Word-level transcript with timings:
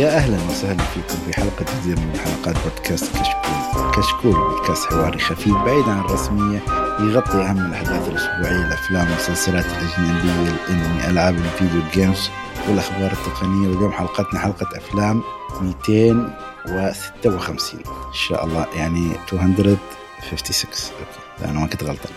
يا 0.00 0.16
أهلا 0.16 0.36
وسهلا 0.50 0.82
فيكم 0.84 1.18
في 1.26 1.32
حلقه 1.36 1.64
جديدة 1.82 2.00
من 2.00 2.18
حلقات 2.18 2.56
بودكاست 2.64 3.04
كشكول. 3.04 3.90
كشكول 3.96 4.32
بودكاست 4.32 4.84
حواري 4.84 5.18
خفيف 5.18 5.54
بعيد 5.54 5.84
عن 5.88 6.00
الرسمية 6.00 6.58
يغطي 7.00 7.42
أهم 7.42 7.66
الأحداث 7.66 8.08
الأسبوعية 8.08 8.66
الأفلام 8.66 9.06
والمسلسلات 9.06 9.64
الأجنبية 9.64 10.50
الأنمي 10.50 11.10
ألعاب 11.10 11.34
ال 11.34 11.42
video 11.42 11.80
games 11.94 12.30
والأخبار 12.68 13.12
التقنية. 13.12 13.68
واليوم 13.68 13.92
حلقتنا 13.92 14.40
حلقة 14.40 14.76
أفلام 14.78 15.22
256 15.60 17.80
إن 17.80 18.14
شاء 18.28 18.44
الله 18.44 18.66
يعني 18.76 19.00
256 19.32 20.70
okay 21.00 21.50
أنا 21.50 21.60
ما 21.60 21.66
كنت 21.66 21.84
غلطان. 21.84 22.12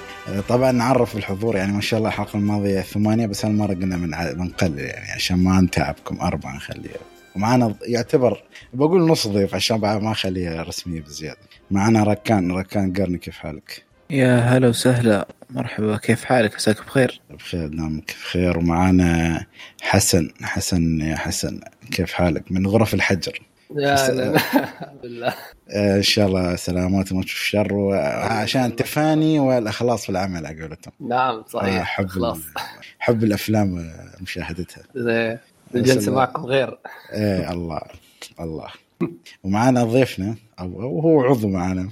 طبعا 0.50 0.72
نعرف 0.72 1.16
الحضور 1.16 1.56
يعني 1.56 1.74
ما 1.74 1.82
شاء 1.82 1.98
الله 1.98 2.10
الحلقة 2.10 2.38
الماضية 2.38 2.82
ثمانية 2.82 3.26
بس 3.26 3.46
هالمرة 3.46 3.74
قلنا 3.74 3.98
بنقلل 4.34 4.80
يعني 4.80 5.12
عشان 5.12 5.44
ما 5.44 5.62
نتعبكم 5.62 6.22
أربعة 6.22 6.56
نخليها. 6.56 6.98
ومعنا 7.36 7.76
يعتبر 7.88 8.44
بقول 8.74 9.02
نص 9.08 9.28
ضيف 9.28 9.56
عشان 9.56 9.78
بعد 9.78 10.02
ما 10.02 10.12
اخليها 10.12 10.64
رسمية 10.64 11.02
بزيادة. 11.02 11.40
معنا 11.72 12.04
ركان 12.04 12.52
ركان 12.52 12.94
قرني 12.94 13.18
كيف 13.18 13.38
حالك؟ 13.38 13.84
يا 14.10 14.40
هلا 14.40 14.68
وسهلا. 14.68 15.28
مرحبا. 15.50 15.98
كيف 15.98 16.26
حالك؟ 16.26 16.56
عساك 16.56 16.86
بخير؟ 16.86 17.22
بخير 17.30 17.70
نعمك 17.70 18.16
بخير. 18.22 18.58
ومعانا 18.58 19.46
حسن. 19.82 20.30
حسن 20.42 21.02
يا 21.02 21.16
حسن 21.16 21.60
كيف 21.92 22.14
حالك؟ 22.14 22.52
من 22.52 22.68
غرف 22.68 22.94
الحجر. 22.94 23.40
يا 23.78 24.10
الحمد 24.34 25.06
لله. 25.06 25.34
آه، 25.72 25.98
إن 25.98 26.02
شاء 26.02 26.28
الله 26.28 26.56
سلامات 26.56 27.12
وما 27.12 27.24
تشوف 27.24 27.40
شر 27.40 27.94
عشان 28.24 28.66
التفاني 28.66 29.40
والإخلاص 29.40 30.04
في 30.04 30.10
العمل 30.10 30.46
على 30.46 30.62
قولتهم 30.62 30.94
نعم 31.00 31.44
صحيح. 31.48 31.84
حب 31.84 32.08
خلاص 32.08 32.40
حب 33.00 33.24
الأفلام 33.24 33.92
مشاهدتها. 34.22 34.84
زين. 34.96 35.38
الجلسة 35.76 36.16
معكم 36.16 36.46
غير. 36.46 36.78
إيه 37.14 37.52
الله 37.52 37.82
الله. 38.40 38.68
ومعانا 39.44 39.84
ضيفنا 39.84 40.36
أو 40.60 40.82
هو 40.82 41.22
عضو 41.22 41.48
معانا 41.48 41.90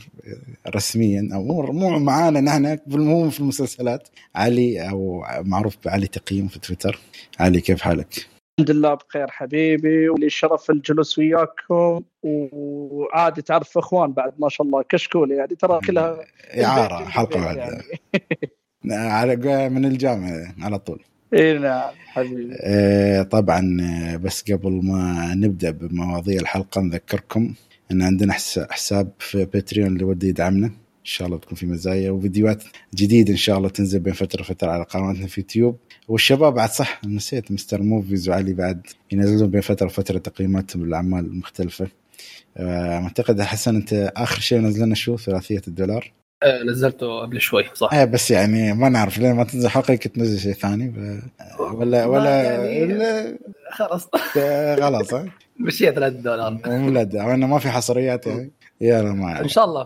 رسميا 0.76 1.30
أو 1.34 1.72
مو 1.72 2.00
معانا 2.00 2.42
نحن 2.42 2.78
بالمهم 2.88 3.30
في 3.30 3.40
المسلسلات. 3.40 4.08
علي 4.36 4.90
أو 4.90 5.24
معروف 5.40 5.78
بعلي 5.86 6.08
تقييم 6.08 6.48
في 6.48 6.60
تويتر. 6.60 7.00
علي 7.40 7.62
كيف 7.62 7.82
حالك؟ 7.82 8.28
الحمد 8.60 8.72
لله 8.72 8.94
بخير 8.94 9.28
حبيبي 9.28 10.10
ولي 10.10 10.30
شرف 10.30 10.70
الجلوس 10.70 11.20
وياكم. 11.20 12.02
وعادي 12.24 13.42
تعرف 13.42 13.78
إخوان 13.78 14.12
بعد 14.12 14.34
ما 14.40 14.50
شاء 14.50 14.68
الله 14.68 14.84
كشكول 14.90 15.32
يعني 15.32 15.56
ترى 15.56 15.80
كلها 15.88 16.18
إعارة 16.64 17.06
حلقة 17.06 17.46
واحدة 17.46 17.62
يعني. 17.62 17.84
على 19.12 19.70
من 19.70 19.86
الجامعة 19.86 20.56
على 20.62 20.80
طول. 20.80 21.04
إي 21.34 21.58
نعم 21.60 21.92
حبيبي. 22.08 22.56
آه 22.62 23.24
طبعا 23.24 23.78
بس 24.18 24.52
قبل 24.52 24.72
ما 24.84 25.34
نبدأ 25.36 25.72
بمواضيع 25.72 26.42
الحلقة 26.42 26.82
نذكركم 26.82 27.54
إن 27.92 28.02
عندنا 28.02 28.34
حساب 28.70 29.12
في 29.20 29.46
Patreon 29.46 29.88
اللي 29.88 30.04
ودي 30.04 30.28
يدعمنا. 30.28 30.68
إن 30.68 31.06
شاء 31.08 31.28
الله 31.28 31.38
تكون 31.38 31.58
في 31.58 31.66
مزايا 31.66 32.12
وفيديوهات 32.12 32.64
جديدة 32.96 33.32
إن 33.32 33.38
شاء 33.38 33.58
الله 33.58 33.70
تنزل 33.70 34.00
بين 34.00 34.14
فترة 34.14 34.42
وفترة 34.42 34.72
على 34.72 34.84
قناتنا 34.84 35.28
في 35.28 35.42
يوتيوب. 35.42 35.78
والشباب 36.08 36.54
بعد 36.54 36.70
صح 36.70 37.02
نسيت 37.06 37.52
Mr. 37.52 37.82
Movies 37.82 38.30
وعلي 38.30 38.54
بعد 38.54 38.88
ينزلون 39.12 39.50
بين 39.50 39.62
فترة 39.62 39.86
وفترة 39.86 40.18
تقييماتهم 40.18 40.86
للأعمال 40.86 41.26
المختلفة. 41.26 41.88
أعتقد 42.60 43.42
حسن 43.42 43.76
أنت 43.76 44.12
آخر 44.16 44.40
شيء 44.40 44.60
نزلنا 44.60 44.96
شو؟ 44.96 45.18
ثلاثية 45.18 45.62
الدولار. 45.68 46.12
آه، 46.44 46.64
نزلته 46.64 47.20
قبل 47.22 47.42
شوي 47.42 47.66
صح؟ 47.74 47.94
إيه 47.94 48.06
بس 48.06 48.32
يعني 48.32 48.74
ما 48.74 48.90
نعرف 48.90 49.18
لين 49.18 49.36
ما 49.36 49.44
تنزل 49.44 49.70
حلقة 49.70 49.92
يمكن 49.92 50.12
تنزل 50.12 50.40
شيء 50.40 50.54
ثاني 50.54 50.88
ب... 50.88 51.22
ولا 51.60 52.06
ولا 52.06 52.44
يعني 52.44 52.94
ولا 52.94 53.38
خلاص. 53.72 54.10
خلاص 54.82 55.14
ها؟ 55.14 55.26
مشيها 55.60 55.92
3 55.92 56.16
دولار. 56.16 56.60
مولد 56.80 57.16
ما 57.18 57.60
في 57.60 57.70
حصريات 57.70 58.28
يعني. 58.28 58.52
يلا 58.82 59.14
ما 59.14 59.42
إن 59.42 59.48
شاء 59.48 59.66
الله 59.66 59.84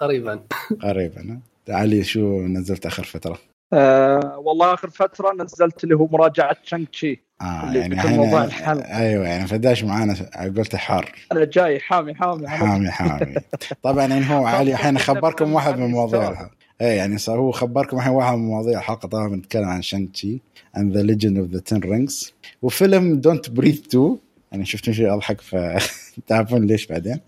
قريبا. 0.00 0.40
قريبا 0.82 1.40
علي 1.68 2.04
شو 2.04 2.40
نزلت 2.40 2.86
آخر 2.86 3.04
فترة؟ 3.04 3.38
آه 3.72 4.38
والله 4.38 4.74
آخر 4.74 4.90
فترة 4.90 5.32
نزلت 5.32 5.84
اللي 5.84 5.94
هو 5.96 6.06
مراجعة 6.06 6.56
شانك 6.62 6.88
تشي 6.88 7.26
آه 7.40 7.72
يعني 7.72 8.16
موضوع 8.16 8.44
الحلقة 8.44 8.98
أيوه 8.98 9.28
يعني 9.28 9.46
فداش 9.46 9.84
معانا 9.84 10.16
قلت 10.56 10.76
حار. 10.76 11.12
أنا 11.32 11.44
جاي 11.44 11.80
حامي 11.80 12.14
حامي 12.14 12.48
حامي. 12.48 12.90
حامي 12.90 13.34
طبعا 13.82 14.06
يعني 14.06 14.30
هو 14.30 14.46
علي 14.56 14.72
الحين 14.72 14.98
خبركم 14.98 15.52
واحد 15.52 15.78
من 15.78 15.90
مواضيع 15.90 16.48
إيه 16.80 16.96
يعني 16.96 17.18
صار 17.18 17.38
هو 17.38 17.50
خبركم 17.52 17.96
الحين 17.96 18.12
واحد 18.12 18.34
من 18.36 18.44
مواضيع 18.44 18.78
الحلقة 18.78 19.08
طبعا 19.08 19.28
بنتكلم 19.28 19.64
عن 19.68 19.82
Shang-Chi 19.82 20.42
and 20.76 20.92
the 20.92 21.02
legend 21.02 21.36
of 21.38 21.56
the 21.56 21.60
ten 21.74 21.80
rings. 21.80 22.32
وفيلم 22.62 23.20
Don't 23.20 23.50
Breathe 23.50 23.86
2 23.86 24.18
يعني 24.56 24.66
شفتوا 24.66 24.92
شيء 24.92 25.14
أضحك 25.14 25.40
فتعرفون 25.40 26.66
ليش 26.66 26.86
بعدين؟ 26.86 27.20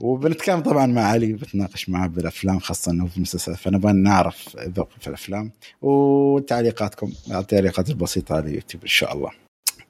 وبنتكلم 0.00 0.60
طبعا 0.60 0.86
مع 0.86 1.02
علي 1.02 1.32
بتناقش 1.32 1.88
معه 1.88 2.06
بالأفلام 2.06 2.58
خاصة 2.58 2.92
إنه 2.92 3.06
في 3.06 3.16
المسلسلات 3.16 3.58
فنبغى 3.58 3.92
نعرف 3.92 4.56
ذوق 4.56 4.88
في 5.00 5.08
الأفلام 5.08 5.50
وتعليقاتكم. 5.82 7.12
التعليقات 7.30 7.90
البسيطة 7.90 8.36
على 8.36 8.48
اليوتيوب 8.48 8.82
إن 8.82 8.88
شاء 8.88 9.14
الله. 9.14 9.30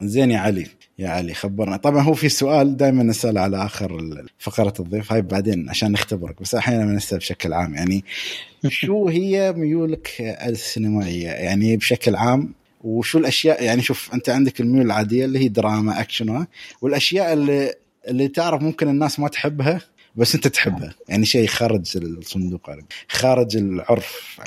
زين 0.03 0.31
يا 0.31 0.39
علي 0.39 0.67
يا 0.99 1.09
علي 1.09 1.35
خبرنا. 1.35 1.77
طبعا 1.77 2.03
هو 2.03 2.15
في 2.15 2.29
سؤال 2.29 2.77
دائما 2.77 3.03
نسأل 3.03 3.39
على 3.39 3.65
آخر 3.65 4.23
فقرة 4.39 4.75
الضيف. 4.81 5.13
هاي 5.13 5.23
بعدين 5.23 5.69
عشان 5.71 5.93
نختبرك 5.93 6.43
بس 6.43 6.55
أحيانا 6.55 6.85
نسأل 6.85 7.19
بشكل 7.19 7.53
عام. 7.53 7.75
يعني 7.75 8.05
شو 8.69 9.09
هي 9.09 9.53
ميولك 9.53 10.15
السينمائية؟ 10.21 11.29
يعني 11.29 11.77
بشكل 11.77 12.17
عام 12.17 12.55
وشو 12.81 13.19
الأشياء 13.19 13.65
يعني 13.65 13.83
شوف 13.83 14.15
أنت 14.15 14.29
عندك 14.29 14.61
الميول 14.61 14.87
العادية 14.87 15.25
اللي 15.25 15.39
هي 15.39 15.49
دراما 15.49 16.01
أكشن 16.01 16.47
والأشياء 16.83 17.33
اللي 17.33 17.75
اللي 18.09 18.29
تعرف 18.29 18.63
ممكن 18.63 18.89
الناس 18.89 19.21
ما 19.21 19.29
تحبها 19.29 19.81
بس 20.17 20.35
أنت 20.35 20.49
تحبها. 20.49 20.95
يعني 21.09 21.25
شيء 21.25 21.47
خارج 21.47 21.97
الصندوق 21.97 22.71
خارج 23.09 23.57
العرف 23.57 24.41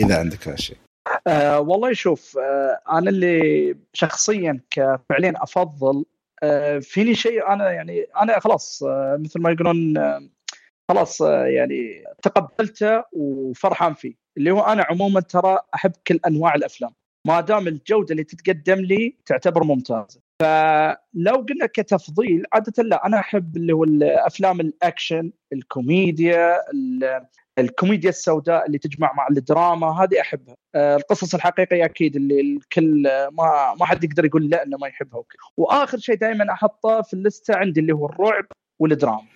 إذا 0.00 0.18
عندك 0.18 0.48
هالشيء 0.48 0.76
أه 1.26 1.60
والله 1.60 1.92
شوف 1.92 2.38
أه 2.38 2.98
أنا 2.98 3.10
اللي 3.10 3.76
شخصيا 3.92 4.60
فعليا 5.08 5.32
أفضل 5.36 6.04
أه 6.42 6.78
فيني 6.78 7.14
شيء 7.14 7.48
أنا 7.48 7.70
يعني 7.70 8.06
أنا 8.22 8.40
خلاص 8.40 8.82
أه 8.82 9.16
مثل 9.20 9.40
ما 9.40 9.50
يقولون 9.50 9.98
أه 9.98 10.28
خلاص 10.88 11.22
أه 11.22 11.44
يعني 11.44 12.04
تقبلته 12.22 13.04
وفرحان 13.12 13.94
فيه 13.94 14.14
اللي 14.36 14.50
هو 14.50 14.60
أنا 14.60 14.86
عموما 14.90 15.20
ترى 15.20 15.58
أحب 15.74 15.92
كل 16.06 16.20
أنواع 16.26 16.54
الأفلام. 16.54 16.90
ما 17.26 17.40
دام 17.40 17.68
الجودة 17.68 18.12
اللي 18.12 18.24
تتقدم 18.24 18.80
لي 18.80 19.16
تعتبر 19.26 19.64
ممتازة. 19.64 20.20
فلو 20.40 21.34
قلنا 21.34 21.66
كتفضيل 21.66 22.44
عادة 22.52 22.82
لا 22.82 23.06
أنا 23.06 23.18
أحب 23.18 23.56
اللي 23.56 23.72
هو 23.72 23.84
الأفلام 23.84 24.60
الأكشن 24.60 25.30
الكوميديا 25.52 26.56
الكوميديا 27.58 28.10
السوداء 28.10 28.66
اللي 28.66 28.78
تجمع 28.78 29.12
مع 29.12 29.26
الدراما 29.30 30.02
هذه 30.02 30.20
أحبها. 30.20 30.54
القصص 30.76 31.34
الحقيقية 31.34 31.84
أكيد 31.84 32.16
اللي 32.16 32.40
الكل 32.40 33.02
ما 33.32 33.74
ما 33.80 33.86
حد 33.86 34.04
يقدر 34.04 34.24
يقول 34.24 34.48
لا 34.48 34.62
إنه 34.64 34.76
ما 34.76 34.88
يحبها 34.88 35.18
وكذا. 35.18 35.38
وآخر 35.56 35.98
شيء 35.98 36.14
دائما 36.14 36.52
أحطه 36.52 37.02
في 37.02 37.14
اللستة 37.14 37.56
عندي 37.56 37.80
اللي 37.80 37.92
هو 37.92 38.06
الرعب 38.06 38.44
والدراما. 38.78 39.28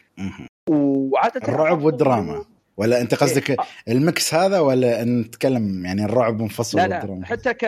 وعادة 0.70 1.49
الرعب 1.49 1.82
والدراما. 1.82 2.44
ولا 2.78 3.00
أنت 3.00 3.15
قصدك 3.15 3.50
إيه؟ 3.50 3.56
المكس 3.89 4.34
هذا 4.34 4.59
ولا 4.61 5.05
نتكلم 5.05 5.84
يعني 5.84 6.05
الرعب 6.05 6.41
منفصل 6.43 6.78
لا 6.78 6.87
لا 6.89 7.21
حتى 7.25 7.55
ك 7.55 7.62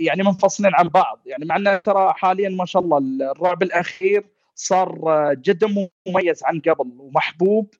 يعني 0.00 0.22
منفصلين 0.22 0.74
عن 0.74 0.88
بعض. 0.88 1.20
يعني 1.26 1.44
مع 1.44 1.56
إنه 1.56 1.76
ترى 1.76 2.12
حاليا 2.12 2.48
ما 2.48 2.64
شاء 2.64 2.82
الله 2.82 2.98
الرعب 3.32 3.62
الأخير 3.62 4.26
صار 4.54 4.98
جدا 5.34 5.88
مميز 6.08 6.44
عن 6.44 6.60
قبل 6.60 6.92
ومحبوب 6.98 7.74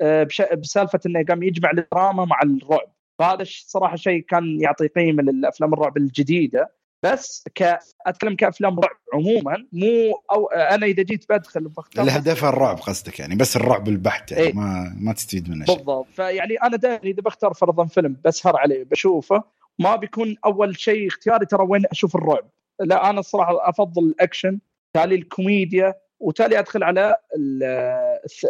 بسالفة 0.61 1.01
إنه 1.07 1.25
قام 1.29 1.43
يجمع 1.43 1.71
الدراما 1.71 2.25
مع 2.25 2.41
الرعب. 2.43 2.93
فهذا 3.19 3.45
صراحة 3.47 3.97
شيء 3.97 4.21
كان 4.21 4.61
يعطي 4.61 4.87
قيمة 4.87 5.23
للأفلام 5.23 5.75
الرعب 5.75 5.97
الجديدة. 5.97 6.79
بس 7.03 7.45
ك... 7.55 7.79
أتكلم 8.07 8.37
كأفلام 8.37 8.81
رعب. 8.81 8.98
عموما 9.15 9.67
مو 9.73 10.23
أو 10.31 10.47
أنا 10.47 10.87
إذا 10.87 11.03
جيت 11.03 11.25
بدخل 11.33 11.69
بختار 11.69 12.01
اللي 12.01 12.19
هدفها 12.19 12.49
الرعب 12.49 12.77
قصدك 12.77 13.21
يعني 13.21 13.35
بس 13.37 13.57
الرعب 13.57 13.89
البحت 13.89 14.33
يعني 14.33 14.45
إيه؟ 14.45 14.55
ما 14.55 14.97
ما 15.01 15.13
تستفيد 15.13 15.51
منه 15.51 15.65
شيء. 15.65 15.77
بالضبط. 15.77 16.07
فيعني 16.13 16.55
أنا 16.55 16.77
دائما 16.77 17.05
إذا 17.05 17.23
بختار 17.23 17.55
فرضا 17.55 17.87
فيلم 17.87 18.17
بسهر 18.25 18.57
عليه 18.57 18.85
بشوفه 18.85 19.43
ما 19.79 19.97
بيكون 19.97 20.37
أول 20.45 20.79
شيء 20.79 21.09
اختياري 21.09 21.47
ترى 21.47 21.63
وين 21.63 21.83
أشوف 21.93 22.17
الرعب. 22.17 22.51
لا 22.81 23.11
أنا 23.11 23.21
الصراحة 23.21 23.69
أفضل 23.69 24.03
الأكشن 24.05 24.59
تالي 24.95 25.15
الكوميديا 25.15 25.95
وتالي 26.21 26.59
أدخل 26.59 26.83
على 26.83 27.17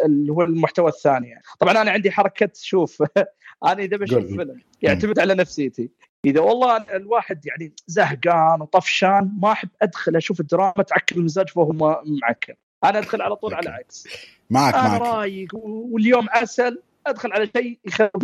اللي 0.05 0.31
هو 0.31 0.43
المحتوى 0.43 0.89
الثاني 0.89 1.27
يعني. 1.27 1.43
طبعا 1.59 1.81
أنا 1.81 1.91
عندي 1.91 2.11
حركة 2.11 2.49
شوف 2.53 3.03
أنا 3.65 3.83
إذا 3.83 3.97
بشوف 3.97 4.25
فيلم 4.25 4.61
يعتمد 4.81 5.19
على 5.19 5.35
نفسيتي. 5.35 5.89
إذا 6.25 6.39
والله 6.39 6.77
الواحد 6.77 7.45
يعني 7.45 7.73
زهقان 7.87 8.61
وطفشان 8.61 9.31
ما 9.41 9.51
أحب 9.51 9.69
أدخل 9.81 10.15
أشوف 10.15 10.39
الدراما 10.39 10.83
تعكر 10.87 11.15
المزاج 11.15 11.49
فهو 11.49 12.01
معكر. 12.05 12.53
أنا 12.83 12.99
أدخل 12.99 13.21
على 13.21 13.35
طول 13.35 13.53
على 13.53 13.69
العكس. 13.69 14.07
معك 14.49 14.75
أنا 14.75 14.87
معك. 14.87 15.01
رايق 15.01 15.55
واليوم 15.55 16.27
عسل 16.29 16.81
أدخل 17.07 17.33
على 17.33 17.49
شيء 17.57 17.79
يخرب 17.85 18.11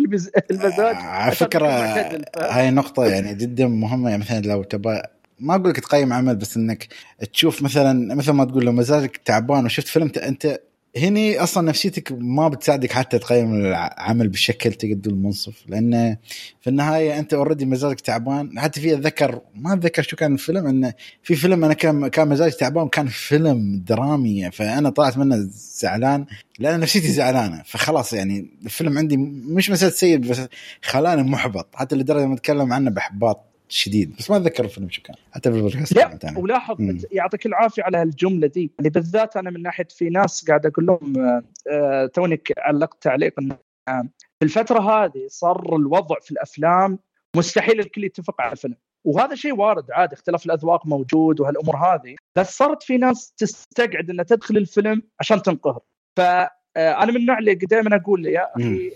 المزاج. 0.51 0.95
على 0.95 1.31
فكرة 1.35 1.67
هاي 2.37 2.71
نقطة 2.71 3.05
يعني 3.05 3.35
جدا 3.35 3.67
مهمة. 3.67 4.09
يعني 4.09 4.21
مثلا 4.21 4.41
لو 4.41 4.63
تبغى 4.63 5.01
ما 5.39 5.55
أقول 5.55 5.69
لك 5.69 5.79
تقيم 5.79 6.13
عمل 6.13 6.35
بس 6.35 6.57
إنك 6.57 6.87
تشوف 7.33 7.61
مثلا 7.61 8.15
مثل 8.15 8.31
ما 8.31 8.45
تقول 8.45 8.65
لو 8.65 8.71
مزاجك 8.71 9.17
تعبان 9.17 9.65
وشفت 9.65 9.87
فيلم 9.87 10.11
أنت 10.17 10.59
هني 10.97 11.39
أصلا 11.39 11.67
نفسيتك 11.67 12.11
ما 12.11 12.47
بتساعدك 12.47 12.91
حتى 12.91 13.19
تقيم 13.19 13.55
العمل 13.55 14.27
بشكل 14.29 14.73
تقدر 14.73 14.95
تقول 15.01 15.15
منصف 15.15 15.63
لأن 15.67 16.17
في 16.61 16.69
النهاية 16.69 17.19
أنت 17.19 17.33
already 17.33 17.65
مزاجك 17.65 18.01
تعبان. 18.01 18.59
حتى 18.59 18.81
في 18.81 18.93
أتذكر 18.93 19.41
ما 19.55 19.73
أتذكر 19.73 20.03
شو 20.03 20.15
كان 20.15 20.33
الفيلم 20.33 20.67
انه 20.67 20.93
في 21.23 21.35
فيلم 21.35 21.63
أنا 21.63 21.73
كان 21.73 22.07
كان 22.07 22.27
مزاجي 22.29 22.55
تعبان 22.55 22.87
كان 22.87 23.07
فيلم 23.07 23.83
درامي 23.87 24.51
فأنا 24.51 24.89
طلعت 24.89 25.17
منه 25.17 25.47
زعلان 25.51 26.25
لأن 26.59 26.79
نفسيتي 26.79 27.07
زعلانة. 27.07 27.63
فخلاص 27.65 28.13
يعني 28.13 28.49
الفيلم 28.65 28.97
عندي 28.97 29.17
مش 29.17 29.69
مسألة 29.69 29.91
سيء 29.91 30.17
بس 30.17 30.41
خلاني 30.81 31.23
محبط. 31.23 31.75
حتى 31.75 31.95
لدرجة 31.95 32.25
ما 32.25 32.33
أتكلم 32.33 32.73
عنه 32.73 32.89
بإحباط. 32.89 33.54
شديد. 33.69 34.15
بس 34.17 34.31
ما 34.31 34.37
أتذكر 34.37 34.63
الفيلم 34.63 34.89
شو 34.89 35.01
كان. 35.01 35.15
حتى 35.31 35.51
في 35.51 35.57
البودكاست 35.57 35.95
لا. 35.95 36.33
ولاحظ 36.37 36.77
يعطيك 37.11 37.45
العافية 37.45 37.83
على 37.83 37.97
هالجملة 37.97 38.47
دي 38.47 38.71
اللي 38.79 38.89
بالذات 38.89 39.37
أنا 39.37 39.49
من 39.49 39.61
ناحية 39.61 39.87
في 39.89 40.09
ناس 40.09 40.45
قاعد 40.47 40.65
أقول 40.65 40.85
لهم 40.85 41.19
آه، 41.19 41.43
آه، 41.71 42.05
تونك 42.05 42.53
علقت 42.57 43.03
تعليق 43.03 43.39
انه 43.39 43.57
آه، 43.87 44.07
في 44.39 44.45
الفترة 44.45 44.79
هذه 44.79 45.25
صار 45.27 45.75
الوضع 45.75 46.15
في 46.21 46.31
الأفلام 46.31 46.99
مستحيل 47.37 47.79
الكل 47.79 48.03
يتفق 48.03 48.41
على 48.41 48.51
الفيلم. 48.51 48.75
وهذا 49.05 49.35
شيء 49.35 49.55
وارد 49.55 49.91
عادي 49.91 50.15
اختلاف 50.15 50.45
الأذواق 50.45 50.85
موجود 50.85 51.39
وهالأمور 51.39 51.75
هذه 51.75 52.15
بس 52.35 52.57
صارت 52.57 52.83
في 52.83 52.97
ناس 52.97 53.33
تستقعد 53.37 54.09
إنها 54.09 54.25
تدخل 54.25 54.57
الفيلم 54.57 55.01
عشان 55.19 55.41
تنقهر. 55.41 55.79
ف 56.17 56.21
آه، 56.77 57.03
أنا 57.03 57.11
من 57.11 57.17
النوع 57.17 57.39
اللي 57.39 57.55
دائما 57.55 57.95
أقول 57.95 58.25
يا. 58.25 58.55
أخي 58.55 58.91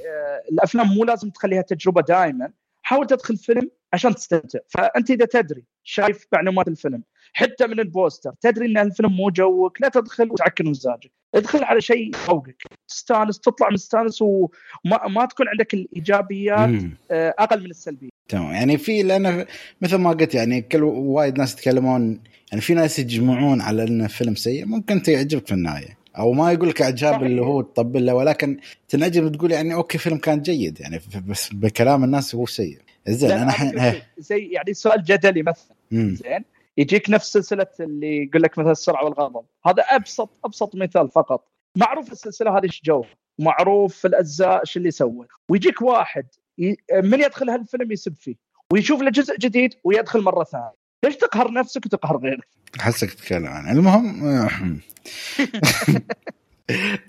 الأفلام 0.52 0.88
مو 0.88 1.04
لازم 1.04 1.30
تخليها 1.30 1.62
تجربة 1.62 2.02
دائما 2.02 2.52
حاول 2.90 3.08
تدخل 3.08 3.38
فيلم 3.38 3.70
عشان 3.94 4.16
تستمتع. 4.16 4.60
فأنت 4.70 5.12
إذا 5.12 5.26
تدري 5.26 5.64
شايف 5.84 6.26
معلومات 6.34 6.68
الفيلم 6.68 7.04
حتى 7.34 7.68
من 7.68 7.80
البوستر 7.80 8.34
تدري 8.42 8.66
إن 8.66 8.78
الفيلم 8.78 9.12
مو 9.12 9.30
جوك 9.30 9.82
لا 9.82 9.90
تدخل 9.90 10.32
وتعكن 10.32 10.70
مزاجك 10.70 11.12
ادخل 11.36 11.64
على 11.64 11.82
شيء 11.82 12.10
يفوقك. 12.10 12.64
تستانس 12.88 13.40
تطلع 13.40 13.70
مستانس 13.70 14.22
وما 14.22 15.08
ما 15.08 15.26
تكون 15.26 15.48
عندك 15.48 15.74
الإيجابيات 15.74 16.70
مم. 16.70 16.98
آه، 17.12 17.36
أقل 17.40 17.64
من 17.64 17.70
السلبية. 17.70 18.10
تمام. 18.30 18.52
يعني 18.52 18.78
في 18.78 19.04
لأن 19.04 19.46
مثل 19.82 19.96
ما 19.96 20.10
قلت 20.10 20.36
يعني 20.36 20.62
كل 20.62 20.84
وايد 20.84 21.38
ناس 21.38 21.54
يتكلمون 21.54 22.22
يعني 22.52 22.62
في 22.62 22.74
ناس 22.74 23.00
يجمعون 23.00 23.62
على 23.62 23.84
انه 23.84 24.08
فيلم 24.08 24.36
سيء 24.36 24.66
ممكن 24.66 24.96
انت 24.96 25.08
يعجبك 25.08 25.48
في 25.48 25.54
النهاية. 25.54 25.99
أو 26.20 26.32
ما 26.34 26.52
يقول 26.52 26.70
لك 26.70 26.82
أعجاب. 26.82 27.24
اللي 27.24 27.42
هو 27.42 27.62
تطبل 27.62 28.06
له 28.06 28.14
ولكن 28.14 28.60
تنعجب 28.88 29.32
تقول 29.32 29.52
يعني 29.52 29.74
okay 29.74 29.98
فيلم 29.98 30.18
كان 30.18 30.42
جيد 30.42 30.80
يعني 30.80 31.00
بس 31.28 31.50
بكلام 31.54 32.04
الناس 32.04 32.36
هو 32.36 32.46
سيء. 32.46 32.78
زين 33.08 33.32
أنا. 33.32 33.52
شيء، 33.52 34.02
زي 34.18 34.48
يعني 34.52 34.74
سؤال 34.74 35.04
جدلي 35.04 35.44
مثلا. 35.44 35.76
زين 35.92 36.46
يجيك 36.78 37.10
نفس 37.10 37.34
سلسلة 37.34 37.68
اللي 37.80 38.24
يقول 38.24 38.42
لك 38.42 38.58
مثلا 38.58 38.72
السرعه 38.72 39.06
والغضب 39.06 39.46
هذا 39.66 39.84
ابسط 39.84 40.30
أبسط 40.46 40.76
مثال 40.76 41.10
فقط. 41.10 41.48
معروف 41.76 42.12
السلسلة 42.12 42.58
هذه 42.58 42.64
إيش 42.64 42.82
جو؟ 42.86 43.04
معروف 43.40 44.06
الأجزاء 44.06 44.60
إيش 44.60 44.78
اللي 44.78 44.92
سوى 44.92 45.28
ويجيك 45.50 45.82
واحد 45.82 46.26
ي- 46.60 46.76
من 46.94 47.20
يدخل 47.20 47.50
هالفيلم 47.50 47.92
يسب 47.92 48.14
فيه 48.16 48.36
ويشوف 48.74 49.02
له 49.02 49.10
جزء 49.12 49.38
جديد 49.38 49.74
ويدخل 49.84 50.22
مرة 50.22 50.44
ثانية. 50.44 50.74
ليش 51.06 51.16
تقهر 51.16 51.54
نفسك 51.54 51.86
وتقهر 51.86 52.18
غيرك؟ 52.18 52.48
احسك 52.80 53.14
تتكلم 53.14 53.48
عنه 53.48 53.72
المهم 53.72 54.24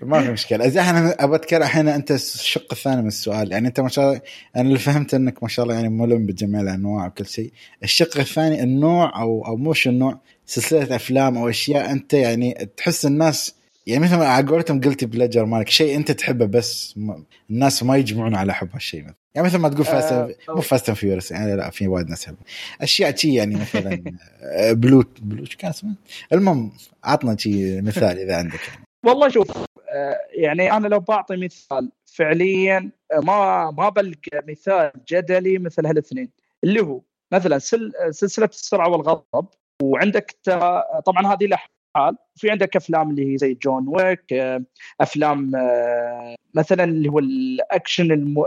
ما 0.03 0.23
في 0.23 0.33
مشكلة. 0.33 0.65
إذا 0.65 0.91
أنا 0.91 1.25
ابى 1.25 1.35
أتكلم 1.35 1.63
الحين 1.63 1.89
أنت 1.89 2.11
الشق 2.11 2.67
الثاني 2.73 3.03
من 3.03 3.09
السؤال. 3.09 3.53
يعني 3.53 3.69
أنت 3.69 3.81
ما 3.81 3.89
شاء 3.89 4.09
الله 4.09 4.21
أنا 4.57 4.69
اللي 4.69 4.79
فهمت 4.79 5.15
أنك 5.15 5.43
ما 5.43 5.49
شاء 5.49 5.65
الله 5.65 5.75
يعني 5.75 5.89
ملم 5.89 6.27
بجميع 6.27 6.61
الأنواع 6.61 7.07
وكل 7.07 7.27
شيء. 7.27 7.53
الشق 7.83 8.19
الثاني 8.19 8.63
النوع 8.63 9.21
أو 9.21 9.47
أو 9.47 9.57
مش 9.57 9.89
النوع 9.89 10.21
سلسلة 10.47 10.97
أفلام 10.97 11.39
أو 11.39 11.49
أشياء 11.49 11.91
أنت 11.93 12.13
يعني 12.15 12.69
تحس 12.77 13.07
الناس 13.07 13.55
يعني 13.91 14.05
مثل 14.05 14.17
ما 14.17 14.27
على 14.27 14.47
قولتهم 14.47 14.81
قلتي 14.81 15.07
بلجر 15.07 15.45
مالك 15.45 15.69
شيء 15.69 15.97
أنت 15.97 16.11
تحبه 16.11 16.47
بس 16.47 16.95
ما 16.99 17.25
الناس 17.51 17.83
ما 17.83 17.97
يجمعون 17.97 18.35
على 18.35 18.55
حب 18.55 18.69
هالشيء 18.73 19.03
مثلا. 19.03 19.15
يعني 19.35 19.47
مثل 19.47 19.59
ما 19.59 19.69
تقول 19.69 19.85
fast 19.85 20.12
آه، 20.13 20.35
مو 20.49 20.61
Fast 20.61 20.89
and 20.89 20.99
Furious 20.99 21.31
يعني 21.31 21.57
لا 21.57 21.71
في 21.71 21.89
وايد 21.89 22.09
ناس 22.09 22.25
يحبون. 22.25 22.45
أشياء 22.81 23.17
شي 23.17 23.35
يعني 23.35 23.57
مثلا 23.57 24.03
آه، 24.43 24.73
بلوت 24.73 25.21
بلوت 25.21 25.49
شو 25.49 25.59
كان 25.59 25.71
اسمه؟ 25.71 25.95
المهم 26.33 26.73
عطنا 27.05 27.37
شي 27.37 27.81
مثال 27.81 28.19
إذا 28.19 28.37
عندك. 28.37 28.69
يعني. 28.69 28.85
والله 29.07 29.29
شوف 29.29 29.51
آه، 29.91 30.17
يعني 30.31 30.73
أنا 30.73 30.89
لو 30.89 31.01
بعطي 31.01 31.37
مثال 31.37 31.93
فعليا 32.07 32.91
آه، 33.13 33.21
ما 33.21 33.71
ما 33.71 33.89
بلقى 33.89 34.45
مثال 34.49 34.93
جدلي 35.09 35.59
مثل 35.59 35.87
هالاثنين. 35.87 36.31
اللي 36.65 36.81
هو 36.81 37.01
مثلا 37.33 37.59
سل 37.59 37.93
سلسلة 38.11 38.47
السرعة 38.47 38.89
والغضب 38.89 39.47
وعندك 39.83 40.37
طبعا 41.05 41.35
هذه 41.35 41.47
لها 41.47 41.65
حال 41.95 42.17
في 42.37 42.51
عندك 42.51 42.77
أفلام 42.77 43.11
اللي 43.11 43.33
هي 43.33 43.39
زي 43.39 43.55
جون 43.55 43.89
ويك 43.89 44.33
آه، 44.33 44.65
أفلام 45.01 45.57
آه، 45.57 46.37
مثلا 46.55 46.85
اللي 46.85 47.09
هو 47.09 47.19
الأكشن 47.19 48.13
الم... 48.13 48.45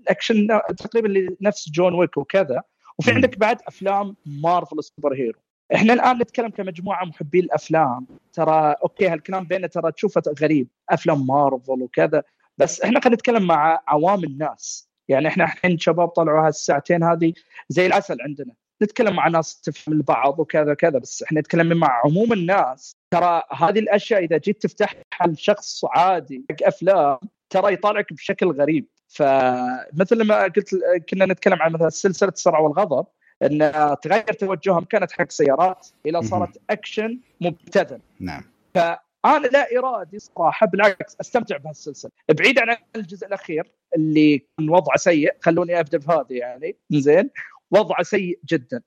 الأكشن 0.00 0.60
تقريبا 0.76 1.08
اللي 1.08 1.36
نفس 1.40 1.70
جون 1.70 1.94
ويك 1.94 2.16
وكذا. 2.16 2.62
وفي. 2.98 3.12
عندك 3.12 3.38
بعد 3.38 3.58
أفلام 3.66 4.16
مارفل 4.26 4.78
ال 4.78 4.84
super 4.84 5.14
hero. 5.14 5.38
إحنا 5.74 5.92
الآن 5.92 6.18
نتكلم 6.18 6.48
كمجموعة 6.48 7.04
محبين 7.04 7.44
الأفلام. 7.44 8.06
ترى 8.32 8.74
okay 8.82 9.08
هالكلام 9.08 9.44
بيننا 9.44 9.66
ترى 9.66 9.92
تشوفه 9.92 10.22
غريب. 10.42 10.68
أفلام 10.90 11.26
مارفل 11.26 11.82
وكذا. 11.82 12.22
بس 12.58 12.80
إحنا 12.80 13.00
خلينا 13.00 13.14
نتكلم 13.14 13.46
مع 13.46 13.82
عوام 13.88 14.24
الناس. 14.24 14.88
يعني 15.08 15.28
إحنا 15.28 15.44
الحين 15.44 15.78
شباب 15.78 16.08
طلعوا 16.08 16.46
هالساعتين 16.46 17.02
هذه 17.02 17.32
زي 17.68 17.86
العسل 17.86 18.16
عندنا. 18.20 18.54
نتكلم 18.82 19.16
مع 19.16 19.28
ناس 19.28 19.60
تفهم 19.60 19.94
البعض 19.94 20.38
وكذا 20.40 20.74
كذا 20.74 20.98
بس 20.98 21.22
إحنا 21.22 21.40
نتكلم 21.40 21.78
مع 21.78 22.00
عموم 22.04 22.32
الناس. 22.32 22.96
ترى 23.10 23.42
هذه 23.52 23.78
الأشياء 23.78 24.24
إذا 24.24 24.36
جيت 24.36 24.62
تفتحها 24.62 25.26
لشخص 25.26 25.84
عادي 25.84 26.44
حق 26.50 26.66
أفلام 26.66 27.18
ترى 27.50 27.72
يطالعك 27.72 28.12
بشكل 28.12 28.46
غريب. 28.46 28.86
فمثل 29.08 30.22
ما 30.22 30.42
قلت 30.42 30.70
كنا 31.08 31.26
نتكلم 31.26 31.62
عن 31.62 31.72
مثلا 31.72 31.88
سلسلة 31.88 32.30
السرعه 32.30 32.62
والغضب 32.62 33.06
إن 33.42 33.72
تغير 34.02 34.32
توجهها 34.32 34.80
من 34.80 34.86
كانت 34.86 35.12
حق 35.12 35.30
سيارات 35.30 35.88
إلى 36.06 36.22
صارت 36.22 36.60
أكشن 36.70 37.18
مبتذل. 37.40 38.00
نعم. 38.20 38.42
أنا 39.24 39.46
لا 39.46 39.78
إرادي 39.78 40.18
صراحة 40.18 40.66
بالعكس 40.66 41.16
أستمتع 41.20 41.56
بهالسلسلة. 41.56 42.10
بعيد 42.28 42.58
عن 42.58 42.76
الجزء 42.96 43.26
الأخير 43.26 43.72
اللي 43.96 44.38
كان 44.38 44.70
وضعه 44.70 44.96
سيء 44.96 45.34
خلوني 45.40 45.80
أبدأ 45.80 45.98
بهذه 45.98 46.26
يعني 46.30 46.76
زين 46.90 47.30
وضعه 47.72 48.02
سيء 48.02 48.40
جدا. 48.50 48.82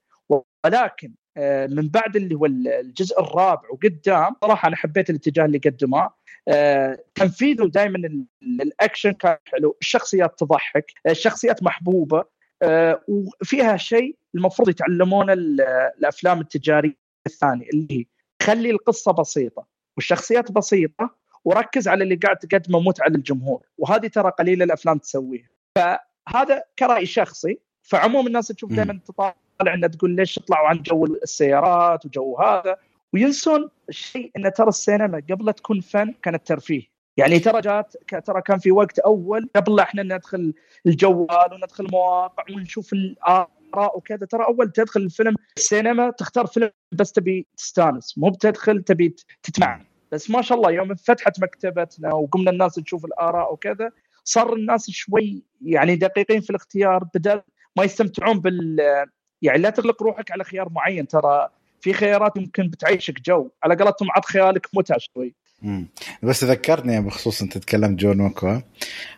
ولكن 0.65 1.13
آه، 1.37 1.67
من 1.67 1.89
بعد 1.89 2.15
اللي 2.15 2.35
هو 2.35 2.45
الجزء 2.45 3.19
الرابع 3.21 3.69
وقدام 3.71 4.35
صراحة 4.41 4.67
أنا 4.67 4.75
حبيت 4.75 5.09
الاتجاه 5.09 5.45
اللي 5.45 5.57
قدمه. 5.57 6.09
آه، 6.47 6.99
تنفيذه 7.15 7.65
دائما 7.65 8.25
الأكشن 8.61 9.11
كان 9.11 9.37
حلو 9.45 9.77
الشخصيات 9.81 10.39
تضحك 10.39 10.91
الشخصيات 11.07 11.63
محبوبة 11.63 12.23
آه، 12.61 13.01
وفيها 13.07 13.77
شيء 13.77 14.17
المفروض 14.35 14.69
يتعلمونه 14.69 15.33
ال- 15.33 15.61
الأفلام 15.99 16.41
التجارية 16.41 16.97
الثانية 17.27 17.69
اللي 17.69 17.87
هي 17.91 18.05
خلي 18.43 18.69
القصة 18.71 19.11
بسيطة 19.11 19.67
والشخصيات 19.97 20.51
بسيطة 20.51 21.15
وركز 21.45 21.87
على 21.87 22.03
اللي 22.03 22.15
قاعد 22.15 22.37
تقدمه 22.37 22.79
متعه 22.79 23.07
للجمهور 23.07 23.65
وهذه 23.77 24.07
ترى 24.07 24.31
قليل 24.39 24.61
الأفلام 24.63 24.97
تسويها. 24.97 25.49
فهذا 25.75 26.63
كرأي 26.79 27.05
شخصي 27.05 27.59
فعموم 27.85 28.27
الناس 28.27 28.47
تشوف. 28.47 28.73
دائما 28.73 28.99
تطالع 29.05 29.73
إنها 29.73 29.89
تقول 29.89 30.15
ليش 30.15 30.37
يطلعوا 30.37 30.67
عن 30.67 30.81
جو 30.81 31.05
السيارات 31.05 32.05
وجو 32.05 32.37
هذا 32.37 32.77
وينسون 33.13 33.69
الشيء 33.89 34.31
إن 34.37 34.53
ترى 34.53 34.67
السينما 34.67 35.21
قبل 35.29 35.53
تكون 35.53 35.81
فن 35.81 36.13
كانت 36.23 36.47
ترفيه 36.47 36.95
يعني 37.17 37.39
ترى 37.39 37.61
جات 37.61 37.93
ترى 38.25 38.41
كان 38.41 38.59
في 38.59 38.71
وقت 38.71 38.99
أول 38.99 39.49
قبل 39.55 39.79
إحنا 39.79 40.03
ندخل 40.03 40.53
الجوال 40.85 41.53
وندخل 41.53 41.87
مواقع 41.91 42.43
ونشوف 42.55 42.93
الآراء 42.93 43.97
وكذا 43.97 44.25
ترى 44.25 44.45
أول 44.45 44.71
تدخل 44.71 45.01
الفيلم 45.01 45.35
السينما 45.57 46.09
تختار 46.09 46.47
فيلم 46.47 46.71
بس 46.91 47.11
تبي 47.11 47.47
تستانس 47.57 48.17
مو 48.17 48.29
بتدخل 48.29 48.83
تبي 48.83 49.15
تتمعن 49.43 49.85
بس 50.11 50.31
ما 50.31 50.41
شاء 50.41 50.57
الله 50.57 50.71
يوم 50.71 50.95
فتحت 50.95 51.43
مكتبتنا 51.43 52.13
وقمنا 52.13 52.51
الناس 52.51 52.75
تشوف 52.75 53.05
الآراء 53.05 53.53
وكذا 53.53 53.91
صار 54.23 54.53
الناس 54.53 54.89
شوي 54.89 55.43
يعني 55.61 55.95
دقيقين 55.95 56.41
في 56.41 56.49
الاختيار 56.49 57.03
بدل 57.03 57.41
ما 57.77 57.83
يستمتعون 57.83 58.39
بال 58.39 58.77
يعني 59.41 59.57
لا 59.57 59.69
تغلق 59.69 60.03
روحك 60.03 60.31
على 60.31 60.43
خيار 60.43 60.69
معين 60.69 61.07
ترى 61.07 61.49
في 61.81 61.93
خيارات 61.93 62.37
يمكن 62.37 62.69
بتعيشك 62.69 63.21
جو. 63.21 63.49
على 63.63 63.75
قولتهم 63.75 64.11
عط 64.11 64.25
خيالك 64.25 64.67
متعة 64.73 64.97
شوي. 64.99 65.35
مم. 65.61 65.87
بس 66.23 66.43
ذكرتني 66.43 67.01
بخصوص 67.01 67.41
أنت 67.41 67.57
تكلمت 67.57 67.99
جون 67.99 68.21
ويك 68.21 68.63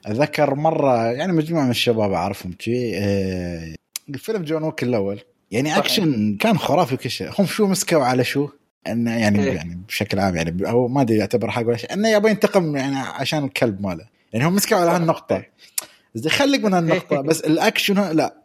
أتذكر 0.05 0.55
مرة 0.55 1.05
يعني 1.05 1.33
مجموعة 1.33 1.63
من 1.63 1.69
الشباب 1.69 2.11
أعرفهم 2.11 2.55
شي 2.59 2.97
آه، 2.97 3.75
فيلم 4.17 4.43
جون 4.43 4.63
ويك 4.63 4.83
الأول. 4.83 5.19
يعني 5.51 5.69
صحيح. 5.69 5.79
أكشن 5.79 6.37
كان 6.39 6.57
خرافي 6.57 6.95
وكل 6.95 7.09
شيء. 7.09 7.29
هم 7.39 7.45
شو 7.45 7.67
مسكوا 7.67 8.03
على 8.03 8.23
شو؟ 8.23 8.49
انه 8.87 9.17
يعني 9.17 9.43
إيه. 9.43 9.53
يعني 9.53 9.79
بشكل 9.87 10.19
عام 10.19 10.35
يعني 10.35 10.69
أو 10.69 10.87
ما 10.87 11.01
أدري 11.01 11.17
يعتبر 11.17 11.51
حق 11.51 11.67
ولا 11.67 11.77
شيء. 11.77 11.93
إنه 11.93 12.09
يبغى 12.09 12.31
ينتقم 12.31 12.75
يعني 12.75 12.97
عشان 12.97 13.43
الكلب 13.43 13.81
ماله. 13.81 14.07
يعني 14.33 14.45
هم 14.45 14.55
مسكوا 14.55 14.77
على 14.77 14.91
هالنقطة. 14.91 15.43
خليك 16.27 16.63
من 16.63 16.73
هالنقطة. 16.73 17.21
بس 17.27 17.41
الأكشن 17.41 18.11
لا. 18.11 18.35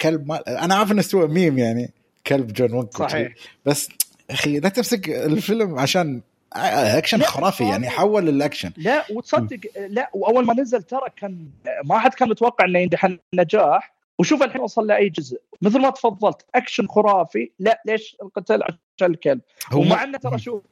كلب 0.00 0.28
مال 0.28 0.48
أنا 0.48 0.74
عارف 0.74 0.92
إنه 0.92 1.02
سوى 1.02 1.28
ميم 1.28 1.58
يعني 1.58 1.90
كلب 2.26 2.52
جون 2.52 2.74
ويك. 2.74 2.96
صحيح 2.96 3.32
بس 3.66 3.88
أخي 4.30 4.60
لا 4.60 4.68
تمسك 4.68 5.08
الفيلم 5.08 5.78
عشان 5.78 6.20
أكشن 6.52 7.22
خرافي 7.22 7.64
يعني. 7.64 7.90
حول 7.90 8.28
الأكشن 8.28 8.72
لا 8.76 9.04
وتصدق 9.10 9.58
لا 9.88 10.10
وأول 10.14 10.46
ما 10.46 10.54
نزل 10.54 10.82
ترى 10.82 11.06
كان 11.16 11.46
ما 11.84 11.98
حد 11.98 12.14
كان 12.14 12.28
متوقع 12.28 12.64
إنه 12.64 12.78
ينجح 12.78 13.16
النجاح 13.34 13.94
وشوف 14.18 14.42
الحين 14.42 14.60
وصل 14.60 14.86
لأي 14.86 15.08
جزء 15.08 15.40
مثل 15.62 15.80
ما 15.80 15.90
تفضلت 15.90 16.46
أكشن 16.54 16.86
خرافي 16.86 17.50
لا 17.58 17.82
ليش 17.86 18.16
القتال 18.22 18.62
عشان 18.62 19.10
الكلب 19.10 19.40
ومع 19.72 20.04
إنه 20.04 20.18
ترى 20.18 20.38
شوف 20.38 20.62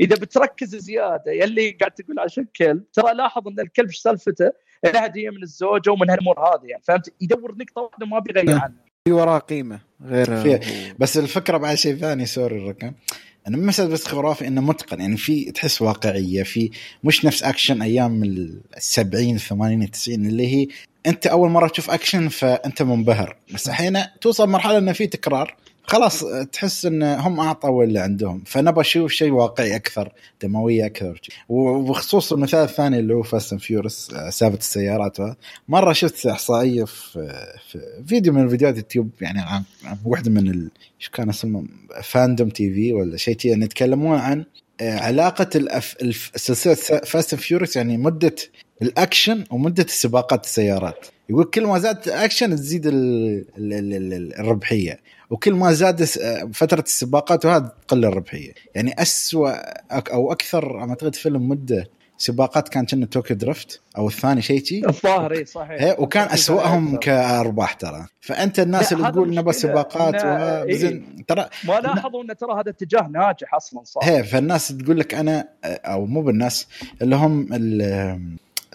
إذا 0.00 0.16
بتركز 0.16 0.76
زيادة 0.76 1.32
يلي 1.32 1.70
قاعد 1.70 1.90
تقول 1.90 2.18
عشان 2.18 2.44
الكلب 2.44 2.82
ترى 2.92 3.14
لاحظ 3.14 3.48
إن 3.48 3.60
الكلب 3.60 3.86
إيش 3.86 3.98
سالفته؟ 3.98 4.52
له 4.84 5.00
هدية 5.00 5.30
من 5.30 5.42
الزوجة 5.42 5.90
ومن 5.90 6.10
هالأمور 6.10 6.40
هذه 6.40 6.66
يعني 6.66 6.82
فهمت؟ 6.82 7.12
يدور 7.20 7.54
نقطة 7.58 7.82
واحدة 7.82 8.06
ما 8.06 8.18
بيغير 8.18 8.50
عنها 8.54 8.72
في 9.04 9.12
وراه 9.12 9.38
قيمة 9.38 9.80
غير 10.04 10.42
في- 10.42 10.94
بس 10.98 11.18
الفكرة 11.18 11.56
بعد 11.56 11.76
شيء 11.76 11.96
ثاني 11.96 12.26
sorry 12.26 12.56
الرقم 12.56 12.92
انه 13.48 13.58
مو 13.58 13.64
مسألة 13.66 13.88
بس 13.88 14.06
خرافي 14.06 14.46
إنه 14.46 14.60
متقن 14.60 15.00
يعني 15.00 15.16
في 15.16 15.50
تحس 15.52 15.82
واقعية 15.82 16.42
في 16.42 16.70
مش 17.04 17.24
نفس 17.24 17.42
أكشن 17.42 17.82
أيام 17.82 18.22
ال 18.24 18.60
70 18.78 19.38
80 19.38 19.90
90 19.90 20.26
اللي 20.26 20.46
هي 20.56 20.66
أنت 21.06 21.26
أول 21.26 21.50
مرة 21.50 21.68
تشوف 21.68 21.90
أكشن 21.90 22.28
فأنت 22.28 22.82
منبهر. 22.82 23.36
بس 23.54 23.68
الحين 23.68 23.98
توصل 24.20 24.48
مرحلة 24.48 24.78
إنه 24.78 24.92
في 24.92 25.06
تكرار 25.06 25.56
خلاص 25.90 26.24
تحس 26.52 26.86
إن 26.86 27.02
هم 27.02 27.40
أعطوا 27.40 27.84
اللي 27.84 27.98
عندهم 27.98 28.42
فنبى 28.46 28.80
أشوف 28.80 29.12
شيء 29.12 29.30
واقعي 29.30 29.76
أكثر 29.76 30.12
دموية 30.42 30.86
أكثر 30.86 31.20
وبخصوص 31.48 32.32
المثال 32.32 32.60
الثاني 32.60 32.98
اللي 32.98 33.14
هو 33.14 33.22
Fast 33.22 33.52
and 33.52 33.62
Furious 33.62 34.10
سالفة 34.28 34.58
السيارات. 34.58 35.16
مرة 35.68 35.92
شفت 35.92 36.26
إحصائية 36.26 36.84
في, 36.84 37.46
في 37.70 38.02
فيديو 38.06 38.32
من 38.32 38.48
فيديوهات 38.48 38.74
اليوتيوب 38.74 39.10
يعني 39.20 39.40
عن 39.40 39.62
واحدة 40.04 40.30
من 40.30 40.48
ال... 40.48 40.70
شو 40.98 41.10
كان 41.10 41.28
اسمه 41.28 41.64
Fandom 42.02 42.48
TV 42.48 42.92
ولا 42.92 43.16
شيء 43.16 43.36
يعني 43.44 43.64
يتكلمون 43.64 44.18
عن 44.18 44.44
آه، 44.80 44.98
علاقة 44.98 45.50
الأف... 45.54 45.96
الف... 46.02 46.30
سلسلة 46.36 46.74
Fast 47.04 47.32
and 47.32 47.42
Furious 47.42 47.76
يعني 47.76 47.96
مدة 47.96 48.34
الأكشن 48.82 49.44
ومدة 49.50 49.82
السباقات 49.82 50.44
السيارات 50.44 51.06
يقول 51.30 51.44
كل 51.44 51.66
ما 51.66 51.78
زاد 51.78 52.08
اكشن 52.08 52.56
تزيد. 52.56 52.86
ال... 52.86 52.94
ال... 53.58 54.12
ال... 54.12 54.34
الربحية 54.40 55.00
وكل 55.30 55.54
ما 55.54 55.72
زاد 55.72 56.04
فترة 56.52 56.80
السباقات 56.80 57.44
وهذا 57.46 57.72
تقل 57.88 58.04
الربحية. 58.04 58.52
يعني 58.74 59.02
اسوء 59.02 59.54
أو 59.92 60.32
أكثر 60.32 60.80
أعتقد 60.80 61.14
فيلم 61.14 61.48
مدة 61.48 61.88
سباقات 62.18 62.68
كان 62.68 62.86
كنا 62.86 63.06
توكيو 63.06 63.36
درفت 63.36 63.80
أو 63.98 64.08
الثاني 64.08 64.42
شيء 64.42 64.64
شي. 64.64 64.86
الظاهر 64.88 65.32
إي 65.32 65.44
صحيح. 65.44 65.82
إيه، 65.82 65.96
وكان 65.98 66.28
أسوأهم 66.28 66.96
كأرباح 66.96 67.72
ترى. 67.72 68.06
فأنت 68.20 68.60
الناس 68.60 68.92
اللي 68.92 69.12
تقول 69.12 69.34
نبى 69.34 69.52
سباقات 69.52 70.14
إيه. 70.14 71.02
ترى 71.28 71.48
ما 71.64 71.80
لاحظوا 71.80 72.22
إن 72.22 72.36
ترى 72.36 72.52
هذا 72.52 72.70
اتجاه 72.70 73.08
ناجح 73.08 73.54
أصلا 73.54 73.84
صح؟ 73.84 74.00
هي 74.04 74.24
فالناس 74.24 74.68
تقول 74.68 75.00
لك 75.00 75.14
أنا 75.14 75.48
أو 75.64 76.06
مو 76.06 76.22
بالناس 76.22 76.66
اللي 77.02 77.16
هم 77.16 77.48
ال 77.52 77.82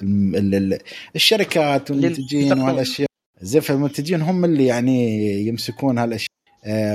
ال 0.02 0.56
ال 0.56 0.80
الشركات 1.16 1.92
والمنتجين 1.92 2.42
يدخلون. 2.42 2.64
وهالاشياء 2.64 3.08
زين 3.42 3.62
فالمنتجين 3.62 4.22
هم 4.22 4.46
اللي 4.46 4.66
يعني 4.66 5.22
يمسكون 5.48 5.98
هالأشياء. 5.98 6.30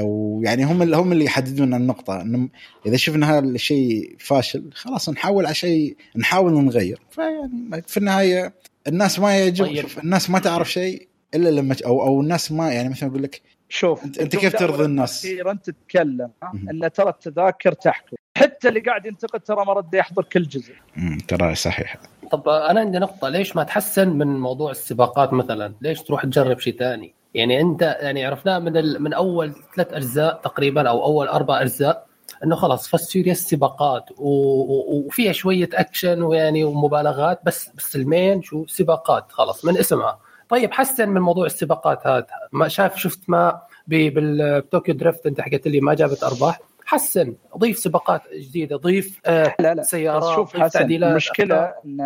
ويعني 0.03 0.65
هم 0.65 0.83
اللي 0.83 0.97
هم 0.97 1.12
اللي 1.12 1.25
يحددون 1.25 1.75
النقطة. 1.75 2.21
إنه 2.21 2.49
إذا 2.87 2.97
شفنا 2.97 3.31
هذا 3.39 3.39
الشيء 3.49 4.17
فاشل 4.19 4.71
خلاص 4.75 5.09
نحاول 5.09 5.47
على 5.47 5.55
شيء 5.55 5.97
نحاول 6.17 6.53
نغير. 6.65 7.00
فيعني 7.11 7.83
في 7.87 7.97
النهاية 7.97 8.55
الناس 8.89 9.19
ما 9.19 9.37
يعجب 9.39 9.65
طيب. 9.67 9.81
شوف 9.81 9.99
الناس 9.99 10.31
ما 10.31 10.39
تعرف 10.39 10.73
شيء 10.73 11.09
إلا 11.35 11.49
لما 11.49 11.77
أو 11.87 12.03
أو 12.03 12.21
الناس 12.21 12.53
ما 12.53 12.73
يعني 12.73 12.89
مثلا 12.89 13.09
يقول 13.09 13.23
لك 13.23 13.41
شوف 13.69 14.00
أنت- 14.00 14.21
أنت 14.21 14.33
شوف 14.33 14.41
كيف 14.41 14.57
ترضي 14.57 14.85
الناس؟ 14.85 15.25
أخيرا 15.27 15.59
تتكلم. 15.65 16.31
إن 16.71 16.91
ترى 16.95 17.09
التذاكر 17.09 17.73
تحكم. 17.73 18.17
حتى 18.39 18.69
اللي 18.69 18.81
قاعد 18.81 19.07
ينتقد 19.07 19.41
ترى 19.41 19.65
ما 19.67 19.73
رد 19.73 19.95
يحضر 19.95 20.25
كل 20.25 20.43
جزء. 20.43 20.73
"مم، 20.97 21.19
ترى 21.29 21.55
صحيح. 21.55 21.97
طب 22.33 22.49
أنا 22.49 22.81
عندي 22.81 22.99
نقطة. 22.99 23.29
ليش 23.29 23.57
ما 23.57 23.62
تحسن 23.62 24.09
من 24.09 24.41
موضوع 24.41 24.71
السباقات 24.71 25.33
مثلا؟ 25.33 25.75
ليش 25.83 26.03
تروح 26.03 26.23
تجرب 26.25 26.59
شيء 26.59 26.79
ثاني؟ 26.79 27.15
يعني 27.35 27.61
انت 27.61 27.83
يعني 28.01 28.25
عرفناه 28.27 28.59
من 28.59 28.77
ال... 28.77 29.03
من 29.03 29.13
أول 29.13 29.53
ثلاث 29.77 29.93
أجزاء 29.93 30.41
تقريبا 30.45 30.89
أو 30.89 31.05
أول 31.05 31.29
أربع 31.29 31.63
أجزاء 31.63 32.07
إنه 32.45 32.57
خلاص 32.57 32.89
Fast 32.89 33.11
Furious 33.11 33.39
سباقات 33.39 34.05
و... 34.17 34.29
و... 34.63 35.03
وفيها 35.07 35.33
شوية 35.33 35.69
اكشن 35.75 36.23
ويعني 36.23 36.65
ومبالغات 36.65 37.41
بس 37.45 37.71
بس 37.75 37.97
ال 37.97 38.06
main 38.06 38.43
شو؟ 38.43 38.67
سباقات 38.67 39.33
خلاص 39.33 39.65
من 39.65 39.79
اسمها. 39.79 40.19
طيب 40.49 40.73
حسن 40.73 41.09
من 41.09 41.21
موضوع 41.21 41.47
السباقات 41.47 42.07
هذا. 42.07 42.27
ما 42.53 42.69
شاف 42.69 42.97
شفت 42.97 43.21
ما 43.29 43.61
ب- 43.87 44.15
بال 44.15 44.37
Tokyo 44.37 44.95
Drift 44.95 45.27
انت 45.27 45.41
حكيت 45.41 45.67
لي 45.69 45.81
ما 45.81 45.95
جابت 45.95 46.23
أرباح. 46.25 46.61
حسن 46.85 47.35
ضيف 47.59 47.79
سباقات 47.79 48.23
جديدة 48.35 48.77
ضيف 48.77 49.21
آه 49.27 49.55
لا 49.61 49.75
لا 49.75 49.83
سيارات 49.83 50.35
شوف 50.35 50.53
ضيف 50.53 50.63
حسن 50.63 50.79
تعديلات 50.79 51.11
المشكلة 51.11 51.75
إن 51.85 52.01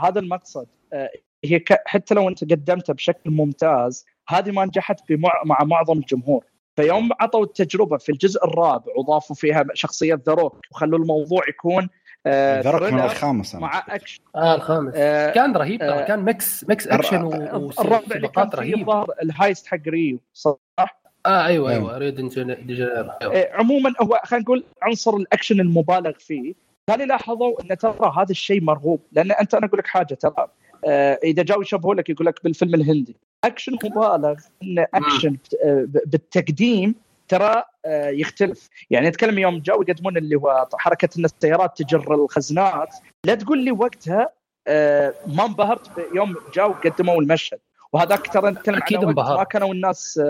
هذا 0.00 0.20
المقصد 0.20 0.66
آه، 0.92 1.10
هي 1.44 1.60
حتى 1.86 2.14
لو 2.14 2.28
أنت 2.28 2.44
قدمتها 2.44 2.92
بشكل 2.92 3.30
ممتاز 3.30 4.06
هذه 4.30 4.50
ما 4.50 4.64
نجحت. 4.64 5.00
مع 5.44 5.64
معظم 5.64 5.98
الجمهور 5.98 6.44
فيوم 6.76 7.08
عطوا 7.20 7.44
التجربة 7.44 7.96
في 7.96 8.12
الجزء 8.12 8.44
الرابع 8.44 8.92
وضافوا 8.96 9.36
فيها 9.36 9.64
شخصية 9.74 10.20
ذا 10.26 10.32
روك 10.34 10.56
وخلوا 10.70 10.98
الموضوع 10.98 11.40
يكون 11.48 11.88
آه 12.26 12.60
ذرك 12.60 12.92
من 12.92 13.00
الخامس 13.00 13.54
أنا. 13.54 13.62
مع 13.62 13.84
أكشن 13.88 14.20
آه 14.36 14.54
الخامس 14.54 14.92
آه 14.96 15.30
كان 15.30 15.56
رهيب 15.56 15.80
ترى 15.80 15.88
آه، 15.88 16.04
كان 16.06 16.22
ميكس 16.22 16.64
ميكس 16.68 16.88
أكشن 16.88 17.22
و- 17.22 17.70
الرابع 17.80 18.16
اللي 18.16 18.28
كان 18.28 18.50
رهيب 18.54 18.78
الظاهر 18.78 19.06
الهايست 19.22 19.66
حق 19.66 19.78
ريو 19.88 20.18
صح؟ 20.32 20.56
آه 20.78 21.46
أيوه 21.46 21.46
أيوة. 21.46 21.70
أيوه 21.70 21.98
ريد 21.98 22.14
دي 22.14 22.28
جانيرو 22.28 23.10
أيوة. 23.22 23.32
إيه، 23.34 23.52
عموما 23.52 23.92
هو 24.02 24.20
خلينا 24.24 24.42
نقول 24.44 24.64
عنصر 24.82 25.16
الأكشن 25.16 25.60
المبالغ 25.60 26.12
فيه 26.18 26.54
ثاني 26.86 27.06
لاحظوا 27.06 27.62
إن 27.62 27.76
ترى 27.78 28.12
هذا 28.16 28.30
الشيء 28.30 28.60
مرغوب 28.62 29.00
لأن 29.12 29.32
أنت 29.32 29.54
أنا 29.54 29.66
أقول 29.66 29.78
لك 29.78 29.86
حاجة 29.86 30.14
ترى 30.14 30.46
آه، 30.86 31.18
إذا 31.24 31.42
جاوا 31.42 31.62
يشبهوا 31.62 31.94
لك 31.94 32.10
يقول 32.10 32.26
لك 32.26 32.44
بالفيلم 32.44 32.74
الهندي 32.74 33.16
أكشن 33.44 33.72
مبالغ 33.84 34.34
إن 34.62 34.86
أكشن 34.94 35.36
آه، 35.64 35.86
بالتقديم 35.86 36.94
ترى 37.28 37.62
آه، 37.86 38.08
يختلف. 38.08 38.68
يعني 38.90 39.08
نتكلم 39.08 39.38
يوم 39.38 39.58
جاوا 39.58 39.84
يقدمون 39.88 40.16
اللي 40.16 40.36
هو 40.36 40.68
حركة 40.74 41.08
إن 41.18 41.24
السيارات 41.24 41.82
تجر 41.82 42.14
الخزنات. 42.14 42.94
لا 43.24 43.34
تقول 43.34 43.64
لي 43.64 43.72
وقتها 43.72 44.30
آه، 44.66 45.14
ما 45.26 45.46
انبهرت 45.46 45.90
يوم 46.14 46.36
جاوا 46.54 46.72
قدموا 46.72 47.22
المشهد. 47.22 47.58
وهذاك 47.92 48.26
ترى 48.32 48.50
نتكلم 48.50 49.08
انبهرت. 49.08 49.38
ما 49.38 49.44
كانوا 49.44 49.74
الناس 49.74 50.20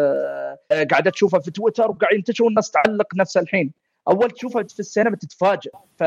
قاعدة 0.90 1.10
تشوفها 1.10 1.40
في 1.40 1.50
تويتر 1.50 1.90
وقاعد 1.90 2.14
ينتشر 2.14 2.44
والناس 2.44 2.70
تعلق 2.70 3.14
نفس 3.14 3.36
الحين. 3.36 3.72
أول 4.08 4.30
تشوفها 4.30 4.62
في 4.62 4.80
السينما 4.80 5.16
تتفاجئ. 5.16 5.70
ف 5.98 6.04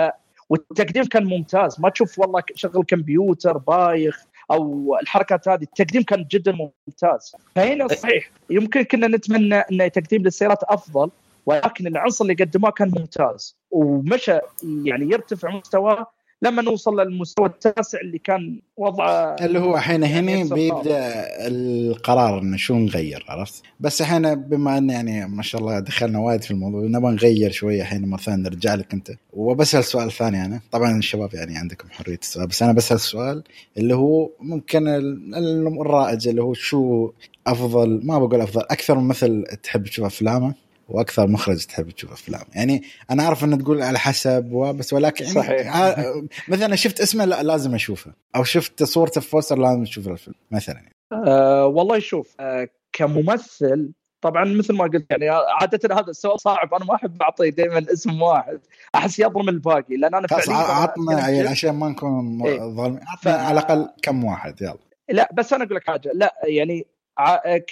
والتقديم 0.50 1.06
كان 1.06 1.24
ممتاز. 1.24 1.80
ما 1.80 1.90
تشوف 1.90 2.20
والله 2.20 2.44
شغل 2.56 2.84
كمبيوتر 2.84 3.58
بايخ. 3.58 4.26
أو 4.52 4.96
الحركات 5.02 5.48
هذه 5.48 5.64
التقديم 5.64 6.04
كان 6.04 6.26
جدا 6.32 6.52
ممتاز. 6.88 7.36
فهنا 7.56 7.88
صحيح 7.88 8.32
يمكن 8.50 8.84
كنا 8.84 9.08
نتمنى 9.08 9.56
إن 9.56 9.92
تقديم 9.92 10.24
للسيارات 10.24 10.64
أفضل 10.64 11.10
ولكن 11.46 11.88
العنصر 11.88 12.26
اللي 12.26 12.34
قدموه 12.34 12.72
كان 12.72 12.90
ممتاز. 12.90 13.58
ومشى 13.72 14.40
يعني 14.64 15.06
يرتفع 15.06 15.50
مستواه 15.50 16.13
لما 16.44 16.62
نوصل 16.62 17.00
للمستوى 17.00 17.46
التاسع 17.46 18.00
اللي 18.02 18.18
كان 18.18 18.60
وضعه 18.78 19.36
اللي 19.42 19.60
هو 19.60 19.76
الحين 19.76 20.04
يعني 20.04 20.42
هنا 20.44 20.56
بيبدأ 20.56 21.14
القرار 21.48 22.40
إنه 22.42 22.58
شو 22.58 22.76
نغير 22.76 23.26
عرفت؟ 23.30 23.64
بس 23.80 24.02
الحين 24.02 24.36
بما 24.36 24.78
إن 24.78 24.90
يعني 24.90 25.28
ما 25.28 25.44
شاء 25.44 25.62
الله 25.62 25.80
دخلنا 25.80 26.20
وايد 26.20 26.42
في 26.44 26.52
الموضوع 26.52 26.82
نبغى 26.84 27.12
نغير 27.12 27.52
شوية 27.52 27.82
الحين 27.82 28.10
مرة 28.10 28.18
ثانية 28.20 28.44
نرجع 28.44 28.76
لك 28.76 28.94
أنت. 28.94 29.12
وبسأل 29.34 29.84
سؤال 29.84 30.12
ثاني 30.12 30.46
أنا. 30.46 30.62
طبعا 30.72 30.98
الشباب 30.98 31.34
يعني 31.34 31.58
عندكم 31.58 31.90
حرية 31.90 32.20
السؤال 32.22 32.48
بس 32.48 32.64
أنا 32.64 32.74
بسأل 32.74 33.00
سؤال 33.00 33.44
اللي 33.78 33.96
هو 33.96 34.30
ممكن 34.40 34.88
ال- 34.88 35.36
ال- 35.36 35.82
الرائج 35.82 36.28
اللي 36.28 36.42
هو 36.44 36.54
شو 36.54 37.12
أفضل 37.48 38.02
ما 38.04 38.20
بقول 38.20 38.42
أفضل 38.42 38.62
أكثر 38.62 38.96
ممثل 39.00 39.44
تحب 39.64 39.84
تشوف 39.84 40.06
أفلامه؟ 40.06 40.54
وأكثر 40.94 41.28
مخرج 41.28 41.66
تحب 41.66 41.90
تشوف 41.90 42.12
أفلام 42.12 42.42
يعني 42.56 42.84
أنا 43.12 43.24
أعرف 43.24 43.44
ان 43.44 43.58
تقول 43.64 43.82
على 43.82 44.00
حسب 44.00 44.52
وبس 44.52 44.94
ولكن 44.94 45.26
يعني 45.26 45.36
صحيح. 45.36 45.78
ع- 45.78 46.14
مثلا 46.48 46.76
شفت 46.76 47.02
اسمه 47.02 47.26
لا 47.26 47.44
لازم 47.44 47.76
أشوفه 47.76 48.14
أو 48.36 48.44
شفت 48.44 48.84
صورته 48.84 49.22
في 49.22 49.32
بوستر 49.32 49.58
لازم 49.58 49.82
أشوف 49.82 50.08
الفيلم 50.08 50.36
مثلا 50.52 50.76
يعني. 50.76 50.92
آه 51.28 51.66
والله 51.66 52.00
شوف 52.00 52.36
آه 52.40 52.68
كممثل 52.94 53.92
طبعا 54.22 54.46
مثل 54.46 54.74
ما 54.74 54.84
قلت 54.84 55.06
يعني 55.12 55.30
عاده 55.62 55.96
هذا 55.96 56.10
السؤال 56.10 56.40
صعب 56.40 56.74
أنا 56.74 56.86
ما 56.86 56.96
أحب 56.96 57.22
أعطي 57.22 57.52
دائما 57.52 57.86
اسم 57.94 58.22
واحد 58.22 58.60
أحس 58.96 59.20
يظلم 59.20 59.50
الباقي 59.50 59.96
لأن 59.98 60.16
أنا 60.16 60.28
خلاص 60.28 60.46
فعليا 60.46 60.62
عطنا 60.66 61.30
يعني. 61.30 61.48
عشان 61.48 61.72
ما 61.76 61.90
نكون 61.90 62.42
إيه. 62.46 62.60
ظالمين 62.60 63.00
عطنا 63.08 63.38
ف- 63.38 63.40
على 63.40 63.60
الأقل 63.60 63.90
كم 64.02 64.24
واحد 64.24 64.62
يلا 64.62 64.78
لا 65.10 65.30
بس 65.34 65.54
أنا 65.54 65.64
أقول 65.64 65.76
لك 65.76 65.88
حاجة 65.88 66.12
لا 66.14 66.34
يعني 66.48 66.86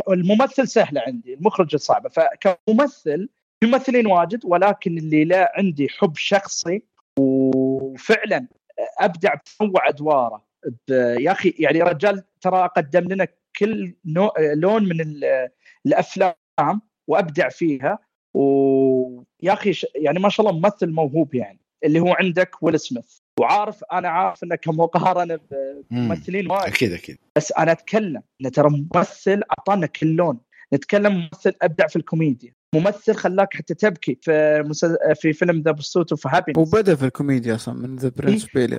الممثل 0.09 0.67
سهلة 0.67 1.01
عندي 1.07 1.33
المخرج 1.33 1.75
صعبة. 1.75 2.09
فكممثل 2.09 3.29
ممثلين 3.63 4.07
واجد 4.07 4.45
ولكن 4.45 4.97
اللي 4.97 5.23
لا 5.25 5.51
عندي 5.55 5.89
حب 5.89 6.17
شخصي 6.17 6.83
وفعلا 7.19 8.47
أبدع 8.99 9.33
بتنوع 9.33 9.89
أدواره. 9.89 10.45
يا 11.19 11.31
أخي 11.31 11.53
يعني 11.59 11.81
رجال 11.81 12.23
ترى 12.41 12.69
قدم 12.75 13.13
لنا 13.13 13.27
كل 13.59 13.93
نوع 14.05 14.33
لون 14.39 14.83
من 14.83 15.01
ال- 15.01 15.49
الأفلام 15.85 16.81
وأبدع 17.07 17.49
فيها. 17.49 17.99
ويا 18.33 19.53
أخي. 19.53 19.73
يعني 19.95 20.19
ما 20.19 20.29
شاء 20.29 20.47
الله 20.47 20.59
ممثل 20.59 20.89
موهوب 20.91 21.35
يعني. 21.35 21.60
اللي 21.83 21.99
هو 21.99 22.13
عندك 22.13 22.55
ويل 22.61 22.79
سميث. 22.79 23.17
وعارف 23.39 23.83
أنا 23.93 24.09
عارف 24.09 24.43
إنه 24.43 24.55
كمقارنة 24.55 25.39
بممثلين 25.91 26.51
وايد. 26.51 26.63
أكيد 26.63 26.93
أكيد. 26.93 27.17
بس 27.35 27.51
أنا 27.51 27.71
أتكلم 27.71 28.21
إن 28.45 28.51
ترى 28.51 28.69
ممثل 28.69 29.41
أعطانا 29.51 29.85
كل 29.85 30.07
لون. 30.07 30.39
نتكلم 30.73 31.13
ممثل 31.13 31.53
أبدع 31.61 31.87
في 31.87 31.95
الكوميديا. 31.95 32.53
ممثل 32.75 33.13
خلاك 33.13 33.53
حتى 33.53 33.73
تبكي 33.73 34.17
في 34.21 34.63
مسل... 34.65 34.97
في 35.15 35.33
فيلم 35.33 35.61
The 35.61 35.71
Pursuit 35.71 36.11
of 36.11 36.27
Happyness. 36.27 36.57
وبدا 36.57 36.95
في 36.95 37.05
الكوميديا 37.05 37.55
أصلا 37.55 37.73
من 37.73 37.95
The 37.95 38.11
Prince 38.17 38.45
of 38.45 38.52
Bel-Air 38.52 38.77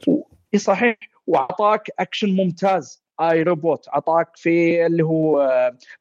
اي 0.55 0.59
صحيح. 0.59 0.97
وأعطاك 1.27 1.91
أكشن 1.99 2.37
ممتاز. 2.37 3.03
I, 3.21 3.43
Robot 3.43 3.89
أعطاك 3.89 4.37
في 4.37 4.87
اللي 4.87 5.05
هو 5.05 5.49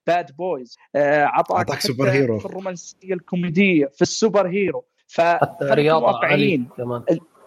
باد 0.08 0.32
بويز 0.36 0.78
أعطاك 0.96 1.58
أعطاك 1.58 1.78
حتى 1.78 1.88
سوبر 1.88 2.10
هيرو. 2.10 2.40
في 2.40 2.46
الرومانسية 2.46 3.14
الكوميدية 3.14 3.86
في 3.86 4.02
السوبر 4.02 4.48
هيرو. 4.48 4.86
ف 5.12 5.22
حتى 5.22 5.66
رياضة 5.66 6.08
علي 6.08 6.14
واقعيين. 6.16 6.70
كمان. 6.78 7.04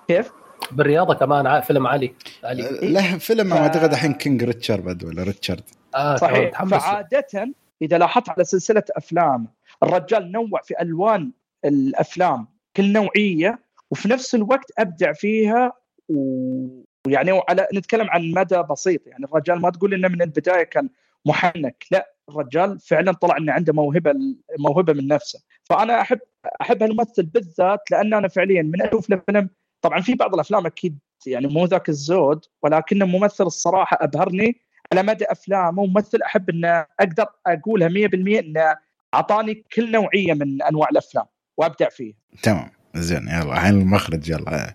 كيف؟ 0.09 0.33
بالرياضة 0.73 1.15
كمان 1.15 1.61
فيلم 1.61 1.87
علي. 1.87 2.15
علي. 2.45 2.63
له 2.83 3.19
فيلم 3.19 3.51
ف- 3.51 3.57
أعتقد 3.57 3.91
الحين 3.91 4.13
كينج 4.13 4.45
ريتشارد 4.45 5.05
ولا 5.05 5.23
ريتشارد؟ 5.23 5.63
كمان 5.95 6.17
صحيح. 6.17 6.65
فعادة 6.65 7.53
إذا 7.83 7.99
لاحظت 7.99 8.29
على 8.29 8.45
سلسلة 8.45 8.83
أفلام 8.97 9.47
الرجال 9.83 10.33
نوع 10.33 10.61
في 10.65 10.75
ألوان 10.81 11.33
الأفلام 11.65 12.47
كل 12.77 12.93
نوعية 12.93 13.59
وفي 13.91 14.09
نفس 14.09 14.35
الوقت 14.35 14.73
أبدع 14.79 15.13
فيها 15.13 15.73
و- 16.09 16.83
ويعني 17.07 17.33
وعلى 17.33 17.67
نتكلم 17.75 18.11
عن 18.11 18.33
مدى 18.37 18.63
بسيط. 18.71 19.07
يعني 19.07 19.25
الرجال 19.25 19.61
ما 19.61 19.71
تقول 19.71 19.95
إنه 19.95 20.09
من 20.09 20.23
البداية 20.23 20.63
كان 20.63 20.89
محنك 21.27 21.85
لا. 21.91 22.14
الرجال 22.29 22.79
فعلا 22.81 23.13
طلع 23.13 23.37
إنه 23.37 23.53
عنده 23.53 23.73
موهبة 23.73 24.13
موهبة 24.59 24.93
من 24.93 25.09
نفسه. 25.09 25.41
فأنا 25.65 26.01
احب 26.01 26.19
أحب 26.61 26.83
هالممثل 26.83 27.23
بالذات 27.23 27.91
لأن 27.91 28.15
أنا 28.15 28.29
فعليا 28.29 28.63
من 28.63 28.83
أشوف 28.83 29.11
له 29.11 29.23
فيلم. 29.27 29.49
طبعا 29.83 30.01
في 30.01 30.15
بعض 30.15 30.35
الأفلام 30.35 30.67
أكيد 30.67 30.99
يعني 31.27 31.47
مو 31.47 31.65
ذاك 31.65 31.89
الزود 31.89 32.45
ولكنه 32.63 33.07
ممثل 33.07 33.47
الصراحة 33.47 33.99
أبهرني 34.01 34.61
على 34.93 35.03
مدى 35.03 35.25
أفلامه. 35.25 35.87
ممثل 35.87 36.23
أحب 36.23 36.51
إنه 36.51 36.87
أقدر 37.01 37.27
أقولها 37.47 37.89
100% 37.89 38.15
إنه 38.15 38.77
أعطاني 39.15 39.65
كل 39.75 39.93
نوعية 39.93 40.35
من 40.35 40.63
أنواع 40.63 40.89
الأفلام 40.89 41.25
وأبدع 41.57 41.89
فيه 41.89 42.15
تمام. 42.43 42.71
زين 42.95 43.29
يلا 43.29 43.53
الحين 43.53 43.75
المخرج 43.75 44.31
يلا. 44.31 44.75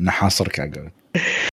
نحاصرك 0.00 0.60
عقب 0.60 0.90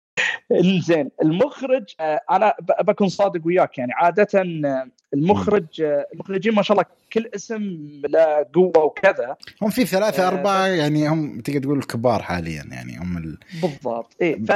إنزين 0.54 1.10
المخرج 1.22 1.84
آه، 2.00 2.20
أنا 2.30 2.54
بكون 2.80 3.08
صادق 3.08 3.40
وياك 3.44 3.78
يعني. 3.78 3.92
عادة 3.92 4.28
آه، 4.34 4.86
المخرج 5.14 5.82
آه، 5.82 6.06
المخرجين 6.14 6.54
ما 6.54 6.62
شاء 6.62 6.76
الله 6.76 6.90
كل 7.12 7.30
اسم 7.34 7.62
له 8.08 8.46
قوة 8.54 8.84
وكذا. 8.84 9.36
هم 9.62 9.70
في 9.70 9.84
ثلاثة 9.86 10.24
آه، 10.24 10.28
أربعة 10.28 10.66
يعني 10.66 11.08
هم 11.08 11.40
تقدر 11.40 11.58
تقول 11.58 11.82
كبار 11.82 12.22
حاليا 12.22 12.64
يعني. 12.70 12.98
هم 12.98 13.16
ال... 13.16 13.38
بالضبط. 13.62 14.16
اي 14.22 14.44
ف 14.48 14.50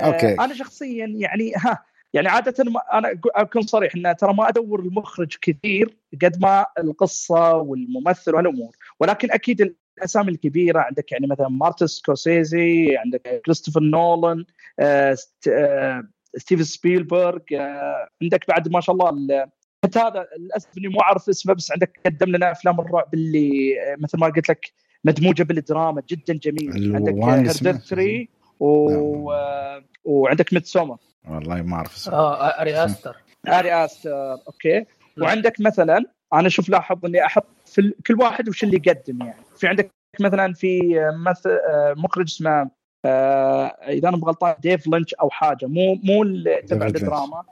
okay. 0.00 0.40
آه، 0.40 0.44
أنا 0.44 0.54
شخصيا 0.54 1.06
يعني 1.06 1.52
ها 1.56 1.84
يعني 2.14 2.28
عادة 2.28 2.64
ما 2.64 2.80
أنا 2.92 3.18
أكون 3.34 3.62
صريح 3.62 3.92
إن 3.96 4.16
ترى 4.16 4.34
ما 4.34 4.48
أدور 4.48 4.80
المخرج 4.80 5.36
كثير 5.42 5.96
قد 6.22 6.40
ما 6.40 6.66
القصة 6.78 7.56
والممثل 7.56 8.34
وهالامور 8.34 8.76
ولكن 9.00 9.30
أكيد 9.32 9.74
الأسامي 9.98 10.30
الكبيرة 10.32 10.80
عندك 10.80 11.12
يعني 11.12 11.26
مثلا 11.26 11.48
مارتن 11.48 11.86
سكورسيزي 11.86 12.96
عندك 12.96 13.42
كريستوفر 13.46 13.80
نولان 13.80 14.44
آه، 14.80 15.16
آه، 15.48 16.02
ستيفن 16.36 16.62
سبيلبرغ 16.64 17.38
آه، 17.56 18.08
عندك 18.22 18.44
بعد 18.48 18.68
ما 18.68 18.80
شاء 18.80 18.92
الله 18.94 19.10
ال- 19.10 19.46
حتى 19.84 19.98
هذا؟ 19.98 20.26
للأسف 20.38 20.68
إني 20.78 20.88
مو 20.88 21.00
عارف 21.00 21.28
اسمه 21.28 21.54
بس 21.54 21.72
عندك 21.72 22.00
قدم 22.06 22.36
لنا 22.36 22.50
أفلام 22.52 22.80
الرعب 22.80 23.14
اللي 23.14 23.74
مثل 23.98 24.18
ما 24.18 24.26
قلت 24.26 24.48
لك 24.48 24.72
مدموجة 25.04 25.42
بالدراما 25.42 26.02
جدا 26.08 26.34
جميل. 26.34 26.96
عندك؟ 26.96 27.14
Hereditary 27.24 28.28
و... 28.60 29.32
آه، 29.32 29.82
وعندك 30.04 30.52
Midsommar 30.52 30.96
والله 31.30 31.62
ما 31.62 31.76
أعرف 31.76 31.94
اسمه. 31.96 32.14
آه 32.14 32.46
اري 32.60 32.84
استر 32.84 33.16
اري 33.48 33.84
استر 33.84 34.32
okay. 34.46 34.84
وعندك 35.20 35.60
مثلا 35.60 36.04
أنا 36.32 36.48
شوف 36.48 36.68
لاحظ 36.68 37.06
إني 37.06 37.24
أحط 37.26 37.46
في 37.66 37.92
كل 38.06 38.14
واحد 38.20 38.48
وش 38.48 38.64
اللي 38.64 38.80
يقدم 38.86 39.18
يعني. 39.22 39.43
في 39.56 39.66
عندك 39.68 39.90
مثلا 40.20 40.52
في 40.52 40.80
مثل 41.26 41.50
آه، 41.50 41.94
مخرج 41.96 42.26
اسمه 42.26 42.70
آه، 43.06 43.66
إذا 43.88 44.08
أنا 44.08 44.16
بغلطان 44.16 44.54
ديفيد 44.60 44.86
ليتش 44.86 45.14
أو 45.14 45.30
حاجة 45.30 45.66
مو 45.66 45.94
مو 45.94 46.22
اللي 46.22 46.62
تبع. 46.62 46.86
الدراما 46.86 47.42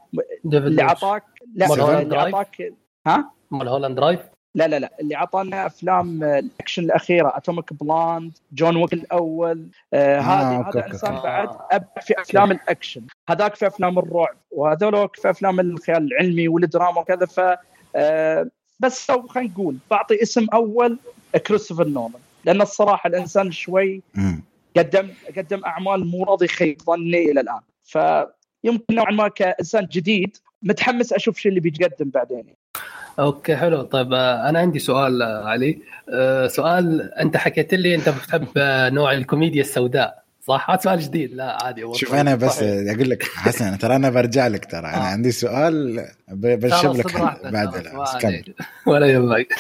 اللي. 0.45 0.83
أعطاك 0.83 1.25
لا 1.55 1.67
اللي؟ 2.01 2.19
أعطاك 2.19 2.73
ها 3.07 3.31
Mulholland 3.51 3.97
Drive 3.97 4.21
لا 4.55 4.69
لا 4.69 4.79
لا 4.79 4.93
اللي 5.01 5.17
أعطانا 5.17 5.67
أفلام 5.67 6.25
آه، 6.25 6.39
الاكشن 6.39 6.85
الأخيرة 6.85 7.37
Atomic 7.37 7.73
Blonde 7.73 8.39
جون 8.53 8.77
ويك 8.77 8.93
الأول 8.93 9.67
آه 9.95 10.21
هذه 10.21 10.67
okay، 10.67 10.79
هذا 10.79 10.87
إنسان 10.87 11.15
okay. 11.15 11.27
بعد 11.27 11.49
ابدع 11.71 12.01
في 12.01 12.21
أفلام 12.21 12.51
الأكشن 12.51 13.03
هذاك 13.31 13.55
في 13.55 13.67
أفلام 13.67 13.99
الرعب 13.99 14.37
وهذولك 14.51 15.17
في 15.17 15.31
أفلام 15.31 15.61
الخيال 15.61 16.13
العلمي 16.13 16.49
والدراما 16.49 17.01
وكذا 17.01 17.27
ف 17.27 17.41
آه 17.97 18.51
بس 18.81 19.11
لو 19.11 19.27
خلينا 19.27 19.51
نقول 19.53 19.77
بعطي 19.91 20.23
اسم 20.23 20.47
أول 20.55 20.99
كريستوفر 21.39 21.89
نولان 21.89 22.13
لأن 22.45 22.61
الصراحة 22.63 23.09
الإنسان 23.09 23.51
شوي. 23.53 24.03
قدم 24.77 25.09
قدم 25.37 25.65
أعمال 25.65 26.07
مو 26.07 26.25
راضي 26.25 26.45
يخيب 26.45 26.83
ظني 26.83 27.31
إلى 27.31 27.41
الآن 27.41 27.61
فيمكن 27.85 28.95
نوعا 28.95 29.11
ما 29.13 29.29
كإنسان 29.29 29.87
جديد 29.93 30.37
متحمس 30.63 31.13
أشوف 31.13 31.39
شو 31.39 31.49
اللي 31.49 31.61
بيتقدم 31.61 32.11
بعدين 32.11 32.45
okay 33.19 33.57
حلو 33.57 33.83
طيب 33.83 34.13
آه، 34.13 34.49
أنا 34.49 34.59
عندي 34.59 34.79
سؤال 34.79 35.23
آه، 35.23 35.45
علي 35.49 35.79
آه، 36.13 36.47
سؤال 36.47 37.15
أنت 37.15 37.37
حكيت 37.37 37.75
لي 37.75 37.95
أنت 37.95 38.09
بتحب 38.09 38.47
نوع 38.95 39.13
الكوميديا 39.13 39.61
السوداء 39.63 40.23
صح؟ 40.47 40.71
هذا 40.71 40.81
سؤال 40.81 41.01
جديد 41.01 41.35
لا 41.35 41.65
عادي 41.65 41.83
هو 41.83 41.93
شوف. 41.93 42.15
أنا 42.15 42.35
بس 42.35 42.51
صحيح. 42.51 42.95
أقول 42.95 43.11
لك 43.11 43.23
حسن 43.23 43.79
ترى 43.79 43.97
أنا 43.97 44.11
برجع 44.11 44.47
لك 44.47 44.65
ترى 44.65 44.81
أنا 44.81 44.97
آه. 44.97 45.01
عندي 45.13 45.31
سؤال 45.33 46.07
ب- 46.29 46.67
بشب 46.67 46.93
لك 46.97 47.17
بعد. 47.45 47.93
ولا 48.87 49.07
يهمك 49.07 49.55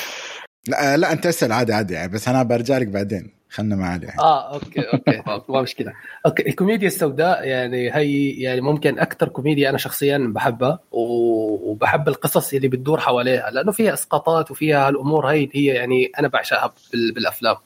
لا 0.69 0.97
لا 0.97 1.13
أنت 1.13 1.27
اسأل. 1.27 1.53
عادي 1.53 1.73
عادي. 1.73 1.95
يعني 1.95 2.13
بس 2.13 2.29
أنا 2.29 2.43
برجع 2.43 2.79
لك 2.79 2.87
بعدين. 2.89 3.31
خلنا 3.51 3.77
مع 3.77 3.89
علي 3.93 4.07
الحين. 4.07 4.21
آه 4.21 4.55
okay 4.55 4.81
okay. 4.81 5.23
ما 5.53 5.63
مشكله 5.63 5.93
okay 6.27 6.49
الكوميديا 6.49 6.87
السوداء 6.87 7.45
يعني 7.49 7.95
هي 7.95 8.31
يعني 8.31 8.61
ممكن 8.61 8.99
أكثر 8.99 9.29
كوميديا 9.29 9.71
أنا 9.71 9.79
شخصيا 9.79 10.33
بحبها 10.35 10.79
وبحب 10.93 12.09
القصص 12.09 12.53
اللي 12.55 12.69
بتدور 12.69 13.01
حواليها 13.01 13.51
لأنه 13.51 13.73
فيها 13.73 13.93
إسقاطات 13.93 14.51
وفيها 14.51 14.89
الأمور 14.89 15.27
هي 15.27 15.49
هي 15.53 15.65
يعني 15.67 16.13
أنا 16.19 16.29
بعشقها 16.29 16.73
بال- 16.93 17.13
بالأفلام. 17.13 17.57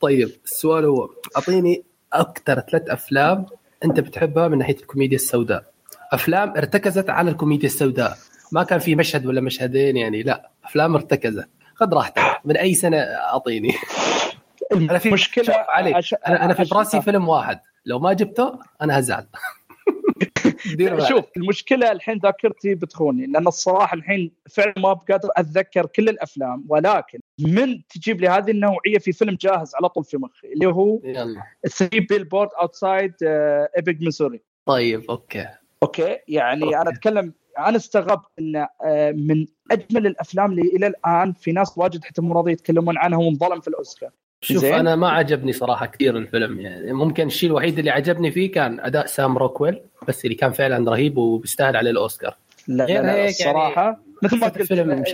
طيب 0.00 0.30
السؤال 0.44 0.84
هو 0.84 1.08
أعطيني 1.36 1.84
أكثر 2.12 2.60
ثلاث 2.60 2.88
أفلام 2.88 3.46
أنت 3.84 4.00
بتحبها 4.00 4.48
من 4.48 4.58
ناحية 4.58 4.76
الكوميديا 4.76 5.16
السوداء. 5.16 5.64
أفلام 6.12 6.50
ارتكزت 6.56 7.10
على 7.10 7.30
الكوميديا 7.30 7.66
السوداء. 7.68 8.18
ما 8.52 8.62
كان 8.64 8.78
في 8.78 8.94
مشهد 8.94 9.26
ولا 9.26 9.40
مشهدين 9.40 9.96
يعني 9.96 10.22
لا 10.22 10.50
أفلام 10.64 10.94
ارتكزت. 10.94 11.48
خذ 11.74 11.94
راحتك. 11.94 12.22
من 12.44 12.56
أي 12.56 12.74
سنة 12.74 12.96
أعطيني. 12.96 13.72
أنا 14.72 14.98
في 14.98 15.08
المشكلة 15.08 15.44
شوف 15.44 15.54
علي 15.56 15.98
أش... 15.98 16.14
أنا 16.26 16.44
أنا 16.44 16.54
في 16.54 16.64
براسي 16.64 17.02
فيلم 17.02 17.28
واحد. 17.28 17.60
لو 17.86 17.98
ما 17.98 18.12
جبته 18.12 18.58
أنا 18.82 18.98
هزعل. 18.98 19.26
شوف 21.08 21.24
المشكلة 21.36 21.92
الحين 21.92 22.18
ذاكرتي 22.18 22.74
بتخوني 22.74 23.26
لأن 23.26 23.46
الصراحة 23.46 23.94
الحين 23.94 24.30
فعلا 24.50 24.74
ما 24.76 24.92
بقدر 24.92 25.28
أتذكر 25.36 25.86
كل 25.86 26.08
الأفلام 26.08 26.64
ولكن 26.68 27.20
من 27.38 27.86
تجيب 27.88 28.20
لي 28.20 28.28
هذه 28.28 28.50
النوعية 28.50 28.98
في 28.98 29.12
فيلم 29.12 29.36
جاهز 29.40 29.74
على 29.74 29.88
طول 29.88 30.04
في 30.04 30.16
مخي 30.16 30.52
اللي 30.52 30.66
هو 30.66 31.00
يلا. 31.04 31.42
3 31.68 32.00
Billboards 32.08 32.48
Outside 32.60 33.14
Ebbing 33.22 34.00
Missouri 34.00 34.40
طيب 34.66 35.10
أوكي. 35.10 35.46
أوكي؟ 35.82 36.18
يعني 36.28 36.64
okay. 36.64 36.76
أنا 36.76 36.90
أتكلم 36.90 37.32
أنا 37.58 37.76
استغربت 37.76 38.26
إن 38.38 38.56
آه، 38.56 39.12
من 39.12 39.46
أجمل 39.70 40.06
الأفلام 40.06 40.50
اللي 40.50 40.62
إلى 40.62 40.86
الآن 40.86 41.32
في 41.32 41.52
ناس 41.52 41.78
واجد 41.78 42.04
حتى 42.04 42.22
مو 42.22 42.34
راضي 42.34 42.52
يتكلمون 42.52 42.98
عنها 42.98 43.18
وانظلم 43.18 43.60
في 43.60 43.68
الاوسكار 43.68 44.10
شوف 44.40 44.56
زين. 44.56 44.74
أنا 44.74 44.96
ما 44.96 45.08
عجبني 45.08 45.52
صراحة 45.52 45.86
كثير 45.86 46.16
الفيلم 46.16 46.60
يعني 46.60 46.92
ممكن 46.92 47.26
الشيء 47.26 47.50
الوحيد 47.50 47.78
اللي 47.78 47.90
عجبني 47.90 48.30
فيه 48.30 48.52
كان 48.52 48.80
أداء 48.80 49.06
سام 49.06 49.38
روكويل 49.38 49.80
بس 50.08 50.24
اللي 50.24 50.34
كان 50.34 50.52
فعلا 50.52 50.90
رهيب 50.90 51.18
وبيستاهل 51.18 51.76
عليه 51.76 51.90
الأوسكار 51.90 52.36
لا 52.68 52.84
لا, 52.84 53.02
لا 53.02 53.14
هيك 53.14 53.28
الصراحة 53.28 54.00
مثل 54.22 54.38
ما 54.40 54.46
قلت 54.46 54.70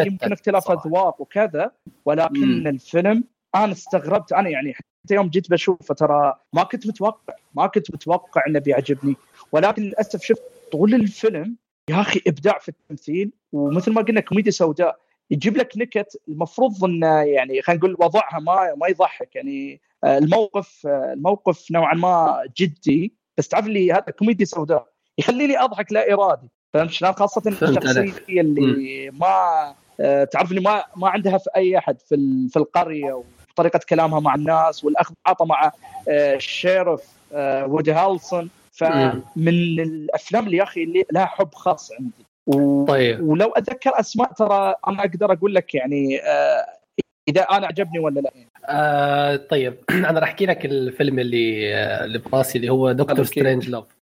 يمكن 0.07 0.33
اختلاف. 0.33 0.70
أذواق 0.70 1.20
وكذا 1.20 1.70
ولكن 2.05 2.61
مم. 2.61 2.66
الفيلم 2.66 3.24
أنا 3.55 3.72
استغربت 3.72 4.33
أنا 4.33 4.48
يعني 4.48 4.74
حتى 4.74 5.14
يوم 5.14 5.29
جيت 5.29 5.50
بشوفه 5.50 5.94
ترى 5.94 6.35
ما 6.53 6.62
كنت 6.62 6.87
متوقع 6.87 7.35
ما 7.55 7.66
كنت 7.66 7.94
متوقع 7.94 8.42
إنه 8.48 8.59
بيعجبني 8.59 9.16
ولكن 9.53 9.83
للأسف 9.83 10.22
شفت 10.22 10.42
طول 10.72 10.94
الفيلم 10.94 11.57
يا 11.90 12.00
أخي 12.00 12.20
إبداع 12.26 12.59
في 12.59 12.68
التمثيل 12.68 13.33
ومثل 13.53 13.92
ما 13.92 14.03
قلنا 14.03 14.20
كوميديا 14.20 14.53
سوداء 14.53 14.98
يجيب 15.31 15.57
لك 15.57 15.72
نكت 15.76 16.20
المفروض 16.29 16.85
إنه 16.85 17.22
يعني 17.22 17.62
خلينا 17.62 17.81
نقول 17.81 17.96
وضعها 18.00 18.38
ما 18.38 18.74
ما 18.76 18.88
يضحك 18.88 19.37
يعني 19.37 19.81
آه، 20.05 20.18
الموقف 20.18 20.87
آه، 20.87 21.12
الموقف 21.12 21.70
نوعا 21.70 21.94
ما 21.94 22.42
جدي 22.59 23.14
بس 23.38 23.48
تعرف 23.48 23.66
لي 23.66 23.92
هذا 23.92 24.00
كوميديا 24.00 24.44
سوداء 24.44 24.88
يخليني 25.18 25.59
أضحك 25.59 25.92
لا 25.92 26.12
إرادي. 26.12 26.48
فهمت 26.74 26.90
شلون؟ 26.90 27.12
خاصة 27.12 27.42
الشخصية 27.46 28.40
اللي 28.40 29.11
ما 29.11 29.74
آه، 30.00 30.24
تعرف 30.24 30.50
اللي 30.50 30.61
ما 30.61 30.85
ما 30.96 31.09
عندها 31.09 31.38
في 31.38 31.50
أي 31.57 31.79
أحد 31.79 32.00
في 32.00 32.48
في 32.50 32.57
القرية 32.57 33.22
طريقه 33.57 33.81
كلامها 33.88 34.20
مع 34.20 34.35
الناس 34.35 34.85
والاخذ 34.85 35.14
عطى 35.26 35.44
مع 35.44 35.72
ال 36.09 36.20
sheriff 36.20 37.03
وودي 37.35 37.92
هالسون. 37.92 38.50
فمن 38.81 39.81
الأفلام 39.81 40.47
اللي 40.47 40.57
يا 40.57 40.62
أخي 40.62 40.83
اللي 40.83 41.05
لها 41.12 41.27
حب 41.27 41.55
خاص 41.55 41.93
عندي. 41.93 42.27
و... 42.47 42.85
طيب. 42.85 43.29
ولو 43.29 43.49
أتذكر 43.49 44.01
أسماء 44.01 44.33
ترى 44.33 44.75
أنا 44.88 45.01
أقدر 45.01 45.33
أقول 45.33 45.55
لك 45.55 45.75
يعني 45.75 46.21
آه، 46.23 46.66
إذا 47.29 47.43
أنا 47.43 47.66
عجبني 47.66 47.99
ولا 47.99 48.21
لا. 48.21 48.31
آه 48.66 49.37
طيب. 49.37 49.75
أنا 50.11 50.21
راح 50.21 50.29
أحكي 50.29 50.47
لك 50.47 50.64
الفيلم 50.64 51.19
اللي 51.19 51.75
آه، 51.75 52.05
اللي 52.05 52.19
براسي 52.19 52.59
اللي 52.59 52.71
هو 52.71 52.93
Doctor. 52.92 53.25
Strangelove 53.25 54.00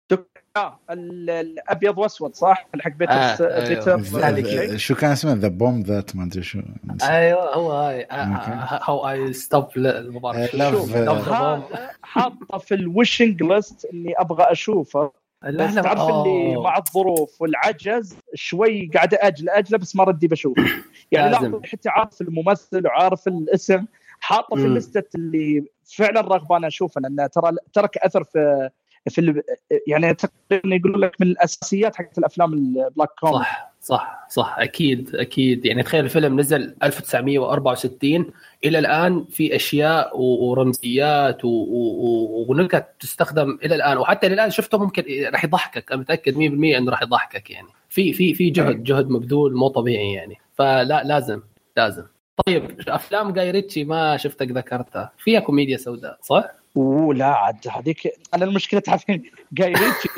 آه 0.56 0.78
ال- 0.90 1.30
الأبيض 1.30 1.98
وأسود 1.98 2.34
صح؟ 2.34 2.68
حق 2.80 2.90
بيتر 2.90 3.12
آه، 3.12 3.36
أيوه. 3.40 4.76
شو 4.76 4.94
كان 4.94 5.10
اسمه؟ 5.10 5.32
the 5.32 5.48
bomb 5.48 5.80
that 5.82 6.16
ما 6.16 6.24
أدري 6.24 6.42
شو. 6.42 6.60
أيوه 7.02 7.54
هو 7.54 7.72
هاي. 7.72 8.06
How 8.10 9.08
I 9.08 9.32
Stop 9.32 9.68
Worrying. 9.76 10.48
آه، 10.54 11.56
آه، 11.56 11.90
حاطه 12.02 12.58
في 12.58 12.74
ال 12.74 12.83
wishing 12.83 13.42
list 13.42 13.84
إني 13.84 14.14
أبغى 14.18 14.44
أشوفه. 14.52 15.12
لا 15.42 15.66
بس 15.66 15.74
لا 15.74 15.82
تعرف 15.82 16.00
اللي 16.00 16.54
أوه. 16.56 16.62
مع 16.62 16.78
الظروف 16.78 17.42
والعجز 17.42 18.16
شوي 18.34 18.90
قاعد 18.94 19.14
أجل 19.14 19.48
اجله 19.48 19.78
بس 19.78 19.96
ما 19.96 20.04
ردي 20.04 20.28
بشوفه 20.28 20.62
يعني 21.12 21.60
حتى 21.64 21.88
عارف 21.88 22.20
الممثل 22.20 22.86
وعارف 22.86 23.28
الاسم 23.28 23.84
حاطه 24.20 24.56
في. 24.56 24.62
الليستة 24.66 25.04
اللي 25.14 25.64
فعلا 25.96 26.20
رغبان 26.20 26.64
أشوفه 26.64 27.00
لأنه 27.00 27.26
ترى 27.26 27.52
ترك 27.72 27.96
أثر 27.98 28.24
في 28.24 28.70
في 29.08 29.20
ال- 29.20 29.42
يعني 29.86 30.14
تقريبا 30.14 30.76
يقولون 30.76 31.00
لك 31.00 31.12
من 31.20 31.26
الأساسيات 31.26 31.96
حقت 31.96 32.18
الأفلام 32.18 32.52
ال 32.52 32.61
black 32.61 33.08
comedy 33.20 33.38
صح 33.44 33.72
صح 33.80 34.26
صح. 34.30 34.56
أكيد 34.58 35.14
أكيد. 35.16 35.66
يعني 35.66 35.82
تخيل 35.82 36.04
الفيلم 36.04 36.40
نزل 36.40 36.74
1964 36.82 38.30
إلى 38.64 38.78
الآن 38.78 39.24
في 39.30 39.56
أشياء 39.56 40.20
ورمزيات 40.20 41.44
و- 41.44 41.48
و- 41.48 42.04
و- 42.04 42.46
ونكت 42.48 42.86
تستخدم 43.00 43.58
إلى 43.64 43.74
الآن. 43.74 43.98
وحتى 43.98 44.26
إلى 44.26 44.34
الآن 44.34 44.50
شفته 44.50 44.78
ممكن 44.78 45.04
راح 45.32 45.44
يضحكك. 45.44 45.92
أنا 45.92 46.00
متأكد 46.00 46.36
100% 46.36 46.78
إنه 46.78 46.90
راح 46.90 47.02
يضحكك 47.02 47.50
يعني. 47.50 47.68
في 47.88 48.12
في 48.12 48.34
في 48.34 48.50
جهد 48.50 48.82
جهد 48.82 49.10
مبذول 49.10 49.54
مو 49.56 49.68
طبيعي 49.68 50.12
يعني. 50.12 50.36
فلا 50.54 51.04
لازم 51.04 51.40
لازم. 51.76 52.04
طيب 52.46 52.80
أفلام 52.88 53.32
جاي 53.32 53.50
ريتشي 53.50 53.84
ما 53.84 54.16
شفتك 54.16 54.50
ذكرتها. 54.50 55.12
فيها 55.18 55.40
كوميديا 55.40 55.76
سوداء 55.76 56.18
صح؟ 56.22 56.44
اوه 56.76 57.14
لا 57.14 57.26
عاد 57.26 57.68
هذيك 57.70 58.12
أنا 58.34 58.44
المشكلة 58.44 58.80
تعرفين 58.86 59.22
جاي 59.52 59.72
ريتشي 59.72 60.08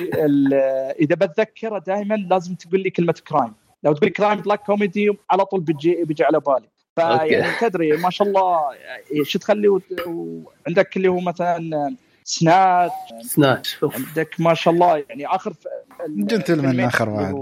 إذا 1.01 1.14
بتذكره 1.14 1.79
دائما 1.79 2.14
لازم 2.14 2.55
تقول 2.55 2.81
لي 2.83 2.90
كلمة 2.90 3.14
crime 3.29 3.53
لو 3.83 3.93
تقول 3.93 4.11
crime 4.11 4.40
black 4.40 4.61
comedy 4.62 5.11
على 5.31 5.45
طول 5.45 5.61
بيجي 5.61 6.05
بيجي 6.05 6.25
على 6.25 6.40
بالي 6.40 6.69
فيعني 6.97 7.53
تدري 7.61 7.97
ما 7.97 8.11
شاء 8.11 8.29
الله 8.29 8.61
شو 9.23 9.38
تخلي 9.38 9.69
وعندك 10.07 10.97
اللي 10.97 11.09
هو 11.09 11.21
مثلا 11.21 11.95
Snat- 12.25 12.90
Snatch 13.20 13.79
أوف. 13.83 13.95
عندك 13.97 14.35
ما 14.38 14.55
شاء 14.55 14.75
الله 14.75 15.05
يعني 15.09 15.27
آخر 15.27 15.53
ف- 15.53 15.67
جنتلمان 16.09 16.71
اللي 16.71 16.83
واحد. 16.85 17.35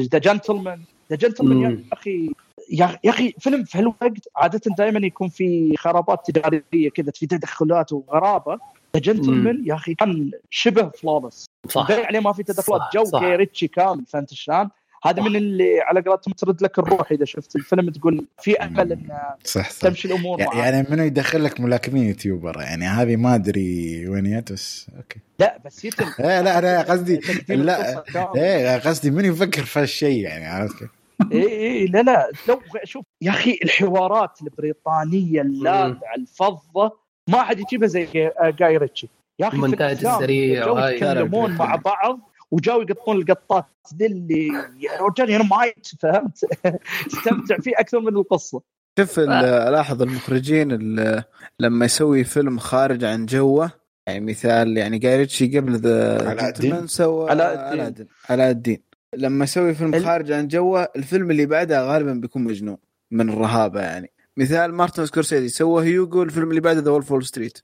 The 0.00 0.18
Gentlemen 0.18 0.80
The 1.10 1.16
Gentlemen. 1.16 1.58
يا 1.70 1.78
أخي 1.92 2.30
يا 2.72 2.98
يا 3.04 3.10
أخي 3.10 3.34
فيلم 3.38 3.64
في 3.64 3.78
هالوقت 3.78 4.28
عادة 4.36 4.60
دائما 4.78 5.06
يكون 5.06 5.28
في 5.28 5.76
خرابات 5.76 6.30
تجارية 6.30 6.90
كذا 6.90 7.12
في 7.14 7.26
تدخلات 7.26 7.92
وغرابة 7.92 8.58
The 8.96 9.00
Gentlemen 9.00 9.62
يا 9.66 9.74
أخي 9.74 9.94
كان 9.94 10.30
شبه 10.50 10.88
flawless 10.88 11.46
صح 11.68 11.90
عليه 11.90 12.20
ما 12.20 12.32
في 12.32 12.42
تدخلات 12.42 12.80
صح، 12.80 12.90
جو 12.94 13.04
صح. 13.04 13.22
ريتشي 13.22 13.68
كامل 13.68 14.04
فهمت 14.06 14.34
شلون؟ 14.34 14.68
هذا. 15.04 15.22
من 15.22 15.36
اللي 15.36 15.80
على 15.80 16.00
قولتهم 16.00 16.34
ترد 16.34 16.62
لك 16.62 16.78
الروح 16.78 17.12
إذا 17.12 17.24
شفت 17.24 17.56
الفيلم 17.56 17.90
تقول 17.90 18.26
في 18.42 18.56
امل 18.56 18.92
إن 18.92 19.08
صح 19.44 19.70
صح 19.70 19.88
تمشي 19.88 20.08
الأمور 20.08 20.38
معاه 20.40 20.56
يعني 20.58 20.86
منو 20.90 21.02
يدخل 21.02 21.44
لك 21.44 21.60
ملاكمين 21.60 22.08
YouTuber 22.08 22.60
يعني 22.60 22.84
هذه 22.84 23.16
ما 23.16 23.34
أدري 23.34 24.08
وين 24.08 24.40
جت 24.40 24.52
بس 24.52 24.86
okay 24.96 25.20
لا 25.38 25.58
بس 25.64 25.84
يتم 25.84 26.06
إيه 26.20 26.40
لا 26.40 26.58
أنا 26.58 26.82
قصدي 26.82 27.20
لا. 27.48 28.04
إيه 28.36 28.78
قصدي 28.78 29.10
من 29.10 29.24
يفكر 29.24 29.62
في 29.62 29.80
هالشيء 29.80 30.22
يعني 30.22 30.46
عرفت 30.46 30.78
كيف؟ 30.78 30.99
اي 31.32 31.46
اي 31.46 31.86
لا 31.86 32.02
لا 32.02 32.30
لو 32.48 32.60
شوف 32.84 33.04
يا 33.22 33.30
أخي 33.30 33.58
الحوارات 33.64 34.42
البريطانية 34.42 35.40
اللاذعه 35.42 36.14
الفظه 36.18 36.92
ما 37.28 37.42
حد 37.42 37.60
يجيبها 37.60 37.88
زي 37.88 38.04
جاي- 38.14 38.32
جاي 38.42 38.76
ريتشي 38.76 39.08
يا 39.38 39.48
أخي 39.48 39.56
المونتاج 39.56 40.06
السريع 40.06 40.66
وهاي. 40.70 40.94
يتكلمون 40.94 41.50
مع 41.56 41.76
بعض 41.76 42.20
وجاوا 42.50 42.82
يقطون 42.82 43.16
القطات 43.16 43.64
ذي 43.96 44.06
اللي 44.06 44.46
يا 44.80 45.00
رجال 45.00 45.30
أنا 45.30 45.44
ما 45.44 45.56
فهمت 46.00 46.44
استمتع 47.14 47.56
فيه 47.58 47.72
أكثر 47.76 48.00
من 48.00 48.08
القصة 48.16 48.60
شوف 48.98 49.18
ال- 49.18 49.30
الاحظ 49.44 50.02
المخرجين 50.02 50.72
ال- 50.72 51.22
لما 51.60 51.84
يسوي 51.84 52.24
فيلم 52.24 52.58
خارج 52.58 53.04
عن 53.04 53.26
جوه 53.26 53.70
يعني 54.06 54.20
مثال 54.20 54.76
يعني 54.76 54.98
جاي 54.98 55.16
ريتشي 55.16 55.58
قبل 55.58 55.76
ذا 55.76 56.28
علاء 56.28 56.48
الدين. 56.48 56.86
سوى 56.86 57.30
علاء 57.30 57.52
الدين. 57.54 57.68
علاء 57.80 57.88
الدين 57.88 58.06
علاء 58.30 58.50
الدين 58.50 58.82
لما 59.16 59.44
يسوي 59.44 59.74
فيلم 59.74 59.94
ال- 59.94 60.04
خارج 60.04 60.32
عن 60.32 60.48
جوه 60.48 60.88
الفيلم 60.96 61.30
اللي 61.30 61.46
بعده 61.46 61.92
غالبا 61.92 62.12
بيكون 62.12 62.44
مجنون 62.44 62.76
من 63.10 63.30
الرهابة 63.30 63.80
يعني 63.80 64.12
مثال 64.36 64.74
مارتن 64.74 65.06
سكورسيزي 65.06 65.48
سوى 65.48 65.84
هيوغو 65.84 66.22
الفيلم 66.22 66.50
اللي 66.50 66.60
بعده 66.60 66.80
The 66.80 66.90
Wolf 66.90 67.12
Wall 67.12 67.26
Street 67.26 67.58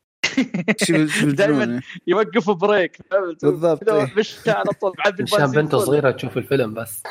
الجنون 0.91 1.81
يوقف 2.07 2.51
break؟ 2.51 2.99
بالضبط،. 3.43 3.91
مشى 4.19 4.51
على 4.51 4.65
طول 4.81 4.93
بنته 5.63 5.79
فل. 5.79 5.87
صغيرة 5.87 6.11
تشوف 6.11 6.37
الفيلم 6.37 6.75
بس. 6.75 7.03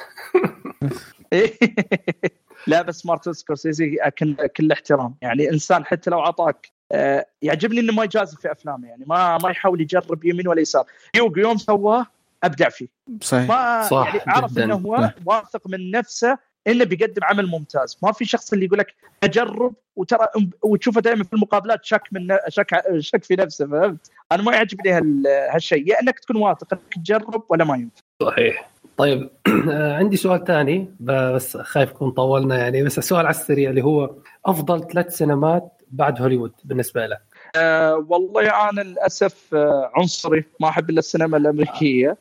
لا 2.68 2.82
بس 2.82 3.06
مارتن 3.06 3.34
سكورسيزي 3.34 3.98
كل 4.20 4.36
كل 4.48 4.72
احترام 4.72 5.16
يعني 5.22 5.50
إنسان 5.50 5.86
حتى 5.86 6.10
لو 6.10 6.20
اعطاك 6.20 6.72
آه، 6.92 7.26
يعجبني 7.42 7.80
إنه 7.80 7.94
ما 7.94 8.04
يجازف 8.04 8.40
في 8.42 8.52
افلامه 8.52 8.88
يعني 8.88 9.06
ما 9.08 9.38
ما 9.38 9.50
يحاول 9.50 9.82
يجرب 9.82 10.26
يمين 10.26 10.48
ولا 10.48 10.62
يسار 10.62 10.86
هيوغو 11.16 11.38
يوم 11.40 11.58
سواه 11.58 12.06
أبدع 12.46 12.70
فيه. 12.70 12.88
صحيح. 13.22 13.48
ما 13.50 13.84
صح، 13.84 14.16
يعني 14.16 14.32
عرف 14.32 14.52
جداً. 14.52 14.64
إنه 14.64 14.76
هو 14.76 14.98
صح. 14.98 15.14
واثق 15.26 15.68
من 15.68 15.92
نفسه 15.92 16.38
إنه 16.68 16.84
بيقدم 16.86 17.24
عمل 17.24 17.48
ممتاز. 17.48 17.98
ما 18.04 18.12
في 18.12 18.26
شخص 18.26 18.54
اللي 18.54 18.66
يقول 18.66 18.80
لك 18.80 18.96
أجرب 19.24 19.74
وترى 19.96 20.28
وتشوفه 20.64 21.02
دائما 21.02 21.24
في 21.24 21.34
المقابلات 21.34 21.86
شك 21.86 22.02
من 22.12 22.38
شك 22.48 22.82
شك 23.00 23.24
في 23.24 23.36
نفسه 23.36 23.68
فهمت؟ 23.68 24.12
أنا 24.32 24.44
ما 24.44 24.54
يعجبني 24.56 24.92
هال- 24.92 25.28
هالشيء. 25.54 25.90
يا 25.90 26.02
إنك 26.02 26.20
تكون 26.20 26.36
واثق 26.36 26.74
إنك 26.74 26.82
تجرب 26.96 27.44
ولا 27.50 27.64
ما 27.66 27.76
ينفع. 27.76 28.02
صحيح. 28.24 28.70
طيب 28.98 29.30
عندي 30.00 30.18
سؤال 30.18 30.44
ثاني 30.44 30.96
بس 31.00 31.58
خايف 31.58 31.90
يكون 31.90 32.12
طولنا 32.12 32.58
يعني 32.58 32.84
بس 32.84 32.98
السؤال 32.98 33.26
على 33.26 33.36
السريع 33.36 33.70
اللي 33.70 33.82
هو 33.84 34.16
أفضل 34.46 34.88
ثلاث 34.88 35.18
سينمات 35.18 35.82
بعد 35.92 36.22
هوليوود 36.22 36.52
بالنسبة 36.64 37.08
لك؟ 37.08 37.22
أه 37.58 38.06
والله 38.10 38.70
أنا 38.70 38.82
للأسف 38.82 39.54
آه، 39.54 39.92
عنصري 39.96 40.44
ما 40.60 40.70
أحب 40.70 40.90
إلا 40.90 41.00
السينما 41.00 41.38
الأمريكية 41.38 42.18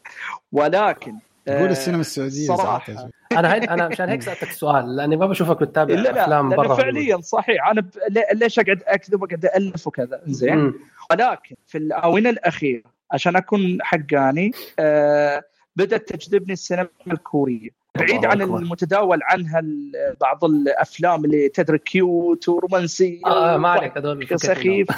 ولكن 0.53 1.15
آه، 1.49 1.61
قول 1.61 1.71
السينما 1.71 2.01
السعودية. 2.01 2.47
زعلت. 2.57 3.09
أنا 3.39 3.53
هاي 3.53 3.59
أنا 3.59 3.89
مشان 3.89 4.09
هيك 4.09 4.23
سألتك 4.23 4.51
السؤال 4.51 4.97
لأني 4.97 5.17
ما 5.17 5.27
بشوفك 5.27 5.61
بتتابع 5.63 5.95
لا 5.95 6.01
لا 6.01 6.23
أفلام 6.25 6.49
برا 6.49 6.75
فعليا 6.75 7.21
صحيح 7.21 7.69
أنا 7.69 7.81
ب... 7.81 7.87
لي- 8.11 8.27
ليش 8.35 8.59
أقعد 8.59 8.83
أكذب 8.87 9.23
وأقعد 9.23 9.45
الف 9.57 9.87
وكذا 9.87 10.21
زين. 10.27 10.75
ولكن 11.11 11.57
في 11.67 11.79
الآونة 11.79 12.31
الأخيرة 12.31 12.83
عشان 13.13 13.37
أكون 13.37 13.79
حقاني 13.83 14.51
آه 14.79 15.43
بدأت 15.77 16.09
تجذبني 16.13 16.53
السينما 16.53 16.89
الكورية 17.07 17.69
بعيد 17.99 18.25
عن 18.25 18.43
أكبر. 18.43 18.59
المتداول 18.59 19.21
عنها 19.23 19.63
بعض 20.21 20.45
الأفلام 20.45 21.25
اللي 21.25 21.49
تدري 21.49 21.79
كيوت 21.79 22.49
ورومانسية 22.49 23.21
آه 23.27 23.57
ما 23.57 23.69
عليك 23.69 23.99
هذول 23.99 24.29
سخيف 24.41 24.89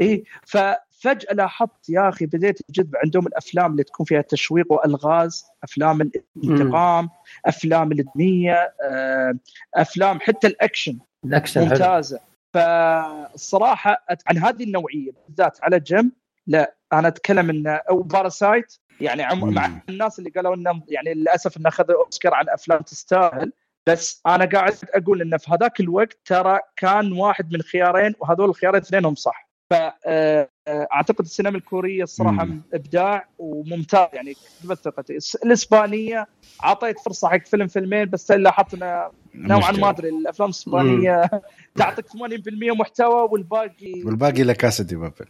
اي 0.00 0.24
ففجأة 0.46 1.34
لاحظت 1.34 1.88
يا 1.88 2.08
أخي 2.08 2.26
بديت 2.26 2.58
انجذب 2.70 2.96
عندهم 3.04 3.26
الأفلام 3.26 3.72
اللي 3.72 3.84
تكون 3.84 4.06
فيها 4.06 4.20
تشويق 4.20 4.72
وألغاز 4.72 5.44
أفلام 5.62 6.10
الانتقام 6.36 7.08
أفلام 7.46 7.92
الدينيه 7.92 8.74
آه، 8.82 9.34
أفلام 9.74 10.20
حتى 10.20 10.46
الأكشن 10.46 10.98
الأكشن 11.24 11.60
حلو. 11.60 11.70
ممتازة. 11.70 12.20
فالصراحه 12.54 14.04
عن 14.26 14.38
هذه 14.38 14.64
النوعية 14.64 15.10
بالذات 15.28 15.58
على 15.62 15.80
جنب 15.80 16.12
لا 16.46 16.74
أنا 16.92 17.08
أتكلم 17.08 17.50
إن 17.50 17.66
أو 17.66 18.02
Parasite 18.02 18.74
يعني 19.00 19.22
عم. 19.22 19.54
مع 19.54 19.80
الناس 19.88 20.18
اللي 20.18 20.30
قالوا 20.30 20.54
انه 20.54 20.82
يعني 20.88 21.14
للأسف 21.14 21.56
انه 21.56 21.68
اخذ 21.68 21.90
أوسكار 21.90 22.34
عن 22.34 22.48
أفلام 22.48 22.80
تستاهل 22.80 23.52
بس 23.86 24.22
أنا 24.26 24.44
قاعد 24.44 24.74
أقول 24.94 25.22
انه 25.22 25.36
في 25.36 25.50
هذاك 25.50 25.80
الوقت 25.80 26.18
ترى 26.24 26.58
كان 26.76 27.12
واحد 27.12 27.52
من 27.52 27.62
خيارين 27.62 28.14
وهذول 28.20 28.48
الخيارين 28.48 28.80
اثنينهم 28.80 29.14
صح. 29.14 29.49
فاعتقد 29.70 31.24
السينما 31.24 31.56
الكورية 31.56 32.02
الصراحة 32.02 32.44
مم. 32.44 32.62
إبداع 32.74 33.28
وممتاز 33.38 34.08
يعني 34.12 34.34
كسبت 34.34 34.78
ثقتي 34.78 35.18
الإسبانية 35.44 36.26
أعطيت 36.64 36.98
فرصة 36.98 37.28
حق 37.28 37.46
فيلم 37.46 37.66
فيلمين 37.66 38.04
بس 38.04 38.30
لاحظت 38.30 38.74
انه 38.74 39.10
نوعا 39.34 39.72
ما 39.72 39.90
أدري 39.90 40.08
الأفلام 40.08 40.48
الإسبانية 40.48 41.30
تعطيك 41.76 42.06
80% 42.06 42.12
محتوى 42.80 43.28
والباقي 43.30 44.02
والباقي 44.04 44.42
لكاسا 44.42 44.84
دي 44.84 44.96
بابل 44.96 45.26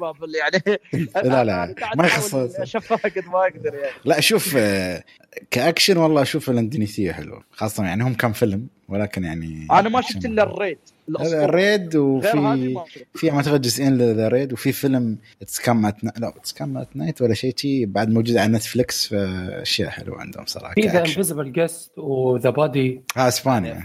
بابل 0.00 0.34
يعني. 0.34 0.80
لا 1.28 1.44
لا 1.44 1.74
ما 1.96 2.06
يخص 2.06 2.34
اشوفها 2.34 2.96
قد 2.96 3.24
ما 3.26 3.38
أقدر 3.42 3.74
يعني. 3.74 3.94
لا 4.04 4.20
شوف 4.20 4.54
آه، 4.56 5.04
كأكشن 5.50 5.96
والله 5.96 6.22
أشوف 6.22 6.50
الاندونيسيه 6.50 7.12
حلوة 7.12 7.42
خاصة 7.52 7.84
يعني 7.84 8.04
هم 8.04 8.14
كان 8.14 8.32
فيلم 8.32 8.66
ولكن 8.88 9.24
يعني 9.24 9.66
أنا 9.70 9.88
ما 9.88 10.00
شفت 10.00 10.24
إلا 10.24 10.42
ال 10.42 10.49
Raid 10.49 10.78
هذا 11.08 11.22
الأسطورة. 11.22 11.46
Raid 11.46 11.96
غير 11.96 12.38
هذه 12.38 12.74
وفي. 12.76 13.04
في 13.14 13.32
أعتقد 13.32 13.60
جزئين 13.60 13.98
ل 13.98 14.06
The 14.06 14.28
Raid 14.28 14.52
وفي 14.52 14.72
فيلم 14.72 15.18
It 15.42 15.60
Comes 15.60 15.86
at 15.86 16.04
لا 16.04 16.28
It 16.28 16.52
Comes 16.52 16.78
at 16.78 16.96
Night 16.96 17.22
ولا 17.22 17.34
شيء 17.34 17.54
شي 17.56 17.86
بعد 17.86 18.10
موجود 18.10 18.36
على 18.36 18.52
نتفلكس 18.52 19.06
فأشياء 19.08 19.90
حلوة 19.90 20.20
عندهم 20.20 20.46
صراحة 20.46 20.74
في 20.74 20.80
ذا. 20.80 21.00
Invisible 21.00 21.52
Guest 21.52 21.98
و 21.98 22.11
The 22.11 22.50
Body 22.50 23.02
آه 23.16 23.28
إسبانيا. 23.28 23.80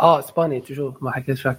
آه 0.00 0.18
اسباني 0.18 0.60
تشوف 0.60 1.02
ما 1.02 1.10
حكيت 1.10 1.36
شو 1.36 1.52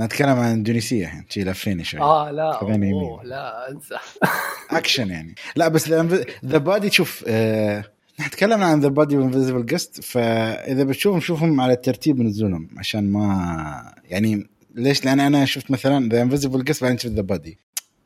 نتكلم 0.00 0.28
عن 0.28 0.52
اندونيسيا 0.52 1.06
الحين 1.06 1.24
شي 1.28 1.44
لفيني 1.44 1.84
شوي 1.84 2.00
آه 2.00 2.30
لا 2.30 2.62
أوه. 2.62 3.24
لا 3.24 3.70
أنسى 3.70 3.96
اكشن 4.70 5.10
يعني 5.10 5.34
لا 5.56 5.68
بس 5.68 5.88
The 6.44 6.58
Body 6.58 6.90
شوف 6.90 7.24
آه 7.28 7.84
نحن 8.20 8.30
تكلمنا 8.30 8.66
عن 8.66 8.80
The 8.80 8.88
Body 8.88 9.16
و 9.16 9.21
Invisible 9.21 9.66
Guest 9.66 10.04
فإذا 10.04 10.84
بتشوفهم 10.84 11.20
شوفهم 11.20 11.60
على 11.60 11.76
ترتيب 11.76 12.20
نزولهم 12.20 12.68
عشان 12.78 13.12
ما 13.12 13.94
يعني 14.04 14.48
ليش؟ 14.74 15.04
لأن 15.04 15.20
أنا 15.20 15.44
شفت 15.44 15.70
مثلا 15.70 16.08
The 16.08 16.22
Invisible 16.22 16.64
Guest 16.64 16.82
بعدين 16.82 16.98
شفت 16.98 17.12
The 17.12 17.22
Body. 17.22 17.58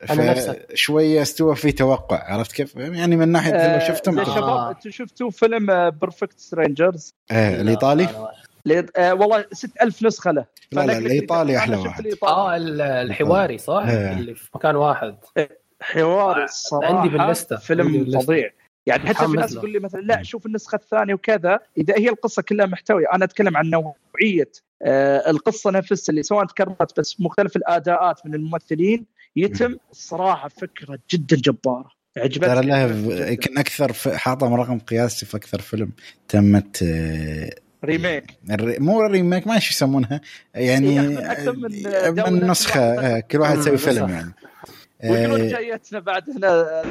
فشويه 0.07 1.21
استوى 1.21 1.55
في 1.55 1.71
توقع 1.71 2.33
عرفت 2.33 2.51
كيف؟ 2.51 2.75
يعني 2.75 3.15
من 3.15 3.29
ناحية 3.29 3.51
آه، 3.51 3.79
لو 3.79 3.87
شفتهم 3.87 4.17
يا 4.17 4.21
آه. 4.21 4.35
شباب 4.35 4.69
أنتم 4.75 4.89
شفتوا 4.91 5.29
فيلم 5.29 5.89
Perfect 5.89 6.39
Strangers 6.39 7.13
آه 7.31 7.61
الإيطالي 7.61 8.09
آه 8.97 9.13
والله 9.13 9.45
6000 9.53 10.03
نسخة 10.03 10.31
له 10.31 10.45
لا، 10.71 10.85
لا، 10.85 10.93
أحلى 11.57 11.75
شفت 11.75 11.85
واحد. 11.85 11.99
الإيطالي. 12.05 12.31
آه 12.33 12.55
ال- 12.57 12.81
الحواري 12.81 13.57
صح؟ 13.57 13.83
إيه. 13.87 14.13
اللي 14.13 14.35
في 14.35 14.49
مكان 14.55 14.75
واحد 14.75 15.15
حوار 15.81 16.43
الصراحة 16.43 16.95
عندي 16.97 17.17
باللستة. 17.17 17.53
عندي 17.55 17.65
فيلم 17.65 17.91
باللستة. 17.91 18.19
فظيع 18.19 18.49
يعني 18.85 19.09
حتى 19.09 19.25
في 19.27 19.31
ناس. 19.31 19.53
تقول 19.53 19.71
لي 19.73 19.79
مثلا 19.79 20.01
لا 20.01 20.23
شوف 20.23 20.45
النسخة 20.45 20.75
الثانية 20.75 21.13
وكذا 21.13 21.59
إذا 21.77 21.93
هي 21.97 22.09
القصة 22.09 22.41
كلها 22.41 22.65
محتوية 22.65 23.05
أنا 23.13 23.25
أتكلم 23.25 23.57
عن 23.57 23.69
نوعية 23.69 24.51
آه 24.81 25.29
القصة 25.29 25.71
نفسها 25.71 26.11
اللي 26.11 26.23
سواء 26.23 26.45
تكررت 26.45 26.99
بس 26.99 27.21
مختلف 27.21 27.55
الأداءات 27.55 28.25
من 28.25 28.33
الممثلين 28.35 29.05
يتم 29.35 29.77
الصراحه 29.91 30.47
فكرة 30.49 30.99
جدا 31.11 31.35
جبارة 31.35 31.91
عجبتني 32.17 32.55
ترى 32.55 32.65
له. 32.65 33.29
يمكن 33.29 33.57
أكثر 33.57 33.93
حاطه 34.17 34.55
رقم 34.55 34.79
قياسي 34.79 35.25
في 35.25 35.37
أكثر 35.37 35.61
فيلم 35.61 35.91
تمت 36.27 36.83
آه، 36.83 37.49
ريميك 37.85 38.23
الري- 38.51 38.79
مو 38.79 39.01
ريميك 39.01 39.47
ما 39.47 39.55
إيش 39.55 39.71
يسمونها. 39.71 40.21
يعني 40.55 40.99
إيه، 40.99 41.31
أكثر 41.31 41.55
من 41.55 42.33
من 42.33 42.49
نسخة 42.49 42.79
آه، 42.81 43.19
كل 43.19 43.37
واحد 43.39 43.57
يسوي 43.57 43.77
فيلم. 43.77 44.09
يعني. 44.09 44.31
ويقولون 45.03 45.41
آه، 45.41 45.47
جايتنا 45.49 45.99
بعد 45.99 46.23
هنا؟ 46.29 46.83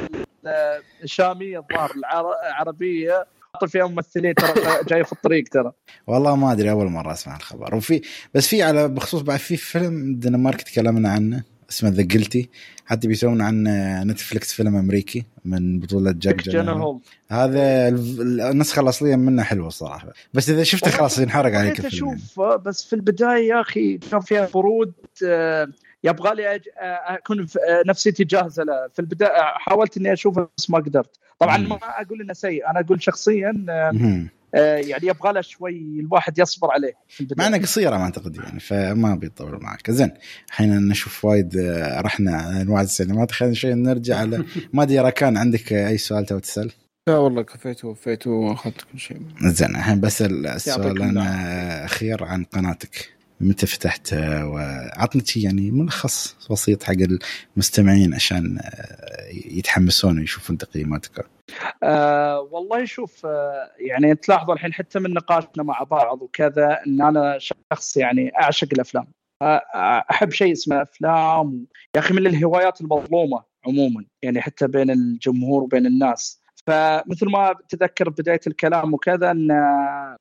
الشاميه 1.03 1.59
الظاهر 1.59 1.91
العر- 1.95 2.33
العربية. 2.49 3.25
حاطين 3.53 3.69
فيها 3.69 3.87
ممثلين 3.87 4.35
ترى 4.35 4.53
جاية 4.89 5.03
في 5.03 5.11
الطريق 5.11 5.43
ترى. 5.51 5.71
والله 6.07 6.35
ما 6.35 6.51
أدري 6.51 6.71
أول 6.71 6.85
مرة 6.87 7.11
أسمع 7.13 7.35
الخبر. 7.35 7.75
وفي 7.75 8.01
بس 8.33 8.47
في 8.47 8.63
على 8.63 8.87
بخصوص 8.87 9.21
بعد 9.21 9.39
في 9.39 9.57
فيلم 9.57 10.15
دنمارك 10.15 10.61
تكلمنا 10.61 11.09
عنه. 11.09 11.43
اسمه 11.69 11.89
The 11.89 12.01
Guilty 12.01 12.49
حتى 12.85 13.07
بيسوون 13.07 13.41
عن 13.41 13.63
نتفلكس 14.07 14.53
فيلم 14.53 14.75
أمريكي 14.75 15.25
من 15.45 15.79
بطولة 15.79 16.11
جاك 16.11 16.35
جيلنهال. 16.35 16.99
هذا 17.29 17.87
النسخة 18.49 18.79
الأصلية 18.79 19.15
منه 19.15 19.43
حلوة 19.43 19.69
صراحة 19.69 20.07
بس 20.33 20.49
إذا 20.49 20.63
شفته 20.63 20.91
خلاص 20.91 21.19
ينحرق 21.19 21.53
عليك 21.59 21.79
الفيلم 21.79 22.05
يعني. 22.07 22.17
أشوف 22.17 22.41
بس 22.41 22.85
في 22.85 22.93
البداية 22.93 23.49
يا 23.49 23.61
أخي 23.61 23.97
كان 23.97 24.19
فيها 24.19 24.49
برود 24.53 24.93
آه، 25.25 25.67
يبغى 26.03 26.35
لي 26.35 26.59
أج- 26.59 26.81
آه، 26.81 27.15
أكون 27.15 27.39
آه، 27.39 27.83
نفسيتي 27.87 28.23
جاهزة 28.23 28.63
له 28.63 28.87
في 28.93 28.99
البدايه 28.99 29.41
حاولت 29.43 29.97
إني 29.97 30.13
اشوفه 30.13 30.47
بس 30.57 30.69
ما 30.69 30.77
قدرت 30.77 31.19
طبعا. 31.39 31.57
ما 31.57 31.79
أقول 31.83 32.21
إنه 32.21 32.33
سيء 32.33 32.69
أنا 32.69 32.79
أقول 32.79 33.03
شخصيا 33.03 33.65
آه،. 33.69 33.71
آه، 33.71 34.25
يعني 34.53 35.07
يبغى 35.07 35.33
له 35.33 35.41
شوي 35.41 35.99
الواحد 35.99 36.39
يصبر 36.39 36.71
عليه 36.71 36.93
في 37.07 37.23
مع 37.23 37.29
البدايه 37.29 37.47
انها 37.47 37.59
قصيره 37.59 37.97
ما 37.97 38.03
أعتقد 38.03 38.35
يعني 38.35 38.59
فما 38.59 39.15
بيطول 39.15 39.59
معك. 39.61 39.91
زين 39.91 40.11
الحين 40.47 40.87
نشوف 40.87 41.25
وايد 41.25 41.57
آه، 41.57 42.01
رحنا 42.01 42.37
على 42.37 42.61
انواع 42.61 42.81
السينمات. 42.81 43.31
خلينا 43.31 43.55
شوي 43.55 43.73
نرجع 43.73 44.17
على 44.17 44.43
ما 44.73 44.83
أدري 44.83 44.99
راكان 44.99 45.37
عندك 45.37 45.73
أي 45.73 45.97
سؤال 45.97 46.25
تبغى 46.25 46.41
تسأل؟ 46.41 46.71
لا 47.07 47.17
والله 47.17 47.41
كفيت 47.41 47.85
ووفيت 47.85 48.27
وأخذت 48.27 48.81
كل 48.91 48.99
شيء. 48.99 49.21
زين 49.41 49.75
الحين 49.75 50.01
بسال 50.01 50.47
السؤال 50.47 50.85
يعطيكم 50.85 51.03
أنا 51.03 51.85
أخير 51.85 52.23
عن 52.23 52.43
قناتك. 52.43 53.19
متى 53.41 53.65
فتحتها 53.65 54.43
وعطني 54.43 55.25
شي 55.25 55.41
يعني 55.41 55.71
ملخص 55.71 56.35
بسيط 56.51 56.83
حق 56.83 56.95
المستمعين 57.55 58.13
عشان 58.13 58.57
آه، 58.61 59.27
يتحمسون 59.31 60.19
ويشوفون 60.19 60.57
تقييماتك. 60.57 61.25
آه 61.83 62.39
والله 62.39 62.85
شوف 62.85 63.25
آه 63.25 63.71
يعني 63.79 64.15
تلاحظوا 64.15 64.53
الحين 64.53 64.73
حتى 64.73 64.99
من 64.99 65.13
نقاشنا 65.13 65.63
مع 65.63 65.83
بعض 65.83 66.21
وكذا 66.21 66.79
إن 66.87 67.01
أنا 67.01 67.37
شخص 67.39 67.97
يعني 67.97 68.31
أعشق 68.41 68.67
الأفلام. 68.73 69.07
آه 69.41 69.61
آه، 69.75 70.05
أحب 70.11 70.31
شيء 70.31 70.51
اسمه 70.51 70.81
أفلام 70.81 71.65
يا 71.95 71.99
أخي 71.99 72.13
من 72.13 72.27
الهوايات 72.27 72.81
المظلومة 72.81 73.43
عموما 73.67 74.05
يعني 74.23 74.41
حتى 74.41 74.67
بين 74.67 74.91
الجمهور 74.91 75.63
وبين 75.63 75.85
الناس. 75.85 76.43
فمثل 76.67 77.25
ما 77.29 77.55
تذكر 77.69 78.09
بداية 78.09 78.39
الكلام 78.47 78.93
وكذا 78.93 79.31
إن 79.31 79.51
آه، 79.51 80.17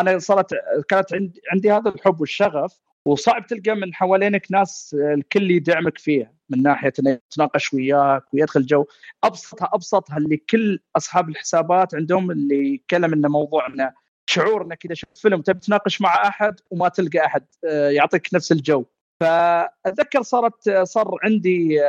أنا 0.00 0.18
صارت 0.18 0.50
كانت 0.88 1.06
عندي 1.52 1.72
هذا 1.72 1.88
الحب 1.88 2.20
والشغف 2.20 2.78
وصعب 3.08 3.46
تلقى 3.46 3.74
من 3.74 3.94
حوالينك 3.94 4.46
ناس 4.50 4.96
آه، 5.00 5.14
الكل 5.14 5.50
يدعمك 5.50 5.98
فيها 5.98 6.32
من 6.48 6.62
ناحية 6.62 6.92
إنه 7.00 7.10
يتناقش 7.10 7.74
وياك 7.74 8.34
ويدخل 8.34 8.66
جو. 8.66 8.84
ابسطها 9.24 9.68
ابسطها 9.72 10.16
اللي 10.16 10.36
كل 10.36 10.80
أصحاب 10.96 11.28
الحسابات 11.28 11.94
عندهم 11.94 12.30
اللي 12.30 12.74
يتكلم 12.74 13.12
إنه 13.12 13.28
موضوع 13.28 13.66
انه 13.66 13.92
شعور 14.26 14.62
انك 14.62 14.84
اذا 14.84 14.94
شفت 14.94 15.18
فيلم 15.18 15.42
تبي 15.42 15.60
تناقش 15.60 16.00
مع 16.00 16.28
أحد 16.28 16.60
وما 16.70 16.88
تلقى 16.88 17.26
أحد 17.26 17.46
آه، 17.68 17.90
يعطيك 17.90 18.34
نفس 18.34 18.52
الجو. 18.52 18.84
فأتذكر 19.20 20.22
صارت 20.22 20.68
آه، 20.68 20.84
صار 20.84 21.18
عندي 21.22 21.80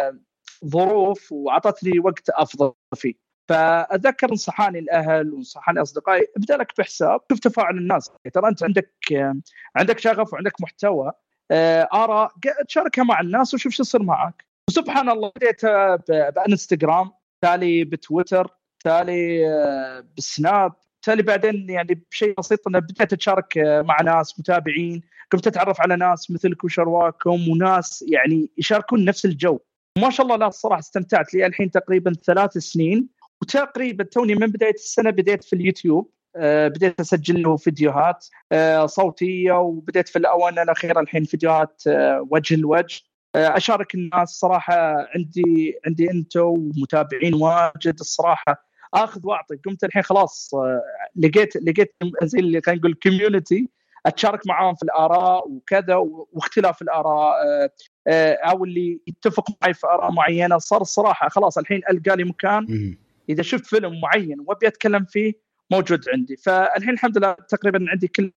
ظروف 0.65 1.31
وعطتني 1.31 1.99
وقت 1.99 2.29
أفضل 2.29 2.73
فيه. 2.95 3.28
فاتذكر 3.49 4.31
نصحاني 4.31 4.79
الأهل 4.79 5.33
ونصحاني 5.33 5.81
أصدقائي 5.81 6.27
ابدأ 6.37 6.57
لك 6.57 6.73
بحساب 6.77 7.19
شوف 7.31 7.39
تفاعل 7.39 7.77
الناس. 7.77 8.11
ترى 8.33 8.47
أنت 8.47 8.63
عندك 8.63 8.93
عندك 9.75 9.99
شغف 9.99 10.33
وعندك 10.33 10.61
محتوى 10.61 11.11
آه، 11.51 11.89
آراء 11.93 12.31
تشاركها 12.67 13.03
مع 13.03 13.19
الناس 13.19 13.53
وشوف 13.53 13.73
شو 13.73 13.83
يصير 13.83 14.03
معك 14.03 14.45
وسبحان 14.69 15.09
الله 15.09 15.31
بديت 15.35 15.65
بإنستغرام 16.09 17.11
تالي 17.41 17.83
بتويتر 17.83 18.47
تالي 18.83 19.49
آه، 19.49 20.03
بالسناب 20.15 20.73
تالي 21.01 21.23
بعدين 21.23 21.69
يعني 21.69 22.05
بشيء 22.11 22.33
بسيط 22.37 22.67
إنه 22.67 22.79
بديت 22.79 23.01
أتشارك 23.01 23.57
آه، 23.57 23.81
مع 23.81 24.01
ناس 24.01 24.39
متابعين. 24.39 25.01
قمت 25.31 25.47
أتعرف 25.47 25.81
على 25.81 25.95
ناس 25.95 26.31
مثلك 26.31 26.63
وشرواكم 26.63 27.49
وناس 27.49 28.05
يعني 28.07 28.49
يشاركون 28.57 29.05
نفس 29.05 29.25
الجو. 29.25 29.59
ما 29.97 30.09
شاء 30.09 30.25
الله 30.25 30.35
لا 30.35 30.47
الصراحه 30.47 30.79
استمتعت. 30.79 31.33
لي 31.33 31.45
الحين 31.45 31.71
تقريبا 31.71 32.13
ثلاث 32.13 32.57
سنين. 32.57 33.18
وتقريبا 33.41 34.03
توني 34.03 34.35
من 34.35 34.47
بداية 34.47 34.73
السنة 34.73 35.09
بديت 35.09 35.43
في 35.43 35.53
اليوتيوب 35.53 36.11
آه، 36.35 36.67
بديت 36.67 36.99
أسجل 36.99 37.43
له 37.43 37.57
فيديوهات 37.57 38.27
آه، 38.51 38.85
صوتية 38.85 39.51
وبديت 39.51 40.09
في 40.09 40.19
الاونه 40.19 40.61
الأخيرة 40.61 40.99
الحين 40.99 41.23
فيديوهات 41.23 41.83
آه، 41.87 42.27
وجه 42.29 42.55
لوجه. 42.55 43.01
أشارك 43.35 43.95
الناس 43.95 44.29
صراحة 44.29 45.07
عندي 45.15 45.79
عندي 45.87 46.11
أنتو 46.11 46.45
ومتابعين 46.45 47.33
واجد 47.33 47.99
الصراحة. 47.99 48.69
آخذ 48.93 49.21
وأعطي. 49.23 49.55
قمت 49.65 49.83
الحين 49.83 50.01
خلاص 50.03 50.51
لقيت 51.15 51.55
لقيت 51.55 51.93
زي 52.23 52.39
اللي 52.39 52.61
خلينا 52.65 52.79
نقول 52.79 52.93
كوميونتي 52.93 53.69
أتشارك 54.05 54.47
معاهم 54.47 54.75
في 54.75 54.83
الآراء 54.83 55.49
وكذا 55.49 55.95
واختلاف 56.33 56.81
الآراء 56.81 57.33
أو 58.49 58.63
اللي 58.65 58.99
يتفق 59.07 59.47
معي 59.61 59.73
في 59.73 59.87
آراء 59.87 60.11
معينة. 60.11 60.57
صار 60.57 60.81
الصراحة 60.81 61.29
خلاص 61.29 61.57
الحين 61.57 61.81
ألقى 61.89 62.17
لي 62.17 62.23
مكان. 62.23 62.95
إذا 63.29 63.43
شفت 63.43 63.65
فيلم 63.65 64.01
معين 64.01 64.37
وأبي 64.39 64.67
أتكلم 64.67 65.05
فيه 65.05 65.33
موجود 65.71 66.09
عندي. 66.09 66.35
فالحين 66.35 66.89
الحمد 66.89 67.17
لله 67.17 67.33
تقريبا 67.49 67.85
عندي 67.89 68.07
كل 68.07 68.31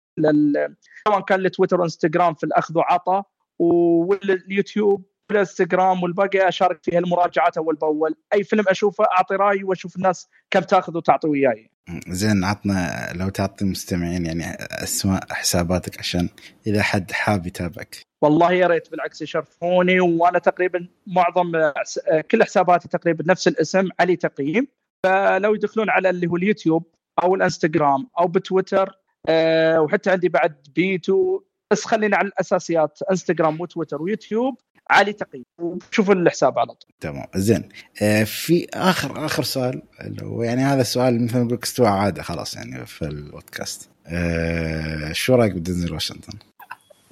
سواء 1.09 1.20
كان 1.20 1.40
لتويتر 1.40 1.81
وانستغرام 1.81 2.35
في 2.35 2.44
الأخذ 2.44 2.78
وعطاء 2.78 3.26
واليوتيوب 3.59 5.05
والانستغرام 5.31 6.02
والباقي 6.02 6.48
أشارك 6.48 6.78
فيها 6.83 6.98
المراجعات 6.98 7.57
أول 7.57 7.76
بأول. 7.76 8.14
أي 8.35 8.44
فيلم 8.44 8.64
أشوفه 8.68 9.05
أعطي 9.05 9.35
رايي 9.35 9.64
وأشوف 9.64 9.96
الناس 9.96 10.28
كم 10.50 10.61
تأخذ 10.61 10.96
وتعطي 10.96 11.28
وياي. 11.28 11.70
زين 12.09 12.44
عطنا 12.44 13.12
لو 13.14 13.28
تعطي 13.28 13.64
المستمعين 13.64 14.26
يعني 14.26 14.44
أسماء 14.61 15.20
حساباتك 15.31 15.98
عشان 15.98 16.28
إذا 16.66 16.83
حد 16.83 17.11
حاب 17.11 17.46
يتابعك. 17.46 17.96
والله 18.22 18.52
يا 18.52 18.66
ريت 18.66 18.90
بالعكس 18.90 19.22
يشرفوني 19.22 20.00
وأنا 20.00 20.38
تقريبا 20.38 20.88
معظم 21.07 21.52
كل 22.31 22.44
حساباتي 22.44 22.88
تقريبا 22.88 23.24
نفس 23.26 23.48
الاسم 23.48 23.88
علي 24.00 24.16
تقييم. 24.16 24.68
فلو 25.07 25.55
يدخلون 25.55 25.91
على 25.91 26.11
اللي 26.11 26.27
هو 26.27 26.37
اليوتيوب 26.37 26.87
أو 27.23 27.35
الإنستغرام 27.35 28.09
أو 28.19 28.29
بتويتر 28.29 28.99
أه 29.29 29.81
وحتى 29.81 30.11
عندي 30.11 30.29
بعد 30.29 30.55
بيتو 30.75 31.41
بس 31.73 31.85
خلينا 31.85 32.17
على 32.17 32.29
الأساسيات 32.29 32.99
إنستغرام 33.11 33.61
وتويتر 33.61 34.03
ويوتيوب 34.03 34.61
علي 34.91 35.12
تقييم 35.12 35.45
وشوفوا 35.59 36.15
الحساب 36.15 36.59
على 36.59 36.69
طول. 36.75 36.91
تمام 37.01 37.27
زين. 37.35 37.69
آه 38.03 38.25
في 38.25 38.67
آخر 38.75 39.27
آخر 39.27 39.43
سؤال 39.43 39.83
يعني 40.41 40.62
هذا 40.62 40.81
السؤال 40.81 41.25
مثل 41.25 41.38
ما 41.38 41.45
نقول 41.45 41.59
استوى 41.62 41.87
عاده 41.88 42.23
خلاص 42.23 42.57
يعني 42.57 42.87
في 42.87 43.03
البودكاست. 43.03 43.91
آه 44.07 45.12
شو 45.12 45.35
رأيك 45.35 45.53
بدنزل 45.53 45.93
واشنطن؟ 45.93 46.38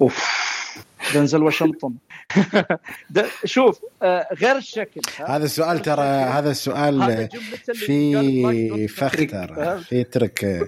أوف. 0.01 0.60
دنزل 1.13 1.43
واشنطن 1.43 1.93
شوف 3.45 3.79
آه، 4.03 4.27
غير 4.33 4.55
الشكل؟ 4.55 5.01
هذا 5.25 5.45
السؤال 5.45 5.79
ترى 5.79 6.03
هذا 6.03 6.51
السؤال 6.51 7.29
في 7.73 8.87
فخ 8.87 9.15
ترى؟ 9.15 9.77
في 9.77 10.03
ترك. 10.03 10.43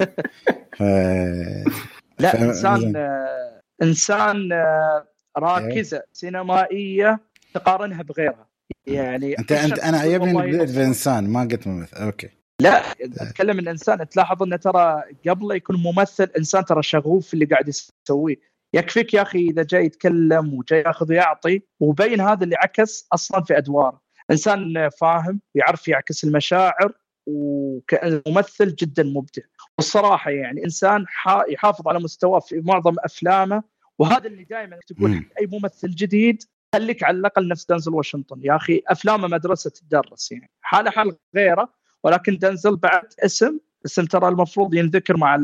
لا 2.19 2.41
إنسان 2.41 2.79
زين. 2.79 2.95
آه، 2.95 3.61
إنسان 3.83 4.51
آه، 4.51 5.07
راكزة 5.37 6.03
سينمائية 6.13 7.19
تقارنها 7.53 8.03
بغيرها 8.03 8.47
يعني 8.87 9.39
انت 9.39 9.51
انت 9.51 9.79
أنا 9.79 10.03
يبني 10.03 10.33
والله 10.33 10.47
بديت 10.47 10.61
يوصل. 10.61 10.75
بانسان 10.75 11.29
ما 11.29 11.41
قلت 11.41 11.67
ممثل 11.67 11.97
أوكي 11.97 12.29
لا 12.61 12.83
أتكلم 13.01 13.59
عن 13.59 13.67
إنسان 13.67 14.09
تلاحظ 14.09 14.43
إنه 14.43 14.55
ترى 14.55 15.03
قبل 15.27 15.55
يكون 15.55 15.75
ممثل 15.75 16.29
إنسان 16.37 16.65
ترى 16.65 16.83
شغوف 16.83 17.27
في 17.27 17.33
اللي 17.33 17.45
قاعد 17.45 17.67
يسويه 17.67 18.52
يكفيك 18.73 19.13
يا 19.13 19.21
أخي 19.21 19.39
إذا 19.39 19.63
جاي 19.63 19.85
يتكلم 19.85 20.53
وجاي 20.53 20.79
ياخذ 20.81 21.09
ويعطي 21.09 21.61
وبين 21.79 22.21
هذا 22.21 22.43
اللي 22.43 22.55
عكس 22.55 23.07
أصلا 23.13 23.43
في 23.43 23.57
أدواره. 23.57 24.01
إنسان 24.31 24.89
فاهم 25.01 25.41
يعرف 25.55 25.87
يعكس 25.87 26.23
المشاعر 26.23 26.93
وكممثل 27.25 28.75
جدا 28.75 29.03
مبدع. 29.03 29.41
والصراحة 29.77 30.31
يعني 30.31 30.63
إنسان 30.65 31.05
حا- 31.07 31.45
يحافظ 31.49 31.87
على 31.87 31.99
مستواه 31.99 32.39
في 32.39 32.61
معظم 32.65 32.95
أفلامه. 32.99 33.63
وهذا 33.99 34.27
اللي 34.27 34.43
دائما 34.43 34.79
تقول. 34.87 35.11
أي 35.39 35.47
ممثل 35.51 35.89
جديد 35.89 36.43
خليك 36.75 37.03
على 37.03 37.17
الأقل 37.17 37.47
نفس 37.47 37.65
دنزل 37.65 37.93
واشنطن. 37.93 38.39
يا 38.43 38.55
أخي 38.55 38.81
أفلامه 38.87 39.27
مدرسة 39.27 39.69
تدرس 39.69 40.31
يعني. 40.31 40.49
حالة 40.61 40.91
حال 40.91 41.15
غيره 41.35 41.73
ولكن 42.03 42.37
دنزل 42.37 42.75
بعد 42.75 43.07
اسم 43.25 43.59
اسم 43.85 44.05
ترى 44.05 44.27
المفروض 44.27 44.73
ينذكر 44.73 45.17
مع 45.17 45.37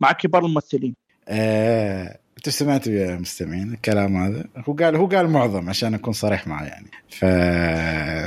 مع 0.00 0.12
كبار 0.12 0.44
الممثلين. 0.46 0.94
آه... 1.28 2.18
أنتوا 2.46 2.58
سمعتوا 2.58 2.92
يا 2.92 3.16
مستمعين 3.16 3.72
الكلام 3.72 4.16
هذا؟ 4.16 4.44
هو 4.56 4.72
قال 4.72 4.96
هو 4.96 5.06
قال 5.06 5.28
معظم 5.30 5.68
عشان 5.68 5.94
أكون 5.94 6.12
صريح 6.12 6.46
معه 6.46 6.64
يعني. 6.64 6.86
ف 7.08 7.22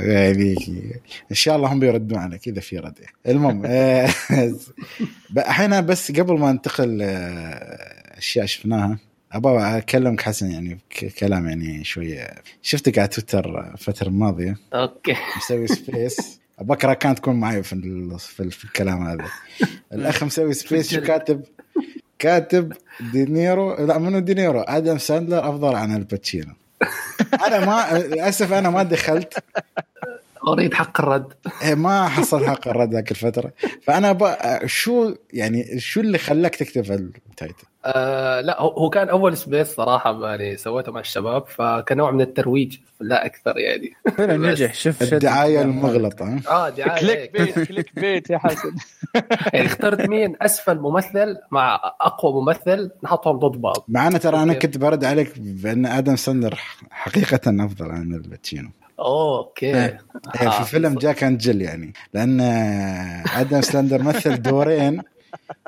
يعني 0.06 0.54
إن 1.30 1.36
شاء 1.36 1.56
الله 1.56 1.72
هم 1.72 1.80
بيردون 1.80 2.18
عليك 2.18 2.48
إذا 2.48 2.60
في 2.60 2.78
رد. 2.78 2.98
المهم 3.26 3.62
آه... 3.66 4.10
الحين 5.36 5.86
بس 5.86 6.12
قبل 6.12 6.38
ما 6.38 6.52
ننتقل 6.52 6.98
آه، 7.02 8.18
أشياء 8.18 8.46
شفناها 8.46 8.98
أبغى 9.32 9.78
أكلمك 9.78 10.20
حسن 10.20 10.50
يعني 10.50 10.78
كلام 11.18 11.48
يعني 11.48 11.84
شوية. 11.84 12.28
شفتك 12.62 12.98
على 12.98 13.08
تويتر 13.08 13.72
الفترة 13.72 14.08
الماضية؟ 14.08 14.56
أوكي. 14.74 15.16
مسوي 15.36 15.66
space 15.66 16.40
بكره 16.60 16.94
كانت 16.94 17.18
تكون 17.18 17.36
معي 17.40 17.62
في, 17.62 17.76
في, 18.18 18.50
في 18.50 18.64
الكلام 18.64 19.06
هذا. 19.06 19.24
الأخ 19.92 20.24
مسوي 20.24 20.54
space 20.54 20.94
شو 20.94 21.00
كاتب؟ 21.00 21.42
كاتب 22.20 22.72
دينيرو 23.12 23.74
لا 23.74 23.98
منو 23.98 24.18
دينيرو 24.18 24.60
آدم 24.60 24.98
ساندلر 24.98 25.48
أفضل 25.48 25.74
عن 25.74 25.96
الباتشينو. 25.96 26.54
أنا 27.46 27.66
ما 27.66 27.98
للأسف 27.98 28.52
أنا 28.52 28.70
ما 28.70 28.82
دخلت. 28.82 29.34
أريد 30.48 30.74
حق 30.74 31.00
الرد. 31.00 31.32
إيه، 31.62 31.74
ما 31.74 32.08
حصل 32.08 32.46
حق 32.46 32.68
الرد 32.68 32.92
ذاك 32.94 33.10
الفترة. 33.10 33.52
فأنا 33.82 34.12
بقى 34.12 34.68
شو 34.68 35.14
يعني 35.32 35.80
شو 35.80 36.00
اللي 36.00 36.18
خلاك 36.18 36.56
تكتب 36.56 36.92
ال 36.92 37.02
title؟ 37.02 37.64
آه 37.84 38.40
لا 38.40 38.60
هو- 38.62 38.90
كان 38.90 39.08
أول 39.08 39.36
space 39.36 39.66
صراحة 39.74 40.26
يعني 40.28 40.56
سويته 40.56 40.92
مع 40.92 41.00
الشباب 41.00 41.46
فكان 41.46 41.98
نوع 41.98 42.10
من 42.10 42.20
الترويج 42.20 42.76
لا 43.00 43.26
أكثر 43.26 43.58
يعني. 43.58 43.90
فعلا 44.16 44.36
بس. 44.52 44.60
نجح. 44.60 44.74
شوف 44.74 45.02
الدعاية 45.02 45.62
المغلطة 45.62 46.24
ها؟ 46.24 46.40
آه 46.48 46.68
دعاية 46.68 47.00
click. 47.00 47.32
bait 47.32 47.68
click 47.68 47.94
bait 48.00 48.30
يا 48.30 48.38
حسن. 48.38 48.70
يعني 49.54 49.66
اخترت 49.66 50.00
مين؟ 50.08 50.36
أسفل 50.42 50.78
ممثل 50.78 51.36
مع 51.50 51.80
أقوى 52.00 52.42
ممثل 52.42 52.90
نحطهم 53.04 53.38
ضد 53.38 53.60
بعض. 53.60 53.84
مع 53.88 54.06
أن 54.06 54.20
ترى 54.20 54.42
أنا. 54.42 54.54
كنت 54.54 54.78
برد 54.78 55.04
عليك 55.04 55.32
بأن 55.38 55.86
آدم 55.86 56.16
ساندلر 56.16 56.60
حقيقة 56.90 57.40
أفضل 57.64 57.90
عن 57.90 58.14
الباتشينو. 58.14 58.70
أوكي. 59.00 59.66
إيه، 59.84 60.00
في 60.50 60.64
فيلم 60.64 60.94
Jack 60.98 61.24
and 61.24 61.38
Jill 61.38 61.62
يعني. 61.62 61.92
لأن 62.14 62.40
آدم 63.36 63.60
ساندلر 63.60 64.02
مثل 64.02 64.42
دورين 64.42 65.02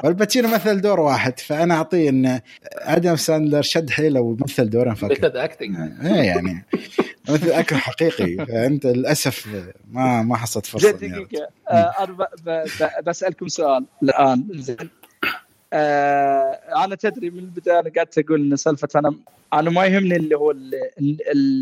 والباتشينو 0.05 0.49
مثل 0.49 0.81
دور 0.81 1.01
واحد 1.01 1.41
فأنا 1.41 1.75
أعطيه 1.75 2.09
إن 2.09 2.41
آدم 2.79 3.17
ساندلر 3.17 3.63
شد 3.63 3.91
حيله 3.91 4.21
ومثل 4.21 4.71
دورين 4.71 4.95
فاكر 4.95 5.15
ميثود 5.15 5.37
اكتنج 5.37 5.77
إيه 6.07 6.13
يعني. 6.23 6.65
مثل 7.29 7.51
أكل 7.51 7.77
حقيقي. 7.77 8.47
فأنت 8.47 8.87
للأسف 8.87 9.47
ما 9.91 10.23
ما 10.23 10.37
حصلت 10.37 10.67
فرصة 10.67 10.89
أرد. 10.89 10.99
دقيقة. 10.99 11.49
آه، 11.71 11.95
أنا 11.99 12.13
ب- 12.13 12.27
ب- 12.45 12.65
ب- 12.81 13.05
بسألكم 13.05 13.49
سؤال 13.49 13.85
الآن. 14.03 14.45
زين. 14.55 14.77
آه، 15.73 16.59
أنا 16.85 16.95
تدري 16.95 17.31
من 17.31 17.39
البداية 17.39 17.81
أنا 17.81 17.91
قاعد 17.95 18.09
أقول 18.19 18.41
إن 18.51 18.57
سالفة 18.57 18.89
أنا 18.97 19.15
أنا 19.53 19.71
ما 19.71 19.85
يهمني 19.87 20.17
اللي 20.17 20.37
هو 20.37 20.51
ال- 20.51 20.75
ال- 20.99 21.19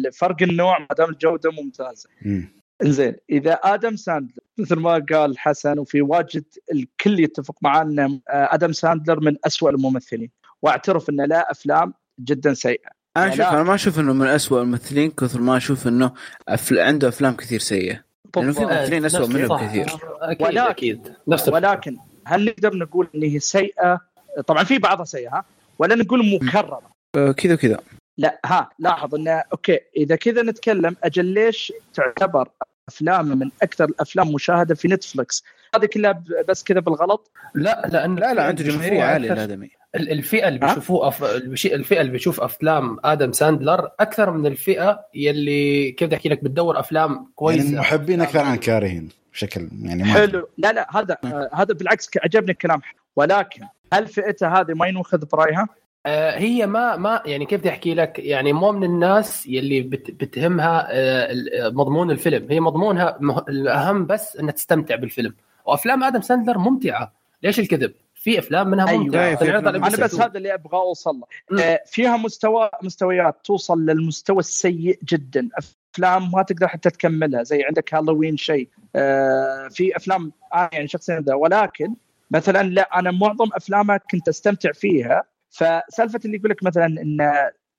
الفرق 0.07 0.37
النوع 0.43 0.79
ما 0.79 0.87
دام 0.99 1.11
الجودة 1.11 1.51
ممتازة 1.51 2.09
مم. 2.23 2.49
زين 2.83 3.15
إذا 3.31 3.53
آدم 3.53 3.97
ساندلر 3.97 4.39
مثل 4.59 4.77
ما 4.77 5.07
قال 5.13 5.39
حسن 5.39 5.79
وفي 5.79 6.03
واجد 6.03 6.45
الكل 6.73 7.21
يتفق 7.21 7.55
معاه 7.63 7.83
أن 7.83 7.99
آه، 8.01 8.21
آدم 8.55 8.73
ساندلر 8.73 9.21
من 9.21 9.37
أسوأ 9.47 9.71
الممثلين 9.71 10.31
واعترف 10.63 11.11
أن 11.11 11.17
لا 11.17 11.51
أفلام 11.51 11.95
جدا 12.21 12.55
سيئة 12.55 12.91
أنا. 13.17 13.31
شوف 13.31 13.41
أنا 13.41 13.63
ما 13.63 13.75
أشوف 13.75 13.99
إنه 14.01 14.13
من 14.13 14.27
أسوأ 14.27 14.63
الممثلين 14.63 15.11
كثر 15.11 15.41
ما 15.41 15.57
أشوف 15.57 15.89
إنه 15.89 16.13
أفل... 16.49 16.79
عنده 16.79 17.09
أفلام 17.09 17.35
كثير 17.37 17.59
سيئة 17.61 18.05
لأنه 18.37 18.53
في. 18.53 18.61
ممثلين 18.65 19.03
منهم 19.37 19.49
صح. 19.49 19.65
كثير 19.67 19.87
أكيد 20.21 20.47
ولكن- 20.47 20.59
أكيد 20.59 21.13
نفس 21.29 21.49
الفكرة. 21.49 21.55
ولكن 21.71 21.97
هل 22.27 22.45
نقدر 22.45 22.77
نقول 22.77 23.09
إن 23.15 23.23
هي 23.23 23.39
سيئة 23.39 24.01
طبعا 24.47 24.65
في 24.65 24.79
بعضها 24.79 25.05
سيئة؟ 25.05 25.45
ولا 25.79 25.95
نقول 25.95 26.35
مكررة 26.43 26.83
كذا 27.37 27.57
كذا 27.57 27.81
لا 28.19 28.41
ها 28.45 28.71
لاحظ 28.79 29.15
انه 29.15 29.43
أوكي 29.53 29.79
إذا 29.97 30.17
كذا 30.17 30.43
نتكلم 30.43 30.97
أجل 31.05 31.25
ليش 31.25 31.73
تعتبر 31.95 32.49
أفلام 32.89 33.39
من 33.39 33.51
أكثر 33.63 33.85
الأفلام 33.85 34.33
مشاهدة 34.33 34.75
في 34.75 34.89
نتفلكس 34.89 35.45
هذه 35.75 35.87
كلها 35.87 36.23
بس 36.49 36.63
كذا 36.65 36.81
بالغلط؟ 36.81 37.31
لا 37.55 37.89
لأن 37.93 38.17
لا 38.17 38.35
لا 38.35 38.43
عنده 38.45 38.65
جماهيريه 38.65 39.03
عاليه 39.03 39.33
الآدمي. 39.33 39.71
ال- 39.95 40.11
الفئة 40.13 40.49
اللي؟ 40.49 40.59
بيشوفوه 40.59 41.09
أف... 41.09 41.25
البش- 41.25 41.67
الفئة 41.67 42.01
اللي 42.01 42.13
بيشوف 42.13 42.41
أفلام 42.41 42.97
آدم 43.05 43.33
ساندلر 43.33 43.91
أكثر 44.01 44.31
من 44.31 44.47
الفئة 44.47 45.01
يلي 45.15 45.93
كيف 45.93 46.07
بدي 46.09 46.17
أحكي 46.17 46.29
لك 46.29 46.45
بتدور 46.45 46.81
أفلام 46.81 47.33
كويسة. 47.35 47.65
يعني 47.65 47.79
محبين 47.81 48.21
أكثر 48.21 48.39
عن 48.41 48.57
كارهين 48.57 49.09
بشكل 49.33 49.69
يعني 49.83 50.03
ما 50.03 50.13
حلو. 50.13 50.49
لا 50.59 50.73
لا 50.73 50.97
هذا 50.99 51.17
آه 51.25 51.51
هذا 51.55 51.75
بالعكس 51.75 52.11
عجبني 52.25 52.51
الكلام. 52.53 52.81
ولكن 53.17 53.63
هل 53.93 54.07
فئته 54.07 54.49
هذه 54.61 54.73
ما 54.75 54.87
ينوخذ 54.87 55.25
برأيها؟ 55.33 55.69
آه، 56.07 56.39
هي 56.39 56.67
ما 56.67 56.97
ما 56.97 57.23
يعني 57.27 57.47
كيف 57.47 57.61
بدي 57.61 57.69
أحكي 57.69 57.95
لك؟ 57.95 58.19
يعني 58.19 58.53
مو 58.53 58.73
من 58.73 58.85
الناس 58.85 59.47
يلي 59.47 59.81
بت 59.81 60.11
بتهمها 60.11 60.87
آه، 60.91 61.33
ال- 61.33 61.77
مضمون 61.77 62.11
الفيلم. 62.11 62.47
هي 62.51 62.61
مضمونها 62.61 63.19
الأهم 63.49 64.07
بس 64.07 64.37
إنها 64.37 64.53
تستمتع 64.53 64.95
بالفيلم. 64.97 65.35
وأفلام 65.67 66.05
آدم 66.05 66.21
ساندلر 66.21 66.59
ممتعة. 66.59 67.13
ليش 67.43 67.61
الكذب؟ 67.61 67.93
في 68.15 68.39
أفلام 68.39 68.69
منها 68.71 68.89
أيوة، 68.89 69.03
ممتعة. 69.03 69.33
أفلام 69.35 69.69
أنا 69.69 69.79
بس 69.79 70.15
هذا 70.21 70.39
اللي 70.39 70.55
أبغى 70.55 70.79
أوصل 70.79 71.21
له. 71.51 71.63
آه، 71.65 71.81
فيها 71.87 72.17
مستوى 72.17 72.71
مستويات 72.83 73.37
توصل 73.45 73.87
للمستوى 73.87 74.39
السيء 74.39 74.99
جدا. 75.05 75.49
أفلام 75.95 76.31
ما 76.31 76.43
تقدر 76.43 76.69
حتى 76.69 76.91
تكملها 76.91 77.43
زي 77.43 77.63
عندك 77.65 77.95
هالوين 77.95 78.37
شيء. 78.37 78.69
آه، 78.97 79.69
في 79.71 79.97
أفلام 79.97 80.33
آه 80.55 80.71
يعني 80.73 80.89
شخصيا 80.89 81.25
ولكن 81.29 81.95
مثلا 82.31 82.63
لا 82.63 82.99
أنا 82.99 83.11
معظم 83.11 83.49
افلامها 83.55 83.97
كنت 83.97 84.29
أستمتع 84.29 84.73
فيها 84.73 85.23
فسالفة 85.51 86.21
اللي 86.25 86.37
يقول 86.37 86.51
لك 86.51 86.63
مثلا 86.63 86.87
إن 86.87 87.31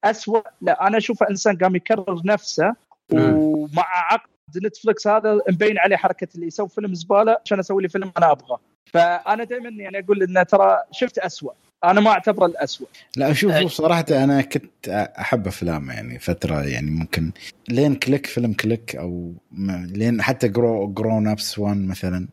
أسوأ 0.04 0.42
لا 0.62 0.88
أنا 0.88 0.98
اشوفه 0.98 1.30
إنسان 1.30 1.58
قام 1.58 1.76
يكرر 1.76 2.22
نفسه. 2.26 2.76
ومع 3.14 3.86
عقد 3.88 4.30
نتفلكس 4.66 5.08
هذا 5.08 5.40
مبين 5.50 5.78
عليه 5.80 5.96
حركة 5.96 6.28
اللي 6.36 6.48
يسوي 6.48 6.70
فيلم 6.70 6.94
زبالة 6.94 7.38
عشان 7.46 7.60
أسوي 7.60 7.82
لي 7.82 7.90
فيلم 7.90 8.12
أنا 8.18 8.32
أبغاه 8.32 8.60
فأنا 8.94 9.44
دائما 9.44 9.70
يعني 9.70 10.00
أقول 10.00 10.24
إن 10.24 10.46
ترى 10.46 10.78
شفت 10.92 11.18
أسوأ 11.18 11.52
أنا 11.84 12.02
ما 12.02 12.10
اعتبره 12.12 12.46
الأسوأ 12.46 12.88
لا 13.18 13.34
شوف 13.34 13.52
أي. 13.52 13.62
شوف 13.62 13.72
صراحة 13.72 14.06
أنا 14.12 14.42
كنت 14.42 14.88
أحب 15.20 15.48
أفلام 15.48 15.90
يعني 15.90 16.20
فترة 16.20 16.62
يعني 16.64 16.92
ممكن 16.92 17.32
لين 17.70 17.96
كليك 17.96 18.26
فيلم 18.26 18.54
كليك 18.54 18.96
أو 18.96 19.34
م- 19.52 19.86
لين 19.86 20.22
حتى 20.22 20.48
جرو 20.48 20.88
جرون 20.88 21.28
أبس 21.28 21.60
1 21.60 21.78
مثلا 21.78 22.28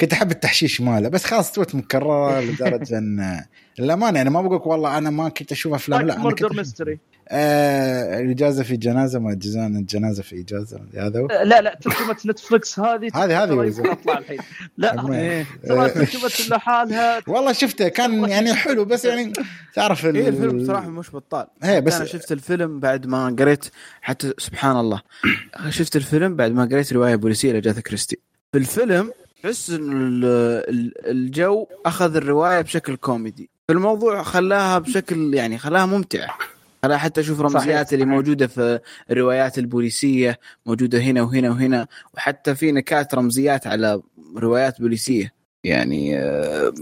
كنت 0.00 0.12
أحب 0.12 0.30
التحشيش 0.30 0.80
ماله 0.80 1.08
بس 1.08 1.24
خلاص 1.24 1.46
استوت 1.48 1.74
مكررة 1.74 2.40
لدرجة 2.40 2.98
أن 2.98 3.44
الأمانة 3.78 4.16
يعني 4.16 4.30
ما 4.30 4.42
بقولك 4.42 4.66
والله 4.66 4.98
أنا 4.98 5.10
ما 5.10 5.28
كنت 5.28 5.52
أشوف 5.52 5.74
أفلام 5.74 6.02
لا 6.06 6.16
أنا 6.16 6.30
كنت 6.30 6.52
ميستري 6.52 6.98
آه 7.30 8.20
الإجازة 8.20 8.62
في 8.62 8.76
جنازة 8.76 9.18
ما 9.18 9.34
جزان 9.34 9.76
الجنازة 9.76 10.22
في 10.22 10.40
إجازة 10.40 10.80
هذا 10.96 11.20
هو؟ 11.20 11.26
لا 11.26 11.60
لا 11.60 11.78
ترجمة 11.82 12.16
نتفلكس 12.26 12.80
هذه 12.80 13.10
هذه- 13.14 13.42
هذه 13.44 13.92
أطلع 13.92 14.18
الحين. 14.18 14.38
لا. 14.78 15.12
إيه. 15.14 15.46
ترى 15.68 15.90
ترجمة 15.90 16.30
لحالها. 16.56 17.20
والله 17.26 17.52
شفته 17.52 17.88
كان 17.88 18.28
يعني 18.30 18.54
حلو 18.54 18.84
بس 18.84 19.04
يعني 19.04 19.32
تعرف 19.74 20.06
ال- 20.06 20.16
إيه 20.16 20.28
الفيلم 20.28 20.58
بصراحة 20.58 20.88
مش 20.88 21.10
بطال. 21.10 21.46
إيه، 21.64 21.80
بس 21.80 21.92
بس- 21.94 21.96
أنا 22.00 22.04
شفت 22.04 22.32
الفيلم 22.32 22.80
بعد 22.80 23.06
ما 23.06 23.36
قريت 23.38 23.64
حتى 24.02 24.32
سبحان 24.38 24.76
الله 24.76 25.02
شفت 25.70 25.96
الفيلم 25.96 26.36
بعد 26.36 26.52
ما 26.52 26.64
قريت 26.64 26.92
رواية 26.92 27.16
بوليسيه 27.16 27.52
لجاثا 27.52 27.80
كريستي. 27.80 28.18
في 28.52 28.58
الفيلم 28.58 29.12
تحس 29.42 29.70
إن 29.70 29.92
ال- 29.92 30.24
ال- 30.70 31.06
الجو 31.10 31.66
أخذ 31.86 32.16
الرواية 32.16 32.60
بشكل 32.60 32.96
كوميدي. 32.96 33.50
الموضوع 33.70 34.22
خلاها 34.22 34.78
بشكل 34.78 35.34
يعني 35.34 35.58
خلاها 35.58 35.86
ممتعه 35.86 36.38
أنا 36.84 36.96
حتى 36.98 37.20
أشوف 37.20 37.40
رمزيات 37.40 37.92
اللي. 37.92 38.04
موجودة 38.04 38.46
في 38.46 38.80
الروايات 39.10 39.58
البوليسية 39.58 40.38
موجودة 40.66 40.98
هنا 41.00 41.22
وهنا 41.22 41.50
وهنا 41.50 41.86
وحتى 42.14 42.54
في 42.54 42.72
نكات 42.72 43.14
رمزيات 43.14 43.66
على 43.66 44.00
روايات 44.36 44.80
بوليسية. 44.80 45.32
يعني 45.64 46.18
آه، 46.18 46.72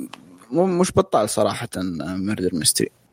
مش 0.52 0.92
بطال 0.96 1.30
صراحة 1.30 1.68
مردر 2.00 2.50
ميستري 2.52 2.88
زين 2.88 3.05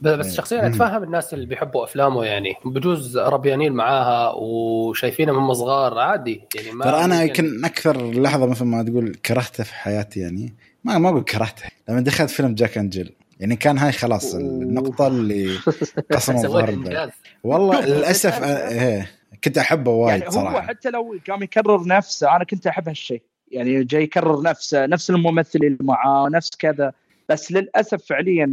بس 0.00 0.34
شخصيا 0.34 0.66
أتفهم 0.66 1.02
الناس 1.02 1.34
اللي 1.34 1.46
بيحبوا 1.46 1.84
أفلامه 1.84 2.24
يعني. 2.24 2.54
بجوز 2.64 3.18
ربيانين 3.18 3.72
معاها 3.72 4.32
وشايفينها 4.36 5.40
من 5.40 5.54
صغار 5.54 5.98
عادي. 5.98 6.40
يعني 6.54 6.70
ما 6.72 6.84
ترى 6.84 7.04
أنا 7.04 7.22
يمكن 7.22 7.64
أكثر 7.64 8.10
لحظة 8.10 8.46
مثل 8.46 8.64
ما 8.64 8.82
تقول 8.82 9.14
كرهته 9.14 9.64
في 9.64 9.74
حياتي 9.74 10.20
يعني 10.20 10.54
ما 10.84 10.98
ما 10.98 11.08
أقول 11.08 11.24
كرهته 11.24 11.62
لما 11.88 12.00
دخلت 12.00 12.30
فيلم 12.30 12.54
جاك 12.54 12.78
أند 12.78 12.90
جيل. 12.90 13.12
يعني 13.40 13.56
كان 13.56 13.78
هاي 13.78 13.92
خلاص 13.92 14.34
النقطة 14.34 15.06
اللي 15.06 15.58
قسم 16.12 16.56
إنجاز. 16.56 17.10
والله 17.44 17.80
للأسف 17.86 18.42
آه، 18.42 18.68
إيه 18.68 19.10
كنت 19.44 19.58
أحبه 19.58 19.90
وايد 19.90 20.20
يعني 20.20 20.26
هو 20.26 20.40
صراحة. 20.40 20.60
حتى 20.60 20.90
لو 20.90 21.16
قام 21.28 21.42
يكرر 21.42 21.86
نفسه 21.86 22.36
أنا 22.36 22.44
كنت 22.44 22.66
أحب 22.66 22.88
هالشيء. 22.88 23.22
يعني 23.50 23.84
جاي 23.84 24.02
يكرر 24.02 24.42
نفسه 24.42 24.86
نفس 24.86 25.10
الممثل 25.10 25.58
اللي 25.62 25.78
معاه 25.80 26.28
نفس 26.28 26.50
كذا. 26.58 26.92
بس 27.32 27.52
للأسف 27.52 28.04
فعليا 28.04 28.46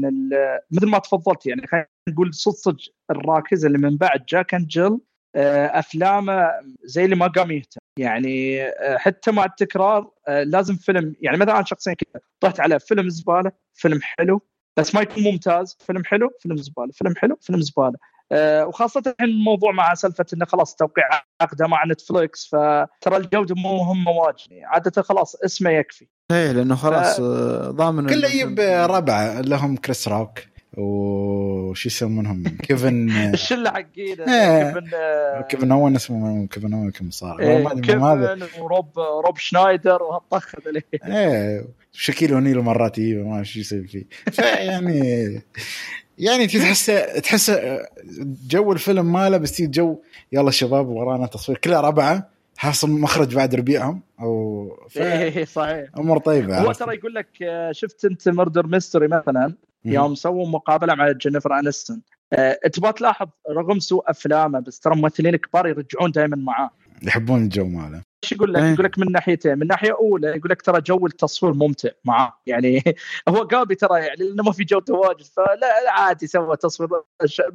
مثل 0.72 0.88
ما 0.88 1.00
تفضلت 1.00 1.46
يعني 1.46 1.68
خلينا 1.68 1.88
نقول 2.10 2.34
صدق 2.34 2.56
صدق 2.56 2.80
الراكز 3.12 3.66
اللي 3.66 3.78
من 3.78 3.98
بعد 3.98 4.26
جاك 4.26 4.54
أند 4.54 4.68
جيل 4.68 5.00
آه، 5.36 5.80
أفلامه 5.80 6.52
زي 6.84 7.06
اللي 7.06 7.16
ما 7.16 7.28
قام 7.28 7.52
يهتم. 7.52 7.80
يعني 7.98 8.64
آه، 8.64 8.98
حتى 8.98 9.32
مع 9.32 9.46
التكرار 9.46 10.12
آه، 10.28 10.44
لازم 10.44 10.76
فيلم 10.76 11.16
يعني 11.22 11.38
مثلا 11.38 11.56
أنا 11.56 11.66
شخصيا 11.66 11.94
كذا 11.94 12.22
طحت 12.40 12.60
على 12.60 12.80
فيلم 12.80 13.10
زبالة 13.10 13.52
فيلم 13.74 14.00
حلو 14.02 14.42
بس 14.78 14.96
ما 14.96 15.02
يكون 15.02 15.24
ممتاز 15.24 15.78
فيلم 15.80 16.06
حلو 16.06 16.30
فيلم 16.40 16.58
زبالة 16.58 16.92
فيلم 16.92 17.16
حلو 17.16 17.38
فيلم 17.42 17.62
زبالة. 17.62 17.98
وخاصة 18.68 19.00
الحين 19.08 19.30
الموضوع 19.30 19.72
مع 19.72 19.94
سالفة 19.94 20.26
انه 20.34 20.46
خلاص 20.46 20.76
توقيع 20.76 21.04
عقده 21.42 21.68
مع 21.68 21.86
نتفلكس 21.86 22.48
فترى 22.48 23.18
الجودة 23.18 23.56
مو 23.56 23.78
مهمة 23.78 24.12
واجد. 24.12 24.52
يعني 24.52 24.66
عادة 24.66 25.02
خلاص 25.02 25.36
اسمه 25.36 25.72
يكفي. 25.72 26.08
إيه 26.32 26.52
لأنه 26.52 26.76
خلاص 26.76 27.20
آه، 27.20 27.72
ضامن 27.72 28.08
كله 28.08 28.28
يجيب 28.28 28.60
ربعه 28.90 29.42
لهم 29.42 29.78
كريس 29.78 30.08
روك 30.08 30.40
وش 30.78 31.86
يسمونهم؟ 31.86 32.44
كيفن 32.68 33.10
الشلة 33.10 33.70
حقينا 33.70 34.26
إيه. 34.28 34.64
كيفن 34.64 34.90
آه، 34.94 35.42
كيفن 35.42 35.72
اون 35.72 35.96
اسمه 35.96 36.48
كيفن 36.48 36.74
اون 36.74 36.92
كم 36.92 37.10
صار. 37.10 37.40
إيه، 37.40 37.72
أدري 37.72 37.82
كيفن 37.82 38.62
وروب 38.62 39.00
روب 39.00 39.38
شنايدر 39.38 40.04
وهالطخ 40.04 40.56
ذولي. 40.66 40.82
إيه 41.06 41.68
شكيل 41.92 42.34
اونيل 42.34 42.60
مرات 42.60 42.98
يجيبه 42.98 43.30
ما 43.30 43.40
إيش 43.40 43.58
يصير 43.58 43.88
فيه. 43.88 44.06
فيعني 44.32 45.42
يعني 46.20 46.48
تحس 46.48 46.86
تحس 47.24 47.52
جو 48.50 48.72
الفيلم 48.72 49.14
ماله 49.14 49.38
بس 49.38 49.62
جو 49.62 50.00
يلا 50.32 50.52
شباب 50.52 50.88
ورانا 50.88 51.26
تصوير. 51.28 51.58
كلها 51.58 51.82
ربعة. 51.82 52.30
حاصل 52.58 52.90
مخرج 52.90 53.36
بعد 53.36 53.56
ربيعهم. 53.56 54.02
أو 54.22 54.68
ف- 54.90 54.98
إيه 54.98 55.46
صحيح. 55.46 55.90
أمور 55.98 56.18
طيبة. 56.18 56.60
هو؟ 56.60 56.72
ترى 56.72 56.96
يقول 56.96 57.14
لك 57.14 57.28
آه، 57.44 57.72
شفت 57.72 58.06
أنت 58.06 58.30
Murder 58.30 58.68
Mystery 58.68 59.08
مثلا؟ 59.08 59.54
يوم 59.86 60.16
سووا 60.16 60.48
مقابلة 60.48 60.96
مع 60.96 61.12
جينيفر 61.12 61.60
انستون 61.60 62.02
آه، 62.34 62.60
تبغى 62.74 62.92
تلاحظ 62.94 63.28
رغم 63.50 63.80
سوء 63.80 64.04
أفلامه 64.10 64.60
بس 64.60 64.80
ترى 64.80 64.96
ممثلين 64.96 65.36
كبار 65.36 65.68
يرجعون 65.68 66.12
دائما 66.12 66.38
معاه. 66.38 66.70
يحبون 67.04 67.43
الجو 67.43 67.66
ماله. 67.66 68.02
إيش 68.24 68.32
يقول 68.32 68.54
لك؟ 68.54 68.62
إيه. 68.62 68.74
يقول 68.74 68.86
لك 68.86 69.00
من 69.00 69.12
ناحيتين، 69.12 69.60
من 69.60 69.68
ناحية 69.68 69.91
أولى 69.91 70.28
يقول 70.28 70.52
لك 70.52 70.62
ترى 70.62 70.82
جو 70.82 71.06
التصوير 71.06 71.54
ممتع 71.54 71.89
معاه، 72.06 72.34
يعني 72.45 72.84
هو 73.30 73.43
قابي 73.43 73.76
ترى 73.76 74.00
يعني 74.00 74.16
لأنه 74.20 74.43
ما 74.43 74.52
في 74.52 74.64
جوده 74.64 74.93
واجد 74.93 75.22
فلا 75.22 75.56
لا 75.86 75.91
عادي 75.91 76.28
سوى 76.28 76.58
تصوير 76.58 76.89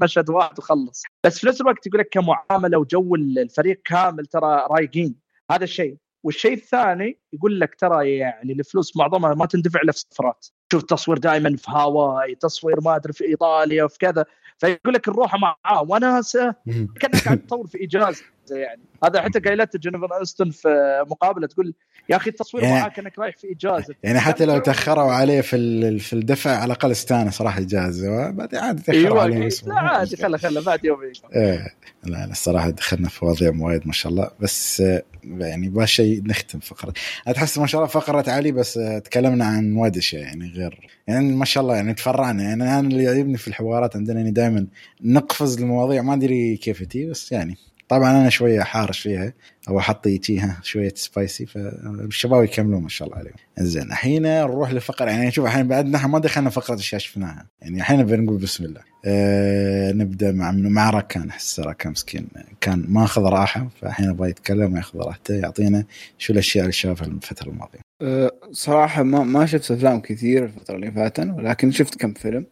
مشهد 0.03 0.31
واحد 0.31 0.59
وخلص، 0.59 1.03
بس 1.25 1.39
في 1.39 1.47
نفس 1.47 1.61
الوقت 1.61 1.87
يقول 1.87 2.01
لك 2.01 2.09
كمعاملة 2.09 2.79
وجو 2.79 3.15
الفريق 3.15 3.81
كامل 3.85 4.27
ترى 4.27 4.67
رايقين، 4.71 5.15
هذا 5.51 5.65
الشيء، 5.65 5.97
والشيء 6.25 6.53
الثاني 6.53 7.19
يقول 7.33 7.61
لك 7.61 7.75
ترى 7.75 8.17
يعني 8.17 8.53
الفلوس 8.53 8.97
معظمها 8.97 9.35
ما 9.35 9.47
تندفع 9.47 9.81
إلا 9.81 9.93
في 9.93 9.99
السفرات، 9.99 10.47
شوف 10.73 10.83
تصوير 10.83 11.19
دائما 11.19 11.57
في 11.57 11.71
هاواي، 11.71 12.35
تصوير 12.35 12.81
ما 12.81 12.97
أدري 12.97 13.13
في 13.13 13.25
إيطاليا 13.25 13.85
وفي 13.85 13.99
كذا، 13.99 14.25
فيقول 14.59 14.95
لك 14.95 15.09
نروح 15.09 15.35
معاه 15.35 15.83
وناسه 15.89 16.55
كأنك 17.01 17.25
قاعد 17.25 17.47
تصور 17.47 17.67
في 17.67 17.85
اجازه 17.85 18.25
يعني. 18.51 18.81
هذا 19.05 19.23
حتى 19.23 19.39
قايلته 19.39 19.79
جينيفر 19.79 20.19
أنستون 20.21 20.51
في 20.51 20.69
مقابلة 21.11 21.47
تقول 21.47 21.75
يا 22.09 22.17
أخي 22.17 22.31
التصوير 22.31 22.65
يعني- 22.65 22.81
معاه 22.81 22.89
كانك 22.89 23.19
رايح 23.19 23.37
في 23.37 23.53
إجازة. 23.53 23.95
يعني 24.03 24.21
حتى 24.21 24.45
لو 24.45 24.59
تأخروا 24.59 25.13
عليه 25.13 25.41
في 25.41 25.99
في 25.99 26.13
الدفع 26.13 26.51
على 26.51 26.65
الأقل 26.65 26.91
استانس 26.91 27.43
راح 27.43 27.59
إجازة. 27.59 28.31
بعدين 28.31 28.59
عادي 28.61 28.83
تأخروا 28.83 29.05
أيوه 29.05 29.23
عليه 29.23 29.49
لا 29.67 29.75
عادي 29.81 30.17
خله 30.17 30.39
خله 30.39 30.63
بعد 30.63 30.85
يومين 30.85 31.13
إيه. 31.37 31.75
لا 32.05 32.11
لا 32.11 32.31
الصراحة 32.31 32.71
دخلنا 32.71 33.09
في 33.09 33.25
مواضيع 33.25 33.53
وايد 33.59 33.87
ما 33.87 33.93
شاء 33.93 34.13
الله. 34.13 34.31
بس 34.41 34.83
يعني 35.25 35.69
با 35.69 35.85
شيء 35.87 36.23
نختم 36.25 36.59
فقرة. 36.59 36.93
أنا 37.27 37.35
تحس 37.35 37.59
ما 37.59 37.67
شاء 37.67 37.81
الله 37.81 37.93
فقرة 37.93 38.31
علي 38.31 38.53
بس 38.53 38.81
تكلمنا 39.05 39.45
عن 39.45 39.73
وايد 39.77 39.97
أشياء 39.97 40.23
يعني 40.23 40.53
غير. 40.57 40.89
يعني 41.07 41.33
ما 41.37 41.45
شاء 41.45 41.63
الله 41.63 41.77
يعني 41.77 41.95
تفرعنا. 41.95 42.43
يعني 42.43 42.63
أنا 42.63 42.81
اللي 42.81 43.05
يعجبني 43.05 43.37
في 43.37 43.49
الحوارات 43.49 43.97
عندنا 43.97 44.17
يعني 44.17 44.31
دائما 44.31 44.67
نقفز 45.05 45.61
المواضيع. 45.61 46.03
ما 46.03 46.15
أدري 46.15 46.57
كيف 46.57 46.83
تي 46.83 47.07
بس 47.11 47.33
يعني. 47.33 47.57
طبعا 47.95 48.11
أنا 48.21 48.29
شوية 48.29 48.61
حارش 48.61 49.01
فيها. 49.01 49.33
أو 49.69 49.79
أحط 49.79 50.09
فيها 50.09 50.61
شوية 50.63 50.93
سبايسي 50.97 51.47
فالشباب 51.47 52.45
يكملون 52.45 52.83
ما 52.83 52.89
شاء 52.89 53.09
الله 53.09 53.19
عليهم. 53.19 53.35
زين 53.59 53.83
الحين 53.83 54.23
نروح 54.23 54.73
لفقرة. 54.73 55.11
يعني 55.11 55.31
شوف 55.31 55.47
الحين 55.47 55.69
بعد 55.69 55.87
نحن 55.87 56.11
ما 56.11 56.19
دخلنا 56.19 56.51
فقرة 56.51 56.75
اشياء 56.75 57.01
شفناها. 57.01 57.47
يعني 57.63 57.79
الحين 57.79 58.03
بنقول 58.03 58.39
بسم 58.39 58.65
الله. 58.65 58.81
أه 59.05 59.93
نبدأ 59.93 60.33
مع 60.33 60.51
مع 60.51 60.91
راكان 60.91 61.29
احس 61.29 61.61
راكان 61.61 61.93
مسكين. 61.93 62.29
كان 62.61 62.85
ماخذ 62.89 63.23
راحة 63.23 63.69
فالحين 63.81 64.11
يبغى 64.11 64.31
يتكلم 64.31 64.75
وياخذ 64.75 64.99
راحته 64.99 65.35
يعطينا 65.35 65.85
شو 66.19 66.33
الأشياء 66.33 66.65
اللي 66.65 66.73
شافها 66.73 67.07
الفترة 67.07 67.49
الماضية. 67.49 67.81
أه، 68.03 68.31
صراحة 68.53 69.03
ما 69.03 69.25
ما 69.25 69.47
شفت 69.47 69.71
أفلام 69.71 70.01
كثير 70.01 70.45
الفترة 70.45 70.77
اللي 70.77 70.93
فاتت 70.93 71.27
ولكن 71.37 71.71
شفت 71.71 71.95
كم 71.95 72.13
فيلم. 72.13 72.47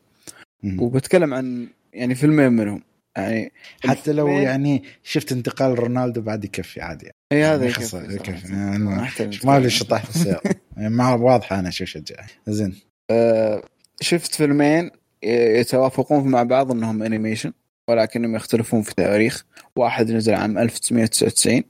وبتكلم 0.78 1.34
عن 1.34 1.66
يعني 1.92 2.14
فيلمين 2.14 2.52
منهم. 2.52 2.82
يعني 3.16 3.52
حتى 3.84 4.12
لو 4.12 4.28
يعني 4.28 4.82
شفت 5.02 5.32
انتقال 5.32 5.78
رونالدو 5.78 6.20
بعد 6.20 6.44
يكفي 6.44 6.80
عادي 6.80 7.04
يعني. 7.04 7.16
اي 7.32 7.44
هذا 7.44 7.66
يكفي 7.66 7.96
يكفي. 7.96 8.52
يعني 8.52 8.78
ما 8.78 9.02
أحتاج 9.02 9.46
ما 9.46 9.56
أدري 9.56 9.66
نتكلم. 9.66 9.78
شطح 9.78 10.04
في 10.04 10.10
السيارة. 10.16 10.42
يعني 10.76 10.94
ما 10.94 11.14
واضحه 11.14 11.58
أنا 11.58 11.70
شو 11.70 11.84
شجع. 11.84 12.16
زين. 12.46 12.74
أه، 13.10 13.62
شفت 14.00 14.34
فيلمين 14.34 14.90
يتوافقون 15.22 16.28
مع 16.28 16.42
بعض 16.42 16.70
إنهم 16.70 17.02
animation 17.02 17.52
ولكنهم 17.88 18.36
يختلفون 18.36 18.82
في 18.82 18.90
التاريخ 18.90 19.44
واحد 19.76 20.10
نزل 20.10 20.34
عام 20.34 20.58
1999 20.58 21.62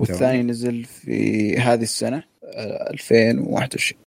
والثاني 0.00 0.42
نزل 0.42 0.84
في 0.84 1.56
هذه 1.58 1.82
السنة 1.82 2.24
أه، 2.44 2.90
2021 2.90 4.02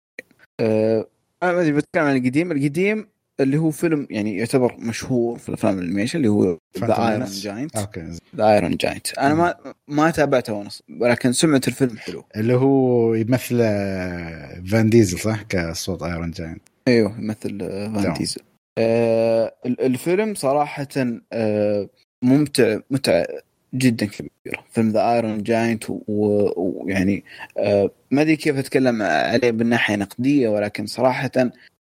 أه، 0.60 1.08
أنا 1.44 1.52
ما 1.52 1.62
أدري 1.62 1.72
بتكلم 1.72 2.04
عن 2.04 2.18
القديم. 2.18 2.52
القديم 2.52 3.08
اللي 3.40 3.58
هو 3.58 3.72
فيلم 3.72 4.08
يعني 4.10 4.38
يعتبر 4.38 4.76
مشهور 4.80 5.38
في 5.38 5.50
الأفلام 5.50 5.80
ال 5.80 5.83
animation 5.83 6.18
اللي 6.18 6.28
هو 6.28 6.58
The 6.80 7.10
Iron. 7.12 7.26
Giant 7.26 7.76
okay. 7.76 8.10
The 8.36 8.54
Iron 8.54 8.76
Giant 8.76 9.18
أنا 9.18 9.34
ما 9.34 9.56
ما 9.88 10.12
تابعته 10.12 10.54
ونص 10.54 10.84
ولكن 11.00 11.32
سمعت 11.34 11.68
الفيلم 11.68 11.98
حلو. 11.98 12.24
اللي 12.36 12.54
هو 12.54 13.14
يمثل 13.14 13.60
آه، 13.62 14.64
فان 14.68 14.90
ديزل 14.90 15.20
صح؟ 15.20 15.42
كصوت 15.42 16.04
Iron 16.04 16.32
Giant 16.32 16.62
أيوه 16.88 17.16
يمثل 17.20 17.58
آه، 17.62 18.02
فان. 18.02 18.14
ديزل 18.14 18.42
آه 18.78 19.54
ال- 19.66 19.82
الفيلم 19.82 20.36
صراحة 20.36 20.88
آه 21.34 21.90
ممتع 22.24 22.80
متعة 22.92 23.26
جدا 23.74 24.06
كبيرة 24.06 24.64
فيلم 24.72 24.90
The 24.90 25.14
Iron 25.14 25.44
Giant 25.44 25.84
ويعني 26.08 27.24
آه 27.58 27.92
ما 28.12 28.22
أدري 28.22 28.36
كيف 28.36 28.58
أتكلم 28.58 29.02
عليه 29.02 29.52
من 29.52 29.66
ناحية 29.70 29.96
نقدية 29.96 30.50
ولكن 30.50 30.86
صراحة 30.86 31.32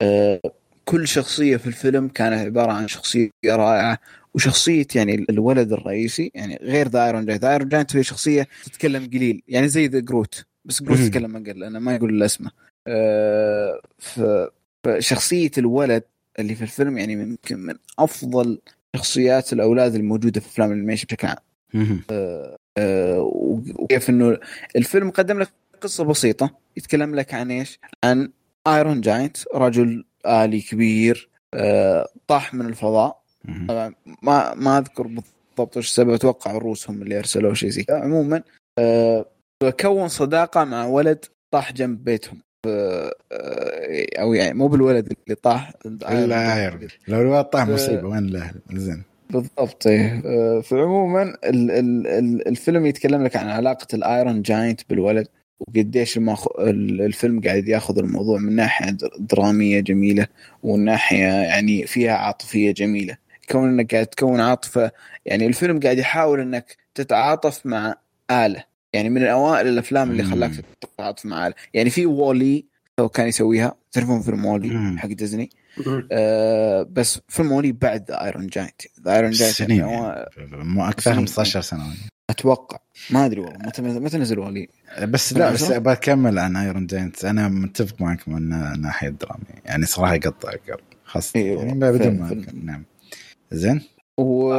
آه 0.02 0.40
كل 0.92 1.08
شخصية 1.08 1.56
في 1.56 1.66
الفيلم 1.66 2.08
كانت 2.08 2.46
عبارة 2.46 2.72
عن 2.72 2.88
شخصية 2.88 3.30
رائعة 3.46 3.98
وشخصية 4.34 4.86
يعني 4.94 5.26
الولد 5.30 5.72
الرئيسي 5.72 6.30
يعني 6.34 6.58
غير 6.62 6.88
The 6.88 7.06
Iron 7.06 7.26
Giant 7.26 7.44
Iron 7.44 7.68
Giant 7.68 7.96
هي 7.96 8.02
شخصية 8.02 8.48
تتكلم 8.64 9.06
قليل 9.06 9.42
يعني 9.48 9.68
زي 9.68 9.86
the 9.86 9.98
Groot 10.00 10.44
بس 10.64 10.82
جروت 10.82 10.98
مهم. 10.98 11.06
يتكلم 11.06 11.36
أقل 11.36 11.60
لأنه 11.60 11.78
ما 11.78 11.94
يقول 11.94 12.10
إلا 12.10 12.24
اسمه 12.24 12.50
آه 12.86 13.80
ف- 13.98 14.48
فشخصية 14.84 15.50
الولد 15.58 16.02
اللي 16.38 16.54
في 16.54 16.62
الفيلم 16.62 16.98
يعني 16.98 17.12
يمكن 17.12 17.58
من 17.58 17.74
أفضل 17.98 18.58
شخصيات 18.96 19.52
الأولاد 19.52 19.94
الموجودة 19.94 20.40
في 20.40 20.46
أفلام 20.46 20.72
ال 20.72 20.76
animation 20.76 21.06
بشكل 21.06 21.28
عام 21.28 21.36
آه، 22.78 23.20
وكيف 23.78 24.10
إنه 24.10 24.38
الفيلم 24.76 25.10
قدم 25.10 25.38
لك 25.38 25.48
قصة 25.80 26.04
بسيطة 26.04 26.50
يتكلم 26.76 27.14
لك 27.14 27.34
عن 27.34 27.50
إيش؟ 27.50 27.78
عن 28.04 28.30
Iron 28.66 29.00
Giant 29.00 29.36
رجل 29.54 30.04
آلي 30.26 30.60
كبير 30.60 31.28
آه، 31.54 32.08
طاح 32.26 32.54
من 32.54 32.66
الفضاء. 32.66 33.22
طبعا 33.68 33.94
ما 34.22 34.54
ما 34.54 34.78
أذكر 34.78 35.06
بالضبط 35.06 35.76
إيش 35.76 35.86
السبب 35.86 36.10
أتوقع 36.10 36.56
الروس 36.56 36.90
هم 36.90 37.02
اللي 37.02 37.18
أرسلوه 37.18 37.54
شيء 37.54 37.68
زي 37.70 37.82
كذا. 37.84 37.96
عموما 38.00 38.42
آه، 38.78 39.26
كون 39.80 40.08
صداقة 40.08 40.64
مع 40.64 40.86
ولد 40.86 41.24
طاح 41.54 41.72
جنب 41.72 42.04
بيتهم. 42.04 42.38
آه، 42.66 43.12
أو 44.20 44.34
يعني 44.34 44.54
مو 44.58 44.68
بالولد 44.68 45.12
اللي 45.24 45.34
طاح 45.34 45.72
Iron 45.86 46.88
لو 47.08 47.20
الواد 47.20 47.44
طاح 47.44 47.68
مصيبة 47.68 48.08
وين 48.08 48.24
الاهل 48.24 48.54
زين. 48.72 49.02
بالضبط 49.30 49.86
آه، 49.86 50.60
فعموما 50.60 51.22
ال- 51.22 51.70
ال- 51.70 52.06
ال- 52.06 52.48
الفيلم 52.48 52.86
يتكلم 52.86 53.24
لك 53.24 53.36
عن 53.36 53.48
علاقة 53.48 53.86
ال 53.94 54.04
Iron 54.04 54.42
Giant 54.42 54.80
بالولد. 54.90 55.28
وقديش 55.68 56.16
الماخ... 56.16 56.46
ال- 56.58 57.00
الفيلم 57.02 57.40
قاعد 57.40 57.68
ياخذ 57.68 57.98
الموضوع 57.98 58.38
من 58.38 58.56
ناحية 58.56 58.90
در- 58.90 59.10
درامية 59.18 59.80
جميلة 59.80 60.26
ومن 60.62 60.84
ناحية 60.84 61.24
يعني 61.26 61.86
فيها 61.86 62.12
عاطفية 62.12 62.72
جميلة 62.72 63.16
كون 63.50 63.68
إنك 63.68 63.94
قاعد 63.94 64.06
تكون 64.06 64.40
عاطفة 64.40 64.90
يعني 65.26 65.46
الفيلم 65.46 65.80
قاعد 65.80 65.98
يحاول 65.98 66.40
إنك 66.40 66.76
تتعاطف 66.94 67.66
مع 67.66 67.94
آلة 68.30 68.64
يعني 68.92 69.10
من 69.10 69.22
اوائل 69.26 69.66
الأفلام 69.68 70.10
اللي. 70.10 70.22
خلاك 70.24 70.52
تتعاطف 70.80 71.26
مع 71.26 71.46
آلة 71.46 71.54
يعني 71.74 71.90
في 71.90 72.06
WALL-E 72.06 72.64
هو 73.00 73.08
كان 73.08 73.26
يسويها 73.28 73.74
تعرفون 73.92 74.22
فيلم 74.22 74.44
WALL-E. 74.44 74.98
حق 74.98 75.08
ديزني. 75.08 75.50
آه 76.12 76.82
بس 76.92 77.20
فيلم 77.28 77.52
WALL-E 77.52 77.72
بعد 77.72 78.10
Iron 78.10 78.46
Giant 78.46 78.82
Iron 79.06 79.30
Giant 79.30 79.54
سنين 79.54 79.78
يعني 79.80 79.92
يعني. 79.92 80.64
مو 80.64 80.84
أكثر 80.88 81.00
سنين. 81.12 81.16
15 81.26 81.60
سنه 81.60 81.82
أتوقع. 82.32 82.78
ما 83.10 83.26
أدري 83.26 83.40
والله. 83.40 83.58
متى 83.58 83.82
متى 83.82 84.18
نزل 84.18 84.38
WALL-E 84.38 84.68
بس 85.02 85.32
لا 85.32 85.52
بس؟ 85.52 85.72
بكمل 85.72 86.38
عن 86.38 86.56
Iron 86.56 86.86
Giant 86.86 87.24
أنا 87.24 87.48
متفق 87.48 88.00
معك 88.00 88.28
من 88.28 88.52
الناحيه 88.52 89.08
الدرامية. 89.08 89.62
يعني 89.64 89.86
صراحة 89.86 90.14
يقطع 90.14 90.52
القلب. 90.52 90.80
خاصة 91.04 91.40
أيوة. 91.40 91.64
يعني 91.64 91.92
بدون 91.92 92.18
ما. 92.20 92.44
نعم. 92.64 92.84
زين؟ 93.52 93.80
و 94.18 94.52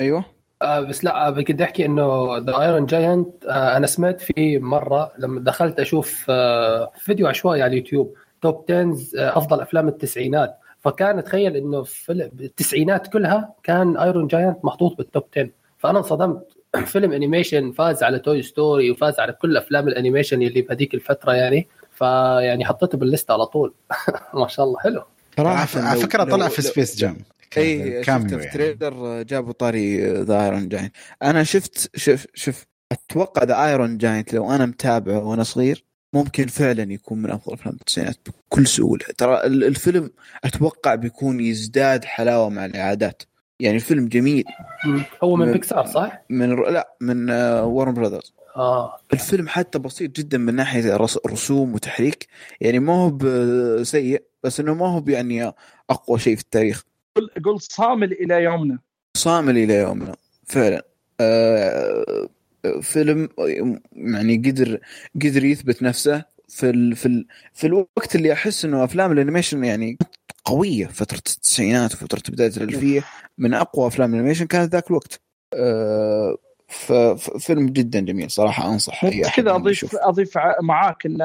أيوه. 0.00 0.24
آه 0.62 0.80
بس 0.80 1.04
لا 1.04 1.26
آه، 1.26 1.30
بدي 1.30 1.64
أحكي 1.64 1.86
إنه 1.86 2.38
The 2.38 2.60
Iron 2.62 2.86
Giant 2.86 3.44
آه 3.44 3.76
أنا 3.76 3.86
سمعت 3.86 4.20
فيه 4.20 4.58
مرة 4.58 5.12
لما 5.18 5.40
دخلت 5.40 5.80
أشوف 5.80 6.26
آه 6.28 6.92
فيديو 6.98 7.26
عشوائي 7.26 7.62
على 7.62 7.70
اليوتيوب. 7.70 8.14
top 8.42 8.64
10 8.70 8.96
آه 9.18 9.38
أفضل 9.38 9.60
أفلام 9.60 9.88
التسعينات. 9.88 10.58
فكان 10.80 11.24
تخيل 11.24 11.56
إنه 11.56 11.82
في 11.82 12.12
التسعينات 12.12 13.06
كلها 13.06 13.54
كان 13.62 13.96
Iron 13.96 14.26
Giant 14.26 14.64
محطوط 14.64 14.96
بال 14.98 15.08
top 15.08 15.24
10 15.36 15.50
فأنا 15.78 15.98
انصدمت. 15.98 16.61
فيلم 16.92 17.12
animation 17.12 17.72
فاز 17.72 18.02
على 18.02 18.18
Toy 18.18 18.42
Story 18.42 18.90
وفاز 18.90 19.20
على 19.20 19.32
كل 19.32 19.56
أفلام 19.56 19.88
ال 19.88 19.93
animation 19.93 20.42
اللي 20.42 20.62
بهذيك 20.62 20.94
الفترة 20.94 21.32
يعني. 21.32 21.68
فيعني 21.98 22.64
حطيته 22.64 22.98
بال 22.98 23.09
list 23.09 23.30
على 23.30 23.46
طول. 23.46 23.74
ما 24.34 24.48
شاء 24.48 24.66
الله 24.66 24.78
حلو. 24.78 25.02
على 25.38 25.68
على 25.76 26.00
فكرة 26.00 26.24
طلع 26.24 26.48
في 26.48 26.62
Space 26.62 26.96
Jam 26.96 27.16
أي 27.58 28.04
شفت 28.04 28.34
في 28.34 28.36
يعني. 28.36 28.50
trailer 28.74 29.22
جابوا 29.22 29.52
طاري 29.52 30.12
The 30.12 30.44
Iron 30.44 30.68
Giant 30.68 30.92
أنا 31.22 31.44
شفت 31.44 31.90
شوف 31.96 32.26
شوف 32.34 32.64
أتوقع 32.92 33.44
The 33.44 33.64
Iron 33.64 33.98
Giant 33.98 34.34
لو 34.34 34.50
أنا 34.50 34.66
متابعه 34.66 35.24
وأنا 35.24 35.42
صغير 35.42 35.84
ممكن 36.14 36.46
فعلا 36.46 36.92
يكون 36.92 37.22
من 37.22 37.30
أفضل 37.30 37.52
أفلام 37.54 37.74
التسعينات 37.74 38.16
بكل 38.50 38.66
سهولة. 38.66 39.04
ترى 39.18 39.46
ال- 39.46 39.64
الفيلم 39.64 40.10
أتوقع 40.44 40.94
بيكون 40.94 41.40
يزداد 41.40 42.04
حلاوة 42.04 42.48
مع 42.48 42.64
الاعادات 42.64 43.22
يعني 43.62 43.76
الفيلم 43.76 44.08
جميل. 44.08 44.44
هو 45.24 45.36
من 45.36 45.46
من- 45.46 45.52
بيكسار 45.52 45.86
صح؟ 45.86 46.22
من 46.30 46.56
لا 46.72 46.94
من 47.00 47.30
وارن 47.60 47.94
براذرز 47.94 48.34
آه. 48.56 48.96
الفيلم 49.12 49.48
حتى 49.48 49.78
بسيط 49.78 50.16
جدا 50.16 50.38
من 50.38 50.54
ناحية 50.54 50.96
رس- 50.96 51.18
رسوم 51.26 51.74
وتحريك. 51.74 52.26
يعني 52.60 52.78
ما 52.78 52.92
هو 52.94 53.10
بسيء 53.10 54.22
بس 54.44 54.60
إنه 54.60 54.74
ما 54.74 54.86
هو 54.88 55.04
يعني 55.08 55.52
أقوى 55.90 56.18
شيء 56.18 56.36
في 56.36 56.42
التاريخ. 56.42 56.82
قل 57.16 57.30
قل 57.44 57.60
صامل 57.60 58.12
إلى 58.12 58.42
يومنا. 58.42 58.78
صامل 59.16 59.58
إلى 59.58 59.74
يومنا 59.74 60.14
فعلا. 60.46 60.82
آه، 61.20 62.28
فيلم 62.82 63.28
يعني 63.92 64.36
قدر 64.36 64.78
قدر 65.14 65.44
يثبت 65.44 65.82
نفسه 65.82 66.24
في 66.48 66.70
ال 66.70 66.96
في 66.96 67.06
ال 67.06 67.26
في 67.52 67.66
الوقت 67.66 68.14
اللي 68.14 68.32
أحس 68.32 68.64
إنه 68.64 68.84
أفلام 68.84 69.12
ال 69.12 69.17
animation 69.17 69.64
يعني 69.64 69.98
قوية 70.44 70.86
فترة 70.86 71.16
التسعينات 71.16 71.94
وفترة 71.94 72.22
بداية 72.28 72.52
الألفية 72.56 73.04
من 73.38 73.54
أقوى 73.54 73.86
أفلام 73.86 74.14
ال 74.14 74.17
animation 74.17 74.46
كانت 74.46 74.72
ذاك 74.72 74.90
الوقت 74.90 75.20
آه، 75.54 76.36
ففيلم 76.68 77.68
جدا 77.68 78.00
جميل 78.00 78.30
صراحة 78.30 78.68
أنصح 78.68 79.04
أي 79.04 79.20
كذا 79.20 79.54
اضيف 79.54 79.72
يشوفه. 79.76 80.08
أضيف 80.08 80.38
معاك 80.62 81.06
إن 81.06 81.18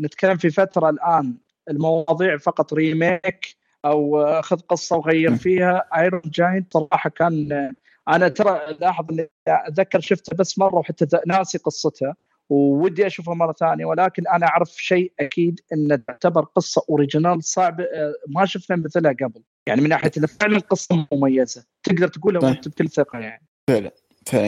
نتكلم 0.00 0.36
في 0.36 0.50
فترة 0.50 0.90
الآن 0.90 1.34
المواضيع 1.70 2.36
فقط 2.36 2.74
remake 2.74 3.56
أو 3.84 4.22
اخذ 4.22 4.60
قصة 4.60 4.96
وغير. 4.96 5.36
فيها 5.36 5.84
Iron 5.96 6.22
Giant 6.24 6.72
صراحة 6.72 7.10
كان 7.10 7.72
أنا 8.08 8.28
ترى 8.28 8.60
لاحظ 8.80 9.04
إني 9.10 9.30
أتذكر 9.48 10.00
شفته 10.00 10.36
بس 10.36 10.58
مرة 10.58 10.74
وحتى 10.74 11.06
ناسي 11.26 11.58
قصتها 11.58 12.16
وودي 12.50 13.06
أشوفها 13.06 13.34
مرة 13.34 13.52
ثانية 13.52 13.84
ولكن 13.84 14.22
أنا 14.28 14.46
أعرف 14.46 14.70
شيء 14.70 15.12
أكيد 15.20 15.60
إن 15.72 16.04
تعتبر 16.04 16.44
قصة 16.44 16.82
اوريجينال 16.90 17.44
صعب 17.44 17.80
آه، 17.80 18.14
ما 18.28 18.46
شفنا 18.46 18.76
مثلها 18.76 19.12
قبل. 19.12 19.42
يعني 19.66 19.80
من 19.80 19.88
ناحية 19.88 20.10
إن 20.18 20.26
فعلا 20.26 20.58
قصة 20.58 21.06
مميزة. 21.12 21.64
تقدر 21.82 22.08
تقولها 22.08 22.40
طيب. 22.40 22.50
وأنت 22.50 22.68
بكل 22.68 22.88
ثقة 22.88 23.18
يعني. 23.18 23.42
فعلا 23.68 23.90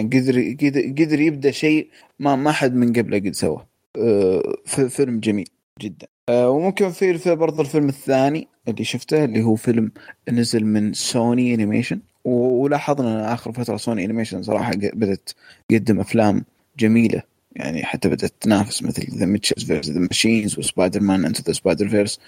قدر 0.01 0.57
قدر 0.61 0.81
قدر 0.81 1.21
يبدأ 1.21 1.51
شيء 1.51 1.91
ما 2.19 2.37
ما 2.37 2.53
حد 2.53 2.75
من 2.75 2.93
قبله 2.93 3.19
قد 3.19 3.33
سواه. 3.33 3.67
آه، 3.97 4.43
في 4.65 4.89
فيلم 4.89 5.21
جميل 5.21 5.49
جدا. 5.81 6.07
آه، 6.29 6.51
وممكن 6.51 6.91
في 6.91 7.19
في 7.19 7.35
برضه 7.35 7.63
الفيلم 7.63 7.89
الثاني 7.89 8.49
اللي 8.69 8.85
شفته 8.85 9.25
اللي 9.25 9.43
هو 9.43 9.55
فيلم 9.55 9.93
نزل 10.29 10.65
من 10.65 10.93
Sony 10.93 11.55
Animation 11.55 12.01
ولاحظنا 12.25 13.21
إن 13.21 13.33
آخر 13.33 13.53
فترة 13.53 13.77
Sony 13.77 14.05
Animation 14.05 14.43
صراحة 14.43 14.73
بدأت 14.75 15.31
تقدم 15.69 16.01
أفلام 16.01 16.45
جميلة. 16.79 17.23
يعني 17.57 17.85
حتى 17.85 18.09
بدأت 18.09 18.33
تنافس 18.41 18.83
مثل 18.83 19.19
The 19.19 19.27
Mitchells 19.27 19.65
vs 19.65 19.91
The 19.91 20.01
Machines 20.01 20.52
و 20.52 20.59
Spider-Man 20.59 21.25
Into 21.25 21.41
the 21.41 21.53
Spider-Verse 21.53 22.21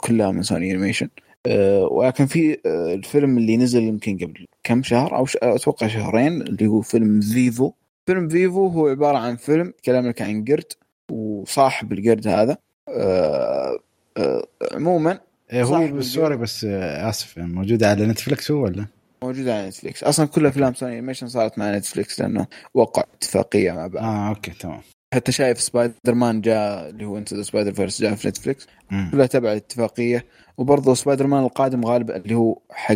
كلها 0.00 0.30
من 0.30 0.42
Sony 0.42 0.70
Animation 0.70 1.08
آه، 1.46 1.84
ولكن 1.84 2.26
في 2.26 2.58
آه، 2.66 2.94
الفيلم 2.94 3.38
اللي 3.38 3.56
نزل 3.56 3.82
يمكن 3.82 4.16
قبل 4.16 4.46
كم 4.64 4.82
شهر 4.82 5.16
أو 5.16 5.26
ش... 5.26 5.36
أتوقع 5.36 5.86
شهرين 5.86 6.42
اللي 6.42 6.66
هو 6.66 6.80
فيلم 6.80 7.20
Vivo 7.20 7.72
فيلم 8.06 8.28
Vivo 8.28 8.66
هو 8.66 8.88
عبارة 8.88 9.18
عن 9.18 9.36
فيلم 9.36 9.72
لك 9.88 10.22
عن 10.22 10.44
قرد 10.44 10.72
وصاحب 11.10 11.92
القرد 11.92 12.28
هذا 12.28 12.56
آه، 12.88 13.78
آه، 14.16 14.46
عموما 14.72 15.20
إيه 15.52 15.62
هو 15.62 16.00
سوري. 16.00 16.36
بس 16.36 16.64
آه، 16.64 17.08
آسف 17.08 17.36
يعني 17.36 17.52
موجوده 17.52 17.90
على 17.90 18.06
Netflix 18.06 18.50
هو 18.50 18.64
ولا؟ 18.64 18.86
موجود 19.22 19.48
على 19.48 19.68
Netflix. 19.68 20.04
أصلا 20.04 20.26
كل 20.26 20.46
أفلام 20.46 20.74
Sony 20.74 20.92
Animation 20.92 21.28
صارت 21.28 21.58
مع 21.58 21.76
Netflix 21.76 22.20
لأنه 22.20 22.46
وقع 22.74 23.04
اتفاقيه 23.14 23.72
مع 23.72 23.86
بعض. 23.86 24.04
آه 24.04 24.28
okay 24.28 24.50
تمام. 24.50 24.80
حتى 25.14 25.32
شايف 25.32 25.60
سبايدر 25.60 26.14
مان 26.14 26.40
جاء 26.40 26.88
اللي 26.88 27.04
هو 27.04 27.18
انت 27.18 27.34
ذا 27.34 27.42
Spider-Verse 27.42 28.02
جاء 28.02 28.14
في 28.14 28.28
Netflix. 28.28 28.66
مم. 28.90 29.08
كلها 29.12 29.26
تبع 29.26 29.52
الاتفاقيه 29.52 30.26
وبرضه 30.58 30.94
سبايدر 30.94 31.26
مان 31.26 31.44
القادم 31.44 31.84
غالبا 31.84 32.16
اللي 32.16 32.34
هو 32.34 32.58
حق 32.70 32.94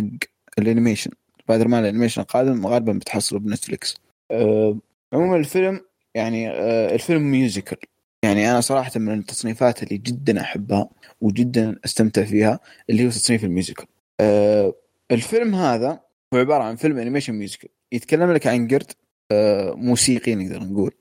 ال 0.59 0.64
animation. 0.64 1.11
Spider-Man 1.43 1.83
ال 1.83 1.87
animation 1.87 2.21
القادم 2.21 2.67
غالبا 2.67 2.93
بتحصله 2.93 3.39
ب 3.39 3.45
Netflix. 3.45 3.95
أه 4.31 4.77
عموما 5.13 5.35
الفيلم 5.35 5.81
يعني 6.15 6.49
أه 6.49 6.93
الفيلم 6.95 7.31
musical 7.31 7.77
يعني 8.23 8.51
أنا 8.51 8.61
صراحة 8.61 8.91
من 8.95 9.19
التصنيفات 9.19 9.83
اللي 9.83 9.97
جدا 9.97 10.41
أحبها 10.41 10.89
وجدا 11.21 11.79
أستمتع 11.85 12.23
فيها 12.23 12.59
اللي 12.89 13.05
هو 13.05 13.09
تصنيف 13.09 13.43
ال 13.43 13.48
musical. 13.48 13.85
أه 14.19 14.73
الفيلم 15.11 15.55
هذا 15.55 15.99
هو 16.33 16.37
عبارة 16.37 16.63
عن 16.63 16.75
فيلم 16.75 16.97
animation 16.97 17.33
musical 17.33 17.69
يتكلم 17.91 18.31
لك 18.31 18.47
عن 18.47 18.67
قرد 18.67 18.91
أه 19.31 19.73
موسيقي 19.73 20.35
نقدر 20.35 20.63
نقول 20.63 20.91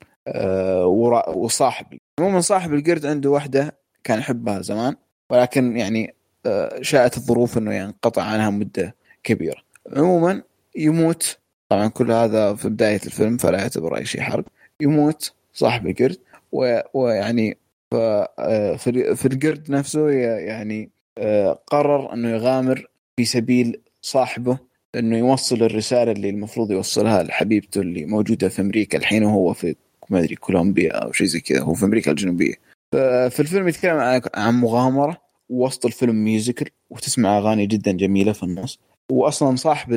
ورا- 0.85 1.29
وصاحب 1.29 1.87
عموما 2.21 2.41
صاحب 2.41 2.75
القرد 2.75 3.07
عنده 3.07 3.31
واحدة 3.31 3.79
كان 4.05 4.19
يحبها 4.19 4.61
زمان 4.63 4.97
ولكن 5.31 5.77
يعني 5.77 6.15
آه، 6.47 6.83
شاءت 6.83 7.17
الظروف 7.17 7.59
إنه 7.59 7.75
ينقطع 7.75 8.23
عنها 8.23 8.51
مدة 8.51 8.97
كبيرة. 9.23 9.63
عموما 9.97 10.43
يموت 10.77 11.39
طبعا 11.69 11.89
كل 11.89 12.13
هذا 12.13 12.55
في 12.55 12.69
بداية 12.69 13.01
الفيلم 13.07 13.37
فلا 13.37 13.59
يعتبر 13.59 13.97
أي 13.97 14.05
شيء 14.05 14.21
حرق. 14.21 14.45
يموت 14.81 15.33
صاحب 15.53 15.87
القرد 15.87 16.17
ويعني 16.95 17.59
آه، 17.93 18.77
في 18.77 18.91
ال- 18.91 19.17
في 19.17 19.27
القرد 19.29 19.71
نفسه 19.71 20.11
يعني 20.11 20.91
آه، 21.19 21.53
قرر 21.67 22.13
إنه 22.13 22.29
يغامر 22.31 22.87
في 23.17 23.25
سبيل 23.25 23.81
صاحبه 24.03 24.59
إنه 24.95 25.19
يوصل 25.19 25.63
الرسالة 25.63 26.13
اللي 26.13 26.31
المفروض 26.31 26.71
يوصلها 26.71 27.23
لحبيبته 27.23 27.81
اللي 27.81 28.05
موجودة 28.05 28.49
في 28.49 28.63
أمريكا 28.63 28.99
الحين 28.99 29.25
وهو 29.25 29.53
في 29.53 29.75
ما 30.11 30.19
أدري 30.19 30.35
كولومبيا 30.35 30.93
أو 30.93 31.13
شيء 31.13 31.27
زي 31.27 31.41
كذا 31.41 31.61
هو 31.61 31.75
في 31.75 31.85
أمريكا 31.85 32.11
الجنوبية. 32.11 32.55
ففي 32.93 33.41
الفيلم 33.41 33.69
يتكلم 33.69 34.21
عن- 34.35 34.55
مغامرة 34.55 35.17
وسط 35.49 35.87
الفيلم 35.87 36.25
musical 36.25 36.69
وتسمع 36.91 37.39
أغاني 37.39 37.67
جدا 37.67 37.93
جميلة 37.93 38.33
في 38.33 38.43
النص. 38.43 38.79
واصلا 39.13 39.57
صاحب 39.57 39.93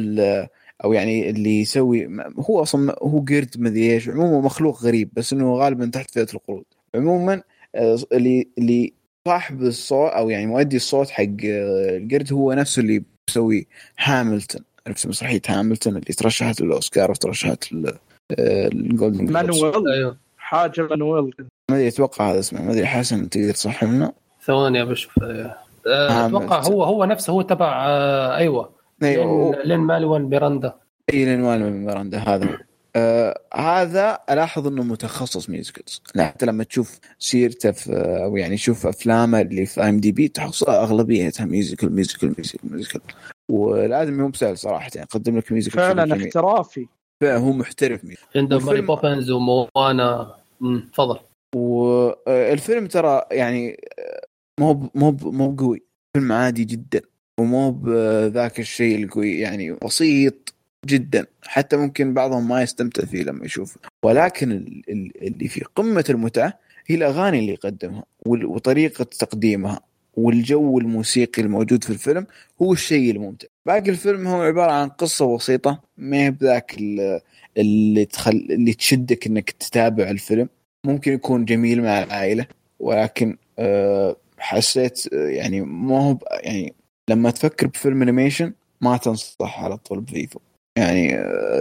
أو 0.83 0.93
يعني 0.93 1.29
اللي 1.29 1.61
يسوي 1.61 2.09
هو 2.49 2.61
أصلا 2.61 2.95
هو 3.01 3.19
قرد 3.19 3.55
مدري 3.57 3.93
إيش 3.93 4.09
عموما 4.09 4.39
مخلوق 4.45 4.83
غريب 4.83 5.09
بس 5.13 5.33
إنه 5.33 5.55
غالبا 5.55 5.85
تحت 5.85 6.11
فئة 6.11 6.27
القرود. 6.33 6.65
عموما 6.95 7.41
آه، 7.75 7.97
اللي 8.13 8.47
اللي 8.57 8.93
صاحب 9.27 9.61
الصوت 9.61 10.11
أو 10.11 10.29
يعني 10.29 10.45
مؤدي 10.45 10.75
الصوت 10.75 11.09
حق 11.09 11.23
آه، 11.23 11.97
القرد 11.97 12.33
هو 12.33 12.53
نفسه 12.53 12.79
اللي 12.79 13.03
بيسوي 13.27 13.67
هاملتون. 13.99 14.61
عرفت 14.87 15.07
مسرحية 15.07 15.41
هاملتون 15.47 15.93
اللي 15.93 16.13
ترشحت 16.13 16.61
للاوسكار 16.61 17.11
وترشحت 17.11 17.73
لل- 17.73 17.97
آه،. 18.39 18.69
مانويل. 18.73 19.87
أيوه. 19.93 20.17
حاجة 20.37 20.81
مانويل. 20.81 21.33
ما 21.71 21.75
أدري 21.75 21.87
أتوقع 21.87 22.31
هذا 22.31 22.39
اسمه. 22.39 22.61
ما 22.61 22.71
أدري 22.71 22.85
حسن 22.85 23.29
تقدر 23.29 23.51
تصحح 23.51 23.83
لنا. 23.83 24.13
ثواني 24.45 24.85
بشوف 24.85 25.23
آه، 25.23 25.55
آه، 25.87 26.25
أتوقع 26.25 26.61
هو 26.61 26.83
هو 26.83 27.05
نفسه 27.05 27.33
هو 27.33 27.41
تبع 27.41 27.85
آه، 27.87 28.35
أيوه. 28.35 28.69
أيوه 29.03 29.63
لين 29.65 29.79
مالوان 29.79 30.29
بيراندا 30.29 30.73
اي 31.13 31.25
Lin-Manuel 31.25 31.85
Miranda 31.85 32.17
هذا. 32.17 32.57
آه 32.95 33.41
هذا 33.53 34.19
ألاحظ 34.29 34.67
إنه 34.67 34.83
متخصص 34.83 35.49
musicals 35.49 36.01
حتى 36.17 36.45
لما 36.45 36.63
تشوف 36.63 36.99
سيرته 37.19 37.71
في 37.71 37.91
أو 38.23 38.37
يعني 38.37 38.55
تشوف 38.55 38.87
أفلامه 38.87 39.41
اللي 39.41 39.65
في 39.65 39.81
IMDb 39.81 40.27
تحصل 40.27 40.71
أغلبيتها 40.71 41.45
musical 41.45 41.95
musical 41.95 42.33
musical 42.37 42.69
musical 42.71 43.01
والآدمي 43.51 44.17
مو 44.17 44.27
بسهل 44.27 44.57
صراحة 44.57 44.89
يعني 44.95 45.07
يقدم 45.11 45.37
لك 45.37 45.51
musical 45.51 45.79
فعلا 45.79 46.25
احترافي. 46.25 46.87
هو 47.23 47.51
محترف. 47.51 48.01
عنده 48.35 48.59
ماري 48.59 48.81
بوبنز 48.81 49.31
وموانا. 49.31 50.35
تفضل. 50.93 51.19
والفيلم 51.55 52.87
ترى 52.87 53.21
يعني 53.31 53.77
مو 54.59 54.89
مو 54.95 55.17
مو 55.21 55.55
قوي. 55.55 55.83
فيلم 56.17 56.31
عادي 56.31 56.63
جدا. 56.63 57.01
ومو 57.39 57.71
بذاك 57.71 58.59
الشيء 58.59 59.03
القوي 59.03 59.39
يعني 59.39 59.71
بسيط. 59.71 60.54
جدا. 60.85 61.25
حتى 61.43 61.77
ممكن 61.77 62.13
بعضهم 62.13 62.47
ما 62.47 62.61
يستمتع 62.61 63.05
فيه 63.05 63.23
لما 63.23 63.45
يشوفه. 63.45 63.79
ولكن 64.05 64.51
اللي 65.21 65.47
في 65.47 65.63
قمة 65.75 66.05
المتعة 66.09 66.59
هي 66.87 66.95
الأغاني 66.95 67.39
اللي 67.39 67.51
يقدمها 67.51 68.03
وطريقة 68.25 69.03
تقديمها 69.03 69.79
والجو 70.13 70.79
الموسيقي 70.79 71.41
الموجود 71.41 71.83
في 71.83 71.89
الفيلم 71.89 72.27
هو 72.61 72.73
الشيء 72.73 73.11
الممتع. 73.11 73.47
باقي 73.65 73.89
الفيلم 73.89 74.27
هو 74.27 74.41
عبارة 74.41 74.71
عن 74.71 74.89
قصة 74.89 75.37
بسيطة 75.37 75.81
ما 75.97 76.17
هي 76.17 76.31
بذاك 76.31 76.75
اللي 77.57 78.05
تخل... 78.05 78.47
اللي 78.49 78.73
تشدك 78.73 79.27
إنك 79.27 79.51
تتابع 79.51 80.09
الفيلم. 80.09 80.49
ممكن 80.85 81.13
يكون 81.13 81.45
جميل 81.45 81.81
مع 81.81 82.03
العائلة 82.03 82.45
ولكن 82.79 83.37
أه 83.59 84.15
حسيت 84.37 85.13
يعني 85.13 85.61
ما 85.61 85.99
هو 85.99 86.17
يعني 86.31 86.73
لما 87.09 87.31
تفكر 87.31 87.67
بفيلم 87.67 88.01
animation 88.01 88.53
ما 88.81 88.97
تنصح 88.97 89.63
على 89.63 89.77
طول 89.77 90.01
ب 90.01 90.08
Vivo. 90.08 90.39
يعني 90.77 91.17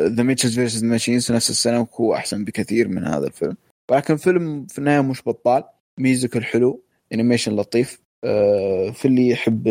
The 0.06 0.22
Mitchells 0.22 0.54
vs. 0.54 0.84
Machines 0.84 1.32
نفس 1.32 1.50
السنة 1.50 1.80
وهو 1.80 2.14
أحسن 2.14 2.44
بكثير 2.44 2.88
من 2.88 3.04
هذا 3.04 3.26
الفيلم. 3.26 3.56
ولكن 3.90 4.16
فيلم 4.16 4.66
في 4.66 4.78
النهاية 4.78 5.00
مش 5.00 5.22
بطال 5.26 5.64
musical 6.00 6.44
حلو 6.44 6.84
animation 7.12 7.56
لطيف 7.56 8.00
أه 8.24 8.90
في 8.90 9.04
اللي 9.04 9.28
يحب 9.28 9.68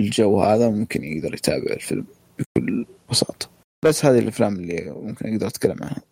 الجو 0.00 0.40
هذا 0.40 0.70
ممكن 0.70 1.04
يقدر 1.04 1.34
يتابع 1.34 1.72
الفيلم 1.72 2.06
بكل 2.38 2.86
بساطة. 3.10 3.50
بس 3.84 4.04
هذه 4.04 4.18
الأفلام 4.18 4.56
اللي 4.56 4.94
ممكن 5.02 5.32
أقدر 5.32 5.46
أتكلم 5.46 5.76
عنها. 5.80 6.02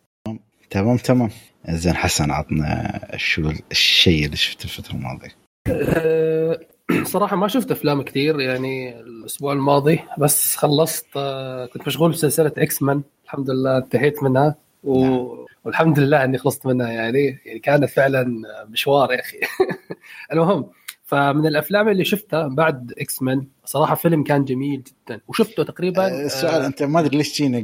تمام 0.70 0.96
تمام. 0.96 1.30
زين 1.68 1.94
حسن 1.94 2.30
عطنا 2.30 3.00
شو 3.16 3.52
الشيء 3.70 4.24
اللي 4.24 4.36
شفته 4.36 4.64
الفترة 4.64 4.94
الماضية. 4.94 5.32
أه، 5.68 6.60
صراحة 7.14 7.36
ما 7.36 7.48
شفت 7.48 7.70
أفلام 7.70 8.02
كثير 8.02 8.40
يعني 8.40 9.00
الأسبوع 9.00 9.52
الماضي 9.52 10.00
بس 10.18 10.56
خلصت 10.56 11.06
أه، 11.16 11.66
كنت 11.66 11.86
مشغول 11.86 12.10
بسلسلة 12.10 12.52
X-Men 12.58 13.02
الحمد 13.24 13.50
لله 13.50 13.78
انتهيت 13.78 14.22
منها. 14.22 14.54
و... 14.84 15.04
نعم. 15.04 15.28
والحمد 15.64 15.98
لله 15.98 16.24
إني 16.24 16.38
خلصت 16.38 16.66
منها. 16.66 16.90
يعني 16.90 17.40
يعني 17.46 17.58
كانت 17.58 17.84
فعلا 17.84 18.42
مشوار 18.68 19.12
يا 19.12 19.20
أخي. 19.20 19.40
المهم 20.32 20.66
فمن 21.04 21.46
الأفلام 21.46 21.88
اللي 21.88 22.04
شفتها 22.04 22.48
بعد 22.48 22.92
X-Men 22.98 23.46
صراحة 23.64 23.94
فيلم 23.94 24.24
كان 24.24 24.44
جميل 24.44 24.82
جدا. 24.82 25.20
وشفته 25.28 25.62
تقريبا 25.62 26.06
أه، 26.06 26.26
السؤال 26.26 26.62
آه 26.62 26.66
أنت 26.66 26.82
ما 26.82 27.00
أدري 27.00 27.16
ليش 27.16 27.36
جينا 27.36 27.60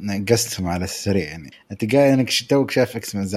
نقصتهم 0.00 0.66
على 0.66 0.84
السريع 0.84 1.28
يعني. 1.28 1.50
أنت 1.72 1.94
قايل 1.94 2.12
إنك 2.12 2.30
توك 2.48 2.70
شايف 2.70 2.96
X-Men 2.96 3.28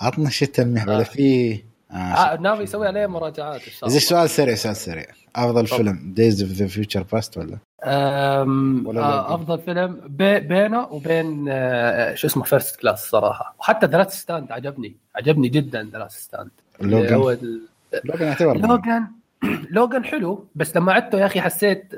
عطنا 0.00 0.30
شيء 0.30 0.48
تلميح 0.48 0.88
ولا 0.88 1.00
آه. 1.00 1.02
في 1.02 1.58
آه, 1.90 1.94
آه 1.94 2.36
ناوي 2.40 2.64
يسوي 2.64 2.86
عليه 2.86 3.06
مراجعات 3.06 3.62
إن 3.64 3.72
شاء 3.72 3.88
الله. 3.88 4.00
سؤال 4.00 4.30
سريع 4.30 4.54
سؤال 4.54 4.76
سريع. 4.76 5.06
أفضل 5.36 5.68
طب. 5.68 5.76
فيلم 5.76 6.12
Days 6.16 6.42
of 6.42 6.52
the 6.52 6.66
Future 6.66 7.02
Past 7.12 7.38
ولا؟ 7.38 7.58
أم 7.84 8.86
ولا 8.86 9.00
آه 9.00 9.34
أفضل 9.34 9.58
فيلم 9.58 10.00
بي 10.06 10.40
بينه 10.40 10.86
وبين 10.90 11.46
آه 11.48 12.14
شو 12.14 12.26
اسمه 12.26 12.42
First 12.44 12.76
Class 12.76 13.10
صراحة. 13.10 13.54
وحتى 13.58 13.86
The 13.86 14.08
Stand 14.08 14.52
عجبني 14.52 14.96
عجبني 15.16 15.48
جدا 15.48 15.90
The 15.92 16.08
Stand 16.10 16.50
Logan 16.80 17.60
Logan 18.04 18.28
يعتبر 18.28 18.56
Logan 18.56 19.06
Logan 19.70 20.04
حلو 20.04 20.46
بس 20.54 20.76
لما 20.76 20.92
عدته 20.92 21.18
يا 21.18 21.26
أخي 21.26 21.40
حسيت 21.40 21.94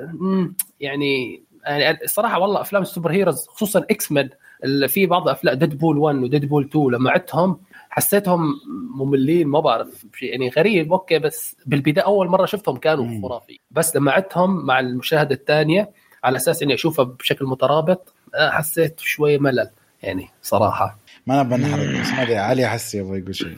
يعني 0.79 1.43
يعني 1.65 2.03
الصراحة 2.03 2.39
والله 2.39 2.61
أفلام 2.61 2.81
ال 2.81 3.11
superheroes 3.11 3.47
خصوصا 3.47 3.79
X-Men 3.79 4.29
في 4.87 5.05
بعض 5.05 5.29
أفلام 5.29 5.57
Deadpool 5.57 5.97
1 5.97 6.15
و 6.17 6.45
Deadpool 6.45 6.63
2 6.65 6.85
لما 6.91 7.11
عدتهم 7.11 7.59
حسيتهم 7.89 8.53
مملين 8.95 9.47
ما 9.47 9.59
بعرف 9.59 10.05
يعني 10.21 10.49
غريب 10.49 10.93
okay 10.93 11.19
بس 11.19 11.55
بالبداية 11.65 12.05
أول 12.05 12.27
مرة 12.27 12.45
شفتهم 12.45 12.77
كانوا 12.77 13.21
خرافي 13.21 13.59
بس 13.71 13.95
لما 13.95 14.11
عدتهم 14.11 14.65
مع 14.65 14.79
المشاهدة 14.79 15.35
الثانية 15.35 15.91
على 16.23 16.37
أساس 16.37 16.63
إني 16.63 16.73
أشوفها 16.73 17.05
بشكل 17.05 17.45
مترابط 17.45 18.13
آه، 18.35 18.49
حسيت 18.49 18.99
شوية 18.99 19.39
ملل 19.39 19.69
يعني 20.03 20.29
صراحة. 20.41 20.97
ما 21.27 21.41
أنا 21.41 21.43
بنحرق 21.43 22.01
بس 22.01 22.09
ما 22.09 22.21
أدري 22.21 22.37
علي 22.37 22.65
احس 22.65 22.95
يبغى 22.95 23.19
يقول 23.19 23.35
شيء. 23.35 23.57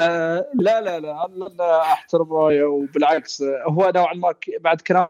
آه، 0.00 0.46
لا 0.54 0.80
لا 0.80 1.00
لا 1.00 1.26
أنا 1.26 1.82
أحترم 1.82 2.32
رأيه 2.32 2.64
وبالعكس 2.64 3.42
هو 3.68 3.92
نوعا 3.94 4.14
ما 4.14 4.34
بعد 4.60 4.80
كلامه 4.80 5.08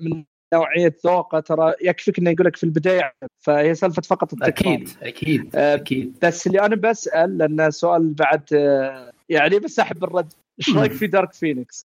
من 0.00 0.24
نوعيه 0.54 0.96
ذوقه 1.06 1.40
ترى 1.40 1.74
يكفيك 1.82 2.18
إنه 2.18 2.30
يقول 2.30 2.46
لك 2.46 2.56
في 2.56 2.64
البداية 2.64 3.12
فهي 3.38 3.74
سالفة 3.74 4.02
فقط 4.02 4.32
التكرار. 4.32 4.74
أكيد 4.74 4.90
أكيد 5.02 5.56
آه 5.56 5.74
أكيد. 5.74 6.18
بس 6.22 6.46
اللي 6.46 6.60
أنا 6.60 6.76
بسأل 6.76 7.38
لأن 7.38 7.70
سؤال 7.70 8.14
بعد 8.14 8.42
آه 8.52 9.12
يعني 9.28 9.58
بس 9.58 9.78
احب 9.78 10.04
الرد. 10.04 10.32
إيش 10.58 10.76
رأيك 10.76 10.92
في 10.92 11.06
دارك 11.06 11.32
فينيكس؟ 11.32 11.86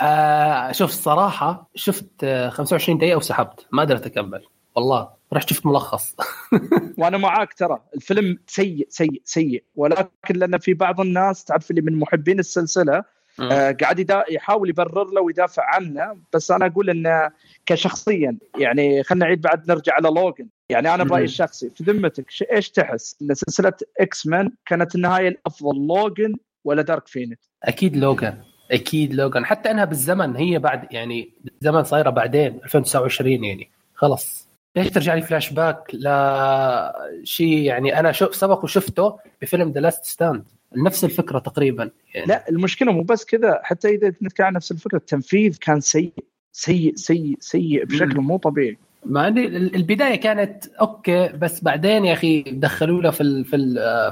آه 0.00 0.72
شوف 0.72 0.90
الصراحة 0.90 1.70
شفت 1.74 2.24
25 2.48 2.98
دقيقة 2.98 3.16
وسحبت. 3.16 3.66
ما 3.72 3.82
قدرت 3.82 4.06
أكمل. 4.06 4.42
والله 4.76 5.08
رحت 5.32 5.50
شفت 5.50 5.66
ملخص. 5.66 6.16
وأنا 6.98 7.18
معاك 7.18 7.52
ترى. 7.52 7.80
الفيلم 7.96 8.38
سيء 8.46 8.86
سيء 8.90 9.22
سيء. 9.24 9.64
ولكن 9.76 10.34
لأن 10.34 10.58
في 10.58 10.74
بعض 10.74 11.00
الناس 11.00 11.44
تعرف 11.44 11.70
اللي 11.70 11.82
من 11.82 11.98
محبين 11.98 12.38
السلسلة 12.38 13.04
آه. 13.40 13.72
قاعد 13.80 14.24
يحاول 14.30 14.68
يبرر 14.68 15.10
له 15.10 15.20
ويدافع 15.20 15.62
عنه 15.66 16.16
بس 16.34 16.50
أنا 16.50 16.66
أقول 16.66 16.90
إنه 16.90 17.30
كشخصيا 17.66 18.38
يعني 18.58 19.02
خلينا 19.02 19.24
نعيد 19.24 19.40
بعد 19.40 19.70
نرجع 19.70 19.92
على 19.94 20.08
Logan 20.08 20.48
يعني 20.68 20.94
أنا 20.94 21.04
برأيي 21.04 21.24
الشخصي 21.24 21.70
في 21.70 21.84
ذمتك 21.84 22.26
إيش 22.52 22.70
تحس؟ 22.70 23.16
إن 23.22 23.34
سلسلة 23.34 23.72
X-Men 24.00 24.50
كانت 24.66 24.94
النهاية 24.94 25.28
الأفضل 25.28 25.86
Logan 25.86 26.34
ولا 26.64 26.82
Dark 26.82 27.08
Phoenix؟ 27.08 27.50
أكيد 27.62 27.96
Logan 27.96 28.34
أكيد 28.70 29.14
Logan 29.14 29.44
حتى 29.44 29.70
إنها 29.70 29.84
بالزمن 29.84 30.36
هي 30.36 30.58
بعد 30.58 30.92
يعني 30.92 31.32
الزمن 31.62 31.84
صايرة 31.84 32.10
بعدين 32.10 32.60
2029 32.64 33.44
يعني. 33.44 33.70
خلص 33.94 34.48
ليش 34.76 34.90
ترجع 34.90 35.14
لي 35.14 35.22
فلاش 35.22 35.52
باك؟ 35.52 35.94
لشيء 35.94 37.58
يعني 37.58 38.00
أنا 38.00 38.12
شو 38.12 38.30
سبق 38.30 38.64
وشفته 38.64 39.18
بفيلم 39.42 39.70
The 39.70 39.80
Last 39.80 40.04
Stand 40.04 40.44
نفس 40.76 41.04
الفكرة 41.04 41.38
تقريبا 41.38 41.90
يعني. 42.14 42.26
لا 42.26 42.48
المشكلة 42.48 42.92
مو 42.92 43.02
بس 43.02 43.24
كذا 43.24 43.60
حتى 43.62 43.88
إذا 43.88 44.08
نتكلم 44.22 44.46
عن 44.46 44.52
نفس 44.52 44.72
الفكرة 44.72 44.98
التنفيذ 44.98 45.58
كان 45.58 45.80
سيء 45.80 46.12
سيء 46.52 46.94
سيء 46.94 47.36
سيء 47.40 47.84
بشكل 47.84 48.20
مو 48.20 48.36
طبيعي. 48.36 48.78
مع 49.06 49.28
ان 49.28 49.38
البداية 49.56 50.16
كانت 50.16 50.66
okay 50.80 51.28
بس 51.28 51.64
بعدين 51.64 52.04
يا 52.04 52.12
أخي 52.12 52.42
دخلوا 52.42 53.02
له 53.02 53.10
في 53.10 53.44
في 53.44 53.56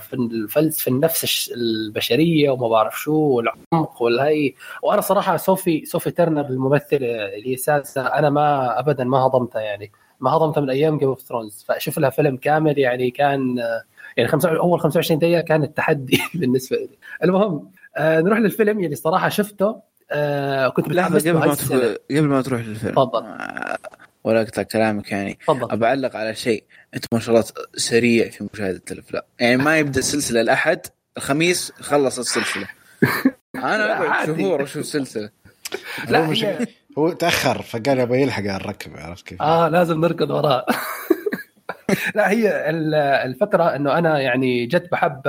في 0.00 0.14
الفلسفه 0.14 0.90
النفس 0.90 1.52
البشرية 1.56 2.50
وما 2.50 2.68
بعرف 2.68 3.00
شو 3.00 3.14
والعمق 3.14 4.02
والهي. 4.02 4.54
وأنا 4.82 5.00
صراحة 5.00 5.36
Sophie 5.36 5.84
Sophie 5.84 6.11
Turner 6.11 6.47
الممثله 6.46 7.34
اللي 7.36 7.56
ساسا 7.56 8.00
أنا 8.00 8.30
ما 8.30 8.78
ابدا 8.78 9.04
ما 9.04 9.18
هضمتها 9.18 9.60
يعني. 9.60 9.92
ما 10.20 10.30
هضمتها 10.30 10.60
من 10.60 10.70
أيام 10.70 10.98
Game 10.99 11.09
of 11.09 11.20
Thrones 11.20 11.64
فأشوف 11.68 11.98
لها 11.98 12.10
فيلم 12.10 12.36
كامل 12.36 12.78
يعني 12.78 13.10
كان 13.10 13.56
يعني 14.16 14.28
خمسة 14.28 14.56
أول 14.58 14.80
25 14.80 15.18
دقيقة 15.20 15.40
كانت 15.40 15.76
تحدي 15.76 16.20
بالنسبة 16.34 16.76
لي. 16.76 16.88
المهم 17.24 17.70
آه 17.96 18.20
نروح 18.20 18.38
للفيلم 18.38 18.84
اللي 18.84 18.96
صراحة 18.96 19.28
شفته 19.28 19.76
آه 20.10 20.68
كنت 20.68 20.88
متحمس 20.88 21.28
قبل 21.28 21.32
ما 21.38 21.54
تروح 21.54 21.94
قبل 22.10 22.22
ما 22.28 22.42
تروح 22.42 22.60
للفيلم. 22.60 22.92
تفضل. 22.92 23.24
آه 23.24 23.78
ولا 24.24 24.42
أقطع 24.42 24.62
كلامك 24.62 25.12
يعني. 25.12 25.38
تفضل. 25.46 25.76
بعلق 25.76 26.16
على 26.16 26.34
شيء. 26.34 26.64
أنت 26.94 27.04
ما 27.12 27.20
شاء 27.20 27.34
الله 27.34 27.46
سريع 27.76 28.30
في 28.30 28.48
مشاهدة 28.54 28.82
الافلام 28.90 29.22
يعني 29.40 29.56
ما 29.56 29.78
يبدأ 29.78 29.98
السلسله 29.98 30.40
الاحد 30.40 30.80
الخميس 31.16 31.72
خلص 31.80 32.18
السلسلة. 32.18 32.66
أنا 33.56 33.92
أقعد 34.02 34.26
شهور 34.26 34.62
أشوف 34.62 34.86
سلسلة. 34.86 35.30
لا 36.08 36.26
هو, 36.26 36.34
هو 36.98 37.12
تأخر 37.12 37.62
فقال 37.62 37.98
يبغى 37.98 38.22
يلحق 38.22 38.42
على 38.42 38.56
الركب 38.56 38.96
عرفت 38.96 39.26
كيف؟ 39.26 39.42
آه 39.42 39.68
لازم 39.68 40.00
نركض 40.00 40.30
وراه 40.30 40.66
لا 42.16 42.30
هي 42.30 42.70
الفكرة 43.24 43.64
إنه 43.76 43.99
أنا 43.99 44.20
يعني 44.20 44.66
جد 44.66 44.89
بحب 44.93 45.22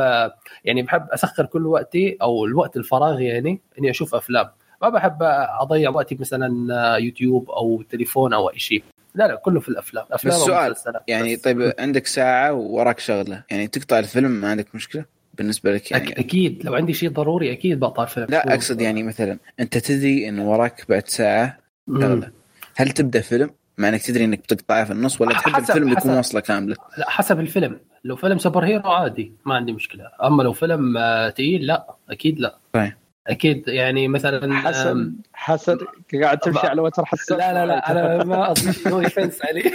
يعني 0.66 0.82
بحب 0.82 1.08
أسخر 1.10 1.46
كل 1.46 1.66
وقتي 1.66 2.18
أو 2.22 2.46
الوقت 2.46 2.78
الفراغ 2.78 3.22
يعني 3.22 3.62
إني 3.80 3.90
أشوف 3.90 4.16
أفلام. 4.16 4.50
ما 4.82 4.90
بحب 4.90 5.18
أضيع 5.60 5.90
وقتي 5.90 6.18
مثلا 6.20 6.98
يوتيوب 6.98 7.50
أو 7.50 7.84
تليفون 7.90 8.34
أو 8.34 8.50
أي 8.50 8.60
شيء. 8.60 8.84
لا 9.16 9.28
لا 9.28 9.36
كله 9.36 9.60
في 9.60 9.70
الأفلام 9.70 10.06
أفلام 10.12 10.36
السؤال 10.36 10.76
يعني 11.08 11.36
طيب 11.36 11.74
عندك 11.80 12.08
ساعة 12.08 12.54
ووراك 12.54 13.00
شغلة 13.00 13.44
يعني 13.52 13.68
تقطع 13.68 14.00
الفيلم 14.00 14.32
ما 14.32 14.50
عندك 14.50 14.76
مشكلة 14.76 15.06
بالنسبة 15.34 15.74
لك 15.74 15.92
يعني؟ 15.92 16.20
أكيد 16.20 16.66
لو 16.66 16.76
عندي 16.76 16.94
شيء 16.94 17.10
ضروري 17.10 17.52
أكيد 17.52 17.80
بقطع 17.80 18.04
الفيلم 18.04 18.28
لا 18.30 18.54
أقصد 18.54 18.82
يعني 18.82 19.04
مثلا 19.04 19.38
أنت 19.60 19.78
تدري 19.78 20.30
إنه 20.30 20.52
وراك 20.52 20.86
بعد 20.90 21.08
ساعة 21.08 21.58
شغلة. 21.88 22.32
هل 22.76 22.92
تبدأ 22.92 23.22
فيلم؟ 23.22 23.50
مع 23.78 23.90
إنك 23.90 24.02
تدري 24.02 24.26
إنك 24.26 24.40
بتقطعها 24.40 24.84
في 24.86 24.92
النص 24.92 25.22
ولا 25.22 25.32
تحب 25.32 25.52
حسب- 25.54 25.70
الفيلم 25.70 25.88
يكون 25.88 26.02
حسب. 26.02 26.10
واصلة 26.18 26.42
كاملة 26.42 26.76
لا 26.98 27.10
حسب 27.10 27.40
الفيلم 27.40 27.80
لو 28.04 28.16
فيلم 28.16 28.38
superhero 28.38 28.92
عادي 28.92 29.34
ما 29.46 29.56
عندي 29.56 29.72
مشكلة 29.74 30.04
أما 30.24 30.44
لو 30.44 30.54
فيلم 30.54 30.98
آه، 30.98 31.30
تقيل 31.30 31.66
لا 31.66 31.96
أكيد 32.10 32.40
لا 32.40 32.56
طيب. 32.74 32.94
أكيد 33.28 33.68
يعني 33.68 34.08
مثلا 34.08 34.54
حسن 34.54 35.14
حسن 35.34 35.78
قاعد 36.22 36.38
تمشي 36.38 36.68
على 36.68 36.82
وتر 36.82 37.06
حساس 37.06 37.38
لا 37.38 37.54
لا 37.54 37.66
لا 37.66 37.92
أنا 37.92 38.24
ما 38.36 38.48
قصدي 38.48 38.90
no 38.90 39.02
offense 39.02 39.40
عليه 39.46 39.72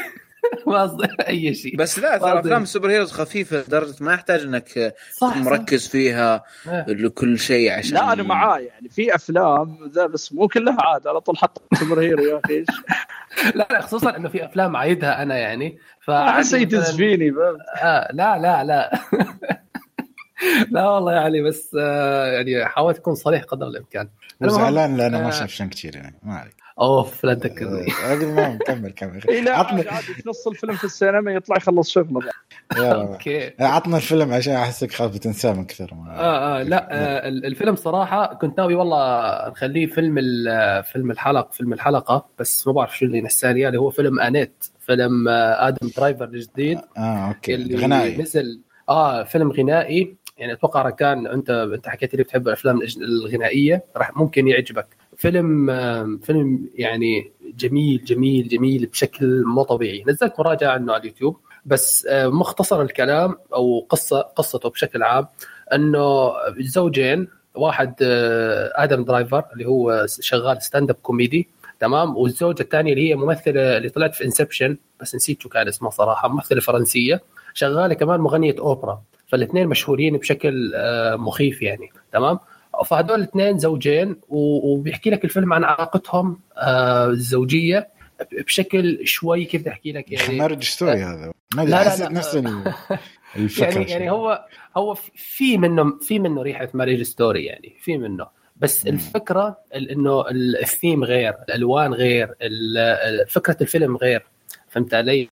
ما 0.66 0.82
قصدي 0.82 1.08
أي 1.28 1.54
شيء 1.54 1.76
بس 1.76 1.98
لا 1.98 2.18
ترى. 2.18 2.40
أفلام 2.40 2.62
ال 2.62 2.90
superheroes 2.90 3.12
خفيفة 3.12 3.56
لدرجة 3.56 3.94
ما 4.00 4.12
يحتاج 4.12 4.40
إنك 4.42 4.94
صح 5.12 5.28
صح. 5.28 5.36
مركز 5.36 5.88
فيها 5.88 6.44
آه. 6.68 6.84
لكل 6.88 7.38
شيء 7.38 7.72
عشان 7.72 7.94
لا 7.94 8.12
أنا 8.12 8.22
معاه 8.22 8.58
يعني 8.58 8.88
في 8.88 9.14
أفلام 9.14 9.78
ذا 9.92 10.06
بس 10.06 10.32
مو 10.32 10.48
كلها 10.48 10.76
عاد 10.80 11.06
على 11.06 11.20
طول 11.20 11.38
حط 11.38 11.62
superhero 11.74 12.24
يا 12.24 12.40
أخي 12.44 12.64
لا 13.58 13.68
لا 13.70 13.80
خصوصا 13.80 14.16
إنه 14.16 14.28
في 14.28 14.44
أفلام 14.44 14.76
عايدها 14.76 15.22
أنا 15.22 15.36
يعني 15.36 15.78
أحس 16.08 16.52
يدز 16.52 16.96
فيني؟ 16.96 17.34
آه 17.82 18.08
لا 18.12 18.38
لا 18.38 18.64
لا 18.64 18.90
لا 20.70 20.88
والله 20.88 21.12
يعني 21.12 21.42
بس 21.42 21.76
آه 21.80 22.26
يعني 22.26 22.64
حاولت 22.66 22.98
أكون 22.98 23.14
صريح 23.14 23.42
قدر 23.42 23.66
الإمكان. 23.66 24.08
وزعلان 24.40 24.96
لأنه 24.96 25.18
آه. 25.18 25.22
ما 25.22 25.30
شاف 25.30 25.50
Shang-Chi 25.50 25.96
يعني 25.96 26.18
ما 26.22 26.34
عليك. 26.34 26.54
أوف 26.80 27.24
لا 27.24 27.34
تذكرني. 27.34 27.86
آه، 28.04 28.14
المهم 28.14 28.58
كمل 28.66 28.90
كمل. 28.90 29.20
عادي 29.28 29.50
عادي. 29.88 30.06
في 30.06 30.22
نص 30.28 30.46
الفيلم 30.48 30.74
في 30.74 30.84
السينما 30.84 31.32
يطلع 31.32 31.56
يخلص 31.56 31.90
شغله. 31.90 32.20
okay. 32.76 33.52
عطنا 33.60 33.96
الفيلم 33.96 34.32
عشان 34.32 34.52
أحسك 34.54 34.92
خايف 34.92 35.18
تنساه 35.18 35.52
من 35.52 35.64
كثر 35.64 35.94
ما 35.94 36.10
آه 36.20 36.60
آه 36.60 36.62
لا 36.62 36.88
آه 36.90 37.28
ال- 37.28 37.46
الفيلم 37.46 37.76
صراحة 37.76 38.34
كنت 38.34 38.58
ناوي 38.58 38.74
والله 38.74 39.48
نخليه 39.48 39.86
فيلم 39.86 40.18
ال- 40.18 40.84
فيلم 40.84 41.10
الحلقة 41.10 41.50
فيلم 41.52 41.72
الحلقة 41.72 42.26
بس 42.38 42.66
ما 42.66 42.72
بعرف 42.72 42.98
شو 42.98 43.04
اللي 43.04 43.20
نساني. 43.20 43.66
اللي 43.68 43.78
هو 43.78 43.90
فيلم 43.90 44.20
Annette 44.20 44.64
فيلم 44.86 45.28
آه 45.28 45.68
آدم 45.68 45.90
درايفر 45.96 46.24
الجديد. 46.24 46.78
آه 46.98 47.28
okay. 47.28 47.54
اللي 47.54 47.76
غنائي. 47.76 48.16
نزل 48.22 48.60
آه 48.88 49.22
فيلم 49.24 49.52
غنائي. 49.52 50.16
يعني 50.38 50.52
أتوقع 50.52 50.90
كان 50.90 51.26
انت 51.26 51.50
أنت 51.50 51.88
حكيت 51.88 52.14
لي 52.14 52.22
بتحب 52.22 52.48
الأفلام 52.48 52.80
الغنائية 53.00 53.84
راح 53.96 54.16
ممكن 54.16 54.48
يعجبك. 54.48 54.86
فيلم 55.16 55.66
فيلم 56.18 56.68
يعني 56.74 57.32
جميل 57.56 58.04
جميل 58.04 58.48
جميل 58.48 58.86
بشكل 58.86 59.42
مو 59.46 59.62
طبيعي. 59.62 60.04
نزلت 60.06 60.34
مراجعة 60.38 60.70
عنه 60.72 60.92
على 60.92 61.00
اليوتيوب 61.00 61.36
بس 61.66 62.08
مختصر 62.10 62.82
الكلام 62.82 63.34
أو 63.54 63.86
قصة 63.88 64.20
قصته 64.20 64.70
بشكل 64.70 65.02
عام 65.02 65.26
إنه 65.74 66.32
زوجين 66.58 67.28
واحد 67.54 67.94
آه، 68.02 68.72
آدم 68.74 69.04
درايفر 69.04 69.44
اللي 69.52 69.66
هو 69.66 70.06
شغال 70.20 70.62
stand-up 70.62 70.96
comedy 71.02 71.48
تمام؟ 71.80 72.16
والزوجة 72.16 72.62
الثانية 72.62 72.92
اللي 72.92 73.10
هي 73.10 73.14
ممثلة 73.14 73.76
اللي 73.76 73.88
طلعت 73.88 74.14
في 74.14 74.24
Inception 74.24 74.76
بس 75.00 75.14
نسيت 75.14 75.42
شو 75.42 75.48
كان 75.48 75.68
اسمها 75.68 75.90
صراحة 75.90 76.28
ممثلة 76.28 76.60
فرنسية 76.60 77.20
شغالة 77.54 77.94
كمان 77.94 78.20
مغنية 78.20 78.54
أوبرا. 78.58 79.02
فالاثنين 79.28 79.66
مشهورين 79.68 80.16
بشكل 80.16 80.72
آه، 80.74 81.16
مخيف 81.16 81.62
يعني 81.62 81.88
تمام؟ 82.12 82.38
فهدول 82.86 83.18
الاثنين 83.20 83.58
زوجين 83.58 84.16
وبيحكي 84.28 85.10
لك 85.10 85.24
الفيلم 85.24 85.52
عن 85.52 85.64
علاقتهم 85.64 86.40
آه، 86.56 87.06
الزوجية 87.06 87.88
بشكل 88.32 89.00
شوي 89.06 89.44
كيف 89.44 89.60
بدي 89.60 89.70
أحكي 89.70 89.92
لك 89.92 90.12
يعني. 90.12 90.38
Marriage 90.38 90.62
Story 90.62 91.02
هذا. 91.02 91.32
ما 91.54 91.62
لا، 91.62 91.84
لا، 91.84 91.96
لا. 91.96 92.08
نفس 92.12 92.36
ال- 92.36 92.72
الفكرة 93.36 93.78
يعني 93.78 93.90
يعني 93.90 94.10
هو 94.10 94.44
هو 94.76 94.94
في 95.14 95.58
منه 95.58 95.98
في 96.00 96.18
منه 96.18 96.42
ريحة 96.42 96.68
Marriage 96.74 97.02
Story 97.02 97.44
يعني 97.44 97.76
في 97.80 97.98
منه. 97.98 98.26
بس 98.56 98.86
مم. 98.86 98.92
الفكرة 98.92 99.58
ال- 99.74 99.90
إنه 99.90 100.20
ال- 100.28 100.56
الثيم 100.62 101.04
غير 101.04 101.34
الألوان 101.48 101.94
غير 101.94 102.34
فكرة 103.28 103.56
الفيلم 103.60 103.96
غير. 103.96 104.26
فهمت 104.70 104.94
علي؟ 104.94 105.28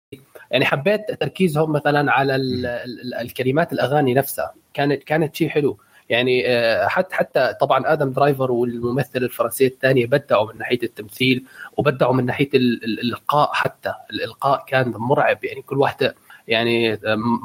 يعني 0.51 0.65
حبيت 0.65 1.01
تركيزهم 1.21 1.73
مثلا 1.73 2.13
على 2.13 2.37
ال 2.37 2.67
ال 2.67 3.15
الكلمات 3.15 3.73
الأغاني 3.73 4.15
نفسها. 4.15 4.55
كانت 4.75 5.03
كانت 5.05 5.37
شيء 5.37 5.49
حلو. 5.49 5.79
يعني 6.09 6.49
آه، 6.49 6.87
حتى 6.87 7.15
حتى 7.17 7.55
طبعا 7.61 7.93
آدم 7.93 8.11
درايفر 8.13 8.53
والممثله 8.53 9.25
الفرنسيه 9.25 9.67
الثانية 9.67 10.07
بدعوا 10.07 10.53
من 10.53 10.59
ناحية 10.59 10.79
التمثيل 10.83 11.45
وبدعوا 11.77 12.15
من 12.15 12.27
ناحية 12.27 12.49
ال- 12.55 12.85
ال- 12.85 13.01
الإلقاء 13.01 13.51
حتى. 13.53 13.93
الإلقاء 14.11 14.65
كان 14.69 14.91
مرعب. 14.91 15.45
يعني 15.45 15.63
كل 15.63 15.79
واحدة 15.79 16.15
يعني 16.49 16.99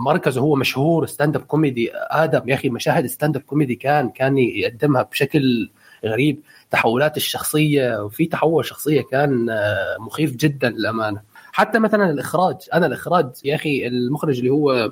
مركزه 0.05 0.41
هو 0.41 0.55
مشهور 0.55 1.05
stand-up 1.05 1.41
comedy 1.41 1.91
آدم 1.95 2.49
يا 2.49 2.55
أخي 2.55 2.69
مشاهد 2.69 3.05
stand-up 3.05 3.41
comedy 3.41 3.75
كان 3.75 4.09
كان 4.09 4.37
يقدمها 4.37 5.01
بشكل 5.03 5.69
غريب. 6.05 6.39
تحولات 6.71 7.17
الشخصية 7.17 8.03
وفي 8.03 8.25
تحول 8.25 8.65
شخصية 8.65 9.01
كان 9.01 9.49
آه، 9.49 9.97
مخيف 9.99 10.35
جدا 10.35 10.69
للأمانة. 10.69 11.21
حتى 11.51 11.79
مثلا 11.79 12.09
الإخراج. 12.11 12.55
أنا 12.73 12.85
الإخراج 12.85 13.29
يا 13.45 13.55
أخي 13.55 13.87
المخرج 13.87 14.37
اللي 14.37 14.49
هو 14.49 14.91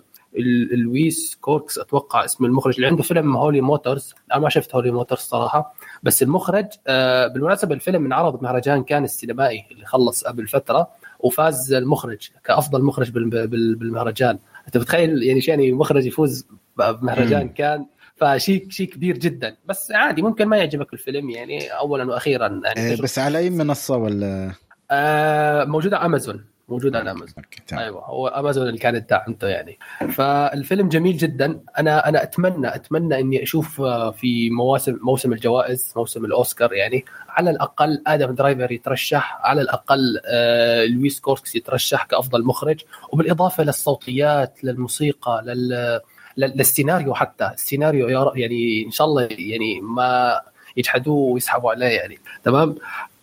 ليوس 0.71 1.35
كاراكس 1.41 1.77
أتوقع 1.77 2.25
اسم 2.25 2.45
المخرج 2.45 2.75
اللي 2.75 2.87
عنده 2.87 3.03
فيلم 3.03 3.37
Holy 3.37 3.61
Motors 3.61 4.13
أنا 4.33 4.39
ما 4.41 4.49
شفت 4.49 4.75
Holy 4.75 4.91
Motors 4.91 5.21
صراحة. 5.21 5.73
بس 6.03 6.23
المخرج 6.23 6.65
آه، 6.87 7.27
بالمناسبة 7.27 7.75
الفيلم 7.75 8.05
انعرض 8.05 8.39
بمهرجان 8.39 8.83
كان 8.83 9.03
السينمائي 9.03 9.65
اللي 9.71 9.85
خلص 9.85 10.23
قبل 10.23 10.47
فترة 10.47 10.87
وفاز 11.19 11.73
المخرج 11.73 12.29
كأفضل 12.43 12.83
مخرج 12.83 13.09
بال- 13.11 13.29
بال- 13.47 13.75
بالمهرجان. 13.75 14.39
أنت 14.67 14.77
بتخيل 14.77 15.23
يعني 15.23 15.41
شو 15.41 15.51
يعني 15.51 15.71
مخرج 15.71 16.05
يفوز 16.05 16.47
بمهرجان. 16.77 17.49
كان 17.49 17.85
فشيء 18.15 18.69
شيء 18.69 18.87
كبير 18.89 19.17
جدا. 19.17 19.55
بس 19.65 19.91
عادي 19.91 20.21
ممكن 20.21 20.45
ما 20.45 20.57
يعجبك 20.57 20.93
الفيلم 20.93 21.29
يعني 21.29 21.67
اولا 21.67 22.03
وأخيرا. 22.03 22.61
يعني 22.65 22.79
إيه، 22.79 23.01
بس 23.01 23.19
على 23.19 23.37
أي 23.37 23.49
منصة 23.49 23.97
ولا؟ 23.97 24.51
آه 24.91 25.63
موجود 25.63 25.93
على 25.93 26.05
امازون 26.05 26.45
موجود 26.69 26.95
على 26.95 27.11
امازون. 27.11 27.43
أيوه 27.73 28.05
هو 28.05 28.27
امازون 28.27 28.67
اللي 28.67 28.77
كانت 28.79 29.09
دعمته 29.09 29.47
يعني. 29.47 29.77
فالفيلم 30.11 30.89
جميل 30.89 31.17
جدا. 31.17 31.59
أنا 31.79 32.09
أنا 32.09 32.23
أتمنى 32.23 32.75
أتمنى 32.75 33.19
إني 33.19 33.43
أشوف 33.43 33.81
آه، 33.81 34.11
في 34.11 34.49
مواسم 34.49 34.97
موسم 35.01 35.33
الجوائز 35.33 35.93
موسم 35.95 36.25
الأوسكار 36.25 36.73
يعني. 36.73 37.05
على 37.29 37.49
الأقل 37.49 38.03
آدم 38.07 38.35
درايفر 38.35 38.71
يترشح 38.71 39.39
على 39.43 39.61
الأقل 39.61 40.19
آه 40.25 40.85
ليوس 40.85 41.19
كاراكس 41.19 41.55
يترشح 41.55 42.03
كأفضل 42.05 42.43
مخرج. 42.45 42.81
وبالإضافة 43.13 43.63
للصوتيات 43.63 44.63
للموسيقى 44.63 45.41
لل 45.45 45.99
لل- 46.37 46.53
للسيناريو 46.57 47.13
حتى. 47.13 47.51
السيناريو 47.53 48.07
يعني 48.35 48.83
إن 48.85 48.91
شاء 48.91 49.07
الله 49.07 49.27
يعني 49.31 49.81
ما 49.81 50.41
يجحدوه 50.79 51.15
ويسحبوا 51.33 51.71
عليه 51.71 51.85
يعني. 51.85 52.19
تمام؟ 52.43 52.75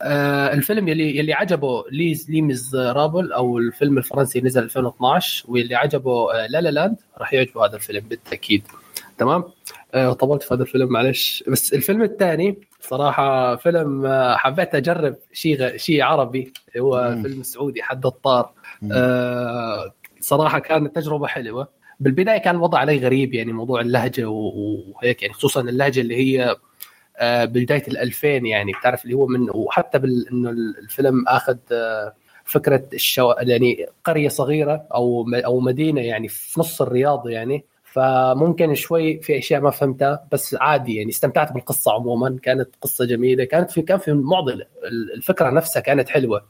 آه 0.03 0.53
الفيلم 0.53 0.89
يلي 0.89 1.17
يلي 1.17 1.33
عجبه 1.33 1.85
Les 1.93 2.31
Les 2.31 2.77
Misérables 2.77 3.33
أو 3.33 3.59
الفيلم 3.59 3.99
الفرنسي 3.99 4.41
نزل 4.41 4.63
2012 4.63 5.45
واللي 5.49 5.75
عجبه 5.75 6.35
آه 6.35 6.47
La 6.47 6.61
La 6.61 6.69
Land 6.69 6.97
راح 7.19 7.33
يعجبه 7.33 7.67
هذا 7.67 7.77
الفيلم 7.77 8.09
بالتأكيد. 8.09 8.63
تمام؟ 9.19 9.45
آه 9.95 10.13
طولت 10.13 10.43
في 10.43 10.55
هذا 10.55 10.63
الفيلم 10.63 10.89
معلش. 10.93 11.45
بس 11.49 11.75
الفيلم 11.75 12.03
الثاني 12.03 12.59
صراحة 12.81 13.57
فيلم 13.57 14.07
آه 14.07 14.37
حبيت 14.37 14.75
أجرب 14.75 15.17
شيء 15.33 15.57
غ... 15.63 15.77
شيء 15.77 16.03
عربي 16.03 16.53
هو 16.79 17.15
مم. 17.17 17.23
فيلم 17.23 17.43
سعودي 17.43 17.83
حد 17.83 18.07
الطار. 18.07 18.51
آه 18.93 19.93
صراحة 20.21 20.59
كانت 20.59 20.97
تجربة 20.97 21.27
حلوة. 21.27 21.69
بالبداية 22.01 22.39
كان 22.39 22.57
الوضع 22.57 22.79
علي 22.79 22.99
غريب 22.99 23.35
يعني 23.35 23.53
موضوع 23.53 23.81
اللهجة 23.81 24.29
وهيك 24.29 25.23
يعني 25.23 25.35
خصوصا 25.35 25.61
اللهجة 25.61 26.01
اللي 26.01 26.17
هي 26.17 26.57
بداية 27.23 27.83
ال 27.89 27.99
2000 27.99 28.29
يعني 28.47 28.73
بتعرف 28.81 29.05
اللي 29.05 29.15
هو 29.15 29.27
من 29.27 29.51
وحتى 29.55 29.99
بال 29.99 30.29
إنه 30.33 30.51
الفيلم 30.51 31.29
آخذ 31.29 31.57
آه، 31.73 32.15
فكرة 32.45 32.83
الشو... 32.95 33.33
يعني 33.39 33.87
قرية 34.05 34.29
صغيرة 34.29 34.87
أو 34.95 35.27
أو 35.35 35.61
مدينة 35.61 36.01
يعني 36.01 36.29
في 36.29 36.61
نص 36.61 36.83
الرياض 36.83 37.29
يعني. 37.29 37.65
فممكن 37.85 38.75
شوي 38.75 39.21
في 39.21 39.39
أشياء 39.39 39.61
ما 39.61 39.71
فهمتها 39.71 40.27
بس 40.33 40.57
عادي 40.61 40.97
يعني 40.97 41.11
استمتعت 41.11 41.53
بالقصة 41.53 41.93
عموما. 41.93 42.37
كانت 42.43 42.69
قصة 42.81 43.05
جميلة 43.05 43.45
كانت 43.45 43.71
في 43.71 43.83
كان 43.83 43.99
في 43.99 44.13
معضلة. 44.13 44.67
ال- 44.85 45.13
الفكرة 45.15 45.51
نفسها 45.51 45.81
كانت 45.81 46.09
حلوة. 46.09 46.45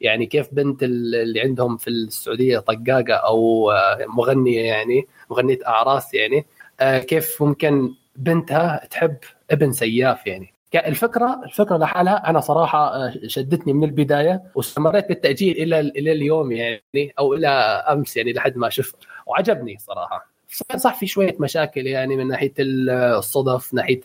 يعني 0.00 0.26
كيف 0.26 0.48
بنت 0.54 0.82
ال- 0.82 1.14
اللي 1.14 1.40
عندهم 1.40 1.76
في 1.76 1.88
السعودية 1.90 2.58
طقاقة 2.58 3.14
أو 3.14 3.70
آه، 3.70 3.98
مغنية 4.08 4.60
يعني 4.60 5.06
مغنية 5.30 5.58
أعراس 5.66 6.14
يعني 6.14 6.46
آه، 6.80 6.98
كيف 6.98 7.42
ممكن 7.42 7.94
بنتها 8.20 8.86
تحب 8.90 9.16
ابن 9.50 9.72
سياف 9.72 10.26
يعني. 10.26 10.54
كا- 10.70 10.88
الفكرة 10.88 11.40
الفكرة 11.44 11.76
لحالها 11.76 12.30
أنا 12.30 12.40
صراحة 12.40 12.94
آه، 12.96 13.12
شدتني 13.26 13.72
من 13.72 13.84
البداية 13.84 14.42
واستمريت 14.54 15.08
بالتأجيل 15.08 15.56
إلى 15.56 15.80
إلى 15.80 16.12
اليوم 16.12 16.52
يعني 16.52 17.12
أو 17.18 17.34
إلى 17.34 17.48
أمس 17.88 18.16
يعني 18.16 18.32
لحد 18.32 18.56
ما 18.56 18.68
شفت. 18.68 18.96
وعجبني 19.26 19.76
صراحة. 19.78 20.30
صح- 20.76 20.98
في 20.98 21.06
شوية 21.06 21.36
مشاكل 21.40 21.86
يعني 21.86 22.16
من 22.16 22.28
ناحية 22.28 22.52
ال- 22.58 22.90
الصدف 22.90 23.74
ناحية 23.74 24.00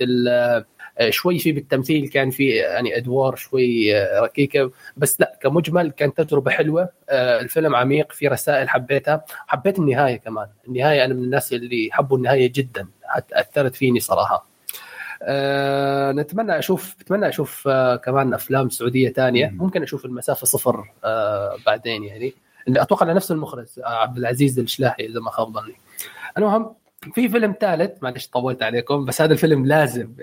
شوي 1.10 1.40
في 1.40 1.52
بالتمثيل 1.52 2.08
كان 2.08 2.30
في 2.30 2.50
يعني 2.50 2.98
أدوار 2.98 3.36
شوي 3.36 3.98
آه، 3.98 4.22
ركيكة. 4.22 4.72
بس 4.98 5.22
لا 5.22 5.40
كمجمل 5.42 5.92
كانت 5.92 6.22
تجربة 6.22 6.52
حلوة. 6.52 6.90
آه، 7.10 7.40
الفيلم 7.40 7.76
عميق 7.76 8.12
في 8.12 8.28
رسائل 8.28 8.70
حبيتها. 8.70 9.26
حبيت 9.48 9.80
النهاية 9.80 10.16
كمان. 10.18 10.48
النهاية 10.68 11.06
أنا 11.06 11.14
من 11.14 11.24
الناس 11.24 11.54
اللي 11.54 11.90
حبوا 11.92 12.18
النهاية 12.18 12.52
جدا 12.56 12.88
حتى 13.04 13.40
أثرت 13.40 13.76
فيني 13.76 14.00
صراحة. 14.00 14.48
آه 15.24 16.12
نتمنى 16.12 16.60
أشوف 16.60 16.96
اتمنى 17.02 17.28
أشوف 17.30 17.68
آه 17.68 17.96
كمان 17.96 18.34
أفلام 18.34 18.70
سعودية 18.70 19.10
ثانية 19.10 19.48
مم. 19.48 19.58
ممكن 19.58 19.84
أشوف 19.84 20.06
المسافة 20.06 20.46
صفر 20.46 20.92
آه 21.04 21.58
بعدين 21.66 22.04
يعني. 22.04 22.34
اللي 22.68 22.82
أتوقع 22.82 23.14
نفس 23.14 23.32
المخرج 23.32 23.68
آه 23.84 23.88
عبد 23.88 24.18
العزيز 24.18 24.60
الشلاحي 24.60 25.06
إذا 25.06 25.20
ما 25.20 25.32
خاب 25.32 25.54
ظني. 25.54 25.76
المهم 26.38 26.76
في 27.14 27.30
فيلم 27.30 27.56
ثالث 27.62 28.04
معلش 28.04 28.28
طولت 28.28 28.64
عليكم 28.64 29.06
بس 29.06 29.22
هذا 29.22 29.34
الفيلم 29.34 29.66
لازم 29.66 30.14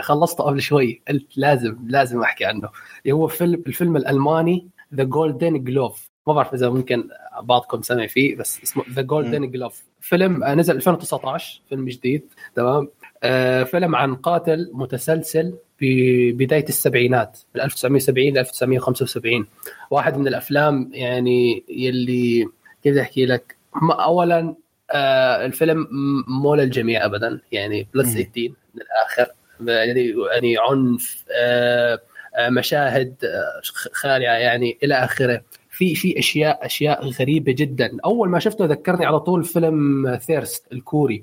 خلصته 0.00 0.44
قبل 0.44 0.60
شوي 0.60 1.02
قلت 1.08 1.38
لازم 1.38 1.76
لازم 1.86 2.22
أحكي 2.22 2.44
عنه. 2.44 2.70
اللي 3.04 3.14
هو 3.14 3.26
فيلم 3.26 3.62
الفيلم 3.66 3.96
الألماني 3.96 4.68
The 4.94 5.04
Golden 5.04 5.64
Glove 5.64 6.08
ما 6.26 6.34
بعرف 6.34 6.54
إذا 6.54 6.68
ممكن 6.68 7.08
بعضكم 7.42 7.82
سمع 7.82 8.06
فيه 8.06 8.36
بس 8.36 8.62
اسمه 8.62 8.84
The 8.90 9.02
Golden 9.02 9.50
Glove 9.50 9.82
فيلم 10.00 10.44
آه، 10.44 10.54
نزل 10.54 10.76
2019 10.76 11.60
فيلم 11.68 11.88
جديد 11.88 12.22
تمام؟ 12.54 12.88
آه، 13.22 13.62
فيلم 13.62 13.96
عن 13.96 14.14
قاتل 14.14 14.70
متسلسل 14.72 15.54
ببدايه 15.80 16.64
السبعينات 16.68 17.38
من 17.54 17.60
1970 17.60 18.34
ل 18.34 18.38
1975 18.38 19.46
واحد 19.90 20.18
من 20.18 20.28
الأفلام 20.28 20.90
يعني 20.92 21.64
يلي 21.68 22.48
كيف 22.82 22.92
بدي 22.92 23.00
أحكي 23.00 23.26
لك؟ 23.26 23.56
اولا 23.82 24.54
آه، 24.92 25.46
الفيلم 25.46 25.86
مو 26.28 26.54
للجميع 26.54 27.04
ابدا. 27.04 27.40
يعني 27.52 27.88
plus 27.94 28.06
مم. 28.06 28.12
18 28.22 28.48
من 28.74 28.80
الآخر. 28.82 29.32
يعني 29.66 30.14
يعني 30.32 30.56
عنف 30.58 31.24
آه، 31.32 32.00
آه، 32.36 32.48
مشاهد 32.48 33.14
آه، 33.24 33.60
خ- 33.64 33.88
خارعة 33.92 34.34
يعني 34.34 34.78
إلى 34.82 34.94
آخره. 34.94 35.42
في 35.70 35.94
في 35.94 36.18
أشياء 36.18 36.66
أشياء 36.66 37.08
غريبة 37.08 37.52
جدا. 37.52 37.96
أول 38.04 38.28
ما 38.28 38.38
شفته 38.38 38.64
ذكرني 38.64 39.06
على 39.06 39.20
طول 39.20 39.44
فيلم 39.44 40.16
Thirst 40.26 40.72
الكوري 40.72 41.22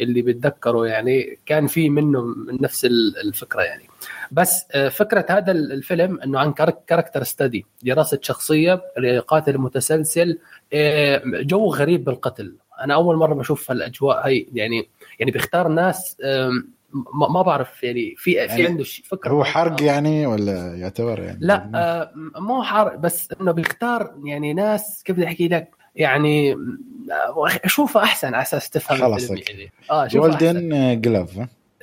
اللي 0.00 0.22
بتذكره. 0.22 0.86
يعني 0.86 1.38
كان 1.46 1.66
في 1.66 1.90
منه 1.90 2.22
من 2.22 2.58
نفس 2.60 2.84
ال- 2.84 3.16
الفكرة 3.24 3.62
يعني. 3.62 3.82
بس 4.32 4.64
آه، 4.72 4.88
فكرة 4.88 5.26
هذا 5.30 5.52
ال- 5.52 5.72
الفيلم 5.72 6.20
إنه 6.20 6.38
عن 6.38 6.52
كاركتر 6.86 7.22
ستدي 7.22 7.66
دراسة 7.82 8.18
شخصية 8.22 8.82
لقاتل 8.98 9.58
متسلسل 9.58 10.38
جو 11.24 11.66
غريب 11.74 12.04
بالقتل. 12.04 12.54
أنا 12.80 12.94
أول 12.94 13.16
مرة 13.16 13.34
بشوف 13.34 13.70
هالأجواء 13.70 14.28
هي 14.28 14.46
يعني 14.52 14.88
يعني 15.18 15.30
بيختار 15.30 15.68
ناس 15.68 16.16
ما 17.14 17.42
بعرف 17.42 17.82
يعني 17.82 18.14
في 18.16 18.32
في 18.32 18.38
يعني 18.40 18.66
عنده 18.66 18.84
شيء 18.84 19.04
فكرة 19.04 19.30
هو 19.30 19.44
حرق 19.44 19.82
يعني 19.82 20.26
ولا 20.26 20.74
يعتبر 20.76 21.20
يعني؟ 21.20 21.38
لا 21.40 21.70
آه، 21.74 22.10
مو 22.40 22.62
حرق 22.62 22.96
بس 22.96 23.28
إنه 23.40 23.52
بيختار 23.52 24.14
يعني 24.24 24.52
ناس 24.52 25.02
كيف 25.04 25.16
بدي 25.16 25.26
أحكي 25.26 25.48
لك 25.48 25.68
يعني 25.96 26.52
آه، 26.52 27.48
اشوفها 27.64 28.02
أحسن 28.02 28.34
على 28.34 28.42
أساس 28.42 28.70
تفهم 28.70 28.98
خلاص،. 28.98 29.30
يعني. 29.30 29.72
آه 29.90 30.06
جولدن 30.06 31.00
جلوف 31.00 31.30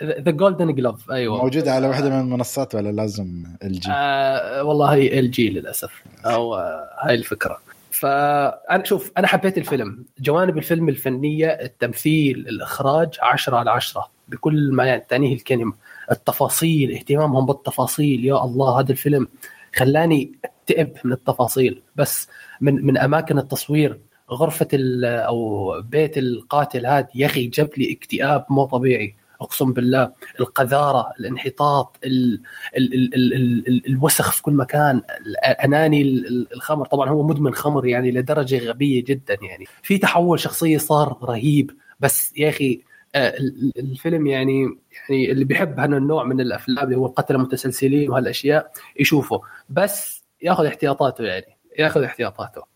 The 0.03 0.31
Golden 0.31 0.75
Glove 0.75 1.11
أيوه. 1.11 1.43
موجود 1.43 1.67
على 1.67 1.87
واحدة 1.87 2.09
من 2.09 2.19
المنصات 2.19 2.75
ولا 2.75 2.89
لازم 2.91 3.43
ايجي 3.63 3.91
آه 3.91 4.63
والله 4.63 4.93
هي 4.93 5.19
ايجي 5.19 5.49
للأسف 5.49 6.03
أو 6.25 6.55
آه 6.55 6.89
هاي 6.99 7.15
الفكرة. 7.15 7.59
فانا 8.01 8.83
شوف 8.83 9.11
أنا 9.17 9.27
حبيت 9.27 9.57
الفيلم. 9.57 10.05
جوانب 10.19 10.57
الفيلم 10.57 10.89
الفنية 10.89 11.47
التمثيل 11.47 12.37
الإخراج 12.37 13.09
10 13.21 13.57
على 13.57 13.71
10 13.71 14.11
بكل 14.27 14.71
ما 14.73 14.97
تعنيه 14.97 15.33
الكلمة. 15.33 15.73
التفاصيل 16.11 16.91
اهتمامهم 16.91 17.45
بالتفاصيل 17.45 18.25
يا 18.25 18.43
الله 18.43 18.79
هذا 18.79 18.91
الفيلم 18.91 19.27
خلاني 19.75 20.31
أكتئب 20.45 20.93
من 21.03 21.11
التفاصيل. 21.11 21.81
بس 21.95 22.27
من 22.61 22.85
من 22.85 22.97
أماكن 22.97 23.37
التصوير 23.37 23.99
غرفة 24.31 24.67
أو 25.05 25.81
بيت 25.81 26.17
القاتل 26.17 26.85
هذا 26.85 27.07
يا 27.15 27.25
أخي 27.25 27.47
جاب 27.47 27.69
لي 27.77 27.93
اكتئاب 27.93 28.45
مو 28.49 28.65
طبيعي. 28.65 29.15
أقسم 29.41 29.73
بالله 29.73 30.11
القذارة 30.39 31.11
الانحطاط 31.19 31.97
ال 32.05 32.41
ال 32.77 32.93
ال 32.93 33.13
ال 33.15 33.33
ال 33.33 33.67
ال 33.67 33.87
الوسخ 33.87 34.31
في 34.31 34.41
كل 34.41 34.53
مكان 34.53 35.01
اناني 35.63 36.01
ال- 36.01 36.27
ال- 36.27 36.53
الخمر. 36.53 36.85
طبعا 36.85 37.09
هو 37.09 37.23
مدمن 37.27 37.53
خمر 37.53 37.85
يعني 37.87 38.11
لدرجة 38.11 38.57
غبية 38.69 39.03
جدا 39.03 39.37
يعني. 39.41 39.65
في 39.83 39.97
تحول 39.97 40.39
شخصية 40.39 40.77
صار 40.77 41.17
رهيب. 41.23 41.71
بس 41.99 42.33
يا 42.37 42.49
أخي 42.49 42.81
آه، 43.15 43.29
ال- 43.37 43.71
ال- 43.77 43.91
الفيلم 43.91 44.27
يعني 44.27 44.77
يعني 45.09 45.31
اللي 45.31 45.45
بيحب 45.45 45.79
هذا 45.79 45.97
النوع 45.97 46.23
من 46.23 46.41
الأفلام 46.41 46.85
اللي 46.85 46.95
هو 46.95 47.05
القتله 47.05 47.37
المتسلسلين 47.37 48.09
وهالأشياء 48.09 48.71
يشوفه. 48.99 49.41
بس 49.69 50.23
ياخذ 50.41 50.65
احتياطاته 50.65 51.23
يعني 51.23 51.57
ياخذ 51.79 52.03
احتياطاته. 52.03 52.70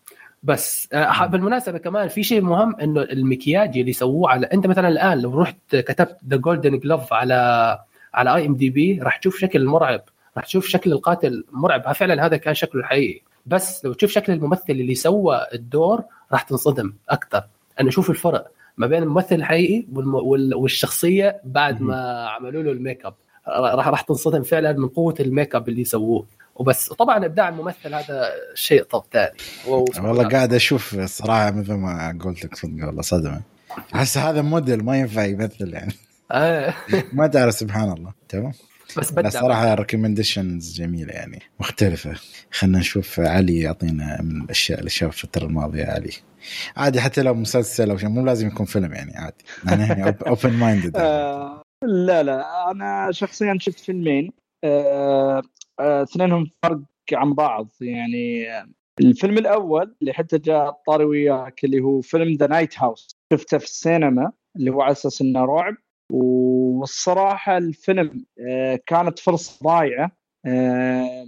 بس 0.46 0.90
آه، 0.94 1.26
بالمناسبة 1.26 1.78
كمان 1.78 2.08
في 2.08 2.24
شيء 2.24 2.42
مهم 2.42 2.76
إنه 2.76 3.02
المكياج 3.02 3.78
اللي 3.78 3.94
سووه 3.94 4.30
على 4.30 4.46
أنت 4.46 4.68
مثلا 4.68 4.88
الآن 4.88 5.22
لو 5.22 5.42
رحت 5.42 5.76
كتبت 5.76 6.18
The 6.30 6.38
Golden 6.38 6.80
Glove 6.80 7.14
على 7.14 7.80
على 8.14 8.36
IMDb 8.36 9.00
راح 9.02 9.18
تشوف 9.18 9.38
شكل 9.38 9.66
مرعب 9.66 10.02
راح 10.38 10.46
تشوف 10.46 10.68
شكل 10.68 10.92
القاتل 10.92 11.44
مرعب. 11.52 11.92
فعلا 11.92 12.26
هذا 12.26 12.38
كان 12.38 12.54
شكله 12.54 12.82
الحقيقي. 12.82 13.22
بس 13.46 13.86
لو 13.86 13.94
تشوف 13.94 14.12
شكل 14.12 14.34
الممثل 14.34 14.64
اللي 14.70 14.96
سوى 14.96 15.42
الدور 15.54 16.04
راح 16.32 16.42
تنصدم 16.42 16.94
أكثر. 17.10 17.44
أنا 17.80 17.90
أشوف 17.90 18.10
الفرق 18.10 18.52
ما 18.78 18.88
بين 18.88 19.04
الممثل 19.04 19.36
الحقيقي. 19.36 19.86
والشخصية 20.56 21.42
بعد 21.44 21.82
ما 21.82 22.28
عملوا 22.30 22.64
له 22.64 22.72
الميك 22.72 23.06
أب. 23.06 23.14
راح 23.48 23.88
راح 23.88 24.02
تنصدم 24.02 24.44
فعلا 24.44 24.74
من 24.74 24.88
قوة 24.88 25.16
الميك 25.20 25.56
أب 25.56 25.70
اللي 25.70 25.84
سووه 25.84 26.26
وبس. 26.56 26.94
طبعا 26.94 27.26
إبداع 27.26 27.50
الممثل 27.50 27.94
هذا 27.94 28.32
شيء 28.54 28.84
طب 28.84 29.04
ثاني. 29.14 29.38
والله 29.68 30.28
قاعد 30.30 30.54
أشوف 30.54 30.94
الصراحه 30.94 31.52
مثل 31.52 31.74
ما 31.74 32.20
قلت 32.24 32.46
لك 32.46 32.56
صدق 32.56 32.86
والله 32.86 33.02
صدمة. 33.02 33.42
أحس 33.96 34.18
هذا 34.18 34.42
موديل 34.42 34.84
ما 34.84 35.00
ينفع 35.00 35.26
يمثل 35.26 35.74
يعني. 35.74 35.94
آه. 36.32 36.74
ما 37.14 37.28
تعرف 37.28 37.54
سبحان 37.54 37.92
الله. 37.92 38.14
تمام؟ 38.30 38.52
بس 38.98 39.12
بدع 39.12 39.30
صراحة 39.30 39.74
recommendations 39.74 40.76
جميلة 40.76 41.14
يعني 41.14 41.42
مختلفة. 41.60 42.16
خلينا 42.52 42.80
نشوف 42.80 43.20
علي 43.20 43.60
يعطينا 43.60 44.22
من 44.22 44.42
الأشياء 44.42 44.80
اللي 44.80 44.90
شاف 44.90 45.14
الفترة 45.14 45.46
الماضيه 45.46 45.86
علي. 45.86 46.12
عادي 46.78 47.02
حتى 47.02 47.22
لو 47.22 47.34
مسلسل 47.34 47.90
أو 47.90 47.98
شيء 47.98 48.10
مو 48.10 48.26
لازم 48.26 48.48
يكون 48.48 48.66
فيلم 48.66 48.94
يعني 48.94 49.18
عادي. 49.18 49.46
يعني 49.66 50.16
open-minded 50.28 50.98
لا 51.84 52.24
لا. 52.24 52.72
أنا 52.72 53.10
شخصيا 53.12 53.58
شفت 53.60 53.80
فيلمين. 53.80 54.32
آه، 54.64 55.42
اثنينهم 55.80 56.50
فرق 56.64 56.80
عن 57.14 57.34
بعض. 57.34 57.70
يعني 57.82 58.52
آه، 58.52 58.68
الفيلم 59.00 59.38
الأول 59.38 59.96
اللي 60.02 60.14
حتى 60.14 60.38
جاء 60.38 60.72
طاري 60.88 61.06
وياك 61.06 61.64
اللي 61.64 61.80
هو 61.80 62.02
فيلم 62.02 62.34
The 62.34 62.48
Night 62.48 62.80
House 62.80 63.16
شفته 63.34 63.58
في 63.58 63.66
السينما 63.66 64.32
اللي 64.56 64.72
هو 64.72 64.82
على 64.82 64.92
أساس 64.92 65.22
إنه 65.22 65.46
رعب. 65.46 65.76
والصراحة 66.12 67.58
الفيلم 67.58 68.26
آه، 68.50 68.80
كانت 68.86 69.20
فرصة 69.20 69.64
ضايعة. 69.64 70.12
آه، 70.46 71.28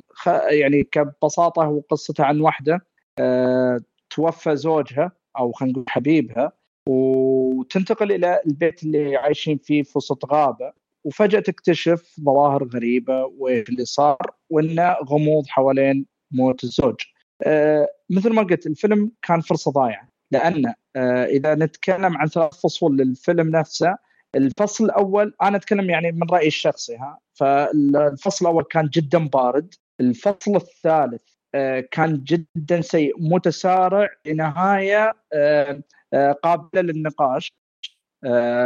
يعني 0.51 0.83
كبساطة 0.83 1.63
هو 1.63 1.79
قصته 1.79 2.23
عن 2.23 2.41
واحدة 2.41 2.85
آه، 3.19 3.79
توفى 4.09 4.55
زوجها 4.55 5.11
أو 5.39 5.51
خلينا 5.51 5.73
نقول 5.73 5.85
حبيبها. 5.89 6.51
وتنتقل 6.89 8.11
إلى 8.11 8.41
البيت 8.47 8.83
اللي 8.83 9.15
عايشين 9.17 9.57
فيه 9.57 9.83
في 9.83 9.97
وسط 9.97 10.25
غابة. 10.25 10.73
وفجأة 11.07 11.39
تكتشف 11.39 12.15
ظواهر 12.21 12.63
غريبة 12.63 13.25
وإيش 13.37 13.69
اللي 13.69 13.85
صار 13.85 14.17
وإنه 14.49 14.93
غموض 14.93 15.47
حوالين 15.47 16.05
موت 16.31 16.63
الزوج. 16.63 16.95
آه 17.43 17.87
مثل 18.09 18.33
ما 18.33 18.41
قلت 18.43 18.67
الفيلم 18.67 19.11
كان 19.21 19.41
فرصة 19.41 19.71
ضايعة 19.71 20.09
لأن 20.31 20.73
آه 20.95 21.25
إذا 21.25 21.55
نتكلم 21.55 22.17
عن 22.17 22.27
ثلاث 22.27 22.53
فصول 22.61 22.97
للفيلم 22.97 23.49
نفسه 23.55 23.97
الفصل 24.35 24.85
الأول 24.85 25.33
أنا 25.41 25.57
أتكلم 25.57 25.89
يعني 25.89 26.11
من 26.11 26.29
رأيي 26.31 26.47
الشخصي 26.47 26.95
ها 26.95 27.19
فالفصل 27.33 28.45
الأول 28.45 28.63
كان 28.63 28.87
جدا 28.87 29.27
بارد 29.27 29.73
الفصل 29.99 30.55
الثالث 30.55 31.21
آه 31.55 31.79
كان 31.91 32.23
جدا 32.23 32.81
سيء 32.81 33.13
متسارع 33.19 34.09
لنهاية 34.25 35.13
آه 35.33 35.81
آه 36.13 36.31
قابلة 36.31 36.81
للنقاش 36.81 37.51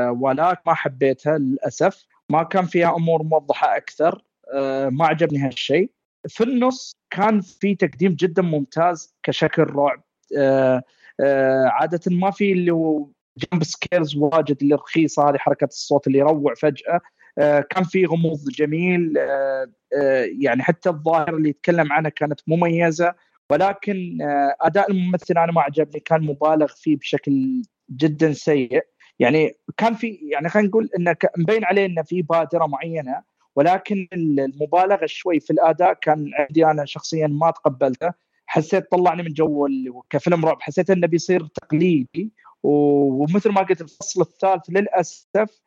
ولكن 0.09 0.61
ما 0.67 0.73
حبيتها 0.73 1.37
للأسف 1.37 2.05
ما 2.31 2.43
كان 2.43 2.65
فيها 2.65 2.95
أمور 2.95 3.23
موضحة 3.23 3.77
أكثر 3.77 4.23
آه 4.53 4.89
ما 4.89 5.05
عجبني 5.05 5.39
هالشيء. 5.39 5.91
في 6.27 6.43
النص 6.43 6.95
كان 7.09 7.41
في 7.41 7.75
تقديم 7.75 8.13
جدا 8.13 8.41
ممتاز 8.41 9.15
كشكل 9.23 9.63
رعب. 9.63 10.03
آه 10.37 10.83
آه 11.19 11.65
عادة 11.65 11.99
ما 12.07 12.31
في 12.31 12.51
اللي 12.51 12.71
هو 12.71 13.07
جمب 13.37 13.63
سكيرز 13.63 14.15
واجد 14.17 14.57
اللي 14.61 14.75
رخيصة 14.75 15.29
هذه 15.29 15.37
حركة 15.37 15.65
الصوت 15.65 16.07
اللي 16.07 16.19
يروع 16.19 16.53
فجأة. 16.53 17.01
كان 17.69 17.83
في 17.83 18.05
غموض 18.05 18.49
جميل. 18.49 19.13
يعني 20.41 20.63
حتى 20.63 20.89
الظاهرة 20.89 21.37
اللي 21.37 21.49
يتكلم 21.49 21.91
عنها 21.93 22.09
كانت 22.09 22.39
مميزة. 22.47 23.15
ولكن 23.49 24.17
أداء 24.61 24.91
الممثل 24.91 25.37
أنا 25.37 25.51
ما 25.51 25.61
عجبني 25.61 25.99
كان 25.99 26.21
مبالغ 26.23 26.67
فيه 26.67 26.97
بشكل 26.97 27.61
جدا 27.91 28.33
سيء. 28.33 28.83
يعني 29.21 29.55
كان 29.77 29.93
في 29.93 30.07
يعني 30.07 30.49
خلينا 30.49 30.67
نقول 30.67 30.89
انه 30.97 31.15
مبين 31.37 31.65
عليه 31.65 31.85
انه 31.85 32.01
في 32.01 32.21
بادرة 32.21 32.65
معينة 32.65 33.21
ولكن 33.55 34.07
المبالغة 34.13 35.05
شوي 35.05 35.39
في 35.39 35.51
الأداء 35.51 35.93
كان 35.93 36.31
عندي 36.39 36.65
أنا 36.65 36.85
شخصيا 36.85 37.27
ما 37.27 37.51
تقبلته. 37.51 38.11
حسيت 38.45 38.91
طلعني 38.91 39.23
من 39.23 39.33
جو 39.33 39.67
كفيلم 40.09 40.45
رعب 40.45 40.61
حسيت 40.61 40.89
إنه 40.89 41.07
بيصير 41.07 41.47
تقليدي 41.47 42.31
ومثل 42.63 43.51
ما 43.51 43.61
قلت 43.61 43.81
الفصل 43.81 44.21
الثالث 44.21 44.63
للأسف 44.69 45.61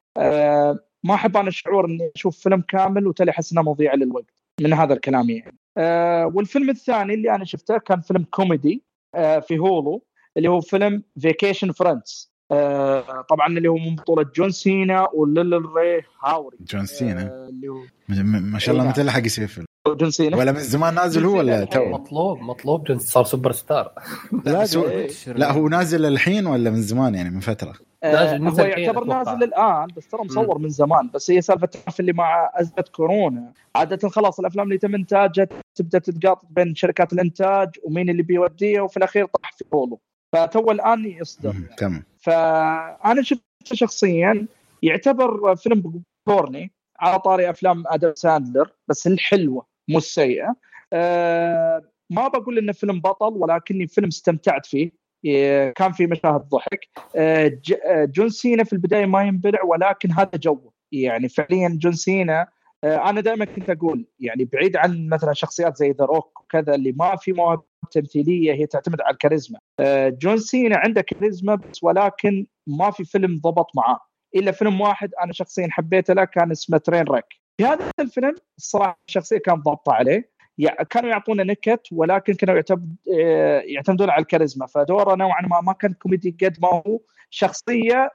ما 1.04 1.14
أحب 1.14 1.36
أنا 1.36 1.48
الشعور 1.48 1.86
إني 1.86 2.10
أشوف 2.16 2.38
فيلم 2.38 2.60
كامل 2.60 3.06
وتالي 3.06 3.30
أحس 3.30 3.52
إنه 3.52 3.62
مضيع 3.62 3.94
للوقت 3.94 4.42
من 4.60 4.72
هذا 4.72 4.94
الكلام 4.94 5.30
يعني. 5.30 5.58
آه 5.78 6.26
والفيلم 6.34 6.70
الثاني 6.70 7.14
اللي 7.14 7.34
أنا 7.34 7.44
شفته 7.44 7.78
كان 7.78 8.00
فيلم 8.00 8.24
كوميدي 8.30 8.82
آه 9.14 9.38
في 9.38 9.58
Hulu 9.58 10.04
اللي 10.36 10.48
هو 10.48 10.60
فيلم 10.60 11.02
Vacation 11.20 11.72
Friends 11.72 12.33
آه 12.52 13.24
طبعا 13.30 13.46
اللي 13.46 13.68
هو 13.68 13.76
من 13.76 13.96
بطولة 13.96 14.26
جون 14.36 14.50
سينا 14.50 15.08
وليل 15.14 15.52
ريل 15.52 16.02
هاوري. 16.24 16.56
جون 16.60 16.86
سينا. 16.86 17.22
آه 17.22 17.48
اللي 17.48 17.68
هو 17.68 17.78
ما 18.40 18.58
شاء 18.58 18.72
الله 18.72 18.84
إيه، 18.84 18.90
متى 18.90 19.02
لحق 19.02 19.26
يصير 19.26 19.46
فيلم. 19.46 19.66
جون 19.88 20.10
سينا. 20.10 20.36
ولا 20.36 20.52
من 20.52 20.58
زمان 20.58 20.94
نازل 20.94 21.24
هو 21.24 21.38
ولا 21.38 21.64
تو 21.64 21.84
مطلوب 21.84 22.38
مطلوب 22.40 22.84
جنس 22.84 23.02
صار 23.02 23.24
سوبر 23.24 23.52
ستار. 23.52 23.92
لا, 24.46 24.64
هو-. 24.66 25.28
لا 25.28 25.52
هو 25.52 25.68
نازل 25.68 26.06
الحين 26.06 26.46
ولا 26.46 26.70
من 26.70 26.82
زمان 26.82 27.14
يعني 27.14 27.30
من 27.30 27.40
فترة؟ 27.40 27.72
آه 28.02 28.36
هو 28.36 28.60
يعتبر. 28.60 29.04
نازل 29.04 29.44
الآن 29.44 29.86
بس 29.96 30.08
ترى 30.08 30.24
مصور 30.24 30.58
من 30.58 30.68
زمان. 30.68 31.10
بس 31.14 31.30
هي 31.30 31.40
سالفة 31.40 31.66
تعرف 31.66 32.00
اللي 32.00 32.12
مع 32.12 32.50
أزمة 32.54 32.84
كورونا. 32.92 33.52
عادة 33.76 34.08
خلاص 34.08 34.40
الأفلام 34.40 34.64
اللي 34.64 34.74
يتم 34.74 34.94
إنتاجها 34.94 35.48
تبدأ 35.74 35.98
تتقاطع 35.98 36.48
بين 36.50 36.74
شركات 36.74 37.12
الإنتاج 37.12 37.68
ومين 37.84 38.10
اللي 38.10 38.22
بيوديها 38.22 38.82
وفي 38.82 38.96
الأخير 38.96 39.26
طاح 39.26 39.52
في 39.52 39.64
هولو 39.74 40.00
فتو 40.32 40.70
الآن 40.70 41.04
يصدر 41.04 41.52
مم، 41.52 41.66
تمام. 41.78 42.02
فأنا 42.24 43.22
شفته 43.22 43.44
شخصيا 43.72 44.46
يعتبر 44.82 45.56
فيلم 45.56 46.02
كورني 46.28 46.72
على 47.00 47.18
طاري 47.18 47.50
أفلام 47.50 47.84
آدم 47.86 48.12
ساندلر 48.14 48.70
بس 48.88 49.06
الحلوة 49.06 49.66
مو 49.88 49.98
السيئة. 49.98 50.56
أه 50.92 51.82
ما 52.10 52.28
بقول 52.28 52.58
إنه 52.58 52.72
فيلم 52.72 53.00
بطل 53.00 53.32
ولكني 53.32 53.86
فيلم 53.86 54.06
استمتعت 54.06 54.66
فيه. 54.66 54.90
إيه، 55.24 55.70
كان 55.70 55.92
في 55.92 56.06
مشاهد 56.06 56.48
ضحك. 56.48 56.88
آه، 57.16 57.60
جون 58.04 58.28
سينا 58.28 58.64
في 58.64 58.72
البداية 58.72 59.06
ما 59.06 59.22
ينبلع 59.22 59.62
ولكن 59.64 60.12
هذا 60.12 60.30
جوه 60.36 60.72
يعني 60.92 61.28
فعليا 61.28 61.78
جون 61.82 61.92
سينا 61.92 62.48
آه، 62.84 63.10
أنا 63.10 63.20
دائما 63.20 63.44
كنت 63.44 63.70
أقول 63.70 64.06
يعني 64.20 64.44
بعيد 64.44 64.76
عن 64.76 65.08
مثلا 65.08 65.32
شخصيات 65.32 65.76
زي 65.76 65.90
The 65.90 66.04
Rock 66.04 66.40
وكذا 66.40 66.74
اللي 66.74 66.92
ما 66.92 67.16
في 67.16 67.32
مواهب 67.32 67.62
تمثيلية 67.84 68.52
هي 68.52 68.66
تعتمد 68.66 69.00
على 69.00 69.12
الكاريزما. 69.12 69.58
آه، 69.80 70.08
جون 70.08 70.36
سينا 70.36 70.76
عنده 70.76 71.00
كاريزما 71.00 71.54
بس 71.54 71.84
ولكن 71.84 72.46
ما 72.66 72.90
في 72.90 73.04
فيلم 73.04 73.40
ضبط 73.44 73.70
معاه. 73.76 74.00
إلا 74.36 74.52
فيلم 74.52 74.80
واحد 74.80 75.10
أنا 75.24 75.32
شخصيا 75.32 75.68
حبيته 75.70 76.14
له 76.14 76.24
كان 76.24 76.50
اسمه 76.50 76.78
Trainwreck. 76.78 77.24
في 77.56 77.64
هذا 77.64 77.90
الفيلم 78.00 78.34
الصراحه 78.58 79.00
الشخصيه 79.08 79.38
كان 79.38 79.54
ضابطة 79.54 79.92
عليه. 79.92 80.34
كانوا 80.90 81.10
يعطونا 81.10 81.44
نكت 81.44 81.80
ولكن 81.92 82.34
كانوا 82.34 82.62
آه، 83.14 83.60
يعتمدون 83.60 84.10
على 84.10 84.22
الكاريزما. 84.22 84.66
فدوره 84.66 85.14
نوعا 85.14 85.42
ما 85.42 85.60
ما 85.60 85.72
كان 85.72 85.92
كوميدي 85.92 86.36
قد 86.42 86.56
ما 86.62 86.68
هو 86.68 87.00
شخصية. 87.30 88.10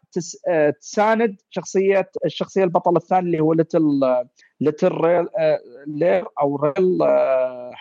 آه، 0.48 0.70
تساند 0.70 1.42
شخصية 1.50 2.12
الشخصية 2.26 2.64
البطل 2.64 2.96
الثاني 2.96 3.26
اللي 3.26 3.40
هو 3.40 3.54
ليتل 3.54 4.00
ليتل 4.62 4.92
ريل 4.92 5.28
أو 6.42 6.56
ريل 6.56 7.02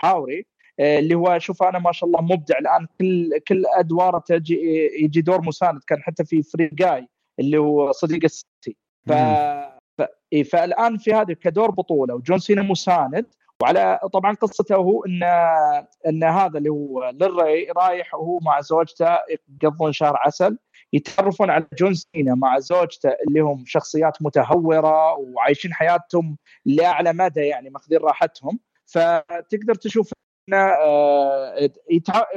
هاوري 0.02 0.46
اللي 0.80 1.14
هو 1.14 1.38
شوف 1.38 1.62
أنا 1.62 1.78
ما 1.78 1.92
شاء 1.92 2.06
الله 2.08 2.20
مبدع 2.22 2.58
الآن. 2.58 2.86
كل 3.00 3.38
كل 3.48 3.64
أدوارة 3.66 4.18
تجي 4.18 4.88
يجي 5.02 5.20
دور 5.20 5.42
مساند 5.42 5.80
كان 5.86 6.02
حتى 6.02 6.24
في 6.24 6.42
Free 6.42 6.70
Guy 6.72 7.08
اللي 7.40 7.58
هو 7.58 7.92
صديق 7.92 8.20
ال 8.24 8.30
security. 8.30 8.76
ف... 9.06 9.12
ف... 9.98 10.02
إيه، 10.32 10.42
فالآن 10.42 10.98
في 10.98 11.14
هذا 11.14 11.34
كدور 11.34 11.70
بطولة 11.70 12.14
وجون 12.14 12.38
سينا 12.38 12.62
مساند. 12.62 13.26
وعلى 13.62 14.00
طبعا 14.12 14.34
قصته 14.34 14.74
هو 14.74 15.04
ان 15.04 15.22
إن 16.06 16.24
هذا 16.24 16.58
اللي 16.58 16.68
هو 16.68 17.10
للري 17.10 17.70
رايح 17.76 18.14
وهو 18.14 18.38
مع 18.42 18.60
زوجته 18.60 19.18
يقضون 19.62 19.92
شهر 19.92 20.16
عسل 20.16 20.58
يتعرفون 20.92 21.50
على 21.50 21.66
جون 21.78 21.94
سينا 21.94 22.34
مع 22.34 22.58
زوجته 22.58 23.08
اللي 23.28 23.40
هم 23.40 23.64
شخصيات 23.66 24.22
متهورة 24.22 25.14
وعايشين 25.14 25.72
حياتهم 25.74 26.36
لأعلى 26.64 27.12
مدى 27.12 27.40
يعني 27.40 27.70
ماخذين 27.70 27.98
راحتهم. 27.98 28.58
فتقدر 28.86 29.74
تشوف 29.74 30.12
آه، 30.12 30.27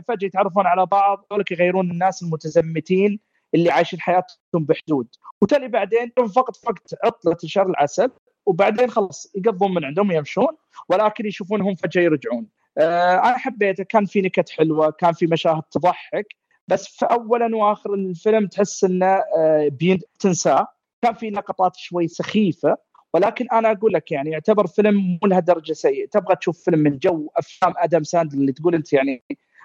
فجأة 0.07 0.28
يتعرفون 0.28 0.68
على 0.68 0.86
بعض 0.86 1.26
ذولك 1.34 1.51
يغيرون 1.51 1.91
الناس 1.91 2.24
المتزمتين 2.24 3.20
اللي 3.55 3.72
عايشين 3.72 3.99
حياتهم 3.99 4.66
بحدود. 4.66 5.07
وتالي 5.41 5.68
بعدين 5.68 6.12
فقط 6.36 6.55
فقط 6.55 6.93
عطلة 7.03 7.38
شهر 7.45 7.70
العسل 7.70 8.12
وبعدين 8.45 8.89
خلاص 8.89 9.32
يقضون 9.36 9.74
من 9.74 9.86
عندهم 9.86 10.12
يمشون 10.12 10.57
ولكن 10.89 11.26
يشوفونهم 11.26 11.76
فجأة 11.76 12.01
يرجعون. 12.01 12.47
آه 12.78 13.16
أنا 13.16 13.38
حبيته 13.38 13.84
كان 13.84 14.05
في 14.05 14.22
نكت 14.22 14.49
حلوة 14.49 14.91
كان 14.91 15.14
في 15.14 15.28
مشاهد 15.28 15.64
تضحك 15.72 16.26
بس 16.68 16.88
في 16.88 17.05
اولا 17.05 17.55
وآخر 17.55 17.93
الفيلم 17.93 18.47
تحس 18.47 18.84
إنه 18.84 19.05
آه 19.38 19.72
تنساه. 20.20 20.68
كان 21.01 21.14
في 21.14 21.30
لقطات 21.30 21.76
شوي 21.76 22.07
سخيفة 22.07 22.78
ولكن 23.14 23.47
أنا 23.51 23.72
أقول 23.72 23.93
لك 23.93 24.12
يعني 24.12 24.30
يعتبر 24.30 24.68
فيلم 24.68 24.95
مو 24.95 25.28
لهالدرجة 25.28 25.74
سيء. 25.74 26.07
تبغى 26.07 26.36
تشوف 26.36 26.64
فيلم 26.64 26.80
من 26.80 26.97
جو 26.97 27.30
أفلام 27.38 27.74
آدم 27.78 28.03
ساندل 28.03 28.38
اللي 28.38 28.51
تقول 28.51 28.76
أنت 28.76 28.93
يعني 28.93 29.24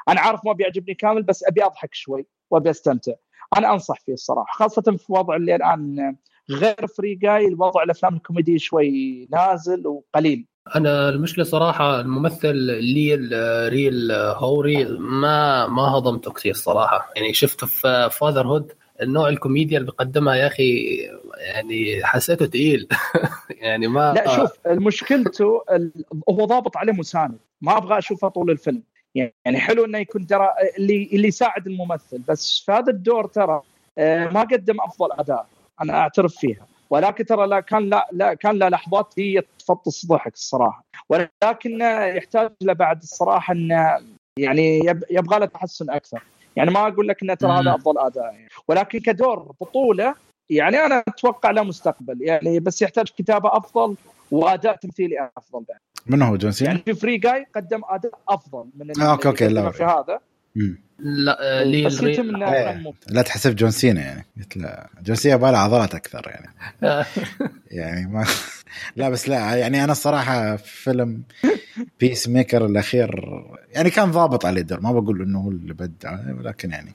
أنا 0.09 0.20
عارف 0.20 0.40
ما 0.44 0.53
بيعجبني 0.53 0.94
كامل 0.94 1.22
بس 1.22 1.44
أبي 1.44 1.64
أضحك 1.64 1.94
شوي 1.94 2.26
وأبي 2.51 2.70
أستمتع. 2.70 3.12
أنا 3.59 3.72
أنصح 3.72 4.01
فيه 4.01 4.12
الصراحة 4.12 4.53
خاصة 4.53 4.82
في 4.82 5.12
وضع 5.12 5.36
اللي 5.36 5.55
الآن 5.57 6.16
غير 6.51 6.86
Free 6.87 7.14
Guy 7.14 7.47
الوضع 7.49 7.82
الأفلام 7.82 8.16
الكوميدي 8.16 8.59
شوي 8.59 9.28
نازل 9.32 9.86
وقليل. 9.86 10.47
أنا 10.76 11.09
المشكلة 11.09 11.44
صراحة 11.44 12.01
الممثل 12.01 12.55
ليل 12.94 13.30
ريل 13.68 14.12
هوري 14.12 14.84
ما 14.99 15.66
ما 15.66 15.82
هضمته 15.82 16.32
كثير 16.32 16.55
صراحة. 16.55 17.11
يعني 17.16 17.32
شفته 17.32 17.66
في 17.66 18.09
Fatherhood 18.12 18.72
النوع 19.03 19.28
الكوميديا 19.28 19.78
اللي 19.78 19.90
بيقدمها 19.90 20.34
يا 20.34 20.47
أخي 20.47 20.97
يعني 21.38 22.05
حسيته 22.05 22.47
تقيل. 22.47 22.88
يعني 23.61 23.86
ما 23.88 24.12
لا 24.12 24.36
شوف 24.36 24.53
مشكلته 24.66 25.62
هو 26.30 26.44
ضابط 26.44 26.76
عليه 26.76 26.92
مساند. 26.92 27.38
ما 27.61 27.76
أبغى 27.76 27.99
أشوفه 27.99 28.28
طول 28.28 28.51
الفيلم. 28.51 28.82
يعني 29.14 29.59
حلو 29.59 29.84
إنه 29.84 29.99
يكون 29.99 30.26
ترى 30.26 30.49
اللي 30.78 31.11
اللي 31.12 31.28
يساعد 31.28 31.66
الممثل 31.66 32.18
بس 32.28 32.62
في 32.66 32.72
هذا 32.72 32.90
الدور 32.92 33.26
ترى 33.26 33.61
آه، 33.99 34.28
ما 34.28 34.40
قدم 34.40 34.76
أفضل 34.80 35.09
أداء 35.12 35.47
أنا 35.82 35.92
أعترف 35.99 36.34
فيها. 36.36 36.66
ولكن 36.90 37.24
ترى 37.26 37.47
لا 37.47 37.61
كان 37.61 37.90
لا 37.90 38.09
لا 38.12 38.34
كان 38.34 38.59
له 38.59 38.68
لحظات 38.68 39.14
هي 39.18 39.42
تفطس 39.59 40.07
ضحك 40.07 40.34
الصراحة. 40.34 40.84
ولكن 41.09 41.80
يحتاج 42.16 42.51
له 42.62 42.72
بعد 42.72 43.03
الصراحة 43.03 43.55
إنه 43.55 43.99
يعني 44.38 44.78
يب- 44.78 45.05
يبغى 45.11 45.38
له 45.38 45.47
تحسن 45.47 45.90
أكثر. 45.90 46.22
يعني 46.57 46.71
ما 46.71 46.89
أقول 46.89 47.09
لك 47.09 47.23
انه 47.23 47.35
ترى. 47.35 47.53
هذا 47.53 47.75
أفضل 47.75 47.99
أداء 47.99 48.25
يعني. 48.25 48.49
ولكن 48.69 49.01
كدور 49.01 49.53
بطولة 49.61 50.15
يعني 50.51 50.77
أنا 50.77 51.05
أتوقع 51.09 51.51
له 51.51 51.63
مستقبل 51.63 52.23
يعني 52.23 52.61
بس 52.61 52.83
يحتاج 52.83 53.07
كتابة 53.19 53.57
أفضل 53.57 53.97
وأداء 54.31 54.77
تمثيلي 54.77 55.31
أفضل 55.37 55.65
بعد 55.69 55.79
من 56.07 56.23
هو 56.23 56.37
جون 56.37 56.53
سينا؟ 56.53 56.71
يعني 56.71 56.83
في 56.85 56.95
Free 56.95 57.18
Guy 57.18 57.47
قدم 57.55 57.81
أداء 57.89 58.13
أفضل 58.29 58.65
من 58.77 58.91
اللي 58.91 59.05
آه، 59.05 59.13
أوكي، 59.13 59.29
قدمه 59.29 59.49
لا. 59.49 59.71
في 59.71 59.85
هذا. 59.85 60.21
لا 60.99 61.65
ليل 61.65 61.87
بس 61.87 62.01
إيه. 62.01 62.23
لا 63.09 63.23
تحسب 63.23 63.57
جون 63.57 63.71
سينا 63.71 64.01
يعني. 64.01 64.27
قلت 64.37 64.57
لا. 64.57 64.91
جون 65.03 65.17
سينا 65.17 65.35
يبغى 65.35 65.53
له 65.53 65.59
عضلات 65.59 65.95
أكثر 65.95 66.23
يعني. 66.27 66.53
يعني 67.71 68.07
ما 68.07 68.27
لا 68.97 69.09
بس 69.09 69.29
لا 69.29 69.55
يعني 69.57 69.85
أنا 69.85 69.93
الصراحة 69.93 70.57
فيلم 70.57 71.23
Peacemaker 72.01 72.66
الأخير 72.67 73.25
يعني 73.71 73.91
كان 73.91 74.11
ضابط 74.11 74.47
عليه 74.47 74.61
الدور. 74.61 74.81
ما 74.81 74.93
بقول 74.93 75.23
إنه 75.23 75.41
هو 75.41 75.51
اللي 75.51 75.75
بدع 75.75 76.19
ولكن 76.39 76.71
يعني 76.71 76.95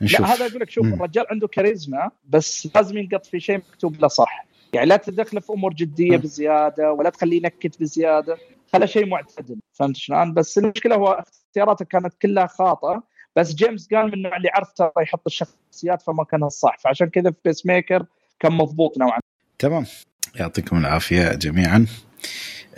نشوف. 0.00 0.20
لا 0.20 0.34
هذا 0.34 0.46
أقول 0.46 0.60
لك 0.60 0.70
شوف 0.70 0.86
مم. 0.86 0.94
الرجال 0.94 1.24
عنده 1.30 1.48
كاريزما 1.48 2.10
بس 2.28 2.68
لازم 2.74 2.98
ينكت 2.98 3.26
في 3.26 3.40
شيء 3.40 3.56
مكتوب 3.56 4.00
له 4.00 4.08
صح. 4.08 4.46
يعني 4.72 4.86
لا 4.86 4.96
تدخله 4.96 5.40
في 5.40 5.52
أمور 5.52 5.74
جدية. 5.74 6.16
بزيادة 6.16 6.92
ولا 6.92 7.10
تخليه 7.10 7.36
ينكت 7.36 7.80
بزيادة. 7.80 8.36
خلى 8.72 8.86
شيء 8.86 9.06
معتدل. 9.06 9.56
فهمت 9.72 9.96
شلون؟ 9.96 10.34
بس 10.34 10.58
المشكلة 10.58 10.96
هو 10.96 11.24
اختياراته 11.56 11.84
كانت 11.84 12.14
كلها 12.22 12.46
خاطئة 12.46 13.02
بس 13.36 13.54
جيمس 13.54 13.88
قان 13.94 14.06
من 14.06 14.14
النوع 14.14 14.36
اللي 14.36 14.48
عرف 14.54 14.72
ترى 14.72 14.90
يحط 15.02 15.22
الشخصيات 15.26 16.02
في 16.02 16.10
مكانها 16.10 16.46
الصح 16.46 16.78
فعشان 16.78 17.08
كذا 17.08 17.30
في 17.30 17.36
Peacemaker 17.44 18.06
كان 18.40 18.52
مضبوط 18.52 18.98
نوعا. 18.98 19.20
تمام. 19.58 19.86
يعطيكم 20.34 20.76
العافية 20.76 21.34
جميعا. 21.34 21.86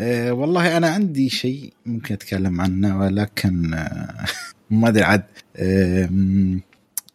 أه 0.00 0.32
والله 0.32 0.76
أنا 0.76 0.88
عندي 0.88 1.28
شيء 1.28 1.72
ممكن 1.86 2.14
أتكلم 2.14 2.60
عنه 2.60 2.98
ولكن 2.98 3.74
أه 3.74 4.24
ما 4.70 4.88
أدري 4.88 5.04
عاد 5.04 5.24
أه 5.56 6.08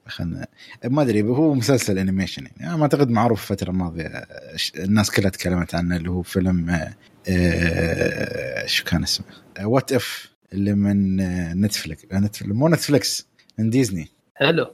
خلنا 0.08 0.48
ما 0.86 1.02
أدري 1.02 1.22
هو 1.22 1.54
مسلسل 1.54 1.98
animation 1.98 2.46
يعني. 2.46 2.68
أنا 2.68 2.78
ما 2.78 2.84
أعتقد 2.84 3.10
معروف 3.10 3.42
الفترة 3.42 3.70
الماضية 3.70 4.08
آه، 4.08 4.58
الناس 4.76 5.12
كلها 5.12 5.30
تكلمت 5.30 5.76
عنه 5.76 5.96
اللي 5.96 6.10
هو 6.10 6.22
فيلم 6.22 6.70
آه، 6.70 6.94
آه، 7.28 8.66
شو 8.66 8.84
كان 8.84 9.04
اسمه؟ 9.04 9.26
What 9.62 9.94
If 9.94 10.33
اللي 10.54 10.74
من 10.74 11.20
آه، 11.20 11.54
Netflix 11.54 12.06
آه، 12.12 12.20
Netflix 12.20 12.56
مو 12.56 12.68
Netflix 12.70 13.28
من 13.60 13.70
ديزني 13.70 14.08
حلو. 14.36 14.66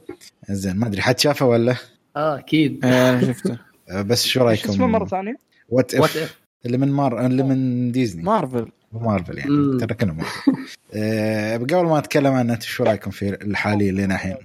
زين 0.50 0.76
ما 0.76 0.86
أدري 0.86 1.02
حد 1.02 1.18
شافه 1.18 1.46
ولا؟ 1.46 1.76
آه 2.16 2.38
أكيد. 2.38 2.84
آه، 2.84 3.10
أنا 3.10 3.20
شفته. 3.32 3.58
آه، 3.90 4.02
بس 4.02 4.24
شو 4.24 4.30
شو 4.40 4.44
رأيكم؟ 4.44 4.68
اسمه 4.68 4.86
مرة 4.86 5.06
ثانية؟ 5.06 5.36
What 5.68 5.94
What 5.94 6.16
If 6.16 6.40
اللي 6.66 6.78
من 6.78 6.92
مار 6.92 7.26
اللي 7.26 7.42
من 7.42 7.92
Disney 7.92 8.22
Marvel. 8.22 8.68
Marvel 8.92 9.38
يعني. 9.38 9.78
ترى 9.86 10.16
آه، 10.94 11.56
قبل 11.56 11.86
ما 11.86 11.98
أتكلم 11.98 12.32
عنه 12.32 12.52
أنتم 12.52 12.66
شو 12.66 12.84
رأيكم 12.84 13.10
في 13.10 13.28
الحالي 13.28 13.90
اللي 13.90 14.04
الحين؟ 14.04 14.36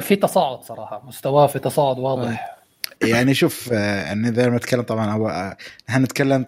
في 0.00 0.16
تصاعد 0.16 0.62
صراحة. 0.62 1.06
مستواه 1.06 1.46
في 1.46 1.58
تصاعد 1.58 1.98
واضح. 1.98 2.60
يعني 3.02 3.34
شوف 3.34 3.72
آه، 3.72 4.02
يعني 4.04 4.28
إذا 4.28 4.48
نتكلم 4.48 4.82
طبعا 4.82 5.12
هو 5.12 5.28
آه، 5.28 5.56
إحنا 5.88 6.04
نتكلم 6.04 6.46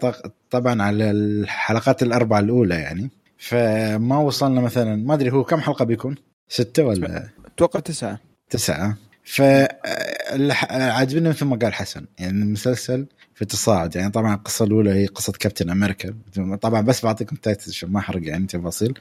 طبعا 0.51 0.83
على 0.83 1.11
الحلقات 1.11 2.03
الأربعة 2.03 2.39
الأولى 2.39 2.75
يعني. 2.75 3.09
فما 3.43 4.17
وصلنا 4.17 4.61
مثلا 4.61 4.95
ما 4.95 5.13
أدري 5.13 5.31
هو 5.31 5.43
كم 5.43 5.61
حلقة 5.61 5.85
بيكون؟ 5.85 6.15
ستة 6.49 6.83
ولا؟ 6.83 7.29
أتوقع 7.45 7.79
تسعة. 7.79 8.19
تسعة. 8.49 8.97
فعاجبني 9.23 11.29
مثل 11.29 11.45
ما 11.45 11.55
قال 11.55 11.73
حسن 11.73 12.05
يعني 12.19 12.41
المسلسل 12.41 13.05
في 13.35 13.45
تصاعد 13.45 13.95
يعني 13.95 14.11
طبعا 14.11 14.35
القصة 14.35 14.65
الأولى 14.65 14.93
هي 14.93 15.05
قصة 15.05 15.33
كابتن 15.39 15.69
أمريكا. 15.69 16.13
طبعا 16.61 16.81
بس 16.81 17.05
بعطيكم 17.05 17.35
title 17.35 17.71
عشان 17.71 17.89
ما 17.89 17.99
أحرق 17.99 18.27
يعني 18.27 18.47
تفاصيل. 18.47 18.93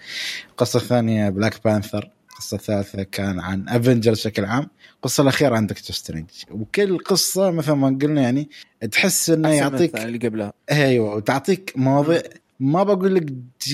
القصة 0.50 0.76
الثانية 0.76 1.28
Black 1.28 1.64
Panther 1.64 2.10
القصة 2.30 2.54
الثالثة 2.54 3.02
كان 3.02 3.40
عن 3.40 3.68
Avenger 3.68 4.10
بشكل 4.10 4.44
عام. 4.44 4.68
القصة 4.96 5.22
الأخيرة 5.22 5.56
عن 5.56 5.66
Doctor 5.66 5.96
Strange 5.96 6.28
وكل 6.50 6.98
قصة 6.98 7.50
مثل 7.50 7.72
ما 7.72 7.98
قلنا 8.02 8.22
يعني 8.22 8.48
تحس 8.90 9.30
إنه 9.30 9.48
يعطيك 9.48 9.96
اللي 9.96 10.18
قبلها. 10.18 10.52
أيوه 10.70 11.14
وتعطيك 11.14 11.72
مواضيع 11.76 12.22
ما 12.62 12.82
بقول 12.82 13.14
لك 13.14 13.22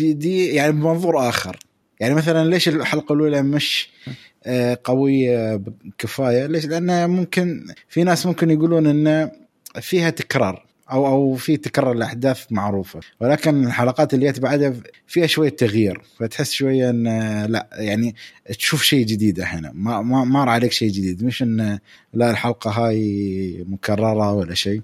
دي 0.03 0.47
يعني 0.47 0.73
بمنظور 0.73 1.29
آخر. 1.29 1.59
يعني 2.01 2.15
مثلا 2.15 2.51
ليش 2.51 2.69
الحلقة 2.69 3.13
الأولى 3.13 3.43
مش 3.43 3.89
آه، 4.47 4.79
قوية 4.85 5.63
كفايه 5.99 6.47
ليش؟ 6.47 6.67
لأنه 6.67 7.07
ممكن 7.07 7.67
في 7.89 8.05
ناس 8.05 8.27
ممكن 8.27 8.51
يقولون 8.51 8.87
انه 8.87 9.31
فيها 9.81 10.11
تكرار 10.11 10.67
أو 10.91 11.07
أو 11.07 11.35
في 11.35 11.57
تكرر 11.57 11.93
الاحداث 11.93 12.47
معروفة. 12.51 13.01
ولكن 13.21 13.67
الحلقات 13.67 14.15
اللي 14.15 14.33
جت 14.33 14.41
بعدها 14.41 14.75
فيها 15.07 15.27
شوية 15.27 15.49
تغيير. 15.49 16.01
فتحس 16.19 16.53
شوية 16.53 16.91
إن 16.91 17.05
لا 17.45 17.69
يعني 17.73 18.15
تشوف 18.59 18.83
شيء 18.83 19.07
جديد 19.07 19.41
هنا. 19.41 19.73
ما 19.75 20.03
ما 20.03 20.25
مر 20.25 20.49
عليك 20.49 20.73
شيء 20.73 20.91
جديد. 20.91 21.25
مش 21.25 21.43
إن 21.43 21.79
لا 22.15 22.31
الحلقة 22.31 22.71
هاي 22.71 23.65
مكررة 23.69 24.33
ولا 24.33 24.55
شيء. 24.55 24.83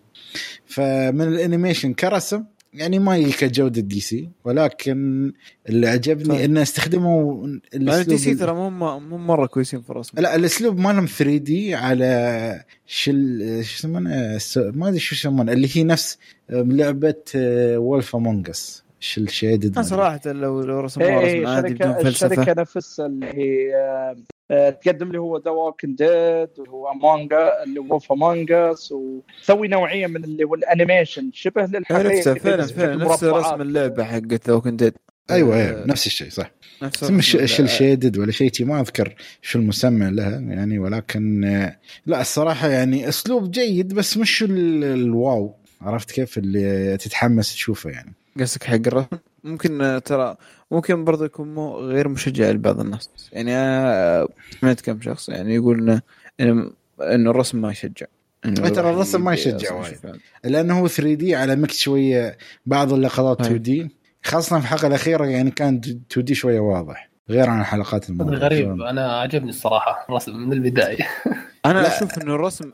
فمن 0.66 1.28
ال 1.28 1.35
animation 1.35 1.94
كرسم 1.94 2.44
يعني 2.74 2.98
ما 2.98 3.14
هي 3.14 3.32
كجودة 3.32 3.80
DC 3.80 4.28
ولكن 4.44 5.32
اللي 5.68 5.88
عجبني 5.88 6.24
طيب. 6.28 6.40
إنه 6.40 6.62
استخدموا 6.62 7.46
الأسلوب 7.74 8.08
DC 8.08 8.34
ترى 8.34 8.52
مو 8.52 8.70
مو 9.00 9.18
مرة 9.18 9.46
كويسين 9.46 9.82
في 9.82 9.90
الرسم. 9.90 10.20
لا 10.20 10.36
الأسلوب 10.36 10.78
مالهم 10.78 11.06
3D 11.06 11.74
على 11.74 12.64
cel 12.86 13.38
شو 13.64 13.74
يسمونه؟ 13.76 14.38
ما 14.56 14.88
أدري 14.88 14.98
شو 14.98 15.14
يسمونه 15.14 15.52
اللي 15.52 15.68
هي 15.74 15.84
نفس 15.84 16.18
لعبة 16.50 17.14
Wolf 17.76 18.16
Among 18.16 18.50
Us 18.50 18.84
cel 19.00 19.28
shaded 19.28 19.80
صراحة 19.80 20.20
لو 20.26 20.60
لو 20.60 20.80
رسموها 20.80 21.20
إيه، 21.20 21.40
رسم 21.42 21.46
عادي 21.46 21.74
بدون 21.74 21.92
فلسفة. 21.94 22.26
الشركة 22.26 22.60
نفسها 22.60 23.06
اللي 23.06 23.26
هي 23.26 23.74
آه، 23.74 24.16
تقدم 24.82 25.12
لي 25.12 25.18
هو 25.18 25.38
The 25.38 25.50
Walking 25.50 25.94
Dead 25.94 26.48
وهو 26.58 26.94
مانجا 26.94 27.62
اللي 27.62 27.80
هو 27.80 28.00
Among 28.10 28.69
Us 28.69 28.92
وتسوي 28.92 29.68
نوعية 29.68 30.06
من 30.06 30.24
اللي 30.24 30.44
هو 30.44 30.54
ال 30.54 30.62
animation 30.62 31.30
شبه 31.32 31.66
للحقيقه 31.66 32.18
نفسه 32.18 32.34
فعلا 32.34 32.66
فعلا 32.66 33.04
نفس 33.04 33.24
رسم 33.24 33.62
اللعبة 33.62 34.04
حقت 34.04 34.48
The 34.48 34.52
Walking 34.52 34.76
Dead 34.76 34.94
أيوه 35.30 35.56
أيوه 35.56 35.86
نفس 35.86 36.06
الشيء 36.06 36.28
صح. 36.28 36.50
نفس 36.82 37.04
cel 37.44 37.68
shaded 37.68 38.18
ولا 38.18 38.32
شيء 38.32 38.50
ما 38.60 38.80
أذكر 38.80 39.14
شو 39.42 39.58
المسمى 39.58 40.10
لها 40.10 40.38
يعني 40.38 40.78
ولكن 40.78 41.44
آه، 41.44 41.78
لا 42.06 42.20
الصراحة 42.20 42.68
يعني 42.68 43.08
أسلوب 43.08 43.50
جيد 43.50 43.94
بس 43.94 44.16
مش 44.16 44.42
الواو. 44.42 45.54
عرفت 45.82 46.10
كيف؟ 46.10 46.38
اللي 46.38 46.96
تتحمس 46.96 47.52
تشوفه 47.52 47.90
يعني. 47.90 48.14
قصدك 48.40 48.64
حق 48.64 48.74
الرسم؟ 48.86 49.18
ممكن 49.44 50.00
ترى 50.04 50.36
ممكن 50.70 51.04
برضه 51.04 51.24
يكون 51.24 51.54
مو 51.54 51.76
غير 51.76 52.08
مشجع 52.08 52.50
لبعض 52.50 52.80
الناس. 52.80 53.30
يعني 53.32 53.52
سمعت 54.60 54.80
كم 54.80 55.00
شخص 55.00 55.28
يعني 55.28 55.54
يقول 55.54 56.00
انه 56.40 56.70
إنه 57.00 57.30
الرسم 57.30 57.60
ما 57.60 57.70
يشجع. 57.70 58.06
إنه 58.44 58.68
ترى 58.68 58.90
الرسم 58.90 59.24
ما 59.24 59.34
يشجع 59.34 59.74
وايد. 59.74 59.98
لأنه 60.44 60.80
هو 60.80 60.88
3 60.88 61.14
دي 61.14 61.34
على 61.34 61.56
مكس 61.56 61.78
شوية 61.78 62.38
بعض 62.66 62.92
اللقطات 62.92 63.40
2 63.40 63.62
دي 63.62 63.90
خاصة 64.24 64.58
في 64.58 64.64
الحلقة 64.64 64.86
الأخيرة 64.86 65.26
يعني 65.26 65.50
كان 65.50 65.76
2 65.76 66.24
دي 66.24 66.34
شوية 66.34 66.60
واضح. 66.60 67.10
غير 67.30 67.50
عن 67.50 67.60
الحلقات 67.60 68.10
الماضية. 68.10 68.36
غريب. 68.36 68.80
أنا 68.80 69.20
عجبني 69.20 69.50
الصراحة 69.50 70.06
الرسم 70.08 70.36
من 70.36 70.52
البداية. 70.52 71.08
أنا 71.66 71.96
أشوف 71.96 72.18
إنه 72.18 72.34
الرسم 72.34 72.72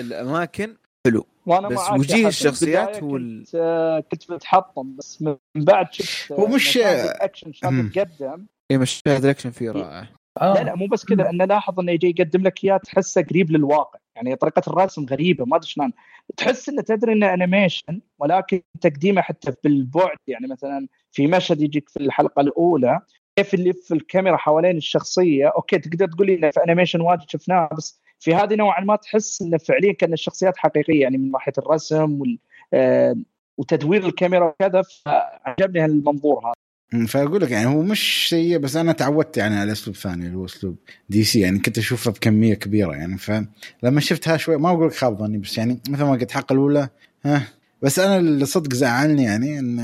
الأماكن 0.00 0.76
حلو. 1.06 1.26
وأنا 1.46 1.68
بس 1.68 1.90
وجوه 1.90 2.28
الشخصيات 2.28 3.02
هو 3.02 3.10
كنت, 3.10 3.54
ال... 3.54 4.04
كنت 4.10 4.30
متحطم 4.30 4.96
بس 4.96 5.22
من 5.22 5.36
بعد 5.54 5.92
شفت 5.92 6.32
هو 6.32 6.46
مش 6.46 6.76
الأكشن 6.76 7.52
شلون 7.52 7.86
يتقدم 7.86 8.46
اي 8.70 8.78
مشاهد 8.78 9.24
الأكشن 9.24 9.50
فيه 9.50 9.70
رائع. 9.70 10.06
آه. 10.40 10.54
لا 10.54 10.64
لا 10.64 10.74
مو 10.74 10.86
بس 10.86 11.04
كذا 11.04 11.30
انه 11.30 11.44
لاحظ 11.44 11.80
انه 11.80 11.92
يجي 11.92 12.06
يقدم 12.06 12.42
لك 12.42 12.64
إياه 12.64 12.76
تحسه 12.76 13.22
قريب 13.22 13.50
للواقع. 13.50 13.98
يعني 14.16 14.36
طريقة 14.36 14.62
الرسم 14.68 15.06
غريبة 15.10 15.44
ما 15.44 15.56
أدري 15.56 15.68
شلون. 15.68 15.92
تحس 16.36 16.68
إنه 16.68 16.82
تدري 16.82 17.12
إنه 17.12 17.34
animation 17.34 18.00
ولكن 18.18 18.62
تقديمه 18.80 19.22
حتى 19.22 19.52
بالبعد. 19.64 20.16
يعني 20.26 20.46
مثلا 20.46 20.88
في 21.12 21.26
مشهد 21.26 21.60
يجيك 21.60 21.88
في 21.88 22.00
الحلقة 22.00 22.40
الأولى 22.40 23.00
كيف 23.36 23.54
اللي 23.54 23.72
في 23.72 23.94
الكاميرا 23.94 24.36
حوالين 24.36 24.76
الشخصية 24.76 25.46
أوكي 25.56 25.78
تقدر 25.78 26.06
تقول 26.06 26.26
لي 26.26 26.52
في 26.52 26.64
animation 26.64 27.00
واجد 27.00 27.24
شفناه 27.28 27.68
بس 27.76 28.00
في 28.20 28.34
هذه 28.34 28.54
نوعا 28.54 28.84
ما 28.84 28.96
تحس 28.96 29.42
انه 29.42 29.58
فعليا 29.58 29.92
كأن 29.92 30.12
الشخصيات 30.12 30.56
حقيقية 30.56 31.00
يعني 31.00 31.18
من 31.18 31.30
ناحية 31.30 31.52
الرسم 31.58 32.20
وال 32.20 32.38
آه 32.74 33.16
وتدوير 33.58 34.06
الكاميرا 34.06 34.46
وكذا 34.46 34.82
فعجبني 35.04 35.80
هالمنظور 35.84 36.46
هذا 36.46 37.06
فأقول 37.06 37.42
لك 37.42 37.50
يعني 37.50 37.66
هو 37.66 37.82
مش 37.82 38.26
سيء 38.30 38.58
بس 38.58 38.76
أنا 38.76 38.92
تعودت 38.92 39.36
يعني 39.36 39.56
على 39.56 39.72
أسلوب 39.72 39.96
ثاني 39.96 40.26
اللي 40.26 40.36
هو 40.36 40.44
أسلوب 40.44 40.76
DC 41.08 41.40
يعني 41.40 41.58
كنت 41.58 41.78
أشوفه 41.78 42.10
بكمية 42.10 42.54
كبيرة 42.54 42.92
يعني 42.92 43.18
فلما 43.18 44.00
شفتها 44.00 44.36
شوي 44.36 44.56
ما 44.56 44.70
أقول 44.70 44.86
لك 44.86 44.94
خاب 44.94 45.18
ظني 45.18 45.38
بس 45.38 45.58
يعني 45.58 45.80
مثل 45.88 46.04
ما 46.04 46.10
قلت 46.10 46.30
الحلقة 46.30 46.52
الأولى 46.52 46.88
ها 47.24 47.42
بس 47.82 47.98
أنا 47.98 48.16
اللي 48.16 48.46
صدق 48.46 48.72
زعلني 48.72 49.24
يعني 49.24 49.58
إن 49.58 49.80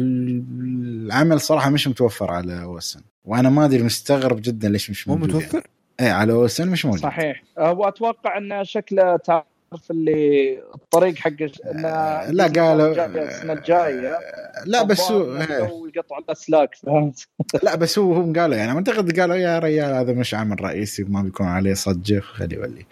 العمل 0.00 1.40
صراحة 1.40 1.70
مش 1.70 1.88
متوفر 1.88 2.30
على 2.30 2.64
OSN 2.64 3.00
وأنا 3.24 3.50
ما 3.50 3.64
أدري 3.64 3.82
مستغرب 3.82 4.40
جدا 4.42 4.68
ليش 4.68 4.90
مش 4.90 5.08
موجود 5.08 5.32
مو 5.32 5.38
متوفر؟ 5.38 5.54
يعني. 5.58 5.77
إيه 6.00 6.10
على 6.10 6.32
OSN 6.32 6.68
مش 6.68 6.84
موجود. 6.84 7.00
صحيح. 7.00 7.42
وأتوقع 7.58 8.38
انه 8.38 8.62
شكله 8.62 9.16
تعرف 9.16 9.44
اللي 9.90 10.58
الطريق 10.74 11.16
حق 11.16 11.30
إنه 11.70 12.22
لا 12.30 12.46
قالوا 12.46 13.06
السنة 13.06 13.52
الجاية. 13.52 14.18
لا 14.66 14.82
بس 14.82 15.10
هو 15.10 15.86
يقطع 15.96 16.18
الاسلاك 16.18 16.74
فهمت؟ 16.74 17.28
لا 17.64 17.76
بس 17.76 17.98
هو 17.98 18.14
هم 18.14 18.32
قالوا 18.32 18.56
يعني 18.56 18.72
أعتقد 18.72 19.20
قالوا 19.20 19.36
يا 19.36 19.58
ريال 19.58 19.94
هذا 19.94 20.12
مش 20.12 20.34
عمل 20.34 20.64
رئيسي 20.64 21.04
ما 21.04 21.22
بيكون 21.22 21.46
عليه 21.46 21.74
ضجة 21.74 22.20
خلي 22.20 22.56
يولي. 22.56 22.86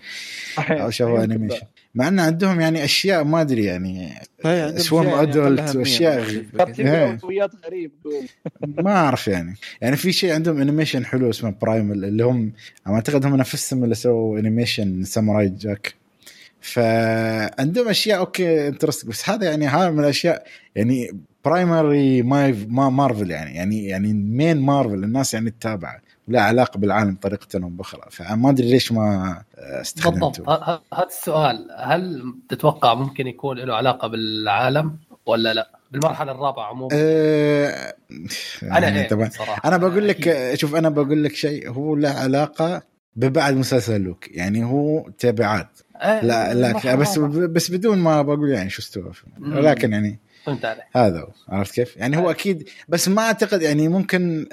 أو 0.58 0.90
شافوا 0.90 1.24
animation. 1.24 1.66
مع 1.96 2.08
إن 2.08 2.20
عندهم 2.20 2.60
يعني 2.60 2.84
أشياء 2.84 3.24
ما 3.24 3.40
أدري 3.40 3.64
يعني 3.64 4.14
سوم 4.76 5.06
ادولت 5.06 5.76
واشياء 5.76 6.20
غريب 7.66 7.92
ما 8.78 8.90
أعرف 8.90 9.28
يعني. 9.28 9.54
يعني 9.80 9.96
في 9.96 10.12
شيء 10.12 10.32
عندهم 10.32 10.60
انيميشن 10.60 11.04
حلو 11.04 11.30
اسمه 11.30 11.54
برايم 11.62 11.92
اللي 11.92 12.24
هم 12.24 12.52
أعتقد 12.86 13.26
هم 13.26 13.36
نفسهم 13.36 13.84
اللي 13.84 13.94
سووا 13.94 14.38
انيميشن 14.38 15.04
ساموراي 15.04 15.48
جاك 15.48 15.94
فعندهم 16.60 17.88
أشياء 17.88 18.18
أوكي 18.18 18.68
انترست 18.68 19.06
بس 19.06 19.30
هذا 19.30 19.50
يعني 19.50 19.66
هذا 19.66 19.90
من 19.90 20.00
الأشياء 20.00 20.46
يعني 20.74 21.10
برايمري 21.44 22.22
ما 22.22 22.90
مارفل 22.90 23.30
يعني 23.30 23.54
يعني 23.54 23.86
يعني 23.86 24.12
مين 24.12 24.60
مارفل 24.60 25.04
الناس 25.04 25.34
يعني 25.34 25.50
تتابعه. 25.50 26.05
لا 26.28 26.42
علاقة 26.42 26.78
بالعالم 26.78 27.14
بطريقه 27.14 27.46
أو 27.54 27.68
باخرى 27.68 28.02
فما 28.10 28.50
أدري 28.50 28.70
ليش 28.70 28.92
ما 28.92 29.42
استخدمته 29.58 30.44
بالضبط. 30.44 30.48
هذا 30.94 31.06
السؤال 31.06 31.68
هل 31.78 32.34
تتوقع 32.48 32.94
ممكن 32.94 33.26
يكون 33.26 33.58
له 33.58 33.74
علاقة 33.74 34.08
بالعالم 34.08 34.96
ولا 35.26 35.54
لا؟ 35.54 35.70
بالمرحلة 35.90 36.32
الرابعة 36.32 36.64
عموما. 36.64 36.88
أه 36.92 37.94
يعني 38.62 38.88
أنا 38.88 39.08
طبعا. 39.08 39.30
أنا 39.64 39.76
بقول 39.76 40.08
لك 40.08 40.54
شوف 40.54 40.74
أنا 40.74 40.88
بقول 40.88 41.24
لك 41.24 41.34
شيء 41.34 41.70
هو 41.70 41.96
له 41.96 42.10
علاقة 42.10 42.82
ببعد 43.16 43.54
مسلسل 43.54 44.00
لوك. 44.00 44.28
يعني 44.30 44.64
هو 44.64 45.10
تبعات 45.18 45.78
أه 45.96 46.24
لا 46.24 46.54
لا 46.54 46.94
بس 46.94 47.18
بس 47.18 47.70
بدون 47.70 47.98
ما 47.98 48.22
بقول 48.22 48.50
يعني 48.50 48.70
شو 48.70 48.82
استوى 48.82 49.12
ولكن 49.40 49.92
يعني 49.92 50.20
فهمت 50.46 50.64
عليك. 50.64 50.84
هذا 50.96 51.20
هو 51.20 51.28
عرفت 51.48 51.74
كيف؟ 51.74 51.96
يعني 51.96 52.16
هو 52.16 52.30
أكيد 52.30 52.68
بس 52.88 53.08
ما 53.08 53.22
أعتقد 53.22 53.62
يعني 53.62 53.88
ممكن 53.88 54.46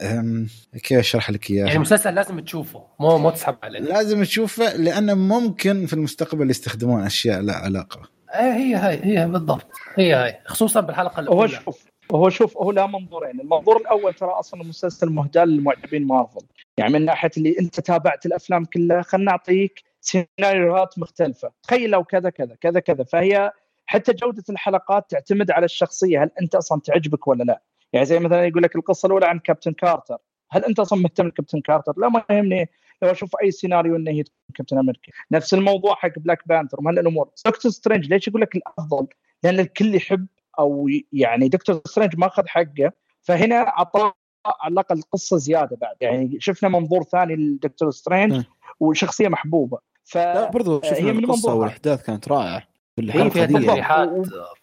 كيف 0.83 0.99
أشرح 0.99 1.29
لك 1.29 1.51
اياه 1.51 1.59
يعني 1.59 1.75
المسلسل 1.75 2.15
لازم 2.15 2.39
تشوفه 2.39 2.83
مو 2.99 3.17
مو 3.17 3.29
تسحب 3.29 3.55
عليه. 3.63 3.79
لازم 3.79 4.23
تشوفه 4.23 4.75
لأنه 4.77 5.13
ممكن 5.13 5.85
في 5.85 5.93
المستقبل 5.93 6.49
يستخدمون 6.49 7.01
أشياء 7.01 7.41
لا 7.41 7.53
علاقة. 7.53 8.01
إيه 8.35 8.53
هي 8.53 8.75
هاي 8.75 8.99
هي 9.03 9.27
بالضبط. 9.27 9.67
هي 9.95 10.13
هاي 10.13 10.39
خصوصا 10.45 10.81
بالحلقة 10.81 11.19
الأولى. 11.19 11.41
هو 11.41 11.47
شوف 11.47 11.85
هو 12.11 12.29
شوف 12.29 12.57
هو 12.57 12.71
له 12.71 12.87
منظورين، 12.87 13.39
المنظور 13.39 13.77
الأول 13.77 14.13
ترى 14.13 14.29
أصلا 14.29 14.61
المسلسل 14.61 15.09
مهدى 15.09 15.39
للمعجبين 15.39 16.07
مارفل، 16.07 16.45
يعني 16.77 16.93
من 16.93 17.05
ناحية 17.05 17.29
اللي 17.37 17.55
أنت 17.59 17.79
تابعت 17.79 18.25
الأفلام 18.25 18.65
كلها 18.65 19.01
خلينا 19.01 19.31
نعطيك 19.31 19.83
سيناريوهات 20.01 20.99
مختلفة، 20.99 21.51
تخيل 21.63 21.89
لو 21.89 22.03
كذا 22.03 22.29
كذا 22.29 22.55
كذا 22.61 22.79
كذا. 22.79 23.03
فهي 23.03 23.51
حتى 23.85 24.13
جودة 24.13 24.43
الحلقات 24.49 25.05
تعتمد 25.09 25.51
على 25.51 25.65
الشخصية. 25.65 26.23
هل 26.23 26.31
أنت 26.41 26.55
أصلا 26.55 26.81
تعجبك 26.81 27.27
ولا 27.27 27.43
لا؟ 27.43 27.61
يعني 27.93 28.05
زي 28.05 28.19
مثلا 28.19 28.45
يقول 28.45 28.63
لك 28.63 28.75
القصة 28.75 29.05
الأولى 29.05 29.25
عن 29.25 29.39
كابتن 29.39 29.73
كارتر. 29.73 30.17
هل 30.51 30.65
أنت 30.65 30.79
أصلا 30.79 30.99
مهتم 30.99 31.29
بكابتن 31.29 31.61
كارتر؟ 31.61 31.93
لا 31.97 32.09
ما 32.09 32.23
يهمني. 32.31 32.69
لو 33.01 33.11
أشوف 33.11 33.35
أي 33.43 33.51
سيناريو 33.51 33.95
إنه 33.95 34.11
هي 34.11 34.23
كابتن 34.55 34.77
أمريكا. 34.77 35.11
نفس 35.31 35.53
الموضوع 35.53 35.95
حق 35.95 36.19
بلاك 36.19 36.47
بانثر 36.47 36.79
ومن 36.79 36.99
الأمور. 36.99 37.29
دكتور 37.45 37.71
سترينج 37.71 38.05
ليش 38.05 38.27
يقول 38.27 38.41
لك 38.41 38.55
الأفضل؟ 38.55 39.07
لأن 39.43 39.59
الكل 39.59 39.95
يحب 39.95 40.27
أو 40.59 40.89
يعني 41.13 41.49
دكتور 41.49 41.81
سترينج 41.85 42.17
ما 42.17 42.27
أخذ 42.27 42.47
حقه. 42.47 42.91
فهنا 43.21 43.55
أعطاه 43.55 44.13
على 44.45 44.73
الأقل 44.73 45.01
قصة 45.01 45.37
زيادة 45.37 45.77
بعد. 45.81 45.95
يعني 46.01 46.37
شفنا 46.39 46.69
منظور 46.69 47.03
ثاني 47.03 47.35
لدكتور 47.35 47.91
سترينج 47.91 48.43
وشخصية 48.79 49.27
محبوبة. 49.27 49.77
ف 50.03 50.17
لا 50.17 50.49
برضو 50.49 50.81
شفنا 50.81 51.11
القصة 51.11 51.53
والأحداث 51.53 52.05
كانت 52.05 52.27
رائعة. 52.27 52.72
في 52.95 53.01
الحلقة 53.01 53.45
دي 53.45 53.53
تلميحات 53.53 54.09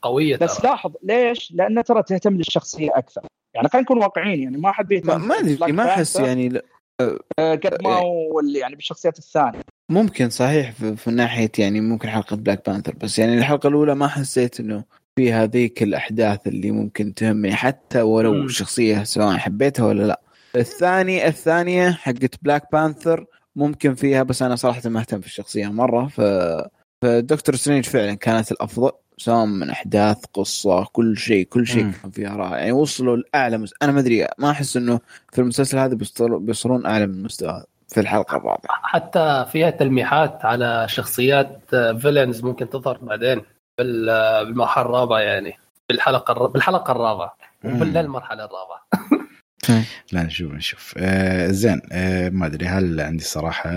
قوية 0.02 0.36
بس 0.36 0.56
ترى. 0.56 0.70
لاحظ 0.70 0.92
ليش؟ 1.02 1.52
لأن 1.52 1.84
ترى 1.84 2.02
تهتم 2.02 2.36
للشخصية 2.36 2.90
أكثر 2.94 3.22
يعني 3.54 3.68
خلينا 3.68 3.84
نكون 3.84 3.98
واقعيين 3.98 4.42
يعني 4.42 4.56
ما 4.56 4.72
حد 4.72 4.88
بيهتم 4.88 5.28
ما 5.28 5.34
أدري 5.38 5.72
ما 5.72 5.84
أحس 5.84 6.16
يعني 6.16 6.48
قد 7.38 7.82
ما 7.82 7.94
هو 7.94 8.40
يعني 8.40 8.74
بالشخصيات 8.74 9.18
الثانية 9.18 9.60
ممكن 9.90 10.30
صحيح 10.30 10.70
في 10.72 11.10
ناحية 11.10 11.50
يعني 11.58 11.80
ممكن 11.80 12.08
حلقة 12.08 12.36
بلاك 12.36 12.70
بانثر 12.70 12.94
بس 12.94 13.18
يعني 13.18 13.38
الحلقة 13.38 13.68
الأولى 13.68 13.94
ما 13.94 14.08
حسيت 14.08 14.60
إنه 14.60 14.84
في 15.16 15.32
هذيك 15.32 15.82
الأحداث 15.82 16.46
اللي 16.46 16.70
ممكن 16.70 17.14
تهمني 17.14 17.54
حتى 17.54 18.02
ولو 18.02 18.32
م. 18.32 18.48
شخصية 18.48 19.02
سواء 19.02 19.36
حبيتها 19.36 19.86
ولا 19.86 20.02
لا 20.02 20.20
الثاني 20.56 21.26
الثانية 21.26 21.90
حقت 21.90 22.34
بلاك 22.42 22.72
بانثر 22.72 23.26
ممكن 23.56 23.94
فيها 23.94 24.22
بس 24.22 24.42
أنا 24.42 24.56
صراحة 24.56 24.88
ما 24.88 25.00
أهتم 25.00 25.20
في 25.20 25.26
الشخصية 25.26 25.66
مرة 25.66 26.06
ف 26.06 26.20
فدكتور 27.02 27.54
سترينج 27.54 27.84
فعلا 27.84 28.14
كانت 28.14 28.52
الأفضل 28.52 28.90
سواء 29.16 29.44
من 29.44 29.70
أحداث 29.70 30.24
قصة 30.34 30.84
كل 30.84 31.16
شيء 31.16 31.46
كل 31.46 31.66
شيء 31.66 31.90
كان 32.02 32.10
فيها 32.10 32.36
رائع. 32.36 32.58
يعني 32.58 32.72
وصلوا 32.72 33.16
لأعلى 33.16 33.58
مس... 33.58 33.74
أنا 33.82 33.92
ما 33.92 34.00
أدري 34.00 34.28
ما 34.38 34.50
أحس 34.50 34.76
إنه 34.76 35.00
في 35.32 35.40
المسلسل 35.40 35.78
هذا 35.78 35.98
بيصلون 36.20 36.86
أعلى 36.86 37.06
من 37.06 37.14
المستوى 37.14 37.64
في 37.88 38.00
الحلقة 38.00 38.36
الرابعة. 38.36 38.60
حتى 38.68 39.46
فيها 39.52 39.70
تلميحات 39.70 40.44
على 40.44 40.86
شخصيات 40.88 41.58
villains 41.74 42.44
ممكن 42.44 42.70
تظهر 42.70 42.98
بعدين 43.02 43.42
بالمرحله 43.78 44.84
الرابعة 44.84 45.18
يعني. 45.18 45.58
بالحلقة 45.88 46.46
بالحلقة 46.46 46.90
الرابعة. 46.90 47.36
بالمرحله 47.64 48.44
الرابعة. 48.44 48.86
لا 50.12 50.22
نشوف 50.22 50.52
نشوف. 50.52 50.94
آه 50.96 51.50
زين. 51.50 51.80
آه 51.92 52.28
ما 52.28 52.46
أدري 52.46 52.66
هل 52.66 53.00
عندي 53.00 53.24
صراحة 53.24 53.70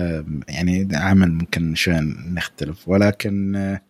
يعني 0.48 0.88
عمل 0.92 1.32
ممكن 1.32 1.74
شوي 1.74 1.94
نختلف 2.32 2.88
ولكن 2.88 3.56
آه 3.56 3.80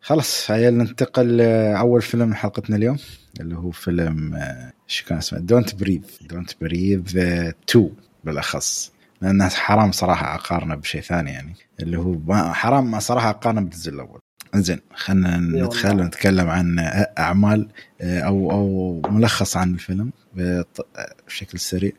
خلاص 0.00 0.50
هيا 0.50 0.70
ننتقل 0.70 1.40
أول 1.76 2.02
فيلم 2.02 2.34
حلقتنا 2.34 2.76
اليوم 2.76 2.96
اللي 3.40 3.56
هو 3.56 3.70
فيلم 3.70 4.34
آه 4.34 4.72
شو 4.86 5.04
كان 5.06 5.18
اسمه؟ 5.18 5.38
Don't 5.38 5.74
Breathe 5.74 6.00
Don't 6.30 6.50
Breathe 6.60 7.02
2 7.18 7.90
بالأخص. 8.24 8.92
لأن 9.22 9.48
حرام 9.48 9.92
صراحة 9.92 10.34
أقارنه 10.34 10.74
بشيء 10.74 11.00
ثاني 11.00 11.30
يعني 11.30 11.54
اللي 11.80 11.98
هو 11.98 12.52
حرام 12.52 13.00
صراحة 13.00 13.30
أقارنه 13.30 13.60
بالجزء 13.60 13.92
الأول. 13.92 14.20
زين 14.54 14.80
خلينا 14.94 15.36
ندخل 15.36 16.00
ونتكلم 16.00 16.48
عن 16.50 16.78
أعمال 17.18 17.68
آه، 17.93 17.93
أو 18.00 18.50
أو 18.50 19.02
ملخص 19.10 19.56
عن 19.56 19.74
الفيلم 19.74 20.10
بشكل 21.26 21.58
سريع. 21.58 21.92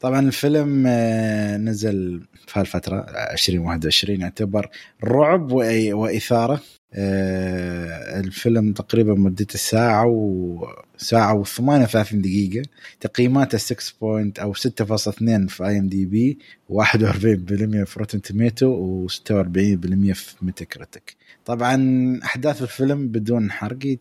طبعا 0.00 0.20
الفيلم 0.20 0.84
آه، 0.86 1.56
نزل 1.56 2.22
في 2.46 2.60
هالفترة 2.60 3.06
2021 3.32 4.20
يعتبر 4.20 4.70
رعب 5.04 5.52
وإثارة. 5.52 6.60
آه، 6.94 8.20
الفيلم 8.20 8.72
تقريبا 8.72 9.14
مدته 9.14 9.58
ساعة 9.58 10.06
و 10.06 10.66
ساعة 10.96 11.34
و 11.34 11.44
38 11.44 12.22
دقيقة. 12.22 12.62
تقييماته 13.00 13.58
6 13.58 13.94
point 14.00 14.38
أو 14.38 14.54
6.2 14.54 15.48
في 15.48 15.64
IMDb 15.66 16.38
و41% 16.72 17.84
في 17.84 17.94
Rotten 17.96 18.22
Tomato 18.22 19.06
و46% 19.08 20.12
في 20.12 20.34
Metacritic 20.42 21.16
طبعا 21.44 22.20
أحداث 22.24 22.62
الفيلم 22.62 23.08
بدون 23.08 23.50
حرق 23.50 23.98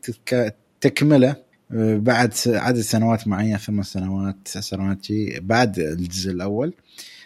تكملة 0.82 1.36
آه، 1.72 1.98
بعد 1.98 2.34
عدد 2.48 2.80
سنوات 2.80 3.28
معينة 3.28 3.58
ثمان 3.58 3.84
سنوات 3.84 4.36
تسع 4.46 4.60
سنوات 4.60 5.08
بعد 5.42 5.80
الجزء 5.80 6.32
الأول. 6.32 6.74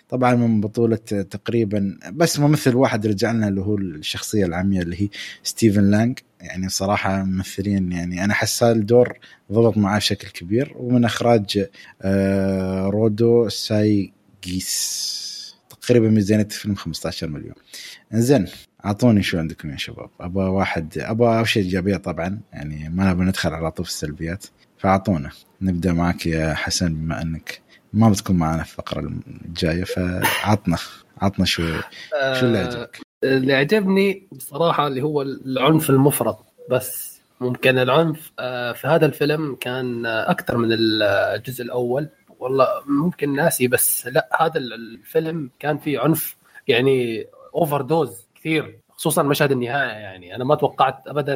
طبعا 0.09 0.35
من 0.35 0.61
بطولة 0.61 0.95
تقريبا 0.95 1.99
بس 2.11 2.39
ممثل 2.39 2.75
واحد 2.75 3.07
رجع 3.07 3.31
لنا 3.31 3.47
اللي 3.47 3.61
هو 3.61 3.77
الشخصية 3.77 4.45
العمية 4.45 4.81
اللي 4.81 5.01
هي 5.01 5.09
ستيفن 5.43 5.91
لانج. 5.91 6.19
يعني 6.41 6.69
صراحة 6.69 7.23
ممثلين 7.23 7.91
يعني 7.91 8.23
أنا 8.23 8.33
أحس 8.33 8.63
الدور 8.63 9.19
ضبط 9.51 9.77
معاه 9.77 9.97
بشكل 9.97 10.27
كبير. 10.27 10.73
ومن 10.75 11.05
إخراج 11.05 11.67
آه، 12.01 12.87
رودو 12.87 13.49
سايجيس 13.49 15.33
تقريبا 15.81 16.09
ميزانية 16.09 16.43
الفيلم 16.43 16.75
15 16.75 17.27
مليون. 17.29 17.55
زين 18.13 18.47
أعطوني 18.85 19.23
شو 19.23 19.37
عندكم 19.37 19.71
يا 19.71 19.77
شباب. 19.77 20.09
أبغى 20.21 20.49
واحد 20.49 20.97
أبغى 20.97 21.37
أول 21.37 21.47
شيء 21.47 21.63
ايجابيات 21.63 22.05
طبعا 22.05 22.39
يعني 22.53 22.89
ما 22.89 23.11
نبغى 23.11 23.25
ندخل 23.25 23.53
على 23.53 23.71
طول 23.71 23.85
في 23.85 23.91
السلبيات. 23.91 24.45
فأعطونا. 24.77 25.29
نبدأ 25.61 25.93
معك 25.93 26.25
يا 26.25 26.53
حسن 26.53 26.93
بما 26.93 27.21
أنك 27.21 27.61
ما 27.93 28.09
بتكون 28.09 28.35
معنا 28.35 28.63
في 28.63 28.71
الفقرة 28.71 29.11
الجاية 29.45 29.83
فعطنا 29.83 30.77
عطنا 31.21 31.45
شو 31.45 31.63
شو 32.33 32.45
اللي 32.45 32.57
عجبك؟ 32.57 32.99
آه، 33.23 33.37
اللي 33.37 33.53
عجبني 33.53 34.27
بصراحة 34.31 34.87
اللي 34.87 35.01
هو 35.01 35.21
العنف 35.21 35.89
المفرط. 35.89 36.45
بس 36.69 37.21
ممكن 37.41 37.77
العنف 37.77 38.31
آه، 38.39 38.71
في 38.71 38.87
هذا 38.87 39.05
الفيلم 39.05 39.55
كان 39.55 40.05
أكثر 40.05 40.57
من 40.57 40.69
الجزء 40.71 41.63
الأول. 41.63 42.09
والله 42.39 42.67
ممكن 42.85 43.35
ناسي 43.35 43.67
بس 43.67 44.07
لا 44.07 44.29
هذا 44.39 44.57
الفيلم 44.57 45.49
كان 45.59 45.77
فيه 45.77 45.99
عنف 45.99 46.35
يعني 46.67 47.25
overdose 47.55 48.27
كثير 48.43 48.79
خصوصا 48.89 49.23
مشهد 49.23 49.51
النهاية 49.51 49.91
يعني. 49.91 50.35
أنا 50.35 50.43
ما 50.43 50.55
توقعت 50.55 51.07
ابدا 51.07 51.33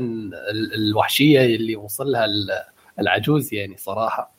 الوحشية 0.75 1.55
اللي 1.55 1.75
وصل 1.75 2.11
لها 2.11 2.25
العجوز 2.99 3.53
يعني 3.53 3.77
صراحة. 3.77 4.31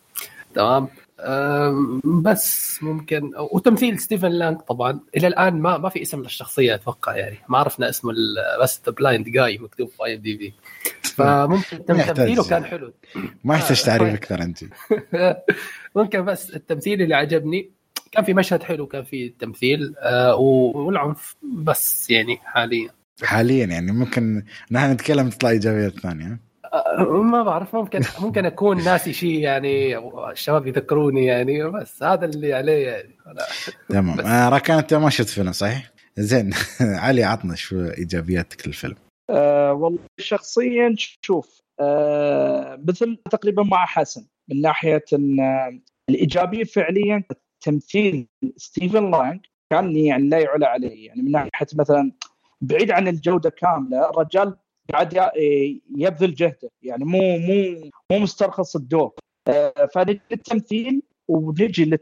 تمام؟ 0.55 0.89
بس 2.23 2.79
ممكن 2.83 3.33
وتمثيل 3.53 3.99
ستيفن 3.99 4.29
لانج 4.29 4.59
طبعا. 4.59 5.01
إلى 5.17 5.27
الآن 5.27 5.55
ما 5.55 5.79
ما 5.79 5.89
في 5.89 6.03
اسم 6.03 6.23
للشخصية 6.23 6.75
أتوقع 6.75 7.17
يعني. 7.17 7.39
ما 7.49 7.59
عرفنا 7.59 7.89
اسم 7.89 8.11
بس 8.63 8.81
blind 8.89 9.29
guy 9.29 9.59
مكتوب 9.59 9.89
في 9.89 10.05
IMDb 10.05 10.55
فممكن 11.03 11.85
تمثيله 11.85 12.49
كان 12.49 12.65
حلو. 12.65 12.93
ما 13.45 13.55
يحتاج 13.55 13.83
تعريف 13.83 14.15
أكثر 14.15 14.43
أنت. 14.43 14.59
ممكن 15.97 16.25
بس 16.25 16.55
التمثيل 16.55 17.03
اللي 17.03 17.15
عجبني 17.15 17.78
كان 18.13 18.25
في 18.25 18.35
مشهد 18.35 18.63
حلو 18.63 18.87
كان 18.87 19.05
في 19.05 19.29
تمثيل 19.29 19.95
آه 19.99 20.35
والعنف 20.35 21.37
بس 21.43 22.11
يعني 22.11 22.37
حاليا. 22.37 22.91
حاليا 23.23 23.67
يعني 23.67 23.93
ممكن 23.93 24.43
نحن 24.71 24.93
نتكلم 24.93 25.31
تطلع 25.31 25.51
إيجابيات 25.51 25.93
ثانية. 26.01 26.49
ما 27.09 27.43
بعرف 27.43 27.77
ممكن 27.77 28.01
ممكن 28.21 28.47
أكون 28.47 28.85
ناسي 28.85 29.13
شيء 29.13 29.39
يعني 29.39 29.99
الشباب 30.31 30.67
يذكروني 30.67 31.25
يعني 31.25 31.65
بس 31.65 32.03
هذا 32.03 32.25
اللي 32.25 32.55
عليه 32.55 32.89
يعني 32.89 33.17
تمام. 33.89 34.21
آه 34.21 34.49
راكان 34.49 34.79
أنت 34.79 34.95
ما 34.95 35.11
شفت 35.11 35.29
فيلم 35.29 35.53
صحيح؟ 35.53 35.91
زين 36.19 36.51
علي 37.05 37.25
عطنا 37.25 37.55
شو 37.55 37.85
إيجابياتك 37.85 38.67
للفيلم. 38.67 38.97
آه 39.31 39.73
والله 39.73 39.99
شخصيا 40.21 40.95
شوف 41.23 41.61
آه 41.81 42.81
مثل 42.89 43.19
تقريبا 43.31 43.63
مع 43.63 43.87
حسن 43.87 44.27
من 44.49 44.61
ناحية 44.61 45.05
إن 45.13 45.41
آه، 45.41 45.79
الإيجابية 46.11 46.65
فعليا 46.65 47.23
تمثيل 47.61 48.27
ستيفن 48.57 49.11
لانج 49.11 49.41
كان 49.71 49.97
يعني 49.97 50.29
لا 50.29 50.39
يعلى 50.39 50.67
عليه. 50.67 51.07
يعني 51.07 51.23
من 51.23 51.31
ناحية 51.31 51.67
مثلا 51.75 52.13
بعيد 52.61 52.91
عن 52.91 53.09
الجودة 53.09 53.51
كاملة 53.51 54.11
الرجال 54.11 54.57
قاعد 54.93 55.31
يبذل 55.97 56.35
جهده. 56.35 56.71
يعني 56.83 57.05
مو 57.05 57.39
مو 57.39 57.91
مو 58.11 58.19
مسترخص 58.19 58.77
الدور. 58.77 59.15
آه، 59.49 59.89
فنجي 59.95 60.21
للتمثيل 60.31 61.03
ونجي 61.29 61.99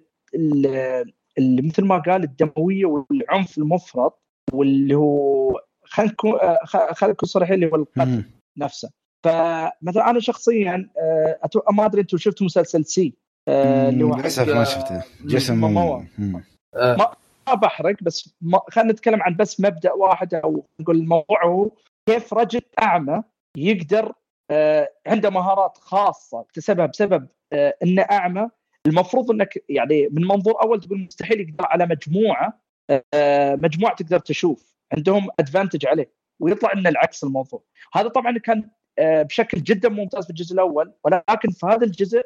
اللي 1.39 1.63
مثل 1.63 1.85
ما 1.85 1.99
قال 1.99 2.23
الدموية 2.23 2.87
والعنف 2.87 3.59
المفرط 3.59 4.23
واللي 4.53 4.95
هو 4.95 5.61
خلينا 5.83 6.13
نكون 6.13 6.33
آه، 6.33 6.59
خلينا 6.65 7.13
نكون 7.13 7.29
صريحين 7.29 7.55
اللي 7.55 7.67
هو 7.67 7.77
القتل 7.77 8.25
نفسه. 8.57 8.91
فمثلا 9.25 10.11
أنا 10.11 10.21
شخصيا 10.21 10.91
آه، 10.99 11.73
ما 11.73 11.87
أدري 11.87 12.01
أنتم 12.01 12.19
شفتوا 12.19 12.47
مسلسل 12.47 12.85
سي؟ 12.85 13.15
اللي 13.49 14.05
هو 14.05 14.17
للأسف 14.17 14.49
ما 14.49 14.65
شفته. 14.65 15.03
جيسون 15.27 15.57
ما 15.57 16.07
ما 17.49 17.55
بحرق 17.55 18.03
بس 18.03 18.35
خلينا 18.71 18.93
نتكلم 18.93 19.23
عن 19.23 19.37
بس 19.37 19.61
مبدأ 19.61 19.93
واحد 19.93 20.35
أو 20.35 20.65
نقول 20.81 20.97
الموضوع 20.97 21.45
هو 21.45 21.71
كيف 22.09 22.35
رجل 22.35 22.61
أعمى 22.83 23.23
يقدر 23.57 24.13
آه، 24.51 24.93
عنده 25.07 25.31
مهارات 25.31 25.79
خاصة 25.79 26.41
اكتسبها 26.41 26.87
بسبب 26.87 27.29
آه، 27.53 27.75
إنه 27.83 28.03
أعمى. 28.03 28.51
المفروض 28.87 29.31
إنك 29.31 29.65
يعني 29.69 30.09
من 30.09 30.27
منظور 30.27 30.63
أول 30.63 30.81
تقول 30.81 30.99
مستحيل 30.99 31.41
يقدر 31.41 31.67
على 31.67 31.87
مجموعة 31.87 32.61
آه، 33.15 33.55
مجموعة 33.55 33.95
تقدر 33.95 34.19
تشوف 34.19 34.77
عندهم 34.93 35.29
ادفانتج 35.41 35.87
عليه 35.87 36.13
ويطلع 36.41 36.73
ان 36.73 36.87
العكس 36.87 37.25
الموضوع 37.25 37.63
هذا 37.95 38.09
طبعا 38.09 38.39
كان 38.39 38.71
بشكل 39.01 39.63
جدا 39.63 39.89
ممتاز 39.89 40.25
في 40.25 40.31
الجزء 40.31 40.55
الأول 40.55 40.93
ولكن 41.05 41.51
في 41.51 41.67
هذا 41.67 41.85
الجزء 41.85 42.23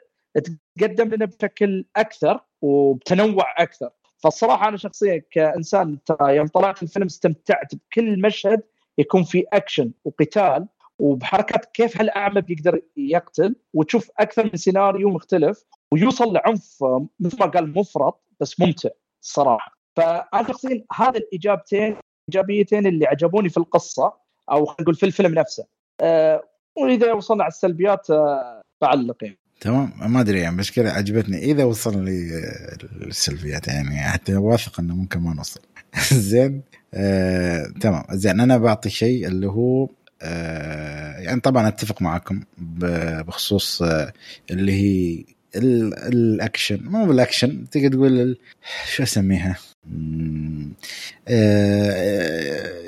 تقدم 0.78 1.14
لنا 1.14 1.24
بشكل 1.24 1.84
أكثر 1.96 2.40
وبتنوع 2.62 3.54
أكثر. 3.58 3.90
فالصراحة 4.18 4.68
أنا 4.68 4.76
شخصيا 4.76 5.22
كإنسان 5.30 5.98
ترى 6.04 6.36
يوم 6.36 6.46
طلعت 6.46 6.82
الفيلم 6.82 7.06
استمتعت 7.06 7.74
بكل 7.74 8.20
مشهد 8.20 8.62
يكون 8.98 9.22
في 9.22 9.44
أكشن 9.52 9.92
وقتال 10.04 10.66
وبحركات 10.98 11.64
كيف 11.64 12.00
هالاعمى 12.00 12.40
بيقدر 12.40 12.80
يقتل 12.96 13.56
وتشوف 13.74 14.10
أكثر 14.18 14.44
من 14.44 14.56
سيناريو 14.56 15.10
مختلف 15.10 15.64
ويوصل 15.92 16.32
لعنف 16.32 16.84
مثل 17.20 17.38
ما 17.40 17.46
قال 17.46 17.78
مفرط 17.78 18.22
بس 18.40 18.60
ممتع 18.60 18.88
الصراحه 19.22 19.78
فأنا 19.96 20.48
شخصيا 20.48 20.84
هذا 20.92 21.18
الايجابتين 21.18 21.96
الايجابيتين 22.28 22.86
اللي 22.86 23.06
عجبوني 23.06 23.48
في 23.48 23.56
القصة 23.56 24.12
أو 24.50 24.64
خلينا 24.64 24.82
نقول 24.82 24.94
في 24.94 25.06
الفيلم 25.06 25.34
نفسه. 25.34 25.66
أه 26.00 26.42
وإذا 26.76 27.12
وصلنا 27.12 27.44
على 27.44 27.50
السلبيات 27.50 28.10
أه 28.10 28.62
بعلق 28.80 29.24
يعني. 29.24 29.38
تمام؟ 29.60 29.92
ما 29.96 30.20
أدري 30.20 30.40
يعني 30.40 30.56
بس 30.56 30.70
كذا 30.70 30.90
عجبتني. 30.90 31.38
إذا 31.38 31.64
وصل 31.64 32.04
لي 32.04 32.30
السلبيات 33.02 33.68
يعني 33.68 34.00
حتى 34.00 34.36
واثق 34.36 34.80
إنه 34.80 34.94
ممكن 34.94 35.20
ما 35.20 35.34
نوصل. 35.34 35.60
زين 36.12 36.62
آه، 36.94 37.66
تمام. 37.80 38.04
زين 38.10 38.40
أنا 38.40 38.58
بعطي 38.58 38.90
شيء 38.90 39.26
اللي 39.26 39.46
هو 39.46 39.88
آه، 40.22 41.18
يعني 41.18 41.40
طبعا 41.40 41.68
أتفق 41.68 42.02
معكم 42.02 42.42
بخصوص 42.58 43.82
آه، 43.82 44.12
اللي 44.50 44.72
هي 44.72 45.24
الأكشن. 45.56 46.80
مو 46.84 47.06
بالأكشن 47.06 47.70
تقدر 47.70 47.88
تقول 47.88 48.38
شو 48.94 49.02
أسميها؟ 49.02 49.56
آه، 49.86 50.59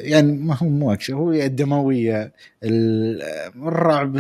يعني 0.02 0.32
ما 0.32 0.55
هو 0.55 0.69
مو 0.69 0.93
أكشن 0.93 1.14
هو 1.14 1.32
الدموية 1.32 2.32
الرعب 2.64 4.16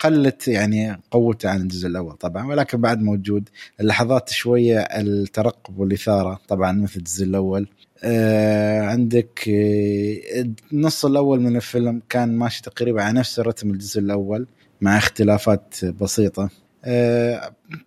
قلت 0.00 0.48
يعني 0.48 1.00
قوته 1.10 1.48
عن 1.50 1.60
الجزء 1.60 1.88
الأول 1.88 2.12
طبعا 2.12 2.46
ولكن 2.46 2.80
بعد 2.80 3.02
موجود. 3.02 3.48
اللحظات 3.80 4.28
شوية 4.30 4.78
الترقب 4.80 5.78
والإثارة 5.78 6.40
طبعا 6.48 6.72
مثل 6.72 6.96
الجزء 6.96 7.24
الأول. 7.24 7.68
آه 8.04 8.80
عندك 8.80 9.48
آه 9.48 10.46
النص 10.72 11.04
الأول 11.04 11.40
من 11.40 11.56
الفيلم 11.56 12.02
كان 12.08 12.36
ماشي 12.36 12.62
تقريبا 12.62 13.02
على 13.02 13.18
نفس 13.18 13.40
رتم 13.40 13.70
الجزء 13.70 14.00
الأول 14.00 14.46
مع 14.80 14.98
اختلافات 14.98 15.84
بسيطة. 15.84 16.42
آه 16.42 16.50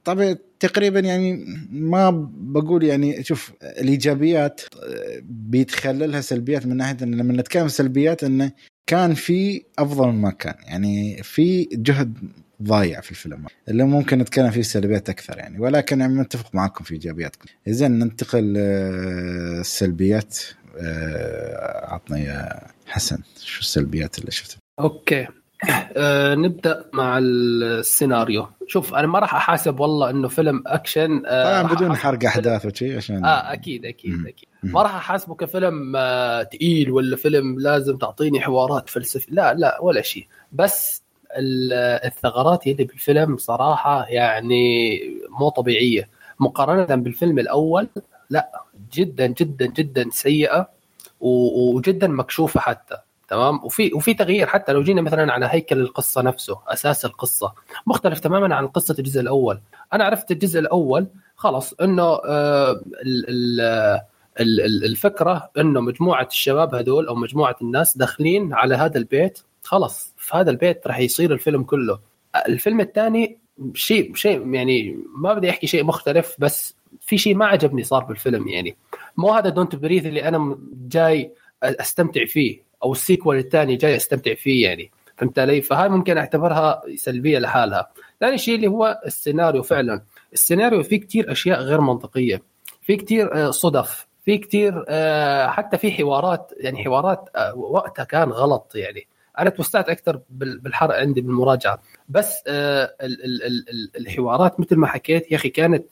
طبعا 0.04 0.36
تقريبا 0.60 1.00
يعني 1.00 1.46
ما 1.72 2.30
بقول 2.38 2.84
يعني 2.84 3.24
شوف 3.24 3.54
الإيجابيات 3.64 4.62
آه، 4.62 5.22
بيتخللها 5.24 6.22
سلبيات 6.22 6.66
من 6.66 6.78
ناحية 6.78 6.98
إن 7.02 7.16
لما 7.16 7.34
نتكلم 7.34 7.68
سلبيات 7.68 8.24
انه 8.24 8.52
كان 8.88 9.14
في 9.14 9.64
أفضل 9.80 10.08
ما 10.08 10.32
كان 10.32 10.56
يعني 10.64 11.24
في 11.24 11.68
جهد 11.72 12.18
ضايع 12.64 13.02
في 13.02 13.12
الفيلم. 13.12 13.46
اللي 13.70 13.84
ممكن 13.84 14.20
نتكلم 14.20 14.52
فيه 14.52 14.62
سلبيات 14.62 15.10
أكثر 15.10 15.38
يعني 15.38 15.60
ولكن 15.60 16.00
يعني 16.00 16.14
متفق 16.14 16.56
معكم 16.56 16.84
في 16.84 16.94
إيجابياتكم. 16.94 17.46
اذا 17.68 17.88
ننتقل 17.88 18.58
السلبيات 19.60 20.38
آه، 20.78 21.94
عطنا 21.94 22.18
يا 22.18 22.68
حسن 22.88 23.18
شو 23.44 23.60
السلبيات 23.60 24.20
اللي 24.20 24.32
شفتها؟ 24.32 24.58
Okay. 24.80 25.28
أه 25.98 26.36
نبدأ 26.36 26.86
مع 26.94 27.18
السيناريو. 27.22 28.48
شوف 28.68 28.94
أنا 28.94 29.08
ما 29.08 29.20
راح 29.20 29.36
أحاسب 29.36 29.80
والله 29.80 30.10
إنه 30.10 30.28
فيلم 30.28 30.64
أكشن 30.68 31.24
أه 31.26 31.62
طبعا 31.62 31.74
بدون 31.76 31.96
حرق 31.96 32.26
أحداث 32.26 32.66
وشي 32.66 32.96
عشان 32.98 33.26
آه 33.26 33.54
أكيد 33.54 33.86
أكيد 33.86 34.12
مم. 34.12 34.28
أكيد. 34.28 34.50
ما 34.64 34.82
راح 34.82 34.96
أحاسبه 34.96 35.36
كفيلم 35.36 35.94
آه 35.96 36.44
تقيل 36.44 36.92
ولا 36.92 37.16
فيلم 37.16 37.60
لازم 37.60 37.98
تعطيني 37.98 38.42
حوارات 38.42 38.90
فلسفيه 38.90 39.34
لا 39.34 39.54
لا 39.54 39.78
ولا 39.82 40.02
شيء. 40.02 40.28
بس 40.52 41.04
الثغرات 42.06 42.68
اللي 42.68 42.84
بالفيلم 42.84 43.38
صراحة 43.38 44.06
يعني 44.08 45.00
مو 45.40 45.50
طبيعية. 45.50 46.10
مقارنة 46.40 46.96
بالفيلم 46.96 47.40
الأول 47.40 47.88
لا 48.30 48.52
جدا 48.94 49.28
جدا 49.28 49.66
جدا 49.66 50.10
سيئة 50.12 50.70
وجدا 51.20 52.08
مكشوفة 52.08 52.60
حتى. 52.60 52.98
تمام؟ 53.28 53.66
وفي 53.66 53.94
وفي 53.94 54.14
تغيير 54.14 54.48
حتى 54.48 54.74
لو 54.74 54.84
جينا 54.84 55.02
مثلا 55.02 55.34
على 55.34 55.48
هيكل 55.52 55.80
القصة 55.80 56.22
نفسه 56.22 56.60
أساس 56.68 57.06
القصة. 57.06 57.54
مختلف 57.88 58.20
تماما 58.20 58.56
عن 58.56 58.68
قصة 58.68 58.96
الجزء 59.00 59.22
الأول. 59.22 59.60
أنا 59.94 60.04
عرفت 60.04 60.32
الجزء 60.32 60.60
الأول 60.60 61.08
خلاص 61.36 61.74
إنه 61.74 62.20
آه 62.26 62.82
الفكرة 64.86 65.50
إنه 65.58 65.82
مجموعة 65.82 66.28
الشباب 66.32 66.76
هذول 66.76 67.08
أو 67.08 67.16
مجموعة 67.16 67.56
الناس 67.62 67.98
داخلين 67.98 68.54
على 68.54 68.76
هذا 68.76 68.98
البيت 68.98 69.40
خلاص 69.64 70.14
في 70.18 70.38
هذا 70.38 70.52
البيت 70.52 70.88
راح 70.88 71.00
يصير 71.00 71.34
الفيلم 71.34 71.64
كله. 71.64 72.00
الفيلم 72.48 72.80
الثاني 72.80 73.38
شيء 73.74 74.16
شيء 74.16 74.54
يعني 74.54 75.00
ما 75.18 75.34
بدي 75.34 75.50
أحكي 75.50 75.68
شيء 75.68 75.84
مختلف 75.84 76.36
بس 76.40 76.76
في 77.02 77.18
شيء 77.18 77.36
ما 77.36 77.46
عجبني 77.46 77.84
صار 77.84 78.04
بالفيلم 78.04 78.48
يعني. 78.48 78.76
مو 79.18 79.32
هذا 79.34 79.50
Don't 79.50 79.76
Breathe 79.76 80.06
اللي 80.06 80.28
أنا 80.28 80.58
جاي 80.88 81.32
أستمتع 81.64 82.26
فيه. 82.26 82.65
أو 82.84 82.92
ال 82.92 82.98
sequel 82.98 83.38
الثاني 83.38 83.76
جاي 83.76 83.96
أستمتع 83.96 84.34
فيه 84.34 84.68
يعني. 84.68 84.92
فهمت 85.18 85.40
علي؟ 85.40 85.62
فهاي 85.62 85.90
ممكن 85.90 86.18
أعتبرها 86.18 86.82
سلبية 86.96 87.40
لحالها. 87.40 87.90
ثاني 88.20 88.38
شيء 88.38 88.56
اللي 88.56 88.68
هو 88.68 89.02
السيناريو 89.06 89.64
فعلا، 89.64 90.02
السيناريو 90.34 90.84
فيه 90.84 91.00
كثير 91.00 91.32
أشياء 91.32 91.60
غير 91.62 91.82
منطقية، 91.82 92.42
في 92.82 92.96
كثير 92.96 93.36
آه، 93.36 93.52
صدف، 93.52 94.08
في 94.26 94.38
كثير 94.38 94.86
آه، 94.90 95.48
حتى 95.48 95.78
في 95.78 95.92
حوارات. 95.92 96.52
يعني 96.58 96.84
حوارات 96.84 97.30
آه، 97.36 97.56
وقتها 97.56 98.04
كان 98.04 98.30
غلط 98.30 98.72
يعني. 98.76 99.08
أنا 99.40 99.50
توسعت 99.50 99.90
أكثر 99.90 100.20
بالحرق 100.30 100.96
عندي 100.96 101.22
بالمراجعه 101.22 101.82
بس 102.10 102.44
الحوارات 103.98 104.60
مثل 104.60 104.76
ما 104.76 104.88
حكيت 104.88 105.32
يا 105.32 105.38
أخي 105.38 105.50
كانت 105.50 105.86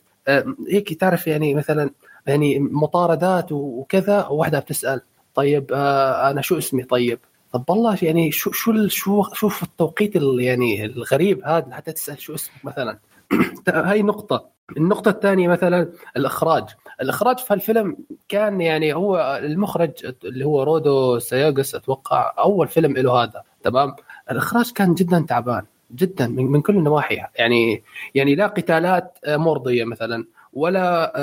هيك 0.72 0.93
تعرف 0.93 1.27
يعني 1.27 1.53
مثلا 1.53 1.89
يعني 2.27 2.60
مطاردات 2.60 3.51
وكذا 3.51 4.27
وواحدة 4.27 4.60
بتسأل. 4.60 5.01
طيب 5.35 5.72
آه 5.73 6.31
أنا 6.31 6.41
شو 6.41 6.57
اسمي 6.57 6.84
طيب؟ 6.84 7.19
طب 7.53 7.64
والله 7.69 7.97
يعني 8.01 8.31
شو 8.31 8.51
شو 8.51 8.88
شو 8.88 9.23
شوف 9.34 9.64
التوقيت 9.64 10.15
يعني 10.39 10.85
الغريب 10.85 11.43
هذا؟ 11.45 11.73
حتى 11.76 11.91
تسأل 11.91 12.22
شو 12.22 12.35
اسمك 12.35 12.65
مثلا. 12.65 12.99
هاي 13.68 14.01
نقطة. 14.01 14.49
النقطة 14.77 15.10
الثانية 15.10 15.47
مثلا 15.47 15.91
الإخراج. 16.18 16.64
الإخراج 17.01 17.39
في 17.39 17.53
الفيلم 17.53 17.97
كان 18.30 18.61
يعني 18.61 18.93
هو 18.93 19.39
المخرج 19.43 20.14
اللي 20.23 20.45
هو 20.45 20.64
رودو 20.64 21.19
سياغس 21.19 21.76
أتوقع 21.76 22.34
أول 22.39 22.68
فيلم 22.68 22.93
له 22.93 23.23
هذا. 23.23 23.43
تمام؟ 23.64 23.95
الإخراج 24.31 24.72
كان 24.72 24.93
جدا 24.93 25.26
تعبان 25.30 25.65
جدا 25.95 26.27
من, 26.27 26.45
من 26.45 26.61
كل 26.61 26.76
النواحي 26.76 27.22
يعني 27.35 27.84
يعني 28.15 28.35
لا 28.35 28.47
قتالات 28.47 29.18
مرضية 29.27 29.84
مثلا 29.85 30.26
ولا 30.53 31.14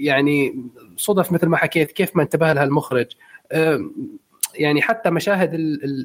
يعني 0.00 0.64
صدف 1.00 1.32
مثل 1.32 1.46
ما 1.46 1.56
حكيت 1.56 1.92
كيف 1.92 2.16
ما 2.16 2.22
انتبه 2.22 2.52
لها 2.52 2.64
المخرج. 2.64 3.06
يعني 4.54 4.82
حتى 4.82 5.10
مشاهد 5.10 5.56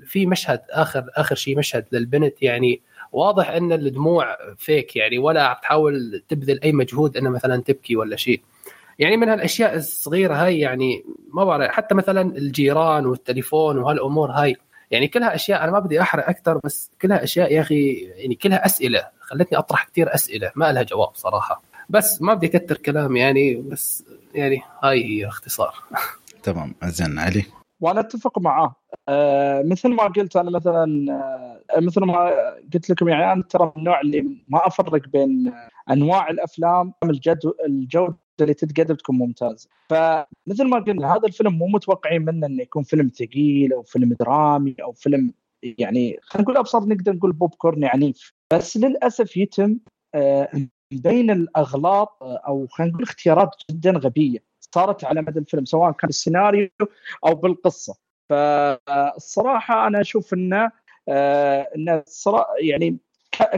في 0.06 0.26
مشهد 0.26 0.62
آخر 0.70 1.10
آخر 1.16 1.36
شيء 1.36 1.58
مشهد 1.58 1.86
للبنت 1.92 2.42
يعني 2.42 2.82
واضح 3.12 3.50
إن 3.50 3.72
الدموع 3.72 4.38
فيك 4.58 4.96
يعني 4.96 5.18
ولا 5.18 5.60
تحاول 5.62 6.24
تبذل 6.30 6.60
أي 6.64 6.72
مجهود 6.72 7.18
إنها 7.18 7.32
مثلا 7.32 7.62
تبكي 7.62 7.96
ولا 7.96 8.16
شيء 8.16 8.42
يعني 9.00 9.18
من 9.18 9.30
هالأشياء 9.30 9.76
الصغيرة 9.76 10.34
هاي 10.34 10.60
يعني 10.60 11.06
ما 11.34 11.44
بعرف 11.44 11.72
حتى 11.72 11.96
مثلا 11.96 12.38
الجيران 12.38 13.06
والتليفون 13.06 13.78
وهالأمور 13.78 14.32
هاي. 14.32 14.56
يعني 14.92 15.08
كلها 15.08 15.36
أشياء 15.36 15.64
أنا 15.64 15.72
ما 15.72 15.80
بدي 15.80 16.02
أحرق 16.02 16.30
أكثر 16.30 16.60
بس 16.64 16.92
كلها 17.02 17.24
أشياء 17.24 17.54
يا 17.54 17.62
أخي 17.62 17.94
يعني 17.94 18.36
كلها 18.36 18.66
أسئلة. 18.66 19.08
خلتني 19.20 19.58
أطرح 19.58 19.88
كثير 19.88 20.16
أسئلة 20.16 20.52
ما 20.56 20.72
لها 20.72 20.84
جواب 20.84 21.10
صراحة. 21.14 21.64
بس 21.90 22.22
ما 22.22 22.34
بدي 22.34 22.58
أكثر 22.58 22.78
كلام 22.78 23.16
يعني 23.16 23.56
بس 23.56 24.06
يعني 24.36 24.62
هاي 24.84 25.04
هي 25.04 25.28
اختصار 25.28 25.74
تمام 26.44 26.76
زين 26.84 27.20
علي؟ 27.20 27.44
وأنا 27.80 28.00
أتفق 28.00 28.40
معاه. 28.40 28.76
آه 29.10 29.62
مثل 29.62 29.90
ما 29.90 30.04
قلت 30.04 30.36
أنا 30.36 30.52
مثلا 30.52 31.12
آه 31.12 31.80
مثل 31.80 32.02
ما 32.02 32.34
قلت 32.74 32.90
لكم 32.90 33.10
يعني 33.10 33.34
أنا 33.34 33.44
ترى 33.44 33.66
من 33.66 33.72
النوع 33.78 34.02
اللي 34.02 34.22
ما 34.48 34.68
أفرق 34.68 35.08
بين 35.08 35.54
أنواع 35.92 36.30
الأفلام 36.30 36.94
الجد 37.04 37.40
الجودة 37.66 38.18
اللي 38.42 38.54
تتقدم 38.54 38.96
تكون 38.96 39.18
ممتازة. 39.18 39.70
فمثل 39.90 40.68
ما 40.70 40.80
قلنا 40.80 41.16
هذا 41.16 41.28
الفيلم 41.28 41.54
مو 41.58 41.68
متوقعين 41.68 42.26
منه 42.26 42.48
إنه 42.48 42.62
يكون 42.62 42.84
فيلم 42.84 43.12
ثقيل 43.20 43.74
أو 43.74 43.84
فيلم 43.84 44.16
درامي 44.20 44.76
أو 44.84 44.92
فيلم 44.92 45.34
يعني 45.64 46.20
خلينا 46.22 46.44
نقول 46.44 46.58
أبسط 46.58 46.82
نقدر 46.82 47.14
نقول 47.14 47.32
بوب 47.32 47.54
كورن 47.54 47.86
عنيف. 47.86 48.34
بس 48.54 48.78
للأسف 48.78 49.38
يتم 49.38 49.78
آه 50.16 50.50
بين 50.92 51.32
الأغلاط 51.32 52.18
آه، 52.22 52.42
أو 52.48 52.68
خلينا 52.68 52.92
نقول 52.92 53.04
اختيارات 53.04 53.50
جدا 53.72 53.92
غبية 53.92 54.40
صارت 54.76 55.04
على 55.04 55.22
مدى 55.22 55.40
الفيلم 55.40 55.66
سواء 55.66 55.92
كان 55.92 56.10
السيناريو 56.10 56.70
أو 57.26 57.36
بالقصة. 57.36 57.96
فالصراحة 58.30 59.88
أنا 59.88 60.02
أشوف 60.02 60.34
انه 60.34 60.72
آه 61.10 61.70
انه 61.76 62.04
يعني 62.60 62.98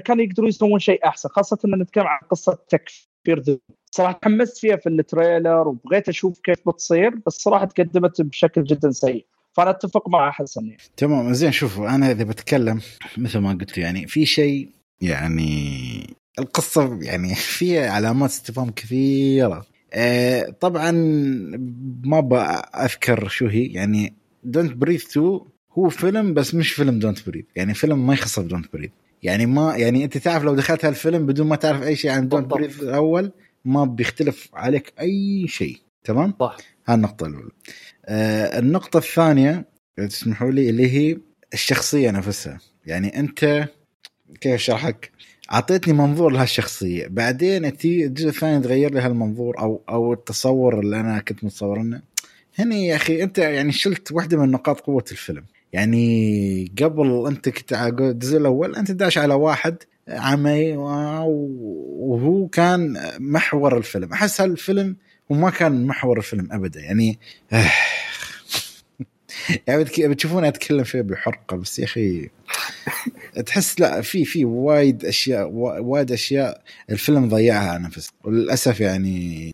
كانوا 0.05 0.23
يقدرون 0.23 0.49
يسوون 0.49 0.79
شيء 0.79 1.07
أحسن 1.07 1.29
خاصة 1.29 1.57
إن 1.65 1.79
نتكلم 1.81 2.07
عن 2.07 2.19
قصة 2.29 2.57
تكفير 2.69 3.39
ذنوب. 3.39 3.59
صراحة 3.91 4.19
تحمست 4.21 4.57
فيها 4.57 4.75
في 4.75 4.89
ال 4.89 4.99
trailer 4.99 5.67
وبغيت 5.67 6.09
أشوف 6.09 6.39
كيف 6.39 6.69
بتصير 6.69 7.15
بس 7.27 7.33
صراحة 7.33 7.65
تقدمت 7.65 8.21
بشكل 8.21 8.63
جدا 8.63 8.91
سيء. 8.91 9.25
فأنا 9.53 9.69
أتفق 9.69 10.09
مع 10.09 10.31
حسن 10.31 10.65
يعني. 10.65 10.81
تمام 10.97 11.33
زين 11.33 11.51
شوفوا 11.51 11.89
أنا 11.89 12.11
إذا 12.11 12.23
بتكلم 12.23 12.81
مثل 13.17 13.39
ما 13.39 13.49
قلت 13.49 13.77
يعني 13.77 14.07
في 14.07 14.25
شيء 14.25 14.71
يعني 15.01 16.17
القصة 16.39 16.99
يعني 17.01 17.35
فيها 17.35 17.89
علامات 17.91 18.29
استفهام 18.29 18.69
كثيرة. 18.69 19.65
آه 19.93 20.55
طبعا 20.59 20.91
ما 22.03 22.19
بأذكر 22.19 23.27
شو 23.27 23.47
هي. 23.47 23.65
يعني 23.65 24.13
Don't 24.43 24.73
Breathe 24.73 25.05
2 25.17 25.39
هو 25.71 25.89
فيلم 25.89 26.33
بس 26.33 26.55
مش 26.55 26.71
فيلم 26.73 26.99
Don't 26.99 27.29
Breathe 27.29 27.45
يعني 27.55 27.73
فيلم 27.73 28.07
ما 28.07 28.13
يخص 28.13 28.39
ب 28.39 28.45
Don't 28.45 28.73
Breathe 28.73 28.91
يعني 29.23 29.45
ما 29.45 29.75
يعني 29.77 30.03
أنت 30.03 30.17
تعرف 30.17 30.43
لو 30.43 30.55
دخلت 30.55 30.85
هالفيلم 30.85 31.25
بدون 31.25 31.47
ما 31.47 31.55
تعرف 31.55 31.83
أي 31.83 31.95
شيء 31.95 32.11
عن 32.11 32.27
Don't 32.27 32.45
Breathe 32.47 32.81
الأول 32.81 33.31
ما 33.65 33.85
بيختلف 33.85 34.49
عليك 34.53 34.93
أي 34.99 35.45
شيء. 35.47 35.77
تمام؟ 36.03 36.33
صح. 36.39 36.57
هالنقطة 36.87 37.25
الأولى. 37.27 37.51
آه 38.05 38.59
النقطة 38.59 38.97
الثانية 38.97 39.65
تسمحوا 39.97 40.51
لي 40.51 40.69
اللي 40.69 40.91
هي 40.91 41.17
الشخصية 41.53 42.11
نفسها، 42.11 42.59
يعني 42.85 43.19
أنت 43.19 43.69
كيف 44.41 44.53
اشرح 44.53 44.85
لك؟ 44.85 45.11
أعطيتني 45.53 45.93
منظور 45.93 46.31
لهالشخصية، 46.31 47.07
بعدين 47.07 47.77
تيي 47.77 48.05
الجزء 48.05 48.29
الثاني 48.29 48.63
تغير 48.63 48.93
لي 48.93 48.99
هالمنظور 48.99 49.59
أو 49.59 49.81
أو 49.89 50.13
التصور 50.13 50.79
اللي 50.79 50.99
أنا 50.99 51.19
كنت 51.19 51.43
متصور 51.43 51.81
إنه 51.81 52.01
هنا 52.59 52.75
يا 52.75 52.95
أخي 52.95 53.23
أنت 53.23 53.37
يعني 53.37 53.71
شلت 53.71 54.11
واحدة 54.11 54.37
من 54.37 54.51
نقاط 54.51 54.79
قوة 54.79 55.05
الفيلم. 55.11 55.43
يعني 55.73 56.71
قبل 56.81 57.27
أنت 57.27 57.49
كنت 57.49 57.73
على 57.73 57.89
الجزء 57.89 58.37
الأول 58.37 58.75
أنت 58.75 58.91
داش 58.91 59.17
على 59.17 59.33
واحد 59.33 59.77
عمي 60.09 60.77
وهو 60.77 62.47
كان 62.47 62.97
محور 63.19 63.77
الفيلم. 63.77 64.13
أحس 64.13 64.41
هالفيلم 64.41 64.95
هو 65.31 65.35
ما 65.35 65.49
كان 65.49 65.87
محور 65.87 66.17
الفيلم 66.17 66.47
ابدا. 66.51 66.79
يعني 66.79 67.19
يعني 69.67 69.83
بتشوفوني 69.83 70.47
أتكلم 70.47 70.83
فيه 70.83 71.01
بحرقة 71.01 71.57
بس 71.57 71.79
يا 71.79 71.83
أخي 71.83 72.29
تحس 73.45 73.79
لا 73.79 74.01
في 74.01 74.25
في 74.25 74.45
وايد 74.45 75.05
أشياء 75.05 75.49
وايد 75.51 76.11
أشياء 76.11 76.61
الفيلم 76.89 77.29
ضيعها 77.29 77.77
نفس 77.77 78.09
وللأسف 78.23 78.79
يعني 78.79 79.53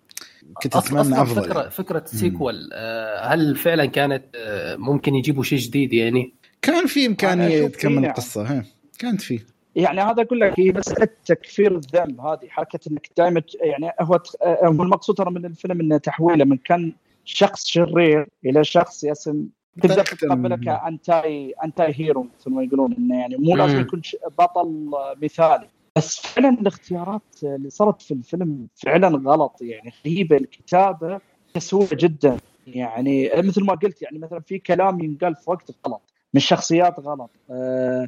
كنت 0.63 0.75
أتمنى 0.75 1.21
أفضل 1.21 1.43
فكرة 1.43 1.69
فكرة 1.69 2.03
sequel 2.05 2.69
آه، 2.73 3.33
هل 3.33 3.55
فعلا 3.55 3.85
كانت 3.85 4.23
آه، 4.35 4.75
ممكن 4.75 5.15
يجيبوا 5.15 5.43
شيء 5.43 5.59
جديد 5.59 5.93
يعني؟ 5.93 6.33
كان 6.61 6.87
في 6.87 7.05
امكانيه 7.05 7.67
تكمل 7.67 8.05
القصة 8.05 8.63
كانت 8.99 9.21
في. 9.21 9.39
يعني 9.75 10.01
هذا 10.01 10.21
أقول 10.21 10.39
لك 10.39 10.59
هي 10.59 10.71
مساله 10.71 11.07
تكفير 11.25 11.75
الذنب 11.75 12.21
هذه 12.21 12.47
حركة 12.49 12.79
إنك 12.91 13.09
دائما 13.17 13.41
يعني 13.61 13.91
هو 14.01 14.19
آه، 14.41 14.65
هو 14.65 14.83
المقصود 14.83 15.15
ترى 15.15 15.31
من 15.31 15.45
الفيلم 15.45 15.79
إنه 15.79 15.97
تحويله 15.97 16.45
من 16.45 16.57
كان 16.57 16.93
شخص 17.25 17.65
شرير 17.65 18.27
إلى 18.45 18.63
شخص 18.63 19.03
قسم 19.03 19.47
تبدا 19.81 20.03
تتقبله 20.03 20.55
ك 20.55 21.53
anti 21.63 21.93
anti-hero 21.95 22.27
مثل 22.39 22.51
ما 22.51 22.63
يقولون 22.63 22.93
إنه 22.93 23.19
يعني 23.19 23.37
مو 23.37 23.55
لازم 23.55 23.79
يكون 23.79 24.01
بطل 24.39 24.91
مثالي. 25.21 25.67
بس 25.95 26.19
فعلا 26.19 26.49
الاختيارات 26.49 27.21
اللي 27.43 27.69
صارت 27.69 28.01
في 28.01 28.13
الفيلم 28.13 28.67
فعلا 28.75 29.07
غلط 29.07 29.61
يعني. 29.61 29.93
غريبة 30.05 30.37
الكتابة 30.37 31.19
كسوله 31.55 31.87
جدا 31.93 32.37
يعني. 32.67 33.31
مثل 33.37 33.63
ما 33.63 33.73
قلت 33.73 34.01
يعني 34.01 34.19
مثلا 34.19 34.39
في 34.39 34.59
كلام 34.59 34.99
ينقال 34.99 35.35
في 35.35 35.49
وقت 35.49 35.71
غلط 35.87 36.01
من 36.33 36.39
شخصيات 36.39 36.99
غلط. 36.99 37.29
أه 37.51 38.07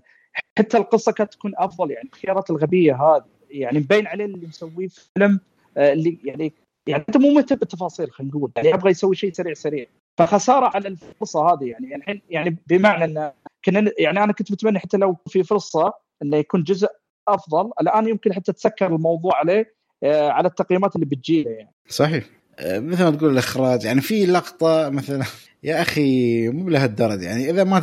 حتى 0.58 0.78
القصة 0.78 1.12
كانت 1.12 1.34
تكون 1.34 1.52
أفضل 1.58 1.92
يعني. 1.92 2.10
الخيارات 2.14 2.50
الغبية 2.50 2.96
هذه 2.96 3.26
يعني 3.50 3.80
مبين 3.80 4.08
عليه 4.08 4.26
اللي 4.26 4.48
مسويه 4.48 4.88
فيلم 4.88 5.40
أه 5.78 5.94
اللي 5.94 6.18
يعني 6.24 6.54
يعني 6.88 7.04
أنت 7.10 7.18
مو 7.18 7.30
مهتم 7.30 7.56
بالتفاصيل 7.56 8.12
خلينا 8.12 8.34
نقول. 8.36 8.52
يعني 8.56 8.70
يبغى 8.70 8.92
يسوي 8.92 9.16
شيء 9.16 9.34
سريع 9.34 9.54
سريع. 9.54 9.86
فخسارة 10.18 10.72
على 10.76 10.88
الفرصة 10.88 11.54
هذه 11.54 11.66
يعني 11.66 11.96
الحين 11.96 12.22
يعني 12.30 12.58
بمعنى 12.68 13.06
إن 13.06 13.32
كنا 13.66 13.92
يعني 14.00 14.24
أنا 14.24 14.34
كنت 14.34 14.52
متمنى 14.52 14.80
حتى 14.80 14.98
لو 14.98 15.18
في 15.28 15.44
فرصة 15.44 15.94
انه 16.22 16.38
يكون 16.38 16.64
جزء 16.64 16.88
أفضل 17.28 17.72
الآن 17.82 18.08
يمكن 18.08 18.34
حتى 18.34 18.54
تسكر 18.54 18.96
الموضوع 18.96 19.36
عليه 19.36 19.76
آه، 20.04 20.30
على 20.30 20.48
التقييمات 20.48 20.96
اللي 20.96 21.06
بتجيله 21.06 21.52
يعني. 21.52 21.74
صحيح. 21.88 22.24
آه، 22.60 22.80
مثل 22.80 23.04
ما 23.04 23.12
تقول 23.12 23.32
الإخراج 23.32 23.84
يعني 23.84 24.02
في 24.02 24.26
لقطة 24.26 24.90
مثلا 24.90 25.24
يا 25.64 25.82
أخي 25.82 26.50
مو 26.50 26.70
لهالدرجه 26.70 27.26
يعني 27.26 27.50
إذا 27.50 27.64
ما 27.64 27.80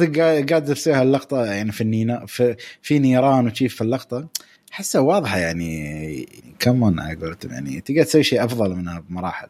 قادر 0.50 0.74
تسوي 0.74 0.94
هاللقطة 0.94 1.44
يعني 1.44 1.72
في 1.72 1.80
النينا 1.80 2.26
في, 2.26 2.56
في 2.82 2.98
نيران 2.98 3.46
وشيف 3.46 3.74
في 3.74 3.80
اللقطة 3.80 4.28
احسها 4.72 5.00
واضحة 5.00 5.38
يعني 5.38 6.26
كمون 6.58 7.00
على 7.00 7.14
قولتهم 7.14 7.52
يعني 7.52 7.80
تقدر 7.80 8.02
تسوي 8.02 8.22
شيء 8.22 8.44
أفضل 8.44 8.76
منها 8.76 9.00
بمراحل. 9.00 9.48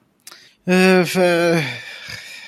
آه، 0.68 1.02
ف 1.02 1.18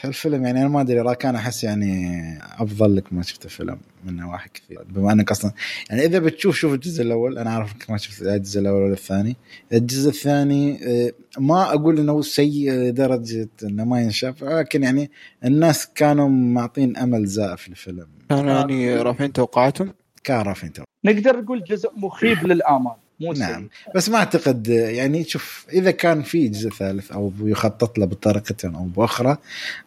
الفيلم 0.09 0.45
يعني 0.47 0.61
أنا 0.61 0.69
ما 0.69 0.81
أدري 0.81 1.01
راكان 1.01 1.35
أحس 1.35 1.65
يعني 1.65 2.39
أفضل 2.43 2.97
لك 2.97 3.13
ما 3.13 3.23
شفت 3.23 3.45
الفيلم 3.45 3.79
من 4.05 4.17
نواحي 4.17 4.49
كثير 4.55 4.83
بما 4.89 5.13
إنك 5.13 5.31
أصلا 5.31 5.53
يعني 5.91 6.05
إذا 6.05 6.19
بتشوف 6.19 6.57
شوف 6.57 6.75
الجزء 6.75 7.03
الأول. 7.03 7.39
أنا 7.39 7.51
عارف 7.51 7.73
إنك 7.73 7.91
ما 7.91 7.97
شفت 7.97 8.23
الجزء 8.23 8.61
الأول 8.61 8.83
ولا 8.83 8.93
الثاني. 8.93 9.37
الجزء 9.73 10.09
الثاني 10.11 10.79
آه، 10.87 11.13
ما 11.39 11.75
أقول 11.75 11.99
إنه 11.99 12.23
سيء 12.23 12.73
لدرجة 12.73 13.49
إنه 13.63 13.85
ما 13.85 14.01
ينشاف 14.01 14.45
لكن 14.45 14.83
يعني 14.83 15.11
الناس 15.45 15.89
كانوا 15.95 16.29
معطين 16.29 16.97
أمل 16.97 17.27
زائف 17.27 17.61
في 17.61 17.69
الفيلم. 17.69 18.07
كانوا 18.31 18.53
يعني 18.53 18.97
رافعين 18.97 19.33
توقعاتهم؟ 19.33 19.95
كان 20.25 20.41
رافعين 20.41 20.73
توقعاتهم. 20.73 20.95
نقدر 21.05 21.41
نقول 21.41 21.65
جزء 21.65 21.91
مخيب 21.97 22.47
للآمال. 22.47 23.04
مو 23.21 23.33
نعم. 23.33 23.69
بس 23.95 24.09
ما 24.09 24.19
أعتقد 24.19 24.69
يعني 24.69 25.25
شوف 25.25 25.67
إذا 25.73 25.91
كان 25.91 26.23
في 26.23 26.49
جزء 26.49 26.71
ثالث 26.71 27.13
أو 27.13 27.33
يخطط 27.41 27.99
له 27.99 28.07
بطريقه 28.07 28.57
أو 28.65 28.85
بأخرى 28.85 29.37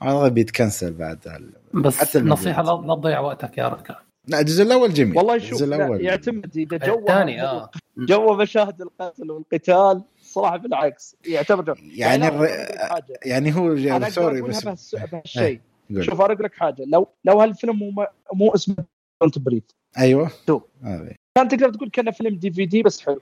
اعتقد 0.01 0.33
بيت 0.33 0.53
cancel 0.53 0.93
بعد 0.93 1.51
بس 1.73 1.97
حتى 1.97 2.19
نصيحة 2.19 2.63
لا 2.63 2.95
تضيع 2.95 3.19
وقتك 3.19 3.57
يا 3.57 3.67
ركان 3.67 3.95
لا 4.27 4.39
الجزء 4.39 4.63
الأول 4.63 4.93
جميل. 4.93 5.17
والله 5.17 5.37
شوف 5.37 5.63
الأول 5.63 6.05
يعتمد 6.05 6.57
إذا 6.57 6.77
جو 6.77 6.99
الثاني 6.99 7.43
آه. 7.43 7.71
جو 7.97 8.35
مشاهد 8.35 8.81
القتل 8.81 9.31
والقتال 9.31 10.03
صراحة 10.21 10.57
بالعكس 10.57 11.15
يعتبر 11.25 11.77
يعني 11.79 12.25
يعني, 12.25 12.47
يعني 13.25 13.55
هو 13.55 14.09
sorry 14.09 14.41
بس 14.41 14.95
بهالشيء. 14.95 15.61
شوف 15.99 16.21
أقول 16.21 16.41
لك 16.41 16.53
حاجة 16.53 16.83
لو 16.87 17.07
لو 17.25 17.41
هالفيلم 17.41 17.75
مو 17.75 18.05
مو 18.33 18.55
اسمه 18.55 18.75
Don't 19.21 19.39
Breathe 19.39 19.63
أيوه. 19.97 20.31
شوف. 20.47 20.63
كان 21.37 21.47
تقدر 21.47 21.69
تقول 21.69 21.89
كانه 21.89 22.11
فيلم 22.11 22.35
DVD 22.35 22.83
بس 22.83 23.05
حلو. 23.05 23.21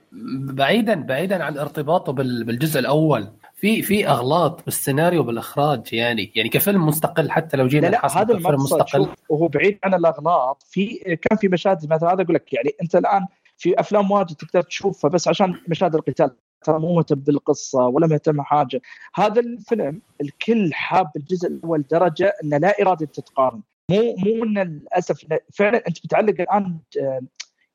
بعيدا 0.54 0.96
بعيدا 0.96 1.44
عن 1.44 1.58
ارتباطه 1.58 2.14
بالجزء 2.14 2.80
الأول. 2.80 3.28
في 3.56 3.82
في 3.82 4.08
أغلاط 4.08 4.66
بالسيناريو 4.66 5.24
بالإخراج 5.24 5.94
يعني 5.94 6.32
يعني 6.36 6.50
كفيلم 6.50 6.86
مستقل 6.86 7.32
حتى 7.32 7.58
لو 7.58 7.68
جينا 7.68 7.88
لا, 7.88 7.92
لا 7.92 8.22
هذا 8.22 8.38
فيلم 8.38 8.56
مستقل. 8.56 9.08
وهو 9.30 9.48
بعيد 9.48 9.80
عن 9.84 9.94
الأغلاط. 9.94 10.64
في 10.70 10.96
كان 10.96 11.38
في 11.38 11.48
مشاهد 11.48 11.94
مثلا 11.94 12.14
هذا 12.14 12.22
أقول 12.22 12.36
لك 12.36 12.54
يعني 12.54 12.70
أنت 12.82 12.96
الآن 12.96 13.26
في 13.58 13.80
أفلام 13.80 14.12
واجد 14.12 14.36
تقدر 14.36 14.62
تشوفها 14.62 15.10
بس 15.10 15.28
عشان 15.28 15.56
مشاهد 15.68 15.96
القتال. 15.96 16.32
ترى 16.66 16.80
مو 16.80 16.96
مهتم 16.96 17.16
بالقصة 17.16 17.88
ولا 17.88 18.08
مهتم 18.08 18.42
حاجة 18.42 18.82
هذا 19.16 19.42
الفيلم 19.42 20.02
الكل 20.22 20.74
حاب 20.74 21.12
الجزء 21.16 21.48
الأول 21.48 21.84
درجة 21.92 22.34
إنه 22.44 22.58
لا 22.58 22.82
إرادة 22.82 23.06
تتقارن. 23.06 23.62
مو 23.92 24.16
مو 24.18 24.44
ان 24.44 24.58
للأسف 24.58 25.26
فعلا 25.54 25.88
أنت 25.88 26.06
بتعلق 26.06 26.42
الآن 26.42 26.78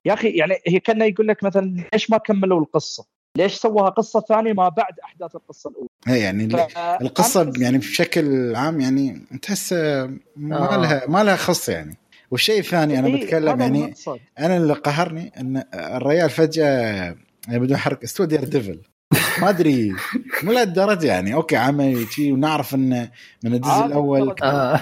يا 0.05 0.13
أخي 0.13 0.29
يعني 0.29 0.55
هي 0.67 0.81
كأنه 0.81 1.05
يقول 1.05 1.29
لك 1.29 1.45
مثلا 1.45 1.85
ليش 1.93 2.11
ما 2.11 2.19
كملوا 2.19 2.61
القصة؟ 2.61 3.07
ليش 3.37 3.55
سووها 3.55 3.89
قصة 3.89 4.21
ثانية 4.21 4.53
ما 4.53 4.69
بعد 4.69 5.01
أحداث 5.05 5.37
القصة 5.37 5.71
الأولى؟ 5.71 5.89
اي 6.09 6.21
يعني 6.21 6.49
القصة 7.01 7.53
يعني 7.59 7.79
بشكل 7.79 8.57
عام 8.57 8.81
يعني 8.81 9.27
تحس 9.43 9.73
ما 10.37 10.75
آه. 10.75 10.77
لها 10.77 11.03
ما 11.09 11.25
لها 11.25 11.37
خص 11.37 11.69
يعني 11.69 11.97
والشيء 12.31 12.59
الثاني 12.59 12.99
أنا 12.99 13.07
إيه 13.07 13.25
بتكلم 13.25 13.61
يعني 13.61 13.85
المقصد. 13.85 14.19
أنا 14.39 14.57
اللي 14.57 14.73
قهرني 14.73 15.33
إن 15.41 15.65
الريال 15.75 16.31
فجأة 16.31 17.17
يعني 17.49 17.59
بدون 17.59 17.77
حرق 17.77 17.99
استوى 18.03 18.27
Daredevil 18.27 18.81
ما 19.41 19.49
أدري 19.49 19.93
مو 20.43 20.53
لهالدرجة 20.53 21.07
يعني 21.07 21.35
okay 21.35 21.57
عمي 21.57 22.07
شي 22.07 22.33
ونعرف 22.33 22.75
إنه 22.75 23.11
من 23.45 23.55
الجزء 23.55 23.87
الأول 23.87 24.35
آه. 24.43 24.81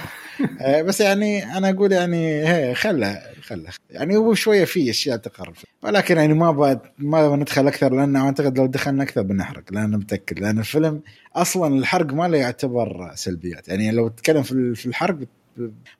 آه. 0.61 0.82
بس 0.82 1.01
يعني 1.01 1.57
أنا 1.57 1.70
أقول 1.70 1.93
يعني 1.93 2.49
هي 2.49 2.74
خله 2.74 3.23
خله 3.48 3.70
يعني 3.90 4.16
هو 4.16 4.34
شوية 4.34 4.64
في 4.64 4.90
أشياء 4.90 5.16
تقرب. 5.16 5.54
ولكن 5.82 6.16
يعني 6.16 6.34
ما 6.34 6.80
ما 6.98 7.36
ندخل 7.36 7.66
أكثر 7.66 7.94
لأن 7.94 8.16
أعتقد 8.16 8.58
لو 8.58 8.66
دخلنا 8.66 9.02
أكثر 9.02 9.22
بنحرق. 9.22 9.62
لأن 9.72 9.90
متأكد. 9.90 10.38
لأن 10.38 10.58
الفيلم 10.58 11.00
أصلا 11.36 11.78
الحرق 11.78 12.12
ما 12.14 12.28
له 12.28 12.38
يعتبر 12.38 13.10
سلبيات. 13.14 13.68
يعني 13.68 13.90
لو 13.90 14.08
تتكلم 14.08 14.42
في 14.74 14.86
الحرق 14.86 15.18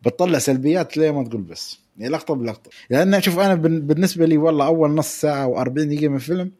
بتطلع 0.03 0.39
سلبيات 0.39 0.97
ليه 0.97 1.11
ما 1.11 1.25
تقول 1.25 1.43
بس. 1.43 1.79
يعني 1.99 2.13
لقطة 2.13 2.35
بلقطة. 2.35 2.71
لأن 2.91 3.23
شوف 3.23 3.39
أنا 3.39 3.55
بالنسبة 3.55 4.27
لي 4.27 4.37
والله 4.37 4.67
أول 4.67 4.91
نص 4.91 5.21
ساعة 5.21 5.65
و40 5.65 5.69
دقيقة 5.69 6.09
من 6.09 6.17
الفيلم 6.17 6.53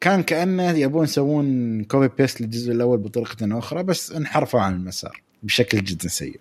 كان 0.00 0.22
كأنه 0.22 0.70
يبون 0.70 1.04
يسوون 1.04 1.84
copy 1.84 2.08
paste 2.18 2.40
للجزء 2.40 2.72
الأول 2.72 2.98
بطريقة 2.98 3.58
أخرى 3.58 3.82
بس 3.82 4.12
انحرفوا 4.12 4.60
عن 4.60 4.74
المسار 4.74 5.22
بشكل 5.42 5.84
جدا 5.84 6.08
سيء. 6.08 6.40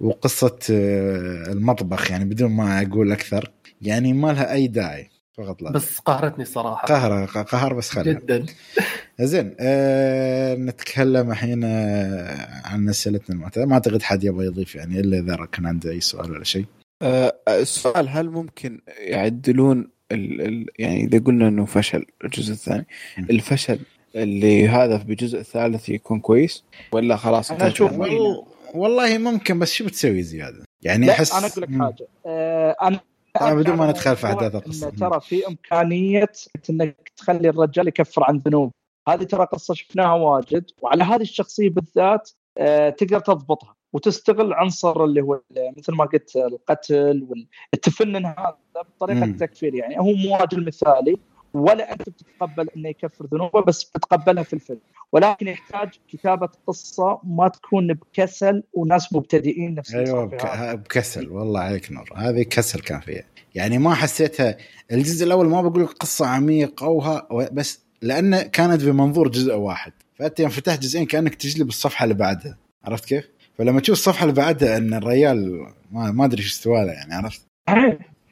وقصة 0.00 0.58
آه، 0.70 1.52
المطبخ 1.52 2.10
يعني 2.10 2.24
بدون 2.24 2.50
ما 2.50 2.82
أقول 2.82 3.12
أكثر 3.12 3.50
يعني 3.82 4.12
ما 4.12 4.32
لها 4.32 4.52
أي 4.52 4.66
داعي 4.66 5.10
فقط 5.32 5.62
لا. 5.62 5.70
بس 5.70 5.98
قهرتني 5.98 6.44
صراحة. 6.44 6.86
قهر 6.86 7.24
قهر 7.26 7.74
بس 7.74 7.90
خلها 7.90 8.12
جدا. 8.12 8.46
زين 9.20 9.54
أه 9.60 10.54
نتكلم 10.54 11.30
الحين 11.30 11.64
آه، 11.64 12.62
عن 12.64 12.88
أسئلتنا 12.88 13.36
المعتادة. 13.36 13.66
ما 13.66 13.74
أعتقد 13.74 14.02
حد 14.02 14.24
يبغى 14.24 14.46
يضيف 14.46 14.74
يعني 14.74 15.00
إلا 15.00 15.18
إذا 15.18 15.46
كان 15.52 15.66
عنده 15.66 15.90
أي 15.90 16.00
سؤال 16.00 16.30
ولا 16.30 16.44
شيء. 16.44 16.64
أه 17.02 17.36
السؤال 17.48 18.08
هل 18.08 18.30
ممكن 18.30 18.80
يعدلون 18.98 19.88
ال 20.12 20.40
ال 20.40 20.66
يعني 20.78 21.04
إذا 21.04 21.18
قلنا 21.18 21.48
إنه 21.48 21.64
فشل 21.64 22.04
الجزء 22.24 22.52
الثاني 22.52 22.86
الفشل 23.18 23.78
اللي 24.16 24.68
هذا 24.68 24.96
بالجزء 24.96 25.40
الثالث 25.40 25.88
يكون 25.88 26.20
كويس 26.20 26.64
ولا 26.92 27.16
خلاص 27.16 27.50
وين. 27.50 27.60
وال- 27.82 28.42
والله 28.76 29.18
ممكن 29.18 29.58
بس 29.58 29.72
شو 29.72 29.84
بتسوي 29.84 30.22
زيادة؟ 30.22 30.64
يعني 30.82 31.10
احس 31.10 31.32
أنا 31.32 31.46
أقول 31.46 31.62
لك. 31.62 31.82
حاجة 31.82 32.08
آه، 32.26 32.76
أنا 32.82 33.00
طبعاً 33.40 33.54
بدون 33.54 33.76
ما 33.76 33.90
ندخل 33.90 34.16
في 34.16 34.30
القصة. 34.32 34.88
إن 34.88 34.96
ترى 34.96 35.20
في 35.20 35.48
إمكانية 35.48 36.32
إنك 36.70 37.12
تخلي 37.16 37.48
الرجال 37.48 37.88
يكفر 37.88 38.24
عن 38.24 38.38
ذنوب 38.38 38.72
هذه 39.08 39.22
ترى 39.22 39.44
قصة 39.44 39.74
شفناها 39.74 40.14
واجد 40.14 40.70
وعلى 40.82 41.04
هذه 41.04 41.22
الشخصية 41.22 41.70
بالذات 41.70 42.30
آه، 42.58 42.90
تقدر 42.90 43.20
تضبطها 43.20 43.74
وتستغل 43.92 44.52
عنصر 44.52 45.04
اللي 45.04 45.20
هو 45.20 45.40
مثل 45.76 45.94
ما 45.94 46.04
قلت 46.04 46.36
القتل 46.36 47.26
والتفنن 47.72 48.26
هذا 48.26 48.56
بطريقة. 48.74 49.24
التكفير 49.24 49.74
يعني 49.74 49.98
هو 49.98 50.12
مو 50.12 50.36
راجل 50.36 50.66
مثالي 50.66 51.16
ولا 51.54 51.92
أنت 51.92 52.08
بتتقبل 52.08 52.68
إنه 52.76 52.88
يكفر 52.88 53.26
ذنوبه 53.32 53.60
بس 53.60 53.84
بتتقبلها 53.84 54.42
في 54.42 54.52
الفيلم 54.52 54.80
ولكن 55.12 55.48
يحتاج 55.48 55.88
كتابة 56.08 56.48
قصة 56.66 57.20
ما 57.24 57.48
تكون 57.48 57.94
بكسل 57.94 58.62
وناس 58.72 59.12
مبتدئين 59.12 59.74
نفس 59.74 59.94
أيوه 59.94 60.24
بك... 60.24 60.46
هذا. 60.46 60.74
بكسل 60.74 61.28
والله 61.28 61.60
عليك 61.60 61.92
نور 61.92 62.10
هذه 62.16 62.42
كسل 62.42 62.80
كان 62.80 63.00
فيها 63.00 63.24
يعني 63.54 63.78
ما 63.78 63.94
حسيتها 63.94 64.56
الجزء 64.92 65.26
الأول 65.26 65.46
ما 65.46 65.62
بقول 65.62 65.82
لك 65.82 65.88
قصة 65.88 66.26
عميقة 66.26 66.88
وها 66.88 67.28
بس 67.52 67.80
لأنه 68.02 68.42
كانت 68.42 68.84
بمنظور 68.84 69.28
جزء 69.28 69.54
واحد 69.54 69.92
فأنت 70.14 70.40
يوم 70.40 70.50
فتحت 70.50 70.82
جزئين 70.82 71.06
كأنك 71.06 71.34
تقلب 71.34 71.68
الصفحة 71.68 72.04
اللي 72.04 72.14
بعدها 72.14 72.58
عرفت 72.84 73.04
كيف؟ 73.04 73.28
فلما 73.58 73.80
تشوف 73.80 73.98
الصفحة 73.98 74.22
اللي 74.22 74.34
بعدها 74.34 74.76
إن 74.76 74.94
الريال 74.94 75.66
ما, 75.90 76.10
ما 76.10 76.24
أدري 76.24 76.42
إيش 76.42 76.52
استوى 76.52 76.84
له 76.84 76.92
يعني 76.92 77.14
عرفت؟ 77.14 77.46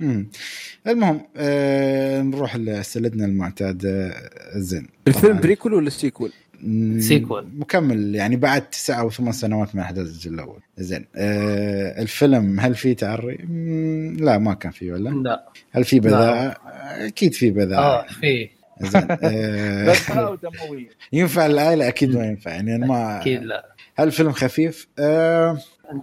مم. 0.00 0.30
المهم 0.86 1.20
آه 1.36 2.22
نروح 2.22 2.56
لسلتنا 2.56 3.24
المعتادة 3.24 4.14
زين 4.56 4.88
الفيلم. 5.08 5.40
prequel 5.40 5.74
ولا 5.74 5.90
sequel؟ 5.90 6.32
سيكول. 6.98 7.48
مكمل 7.56 8.14
يعني 8.14 8.36
بعد 8.36 8.70
تسعة 8.70 9.00
أو 9.00 9.10
ثمان 9.10 9.32
سنوات 9.32 9.74
من 9.74 9.80
احداث 9.80 10.06
الجزء 10.06 10.30
الأول. 10.30 10.60
زين. 10.78 11.06
آه 11.16 12.02
الفيلم 12.02 12.60
هل 12.60 12.74
فيه 12.74 12.96
تعري؟ 12.96 13.36
لا 14.18 14.38
ما 14.38 14.54
كان 14.54 14.72
فيه 14.72 14.92
ولا؟ 14.92 15.08
لا. 15.10 15.48
هل 15.72 15.84
في 15.84 16.00
بذاءة؟ 16.00 16.56
أكيد 17.06 17.34
في 17.34 17.48
آه 17.48 17.52
بذاءة 17.52 18.06
في 18.06 18.48
زين. 18.80 19.06
آه 19.22 19.94
ينفع 21.12 21.46
العائلة؟ 21.46 21.88
أكيد 21.88 22.16
ما 22.16 22.24
ينفع. 22.24 22.50
يعني 22.50 22.74
أنا 22.74 22.86
ما 22.86 23.20
أكيد 23.20 23.42
لا. 23.42 23.74
هل 23.96 24.06
الفيلم 24.06 24.32
خفيف؟ 24.32 24.88
آه 24.98 25.58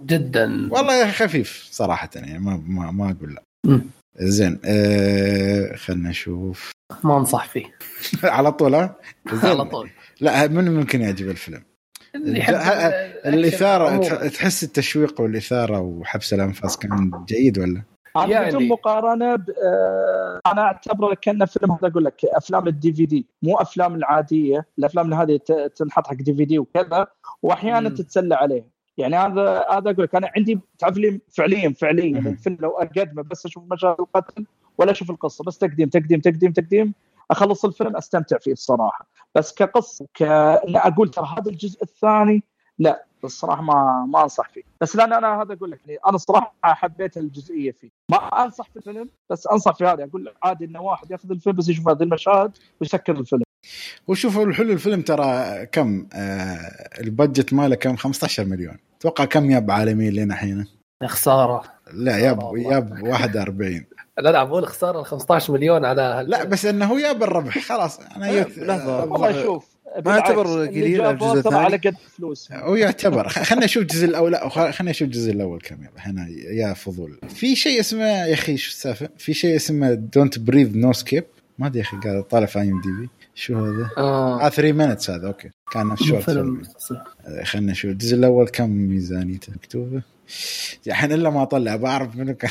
جدا. 0.06 0.68
والله 0.70 1.10
خفيف 1.10 1.68
صراحة 1.70 2.10
يعني 2.14 2.38
ما 2.38 2.62
ما, 2.66 2.90
ما 2.90 3.10
أقول 3.10 3.34
لا. 3.34 3.80
زين. 4.18 4.58
آه 4.64 5.76
خلنا 5.76 6.08
نشوف. 6.08 6.70
ما 7.04 7.18
أنصح 7.18 7.48
فيه. 7.48 7.64
على 8.24 8.52
طول 8.52 8.74
ها؟ 8.74 8.96
على 9.26 9.64
طول. 9.64 9.90
لا 10.22 10.48
من 10.48 10.74
ممكن 10.74 11.00
يعجب 11.00 11.28
الفيلم؟ 11.30 11.62
الإثارة 13.26 13.98
تحس 14.28 14.64
التشويق 14.64 15.20
والإثارة 15.20 15.80
وحبس 15.80 16.34
الأنفاس 16.34 16.78
كان 16.78 17.10
جيد 17.28 17.58
ولا؟ 17.58 17.82
يعني- 18.16 18.48
بدون 18.48 18.68
مقارنة 18.68 19.36
ب... 19.36 19.50
آه، 19.50 20.40
أنا 20.52 20.62
أعتبره 20.62 21.14
كانه 21.22 21.44
فيلم 21.44 21.72
هذا 21.72 21.88
أقول 21.88 22.04
لك 22.04 22.14
أفلام 22.24 22.68
الدي 22.68 22.92
في 22.92 23.06
دي 23.06 23.26
مو 23.42 23.56
أفلام 23.56 23.94
العادية 23.94 24.66
الأفلام 24.78 25.04
اللي 25.04 25.16
هذه 25.16 25.68
تنحط 25.76 26.06
حق 26.06 26.14
دي 26.14 26.34
في 26.34 26.44
دي 26.44 26.58
وكذا 26.58 27.06
وأحيانا 27.42 27.88
مم. 27.88 27.94
تتسلى 27.94 28.34
عليه 28.34 28.64
يعني 28.98 29.16
هذا 29.16 29.64
هذا 29.70 29.90
أقول 29.90 30.04
لك 30.04 30.14
أنا 30.14 30.30
عندي 30.36 30.60
تعرف 30.78 30.96
لي 30.96 31.20
فعليا 31.36 31.74
فعليا. 31.80 32.18
الفيلم 32.18 32.56
لو 32.60 32.70
أقدمه 32.70 33.22
بس 33.22 33.46
أشوف 33.46 33.64
مشاهد 33.72 33.96
القتل 34.00 34.46
ولا 34.78 34.90
أشوف 34.90 35.10
القصة 35.10 35.44
بس 35.44 35.58
تقديم 35.58 35.88
تقديم 35.88 36.20
تقديم 36.20 36.52
تقديم 36.52 36.94
أخلص 37.32 37.64
الفيلم 37.64 37.96
أستمتع 37.96 38.38
فيه 38.38 38.52
الصراحة. 38.52 39.08
بس 39.34 39.54
كقصة 39.54 40.06
كان 40.14 40.76
أقول 40.76 41.10
ترى 41.10 41.26
هذا 41.38 41.50
الجزء 41.50 41.82
الثاني 41.82 42.42
لا 42.78 43.04
الصراحة 43.24 43.62
ما 43.62 44.06
ما 44.08 44.22
أنصح 44.22 44.48
فيه. 44.48 44.62
بس 44.80 44.96
لأن 44.96 45.12
أنا 45.12 45.42
هذا 45.42 45.54
أقول 45.54 45.70
لك 45.70 45.80
يعني 45.86 45.98
أنا 46.06 46.16
الصراحة 46.16 46.54
حبيت 46.62 47.16
الجزئية 47.16 47.72
فيه. 47.72 47.90
ما 48.10 48.16
أنصح 48.44 48.70
في 48.70 48.76
الفيلم 48.76 49.08
بس 49.30 49.46
أنصح 49.46 49.74
في 49.74 49.84
هذا 49.84 50.04
أقول 50.04 50.24
لك 50.24 50.34
عادي 50.42 50.64
إنه 50.64 50.80
واحد 50.80 51.10
يأخذ 51.10 51.30
الفيلم 51.30 51.56
بس 51.56 51.68
يشوف 51.68 51.88
هذه 51.88 52.02
المشاهد 52.02 52.52
ويسكر 52.80 53.16
الفيلم. 53.16 53.42
وشوفوا 54.08 54.44
الحلو 54.44 54.72
الفيلم 54.72 55.02
ترى 55.02 55.66
كم؟ 55.66 56.06
آه 56.12 57.00
البادجت 57.00 57.52
ماله 57.52 57.74
كم؟ 57.74 57.96
15 57.96 58.44
مليون. 58.44 58.78
أتوقع 58.98 59.24
كم 59.24 59.50
ياب 59.50 59.70
عالمي 59.70 60.10
لنا 60.10 60.34
الحين؟ 60.34 60.66
خسارة. 61.04 61.64
لا 61.92 62.18
ياب. 62.18 62.56
ياب 62.56 63.02
41 63.02 63.84
لا 64.18 64.30
لا 64.30 64.44
بقول 64.44 64.66
خسارة 64.66 65.00
ال 65.00 65.06
15 65.06 65.52
مليون 65.52 65.84
على 65.84 66.02
هال- 66.02 66.30
لا 66.30 66.44
بس 66.44 66.66
إنه 66.66 66.86
هو 66.86 66.98
ياب 66.98 67.22
الربح 67.22 67.58
خلاص. 67.58 67.98
أنا 68.16 68.30
يت... 68.30 68.58
لحظة. 68.58 69.04
والله 69.04 69.42
شوف 69.42 69.64
ما 70.06 70.16
يعتبر 70.16 70.46
قليل 70.66 71.00
الجزء 71.06 71.34
الثاني؟ 71.38 71.56
على 71.56 71.76
قد 71.76 71.94
فلوس. 72.16 72.52
هو 72.52 72.74
يعتبر. 72.74 73.28
خ- 73.28 73.42
خلنا 73.42 73.64
نشوف 73.64 73.82
الجزء 73.82 74.04
الأول. 74.06 74.32
لا 74.32 74.48
خ- 74.48 74.70
خلنا 74.70 74.90
نشوف 74.90 75.06
الجزء 75.06 75.32
الأول 75.32 75.60
كم 75.60 75.82
يابا 75.84 75.98
هنا 76.00 76.26
يا 76.52 76.72
فضول. 76.74 77.18
في 77.28 77.56
شيء 77.56 77.80
اسمه 77.80 78.04
يا 78.04 78.34
أخي 78.34 78.56
شو 78.56 78.70
السالفة؟ 78.70 79.08
في 79.18 79.34
شيء 79.34 79.56
اسمه 79.56 79.94
دونت 79.94 80.38
بريذ 80.38 80.78
نو 80.78 80.92
سكيب 80.92 81.24
ما 81.58 81.66
أدري 81.66 81.78
يا 81.78 81.84
أخي 81.84 81.96
قاعد 81.96 82.22
طالع 82.22 82.46
في 82.46 82.58
اي 82.60 82.70
ام 82.70 82.80
دي 82.80 82.88
بي 83.00 83.08
شو 83.34 83.64
هذا؟ 83.64 83.90
آه. 83.98 84.46
آه 84.46 84.48
3 84.48 84.72
مينتس 84.72 85.10
هذا 85.10 85.26
أوكي. 85.26 85.50
كان 85.72 85.86
نفس 85.88 86.02
شورت 86.02 86.22
فيلم 86.24 86.62
آه، 87.26 87.42
خلنا 87.44 87.72
نشوف. 87.72 87.90
الجزء 87.90 88.16
الأول 88.16 88.48
كم 88.48 88.70
ميزانيته؟ 88.70 89.52
مكتوبة. 89.52 90.02
الحين 90.86 91.12
إلا 91.12 91.30
ما 91.30 91.42
أطلع 91.42 91.76
بعرف 91.76 92.16
منو 92.16 92.34
كان. 92.34 92.50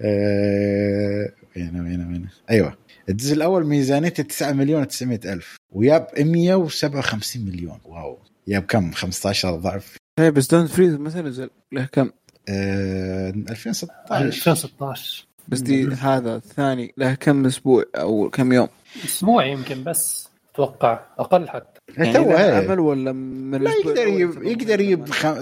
وين 0.00 1.80
وين 1.80 2.06
وين 2.06 2.28
أيوه 2.50 2.76
الجزء 3.08 3.34
الأول 3.34 3.66
ميزانيته 3.66 4.22
9 4.22 4.52
مليون 4.52 4.84
و900 4.84 5.26
ألف 5.26 5.56
وياب 5.72 6.06
157 6.18 7.44
مليون 7.44 7.78
واو 7.84 8.18
ياب 8.46 8.62
كم 8.62 8.92
15 8.92 9.56
ضعف 9.56 9.96
إيه 10.18 10.30
بس 10.30 10.46
دون 10.46 10.66
فريز 10.66 10.94
متى 10.94 11.22
نزل؟ 11.22 11.50
له 11.72 11.84
كم؟ 11.92 12.10
آه 12.48 13.30
2016 13.30 14.26
2016 14.26 15.26
بس 15.48 15.60
دي 15.60 15.88
هذا 15.88 16.36
الثاني 16.36 16.94
له 16.96 17.14
كم 17.14 17.46
أسبوع 17.46 17.84
أو 17.96 18.30
كم 18.30 18.52
يوم؟ 18.52 18.68
أسبوع 19.04 19.46
يمكن 19.46 19.84
بس 19.84 20.28
أتوقع 20.54 21.00
أقل 21.18 21.48
حتى 21.48 21.80
يعني 21.98 22.12
تو 22.12 22.30
إيه. 22.30 22.54
عمل 22.54 22.80
ولا 22.80 23.12
من 23.12 23.62
لا 23.62 23.70
يقدر 23.70 24.06
يجيب 24.06 24.42
يقدر 24.42 24.80
يجيب 24.80 25.00
مثلاً؟ 25.00 25.34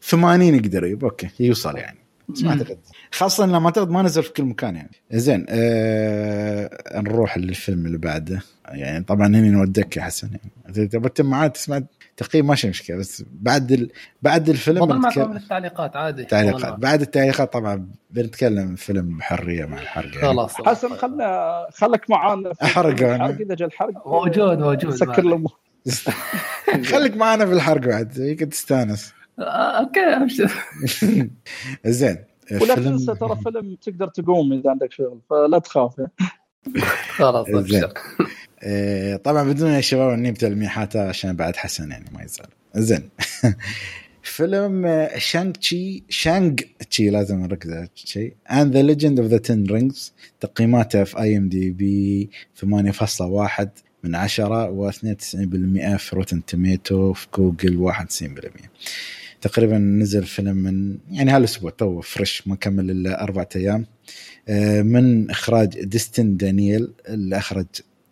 خ... 0.00 0.08
80 0.08 0.54
يقدر 0.54 0.84
يجيب 0.84 1.04
أوكي 1.04 1.28
يوصل 1.40 1.76
يعني 1.76 1.98
بس 2.28 2.42
ما 2.42 2.50
أعتقد. 2.50 2.78
خاصة 3.12 3.46
لما 3.46 3.66
اعتقد 3.66 3.90
ما 3.90 4.02
نزل 4.02 4.22
في 4.22 4.32
كل 4.32 4.44
مكان 4.44 4.76
يعني. 4.76 4.90
زين 5.10 5.46
آه... 5.48 6.70
نروح 6.94 7.38
للفيلم 7.38 7.86
اللي 7.86 7.98
بعده. 7.98 8.42
يعني 8.68 9.04
طبعا 9.04 9.26
هنا 9.26 9.40
نودك 9.40 9.96
يا 9.96 10.02
حسن. 10.02 10.30
يعني 10.64 10.86
تبغى 10.88 11.08
تتم 11.08 11.26
معاه 11.26 11.46
تسمع 11.46 11.82
تقييم 12.16 12.46
ماشي 12.46 12.68
مشكلة. 12.68 12.96
بس 12.96 13.24
بعد 13.32 13.72
ال... 13.72 13.90
بعد 14.22 14.48
الفيلم 14.48 14.86
بنتكلم 14.86 15.36
التعليقات 15.36 15.96
عادي. 15.96 16.24
تعليقات 16.24 16.64
والله. 16.64 16.76
بعد 16.76 17.00
التعليقات 17.00 17.52
طبعا 17.52 17.88
بنتكلم 18.10 18.74
فيلم 18.74 19.18
بحرية 19.18 19.64
مع 19.64 19.80
الحرق 19.80 20.06
يعني. 20.16 20.20
خلاص 20.20 20.54
حسن 20.54 20.88
خلنا 20.88 21.66
خلك 21.72 22.10
معانا 22.10 22.40
أنا. 22.40 22.52
الحرق 22.62 23.02
إذا 23.40 23.54
جاء 23.54 23.68
الحرق. 23.68 24.08
موجود 24.08 24.58
موجود 24.58 24.94
سكر. 24.94 25.18
الأمور. 25.18 25.58
خليك 26.92 27.16
معنا 27.16 27.46
في 27.46 27.52
الحرق 27.52 27.86
بعد. 27.86 28.16
يمكن 28.16 28.48
تستانس. 28.48 29.17
أوكي 29.40 30.00
ابشر 30.00 30.52
زين 31.86 32.16
ولا 32.62 32.74
فيلم- 32.74 32.84
تنسى 32.98 33.14
ترى 33.14 33.36
فيلم 33.44 33.74
تقدر 33.82 34.08
تقوم 34.08 34.52
إذا 34.52 34.70
عندك 34.70 34.92
شغل 34.92 35.20
فلا 35.30 35.58
تخاف 35.58 35.92
خلاص 37.16 37.46
زين. 37.46 37.56
ابشر 37.56 37.92
آه، 38.62 39.16
طبعا 39.16 39.42
بدون 39.52 39.70
يا 39.70 39.80
شباب 39.80 40.10
أني 40.10 40.32
تلميحاته 40.32 41.08
عشان 41.08 41.36
بعد 41.36 41.56
حسن 41.56 41.90
يعني 41.90 42.04
ما 42.12 42.22
يزعل 42.22 42.46
زين. 42.74 43.08
فيلم 44.22 44.86
آه، 44.86 45.18
شانغ 45.18 45.52
تشي 45.52 46.02
شانغ 46.08 46.54
تشي 46.90 47.10
لازم 47.10 47.40
نركز 47.40 47.70
على 47.70 47.88
شيء 47.94 48.34
and 48.50 48.72
the 48.74 48.82
Legend 48.82 49.20
of 49.20 49.28
the 49.28 49.38
Ten 49.38 49.64
Rings 49.70 50.12
تقييماته 50.40 51.04
في 51.04 51.18
IMDb 51.20 52.30
8.1 52.64 53.66
من 54.04 54.14
10 54.14 54.90
و92% 54.90 55.96
في 55.96 56.10
Rotten 56.12 56.44
Tomato 56.44 57.12
في 57.12 57.26
جوجل 57.36 57.92
91% 57.92 57.98
تقريبا 59.40 59.78
نزل 59.78 60.24
فيلم 60.24 60.56
من 60.56 60.98
يعني 61.10 61.30
هالاسبوع 61.30 61.70
تو 61.70 62.00
fresh 62.00 62.48
ما 62.48 62.56
كمل 62.56 62.90
إلا 62.90 63.22
أربعة 63.22 63.48
أيام. 63.56 63.86
آه، 64.48 64.82
من 64.82 65.30
إخراج 65.30 65.84
ديستن 65.84 66.36
دانييل 66.36 66.92
اللي 67.08 67.36
أخرج 67.36 67.66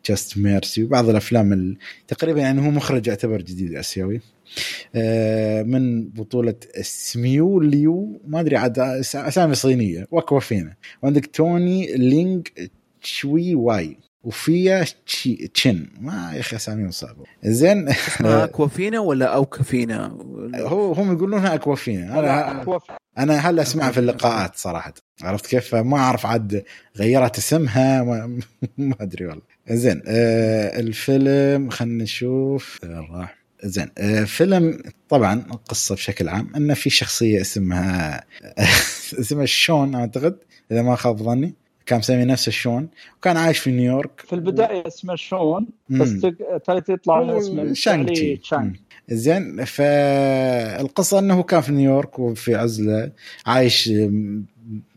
Just 0.06 0.38
Mercy 0.38 0.82
وبعض 0.84 1.08
الأفلام 1.08 1.52
ال- 1.52 1.76
تقريبا 2.08 2.40
يعني 2.40 2.60
هو 2.66 2.70
مخرج 2.70 3.06
يعتبر 3.06 3.42
جديد 3.42 3.74
آسيوي. 3.74 4.20
آه، 4.94 5.62
من 5.62 6.08
بطولة 6.08 6.54
سميو 6.80 7.60
ليو 7.60 8.20
ما 8.26 8.40
أدري 8.40 8.56
عاد 8.56 8.78
أسامي 8.78 9.54
صينية 9.54 10.06
وكوفينا 10.10 10.74
وعندك 11.02 11.26
توني 11.26 11.96
لينغ 11.96 12.40
تشوي 13.02 13.54
واي. 13.54 13.96
وفيا 14.26 14.84
تشي 15.06 15.48
تشين. 15.48 15.90
ما 16.00 16.30
يا 16.34 16.40
أخي 16.40 16.56
اساميهم 16.56 16.90
صعبه 16.90 17.24
زين. 17.44 17.88
اسمها 17.88 18.44
أكوافينا 18.50 19.00
ولا 19.00 19.26
اوكافينا 19.26 20.06
هو 20.54 20.92
هم 20.92 21.12
يقولونها 21.12 21.54
أكوافينا. 21.54 22.18
أنا 22.18 22.78
أنا 23.18 23.34
هلا 23.38 23.62
أسمعها 23.62 23.90
في 23.90 24.00
اللقاءات 24.00 24.56
صراحة. 24.56 24.94
عرفت 25.22 25.46
كيف؟ 25.46 25.74
ما 25.74 25.96
أعرف 25.98 26.26
عاد 26.26 26.64
غيرت 26.96 27.38
اسمها 27.38 28.02
ما, 28.02 28.40
ما 28.78 28.94
أدري 29.00 29.26
والله. 29.26 29.42
زين 29.70 30.02
آه 30.06 30.80
الفيلم 30.80 31.70
خلينا 31.70 32.02
نشوف. 32.04 32.78
راح. 32.84 33.36
زين 33.64 33.88
آه 33.98 34.24
فيلم 34.24 34.82
طبعا 35.08 35.34
القصة 35.34 35.94
بشكل 35.94 36.28
عام 36.28 36.52
إنه 36.56 36.74
في 36.74 36.90
شخصية 36.90 37.40
اسمها 37.40 38.24
اسمها 39.20 39.46
شون 39.46 39.94
أعتقد 39.94 40.36
إذا 40.72 40.82
ما 40.82 40.96
خاب 40.96 41.16
ظني. 41.22 41.54
كان 41.86 41.98
مسمي 41.98 42.24
نفسه 42.24 42.52
شون 42.52 42.88
وكان 43.18 43.36
عايش 43.36 43.58
في 43.58 43.70
نيويورك. 43.70 44.20
في 44.20 44.32
البداية 44.32 44.86
اسمه 44.86 45.16
شون 45.16 45.66
بس 45.90 46.20
تالي 46.66 46.82
يطلع 46.88 47.38
اسمه 47.38 47.72
شانك 47.72 48.40
زين 49.08 49.64
فالقصة 49.64 51.18
إنه 51.18 51.42
كان 51.42 51.60
في 51.60 51.72
نيويورك 51.72 52.18
وفي 52.18 52.54
عزلة 52.54 53.12
عايش 53.46 53.90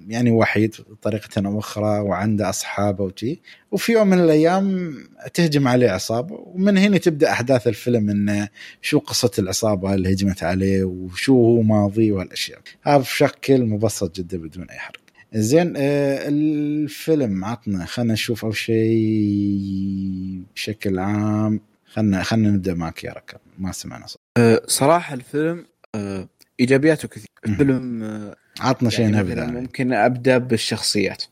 يعني 0.07 0.31
وحيد 0.31 0.75
بطريقة 0.89 1.47
أو 1.47 1.59
أخرى 1.59 1.99
وعنده 1.99 2.49
أصحابه 2.49 3.03
وشي 3.03 3.39
وفي 3.71 3.91
يوم 3.91 4.07
من 4.07 4.19
الأيام 4.19 4.95
تهجم 5.33 5.67
عليه 5.67 5.89
عصابة 5.89 6.35
ومن 6.45 6.77
هنا 6.77 6.97
تبدأ 6.97 7.31
أحداث 7.31 7.67
الفيلم 7.67 8.09
إنه 8.09 8.49
شو 8.81 8.99
قصة 8.99 9.31
العصابة 9.39 9.93
اللي 9.93 10.13
هجمت 10.13 10.43
عليه 10.43 10.83
وشو 10.83 11.33
هو 11.33 11.61
ماضي 11.61 12.11
والأشياء. 12.11 12.59
هذا 12.81 12.97
بشكل 12.97 13.65
مبسط 13.65 14.15
جدا 14.15 14.37
بدون 14.37 14.69
أي 14.69 14.77
حرق. 14.77 14.98
زين 15.34 15.73
آه 15.77 16.27
الفيلم 16.27 17.45
عطنا 17.45 17.85
خلينا 17.85 18.14
نشوف 18.14 18.45
أول 18.45 18.56
شيء 18.56 20.43
بشكل 20.56 20.99
عام. 20.99 21.60
خلينا 21.85 22.23
خلينا 22.23 22.49
نبدأ 22.49 22.73
معك 22.73 23.03
يا 23.03 23.14
ركب. 23.14 23.38
ما 23.57 23.72
سمعنا 23.72 24.07
صوت. 24.07 24.22
أه 24.38 24.61
صراحة 24.68 25.14
الفيلم 25.14 25.65
أه 25.95 26.30
إيجابياته 26.60 27.07
كثير 27.07 27.27
الفيلم 27.45 28.03
أه 28.03 28.35
عطنا 28.60 28.89
شيء 28.89 29.06
يعني 29.06 29.18
نبدأ. 29.18 29.45
ممكن 29.45 29.93
أبدأ 29.93 30.38
بالشخصيات. 30.38 31.23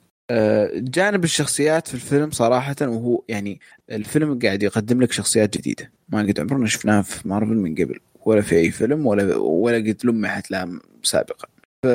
جانب 0.74 1.24
الشخصيات 1.24 1.88
في 1.88 1.94
الفيلم 1.94 2.32
صراحة 2.32 2.76
وهو 2.82 3.24
يعني 3.28 3.60
الفيلم 3.92 4.40
قاعد 4.40 4.64
يقدم 4.64 5.02
لك 5.02 5.12
شخصيات 5.12 5.58
جديدة. 5.58 5.92
ما 6.10 6.20
قد 6.20 6.40
عمرنا 6.40 6.68
شفناها 6.68 7.02
في 7.02 7.28
مارفل 7.28 7.56
من 7.56 7.76
قبل 7.76 8.00
ولا 8.26 8.42
في 8.42 8.56
أي 8.56 8.72
فيلم 8.72 9.06
ولا 9.06 9.36
ولا 9.36 9.78
قد 9.78 9.98
لمحت 10.04 10.52
لها 10.52 10.80
سابقا. 11.04 11.48
ف 11.84 11.88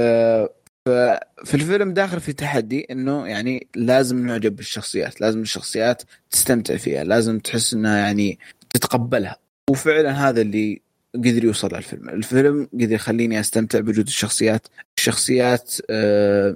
ففي 0.87 1.55
الفيلم 1.55 1.93
داخل 1.93 2.21
في 2.21 2.33
تحدي 2.33 2.87
إنه 2.91 3.27
يعني 3.27 3.67
لازم 3.77 4.27
نعجب 4.27 4.57
بالشخصيات 4.57 5.21
لازم 5.21 5.41
الشخصيات 5.41 6.03
تستمتع 6.31 6.77
فيها 6.77 7.05
لازم 7.05 7.39
تحس 7.39 7.75
إنها 7.75 7.99
يعني 7.99 8.39
تتقبلها. 8.75 9.37
وفعلا 9.71 10.29
هذا 10.29 10.41
اللي 10.41 10.81
قدر 11.15 11.45
يوصل 11.45 11.75
الفيلم 11.75 12.09
الفيلم 12.09 12.69
قدر 12.75 12.93
يخليني 12.93 13.41
أستمتع 13.41 13.81
بوجود 13.81 14.07
الشخصيات. 14.07 14.67
الشخصيات 14.99 15.75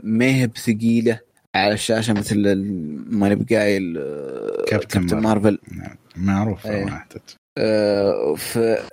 ما 0.05 0.35
هي 0.35 0.47
بثقيلة 0.47 1.21
على 1.55 1.75
الشاشة 1.75 2.13
مثل 2.13 2.55
ما 3.11 3.29
نبي 3.29 3.57
قايل 3.57 3.95
كابتن, 4.69 5.01
كابتن 5.01 5.19
مارفل 5.19 5.59
معروف 6.17 6.63
صراحة. 6.63 7.09
آه 7.59 8.37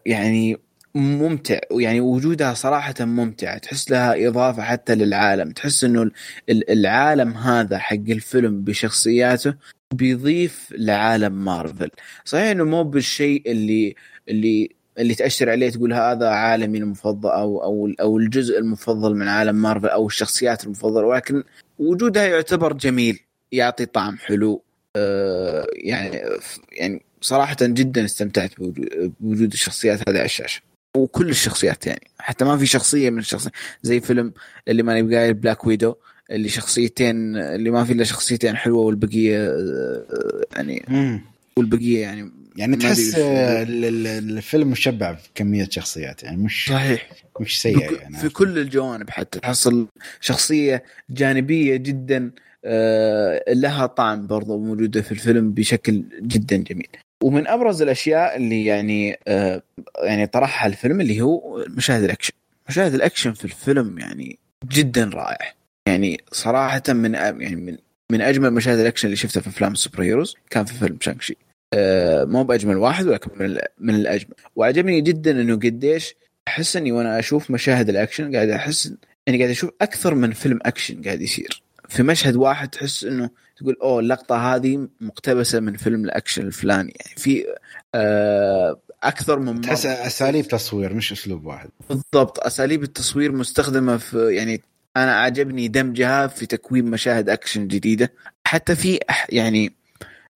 يعني 0.05 0.57
ممتع 0.95 1.59
يعني 1.71 2.01
وجودها 2.01 2.53
صراحة 2.53 2.93
ممتع 2.99 3.57
تحس 3.57 3.91
لها 3.91 4.27
إضافة 4.27 4.61
حتى 4.63 4.95
للعالم 4.95 5.51
تحس 5.51 5.83
أنه 5.83 6.11
العالم 6.49 7.33
هذا 7.33 7.77
حق 7.77 7.95
الفيلم 7.95 8.61
بشخصياته 8.63 9.55
بيضيف 9.93 10.73
لعالم 10.77 11.45
مارفل. 11.45 11.89
صحيح 12.25 12.45
أنه 12.45 12.63
مو 12.63 12.83
بالشيء 12.83 13.51
اللي 13.51 13.95
اللي 14.29 14.69
اللي 14.99 15.15
تأشر 15.15 15.49
عليه 15.49 15.69
تقول 15.69 15.93
هذا 15.93 16.29
عالمي 16.29 16.77
المفضل 16.77 17.29
أو 17.29 17.63
أو 17.63 17.91
أو 18.01 18.17
الجزء 18.17 18.59
المفضل 18.59 19.15
من 19.15 19.27
عالم 19.27 19.55
مارفل 19.55 19.87
أو 19.87 20.07
الشخصيات 20.07 20.63
المفضلة 20.63 21.07
ولكن 21.07 21.43
وجودها 21.79 22.27
يعتبر 22.27 22.73
جميل 22.73 23.19
يعطي 23.51 23.85
طعم 23.85 24.17
حلو 24.17 24.63
آه 24.95 25.67
يعني 25.73 26.21
يعني 26.71 27.03
صراحة 27.21 27.57
جدا 27.61 28.05
استمتعت 28.05 28.51
بوجود 29.19 29.53
الشخصيات 29.53 30.09
هذه 30.09 30.17
على 30.17 30.25
الشاشة. 30.25 30.72
وكل 30.97 31.29
الشخصيات 31.29 31.87
يعني. 31.87 32.07
حتى 32.19 32.45
ما 32.45 32.57
في 32.57 32.65
شخصية 32.65 33.09
من 33.09 33.19
الشخصيات. 33.19 33.53
زي 33.81 33.99
فيلم 33.99 34.33
اللي 34.67 34.83
ماني 34.83 35.03
بقايل 35.03 35.33
بلاك 35.33 35.65
ويدو 35.65 35.95
اللي 36.31 36.49
شخصيتين 36.49 37.35
اللي 37.37 37.69
ما 37.69 37.83
في 37.83 37.93
إلا 37.93 38.03
شخصيتين 38.03 38.55
حلوة 38.55 38.81
والبقية 38.81 39.55
يعني 40.55 40.85
مم. 40.87 41.21
والبقية 41.57 42.01
يعني 42.01 42.31
يعني 42.55 42.75
تحس 42.77 43.15
الفيلم 43.17 44.67
مشبع 44.67 45.11
بكمية 45.11 45.67
شخصيات 45.69 46.23
يعني 46.23 46.37
مش 46.37 46.65
صحيح. 46.69 47.09
مش 47.39 47.61
سيء 47.61 47.93
يعني. 48.01 48.17
في 48.17 48.29
كل 48.29 48.57
الجوانب 48.59 49.09
حتى. 49.09 49.39
تحصل 49.39 49.87
شخصية 50.21 50.83
جانبية 51.09 51.75
جدا 51.75 52.31
لها 53.49 53.85
طعم 53.85 54.27
برضو 54.27 54.57
موجودة 54.59 55.01
في 55.01 55.11
الفيلم 55.11 55.51
بشكل 55.51 56.03
جدا 56.21 56.57
جميل. 56.57 56.87
ومن 57.23 57.47
أبرز 57.47 57.81
الأشياء 57.81 58.35
اللي 58.35 58.65
يعني 58.65 59.19
آه 59.27 59.61
يعني 60.03 60.27
طرحها 60.27 60.67
الفيلم 60.67 61.01
اللي 61.01 61.21
هو 61.21 61.65
مشاهد 61.69 62.03
الأكشن. 62.03 62.33
مشاهد 62.69 62.93
الأكشن 62.93 63.33
في 63.33 63.45
الفيلم 63.45 63.99
يعني 63.99 64.39
جدا 64.71 65.09
رائع. 65.13 65.53
يعني 65.87 66.21
صراحة 66.31 66.83
من 66.89 67.13
يعني 67.13 67.55
من 67.55 67.77
من 68.11 68.21
أجمل 68.21 68.51
مشاهد 68.53 68.79
الأكشن 68.79 69.05
اللي 69.05 69.15
شفتها 69.15 69.41
في 69.41 69.49
أفلام 69.49 69.71
ال 69.71 69.77
super 69.77 70.03
heroes 70.03 70.35
كان 70.49 70.65
في 70.65 70.73
فيلم 70.73 70.97
شانكشي 71.01 71.37
آه 71.73 72.23
مو 72.23 72.43
بأجمل 72.43 72.77
واحد 72.77 73.07
ولكن 73.07 73.31
من 73.39 73.57
من 73.79 73.95
الأجمل. 73.95 74.33
وعجبني 74.55 75.01
جدا 75.01 75.31
إنه 75.31 75.55
قديش 75.55 76.15
أحس 76.47 76.75
إني 76.77 76.91
وأنا 76.91 77.19
أشوف 77.19 77.51
مشاهد 77.51 77.89
الأكشن 77.89 78.35
قاعد 78.35 78.49
أحس 78.49 78.93
إني 79.27 79.37
قاعد 79.37 79.49
أشوف 79.49 79.71
أكثر 79.81 80.15
من 80.15 80.31
فيلم 80.31 80.59
أكشن 80.61 81.01
قاعد 81.01 81.21
يصير. 81.21 81.63
في 81.89 82.03
مشهد 82.03 82.35
واحد 82.35 82.69
تحس 82.69 83.03
إنه 83.03 83.29
تقول 83.63 83.77
أوه 83.81 83.99
اللقطة 83.99 84.55
هذه 84.55 84.87
مقتبسة 85.01 85.59
من 85.59 85.77
فيلم 85.77 86.05
الأكشن 86.05 86.47
الفلاني. 86.47 86.93
يعني 86.99 87.15
في 87.17 87.45
آه 87.95 88.79
أكثر 89.03 89.39
من 89.39 89.61
تحس 89.61 89.85
أساليب 89.85 90.47
تصوير 90.47 90.93
مش 90.93 91.11
أسلوب 91.11 91.45
واحد. 91.45 91.69
بالضبط 91.89 92.39
أساليب 92.39 92.83
التصوير 92.83 93.31
مستخدمة 93.31 93.97
في 93.97 94.35
يعني 94.35 94.61
أنا 94.97 95.15
عجبني 95.15 95.67
دمجها 95.67 96.27
في 96.27 96.45
تكوين 96.45 96.85
مشاهد 96.85 97.29
أكشن 97.29 97.67
جديدة. 97.67 98.13
حتى 98.47 98.75
في 98.75 98.99
يعني 99.29 99.73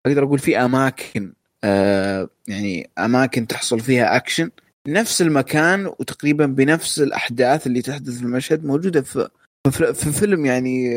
أقدر 0.06 0.24
أقول 0.24 0.38
في 0.38 0.58
أماكن 0.58 1.32
آه 1.64 2.28
يعني 2.48 2.90
أماكن 2.98 3.46
تحصل 3.46 3.80
فيها 3.80 4.16
أكشن. 4.16 4.50
نفس 4.88 5.22
المكان 5.22 5.86
وتقريبا 5.86 6.46
بنفس 6.46 7.00
الأحداث 7.00 7.66
اللي 7.66 7.82
تحدث 7.82 8.18
في 8.18 8.22
المشهد 8.22 8.64
موجودة 8.64 9.02
في 9.02 9.28
في 9.70 10.12
فيلم 10.12 10.46
يعني 10.46 10.90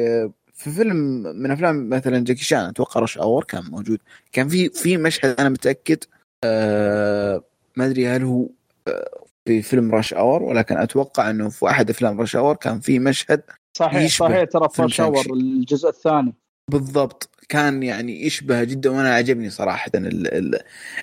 في 0.59 0.71
فيلم 0.71 0.95
من 1.35 1.51
أفلام 1.51 1.89
مثلا 1.89 2.23
جاكي 2.23 2.43
شان 2.43 2.59
أتوقع 2.65 3.01
Rush 3.01 3.17
Hour 3.17 3.43
كان 3.43 3.63
موجود. 3.71 3.99
كان 4.31 4.47
في 4.47 4.69
في 4.69 4.97
مشهد 4.97 5.35
أنا 5.39 5.49
متأكد 5.49 6.03
آه 6.43 7.43
ما 7.75 7.85
أدري 7.85 8.07
هل 8.07 8.23
هو 8.23 8.47
في 9.45 9.61
فيلم 9.61 9.95
Rush 9.95 10.13
Hour 10.13 10.43
ولكن 10.43 10.77
أتوقع 10.77 11.29
إنه 11.29 11.49
في 11.49 11.65
أحد 11.69 11.89
أفلام 11.89 12.21
Rush 12.21 12.35
Hour 12.35 12.55
كان 12.55 12.79
في 12.79 12.99
مشهد 12.99 13.41
صحيح 13.77 14.11
صحيح 14.11 14.43
ترى 14.43 14.69
في 14.69 14.81
Rush 14.81 15.01
Hour 15.01 15.33
الجزء 15.33 15.89
الثاني. 15.89 16.33
بالضبط. 16.71 17.29
كان 17.49 17.83
يعني 17.83 18.25
يشبه 18.25 18.63
جدا 18.63 18.89
وأنا 18.89 19.13
عجبني 19.13 19.49
صراحة 19.49 19.91
ال 19.95 20.07
ال 20.07 20.55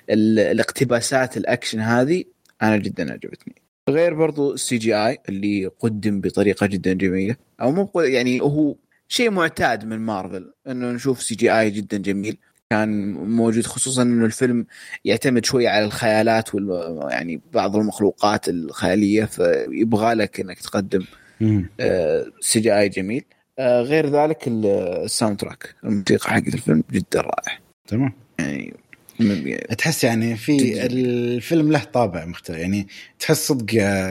ال 0.09 0.39
الاقتباسات 0.39 1.37
الأكشن 1.37 1.79
هذه 1.79 2.23
أنا 2.61 2.77
جدا 2.77 3.13
عجبتني. 3.13 3.55
غير 3.89 4.13
برضو 4.13 4.53
ال 4.53 4.77
CGI 4.77 5.17
اللي 5.29 5.65
قدم 5.65 6.21
بطريقة 6.21 6.65
جدا 6.65 6.93
جميلة 6.93 7.35
أو 7.61 7.71
مو 7.71 7.91
يعني 7.95 8.41
هو 8.41 8.75
شيء 9.07 9.29
معتاد 9.29 9.85
من 9.85 9.99
مارفل 9.99 10.53
إنه 10.67 10.91
نشوف 10.91 11.21
CGI 11.23 11.69
جدا 11.69 11.97
جميل. 11.97 12.37
كان 12.69 13.13
موجود 13.13 13.65
خصوصا 13.65 14.01
إنه 14.01 14.25
الفيلم 14.25 14.65
يعتمد 15.05 15.45
شوي 15.45 15.67
على 15.67 15.85
الخيالات 15.85 16.55
وال 16.55 16.99
يعني 17.11 17.41
بعض 17.53 17.75
المخلوقات 17.75 18.49
الخيالية 18.49 19.25
فيبغى 19.25 20.13
لك 20.13 20.39
إنك 20.39 20.59
تقدم 20.59 21.05
CGI 22.41 22.89
جميل. 22.89 23.23
آه 23.59 23.81
غير 23.81 24.09
ذلك 24.09 24.43
ال 24.47 25.39
soundtrack 25.39 25.75
الموسيقى 25.83 26.29
حقت 26.29 26.47
الفيلم 26.47 26.83
جدا 26.91 27.21
رائع. 27.21 27.59
تمام. 27.87 28.13
يعني 28.39 28.73
تحس 29.77 30.03
يعني 30.03 30.37
في 30.37 30.85
الفيلم 30.85 31.71
له 31.71 31.83
طابع 31.83 32.25
مختلف. 32.25 32.57
يعني 32.57 32.87
تحس 33.19 33.47
صدق 33.47 33.65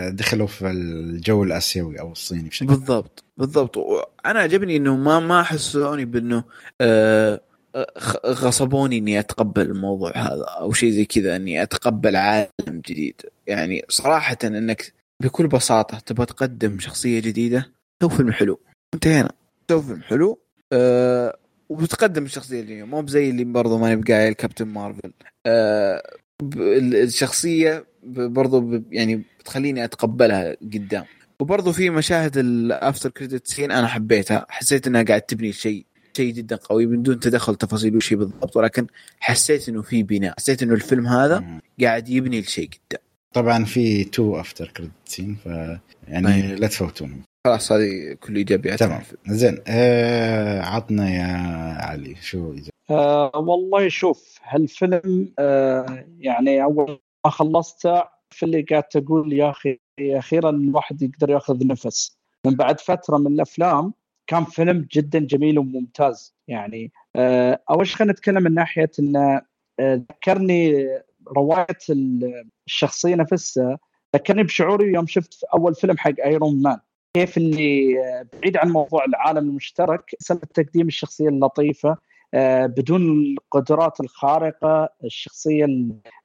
دخلوا 0.08 0.46
في 0.46 0.70
الجو 0.70 1.44
الآسيوي 1.44 2.00
أو 2.00 2.12
الصيني 2.12 2.48
بشكل 2.48 2.66
بالضبط 2.66 3.24
بالضبط. 3.36 3.78
أنا 4.26 4.40
عجبني 4.40 4.76
إنه 4.76 4.96
ما 4.96 5.20
ما 5.20 5.42
حسوني 5.42 6.04
بإنه 6.04 6.44
آه 6.80 7.40
غصبوني 8.26 8.98
إني 8.98 9.18
أتقبل 9.18 9.62
الموضوع 9.62 10.12
هذا 10.16 10.44
أو 10.44 10.72
شيء 10.72 10.90
زي 10.90 11.04
كذا 11.04 11.36
إني 11.36 11.62
أتقبل 11.62 12.16
عالم 12.16 12.48
جديد. 12.70 13.22
يعني 13.46 13.84
صراحة 13.88 14.38
إنك 14.44 14.92
بكل 15.22 15.46
بساطة 15.46 15.98
تبغى 15.98 16.26
تقدم 16.26 16.78
شخصية 16.78 17.20
جديدة 17.20 17.72
سوي 18.02 18.10
فيلم 18.10 18.32
حلو. 18.32 18.60
انتهينا. 18.94 19.32
سوي 19.70 19.82
فيلم 19.82 20.02
حلو 20.02 20.38
أه 20.72 21.38
وبتقدم 21.68 22.24
الشخصية 22.24 22.60
اللي 22.60 22.82
مو 22.82 23.02
بزي 23.02 23.30
اللي 23.30 23.44
برضو 23.44 23.78
ماني 23.78 23.96
بقايل 23.96 24.32
كابتن 24.32 24.68
مارفل. 24.68 25.12
آه 25.46 26.02
الشخصية 26.56 27.86
برضو 28.04 28.82
يعني 28.90 29.24
بتخليني 29.40 29.84
أتقبلها 29.84 30.56
قدام. 30.62 31.04
وبرضو 31.40 31.72
في 31.72 31.90
مشاهد 31.90 32.36
ال 32.36 32.48
after 32.48 33.10
credit 33.10 33.46
scene 33.46 33.70
أنا 33.72 33.86
حبيتها. 33.86 34.46
حسيت 34.48 34.86
إنها 34.86 35.02
قاعد 35.02 35.22
تبني 35.22 35.52
شيء 35.52 35.86
شيء 36.16 36.32
جدا 36.32 36.56
قوي 36.56 36.86
من 36.86 37.02
دون 37.02 37.20
تدخل 37.20 37.56
تفاصيل 37.56 37.96
وش 37.96 38.14
بالضبط. 38.14 38.56
ولكن 38.56 38.86
حسيت 39.20 39.68
إنه 39.68 39.82
في 39.82 40.02
بناء. 40.02 40.34
حسيت 40.38 40.62
إنه 40.62 40.74
الفيلم 40.74 41.06
هذا 41.06 41.60
قاعد 41.82 42.08
يبني 42.08 42.38
الشيء 42.38 42.68
قدام. 42.68 43.02
طبعا 43.34 43.64
في 43.64 44.04
two 44.04 44.40
after 44.40 44.68
credit 44.76 44.92
scene 45.04 45.36
ف 45.44 45.46
يعني 46.08 46.34
أيه. 46.34 46.54
لا 46.54 46.66
تفوتونهم 46.66 47.22
خلاص 47.46 47.72
هذه 47.72 48.16
كل 48.20 48.36
ايجابيات 48.36 48.80
تمام. 48.80 49.02
زين. 49.26 49.58
آه 49.68 50.60
عطنا 50.60 51.10
يا 51.10 51.26
علي 51.82 52.14
شو 52.20 52.54
آه 52.90 53.32
والله 53.34 53.88
شوف 53.88 54.38
هالفيلم 54.44 55.32
آه 55.38 56.04
يعني 56.18 56.62
أول 56.62 57.00
ما 57.24 57.30
خلصته 57.30 58.02
في 58.30 58.42
اللي 58.42 58.62
قاعد 58.62 58.82
تقول 58.82 59.32
يا 59.32 59.50
أخي 59.50 59.78
أخيرا 60.00 60.50
الواحد 60.50 61.02
يقدر 61.02 61.30
يأخذ 61.30 61.66
نفس. 61.66 62.16
من 62.46 62.54
بعد 62.54 62.80
فترة 62.80 63.16
من 63.18 63.26
الأفلام 63.32 63.92
كان 64.26 64.44
فيلم 64.44 64.86
جدا 64.92 65.18
جميل 65.18 65.58
وممتاز. 65.58 66.34
يعني 66.48 66.92
آه 67.16 67.60
أول 67.70 67.86
شيء 67.86 67.96
خلينا 67.96 68.12
نتكلم 68.12 68.42
من 68.42 68.54
ناحية 68.54 68.90
انه 68.98 69.42
آه، 69.80 69.94
ذكرني 69.94 70.88
رواية 71.36 71.66
الشخصية 72.66 73.14
نفسها 73.14 73.78
ذكرني 74.16 74.42
بشعوري 74.42 74.92
يوم 74.92 75.06
شفت 75.06 75.44
أول 75.54 75.74
فيلم 75.74 75.98
حق 75.98 76.14
ايرون 76.24 76.62
مان 76.62 76.78
كيف 77.16 77.36
اللي 77.36 78.00
آه، 78.00 78.26
بعيد 78.40 78.56
عن 78.56 78.70
موضوع 78.70 79.04
العالم 79.04 79.48
المشترك 79.48 80.14
سبب 80.18 80.40
تقديم 80.40 80.86
الشخصية 80.86 81.28
اللطيفة 81.28 81.96
آه، 82.34 82.66
بدون 82.66 83.36
القدرات 83.36 84.00
الخارقة 84.00 84.88
الشخصية 85.04 85.66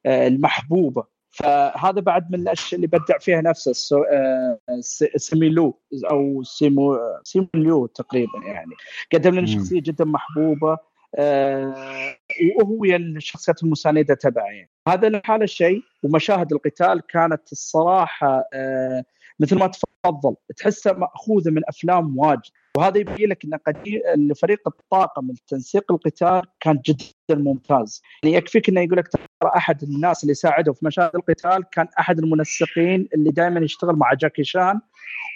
المحبوبة. 0.05 1.03
فهذا 1.29 2.01
بعد 2.01 2.31
من 2.31 2.39
الأشياء 2.39 2.75
اللي 2.75 2.87
بدع 2.87 3.17
فيها 3.19 3.41
نفسه 3.41 4.05
آه، 4.11 4.59
سيميلو 5.15 5.79
أو 6.11 6.43
سيمو 6.43 6.99
سيميلو 7.23 7.85
تقريبا 7.85 8.39
يعني. 8.45 8.75
قدم 9.13 9.35
لنا 9.35 9.47
شخصية 9.47 9.81
جدا 9.81 10.05
محبوبة 10.05 10.77
آه، 11.15 12.15
وهو 12.55 12.85
الشخصيات 12.85 13.63
المساندة 13.63 14.13
تبعه 14.13 14.45
يعني. 14.45 14.69
هذا 14.87 15.09
لحاله 15.09 15.45
شيء 15.45 15.81
ومشاهد 16.03 16.53
القتال 16.53 17.01
كانت 17.07 17.51
الصراحة 17.51 18.43
آه، 18.53 19.03
مثل 19.41 19.57
ما 19.57 19.67
تفضل 19.67 20.35
تحسها 20.57 20.93
ماخوذه 20.93 21.49
من 21.49 21.61
أفلام 21.69 22.17
واجد. 22.17 22.51
وهذا 22.77 22.97
يبين 22.97 23.29
لك 23.29 23.45
إن 24.15 24.33
فريق 24.33 24.59
الطاقم 24.67 25.29
التنسيق 25.29 25.91
القتال 25.91 26.41
كان 26.59 26.81
جدا 26.85 27.41
ممتاز. 27.41 28.01
يعني 28.23 28.35
يكفيك 28.35 28.69
إنه 28.69 28.81
يقول 28.81 28.97
لك 28.97 29.07
ترى 29.07 29.51
أحد 29.55 29.83
الناس 29.83 30.23
اللي 30.23 30.33
ساعدوا 30.33 30.73
في 30.73 30.85
مشاهد 30.85 31.15
القتال 31.15 31.63
كان 31.71 31.87
أحد 31.99 32.19
المنسقين 32.19 33.07
اللي 33.13 33.31
دائما 33.31 33.59
يشتغل 33.59 33.95
مع 33.95 34.13
جاكي 34.13 34.43
شان 34.43 34.79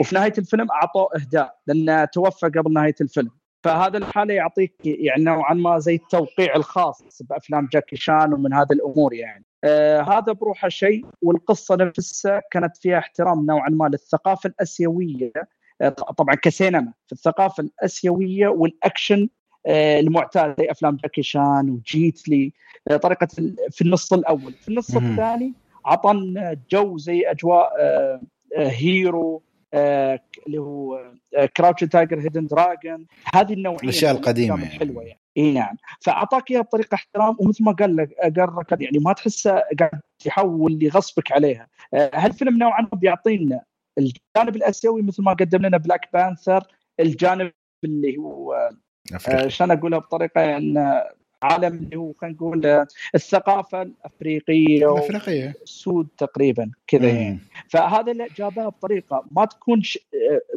وفي 0.02 0.16
نهاية 0.16 0.34
الفيلم 0.38 0.72
أعطوه 0.72 1.10
إهداء 1.16 1.58
لأنه 1.68 2.06
توفى 2.06 2.46
قبل 2.46 2.74
نهاية 2.74 2.96
الفيلم. 3.02 3.32
فهذا 3.64 3.98
الحالة 3.98 4.34
يعطيك 4.34 4.76
يعني 4.86 5.24
نوعا 5.24 5.54
ما 5.54 5.80
زي 5.80 5.96
التوقيع 5.96 6.56
الخاص 6.56 7.22
بأفلام 7.30 7.70
جاكي 7.72 7.96
شان 7.96 8.34
ومن 8.34 8.54
هذه 8.54 8.72
الأمور 8.72 9.14
يعني. 9.14 9.46
آه 9.66 10.02
هذا 10.02 10.34
بروحه 10.34 10.70
شيء 10.70 11.06
والقصة 11.22 11.76
نفسها 11.76 12.42
كانت 12.52 12.78
فيها 12.78 12.98
احترام 12.98 13.46
نوعا 13.46 13.70
ما 13.70 13.86
للثقافة 13.88 14.48
الأسيوية. 14.48 15.32
آه 15.82 15.90
طبعا 15.90 16.36
كسينما 16.36 16.94
في 17.08 17.14
الثقافة 17.14 17.64
الأسيوية 17.64 18.48
والأكشن 18.48 19.30
آه 19.66 20.00
المعتاد 20.00 20.56
زي 20.60 20.72
أفلام 20.72 20.96
جاكي 20.96 21.24
شان 21.24 21.70
وجيت 21.70 22.30
لي 22.30 22.54
آه 22.92 22.98
طريقة 22.98 23.28
في 23.72 23.82
النص 23.82 24.14
الأول. 24.14 24.54
في 24.54 24.68
النص 24.70 24.96
الثاني 24.96 25.54
عطنا 25.86 26.58
جو 26.72 26.98
زي 26.98 27.32
أجواء 27.32 27.72
آه، 27.80 28.22
آه، 28.58 28.68
Hero 28.68 29.44
اللي 29.76 30.58
هو 30.58 31.12
Crouching 31.58 31.84
Tiger 31.84 32.20
Hidden 32.20 32.48
Dragon 32.48 33.06
هذه 33.36 33.54
النوعية 33.54 33.80
الأشياء 33.84 34.16
القديمة 34.16 34.64
يعني. 34.64 34.80
حلوة 34.80 35.04
يعني. 35.04 35.20
إي 35.38 35.52
نعم. 35.52 35.78
فأعطاك 36.02 36.52
إياها 36.52 36.62
بطريقة 36.62 36.96
احترام 36.96 37.36
ومثل 37.40 37.64
ما 37.64 37.72
قال 37.72 37.96
لك 37.96 38.14
قال 38.14 38.56
لك 38.72 38.82
يعني 38.82 39.00
ما 39.00 39.14
تحسه 39.14 39.62
قاعد 39.80 40.02
يحول 40.26 40.84
يغصبك 40.84 41.32
عليها. 41.32 41.68
آه، 41.94 42.12
هالفيلم 42.14 42.58
نوعا 42.58 42.82
ما 42.82 43.00
بيعطينا 43.00 43.62
الجانب 43.98 44.56
الآسيوي 44.56 45.02
مثل 45.02 45.24
ما 45.24 45.34
قدم 45.34 45.66
لنا 45.66 45.78
Black 45.78 46.10
Panther 46.14 46.68
الجانب 47.00 47.52
اللي 47.84 48.18
هو 48.18 48.54
آه، 49.30 49.48
شلون 49.48 49.72
أقولها 49.72 50.00
بطريقة 50.00 50.42
يعني 50.42 50.74
عالم 51.46 51.78
اللي 51.78 51.96
هو 51.96 52.14
خلينا 52.22 52.36
نقول 52.36 52.86
الثقافة 53.16 53.82
الأفريقية 53.82 54.94
الأفريقية. 54.94 55.54
السود 55.64 56.08
تقريبا 56.18 56.72
كذا 56.88 57.08
يعني. 57.08 57.40
فهذا 57.70 58.12
اللي 58.12 58.28
جابها 58.38 58.70
بطريقة 58.70 59.26
ما 59.32 59.46
تكون 59.46 59.82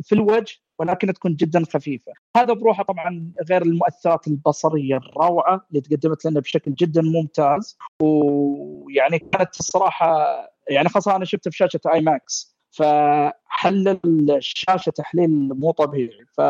في 0.02 0.12
الوجه 0.12 0.56
ولكن 0.78 1.12
تكون 1.12 1.35
جدا 1.35 1.65
خفيفة. 1.65 2.12
هذا 2.36 2.52
بروحه 2.52 2.82
طبعا 2.82 3.32
غير 3.51 3.62
المؤثرات 3.62 4.28
البصرية 4.28 4.97
الروعة 4.97 5.66
اللي 5.70 5.81
تقدمت 5.81 6.24
لنا 6.24 6.40
بشكل 6.40 6.74
جدا 6.74 7.02
ممتاز. 7.02 7.78
ويعني 8.02 9.19
كانت 9.19 9.60
الصراحة 9.60 10.27
يعني 10.70 10.89
خاصة 10.89 11.16
أنا 11.16 11.24
شفته 11.24 11.51
في 11.51 11.56
شاشة 11.56 11.81
آي 11.94 12.01
ماكس 12.01 12.56
فحلل 12.70 14.31
الشاشه 14.31 14.90
تحليل 14.90 15.31
مو 15.31 15.70
طبيعي. 15.70 16.24
ف 16.32 16.40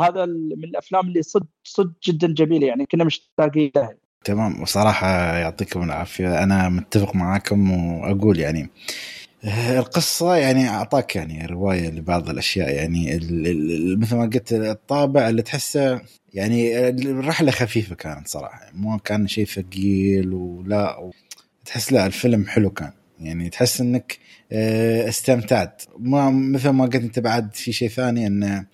هذا 0.00 0.26
من 0.26 0.64
الأفلام 0.64 1.08
اللي 1.08 1.22
صدق 1.22 1.46
صدق 1.64 1.92
جدا 2.04 2.34
جميلة 2.34 2.66
يعني 2.66 2.86
كنا 2.86 3.04
مشتاقين 3.04 3.70
لها. 3.76 3.94
تمام. 4.24 4.62
وصراحة 4.62 5.08
يعطيكم 5.38 5.82
العافية. 5.82 6.42
أنا 6.42 6.68
متفق 6.68 7.14
معاكم 7.14 7.70
وأقول 7.70 8.38
يعني 8.38 8.70
آه، 9.44 9.78
القصة 9.78 10.36
يعني 10.36 10.68
أعطاك 10.68 11.16
يعني 11.16 11.46
رواية 11.46 11.90
لبعض 11.90 12.28
الأشياء. 12.28 12.74
يعني 12.74 13.16
مثل 13.96 14.16
ما 14.16 14.22
قلت 14.22 14.52
الطابع 14.52 15.28
اللي 15.28 15.42
تحسه 15.42 16.00
يعني 16.34 16.88
الرحلة 16.88 17.50
خفيفة 17.50 17.94
كانت 17.94 18.28
صراحة. 18.28 18.70
مو 18.72 18.98
كان 18.98 19.28
شيء 19.28 19.46
ثقيل 19.46 20.34
ولا 20.34 21.10
تحس 21.64 21.92
لا 21.92 22.06
الفيلم 22.06 22.46
حلو 22.46 22.70
كان. 22.70 22.92
يعني 23.20 23.50
تحس 23.50 23.80
إنك 23.80 24.18
آه، 24.52 25.08
استمتعت. 25.08 25.82
ما 25.98 26.30
مثل 26.30 26.68
ما 26.68 26.84
قلت 26.84 26.94
أنت 26.94 27.18
بعد 27.18 27.54
في 27.54 27.72
شيء 27.72 27.88
ثاني 27.88 28.26
انه 28.26 28.66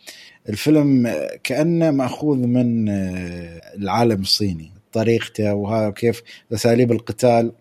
الفيلم 0.49 1.15
كأنه 1.45 1.91
مأخوذ 1.91 2.39
من 2.39 2.89
آه، 2.89 3.61
العالم 3.79 4.21
الصيني. 4.21 4.71
طريقته 4.93 5.55
وهذا 5.55 5.91
كيف 5.91 6.23
أساليب 6.53 6.93
القتال 6.93 7.53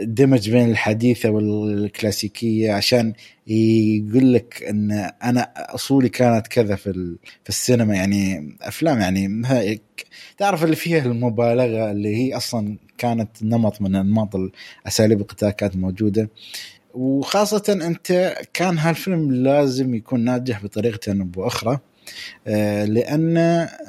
دمج 0.00 0.50
بين 0.50 0.70
الحديثة 0.70 1.30
والكلاسيكية. 1.30 2.72
عشان 2.72 3.12
يقول 3.46 4.32
لك 4.32 4.62
إن 4.68 5.10
أنا 5.24 5.52
أصولي 5.56 6.08
كانت 6.08 6.46
كذا 6.46 6.76
في 6.76 6.92
في 7.42 7.48
السينما. 7.48 7.94
يعني 7.94 8.54
أفلام 8.62 9.00
يعني 9.00 9.80
تعرف 10.38 10.64
اللي 10.64 10.76
فيها 10.76 11.04
المبالغة 11.04 11.90
اللي 11.90 12.16
هي 12.16 12.36
أصلا 12.36 12.76
كانت 12.98 13.42
نمط 13.42 13.80
من 13.82 13.94
أنماط 13.96 14.30
أساليب 14.86 15.20
القتال 15.20 15.50
كانت 15.50 15.76
موجودة. 15.76 16.30
وخاصة 16.94 17.62
أنت 17.86 18.36
كان 18.54 18.78
هالفيلم 18.78 19.32
لازم 19.32 19.94
يكون 19.94 20.20
ناجح 20.24 20.62
بطريقة 20.62 21.12
أو 21.12 21.24
بأخرى 21.24 21.78
آه، 22.46 22.84
لأن 22.84 23.36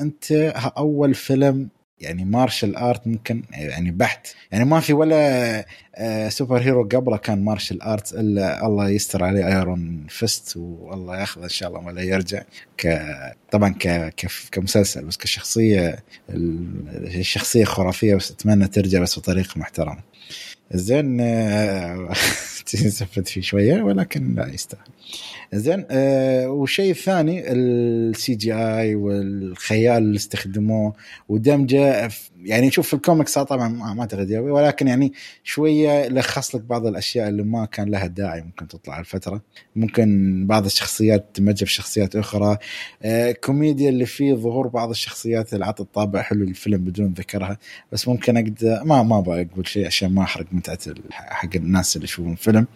أنت 0.01 0.31
أول 0.77 1.13
فيلم 1.13 1.69
يعني 1.99 2.25
martial 2.25 2.75
art 2.75 3.07
ممكن 3.07 3.43
يعني 3.51 3.91
بحت. 3.91 4.27
يعني 4.51 4.65
ما 4.65 4.79
في 4.79 4.93
ولا 4.93 5.65
super 6.29 6.61
hero 6.61 6.83
قبله 6.83 7.17
كان 7.17 7.43
martial 7.43 7.81
art 7.81 8.13
إلا 8.13 8.65
الله 8.65 8.89
يستر 8.89 9.23
عليه 9.23 9.47
Iron 9.47 10.05
Fist 10.09 10.57
والله 10.57 11.19
ياخذ 11.19 11.43
إن 11.43 11.49
شاء 11.49 11.69
الله 11.69 11.85
ولا 11.87 12.01
يرجع. 12.01 12.41
ك 12.77 12.99
طبعا 13.51 13.69
ك... 13.79 14.13
كمسلسل 14.51 15.05
بس 15.05 15.17
كشخصية 15.17 16.03
الشخصيه 16.29 17.65
خرافية 17.65 18.15
بس 18.15 18.31
أتمنى 18.31 18.67
ترجع 18.67 19.01
بس 19.01 19.19
بطريقة 19.19 19.59
محترمة. 19.59 19.99
زين 20.71 21.21
تنسفت 22.65 23.27
فيه 23.27 23.41
شوية 23.41 23.81
ولكن 23.81 24.35
لا 24.35 24.53
يستاهل. 24.53 24.81
زين 25.53 25.85
آه 25.91 26.47
والشيء 26.47 26.91
الثاني 26.91 27.51
ال 27.51 28.35
CGI 28.35 28.95
والخيال 28.95 29.97
اللي 30.03 30.15
استخدموه 30.15 30.93
ودمجه 31.29 32.09
يعني 32.45 32.71
شوف 32.71 32.87
في 32.87 32.93
الكوميكس 32.93 33.39
طبعا 33.39 33.67
ما 33.67 34.01
اعتقد 34.01 34.31
ولكن 34.31 34.87
يعني 34.87 35.13
شوية 35.43 36.07
لخص 36.07 36.55
لك 36.55 36.61
بعض 36.61 36.85
الأشياء 36.85 37.29
اللي 37.29 37.43
ما 37.43 37.65
كان 37.65 37.89
لها 37.89 38.07
داعي 38.07 38.41
ممكن 38.41 38.67
تطلع 38.67 38.99
الفترة. 38.99 39.41
ممكن 39.75 40.47
بعض 40.47 40.65
الشخصيات 40.65 41.25
تندمج 41.33 41.65
في 41.65 41.73
شخصيات 41.73 42.15
أخرى. 42.15 42.57
آه 43.03 43.31
كوميديا 43.31 43.89
اللي 43.89 44.05
فيه 44.05 44.33
ظهور 44.33 44.67
بعض 44.67 44.89
الشخصيات 44.89 45.53
اللي 45.53 45.65
عطت 45.65 45.87
طابع 45.93 46.21
حلو 46.21 46.45
للفيلم 46.45 46.77
بدون 46.77 47.13
ذكرها. 47.13 47.57
بس 47.91 48.07
ممكن 48.07 48.37
أقدر 48.37 48.83
ما 48.83 49.03
ما 49.03 49.17
أبغى 49.19 49.41
أقول 49.41 49.67
شيء 49.67 49.85
عشان 49.85 50.13
ما 50.13 50.23
أحرق 50.23 50.45
متعة 50.51 50.79
حق 51.11 51.55
الناس 51.55 51.95
اللي 51.95 52.05
يشوفون 52.05 52.31
الفيلم 52.31 52.52
الفيلم. 52.59 52.67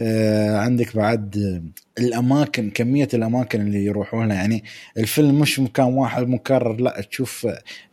آه 0.00 0.56
عندك 0.58 0.96
بعد 0.96 1.62
الأماكن 1.98 2.70
كمية 2.70 3.08
الأماكن 3.14 3.60
اللي 3.60 3.84
يروحون 3.84 4.28
لها. 4.28 4.36
يعني 4.36 4.64
الفيلم 4.98 5.40
مش 5.40 5.60
مكان 5.60 5.86
واحد 5.86 6.28
مكرر 6.28 6.80
لا 6.80 7.06
تشوف 7.10 7.46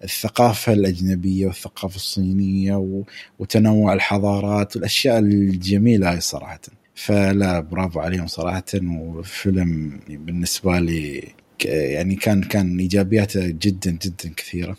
الثقافة 0.04 0.74
الأجنبية 0.74 1.46
والثقافة 1.46 1.96
الصينية 1.96 3.08
وتنوع 3.40 3.94
الحضارات 3.94 4.76
والأشياء 4.76 5.20
الجميلة 5.20 6.12
هاي 6.12 6.20
صراحة. 6.20 6.62
فلا 6.96 7.60
برافو 7.60 8.00
عليهم 8.00 8.28
صراحة. 8.28 8.64
وفيلم 8.84 10.00
بالنسبة 10.10 10.80
لي 10.80 11.24
يعني 11.66 12.16
كان 12.16 12.44
كان 12.44 12.80
إيجابياته 12.80 13.48
جدا 13.48 13.92
جدا 13.92 14.34
كثيرة. 14.38 14.78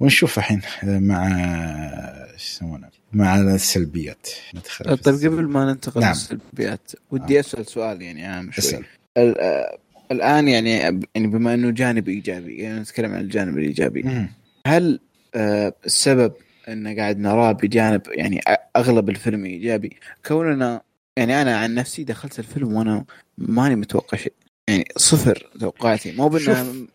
ونشوف 0.00 0.38
الحين 0.38 0.60
مع 0.82 1.28
يسمونه 2.36 2.88
مع 3.12 3.40
السلبيات 3.40 4.28
ندخل 4.54 4.98
طيب 4.98 5.14
قبل 5.14 5.48
ما 5.48 5.64
ننتقل 5.64 6.00
نعم. 6.00 6.10
للسلبيات 6.10 6.92
ودي 7.10 7.36
آه. 7.36 7.40
أسأل 7.40 7.66
سؤال 7.66 8.02
يعني 8.02 8.26
عام 8.26 8.52
شوي 8.52 8.64
اسأل. 8.64 8.84
الآن 10.12 10.48
يعني 10.48 10.70
يعني 11.14 11.26
بما 11.26 11.54
إنه 11.54 11.70
جانب 11.70 12.08
إيجابي 12.08 12.56
يعني 12.56 12.80
نتكلم 12.80 13.14
عن 13.14 13.20
الجانب 13.20 13.58
الإيجابي 13.58 14.02
مم. 14.02 14.28
هل 14.66 15.00
آه 15.34 15.74
السبب 15.86 16.32
ان 16.68 16.98
قاعد 16.98 17.18
نراه 17.18 17.52
بجانب 17.52 18.02
يعني 18.08 18.40
أغلب 18.76 19.08
الفيلم 19.10 19.44
إيجابي 19.44 19.96
كوننا 20.26 20.82
يعني 21.16 21.42
أنا 21.42 21.56
عن 21.56 21.74
نفسي 21.74 22.04
دخلت 22.04 22.38
الفيلم 22.38 22.72
وأنا 22.72 23.04
ماني 23.38 23.76
متوقع 23.76 24.18
شيء 24.18 24.32
يعني 24.68 24.84
صفر 24.96 25.50
توقعاتي 25.60 26.12
مو 26.12 26.28
بأنه 26.28 26.86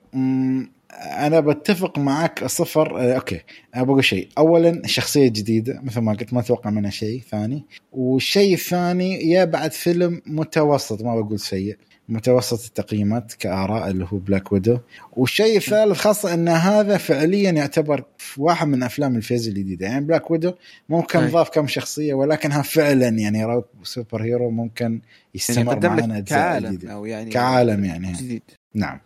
أنا 1.00 1.40
بتفق 1.40 1.98
معك 1.98 2.46
صفر. 2.46 3.00
آه، 3.00 3.14
أوكي. 3.16 3.42
بقول 3.76 4.04
شيء. 4.04 4.30
اولا 4.38 4.82
شخصية 4.86 5.28
جديدة 5.28 5.82
مثل 5.84 6.00
ما 6.02 6.14
قلت 6.14 6.34
ما 6.34 6.40
أتوقع 6.40 6.70
منها 6.70 6.92
شيء 6.92 7.22
ثاني. 7.32 7.66
والشيء 7.92 8.54
الثاني 8.54 9.32
يا 9.32 9.46
بعد 9.46 9.72
فيلم 9.72 10.22
متوسط 10.26 11.02
ما 11.02 11.22
بقول 11.22 11.40
سيء 11.40 11.78
متوسط 12.10 12.66
التقييمات 12.66 13.34
كآراء 13.34 13.90
اللي 13.90 14.06
هو 14.10 14.18
بلاك 14.18 14.52
ويدو 14.52 14.78
والشيء 15.14 15.58
الثالث 15.58 15.98
خاصة 15.98 16.34
إن 16.34 16.48
هذا 16.48 16.98
فعليا 16.98 17.52
يعتبر 17.52 18.04
واحد 18.38 18.68
من 18.68 18.84
أفلام 18.84 19.16
ال 19.16 19.21
phase 19.21 19.48
الجديدة. 19.48 19.86
يعني 19.86 20.06
بلاك 20.06 20.32
ويدو 20.32 20.54
ممكن 20.90 21.28
ضاف 21.28 21.50
كم 21.50 21.68
شخصية 21.68 22.14
ولكنها 22.14 22.62
فعلا 22.62 23.08
يعني 23.08 23.62
superhero 23.84 24.50
ممكن 24.52 25.02
يستمر 25.36 25.84
يعني 25.84 26.02
معنا 26.02 26.20
كعالم 26.20 26.90
أو 26.90 27.06
يعني 27.06 27.30
كعالم 27.30 27.86
يعني. 27.86 28.12
جديد. 28.12 28.44
نعم. 28.76 29.00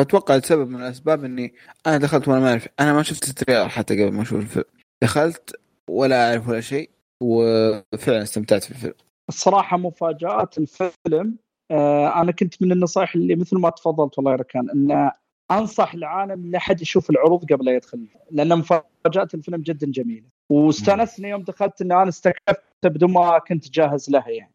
أتوقع 0.00 0.36
السبب 0.36 0.68
من 0.68 0.82
الأسباب 0.82 1.24
إني 1.24 1.54
أنا 1.86 1.98
دخلت 1.98 2.28
وأنا 2.28 2.40
ما 2.40 2.50
أعرف. 2.50 2.68
أنا 2.80 2.92
ما 2.92 3.02
شفت 3.02 3.28
ال 3.28 3.33
trailer 3.33 3.68
حتى 3.68 4.04
قبل 4.04 4.12
ما 4.12 4.22
أشوف 4.22 4.40
الفيلم. 4.40 4.64
دخلت 5.02 5.60
ولا 5.90 6.30
أعرف 6.30 6.48
ولا 6.48 6.60
شيء 6.60 6.90
وفعلا 7.22 8.22
استمتعت 8.22 8.64
في 8.64 8.70
الفيلم. 8.70 8.94
الصراحة 9.28 9.76
مفاجآت 9.76 10.58
الفيلم 10.58 11.36
آه 11.70 12.22
أنا 12.22 12.32
كنت 12.32 12.62
من 12.62 12.72
النصائح 12.72 13.14
اللي 13.14 13.36
مثل 13.36 13.58
ما 13.58 13.70
تفضلت 13.70 14.18
والله 14.18 14.34
ركان 14.34 14.70
إن 14.70 15.10
أنصح 15.50 15.94
العالم 15.94 16.50
لا 16.50 16.58
حد 16.58 16.82
يشوف 16.82 17.10
العروض 17.10 17.52
قبل 17.52 17.64
لا 17.64 17.72
يدخل. 17.72 18.06
لأن 18.30 18.58
مفاجآت 18.58 19.34
الفيلم 19.34 19.62
جدا 19.62 19.86
جميلة. 19.90 20.26
واستأنسني 20.52 21.28
يوم 21.28 21.42
دخلت 21.42 21.82
إن 21.82 21.92
أنا 21.92 22.08
استكشفت 22.08 22.62
بدون 22.84 23.12
ما 23.12 23.38
كنت 23.38 23.70
جاهز 23.70 24.10
لها 24.10 24.28
يعني. 24.28 24.52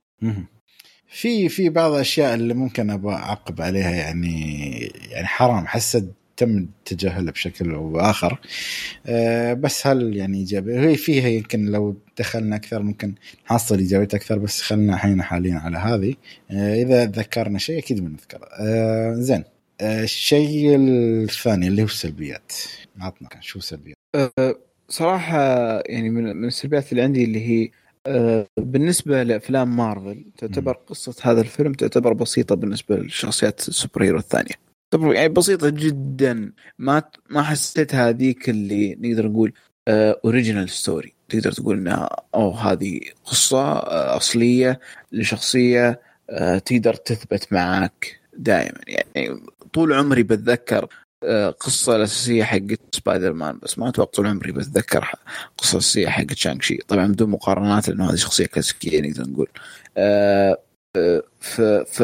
في 1.11 1.49
في 1.49 1.69
بعض 1.69 1.93
الأشياء 1.93 2.33
اللي 2.33 2.53
ممكن 2.53 2.89
أبغى 2.89 3.13
أعقب 3.13 3.61
عليها 3.61 3.91
يعني 3.91 4.69
يعني 5.11 5.27
حرام. 5.27 5.67
حسد 5.67 6.13
تم 6.37 6.67
تجاهلها 6.85 7.31
بشكل 7.31 7.71
أو 7.71 7.91
بآخر. 7.91 8.39
أه 9.05 9.53
بس 9.53 9.87
هل 9.87 10.17
يعني 10.17 10.37
إيجابي؟ 10.37 10.79
هي 10.79 10.95
فيها 10.95 11.27
يمكن 11.27 11.65
لو 11.65 11.97
دخلنا 12.19 12.55
أكثر 12.55 12.81
ممكن 12.81 13.15
نحصل 13.45 13.77
ايجابيات 13.77 14.13
أكثر 14.13 14.37
بس 14.37 14.61
خلينا 14.61 14.93
الحين 14.93 15.21
حاليا 15.23 15.55
على 15.55 15.77
هذه. 15.77 16.15
أه 16.51 16.81
إذا 16.81 17.05
ذكرنا 17.05 17.59
شيء 17.59 17.77
أكيد 17.79 17.99
بنذكره. 17.99 18.47
أه 18.59 19.13
زين. 19.13 19.43
أه 19.81 20.03
الشيء 20.03 20.75
الثاني 20.75 21.67
اللي 21.67 21.81
هو 21.81 21.85
السلبيات. 21.85 22.51
عطنا 22.99 23.29
شو 23.41 23.59
السلبيات؟ 23.59 23.95
أه 24.15 24.55
صراحة 24.89 25.39
يعني 25.85 26.09
من 26.09 26.45
السلبيات 26.45 26.91
اللي 26.91 27.03
عندي 27.03 27.23
اللي 27.23 27.47
هي 27.47 27.63
آه، 27.63 27.69
بالنسبة 28.57 29.23
لأفلام 29.23 29.77
مارفل 29.77 30.25
تعتبر 30.37 30.73
قصة 30.73 31.31
هذا 31.31 31.41
الفيلم 31.41 31.73
تعتبر 31.73 32.13
بسيطة 32.13 32.55
بالنسبة 32.55 32.95
للشخصيات 32.95 33.67
ال 33.67 34.03
superhero 34.03 34.17
الثانية. 34.17 34.53
طبعا 34.91 35.13
يعني 35.13 35.29
بسيطة 35.29 35.69
جدا 35.69 36.51
ما 36.79 37.03
ما 37.29 37.43
حسيت 37.43 37.95
هذيك 37.95 38.49
اللي 38.49 38.97
نقدر 39.01 39.27
نقول 39.27 39.53
original 39.89 40.67
uh, 40.67 40.71
story 40.71 41.13
تقدر 41.29 41.51
تقول 41.51 41.77
إنها 41.77 42.09
أو 42.35 42.51
هذه 42.51 42.99
قصة 43.25 43.79
uh, 43.79 43.85
أصلية 43.89 44.79
لشخصية 45.11 46.01
تقدر 46.65 46.93
تثبت 46.93 47.53
معك 47.53 48.19
دائما. 48.37 48.79
يعني 48.87 49.41
طول 49.73 49.93
عمري 49.93 50.23
بتذكر 50.23 50.87
قصة 51.59 51.95
الأساسية 51.95 52.43
حقت 52.43 52.79
سبايدر 52.91 53.33
مان 53.33 53.59
بس 53.63 53.79
ما 53.79 53.89
أتوقع 53.89 54.11
طول 54.11 54.27
عمري 54.27 54.51
بتذكر 54.51 55.11
قصة 55.57 55.73
الأساسية 55.73 56.07
حقت 56.07 56.33
شانغ 56.33 56.61
شي 56.61 56.77
طبعا 56.77 57.07
بدون 57.07 57.29
مقارنات 57.29 57.89
لأنه 57.89 58.09
هذه 58.09 58.15
شخصية 58.15 58.45
كلاسيكية 58.45 59.01
نقدر 59.01 59.23
نقول. 59.29 59.47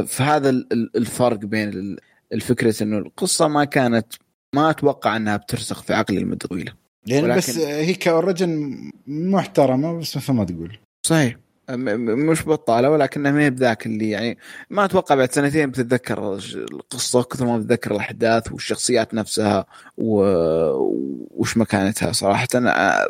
فهذا 0.08 0.50
الفرق 0.96 1.38
بين 1.38 1.98
الفكرة 2.34 2.84
إنه 2.84 2.98
القصة 2.98 3.48
ما 3.48 3.66
كانت 3.66 4.08
ما 4.56 4.70
أتوقع 4.70 5.16
إنها 5.16 5.38
بترسخ 5.38 5.84
في 5.84 5.94
عقلي 5.94 6.20
لمدة 6.20 6.48
طويلة. 6.48 6.74
يعني 7.08 7.24
ولكن... 7.24 7.38
بس 7.38 7.58
هي 7.58 7.94
ك 7.94 8.06
origin 8.06 8.78
محترمة 9.08 10.00
بس 10.00 10.18
مثل 10.18 10.34
ما 10.34 10.46
تقول. 10.46 10.78
صحيح. 11.06 11.38
مش 11.70 12.48
بطالة 12.48 12.90
ولكنها 12.90 13.32
ما 13.32 13.42
هي 13.42 13.50
بذاك 13.50 13.86
اللي 13.86 14.10
يعني 14.10 14.38
ما 14.70 14.86
أتوقع 14.86 15.16
بعد 15.16 15.32
سنتين 15.32 15.70
بتتذكر 15.70 16.40
القصة 16.56 17.24
كثر 17.24 17.46
ما 17.46 17.58
بتذكر 17.58 17.92
الأحداث 17.92 18.52
والشخصيات 18.52 19.14
نفسها 19.14 19.66
و... 19.98 20.22
وش 21.32 21.58
مكانتها 21.58 22.12
صراحة. 22.12 22.48
أنا 22.56 23.08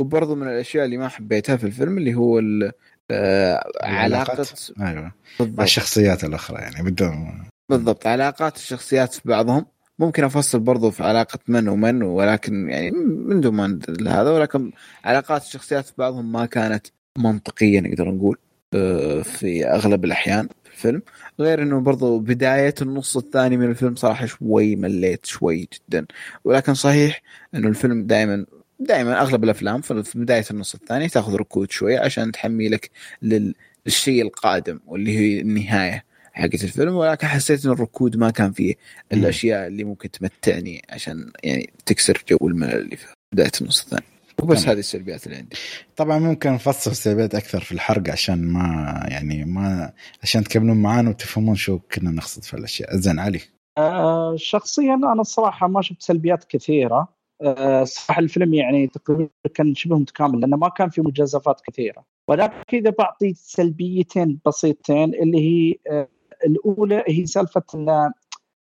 وبرضه 0.00 0.34
من 0.34 0.48
الأشياء 0.48 0.84
اللي 0.84 0.96
ما 0.96 1.08
حبيتها 1.08 1.56
في 1.56 1.64
الفيلم 1.64 1.98
اللي 1.98 2.14
هو 2.14 2.38
ال... 2.38 2.72
آه 3.10 3.64
علاقة 3.82 4.46
أيوه. 4.80 5.12
مع 5.40 5.64
الشخصيات 5.64 6.24
الأخرى 6.24 6.58
يعني 6.58 6.90
بدون 6.90 7.44
بالضبط. 7.68 8.06
علاقات 8.06 8.56
الشخصيات 8.56 9.14
في 9.14 9.20
بعضهم. 9.24 9.66
ممكن 9.98 10.24
أفصل 10.24 10.60
برضو 10.60 10.90
في 10.90 11.02
علاقة 11.02 11.38
من 11.48 11.68
ومن 11.68 12.02
ولكن 12.02 12.68
يعني 12.70 12.90
من 12.90 13.40
دون 13.40 13.80
هذا 14.08 14.30
ولكن 14.30 14.72
علاقات 15.04 15.42
الشخصيات 15.42 15.86
في 15.86 15.92
بعضهم 15.98 16.32
ما 16.32 16.46
كانت 16.46 16.86
منطقية 17.18 17.80
نقدر 17.80 18.10
نقول 18.10 18.36
آه، 18.74 19.22
في 19.22 19.66
أغلب 19.66 20.04
الأحيان 20.04 20.48
في 20.64 20.70
الفيلم. 20.72 21.02
غير 21.40 21.62
إنه 21.62 21.80
برضو 21.80 22.18
بداية 22.18 22.74
النص 22.82 23.16
الثاني 23.16 23.56
من 23.56 23.70
الفيلم 23.70 23.94
صراحة 23.94 24.26
شوي 24.26 24.76
مليت 24.76 25.26
شوي 25.26 25.68
جدا. 25.74 26.06
ولكن 26.44 26.74
صحيح 26.74 27.22
إنه 27.54 27.68
الفيلم 27.68 28.06
دائما 28.06 28.46
دائما 28.80 29.20
أغلب 29.22 29.44
الأفلام 29.44 29.80
في 29.80 30.02
بداية 30.14 30.44
النص 30.50 30.74
الثاني 30.74 31.08
تأخذ 31.08 31.34
ركود 31.34 31.70
شوي 31.70 31.98
عشان 31.98 32.32
تحمي 32.32 32.68
لك 32.68 32.90
للشيء 33.22 34.22
القادم 34.22 34.80
واللي 34.86 35.18
هي 35.18 35.40
النهاية 35.40 36.04
حقت 36.32 36.64
الفيلم. 36.64 36.94
ولكن 36.94 37.26
حسيت 37.26 37.64
إن 37.66 37.72
الركود 37.72 38.16
ما 38.16 38.30
كان 38.30 38.52
فيه 38.52 38.74
الاشياء 39.12 39.66
اللي 39.66 39.84
ممكن 39.84 40.10
تمتعني 40.10 40.82
عشان 40.90 41.32
يعني 41.44 41.72
تكسر 41.86 42.24
جو 42.30 42.48
الملل 42.48 42.80
اللي 42.80 42.96
في 42.96 43.06
بداية 43.32 43.50
النص 43.60 43.82
الثاني. 43.82 44.11
وبس 44.42 44.68
هذه 44.68 44.78
السلبيات 44.78 45.26
اللي 45.26 45.36
عندي. 45.36 45.56
طبعا 45.96 46.18
ممكن 46.18 46.52
نفصل 46.52 46.90
السلبيات 46.90 47.34
أكثر 47.34 47.60
في 47.60 47.72
الحرق 47.72 48.10
عشان 48.10 48.52
ما 48.52 49.00
يعني 49.08 49.44
ما 49.44 49.92
عشان 50.22 50.44
تكملون 50.44 50.82
معانا 50.82 51.10
وتفهمون 51.10 51.54
شو 51.54 51.78
كنا 51.78 52.10
نقصد 52.10 52.44
في 52.44 52.54
الأشياء. 52.54 52.96
زين 52.96 53.18
علي. 53.18 53.40
آه 53.78 54.36
شخصيا 54.36 54.94
أنا 54.94 55.20
الصراحه 55.20 55.68
ما 55.68 55.82
شفت 55.82 56.02
سلبيات 56.02 56.44
كثيرة. 56.44 57.08
آه 57.42 57.84
صراحة 57.84 58.20
الفيلم 58.20 58.54
يعني 58.54 58.86
تقريبا 58.86 59.28
كان 59.54 59.74
شبه 59.74 59.98
متكامل 59.98 60.40
لأنه 60.40 60.56
ما 60.56 60.68
كان 60.68 60.90
في 60.90 61.00
مجازفات 61.00 61.60
كثيرة. 61.60 62.04
ولكن 62.28 62.76
إذا 62.76 62.90
بعطي 62.98 63.34
سلبيتين 63.34 64.38
بسيطتين 64.46 65.14
اللي 65.14 65.38
هي 65.38 65.74
آه 65.90 66.08
الأولى 66.46 67.04
هي 67.08 67.26
سالفة 67.26 67.62
إن 67.74 68.12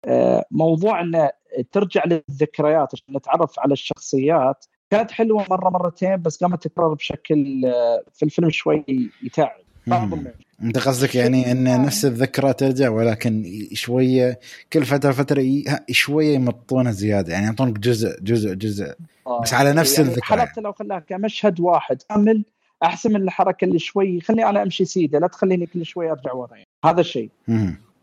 آه، 0.09 0.44
موضوع 0.51 1.01
إن 1.01 1.28
ترجع 1.73 2.05
للذكريات 2.05 2.89
عشان 2.93 3.16
نتعرف 3.16 3.61
على 3.61 3.73
الشخصيات. 3.73 4.65
كانت 4.91 5.11
حلوة 5.11 5.45
مرة 5.51 5.71
مرتين 5.71 6.23
بس 6.23 6.45
قامت 6.45 6.69
تكرر 6.69 6.95
بشكل 6.95 7.65
آه، 7.67 8.03
في 8.15 8.23
الفيلم 8.25 8.51
شوي 8.51 8.85
يتعب 9.23 9.57
أنت 10.63 10.79
قصدك 10.79 11.15
يعني 11.15 11.53
إن 11.53 11.83
نفس 11.83 12.05
الذكرى 12.05 12.53
ترجع 12.53 12.89
ولكن 12.91 13.45
شوية 13.73 14.41
كل 14.73 14.85
فترة 14.85 15.13
فترة 15.13 15.45
شوية 15.91 16.35
يمطونها 16.35 16.93
زيادة 16.93 17.33
يعني 17.33 17.47
يعطونك 17.47 17.79
جزء 17.79 18.21
جزء 18.21 18.55
جزء 18.55 18.95
آه. 19.27 19.41
بس 19.41 19.55
على 19.55 19.73
نفس 19.73 19.99
يعني 19.99 20.11
الذكرى. 20.11 20.41
حتى 20.41 20.61
لو 20.61 20.73
خلاها 20.73 20.99
كمشهد 20.99 21.61
واحد 21.61 22.03
كامل 22.03 22.45
أحسن 22.83 23.13
من 23.13 23.23
الحركة 23.23 23.65
اللي 23.65 23.79
شوي 23.79 24.21
خليني 24.21 24.49
أنا 24.49 24.63
أمشي 24.63 24.85
سيدة 24.85 25.19
لا 25.19 25.27
تخليني 25.27 25.67
كل 25.67 25.87
شوي 25.87 26.11
أرجع 26.11 26.33
ورا 26.33 26.55
يعني. 26.55 26.67
هذا 26.85 27.01
الشيء. 27.01 27.31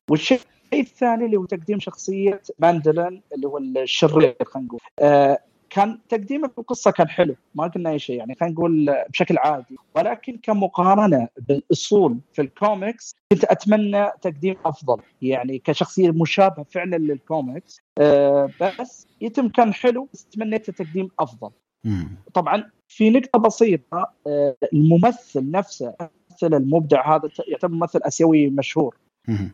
والشيء 0.10 0.40
الثاني 0.74 1.26
اللي 1.26 1.38
هو 1.38 1.46
تقديم 1.46 1.80
شخصية 1.80 2.42
ماندرين 2.60 3.22
اللي 3.36 3.48
هو 3.48 3.58
الشرير 3.58 4.36
خلينا 4.46 4.68
نقول. 4.68 4.80
آه 5.00 5.40
كان 5.74 6.00
تقديمه 6.10 6.48
في 6.48 6.58
القصة 6.58 6.91
كان 6.91 7.10
حلو 7.10 7.36
ما 7.56 7.68
قلنا 7.68 7.90
أي 7.90 8.00
شيء 8.00 8.18
يعني 8.18 8.36
خلينا 8.36 8.54
نقول 8.54 8.95
بشكل 9.10 9.38
عادي 9.38 9.78
ولكن 9.95 10.38
كمقارنة 10.44 11.28
بالأصول 11.38 12.20
في 12.34 12.41
الكوميكس 12.41 13.16
كنت 13.32 13.44
أتمنى 13.44 14.08
تقديم 14.22 14.56
أفضل 14.66 15.02
يعني 15.22 15.60
كشخصية 15.60 16.12
مشابهة 16.12 16.66
فعلا 16.70 16.95
للكوميكس 16.95 17.82
أه 18.00 18.50
بس 18.80 19.08
يتم 19.22 19.50
كان 19.50 19.74
حلو 19.74 20.08
بس 20.14 20.26
تمنيت 20.26 20.70
تقديم 20.70 21.10
أفضل. 21.20 21.50
طبعا 22.34 22.70
في 22.88 23.10
نقطة 23.10 23.40
بسيطة 23.40 24.14
أه 24.28 24.56
الممثل 24.74 25.52
نفسه 25.52 25.95
الممثل 26.02 26.64
المبدع 26.64 27.16
هذا 27.16 27.30
يعتبر 27.48 27.74
ممثل 27.74 28.00
آسيوي 28.04 28.50
مشهور. 28.50 28.98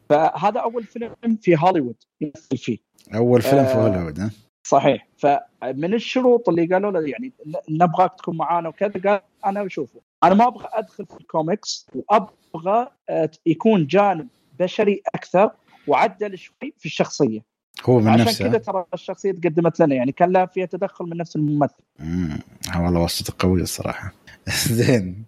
فهذا 0.10 0.60
أول 0.60 0.84
فيلم 0.84 1.16
في 1.42 1.56
هوليوود 1.58 1.96
يمثل 2.22 2.58
فيه 2.58 2.78
أول 3.16 3.42
فيلم 3.42 3.66
في 3.66 3.74
آه. 3.74 3.88
هوليوود 3.88 4.20
ها 4.20 4.32
صحيح. 4.70 5.08
فمن 5.18 5.94
الشروط 5.94 6.50
اللي 6.50 6.66
قالوا 6.66 6.92
له 6.92 7.08
يعني 7.08 7.34
نبغاك 7.70 8.16
تكون 8.18 8.38
معانا 8.38 8.70
وكذا 8.70 8.92
قال 9.06 9.22
أنا 9.46 9.64
بشوفه. 9.64 10.00
أنا 10.24 10.34
ما 10.34 10.48
أبغى 10.48 10.68
أدخل 10.74 11.06
في 11.06 11.18
الكوميكس 11.22 11.88
وأبغى 11.96 12.88
آه، 13.10 13.30
يكون 13.46 13.88
جانب 13.88 14.28
بشري 14.60 15.02
أكثر 15.16 15.52
وعدل 15.88 16.38
شوي 16.38 16.74
في 16.78 16.86
الشخصية. 16.86 17.40
هو 17.84 18.00
من 18.00 18.08
عشان 18.08 18.26
نفسه. 18.26 18.48
كذا 18.50 18.58
ترى 18.58 18.86
الشخصية 18.94 19.32
تقدمت 19.32 19.80
لنا 19.80 19.96
يعني 19.96 20.12
كان 20.12 20.32
لها 20.32 20.46
فيها 20.46 20.66
تدخل 20.66 21.06
من 21.06 21.18
نفس 21.18 21.36
الممثل. 21.36 21.84
مم. 22.00 22.40
والله 22.80 23.00
وصلته 23.00 23.34
قوية 23.40 23.62
الصراحة. 23.64 24.14
زين. 24.70 25.24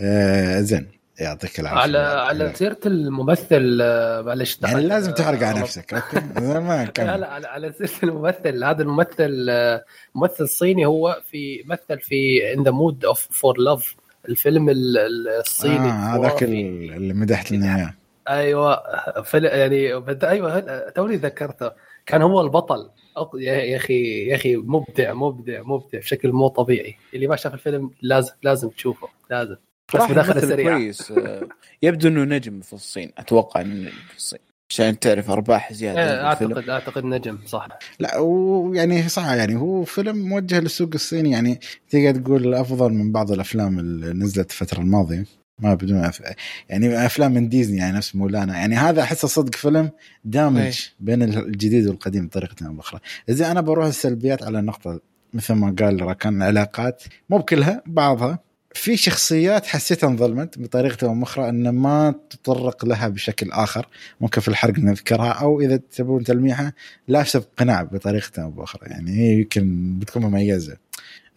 آه 0.00 0.60
زين. 0.60 0.86
يعطيك 1.20 1.60
العافية. 1.60 1.80
على 1.80 1.98
على 1.98 2.52
سيرة 2.54 2.78
الممثل 2.86 3.78
آه، 3.82 4.22
معلش 4.22 4.58
يعني 4.62 4.74
دخلت- 4.74 4.88
لازم 4.88 5.12
تحرق 5.12 5.42
على 5.42 5.58
آه، 5.58 5.62
نفسك؟ 5.62 5.94
زين، 6.40 6.58
ما 6.58 6.76
لا 6.84 6.90
كمل 6.90 7.20
لا 7.20 7.28
على 7.30 7.46
على 7.46 7.72
سيرة 7.72 7.90
الممثل. 8.02 8.64
هذا 8.64 8.82
الممثل 8.82 9.46
آه، 9.50 9.84
ممثل 10.14 10.48
صيني 10.48 10.86
هو 10.86 11.20
في 11.30 11.62
مثل 11.66 12.00
في 12.00 12.52
In 12.54 12.62
the 12.62 12.70
Mood 12.70 13.04
of 13.04 13.28
for 13.30 13.58
Love 13.58 13.96
الفيلم 14.28 14.68
ال- 14.68 14.98
ال- 14.98 15.28
الصيني. 15.28 15.88
آه 15.88 16.16
هذاك 16.16 16.42
اللي 16.42 17.14
مدحت 17.14 17.52
لنا 17.52 17.76
إياه. 17.76 17.94
أيوه 18.28 18.82
فل... 19.22 19.44
يعني. 19.44 19.92
أيوه 20.22 20.60
توني 20.90 21.16
ذكرته. 21.16 21.70
كان 22.06 22.22
هو 22.22 22.40
البطل. 22.40 22.90
يا 23.34 23.76
أخي 23.76 24.26
يا 24.28 24.34
أخي 24.36 24.56
مبدع 24.56 25.12
مبدع 25.14 25.62
مبدع 25.62 25.98
بشكل 25.98 26.32
مو 26.32 26.48
طبيعي. 26.48 26.96
اللي 27.14 27.26
ما 27.26 27.36
شاف 27.36 27.54
الفيلم 27.54 27.90
لازم 28.02 28.32
لازم 28.42 28.68
تشوفه 28.68 29.08
لازم. 29.30 29.56
بس 29.94 30.10
مداخله 30.10 30.40
سريعه 30.40 30.78
كويس. 30.78 31.10
آه، 31.10 31.48
يبدو 31.82 32.08
إنه 32.08 32.24
نجم 32.24 32.60
في 32.60 32.72
الصين. 32.72 33.12
أتوقع 33.18 33.60
إنه 33.60 33.74
نجم 33.74 33.90
في 34.08 34.16
الصين. 34.16 34.38
عشان 34.70 34.98
تعرف 34.98 35.30
أرباح 35.30 35.72
زيادة 35.72 36.32
الفيلم 36.32 36.52
اعتقد 36.52 36.68
أعتقد 36.68 37.04
نجم 37.04 37.38
صح. 37.46 37.68
لا 37.98 38.18
ويعني 38.18 39.08
صح 39.08 39.26
يعني 39.26 39.56
هو 39.56 39.84
فيلم 39.84 40.28
موجه 40.28 40.60
للسوق 40.60 40.90
الصيني. 40.94 41.30
يعني 41.30 41.60
تقدر 41.90 42.20
تقول 42.20 42.54
أفضل 42.54 42.92
من 42.92 43.12
بعض 43.12 43.32
الأفلام 43.32 43.78
اللي 43.78 44.12
نزلت 44.12 44.50
الفترة 44.50 44.80
الماضية. 44.80 45.24
ما 45.58 45.74
بدون 45.74 46.04
أف... 46.04 46.22
يعني 46.68 47.06
أفلام 47.06 47.32
من 47.32 47.48
ديزني 47.48 47.76
يعني 47.76 47.96
نفس 47.96 48.16
مولانا. 48.16 48.56
يعني 48.56 48.74
هذا 48.74 49.02
احسه 49.02 49.28
صدق 49.28 49.54
فيلم 49.54 49.90
دامج 50.24 50.60
إيه. 50.60 50.72
بين 51.00 51.22
الجديد 51.22 51.86
والقديم 51.86 52.26
بطريقة 52.26 52.66
أو 52.66 52.72
بأخرى. 52.72 53.00
إذا 53.28 53.50
أنا 53.50 53.60
بروح 53.60 53.86
السلبيات 53.86 54.42
على 54.42 54.60
نقطة 54.60 55.00
مثل 55.34 55.54
ما 55.54 55.74
قال 55.78 56.02
راكان 56.02 56.36
العلاقات 56.36 57.02
مو 57.30 57.38
بكلها 57.38 57.82
بعضها. 57.86 58.46
في 58.76 58.96
شخصيات 58.96 59.66
حسيتها 59.66 60.08
انظلمت 60.08 60.58
بطريقة 60.58 61.06
أو 61.06 61.22
أخرى 61.22 61.48
أن 61.48 61.68
ما 61.68 62.14
تطرق 62.30 62.84
لها 62.84 63.08
بشكل 63.08 63.52
آخر 63.52 63.86
ممكن 64.20 64.40
في 64.40 64.48
الحرق 64.48 64.78
نذكرها 64.78 65.30
أو 65.30 65.60
إذا 65.60 65.76
تبون 65.76 66.24
تلميحها 66.24 66.72
لابسه 67.08 67.38
بقناع 67.38 67.82
بطريقة 67.82 68.42
أو 68.42 68.50
بأخرى 68.50 68.90
يعني 68.90 69.10
هي 69.10 69.32
يمكن 69.32 69.98
بتكون 69.98 70.22
مميزة. 70.22 70.76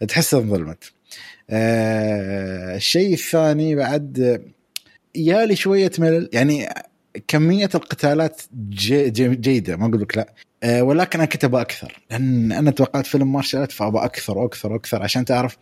تحسها 0.08 0.40
انظلمت. 0.40 0.92
آه 1.50 2.76
الشيء 2.76 3.12
الثاني 3.12 3.74
بعد 3.74 4.42
يالي 5.14 5.56
شوية 5.56 5.90
ملل 5.98 6.28
يعني 6.32 6.68
كمية 7.28 7.70
القتالات 7.74 8.42
جي 8.70 9.10
جي 9.10 9.28
جيدة 9.28 9.76
ما 9.76 9.86
أقول 9.86 10.00
لك 10.00 10.16
لا. 10.16 10.34
آه 10.62 10.82
ولكن 10.82 11.18
أنا 11.18 11.28
كنت 11.28 11.44
أكثر 11.44 12.00
لأن 12.10 12.52
أنا 12.52 12.70
توقعت 12.70 13.06
فيلم 13.06 13.32
martial 13.32 13.60
art 13.60 13.72
فأبغى 13.72 14.04
أكثر 14.04 14.38
وأكثر 14.38 14.72
وأكثر 14.72 15.02
عشان 15.02 15.24
تعرف 15.24 15.56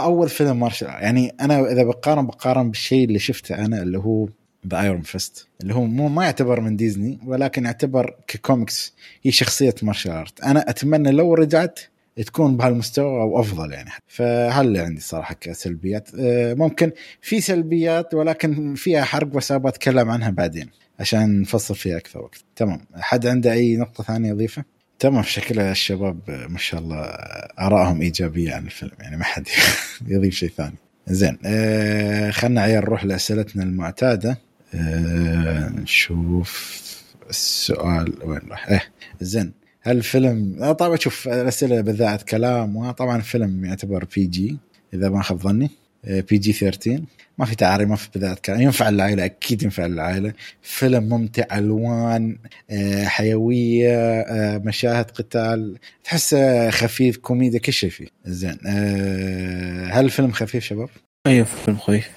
أول 0.00 0.28
فيلم 0.28 0.60
martial 0.60 0.88
يعني 0.88 1.34
أنا 1.40 1.72
إذا 1.72 1.84
بقارن 1.84 2.26
بقارن 2.26 2.70
بالشيء 2.70 3.04
اللي 3.04 3.18
شفته 3.18 3.54
أنا 3.54 3.82
اللي 3.82 3.98
هو 3.98 4.28
The 4.66 4.80
Iron 4.80 5.00
Fist 5.00 5.46
اللي 5.62 5.74
هو 5.74 5.84
مو 5.84 6.08
ما 6.08 6.24
يعتبر 6.24 6.60
من 6.60 6.76
ديزني 6.76 7.18
ولكن 7.26 7.64
يعتبر 7.64 8.16
ككوميكس 8.26 8.94
هي 9.22 9.30
شخصية 9.30 9.74
martial 9.82 10.12
art 10.12 10.40
أنا 10.40 10.70
أتمنى 10.70 11.10
لو 11.10 11.34
رجعت 11.34 11.80
تكون 12.16 12.56
بهالمستوى 12.56 13.22
أو 13.22 13.40
أفضل 13.40 13.72
يعني. 13.72 13.90
فهل 14.06 14.76
عندي 14.76 15.00
صراحة 15.00 15.34
كسلبيات؟ 15.40 16.08
آه، 16.18 16.54
ممكن 16.54 16.92
في 17.20 17.40
سلبيات 17.40 18.14
ولكن 18.14 18.74
فيها 18.74 19.04
حرق 19.04 19.26
بس 19.26 19.52
أتكلم 19.52 20.10
عنها 20.10 20.30
بعدين 20.30 20.70
عشان 21.00 21.40
نفصل 21.40 21.74
فيها 21.74 21.96
أكثر 21.96 22.22
وقت 22.22 22.44
تمام. 22.56 22.80
حد 22.94 23.26
عنده 23.26 23.52
أي 23.52 23.76
نقطة 23.76 24.04
ثانية 24.04 24.28
يضيفها 24.28 24.64
تمام 25.02 25.22
شكلها 25.22 25.72
الشباب 25.72 26.18
آه، 26.28 26.46
ما 26.46 26.58
شاء 26.58 26.80
الله 26.80 26.96
آه، 26.96 27.66
ارائهم 27.66 28.00
إيجابية 28.02 28.54
عن 28.54 28.64
الفيلم 28.66 28.92
يعني 29.00 29.16
ما 29.16 29.24
حد 29.24 29.48
يضيف 30.08 30.34
شيء 30.34 30.50
ثاني. 30.56 30.74
زين 31.06 31.38
آه 31.44 32.30
خلنا 32.30 32.60
عيال 32.60 32.80
نروح 32.80 33.04
لأسئلتنا 33.04 33.62
المعتادة. 33.62 34.38
آه 34.74 35.68
نشوف 35.68 36.82
السؤال 37.30 38.12
وين 38.24 38.40
راح. 38.50 38.68
إيه 38.68 38.82
زين 39.20 39.52
هل 39.82 39.96
الفيلم 39.96 40.56
آه 40.62 40.72
طبعا 40.72 40.96
شوف 40.96 41.28
الأسئلة 41.28 41.80
بذاعة 41.80 42.22
كلام 42.22 42.76
وطبعا 42.76 43.16
الفيلم 43.16 43.64
يعتبر 43.64 44.04
بي 44.16 44.26
جي 44.26 44.58
إذا 44.94 45.08
ما 45.08 45.22
خاب 45.22 45.38
ظني. 45.38 45.70
PG 46.04 46.52
13 46.52 47.02
ما 47.38 47.44
في 47.44 47.54
تعري 47.56 47.84
ما 47.84 47.96
في 47.96 48.08
بذاءة 48.14 48.34
كلام. 48.44 48.60
ينفع 48.60 48.88
للعائله 48.90 49.24
أكيد 49.24 49.62
ينفع 49.62 49.86
للعائله 49.86 50.32
فيلم 50.62 51.08
ممتع 51.08 51.58
ألوان 51.58 52.38
آه، 52.70 53.04
حيوية 53.04 54.20
آه، 54.20 54.58
مشاهد 54.58 55.10
قتال. 55.10 55.78
تحسه 56.04 56.70
خفيف 56.70 57.16
كوميديا 57.16 57.58
كل 57.58 57.72
شيء 57.72 57.90
فيه. 57.90 58.06
زين 58.24 58.58
آه، 58.66 59.86
هل 59.92 60.04
الفيلم 60.04 60.32
خفيف 60.32 60.64
شباب؟ 60.64 60.88
أيوه 61.26 61.44
فيلم 61.44 61.76
خفيف. 61.76 62.10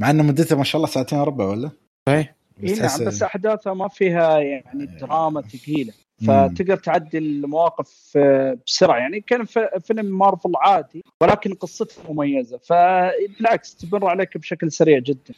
مع 0.00 0.10
إنه 0.10 0.22
مدته 0.22 0.56
ما 0.56 0.64
شاء 0.64 0.76
الله 0.76 0.88
ساعتين 0.92 1.18
وربع 1.18 1.44
ولا؟ 1.44 1.70
صحيح. 2.08 2.34
اي 2.64 2.74
تحس- 2.74 2.98
نعم 3.00 3.08
بس 3.08 3.22
أحداثها 3.22 3.74
ما 3.74 3.88
فيها 3.88 4.38
يعني 4.38 4.86
دراما 5.00 5.42
ثقيلة. 5.42 5.92
فتقدر 6.26 6.76
تعدي 6.76 7.18
المواقف 7.18 8.12
آه، 8.16 8.58
بسرعة. 8.66 8.98
يعني 8.98 9.20
كان 9.20 9.44
فيلم 9.84 10.18
مارفل 10.18 10.52
عادي 10.56 11.04
ولكن 11.20 11.54
قصته 11.54 12.12
مميزة. 12.12 12.58
فبالعكس 12.58 13.76
تمر 13.76 14.06
عليك 14.06 14.38
بشكل 14.38 14.72
سريع 14.72 14.98
جدا. 14.98 15.34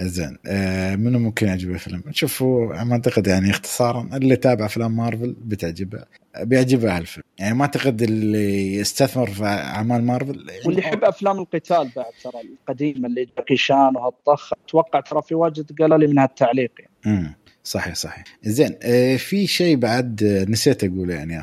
زين. 0.00 0.38
آه، 0.46 0.96
منو 0.96 1.18
ممكن 1.18 1.46
يعجبه 1.46 1.74
الفيلم؟ 1.74 2.02
شوفوا 2.10 2.84
ما 2.84 2.92
أعتقد 2.92 3.26
يعني 3.26 3.50
اختصارا 3.50 4.08
اللي 4.12 4.36
تابع 4.36 4.66
أفلام 4.66 4.96
مارفل 4.96 5.36
بتعجبه 5.44 6.04
بيعجبه 6.40 6.96
هالفيلم 6.96 7.24
يعني 7.38 7.54
ما 7.54 7.62
أعتقد 7.62 8.02
اللي 8.02 8.74
يستثمر 8.74 9.26
في 9.26 9.44
أعمال 9.44 10.04
مارفل 10.04 10.48
يعني 10.48 10.60
واللي 10.66 10.80
يحب 10.80 11.04
أفلام 11.04 11.38
القتال 11.38 11.90
بعد 11.96 12.12
ترى 12.22 12.40
القديمة 12.40 13.08
اللي 13.08 13.28
جاكي 13.38 13.56
شان 13.56 13.96
وهالطخ 13.96 14.52
أتوقع 14.66 15.00
ترى 15.00 15.22
في 15.22 15.34
واجد 15.34 15.72
قالوا 15.78 15.98
لي 15.98 16.06
من 16.06 16.18
هالتعليق 16.18 16.72
يعني. 16.78 17.36
صحيح 17.68 17.94
صحيح. 17.94 18.24
زين 18.42 18.74
آه، 18.82 19.16
في 19.16 19.46
شيء 19.46 19.76
بعد 19.76 20.22
آه، 20.22 20.44
نسيت 20.44 20.84
أقوله 20.84 21.14
يعني. 21.14 21.42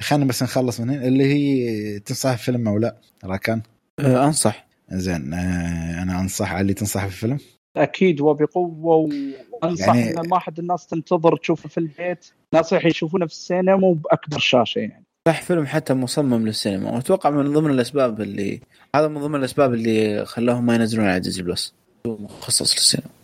خلينا 0.00 0.24
بس 0.24 0.42
نخلص 0.42 0.80
من 0.80 0.90
هنا 0.90 1.06
اللي 1.06 1.24
هي 1.24 1.98
تنصح 1.98 2.30
الفيلم 2.30 2.68
أو 2.68 2.78
لا؟ 2.78 2.96
راكان؟ 3.24 3.62
آه 4.00 4.26
أنصح. 4.26 4.66
زين 4.92 5.34
آه، 5.34 6.02
أنا 6.02 6.20
أنصح 6.20 6.52
علي 6.52 6.74
تنصح 6.74 7.04
بالفيلم 7.04 7.38
أكيد 7.76 8.20
وبقوة 8.20 9.08
وأنصح 9.62 9.94
يعني-. 9.94 10.18
إن 10.20 10.28
ما 10.28 10.38
حد 10.38 10.58
الناس 10.58 10.86
تنتظر 10.86 11.36
تشوفه 11.36 11.68
في 11.68 11.78
البيت. 11.78 12.26
ناصح 12.54 12.84
يشوفونه 12.86 13.26
في 13.26 13.32
السينما 13.32 13.86
وباكبر 13.86 14.38
شاشة 14.38 14.78
يعني. 14.78 15.04
صح 15.28 15.42
فيلم 15.42 15.66
حتى 15.66 15.94
مصمم 15.94 16.46
للسينما. 16.46 16.90
وأتوقع 16.90 17.30
من 17.30 17.52
ضمن 17.52 17.70
الأسباب 17.70 18.20
اللي 18.20 18.60
هذا 18.96 19.08
من 19.08 19.20
ضمن 19.20 19.34
الأسباب 19.34 19.74
اللي 19.74 20.26
خلاهم 20.26 20.66
ما 20.66 20.74
ينزلون 20.74 21.06
على 21.06 21.20
ديزني 21.20 21.46
بلس. 21.46 21.74
هو 22.06 22.16
مخصص 22.18 22.74
للسينما. 22.74 23.15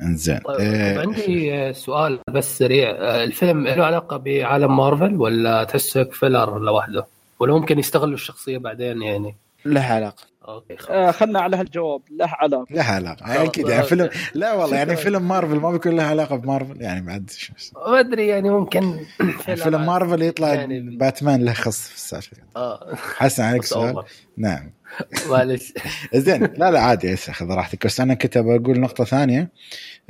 زين 0.00 0.38
طيب 0.38 0.60
آه، 0.60 1.00
عندي 1.00 1.54
آه، 1.54 1.72
سؤال 1.72 2.18
بس 2.28 2.58
سريع. 2.58 2.90
آه، 2.90 3.24
الفيلم 3.24 3.68
له 3.68 3.84
علاقة 3.84 4.16
بعالم 4.16 4.76
مارفل 4.76 5.14
ولا 5.14 5.64
تحسه 5.64 6.04
filler 6.04 6.58
لوحده؟ 6.58 7.06
ولا 7.40 7.52
ممكن 7.52 7.78
يستغلوا 7.78 8.14
الشخصية 8.14 8.58
بعدين 8.58 9.02
يعني؟ 9.02 9.36
لها 9.64 9.94
علاقة. 9.94 10.31
أوكي 10.48 10.76
آه 10.90 11.10
خلنا 11.10 11.40
على 11.40 11.56
هالجواب. 11.56 12.00
له 12.10 12.26
علاقة. 12.28 12.66
لها 12.70 12.92
علاقة. 12.94 13.26
خلاص. 13.26 13.36
أكيد 13.48 13.68
يعني 13.68 13.82
فيلم 13.82 14.10
لا 14.34 14.52
والله 14.52 14.76
يعني. 14.76 14.96
فيلم 14.96 15.28
مارفل 15.28 15.56
ما 15.56 15.70
بيكون 15.70 15.96
له 15.96 16.02
علاقة 16.02 16.36
بمارفل 16.36 16.82
يعني 16.82 17.06
بعد 17.06 17.30
شو. 17.30 17.52
ما 17.76 18.00
أدري 18.00 18.26
يعني 18.28 18.50
ممكن 18.50 18.82
يعني 19.20 19.56
فيلم 19.62 19.86
مارفل 19.86 20.22
يطلع 20.22 20.54
يعني- 20.54 20.96
باتمان 20.96 21.44
له 21.44 21.52
خص 21.52 21.88
في 21.88 21.94
السالفة. 21.96 22.36
آه. 22.56 22.94
حسن 23.16 23.42
عليك 23.42 23.64
سؤال. 23.64 24.02
نعم. 24.36 24.70
معلش 25.30 25.72
زين 26.14 26.42
لا 26.42 26.70
لا 26.70 26.80
عادي 26.80 27.16
خذ 27.16 27.46
راحتك. 27.46 27.86
بس 27.86 28.00
أنا 28.00 28.14
كنت 28.14 28.38
بقول 28.38 28.80
نقطة 28.80 29.04
ثانية. 29.04 29.50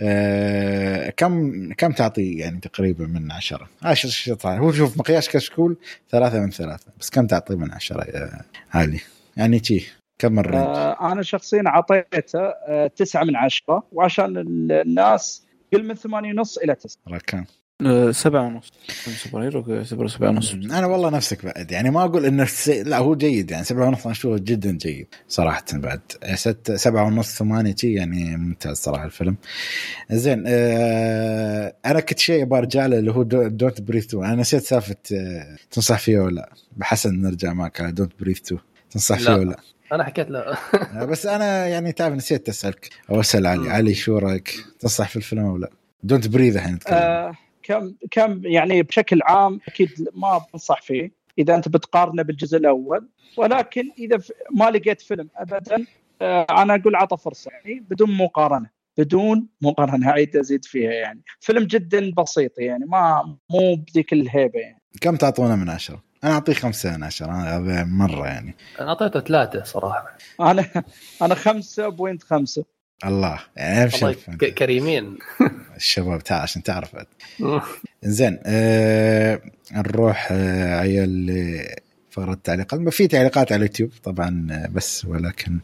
آه 0.01 1.11
كم 1.11 1.53
كم 1.73 1.93
تعطي 1.93 2.33
يعني 2.33 2.61
تقريبا 2.61 3.07
من 3.07 3.33
عشرة؟ 3.33 3.69
عشرة 3.83 4.11
شطر 4.11 4.49
هو 4.59 4.73
شوف 4.73 4.99
مقياس 4.99 5.29
كشكول 5.29 5.77
ثلاثة 6.11 6.41
من 6.41 6.51
ثلاثة. 6.51 6.87
بس 7.01 7.11
كم 7.11 7.27
تعطي 7.27 7.55
من 7.55 7.73
عشرة 7.73 8.05
يا 8.05 8.41
علي؟ 8.75 9.01
يعني 9.37 9.61
تي 9.61 9.87
كم 10.19 10.39
ال 10.39 10.43
range 10.43 10.65
آه 10.67 11.13
أنا 11.13 11.23
شخصيا 11.23 11.63
أعطيته 11.67 12.41
آه 12.41 12.87
تسعة 12.87 13.25
من 13.25 13.37
عشرة 13.37 13.87
وعشان 13.93 14.37
ال- 14.37 14.73
الناس 14.73 15.47
قل 15.73 15.85
من 15.87 15.95
ثمانية 15.95 16.31
ونص 16.33 16.59
إلى 16.59 16.75
تسعة. 16.75 17.01
ركان 17.09 17.45
آه، 17.87 18.11
سبعة 18.11 18.47
ونص. 18.47 18.71
فيلم 18.89 19.17
superhero 19.17 19.65
يعتبر 19.69 20.09
سبعة 20.09 20.29
ونص. 20.29 20.53
أنا 20.55 20.87
والله 20.87 21.11
نفسك 21.11 21.45
بعد. 21.45 21.73
يعني 21.73 21.91
ما 21.91 22.05
أقول 22.05 22.27
انه 22.27 22.45
سي... 22.45 22.83
لا 22.83 22.99
هو 22.99 23.15
جيد 23.15 23.51
يعني. 23.51 23.65
سبعة 23.65 23.87
ونص 23.89 24.03
أنا 24.05 24.13
أشوفه 24.13 24.39
جدا 24.45 24.73
جيد 24.73 25.07
صراحة 25.29 25.65
بعد. 25.73 26.01
ست 26.35 26.73
سبعة 26.73 27.05
ونص 27.07 27.39
ثمانية 27.39 27.75
شي 27.77 27.95
يعني 27.95 28.37
ممتاز 28.37 28.77
صراحة 28.77 29.05
الفيلم. 29.05 29.37
زين 30.11 30.45
آه 30.47 31.75
أنا 31.87 32.01
كنت 32.01 32.19
شيء 32.19 32.45
برجع 32.45 32.87
له 32.87 32.99
اللي 32.99 33.13
هو 33.13 33.23
Don't 33.23 33.81
Breathe 33.81 34.07
2 34.07 34.25
أنا 34.25 34.35
نسيت 34.35 34.63
سالفة 34.63 34.97
آه 35.15 35.57
تنصح 35.71 35.99
فيه 35.99 36.19
ولا 36.19 36.35
لا؟ 36.35 36.49
بحسن 36.77 37.21
نرجع 37.23 37.53
معك 37.53 37.81
على 37.81 37.93
Don't 37.93 38.13
Breathe 38.21 38.41
2 38.41 38.57
تنصح 38.91 39.19
فيه 39.19 39.25
لا. 39.29 39.35
ولا 39.37 39.51
لا؟ 39.51 39.57
أنا 39.93 40.05
حكيت 40.05 40.31
له. 40.31 40.41
آه، 40.41 41.05
بس 41.05 41.27
أنا 41.27 41.67
يعني 41.67 41.93
تعرف 41.93 42.15
نسيت 42.15 42.49
أسألك. 42.49 42.89
أو 43.11 43.21
أسأل 43.21 43.47
علي. 43.47 43.71
علي 43.71 43.95
شو 43.95 44.19
رأيك؟ 44.19 44.65
تنصح 44.81 45.09
في 45.09 45.17
الفيلم 45.17 45.45
أو 45.45 45.57
لا؟ 45.57 45.71
Don't 46.03 46.29
Breathe 46.29 46.57
الحين 46.57 46.75
نتكلم. 46.75 46.97
آه 46.97 47.33
كم 47.63 47.95
كم 48.11 48.41
يعني 48.45 48.83
بشكل 48.83 49.21
عام 49.23 49.61
أكيد 49.69 49.91
ما 50.15 50.45
بنصح 50.53 50.83
فيه 50.83 51.11
إذا 51.39 51.55
أنت 51.55 51.69
بتقارنه 51.69 52.23
بالجزء 52.23 52.59
الأول. 52.59 53.09
ولكن 53.37 53.91
إذا 53.99 54.21
ما 54.51 54.71
لقيت 54.71 55.01
فيلم 55.01 55.29
ابدا 55.37 55.87
آه 56.23 56.47
أنا 56.51 56.75
أقول 56.75 56.97
عطى 56.97 57.17
فرصة. 57.17 57.51
يعني 57.51 57.81
بدون 57.91 58.17
مقارنة. 58.17 58.71
بدون 58.99 59.49
مقارنة. 59.61 60.09
اعيد 60.09 60.37
ازيد 60.37 60.65
فيها 60.65 60.93
يعني. 60.93 61.23
فيلم 61.41 61.65
جدا 61.65 62.11
بسيط 62.19 62.59
يعني. 62.59 62.85
ما 62.85 63.37
مو 63.51 63.75
بذيك 63.75 64.13
الهيبة 64.13 64.61
يعني. 64.61 64.83
كم 65.01 65.17
تعطونا 65.17 65.57
من 65.57 65.69
عشرة؟ 65.71 66.03
أنا 66.25 66.33
أعطيه 66.33 66.53
خمسة 66.55 66.97
من 66.97 67.03
عشرة 67.05 67.33
هذا 67.33 67.85
مرة 67.85 68.27
يعني. 68.27 68.55
أنا 68.81 68.89
أعطيته 68.89 69.21
ثلاثة 69.21 69.65
صراحة. 69.65 70.19
أنا 70.41 70.69
أنا 71.23 71.35
5.5 71.35 72.63
الله 73.07 73.39
يعني 73.57 73.91
شوف 73.91 74.31
ك- 74.31 74.55
كريمين. 74.55 75.19
الشباب 75.77 76.23
تعال 76.25 76.43
عشان 76.43 76.63
تعرف. 76.63 76.97
زين 78.03 78.39
آه 78.47 79.41
نروح 79.73 80.29
آه 80.33 80.75
عيال 80.81 81.31
فقرة 82.11 82.33
التعليقات 82.33 82.81
ما 82.81 82.91
في 82.91 83.07
تعليقات 83.09 83.53
على 83.53 83.59
اليوتيوب 83.59 83.91
طبعا 84.05 84.47
آه، 84.51 84.69
بس 84.69 85.05
ولكن 85.05 85.61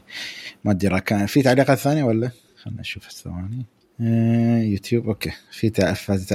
ما 0.65 0.73
أدري 0.73 1.01
كان 1.01 1.27
في 1.27 1.43
تعليقات 1.43 1.79
ثانية 1.79 2.05
ولا؟ 2.05 2.31
خلنا 2.63 2.81
نشوف 2.81 3.09
الثواني. 3.09 3.67
يوتيوب. 4.01 5.07
أوكي. 5.09 5.33
في 5.53 5.71
تع- 5.71 5.93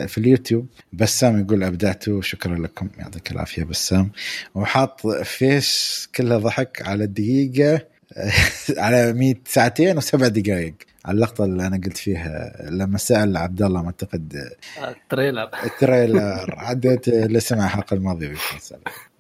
في 0.08 0.18
اليوتيوب. 0.18 0.68
بسام 0.94 1.40
يقول 1.40 1.64
أبدعتوا. 1.64 2.22
شكرا 2.22 2.56
لكم. 2.56 2.90
يعطيك 2.98 3.32
العافية 3.32 3.64
بسام. 3.64 4.12
وحاط 4.56 5.08
فيس 5.08 6.10
كله 6.16 6.38
ضحك 6.38 6.82
على 6.82 7.04
الدقيقه 7.04 7.82
على 8.78 9.14
100 9.14 9.36
ساعتين 9.46 9.98
وسبع 9.98 10.28
دقائق 10.28 10.74
على 11.06 11.16
اللقطة 11.16 11.46
اللي 11.46 11.68
أنا 11.68 11.78
قلت 11.86 11.98
فيها. 11.98 12.54
لما 12.70 12.98
سأل 12.98 13.38
عبد 13.38 13.62
الله 13.62 13.82
ما 13.82 13.88
أعتقد 13.88 14.50
ال 14.88 14.95
trailer. 14.95 15.50
ال 15.64 15.74
trailer. 15.74 16.56
عديت 16.68 17.08
اللي 17.08 17.40
سمع 17.40 17.66
الحلقة 17.66 17.94
الماضية. 17.94 18.34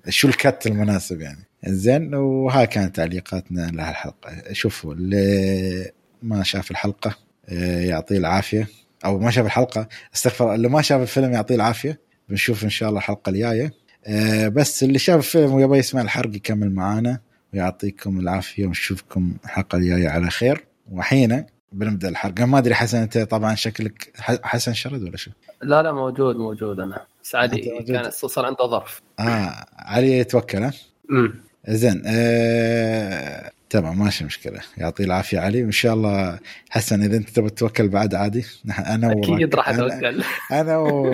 شو 0.09 0.27
ال 0.27 0.37
cut 0.37 0.67
المناسب 0.67 1.21
يعني؟ 1.21 1.43
زين. 1.67 2.15
وهاي 2.15 2.67
كانت 2.67 2.95
تعليقاتنا 2.95 3.71
لهالحلقة. 3.73 4.53
شوفوا 4.53 4.93
اللي 4.93 5.91
ما 6.23 6.43
شاف 6.43 6.71
الحلقة 6.71 7.09
آه، 7.09 7.15
يعطيه 7.47 8.17
العافية. 8.17 8.67
أو 9.05 9.19
ما 9.19 9.31
شاف 9.31 9.45
الحلقة 9.45 9.87
استغفر 10.15 10.53
اللي 10.53 10.69
ما 10.69 10.81
شاف 10.81 11.01
الفيلم 11.01 11.33
يعطيه 11.33 11.55
العافية. 11.55 11.99
بنشوف 12.29 12.63
إن 12.63 12.69
شاء 12.69 12.89
الله 12.89 12.99
الحلقة 12.99 13.29
الجاية. 13.29 13.73
آه، 14.05 14.47
بس 14.47 14.83
اللي 14.83 14.99
شاف 14.99 15.17
الفيلم 15.17 15.53
ويبغى 15.53 15.79
يسمع 15.79 16.01
الحرق 16.01 16.35
يكمل 16.35 16.71
معانا. 16.71 17.19
ويعطيكم 17.53 18.19
العافية 18.19 18.65
ونشوفكم 18.65 19.33
الحلقة 19.45 19.75
الجاية 19.77 20.09
على 20.09 20.29
خير. 20.29 20.65
وحين 20.91 21.45
بنبدأ 21.71 22.09
الحلقة 22.09 22.45
ما 22.45 22.57
أدري 22.57 22.75
حسن 22.75 22.97
أنت 22.97 23.17
طبعا 23.17 23.55
شكلك 23.55 24.11
حسن 24.43 24.73
شرد 24.73 25.03
ولا 25.03 25.17
شو؟ 25.17 25.31
لا 25.61 25.83
لا 25.83 25.91
موجود 25.91 26.35
موجود 26.35 26.79
أنا. 26.79 27.05
بس 27.23 27.35
أنت 27.35 27.53
عادي 27.53 27.71
موجود. 27.71 27.91
كان 27.91 28.11
صار 28.11 28.45
عنده 28.45 28.67
ظرف. 28.67 29.01
آه 29.19 29.65
علي 29.77 30.17
يتوكل 30.17 30.63
ها؟ 30.63 30.73
امم 31.11 31.43
زين 31.67 32.03
آه... 32.05 33.51
تمام 33.73 33.99
ماشي 33.99 34.25
مشكلة. 34.25 34.59
يعطيه 34.77 35.03
العافية 35.03 35.39
علي. 35.39 35.63
وإن 35.63 35.71
شاء 35.71 35.93
الله 35.93 36.39
حسن 36.69 37.03
إذا 37.03 37.17
أنت 37.17 37.29
تبغى 37.29 37.49
تتوكل 37.49 37.87
بعد 37.87 38.15
عادي. 38.15 38.41
نح- 38.67 38.87
أنا 38.89 39.11
أكيد 39.11 39.55
راح 39.55 39.69
أنا- 39.69 39.73
أتوكل. 39.73 40.23
أنا 40.59 40.77
و... 40.77 41.07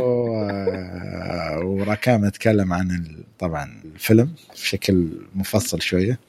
آه، 0.49 1.59
وراكام 1.63 2.25
نتكلم 2.25 2.73
عن 2.73 2.91
ال... 2.91 3.23
طبعا 3.39 3.81
الفيلم 3.95 4.33
بشكل 4.53 5.07
مفصل 5.35 5.81
شوية. 5.81 6.19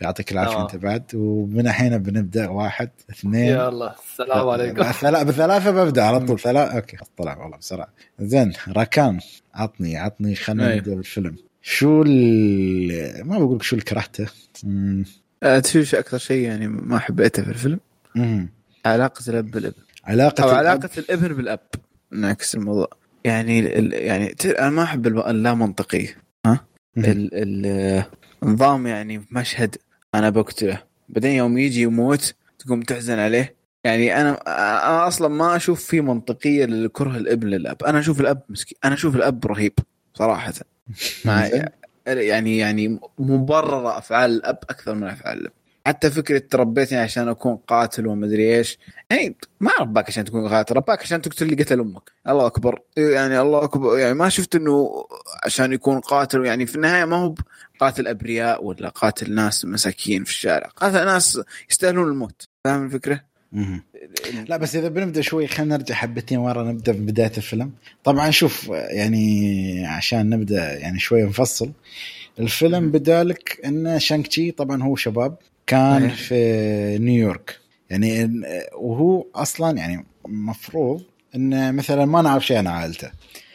يعطيك 0.00 0.32
العافية 0.32 0.52
تمام. 0.52 0.62
أنت 0.66 0.76
بعد. 0.76 1.02
ومن 1.14 1.66
الحين 1.66 1.98
بنبدأ. 1.98 2.48
واحد 2.48 2.90
اثنين. 3.10 3.48
يلا 3.48 3.94
السلام 4.10 4.48
عليكم. 4.48 4.82
ثلاثة 4.82 5.22
بثلاثة 5.22 5.70
ببدأ 5.70 6.02
على 6.04 6.20
طول. 6.20 6.38
ثلاثة 6.40 6.76
أوكي. 6.76 6.96
طلع 7.16 7.36
والله 7.42 7.56
بسرعة. 7.56 7.88
زين 8.20 8.52
راكان 8.68 9.18
عطني 9.54 9.96
عطني 9.96 10.34
خلينا. 10.34 10.76
نبدأ 10.76 10.94
بالفيلم. 10.94 11.36
شو 11.62 12.02
ال... 12.02 13.28
ما 13.28 13.38
بقول 13.38 13.56
لك 13.56 13.62
شو 13.62 13.76
اللي 13.76 13.84
كرهته 13.84 14.26
آه، 15.42 15.62
شو 15.82 15.96
أكثر 15.98 16.18
شيء 16.18 16.42
يعني 16.42 16.68
ما 16.68 16.98
حبيته 16.98 17.42
في 17.42 17.48
الفيلم؟ 17.48 17.80
مم. 18.14 18.48
علاقة 18.86 19.22
الأب 19.28 19.50
بالابن 19.50 19.74
علاقة 20.04 20.44
أو 20.44 20.50
الأب- 20.50 20.54
علاقة 20.54 20.90
الابن 20.98 21.28
بالأب. 21.34 21.60
نعكس 22.12 22.54
الموضوع. 22.54 22.88
يعني 23.24 23.78
ال 23.78 23.92
يعني 23.92 24.34
أنا 24.44 24.70
ما 24.70 24.82
أحب 24.82 25.06
اللا 25.06 25.54
منطقيه 25.54 26.16
ها. 26.46 26.64
ال 26.98 27.30
ال 27.66 28.04
نظام 28.42 28.86
يعني 28.86 29.24
مشهد 29.30 29.76
أنا 30.14 30.30
بقتله 30.30 30.82
بعدين 31.08 31.30
يوم 31.32 31.58
يجي 31.58 31.82
يموت 31.82 32.34
تقوم 32.58 32.80
تحزن 32.82 33.18
عليه. 33.18 33.54
يعني 33.84 34.20
أنا 34.20 34.30
أنا 34.88 35.08
أصلا 35.08 35.28
ما 35.28 35.56
أشوف 35.56 35.84
في 35.84 36.00
منطقية 36.00 36.64
لكره 36.64 37.16
الابن 37.16 37.48
للأب. 37.48 37.82
أنا 37.84 37.98
أشوف 37.98 38.20
الأب 38.20 38.42
مسكين. 38.48 38.78
أنا 38.84 38.94
أشوف 38.94 39.16
الأب 39.16 39.46
رهيب 39.46 39.72
صراحة. 40.14 40.52
مع. 41.24 41.50
يعني 42.16 42.58
يعني 42.58 43.00
مبررة 43.18 43.98
أفعال 43.98 44.30
الأب 44.30 44.58
أكثر 44.70 44.94
من 44.94 45.06
أفعال 45.06 45.38
الأب. 45.40 45.52
حتى 45.86 46.10
فكرة 46.10 46.38
تربيتني 46.38 46.98
عشان 46.98 47.28
أكون 47.28 47.56
قاتل 47.56 48.06
وما 48.06 48.26
ادري 48.26 48.56
إيش. 48.56 48.78
يعني 49.10 49.36
ما 49.60 49.70
رباك 49.80 50.08
عشان 50.08 50.24
تكون 50.24 50.48
قاتل 50.48 50.76
رباك 50.76 51.02
عشان 51.02 51.22
تقتل 51.22 51.44
اللي 51.44 51.62
قتل 51.62 51.80
أمك. 51.80 52.12
الله 52.28 52.46
أكبر. 52.46 52.80
يعني 52.96 53.40
الله 53.40 53.64
أكبر. 53.64 53.98
يعني 53.98 54.14
ما 54.14 54.28
شفت 54.28 54.54
إنه 54.56 55.04
عشان 55.44 55.72
يكون 55.72 56.00
قاتل 56.00 56.44
يعني 56.44 56.66
في 56.66 56.76
النهاية 56.76 57.04
ما 57.04 57.16
هو 57.16 57.34
قاتل 57.80 58.08
أبرياء 58.08 58.64
ولا 58.64 58.88
قاتل 58.88 59.34
ناس 59.34 59.64
مساكين 59.64 60.24
في 60.24 60.30
الشارع. 60.30 60.68
قاتل 60.68 61.04
ناس 61.06 61.40
يستاهلون 61.70 62.08
الموت. 62.08 62.48
فاهم 62.64 62.86
الفكرة؟ 62.86 63.27
مم. 63.52 63.82
لا 64.48 64.56
بس 64.56 64.76
إذا 64.76 64.88
بنبدأ 64.88 65.20
شوي 65.20 65.46
خلينا 65.46 65.76
نرجع 65.76 65.94
حبتين 65.94 66.38
ورا 66.38 66.62
نبدأ 66.62 66.92
من 66.92 67.06
بداية 67.06 67.32
الفيلم. 67.36 67.72
طبعا 68.04 68.30
شوف 68.30 68.68
يعني 68.68 69.86
عشان 69.86 70.30
نبدأ 70.30 70.78
يعني 70.78 70.98
شوي 70.98 71.22
نفصل. 71.22 71.72
الفيلم 72.38 72.90
بدالك 72.90 73.60
إن 73.64 73.98
شانغ 73.98 74.24
تشي 74.24 74.50
طبعا 74.50 74.82
هو 74.82 74.96
شباب 74.96 75.36
كان. 75.66 76.08
في 76.08 76.98
نيويورك. 76.98 77.58
يعني 77.90 78.30
وهو 78.78 79.26
أصلا 79.34 79.78
يعني 79.78 80.06
مفروض 80.28 81.02
إن 81.34 81.74
مثلا 81.74 82.04
ما 82.04 82.22
نعرف 82.22 82.46
شيء 82.46 82.56
عن 82.56 82.66
عائلته. 82.66 83.10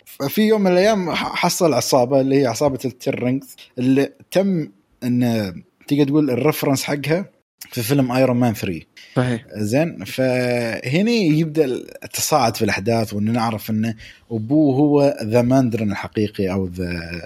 ففي 0.05 0.41
يوم 0.41 0.61
من 0.61 0.71
الأيام 0.71 1.11
حصل 1.11 1.73
عصابة 1.73 2.21
اللي 2.21 2.41
هي 2.41 2.45
عصابة 2.45 2.79
ال 2.85 2.93
Ten 2.93 3.16
Rings 3.16 3.55
اللي 3.77 4.13
تم 4.31 4.69
إن 5.03 5.53
تقدر 5.87 6.03
تقول 6.03 6.29
ال 6.29 6.35
reference 6.35 6.83
حقها 6.83 7.25
في 7.71 7.81
فيلم 7.83 8.11
Iron 8.11 8.37
Man 8.37 8.53
3 8.53 8.81
صحيح. 9.15 9.45
زين 9.55 10.03
فهنا 10.03 11.11
يبدأ 11.11 11.65
التصاعد 12.03 12.55
في 12.55 12.65
الأحداث 12.65 13.13
وان 13.13 13.33
نعرف 13.33 13.69
إنه 13.69 13.95
أبوه 14.31 14.75
هو 14.75 15.17
the 15.23 15.41
Mandarin 15.41 15.91
الحقيقي 15.91 16.51
أو 16.51 16.67
ذا 16.67 17.21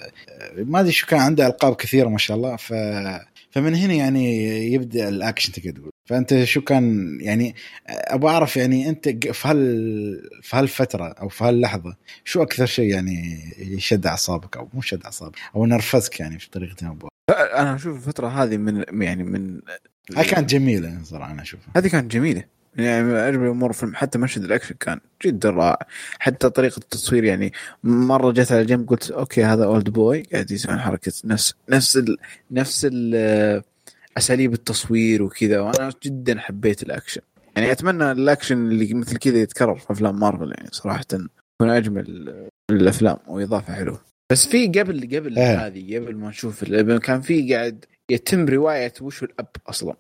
ما 0.58 0.80
أدري 0.80 0.92
شو 0.92 1.08
كان 1.08 1.20
عنده 1.20 1.48
ألقاب 1.48 1.76
كثيرة 1.76 2.10
ما 2.10 2.18
شاء 2.18 2.38
الله 2.38 2.56
ف 2.56 2.74
فمن 3.52 3.76
هنا 3.76 3.94
يعني 3.94 4.48
يبدأ 4.74 5.10
الأكشن 5.10 5.52
تقدر 5.52 5.72
تقول 5.72 5.92
فأنت 6.06 6.44
شو 6.44 6.62
كان 6.62 7.18
يعني 7.22 7.56
أبغى 7.88 8.32
أعرف 8.32 8.58
يعني 8.58 8.90
أنت 8.90 9.10
في 9.10 9.48
هال 9.48 10.30
في 10.42 10.58
هالفترة 10.58 11.08
أو 11.08 11.30
في 11.30 11.44
هاللحظة 11.44 11.96
شو 12.26 12.44
أكثر 12.44 12.66
شيء 12.66 12.94
يعني 12.94 13.40
يشد 13.58 14.08
أعصابك 14.08 14.58
أو 14.58 14.70
مو 14.74 14.82
شد 14.82 15.04
أعصابك 15.04 15.36
أو 15.56 15.66
نرفزك 15.66 16.20
يعني 16.20 16.40
في 16.40 16.50
طريقة 16.50 16.92
ابوه 16.92 17.10
أنا 17.30 17.76
أشوف 17.76 17.98
الفترة 17.98 18.28
هذه 18.28 18.58
من 18.58 19.04
يعني 19.04 19.24
من 19.24 19.60
هاي 20.16 20.26
كانت 20.26 20.50
جميلة 20.50 20.98
صراحة 21.04 21.32
أنا 21.32 21.42
أشوفها. 21.42 21.74
هذه 21.76 21.88
كانت 21.88 22.12
جميلة. 22.12 22.44
يعني 22.76 23.18
عجبني 23.18 23.50
امور 23.50 23.70
الفيلم 23.70 23.96
حتى 23.96 24.20
مشهد 24.20 24.44
الأكشن 24.44 24.76
كان 24.80 25.00
جدا 25.26 25.50
رائع. 25.50 25.88
حتى 26.20 26.50
طريقة 26.50 26.78
التصوير 26.78 27.24
يعني 27.24 27.54
مرة 27.84 28.32
جت 28.32 28.52
على 28.52 28.66
جنب 28.66 28.90
قلت 28.90 29.12
أوكي 29.12 29.44
هذا 29.44 29.66
Oldboy 29.66 30.22
قاعد 30.22 30.52
يسوي 30.52 30.78
حركة 30.78 31.12
نفس 31.26 31.54
نفس 31.70 31.98
ال 31.98 32.18
نفس 32.52 32.88
ال 32.92 33.64
أساليب 34.18 34.54
التصوير 34.54 35.24
وكذا. 35.24 35.60
وأنا 35.60 35.94
جدا 36.04 36.40
حبيت 36.40 36.84
الأكشن. 36.84 37.22
يعني 37.56 37.72
أتمنى 37.72 38.12
الأكشن 38.12 38.68
اللي 38.68 38.94
مثل 38.94 39.18
كذا 39.18 39.38
يتكرر 39.38 39.76
في 39.76 39.94
أفلام 39.94 40.20
مارفل 40.20 40.54
يعني 40.58 40.70
صراحة 40.72 41.06
يكون 41.14 41.70
أجمل 41.70 42.34
الأفلام 42.72 43.18
وإضافة 43.28 43.74
حلوة. 43.74 44.02
بس 44.32 44.48
في 44.48 44.68
قبل 44.68 45.10
قبل 45.16 45.38
إيه. 45.38 45.68
هذه 45.68 45.96
قبل 45.96 46.16
ما 46.16 46.30
نشوف 46.30 46.64
كان 47.04 47.22
في 47.22 47.54
قاعد 47.54 47.86
يتم 48.10 48.46
رواية 48.46 48.94
وش 49.02 49.24
الأب 49.24 49.48
أصلا؟ 49.70 49.94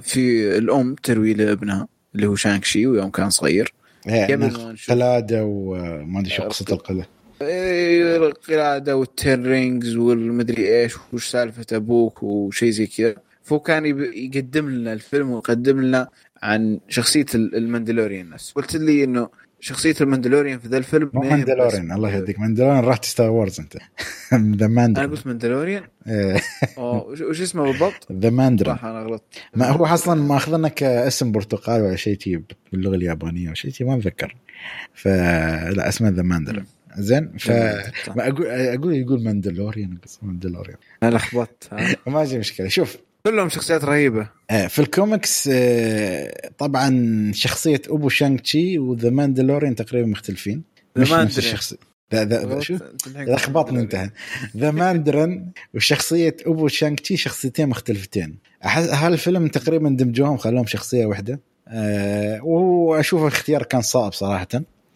في 0.00 0.58
الأم 0.58 0.94
تروي 0.94 1.34
لابنها 1.34 1.88
اللي 2.14 2.26
هو 2.26 2.34
شانغ 2.34 2.64
تشي 2.64 2.86
ويوم 2.86 3.10
كان 3.10 3.30
صغير. 3.30 3.72
إيه، 4.08 4.74
قلاده 4.88 5.44
وما 5.44 6.20
أدري 6.20 6.30
شو 6.30 6.42
قصة 6.42 6.64
القلادة. 6.72 7.08
إيه، 7.42 8.16
القلادة 8.16 8.96
وال 8.96 9.16
Ten 9.16 9.46
Rings 9.46 9.96
والمدري 9.96 10.82
إيش 10.82 10.94
وش 11.12 11.26
سالفة 11.28 11.66
أبوك 11.72 12.22
وشيء 12.22 12.70
زي 12.70 12.86
كذا. 12.86 13.14
فهو 13.42 13.60
كان 13.60 13.86
يقدم 14.14 14.70
لنا 14.70 14.92
الفيلم 14.92 15.30
ويقدم 15.30 15.80
لنا 15.80 16.08
عن 16.42 16.80
شخصية 16.88 17.26
ال- 17.34 17.56
الماندلوريان 17.56 18.30
نفسه. 18.30 18.52
قلت 18.54 18.76
لي 18.76 19.04
إنه 19.04 19.28
شخصية 19.66 19.94
الماندلوريان 20.00 20.58
في 20.58 20.68
ذا 20.68 20.78
الفيلم 20.78 21.10
مو 21.14 21.20
ماندلورين 21.20 21.92
الله 21.92 22.10
يهديك. 22.10 22.38
ماندلورين 22.38 22.84
رحت 22.84 23.04
Star 23.04 23.30
Wars 23.30 23.60
أنت. 23.60 23.76
the 24.32 24.36
أنا 24.36 24.66
ماندرين 24.66 25.10
قلت 25.10 25.26
ماندلوريان؟ 25.26 25.82
أوه، 26.78 27.06
وش 27.06 27.40
اسمه 27.40 27.62
بالضبط؟ 27.62 28.12
the 28.22 28.30
Mandarin 28.30 28.76
صح 28.76 28.84
أنا 28.84 29.00
غلطت. 29.00 29.22
ما 29.54 29.68
هو 29.68 29.86
أصلا 29.86 30.22
مأخذنا 30.22 30.68
كاسم 30.68 31.32
برتقال 31.32 31.82
ولا 31.82 31.96
شيء 31.96 32.16
تي 32.16 32.42
باللغة 32.72 32.94
اليابانية 32.94 33.46
ولا 33.46 33.54
شيء 33.54 33.86
ما 33.86 33.94
أتذكر. 33.94 34.36
فلا 34.94 35.88
اسمه 35.88 36.08
the 36.08 36.22
Mandarin 36.22 36.64
زين 36.98 37.32
ف 37.38 37.50
ما 37.50 38.28
أقول 38.28 38.46
أقول 38.46 38.94
يقول 38.94 39.24
ماندلوريان 39.24 39.98
ماندلوريان. 40.22 40.78
أنا 41.02 41.16
لخبطت؟ 41.16 41.68
ما 42.06 42.24
في 42.24 42.38
مشكلة. 42.38 42.68
شوف 42.68 42.96
كلهم 43.26 43.48
شخصيات 43.48 43.84
رهيبة. 43.84 44.28
آه، 44.50 44.66
في 44.66 44.78
الكوميكس 44.78 45.48
آه، 45.52 46.50
طبعا 46.58 47.30
شخصية 47.34 47.82
أبو 47.88 48.08
شانغ 48.08 48.38
تشي 48.38 48.78
و 48.78 48.86
the 48.86 49.10
ماندلوريان 49.10 49.74
تقريبا 49.74 50.08
مختلفين. 50.08 50.62
مش 50.96 51.12
نفس. 51.12 51.38
الشخصيه 51.38 51.76
the 52.14 52.24
the؟ 52.24 52.60
شو؟ 52.60 52.78
لخبطني 53.16 53.80
انتهى. 53.80 54.10
the 54.56 54.70
Mandarin 54.70 55.50
وشخصية 55.74 56.36
أبو 56.46 56.68
شانغ 56.68 56.96
تشي 56.96 57.16
شخصيتين 57.16 57.68
مختلفتين. 57.68 58.38
أحس 58.64 58.88
هالفيلم 58.88 59.48
تقريبا 59.48 59.88
دمجوهم 59.88 60.36
خلوهم 60.36 60.66
شخصية 60.66 61.06
واحدة؟ 61.06 61.40
أه 61.68 62.44
وأشوف 62.44 63.22
الاختيار 63.22 63.62
كان 63.62 63.80
صعب 63.80 64.12
صراحة. 64.12 64.48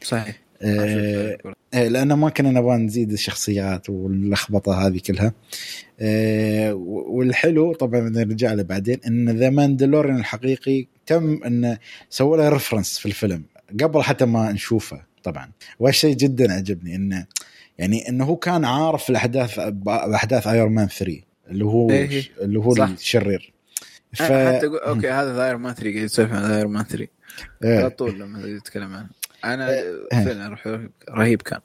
صحيح. 0.02 0.40
أه 0.62 1.38
آه، 1.74 1.88
لأنه 1.88 2.16
ما 2.16 2.30
كنا 2.30 2.50
نبغى 2.50 2.76
نزيد 2.76 3.12
الشخصيات 3.12 3.90
واللخبطة 3.90 4.86
هذه 4.86 5.00
كلها. 5.06 5.32
والحلو 7.10 7.72
طبعا 7.72 8.00
نرجع 8.00 8.52
له 8.52 8.62
بعدين 8.62 9.00
إن 9.06 9.30
the 9.30 9.50
ماندلورين 9.50 10.16
الحقيقي 10.16 10.86
تم 11.06 11.40
إنه 11.46 11.78
سووا 12.10 12.36
له 12.36 12.48
reference 12.48 12.98
في 12.98 13.06
الفيلم 13.06 13.44
قبل 13.82 14.02
حتى 14.02 14.24
ما 14.24 14.52
نشوفه 14.52 15.02
طبعا 15.22 15.50
والشيء 15.78 16.16
جدا 16.16 16.52
عجبني 16.52 16.96
إنه 16.96 17.26
يعني 17.78 18.08
إنه 18.08 18.24
هو 18.24 18.36
كان 18.36 18.64
عارف 18.64 19.10
الأحداث 19.10 19.60
باحداث 19.60 20.46
Iron 20.46 20.74
Man 20.74 20.88
3 20.88 21.20
اللي 21.50 21.64
هو 21.64 21.90
إيه. 21.90 22.22
اللي 22.40 22.58
هو 22.58 22.74
صح. 22.74 22.88
الشرير 22.88 23.52
ف... 24.12 24.22
حتى 24.22 24.66
أوكي 24.66 25.10
هذا 25.10 25.46
Iron 25.46 25.60
Man 25.60 25.74
3 25.74 25.90
قاعد 25.90 26.04
يسولف 26.04 26.32
عن 26.32 26.50
Iron 26.50 26.72
Man 26.72 26.84
3 26.84 27.06
إيه. 27.64 27.78
على 27.78 27.90
طول 27.90 28.20
لما 28.20 28.46
يتكلم 28.46 28.94
عنه 28.94 29.08
أنا 29.44 29.70
إيه. 29.70 30.24
فعلا 30.24 30.56
رهيب 31.10 31.42
كان 31.42 31.60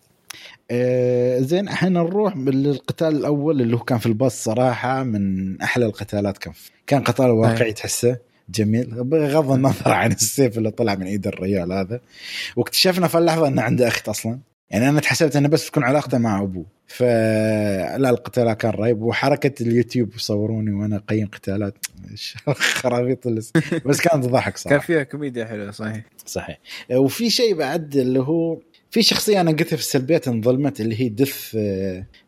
آه 0.71 1.39
زين 1.39 1.69
الحين 1.69 1.93
نروح 1.93 2.37
للقتال 2.37 3.07
الأول 3.07 3.61
اللي 3.61 3.75
هو 3.75 3.79
كان 3.79 3.97
في 3.97 4.05
الباص 4.05 4.43
صراحة 4.43 5.03
من 5.03 5.61
أحلى 5.61 5.85
القتالات 5.85 6.37
كان 6.37 6.53
كان 6.87 7.03
قتال 7.03 7.29
واقعي 7.29 7.73
تحسه 7.73 8.17
جميل. 8.49 9.03
بغض 9.03 9.51
النظر 9.51 9.91
عن 9.91 10.11
السيف 10.11 10.57
اللي 10.57 10.71
طلع 10.71 10.95
من 10.95 11.05
إيد 11.05 11.27
الرجال 11.27 11.73
هذا. 11.73 11.99
واكتشفنا 12.55 13.07
في 13.07 13.17
اللحظة 13.17 13.47
إنه 13.47 13.61
عنده 13.61 13.87
أخت 13.87 14.09
أصلا. 14.09 14.39
يعني 14.69 14.89
أنا 14.89 14.99
تحسبت 14.99 15.35
إنه 15.35 15.47
بس 15.47 15.67
تكون 15.71 15.83
علاقته 15.83 16.17
مع 16.17 16.41
أبوه. 16.41 16.65
فلا 16.87 18.09
القتال 18.09 18.53
كان 18.53 18.71
رهيب. 18.71 19.01
وحركة 19.01 19.63
اليوتيوب 19.63 20.15
يصوروني 20.15 20.71
وأنا 20.71 20.95
أقيم 20.95 21.27
قتالات. 21.27 21.73
خرابيط 22.55 23.27
بس 23.85 24.01
كانت 24.01 24.25
ضحك 24.25 24.53
كان 24.53 24.61
صراحة 24.61 24.85
فيها 24.85 25.03
كوميديا 25.03 25.45
حلوة 25.45 25.71
صحيح. 25.71 26.03
صحيح. 26.25 26.59
وفي 26.91 27.29
شيء 27.29 27.55
بعد 27.55 27.95
اللي 27.95 28.19
هو 28.19 28.59
في 28.95 29.03
شخصية 29.03 29.41
أنا 29.41 29.51
قلتها 29.51 29.75
في 29.75 29.81
السلبيات 29.81 30.27
انظلمت 30.27 30.81
اللي 30.81 31.01
هي 31.01 31.09
دث 31.09 31.57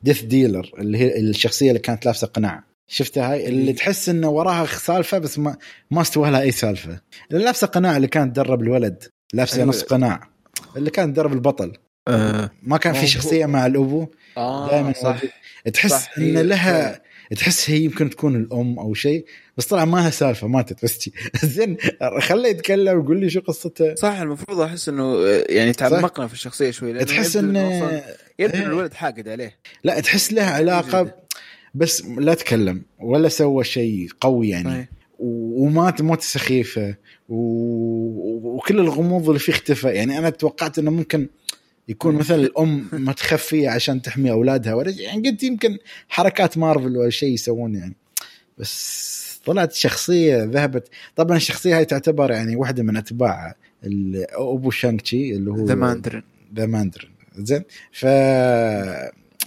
دث 0.04 0.22
ديلر 0.22 0.72
اللي 0.80 0.98
هي 0.98 1.20
الشخصية 1.20 1.70
اللي 1.70 1.80
كانت 1.80 2.06
لابسة 2.06 2.28
قناع. 2.28 2.64
شفتها 2.88 3.32
هاي؟ 3.32 3.48
اللي 3.48 3.74
تحس 3.74 4.10
إنه 4.10 4.30
وراها 4.30 4.66
سالفة 4.66 5.18
بس 5.18 5.40
ما 5.40 5.58
ما 5.92 6.02
استوى 6.02 6.32
لها 6.32 6.42
أي 6.42 6.52
سالفة. 6.52 7.02
اللي 7.32 7.44
لابسة 7.44 7.68
قناع 7.68 7.98
اللي 7.98 8.08
كانت 8.08 8.36
تدرب 8.36 8.62
الولد 8.62 9.04
لابسة 9.34 9.58
أيوة. 9.58 9.70
نص 9.70 9.84
قناع. 9.84 10.30
اللي 10.78 10.90
كان 10.90 11.14
تدرب 11.14 11.34
البطل. 11.34 11.74
آه. 12.08 12.52
ما 12.64 12.78
كان 12.78 12.94
في 12.94 13.08
شخصية 13.08 13.46
مع 13.46 13.66
الأبو. 13.66 14.08
آه 14.38 14.70
دائما 14.70 14.94
صح. 14.94 15.22
تحس 15.74 15.92
صح، 15.92 16.18
إن 16.18 16.38
لها 16.38 17.02
تحس 17.36 17.70
هي 17.70 17.82
يمكن 17.82 18.10
تكون 18.10 18.36
الأم 18.36 18.80
أو 18.80 18.94
شيء. 18.94 19.26
بس 19.58 19.66
طلع 19.66 19.86
ما 19.86 19.98
لها 19.98 20.10
سالفة 20.10 20.48
ماتت 20.48 20.84
بس. 20.84 21.10
زين 21.46 21.78
خليه 22.20 22.50
يتكلم 22.50 23.00
ويقول 23.00 23.20
لي 23.20 23.30
شو 23.30 23.40
قصته 23.40 23.96
صح 23.96 24.20
المفروض 24.20 24.60
أحس 24.60 24.90
إنه 24.90 25.04
آه، 25.04 25.46
يعني 25.50 25.74
تعمقنا 25.74 26.28
في 26.28 26.34
الشخصية 26.34 26.72
شوي 26.72 27.06
تحس 27.06 27.36
يبدو 27.36 27.50
إنه 27.50 28.04
يبدو 28.40 28.58
إيه. 28.58 28.66
ان 28.66 28.70
الولد 28.70 28.94
حاقد 28.94 29.28
عليه 29.28 29.60
لا 29.84 30.00
تحس 30.00 30.34
له 30.34 30.44
علاقة 30.44 31.16
بس 31.76 32.06
لا 32.06 32.34
تكلم 32.34 32.82
ولا 33.00 33.30
سوى 33.30 33.64
شيء 33.64 34.10
قوي 34.22 34.50
يعني 34.50 34.70
صحيح. 34.70 34.88
ومات 35.20 36.02
موت 36.02 36.22
سخيفة 36.22 36.96
و... 37.30 37.36
وكل 38.56 38.80
الغموض 38.80 39.28
اللي 39.28 39.40
فيه 39.40 39.54
اختفى 39.54 39.88
يعني 39.88 40.18
أنا 40.18 40.30
توقعت 40.30 40.80
إنه 40.80 40.92
ممكن 40.92 41.28
يكون 41.88 42.16
مثلا 42.16 42.38
الأم 42.38 42.88
متخفية 42.92 43.70
عشان 43.70 44.02
تحمي 44.02 44.32
أولادها 44.32 44.74
ولا. 44.74 44.92
يعني 44.92 45.30
قلت 45.30 45.44
يمكن 45.44 45.78
حركات 46.10 46.58
مارفل 46.58 46.98
ولا 46.98 47.10
شيء 47.10 47.34
يسوون 47.34 47.76
يعني 47.76 47.96
بس 48.58 49.27
طلعت 49.48 49.74
شخصية 49.74 50.44
ذهبت. 50.44 50.88
طبعا 51.16 51.38
الشخصية 51.38 51.78
هاي 51.78 51.86
تعتبر 51.86 52.32
يعني 52.32 52.56
واحدة 52.56 52.84
من 52.84 52.98
أتباع 52.98 53.56
ابو 54.34 54.72
شانكشي 54.72 55.32
اللي 55.36 55.52
هو 55.52 55.66
the 55.66 55.76
Mandarin 55.76 56.24
the 56.56 56.66
Mandarin 56.66 57.10
زين؟ 57.38 57.64
ف 57.92 58.06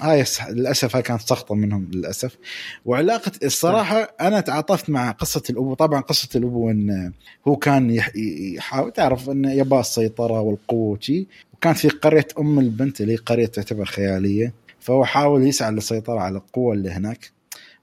هاي 0.00 0.24
الص- 0.24 0.48
للأسف 0.50 0.96
هاي 0.96 1.02
كانت 1.02 1.20
سقطة 1.20 1.54
منهم 1.54 1.88
للأسف. 1.94 2.36
وعلاقة 2.84 3.32
الصراحة 3.44 4.14
أنا 4.20 4.40
تعاطفت 4.40 4.90
مع 4.90 5.10
قصة 5.10 5.42
الابو 5.50 5.74
طبعا 5.74 6.00
قصة 6.00 6.28
الابو 6.36 6.70
إن 6.70 7.12
هو 7.48 7.56
كان 7.56 7.90
يح- 7.90 8.16
يحاول 8.56 8.92
تعرف 8.92 9.30
انه 9.30 9.52
يبغى 9.52 9.80
السيطرة 9.80 10.40
والقوة 10.40 10.98
وشي. 10.98 11.26
وكان 11.54 11.72
في 11.74 11.88
قرية 11.88 12.26
أم 12.38 12.58
البنت 12.58 13.00
اللي 13.00 13.12
هي 13.12 13.16
قرية 13.16 13.46
تعتبر 13.46 13.84
خيالية. 13.84 14.52
فهو 14.80 15.04
حاول 15.04 15.46
يسعى 15.46 15.70
للسيطرة 15.72 16.20
على 16.20 16.36
القوة 16.38 16.74
اللي 16.74 16.90
هناك. 16.90 17.30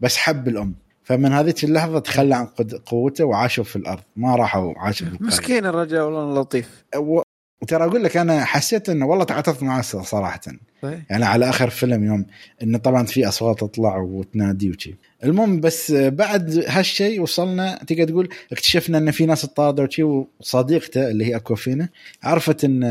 بس 0.02 0.18
حب 0.18 0.48
الأم. 0.48 0.73
فمن 1.07 1.34
هذيك 1.34 1.63
اللحظة 1.63 1.99
تخلى 1.99 2.35
عن 2.35 2.45
قوته 2.85 3.23
وعاشوا 3.25 3.63
في 3.63 3.75
الأرض. 3.75 4.01
ما 4.15 4.35
راحوا 4.35 4.73
عاشوا 4.77 5.07
في 5.07 5.13
القرية. 5.13 5.27
مسكين 5.27 5.65
الرجال 5.65 6.01
والله 6.01 6.41
لطيف. 6.41 6.84
و- 6.95 7.21
وترى 7.61 7.84
أقول 7.85 8.03
لك 8.03 8.17
أنا 8.17 8.45
حسيت 8.45 8.89
إنه 8.89 9.05
والله 9.05 9.23
تعاطفت 9.23 9.63
معاه 9.63 9.81
صراحة. 9.81 10.41
صحيح. 10.84 10.99
يعني 11.09 11.25
على 11.25 11.49
آخر 11.49 11.69
فيلم 11.69 12.03
يوم 12.03 12.25
انه 12.63 12.77
طبعا 12.77 13.05
في 13.05 13.27
أصوات 13.27 13.59
تطلع 13.59 13.97
وتنادي 13.97 14.69
وشي. 14.69 14.95
المهم 15.23 15.59
بس 15.61 15.91
بعد 15.91 16.63
هالشيء 16.67 17.21
وصلنا 17.21 17.79
تقدر 17.88 18.03
تقول 18.03 18.29
اكتشفنا 18.51 18.97
إن 18.97 19.11
في 19.11 19.25
ناس 19.25 19.43
اطاردوا 19.43 19.85
وشي 19.85 20.03
وصديقته 20.03 21.09
اللي 21.09 21.25
هي 21.25 21.35
اكوافينا 21.35 21.89
عرفت 22.23 22.63
ان 22.63 22.84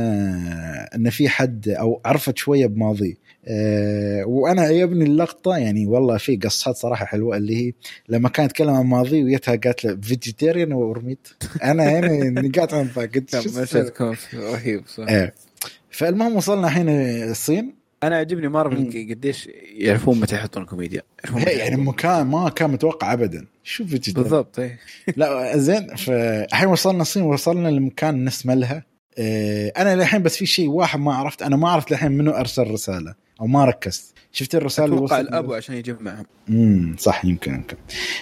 إن 0.94 1.10
في 1.10 1.28
حد 1.28 1.68
أو 1.68 2.00
عرفت 2.04 2.36
شوية 2.38 2.66
بماضيه 2.66 3.14
أه 3.48 4.24
وأنا 4.24 4.62
عجبني 4.62 5.04
اللقطة 5.04 5.56
يعني 5.56 5.86
والله 5.86 6.16
في 6.16 6.36
قصات 6.36 6.76
صراحة 6.76 7.06
حلوة 7.06 7.36
اللي 7.36 7.66
هي 7.66 7.72
لما 8.08 8.28
كان 8.28 8.46
يتكلم 8.46 8.70
عن 8.70 8.86
ماضيه 8.86 9.24
ويتها 9.24 9.56
قالت 9.56 9.84
له 9.84 9.98
vegetarian 10.02 10.72
ورميت 10.72 11.28
أنا 11.62 11.84
يعني 11.84 12.30
نقعت 12.30 12.74
شو 13.40 13.60
مشهد؟ 13.60 13.88
كوميدي 13.88 14.18
رهيب 14.34 14.82
صح 14.86 15.08
إيه. 15.08 15.34
فالمهم 15.90 16.36
وصلنا 16.36 16.66
الحين 16.66 16.88
الصين. 16.88 17.74
أنا 18.02 18.16
عجبني 18.16 18.48
مارفل 18.48 19.14
قديش 19.14 19.48
يعرفون 19.76 20.20
متى 20.20 20.34
يحطون 20.34 20.64
كوميديا. 20.64 21.02
هي 21.24 21.58
يعني. 21.58 21.76
مكان 21.76 22.26
ما 22.26 22.48
كان 22.48 22.70
متوقع 22.70 23.12
ابدا. 23.12 23.46
شوف 23.64 23.86
vegetarian 23.86 24.22
بالضبط 24.22 24.58
إيه. 24.58 24.78
لا 25.16 25.58
زين 25.58 25.96
فالحين 25.96 26.68
وصلنا 26.68 27.02
الصين 27.02 27.22
وصلنا 27.22 27.68
لمكان 27.68 28.24
نسمه 28.24 28.54
لها. 28.54 28.95
أنا 29.18 29.96
للحين 29.96 30.22
بس 30.22 30.36
في 30.36 30.46
شيء 30.46 30.68
واحد 30.68 31.00
ما 31.00 31.14
عرفت 31.14 31.42
أنا 31.42 31.56
ما 31.56 31.68
عرفت 31.68 31.90
للحين 31.90 32.12
منو 32.12 32.30
أرسل 32.30 32.70
رساله 32.70 33.14
أو 33.40 33.46
ما 33.46 33.64
ركزت. 33.64 34.14
شفت 34.32 34.54
الرسالة 34.54 34.86
اللي 34.92 35.00
وصلت؟ 35.00 35.20
الابو 35.28 35.54
عشان 35.54 35.74
يجمعهم. 35.74 36.24
امم 36.48 36.96
صح 36.98 37.24
يمكن 37.24 37.54
يمكن. 37.54 37.76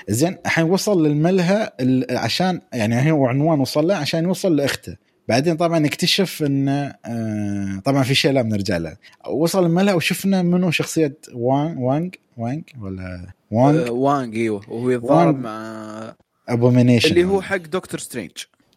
زين 0.09 0.37
الحين 0.47 0.65
وصل 0.65 1.07
للملهى 1.07 1.71
ال- 1.81 2.17
عشان 2.19 2.61
يعني 2.73 3.13
هو 3.13 3.27
عنوان 3.27 3.61
وصل 3.61 3.87
له 3.87 3.95
عشان 3.95 4.25
يوصل 4.25 4.57
لأخته. 4.57 4.97
بعدين 5.29 5.57
طبعا 5.57 5.87
اكتشف 5.87 6.43
إن 6.43 6.69
آه 6.69 7.81
طبعا 7.85 8.03
في 8.03 8.15
شيء 8.15 8.33
لا 8.33 8.43
بنرجع 8.43 8.77
له. 8.77 8.97
وصل 9.29 9.67
الملهى 9.67 9.95
وشفنا 9.95 10.43
منو 10.43 10.71
شخصية 10.71 11.17
وانغ 11.35 11.81
وانغ 11.83 12.11
وانغ 12.37 12.63
ولا 12.81 13.27
وانغ 13.51 13.87
آه، 13.87 13.91
وانج 13.91 14.37
إيوه. 14.37 14.61
وهو 14.69 14.77
وانج. 14.87 14.93
يتضارب 14.95 15.41
مع 15.41 16.15
ابومينيشن 16.49 17.09
اللي 17.11 17.25
هو 17.25 17.43
حق 17.43 17.57
دكتور 17.57 18.01
سترينج 18.01 18.31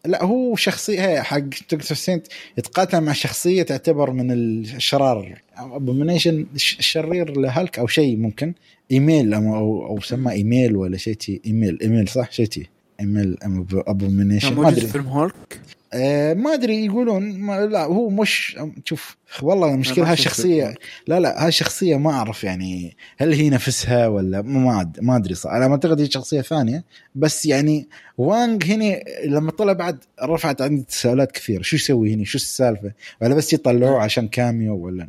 لا 0.07 0.23
هو 0.23 0.55
شخصية 0.55 1.21
حق 1.21 1.37
دكتور 1.37 1.81
سترينج 1.81 2.27
يتقاتل 2.57 3.01
مع 3.01 3.13
شخصية 3.13 3.63
تعتبر 3.63 4.11
من 4.11 4.31
الشرار. 4.31 5.41
ابومينيشن 5.57 6.45
الشرير 6.55 7.39
لهالك 7.39 7.79
أو 7.79 7.87
شيء 7.87 8.17
ممكن. 8.17 8.53
إيميل 8.91 9.33
أو 9.33 9.87
أو, 9.87 10.01
سمى 10.01 10.31
إيميل 10.31 10.75
ولا 10.75 10.97
شيء 10.97 11.41
إيميل 11.45 11.79
إيميل 11.81 12.07
صح؟ 12.07 12.31
شيء 12.31 12.67
ايميل 12.99 13.37
ابومينيشن 13.73 14.49
كان 14.49 14.57
ما 14.57 14.69
أدري. 14.69 14.81
في 14.81 14.87
فيلم 14.87 15.07
هولك؟ 15.07 15.59
آه 15.93 16.33
ما 16.33 16.53
أدري 16.53 16.85
يقولون 16.85 17.39
ما 17.39 17.65
لا 17.65 17.83
هو 17.83 18.09
مش 18.09 18.59
شوف 18.85 19.17
والله 19.41 19.73
المشكلة 19.73 20.03
ما 20.03 20.09
هاي 20.11 20.17
شفت 20.17 20.27
شخصيه 20.27 20.63
فيلم. 20.65 20.75
لا 21.07 21.19
لا 21.19 21.45
هاي 21.45 21.51
شخصية 21.51 21.97
ما 21.97 22.11
أعرف 22.11 22.43
يعني 22.43 22.97
هل 23.17 23.33
هي 23.33 23.49
نفسها 23.49 24.07
ولا 24.07 24.41
ما 24.41 24.91
ما 25.01 25.15
أدري 25.15 25.35
صح 25.35 25.49
أنا 25.49 25.65
أعتقد 25.71 26.01
هي 26.01 26.11
شخصية 26.11 26.41
ثانية 26.41 26.83
بس 27.15 27.45
يعني 27.45 27.87
وانج 28.17 28.63
هنا 28.65 28.99
لما 29.25 29.51
طلع 29.51 29.73
بعد 29.73 30.03
رفعت 30.23 30.61
عندي 30.61 30.83
تساؤلات 30.83 31.31
كثيرة. 31.31 31.61
شو 31.61 31.75
يسوي 31.75 32.13
هنا 32.13 32.23
شو 32.23 32.37
السالفة؟ 32.37 32.91
ولا 33.21 33.35
بس 33.35 33.53
يطلعوه 33.53 34.01
عشان 34.01 34.27
كاميو 34.27 34.75
ولا 34.75 35.07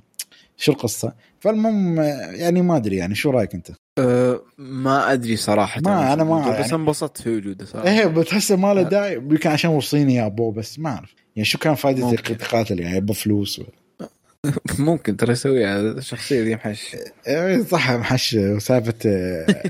شو 0.60 0.72
القصة؟ 0.72 1.12
فالمهم 1.40 2.00
يعني 2.34 2.62
ما 2.62 2.76
أدري 2.76 2.96
يعني 2.96 3.14
شو 3.14 3.30
رأيك 3.30 3.54
أنت؟ 3.54 3.70
أه 3.98 4.40
ما 4.58 5.12
أدري 5.12 5.36
صراحة. 5.36 5.80
ما- 5.84 6.12
أنا 6.12 6.24
ما- 6.24 6.50
بس 6.50 6.58
يعني- 6.60 6.72
انبسطت 6.74 7.22
في 7.22 7.36
وجوده 7.36 7.64
صراحة. 7.64 7.88
إيه 7.88 8.06
بتحسه 8.06 8.56
ما 8.56 8.74
له 8.74 8.82
داعي. 8.82 9.14
يمكن 9.14 9.50
عشان 9.50 9.70
هو 9.70 9.80
صيني 9.80 10.14
يا 10.14 10.26
أبو 10.26 10.50
بس 10.50 10.78
ما 10.78 10.90
أعرف. 10.90 11.14
يعني 11.36 11.44
شو 11.44 11.58
كان 11.58 11.74
فائده 11.74 12.06
ممكن. 12.10 12.34
يتقاتل 12.34 12.80
يعني 12.80 12.96
يبغى 12.96 13.14
فلوس 13.14 13.58
ولا؟ 13.58 14.08
ممكن 14.78 15.16
ترى 15.16 15.32
يسويها. 15.32 15.80
الشخصيه 15.80 16.42
ذي 16.42 16.54
محش. 16.54 16.96
إيه 17.28 17.62
صح 17.64 17.90
محش. 17.90 18.34
وسالفة 18.40 18.94
آه، 19.06 19.62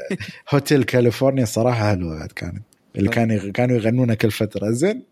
هوتيل 0.50 0.84
كاليفورنيا 0.84 1.44
صراحة 1.44 1.90
حلوة 1.90 2.26
كانت. 2.36 2.62
اللي 2.96 3.10
كانوا 3.10 3.52
كانوا 3.52 3.76
يغنونها 3.76 4.14
كل 4.14 4.30
فترة. 4.30 4.70
زين 4.70 5.02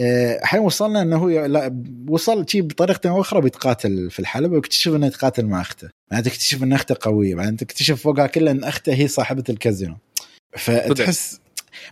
آه، 0.00 0.40
الحين 0.40 0.60
وصلنا 0.60 1.02
إنه 1.02 1.16
هو 1.16 1.28
لا 1.28 1.82
وصل 2.08 2.46
شي 2.48 2.62
بطريقة 2.62 3.10
أو 3.10 3.20
أخرى 3.20 3.40
بيتقاتل 3.40 4.10
في 4.10 4.20
الحلبة 4.20 4.54
ويكتشف 4.54 4.94
إنه 4.94 5.06
يتقاتل 5.06 5.46
مع 5.46 5.60
أخته. 5.60 5.88
بعدين 6.10 6.32
تكتشف 6.32 6.62
إن 6.62 6.72
أخته 6.72 6.96
قوية 7.00 7.34
بعدين 7.34 7.56
تكتشف 7.56 8.02
فوقها 8.02 8.26
كله 8.26 8.50
إن 8.50 8.64
أخته 8.64 8.94
هي 8.94 9.08
صاحبة 9.08 9.44
الكازينو. 9.48 9.96
فتحس 10.56 11.40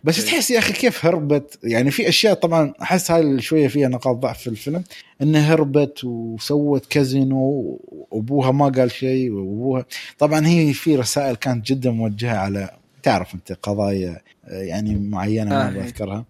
بس 0.04 0.24
تحس 0.24 0.50
يا 0.50 0.58
أخي 0.58 0.72
كيف 0.72 1.06
هربت؟ 1.06 1.58
يعني 1.64 1.90
في 1.90 2.08
أشياء 2.08 2.34
طبعا 2.34 2.72
أحس 2.82 3.10
هاي 3.10 3.40
شوية 3.40 3.68
فيها 3.68 3.88
نقاط 3.88 4.16
ضعف 4.16 4.38
في 4.38 4.46
الفيلم 4.46 4.84
إنها 5.22 5.54
هربت 5.54 6.04
وسوت 6.04 6.86
كازينو 6.86 7.78
وأبوها 7.88 8.50
ما 8.50 8.68
قال 8.68 8.90
شيء 8.90 9.30
وأبوها. 9.32 9.86
طبعا 10.18 10.46
هي 10.46 10.72
في 10.72 10.96
رسائل 10.96 11.36
كانت 11.36 11.66
جدا 11.66 11.90
موجهة 11.90 12.36
على 12.36 12.70
تعرف 13.02 13.34
أنت 13.34 13.52
قضايا 13.52 14.20
يعني 14.48 14.94
معينة 14.94 15.50
ما 15.50 15.66
آه، 15.66 15.70
هي. 15.70 15.80
اذكرها 15.80 16.24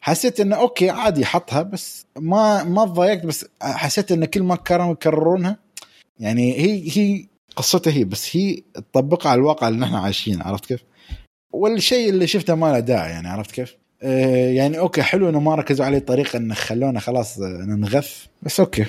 حسيت 0.00 0.40
إنه 0.40 0.56
okay 0.56 0.90
عادي 0.90 1.24
حطها 1.24 1.62
بس 1.62 2.06
ما 2.18 2.64
ما 2.64 2.84
تضايقت 2.84 3.26
بس 3.26 3.46
حسيت 3.62 4.12
إن 4.12 4.24
كل 4.24 4.42
ما 4.42 4.56
كانوا 4.56 4.92
يكررونها 4.92 5.56
يعني 6.20 6.58
هي 6.58 6.98
هي 6.98 7.26
قصتها 7.56 7.92
هي 7.92 8.04
بس 8.04 8.36
هي 8.36 8.62
تطبقها 8.74 9.30
على 9.30 9.38
الواقع 9.38 9.68
اللي 9.68 9.80
نحن 9.80 9.94
عايشين 9.94 10.42
عرفت 10.42 10.66
كيف؟ 10.66 10.84
والشيء 11.52 12.10
اللي 12.10 12.26
شفته 12.26 12.54
ما 12.54 12.72
له 12.72 12.80
داعي 12.80 13.10
يعني 13.10 13.28
عرفت 13.28 13.50
كيف؟ 13.50 13.76
آه 14.02 14.50
يعني 14.50 14.78
okay 14.78 15.02
حلو 15.02 15.28
إنه 15.28 15.40
ما 15.40 15.54
ركزوا 15.54 15.86
عليه 15.86 15.98
طريقة 15.98 16.36
انه 16.36 16.54
خلونا 16.54 17.00
خلاص 17.00 17.38
آه، 17.38 17.44
ننغث 17.46 18.24
بس 18.42 18.60
okay 18.60 18.86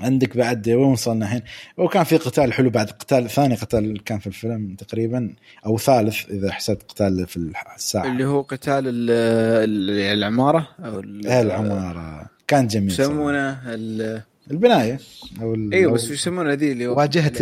عندك 0.00 0.36
بعد 0.36 0.68
وين 0.68 0.92
وصلنا 0.92 1.24
الحين؟ 1.24 1.42
وكان 1.76 2.04
في 2.04 2.16
قتال 2.16 2.52
حلو 2.52 2.70
بعد 2.70 2.90
قتال 2.90 3.30
ثاني 3.30 3.54
قتال 3.54 4.04
كان 4.04 4.18
في 4.18 4.26
الفيلم 4.26 4.74
تقريبا 4.74 5.34
أو 5.66 5.78
ثالث 5.78 6.30
إذا 6.30 6.52
حسبت 6.52 6.82
قتال 6.82 7.26
في 7.26 7.36
الساعة 7.76 8.06
اللي 8.12 8.24
هو 8.24 8.40
قتال 8.40 8.88
ال- 8.88 9.10
ال- 9.10 10.18
العمارة 10.18 10.68
أو 10.84 11.00
العمارة 11.00 12.26
كان 12.46 12.66
جميل. 12.66 12.90
يسمونه 12.90 13.74
ال- 13.74 14.22
البناية 14.50 14.98
أو 15.42 15.54
أيوه 15.72 15.92
بس 15.92 16.10
يسمونه 16.10 16.52
ذي 16.52 16.72
اللي 16.72 16.86
واجهة 16.86 17.32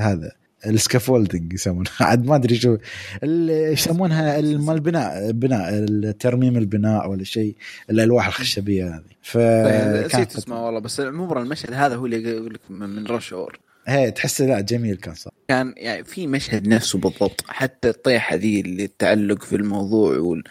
هذا 0.00 0.32
السكافولدنج 0.66 1.52
يسمونها 1.52 1.92
عاد 2.00 2.26
ما 2.26 2.36
أدري 2.36 2.56
شو. 2.56 2.76
يسمونها 3.22 4.38
البناء 4.38 5.30
بناء 5.32 5.86
ترميم 6.10 6.56
البناء 6.56 7.10
ولا 7.10 7.24
شيء 7.24 7.54
الألواح 7.90 8.26
الخشبيه 8.26 8.84
هذه. 8.88 8.94
طيب، 8.98 9.16
فكان 9.22 10.04
نسيت 10.04 10.36
اسمه 10.36 10.64
والله 10.64 10.80
بس 10.80 11.00
عموما 11.00 11.42
المشهد 11.42 11.72
هذا 11.72 11.96
هو 11.96 12.06
اللي 12.06 12.30
يقول 12.30 12.54
لك 12.54 12.60
من 12.70 12.88
من 12.88 13.06
Rush 13.06 13.32
Hour. 13.32 13.58
هي 13.86 14.10
تحس 14.10 14.40
لا 14.40 14.60
جميل 14.60 14.96
كان 14.96 15.14
صح. 15.14 15.30
كان 15.48 15.74
يعني 15.76 16.04
في 16.04 16.26
مشهد 16.26 16.68
نفسه 16.68 16.98
بالضبط 16.98 17.44
حتى 17.48 17.88
الطيحة 17.88 18.36
ذي 18.36 18.60
اللي 18.60 18.84
التعلق 18.84 19.42
في 19.42 19.56
الموضوع 19.56 20.18
وال... 20.18 20.42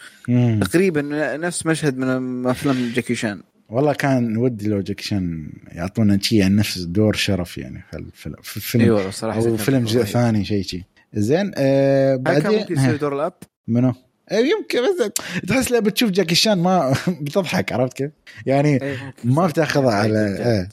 تقريبا 0.59 1.01
نفس 1.37 1.65
مشهد 1.65 1.97
من 1.97 2.47
أفلام 2.47 2.91
جاكي 2.95 3.15
شان. 3.15 3.41
والله 3.69 3.93
كان 3.93 4.37
ودي 4.37 4.67
لو 4.67 4.81
جاك 4.81 5.01
شان 5.01 5.51
يعطونا 5.71 6.19
شيء 6.21 6.39
يعني 6.39 6.55
نفس 6.55 6.77
دور 6.77 7.15
شرف 7.15 7.57
يعني 7.57 7.83
في 7.91 7.97
الفيلم 7.97 8.35
في 8.41 8.57
الفيلم 8.57 8.83
اي 8.83 8.89
والله 8.89 9.11
صراحة 9.11 9.37
أو 9.37 9.57
فيلم 9.57 9.85
جزء 9.85 10.03
ثاني 10.03 10.45
شيء 10.45 10.63
شيء 10.63 10.83
زين 11.13 11.51
آه 11.55 12.15
هل 12.15 12.23
كان 12.23 12.41
بعدين 12.41 12.59
ممكن 12.59 12.73
يسوي 12.73 12.97
دور 12.97 13.15
الأب؟ 13.15 13.33
منو؟ 13.67 13.93
إيه، 14.31 14.37
يمكن 14.37 14.79
بس 14.81 15.11
تحس 15.47 15.71
لما 15.71 15.79
بتشوف 15.79 16.11
جاكي 16.11 16.35
شان 16.35 16.57
ما 16.57 16.95
بتضحك 17.21 17.71
عرفت 17.71 17.93
كيف؟ 17.93 18.11
يعني 18.45 18.83
إيه،. 18.83 19.13
ما 19.23 19.47
بتاخذها 19.47 19.93
على 19.93 20.37
إيه 20.37 20.69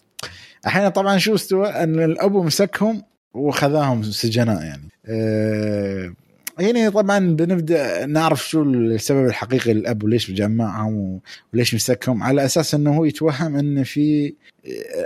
أحيانا 0.67 0.89
طبعا 0.89 1.19
شو 1.19 1.35
استوى 1.35 1.69
إن 1.69 2.03
الابو 2.03 2.43
مسكهم 2.43 3.03
وخذاهم 3.35 4.03
سجناء 4.03 4.63
يعني 4.63 4.89
أه 5.07 6.13
هنا 6.61 6.91
طبعا 6.91 7.19
بنبدأ 7.19 8.07
نعرف 8.07 8.49
شو 8.49 8.63
السبب 8.63 9.27
الحقيقي 9.27 9.73
للأب 9.73 10.05
وليش 10.05 10.31
جمعهم 10.31 11.21
وليش 11.55 11.75
مسكهم 11.75 12.23
على 12.23 12.45
أساس 12.45 12.75
إنه 12.75 12.97
هو 12.97 13.05
يتوهم 13.05 13.57
إن 13.57 13.85
في 13.85 14.35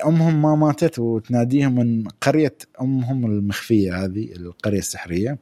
أمهم 0.06 0.42
ما 0.42 0.54
ماتت 0.54 0.98
وتناديهم 0.98 1.74
من 1.74 2.04
قرية 2.20 2.54
أمهم 2.80 3.26
المخفية 3.26 4.04
هذه 4.04 4.32
القرية 4.36 4.78
السحرية. 4.78 5.38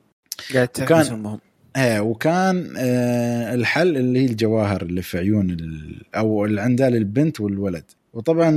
قاعد 0.54 0.68
تحبس 0.68 1.10
أمهم. 1.10 1.38
إيه 1.76 2.00
وكان 2.00 2.74
آه 2.76 3.54
الحل 3.54 3.96
اللي 3.96 4.20
هي 4.20 4.26
الجواهر 4.26 4.82
اللي 4.82 5.02
في 5.02 5.18
عيون 5.18 5.56
أو 6.14 6.44
اللي 6.44 6.60
عندها 6.60 6.90
للبنت 6.90 7.40
والولد. 7.40 7.84
وطبعا 8.12 8.52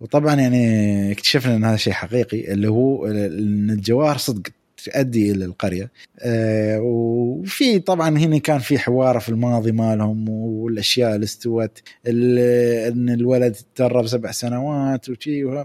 وطبعا 0.00 0.34
يعني 0.34 1.12
اكتشفنا 1.12 1.56
إن 1.56 1.64
هذا 1.64 1.76
شيء 1.76 1.92
حقيقي 1.92 2.52
اللي 2.52 2.68
هو 2.68 3.06
إن 3.06 3.70
الجواهر 3.70 4.16
صدق 4.16 4.42
تؤدي 4.84 5.32
إلى 5.32 5.44
القرية. 5.44 5.90
آه 6.20 6.80
وفي 6.80 7.78
طبعا 7.78 8.18
هنا 8.18 8.38
كان 8.38 8.58
في 8.58 8.78
حوار 8.78 9.20
في 9.20 9.28
الماضي 9.28 9.72
مالهم 9.72 10.28
والأشياء 10.28 11.14
اللي 11.14 11.24
استوت 11.24 11.78
إن 12.06 13.08
الولد 13.10 13.56
تدرب 13.74 14.06
سبع 14.06 14.30
سنوات 14.30 15.08
وشي 15.08 15.64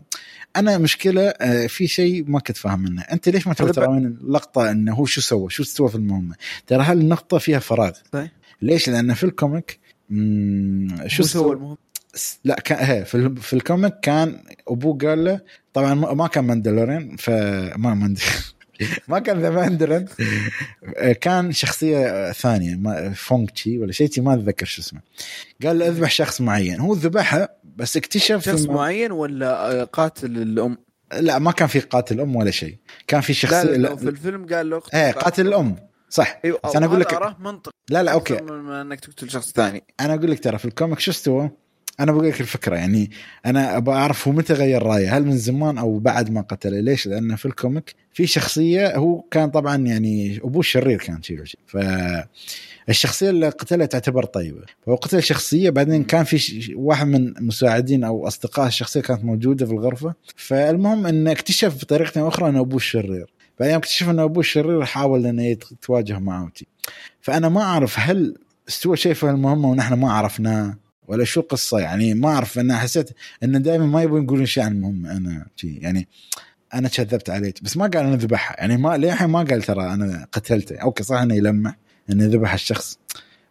أنا 0.56 0.77
مشكلة 0.77 1.27
آه 1.27 1.68
في 1.68 1.88
شيء 1.88 2.23
ما 2.27 2.39
كنت 2.39 2.57
فاهم 2.57 2.80
منه. 2.80 3.02
أنت 3.02 3.30
ليش 3.30 3.48
ما 3.48 3.53
تراوين 3.53 4.06
اللقطة 4.06 4.72
إنه 4.72 4.94
هو 4.94 5.06
شو 5.06 5.22
سوى؟ 5.22 5.49
شو 5.49 5.64
استوى 5.64 5.89
في 5.89 5.95
المهمة؟ 5.95 6.35
ترى 6.68 6.84
هالنقطه 6.84 7.38
فيها 7.38 7.60
فراغ؟ 7.60 7.91
طيب. 8.11 8.30
ليش؟ 8.61 8.89
لأن 8.89 9.14
في 9.14 9.23
الكوميك 9.23 9.80
شو 11.07 11.23
سوى 11.23 11.26
استوى 11.26 11.53
المهم؟ 11.53 11.77
لا 12.44 12.56
كان 12.56 12.85
هي 12.85 13.06
في, 13.06 13.35
في 13.35 13.53
الكوميك 13.53 13.94
كان 13.99 14.44
أبوه 14.68 14.98
قال 14.98 15.23
له 15.26 15.41
طبعا 15.73 15.94
ما 15.94 16.27
كان 16.27 16.44
ماندلورين 16.44 17.15
فما 17.15 17.94
ماند 17.94 18.19
ما 19.07 19.19
كان 19.19 19.41
ذا 19.41 19.49
ماندلين 19.49 20.05
كان 21.21 21.51
شخصية 21.51 22.31
ثانية 22.31 22.75
ما 22.75 23.13
فونغ 23.13 23.45
تشي 23.47 23.77
ولا 23.79 23.91
شيء 23.91 24.09
ما 24.21 24.33
أتذكر 24.33 24.65
شو 24.65 24.81
اسمه. 24.81 25.01
قال 25.63 25.79
له 25.79 25.87
أذبح 25.87 26.11
شخص 26.11 26.41
معين. 26.41 26.79
هو 26.79 26.93
ذبحها 26.93 27.49
بس 27.75 27.97
اكتشف 27.97 28.45
شخص 28.45 28.65
إنه- 28.65 28.69
معين 28.69 29.11
ولا 29.11 29.81
آه، 29.81 29.83
قاتل 29.83 30.37
الأم؟ 30.37 30.77
لا 31.19 31.39
ما 31.39 31.51
كان 31.51 31.67
في 31.67 31.79
قاتل 31.79 32.19
أم 32.19 32.35
ولا 32.35 32.51
شيء. 32.51 32.77
كان 33.07 33.21
في 33.21 33.33
شخصيه 33.33 33.61
لا, 33.63 33.71
لا, 33.71 33.77
لا 33.77 33.95
في 33.95 34.09
الفيلم 34.09 34.45
قال 34.45 34.69
له 34.69 34.81
إيه 34.93 35.11
قاتل 35.11 35.47
الأم. 35.47 35.75
صح. 36.09 36.39
أيوه 36.45 36.59
بس 36.65 36.75
أنا 36.75 36.85
أقول 36.85 36.99
لك 36.99 37.39
منطق. 37.39 37.71
لا 37.89 38.03
لا 38.03 38.11
okay. 38.11 38.34
من 38.41 38.71
إنك 38.71 38.99
تقتل 38.99 39.29
شخص 39.29 39.51
ثاني. 39.51 39.83
أنا 39.99 40.13
أقول 40.13 40.31
لك 40.31 40.43
ترى 40.43 40.57
في 40.57 40.65
ال 40.65 40.71
comic 40.71 40.99
شو 40.99 41.11
استوى؟ 41.11 41.49
أنا 41.99 42.11
بقول 42.11 42.27
لك 42.27 42.41
الفكرة 42.41 42.75
يعني 42.75 43.11
أنا 43.45 43.77
أبغى 43.77 43.95
أعرف 43.95 44.27
هو 44.27 44.33
متى 44.33 44.53
غير 44.53 44.83
رايه 44.83 45.17
هل 45.17 45.25
من 45.25 45.37
زمان 45.37 45.77
أو 45.77 45.99
بعد 45.99 46.31
ما 46.31 46.41
قتله؟ 46.41 46.79
ليش؟ 46.79 47.07
لأنه 47.07 47.35
في 47.35 47.45
ال 47.45 47.54
comic 47.54 47.95
في 48.13 48.27
شخصية 48.27 48.97
هو 48.97 49.21
كان 49.31 49.49
طبعا 49.49 49.77
يعني 49.77 50.37
أبوه 50.43 50.59
الشرير 50.59 50.97
كان 50.97 51.23
شيء 51.23 51.43
ف 51.65 51.77
الشخصية 52.89 53.29
اللي 53.29 53.49
قتلها 53.49 53.85
تعتبر 53.85 54.23
طيبة. 54.23 54.61
فهو 54.85 54.95
قتل 54.95 55.23
شخصية 55.23 55.69
بعدين 55.69 56.03
كان 56.03 56.23
في 56.23 56.73
واحد 56.75 57.07
من 57.07 57.33
مساعدين 57.39 58.03
أو 58.03 58.27
أصدقاء 58.27 58.67
الشخصية 58.67 59.01
كانت 59.01 59.23
موجودة 59.23 59.65
في 59.65 59.71
الغرفة. 59.71 60.13
فالمهم 60.35 61.07
انه 61.07 61.31
اكتشف 61.31 61.75
بطريقة 61.81 62.27
أخرى 62.27 62.49
إنه 62.49 62.59
أبوه 62.59 62.75
الشرير. 62.75 63.33
بعدين 63.59 63.75
اكتشف 63.75 64.09
إنه 64.09 64.23
أبوه 64.23 64.39
الشرير 64.39 64.85
حاول 64.85 65.25
إنه 65.25 65.43
يتواجه 65.43 66.19
معه. 66.19 66.51
فأنا 67.21 67.49
ما 67.49 67.61
أعرف 67.61 67.99
هل 67.99 68.35
استوى 68.69 68.97
شيء 68.97 69.13
في 69.13 69.29
المهمه 69.29 69.69
ونحن 69.69 69.93
ما 69.93 70.13
عرفناه. 70.13 70.77
ولا 71.07 71.23
شو 71.23 71.39
القصة 71.41 71.79
يعني 71.79 72.13
ما 72.13 72.29
أعرف 72.29 72.59
أنا 72.59 72.77
حسيت 72.77 73.09
انه 73.43 73.59
دائما 73.59 73.85
ما 73.85 74.01
يبون 74.01 74.23
يقولون 74.23 74.45
شيء 74.45 74.63
عن 74.63 74.71
المهمه 74.71 75.11
أنا 75.11 75.45
شيء 75.55 75.84
يعني 75.84 76.07
أنا 76.73 76.89
كذبت 76.89 77.29
عليه 77.29 77.53
بس 77.61 77.77
ما 77.77 77.84
قال 77.84 77.97
أنا 77.97 78.15
ذبحها. 78.15 78.57
يعني 78.59 78.77
ما 78.77 78.97
للحين 78.97 79.29
ما 79.29 79.43
قال 79.43 79.61
ترى 79.61 79.93
أنا 79.93 80.27
قتلته. 80.31 80.77
أوكي 80.77 81.03
صح 81.03 81.17
إنه 81.17 81.35
يلمح 81.35 81.75
إنه 82.09 82.25
ذبح 82.25 82.53
الشخص 82.53 82.99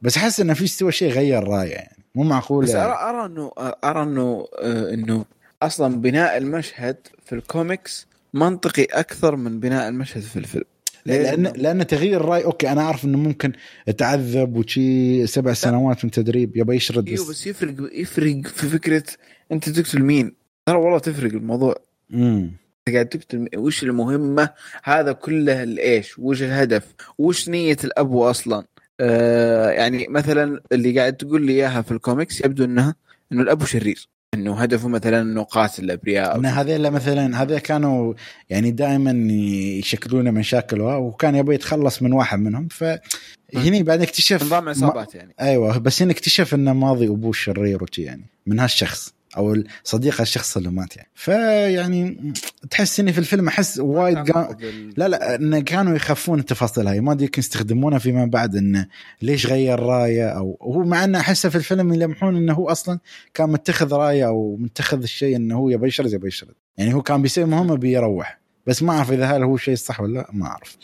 بس 0.02 0.16
أحس 0.16 0.40
إنه 0.40 0.54
في 0.54 0.64
استوى 0.64 0.92
شيء 0.92 1.12
غير 1.12 1.44
رأيه. 1.44 1.70
يعني 1.70 1.96
مو 2.14 2.22
معقول 2.22 2.64
بس 2.64 2.74
أرى 2.74 2.92
أرى 2.92 3.26
إنه 3.26 3.52
أرى 3.84 4.02
إنه 4.02 4.46
آه، 4.62 4.94
إنه 4.94 5.24
أصلا 5.62 6.00
بناء 6.00 6.36
المشهد 6.36 6.96
في 7.24 7.34
الكوميكس 7.34 8.06
منطقي 8.34 8.84
أكثر 8.84 9.36
من 9.36 9.60
بناء 9.60 9.88
المشهد 9.88 10.22
في 10.22 10.36
الفيلم. 10.36 10.64
لأن 11.06 11.42
لأن 11.56 11.86
تغيير 11.86 12.20
الرأي 12.20 12.44
okay 12.44 12.72
أنا 12.72 12.80
أعرف 12.80 13.04
إنه 13.04 13.18
ممكن 13.18 13.52
تعذب 13.98 14.56
وشي 14.56 15.26
سبع 15.26 15.52
سنوات 15.52 16.04
من 16.04 16.10
تدريب 16.10 16.56
يبغى 16.56 16.76
يشرد 16.76 17.08
إيوه 17.08 17.30
بس. 17.30 17.46
يفرق 17.46 17.74
يفرق 17.92 18.46
في 18.46 18.68
فكرة 18.68 19.04
أنت 19.52 19.68
تقتل 19.68 20.02
مين. 20.02 20.34
ترى 20.66 20.76
والله 20.76 20.98
تفرق 20.98 21.32
الموضوع. 21.32 21.74
امم 22.14 22.52
قاعد 22.92 23.06
تقتل 23.06 23.48
وش 23.56 23.82
المهمة؟ 23.82 24.48
هذا 24.84 25.12
كله 25.12 25.62
الإيش؟ 25.62 26.18
وش 26.18 26.42
الهدف؟ 26.42 26.94
وش 27.18 27.48
نية 27.48 27.76
الابو 27.84 28.30
أصلا؟ 28.30 28.64
آه 29.00 29.70
يعني 29.70 30.06
مثلا 30.08 30.60
اللي 30.72 30.98
قاعد 30.98 31.16
تقول 31.16 31.46
لي 31.46 31.52
إياها 31.52 31.82
في 31.82 31.92
الكوميكس 31.92 32.40
يبدو 32.40 32.64
انها 32.64 32.94
إنه 33.32 33.42
الابو 33.42 33.64
شرير. 33.64 34.08
إنه 34.46 34.60
هدفه 34.60 34.88
مثلا 34.88 35.22
إنه 35.22 35.42
قاتل 35.42 35.84
الأبرياء 35.84 36.36
إن 36.36 36.46
هذول 36.46 36.90
مثلا 36.90 37.42
هذول 37.42 37.58
كانوا 37.58 38.14
يعني 38.50 38.70
دائما 38.70 39.32
يشكلون 39.78 40.32
مشاكل 40.32 40.80
وكان 40.80 41.34
يبغى 41.34 41.54
يتخلص 41.54 42.02
من 42.02 42.12
واحد 42.12 42.38
منهم. 42.38 42.68
فهني 42.68 43.82
بعد 43.82 44.02
اكتشف 44.02 44.42
نظام 44.42 44.68
عصابات 44.68 45.14
يعني. 45.14 45.34
أيوه 45.40 45.78
بس 45.78 46.02
هنا 46.02 46.12
اكتشف 46.12 46.54
إنه 46.54 46.72
ماضي 46.72 47.08
أبوه 47.08 47.32
شرير 47.32 47.82
وشي 47.82 48.02
يعني 48.02 48.24
من 48.46 48.58
هالشخص. 48.60 49.15
أو 49.36 49.62
صديق 49.84 50.20
الشخص 50.20 50.56
اللي 50.56 50.70
مات 50.70 50.96
يعني. 50.96 51.10
فيعني 51.14 52.32
تحس 52.70 53.00
إني 53.00 53.12
في 53.12 53.18
الفيلم 53.18 53.48
أحس 53.48 53.78
وايد 53.78 54.30
قا... 54.30 54.56
لا 54.96 55.08
لا 55.08 55.34
انه 55.34 55.60
كانوا 55.60 55.96
يخفون 55.96 56.38
التفاصيل 56.38 56.88
هاي. 56.88 57.00
ما 57.00 57.12
أدري 57.12 57.24
يمكن 57.24 57.40
يستخدمونها 57.40 57.98
فيما 57.98 58.26
بعد 58.26 58.56
انه 58.56 58.86
ليش 59.22 59.46
غير 59.46 59.80
راية 59.80 60.28
أو 60.28 60.58
هو 60.62 60.84
مع 60.84 61.04
إنه 61.04 61.20
احسه 61.20 61.48
في 61.48 61.56
الفيلم 61.56 61.92
يلمحون 61.92 62.36
إنه 62.36 62.52
هو 62.52 62.68
أصلا 62.68 62.98
كان 63.34 63.50
متخذ 63.50 63.94
راية 63.94 64.26
أو 64.26 64.56
متخذ 64.56 65.02
الشيء 65.02 65.36
إنه 65.36 65.56
هو 65.56 65.68
يبي 65.68 65.86
يشرد 65.86 66.12
يبي 66.12 66.28
يشرد. 66.28 66.54
يعني 66.76 66.94
هو 66.94 67.02
كان 67.02 67.22
بيسوي 67.22 67.44
مهمة 67.44 67.76
بيروح. 67.76 68.40
بس 68.66 68.82
ما 68.82 68.92
أعرف 68.92 69.12
إذا 69.12 69.26
هل 69.26 69.42
هو 69.42 69.56
شيء 69.56 69.74
صح 69.74 70.00
ولا 70.00 70.12
لا 70.14 70.28
ما 70.32 70.46
أعرف. 70.46 70.76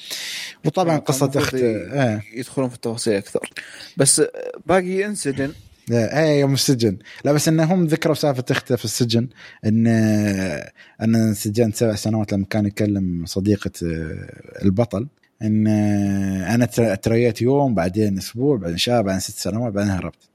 وطبعا 0.64 0.98
قصة 0.98 1.30
اخت 1.36 1.54
آه. 1.54 2.22
يدخلون 2.34 2.68
في 2.68 2.74
التفاصيل 2.74 3.14
أكثر. 3.14 3.50
بس 3.96 4.22
باقي 4.66 5.06
انسجن 5.06 5.52
إيه 5.90 6.40
يوم 6.40 6.54
السجن. 6.54 6.98
لا 7.24 7.32
بس 7.32 7.48
انهم 7.48 7.84
ذكروا 7.84 8.14
سالفة 8.14 8.44
اخته 8.50 8.76
في 8.76 8.84
السجن 8.84 9.28
إن 9.66 9.86
أنا 9.86 11.24
انسجنت 11.28 11.76
سبع 11.76 11.94
سنوات 11.94 12.32
لما 12.32 12.46
كان 12.46 12.66
يكلم 12.66 13.22
صديقة 13.26 13.70
آه، 13.84 14.62
البطل. 14.64 15.08
إن 15.42 15.66
آه، 15.66 16.54
أنا 16.54 16.66
تريت 16.94 17.42
يوم 17.42 17.74
بعدين 17.74 18.18
أسبوع 18.18 18.56
بعدين 18.56 18.76
شهر 18.76 19.02
بعدين 19.02 19.20
ست 19.20 19.38
سنوات 19.38 19.72
بعدين 19.72 19.90
هربت. 19.90 20.28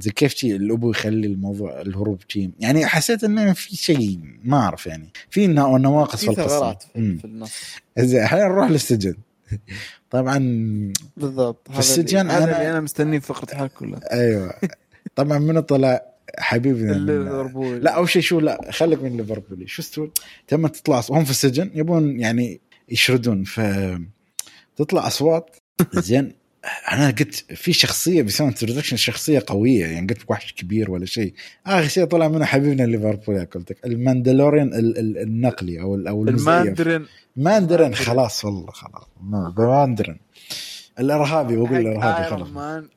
زي 0.00 0.10
كيف 0.10 0.34
شيء 0.34 0.56
الأبو 0.56 0.90
يخلي 0.90 1.26
الموضوع 1.26 1.80
الهروب 1.80 2.18
شيء 2.28 2.50
يعني 2.60 2.86
حسيت 2.86 3.24
إنه 3.24 3.52
في 3.52 3.76
شيء 3.76 4.20
ما 4.44 4.56
أعرف 4.56 4.86
يعني. 4.86 5.08
في 5.30 5.46
نواقص 5.46 6.24
في 6.24 6.30
القصة. 6.30 6.78
في 6.94 7.24
النص. 7.24 7.52
زين 7.98 8.22
الحين 8.22 8.38
نروح 8.38 8.70
للسجن. 8.70 9.14
طبعا 10.10 10.38
بالضبط 11.16 11.68
في 11.72 11.78
السجن 11.78 12.30
أنا 12.30 12.44
اللي 12.44 12.70
أنا 12.70 12.80
مستني 12.80 13.20
فقره 13.20 13.52
الحلقة 13.52 13.70
كلها 13.78 14.12
أيوه. 14.12 14.54
طبعا 15.16 15.38
من 15.38 15.60
طلع 15.60 16.02
حبيبنا 16.38 16.92
ليفربول. 16.92 17.84
لا 17.84 17.90
أول 17.90 18.08
شيء 18.08 18.22
شو 18.22 18.40
لا 18.40 18.72
خليك 18.72 19.02
من 19.02 19.16
ليفربول. 19.16 19.68
شو 19.68 19.82
استوى 19.82 20.10
لما 20.52 20.68
تطلع 20.68 21.02
هم 21.10 21.24
في 21.24 21.30
السجن 21.30 21.70
يبون 21.74 22.20
يعني 22.20 22.60
يشردون 22.88 23.44
ف 23.44 23.60
تطلع 24.76 25.06
أصوات 25.06 25.56
زين 25.94 26.32
أنا 26.92 27.10
قلت 27.10 27.34
في 27.34 27.72
شخصية 27.72 28.22
بيسوون 28.22 28.48
introduction 28.48 28.96
شخصية 28.96 29.42
قوية 29.46 29.86
يعني 29.86 30.06
قلت 30.06 30.18
وحش 30.28 30.52
كبير 30.52 30.90
ولا 30.90 31.06
شيء. 31.06 31.34
آخر 31.66 31.88
شيء 31.88 32.04
طلع 32.04 32.28
منه 32.28 32.44
حبيبنا 32.44 32.82
ليفربول 32.82 33.36
يا 33.36 33.44
قلتك. 33.44 33.76
الماندلوريان 33.84 34.70
النقلي 34.74 35.80
أو 35.80 35.94
أو 36.08 36.22
الماندرين. 36.24 37.06
ماندرين 37.36 37.94
خلاص 37.94 38.44
والله 38.44 38.70
خلاص. 38.70 39.08
ماندرين. 39.56 40.18
الإرهابي 40.98 41.56
بقول 41.56 41.76
الإرهابي 41.76 42.30
خلاص. 42.30 42.48
مان 42.48 42.88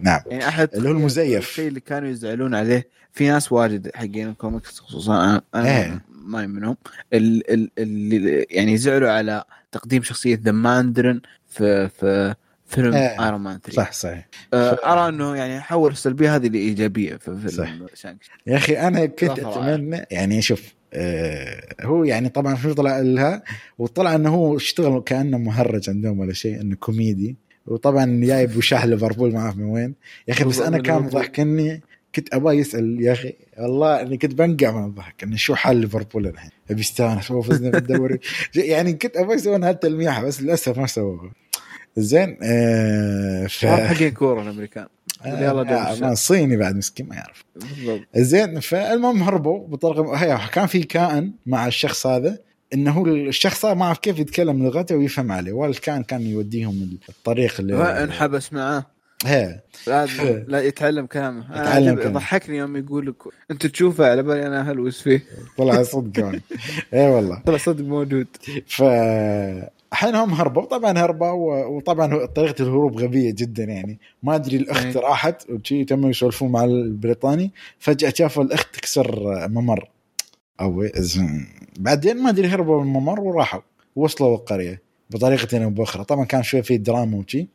نعم. 0.00 0.20
يعني 0.26 0.48
أحد 0.48 0.74
اللي 0.74 0.88
هو 0.88 0.92
المزيف. 0.92 1.48
الشيء 1.48 1.68
اللي 1.68 1.80
كانوا 1.80 2.08
يزعلون 2.08 2.54
عليه 2.54 2.88
في 3.12 3.28
ناس 3.28 3.52
واجد 3.52 3.90
حقين 3.94 4.28
الكوميكس 4.28 4.80
خصوصا 4.80 5.42
أنا 5.54 5.76
إيه. 5.76 6.04
ماني 6.26 6.46
منهم 6.46 6.76
اللي 7.12 8.46
يعني 8.50 8.76
زعلوا 8.76 9.10
على 9.10 9.44
تقديم 9.72 10.02
شخصية 10.02 10.40
the 10.42 10.52
Mandarin 10.52 11.20
في 11.56 11.88
في 11.88 12.34
فيلم 12.66 12.94
إيه. 12.94 13.24
Iron 13.24 13.40
Man 13.40 13.58
3 13.58 13.82
صح 13.82 13.92
صحيح. 13.92 14.28
آه 14.54 14.78
أرى 14.84 15.08
إنه 15.08 15.36
يعني 15.36 15.60
حول 15.60 15.90
السلبية 15.92 16.36
هذه 16.36 16.48
لإيجابية 16.48 17.16
في 17.16 17.36
فيلم 17.36 17.86
شانكشي. 17.94 18.30
يا 18.46 18.56
أخي 18.56 18.78
أنا 18.78 19.06
كنت 19.06 19.38
أتمنى 19.38 20.06
يعني 20.10 20.42
شوف 20.42 20.74
آه 20.92 21.74
هو 21.82 22.04
يعني 22.04 22.28
طبعا 22.28 22.54
في 22.54 22.74
طلع 22.74 23.00
لها 23.00 23.42
وطلع 23.78 24.14
إنه 24.14 24.34
هو 24.34 24.56
اشتغل 24.56 25.00
كأنه 25.00 25.38
مهرج 25.38 25.90
عندهم 25.90 26.18
ولا 26.18 26.32
شيء 26.32 26.60
إنه 26.60 26.74
كوميدي. 26.74 27.36
وطبعا 27.66 28.20
جايب 28.24 28.56
وشاح 28.56 28.84
ليفربول 28.84 29.32
معاه 29.32 29.52
من 29.52 29.64
وين. 29.64 29.94
يا 30.28 30.32
أخي 30.32 30.44
بس 30.44 30.60
أنا 30.60 30.78
كان 30.78 31.08
ضحكني 31.08 31.82
كنت 32.14 32.34
أبغى 32.34 32.58
يسأل 32.58 33.00
يا 33.00 33.12
أخي 33.12 33.32
والله 33.58 34.02
إني 34.02 34.16
كنت 34.16 34.34
بنقع 34.34 34.70
من 34.70 34.84
الضحك 34.84 35.22
إنه 35.22 35.36
شو 35.36 35.54
حال 35.54 35.76
ليفربول 35.76 36.26
الحين؟ 36.26 36.50
أبي 36.70 36.80
يستانس 36.80 37.30
هو 37.30 37.42
فزنا 37.42 37.70
بالدوري 37.70 38.18
يعني 38.54 38.92
كنت 38.92 39.16
أبغى 39.16 39.34
يسوون 39.34 39.64
هالتلميحه 39.64 40.24
بس 40.24 40.42
للأسف 40.42 40.78
ما 40.78 40.86
سووها 40.86 41.32
زين 41.96 42.38
آه 42.42 43.46
ف... 43.46 43.66
حقين 43.66 44.10
كورة 44.10 44.42
الأمريكان. 44.42 44.86
آه 45.26 46.12
الصيني 46.12 46.56
بعد 46.56 46.76
مسكين 46.76 47.08
ما 47.08 47.14
يعرف. 47.14 47.44
زين 48.16 48.60
فالمهم 48.60 49.22
هربوا 49.22 49.68
بطريقة 49.68 50.14
هي 50.14 50.38
كان 50.52 50.66
في 50.66 50.82
كائن 50.82 51.32
مع 51.46 51.66
الشخص 51.66 52.06
هذا 52.06 52.38
إنه 52.74 52.90
هو 52.90 53.06
الشخص 53.06 53.64
ما 53.64 53.84
أعرف 53.84 53.98
كيف 53.98 54.18
يتكلم 54.18 54.64
لغته 54.64 54.96
ويفهم 54.96 55.32
عليه. 55.32 55.52
والكائن 55.52 56.02
كان 56.02 56.22
يوديهم 56.22 56.98
الطريق 57.08 57.60
اللي 57.60 58.02
انحبس 58.02 58.52
معاه. 58.52 58.86
هي. 59.24 59.60
لازم 59.86 60.44
لا 60.48 60.60
يتعلم 60.60 61.06
كلامه. 61.06 61.44
يتعلم 61.50 61.94
كلامه. 61.94 62.14
ضحكني 62.14 62.56
يوم 62.56 62.76
يقول 62.76 63.06
لك 63.06 63.14
أنت 63.50 63.66
تشوفه 63.66 64.10
على 64.10 64.22
بالي 64.22 64.46
أنا 64.46 64.70
هلوس 64.70 65.02
فيه. 65.02 65.24
طلع 65.58 65.82
صدق 65.82 66.24
اي 66.94 67.08
والله. 67.10 67.42
طلع 67.46 67.56
صدق 67.56 67.84
موجود. 67.84 68.26
ف 68.66 68.82
الحين 69.96 70.14
هم 70.14 70.32
هربوا 70.34 70.64
طبعا 70.64 70.98
هربوا 70.98 71.64
وطبعا 71.64 72.26
طريقة 72.26 72.62
الهروب 72.62 73.00
غبية 73.00 73.30
جدا 73.30 73.64
يعني. 73.64 73.98
ما 74.22 74.34
أدري 74.34 74.56
الأخت 74.56 74.96
راحت 74.96 75.50
وشي 75.50 75.84
تم 75.84 76.10
يسولفون 76.10 76.52
مع 76.52 76.64
البريطاني. 76.64 77.50
فجأة 77.78 78.12
شافوا 78.16 78.42
الأخت 78.42 78.74
تكسر 78.74 79.48
ممر. 79.48 79.88
أو 80.60 80.88
بعدين 81.78 82.16
ما 82.16 82.30
أدري 82.30 82.48
هربوا 82.48 82.80
من 82.80 82.86
الممر 82.86 83.20
وراحوا. 83.20 83.60
وصلوا 83.96 84.36
القرية 84.36 84.82
بطريقة 85.10 85.64
أو 85.64 85.70
باخرى 85.70 86.04
طبعا 86.04 86.24
كان 86.24 86.42
شوي 86.42 86.62
في 86.62 86.76
دراما 86.76 87.16
وشي. 87.18 87.48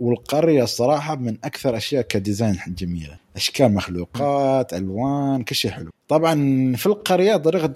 والقرية 0.00 0.62
الصراحه 0.62 1.16
من 1.16 1.36
أكثر 1.44 1.76
أشياء 1.76 2.02
كديزاين 2.02 2.58
جميلة. 2.68 3.23
أشكال 3.36 3.74
مخلوقات 3.74 4.74
ألوان 4.74 5.42
كل 5.42 5.54
شيء 5.54 5.70
حلو. 5.70 5.90
طبعا 6.08 6.34
في 6.76 6.86
القرية 6.86 7.36
طريقة 7.36 7.72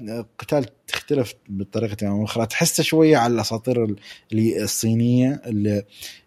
القتال 0.00 0.66
تختلف 0.86 1.34
بطريقة 1.48 2.08
أو 2.08 2.24
أخرى. 2.24 2.46
تحسه 2.46 2.82
شوية 2.82 3.16
على 3.16 3.34
الأساطير 3.34 3.96
الصينية 4.32 5.42
اللي 5.46 5.82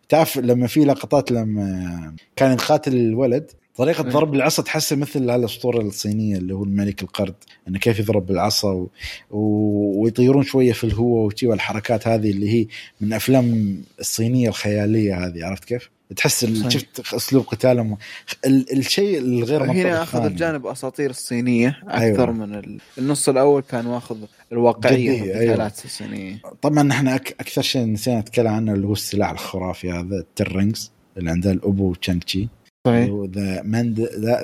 تعرف 0.10 0.38
لما 0.38 0.68
في 0.68 0.86
لقطات 0.86 1.32
لما 1.32 2.16
كان 2.36 2.52
يقاتل 2.54 2.96
الولد 2.96 3.52
طريقة 3.76 4.06
إيه. 4.06 4.12
ضرب 4.12 4.34
العصا 4.34 4.64
تحسه 4.64 4.96
مثل 4.96 5.36
الأسطورة 5.36 5.82
الصينية 5.82 6.38
اللي 6.38 6.54
هو 6.54 6.64
الملك 6.64 7.02
القرد 7.02 7.36
إنه 7.68 7.80
كيف 7.80 8.00
يضرب 8.00 8.26
بالعصا 8.26 8.72
و... 8.72 8.90
و... 9.32 10.04
ويطيرون 10.04 10.44
شوية 10.44 10.74
في 10.74 10.84
الهواء 10.84 11.26
وشي 11.26 11.48
والحركات 11.48 12.08
هذه 12.08 12.32
اللي 12.32 12.50
هي 12.50 12.68
من 13.02 13.14
أفلام 13.14 13.78
الصينية 14.00 14.50
الخيالية 14.50 15.26
هذه 15.26 15.46
عرفت 15.46 15.66
كيف؟ 15.66 15.90
تحس. 16.16 16.46
شفت 16.70 17.14
أسلوب 17.14 17.46
قتالهم 17.46 17.98
ال... 18.46 18.78
الشيء 18.78 19.18
الغير 19.18 19.64
منطقي 19.64 19.82
هنا 19.82 20.04
أخذ. 20.04 20.26
الجانب 20.26 20.68
اساطير 20.68 21.10
الصينية 21.10 21.80
أكثر 21.84 22.24
أيوة. 22.24 22.32
من 22.32 22.56
ال... 22.56 22.80
النص 22.98 23.30
الأول 23.30 23.62
كان 23.62 23.86
واخذ 23.86 24.18
في 24.50 24.90
أيوة. 24.90 25.26
القتالات 25.26 25.86
الصينية 25.86 26.42
طبعا 26.62 26.92
إحنا 26.92 27.16
أك... 27.16 27.36
أكثر 27.40 27.62
شيء 27.62 27.86
نسينا 27.86 28.20
نتكلم 28.20 28.48
عنه 28.48 28.74
اللي 28.74 28.88
هو 28.88 28.94
السلاح 28.94 29.30
الخرافي 29.30 29.92
هذا 29.92 30.16
ال 30.16 30.24
ten 30.24 30.49
rings 30.49 30.92
اللي 31.18 31.32
عنده 31.32 31.52
الأبو 31.52 31.94
Shang-Chi 31.94 32.48
صحيح. 32.88 33.10
the 33.36 33.62
Mand 33.62 34.00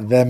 the 0.09 0.23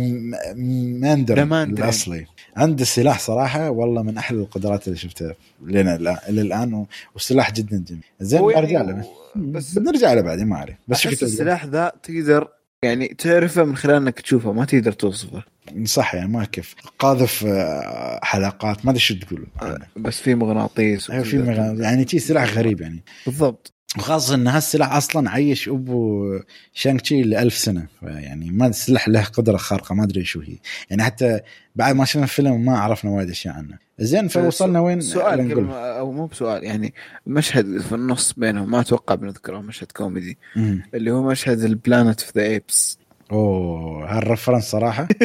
Mandar. 1.43 1.83
الأصلي. 1.83 2.25
عنده 2.55 2.85
سلاح 2.85 3.19
صراحة 3.19 3.69
والله 3.69 4.03
من 4.03 4.17
أحلى 4.17 4.39
القدرات 4.39 4.87
اللي 4.87 4.97
شفتها 4.99 5.35
لنا 5.61 5.95
إلى 6.29 6.41
الآن 6.41 6.85
والسلاح 7.13 7.51
جدا 7.51 7.83
جميل. 7.87 8.03
زين 8.19 8.49
يعني 8.49 8.61
برجع 8.61 8.81
له. 8.81 9.05
بس 9.35 9.77
بنرجع 9.77 10.13
له 10.13 10.21
بعدين 10.21 10.47
ما 10.47 10.55
أعرف. 10.55 10.75
بس 10.87 11.07
كنت 11.07 11.23
السلاح 11.23 11.65
ذا 11.65 11.91
تقدر 12.03 12.47
يعني 12.87 13.07
تعرفه 13.07 13.63
من 13.63 13.75
خلال 13.77 13.95
إنك 13.95 14.19
تشوفه 14.19 14.51
ما 14.53 14.65
تقدر 14.65 14.91
توصفه. 14.91 15.43
صح 15.85 16.15
يعني 16.15 16.27
ما 16.29 16.45
كيف. 16.45 16.75
قاذف 16.99 17.45
آه، 17.47 18.19
حلقات 18.23 18.85
ما 18.85 18.91
أدري 18.91 18.99
شو 19.01 19.15
تقول. 19.15 19.47
بس 19.95 20.21
في 20.21 20.35
مغناطيس 20.35 21.09
أيوه 21.11 21.23
في 21.23 21.37
وتقدر- 21.39 21.73
مغ- 21.73 21.81
يعني 21.81 22.07
شي 22.07 22.19
سلاح 22.19 22.53
غريب 22.53 22.81
يعني. 22.81 23.03
بالضبط. 23.25 23.73
وخاصة 23.97 24.35
إن 24.35 24.47
هالسلاح 24.47 24.93
أصلا 24.93 25.29
عيش 25.31 25.69
أبو 25.69 26.25
شانغ 26.73 26.99
تشي 26.99 27.21
ل 27.21 27.35
1000 27.35 27.53
سنة. 27.57 27.87
يعني 28.01 28.49
ما 28.51 28.67
السلاح 28.67 29.07
له 29.07 29.23
قدرة 29.23 29.57
خارقة 29.57 29.95
ما 29.95 30.03
أدري 30.03 30.25
شو 30.25 30.39
هي. 30.41 30.55
يعني 30.89 31.03
حتى 31.03 31.39
بعد 31.75 31.95
ما 31.95 32.05
شفنا 32.05 32.23
الفيلم 32.23 32.65
ما 32.65 32.79
عرفنا 32.79 33.11
وايد 33.11 33.29
أشياء 33.29 33.53
عنه. 33.53 33.77
زين 33.99 34.27
فوصلنا 34.27 34.79
وين؟ 34.79 35.01
سؤال. 35.01 35.51
قبل 35.51 35.71
أو 35.71 36.11
مو 36.11 36.25
بسؤال 36.25 36.63
يعني 36.63 36.93
مشهد 37.27 37.77
في 37.77 37.95
النص 37.95 38.33
بينهم 38.33 38.71
ما 38.71 38.79
أتوقع 38.79 39.15
بنذكره 39.15 39.61
مشهد 39.61 39.91
كوميدي. 39.91 40.37
مم. 40.55 40.83
اللي 40.93 41.11
هو 41.11 41.23
مشهد 41.23 41.59
ال 41.59 41.68
Planet 41.68 42.21
of 42.21 42.37
the 42.37 42.43
Apes 42.43 42.97
أوه 43.31 44.17
هال 44.17 44.26
reference 44.26 44.63
صراحة. 44.63 45.07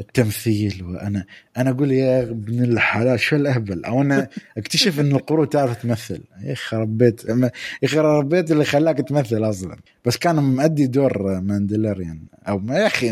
التمثيل 0.00 0.84
وأنا 0.84 1.24
أنا 1.56 1.70
أقول 1.70 1.92
يا 1.92 2.22
ابن 2.22 2.64
الحلال 2.64 3.20
شو 3.20 3.36
الأهبل؟ 3.36 3.84
أو 3.84 4.00
أنا 4.00 4.28
أكتشف 4.58 5.00
إن 5.00 5.12
القرود 5.12 5.48
تعرف 5.48 5.82
تمثل. 5.82 6.20
يا 6.42 6.52
أخي 6.52 6.76
ربيت 6.76 7.24
يا 7.24 7.50
أخي 7.84 7.98
ربيت 7.98 8.50
اللي 8.50 8.64
خلاك 8.64 8.98
تمثل 8.98 9.50
أصلا. 9.50 9.76
بس 10.04 10.16
كان 10.16 10.36
مؤدي 10.36 10.86
دور 10.86 11.40
ماندلريان 11.40 12.20
أو 12.48 12.58
ما 12.58 12.78
يا 12.78 12.86
أخي 12.86 13.10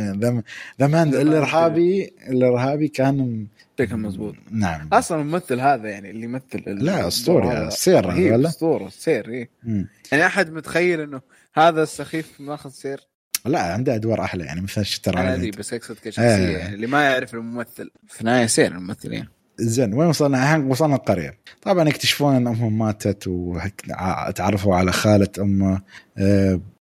the 0.81 0.87
Mand 0.87 1.15
الارهابي 1.15 2.13
الإرهابي 2.29 2.89
كان 2.89 3.47
بشكل 3.79 3.97
مزبوط 3.97 4.35
نعم. 4.51 4.89
أصلا 4.93 5.21
الممثل 5.21 5.61
هذا 5.61 5.89
يعني 5.89 6.11
اللي 6.11 6.25
يمثل 6.25 6.63
لا 6.67 7.09
أسطوري 7.09 7.71
سير 7.71 8.07
ولا 8.07 8.49
أسطورة 8.49 8.89
سير 8.89 9.49
مم. 9.63 9.89
يعني 10.13 10.27
أحد 10.27 10.53
متخيل 10.53 11.01
إنه 11.01 11.21
هذا 11.55 11.83
السخيف 11.83 12.41
ماخذ 12.41 12.71
سير؟ 12.71 13.01
لا 13.45 13.73
عنده 13.73 13.95
أدوار 13.95 14.21
أحلى 14.21 14.45
يعني 14.45 14.61
مثل 14.61 14.85
شتر 14.85 15.19
أنا. 15.19 15.35
أدري 15.35 15.51
بس 15.51 15.75
اقصد 15.75 15.97
كشخصية 16.05 16.23
آه. 16.23 16.59
يعني 16.59 16.75
اللي 16.75 16.87
ما 16.87 17.05
يعرف 17.05 17.35
الممثل. 17.35 17.91
في 18.09 18.21
النهاية 18.21 18.47
سير 18.47 18.73
الممثل 18.73 19.13
يعني 19.13 19.29
زين 19.59 19.95
وين 19.95 20.09
وصلنا؟ 20.09 20.43
الحين 20.43 20.65
وصلنا 20.65 20.97
القرية. 20.97 21.39
طبعا 21.63 21.89
يكتشفون 21.89 22.35
إن 22.35 22.47
أمهم 22.47 22.79
ماتت 22.79 23.25
وتعرفوا 23.27 24.77
على 24.77 24.93
خالة 24.93 25.29
أمه. 25.39 25.83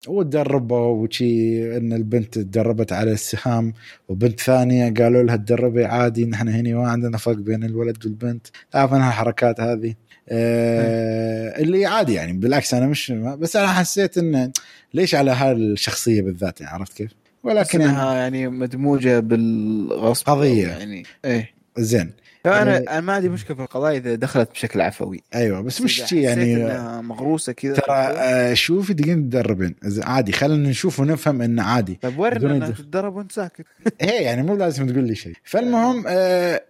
وتدربوا 0.08 1.04
وشي 1.04 1.76
إن 1.76 1.92
البنت 1.92 2.34
تدربت 2.34 2.92
على 2.92 3.12
السهام 3.12 3.72
وبنت 4.08 4.40
ثانية 4.40 4.94
قالوا 4.94 5.22
لها 5.22 5.36
تدربي 5.36 5.84
عادي 5.84 6.26
نحن 6.26 6.48
هنا 6.48 6.74
ما 6.74 6.88
عندنا 6.88 7.18
فرق 7.18 7.36
بين 7.36 7.64
الولد 7.64 8.06
والبنت 8.06 8.46
تعرف 8.70 8.94
إنها 8.94 9.08
الحركات 9.08 9.60
هذه 9.60 9.94
أه 10.28 11.60
اللي 11.60 11.86
عادي 11.86 12.14
يعني 12.14 12.32
بالعكس 12.32 12.74
أنا 12.74 12.86
مش 12.86 13.10
بس 13.12 13.56
أنا 13.56 13.68
حسيت 13.68 14.18
انه 14.18 14.52
ليش 14.94 15.14
على 15.14 15.30
هالشخصيه 15.30 16.22
بالذات 16.22 16.60
يعني 16.60 16.74
عرفت 16.74 16.92
كيف؟ 16.92 17.10
لكن 17.10 17.50
ولكن 17.50 17.80
يعني 17.80 17.92
إنها 17.92 18.14
يعني 18.14 18.48
مدموجة 18.48 19.20
بالغصب 19.20 20.26
قضية. 20.26 20.68
يعني 20.68 21.02
إيه 21.24 21.50
زين 21.78 22.10
فانا 22.44 22.76
آه. 22.76 22.78
أنا 22.78 23.00
ما 23.00 23.12
عندي 23.12 23.28
مشكلة 23.28 23.56
في 23.56 23.62
القضايا 23.62 23.98
إذا 23.98 24.14
دخلت 24.14 24.50
بشكل 24.50 24.80
عفوي. 24.80 25.22
أيوه 25.34 25.60
بس 25.60 25.80
مش 25.80 26.12
يعني 26.12 26.64
مغروسة 27.02 27.52
كذا 27.52 27.74
ترى 27.74 27.96
آه، 27.96 28.54
شوفي 28.54 28.94
دقيقة 28.94 29.14
تدربين. 29.14 29.74
عادي 29.98 30.32
خلينا 30.32 30.68
نشوف 30.68 31.00
ونفهم 31.00 31.42
انه 31.42 31.62
عادي. 31.62 31.98
طيب 32.02 32.18
ورنا 32.18 32.56
انها 32.56 32.70
تتدرب 32.70 33.16
وأنت 33.16 33.32
ساكت. 33.32 33.66
إيه 34.02 34.20
يعني 34.20 34.42
مو 34.42 34.56
لازم 34.56 34.86
تقول 34.86 35.04
لي 35.04 35.14
شيء. 35.14 35.34
فالمهم 35.44 36.04
آه 36.08 36.62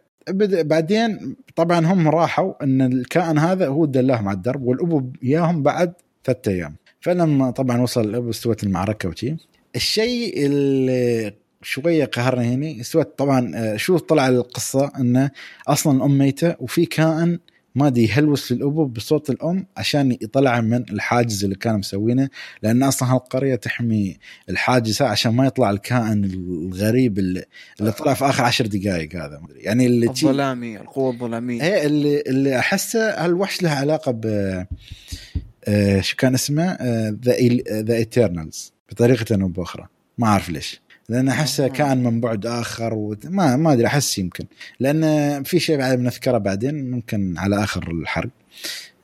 بعدين 0.63 1.37
طبعا 1.57 1.87
هم 1.87 2.09
راحوا 2.09 2.65
إن 2.65 2.83
الكائن 2.83 3.39
هذا 3.39 3.69
هو 3.69 3.85
دلاهم 3.85 4.29
على 4.29 4.37
الدرب 4.37 4.63
والأبو 4.63 5.03
إياهم 5.23 5.63
بعد 5.63 5.93
ثلاثة 6.25 6.51
أيام. 6.51 6.77
فلما 7.01 7.51
طبعا 7.51 7.81
وصل 7.81 8.01
الأبو 8.01 8.31
استوت 8.31 8.65
المعركة 8.65 9.09
وشي 9.09 9.37
الشيء 9.77 10.47
اللي 10.47 11.33
شوية 11.63 12.05
قهرني 12.05 12.55
هنا 12.55 12.81
استوت 12.81 13.19
طبعا 13.19 13.53
آه، 13.55 13.77
شو 13.77 13.99
طلع 13.99 14.29
القصة؟ 14.29 14.93
إنه 14.99 15.31
أصلا 15.69 15.97
الأم 15.97 16.19
ميتة 16.19 16.57
وفي 16.61 16.87
كائن 16.87 17.39
ما 17.75 17.87
أدري 17.87 18.05
يهلوس 18.05 18.53
للابو 18.53 18.85
بصوت 18.85 19.31
الأم 19.31 19.67
عشان 19.77 20.13
يطلع 20.13 20.61
من 20.61 20.85
الحاجز 20.91 21.45
اللي 21.45 21.57
كانوا 21.57 21.79
مسوينه 21.79 22.29
لأن 22.63 22.83
أصلا 22.83 23.13
هالقرية 23.15 23.55
تحمي 23.55 24.17
الحاجز 24.49 25.03
عشان 25.03 25.33
ما 25.35 25.47
يطلع 25.47 25.71
الكائن 25.71 26.25
الغريب 26.25 27.19
اللي, 27.19 27.45
اللي 27.81 27.93
طلع 27.93 28.15
في 28.15 28.25
آخر 28.25 28.45
عشر 28.45 28.67
دقائق 28.67 29.17
هذا 29.17 29.39
ما 29.39 29.47
أدري. 29.51 29.61
يعني 29.61 29.87
اللي 29.87 30.07
الظلامي 30.07 30.77
القوة 30.77 31.13
الظلامية. 31.13 31.63
هي 31.63 31.87
اللي 31.87 32.21
اللي 32.21 32.59
أحسه 32.59 33.25
هالوحش 33.25 33.63
له 33.63 33.71
علاقة 33.71 34.13
ب 34.13 34.27
آه، 35.65 36.01
شو 36.01 36.17
كان 36.17 36.35
اسمه؟ 36.35 36.77
the 37.25 37.37
the 37.83 37.95
Eternals 37.95 38.73
بطريقة 38.91 39.43
أو 39.43 39.49
بأخرى. 39.49 39.87
ما 40.19 40.27
أعرف 40.27 40.51
ليش. 40.51 40.81
لأن 41.13 41.29
احسه 41.29 41.65
آه. 41.65 41.69
كان 41.69 42.03
من 42.03 42.21
بعد 42.21 42.47
آخر 42.47 42.95
وت... 42.95 43.27
ما 43.27 43.73
أدري 43.73 43.87
أحس 43.87 44.19
يمكن. 44.19 44.45
لأن 44.81 45.43
في 45.43 45.59
شيء 45.59 45.79
بعد 45.79 45.99
بنذكره 45.99 46.39
بعدين 46.39 46.91
ممكن 46.91 47.39
على 47.39 47.65
آخر 47.65 47.91
الحرق. 47.91 48.31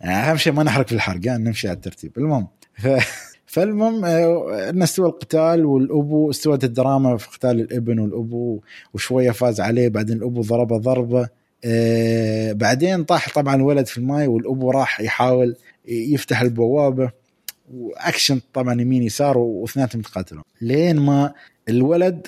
يعني 0.00 0.30
أهم 0.30 0.36
شيء 0.36 0.52
ما 0.52 0.62
نحرق 0.62 0.86
في 0.86 0.92
الحرق 0.92 1.20
يعني 1.22 1.44
نمشي 1.44 1.68
على 1.68 1.76
الترتيب. 1.76 2.12
المهم 2.18 2.46
ف... 2.74 2.88
فالمهم 3.52 4.04
آه، 4.04 4.70
انه 4.70 4.84
استوى 4.84 5.08
القتال 5.08 5.64
والأبو 5.64 6.30
استوت 6.30 6.64
الدراما 6.64 7.16
في 7.16 7.28
قتال 7.28 7.60
الإبن 7.60 7.98
والأبو 7.98 8.60
وشوية 8.94 9.30
فاز 9.30 9.60
عليه 9.60 9.88
بعدين 9.88 10.16
الأبو 10.16 10.40
ضربه 10.40 10.78
ضربة. 10.78 11.28
آه 11.64 12.52
بعدين 12.52 13.04
طاح 13.04 13.34
طبعا 13.34 13.54
الولد 13.54 13.86
في 13.86 13.98
الماي 13.98 14.26
والأبو 14.26 14.70
راح 14.70 15.00
يحاول 15.00 15.56
يفتح 15.88 16.40
البوابة. 16.40 17.10
وأكشن 17.74 18.40
طبعا 18.54 18.80
يمين 18.80 19.02
يسار 19.02 19.38
واثنيناتهم 19.38 20.00
يتقاتلون. 20.00 20.42
لين 20.60 20.96
ما 20.96 21.32
الولد 21.68 22.26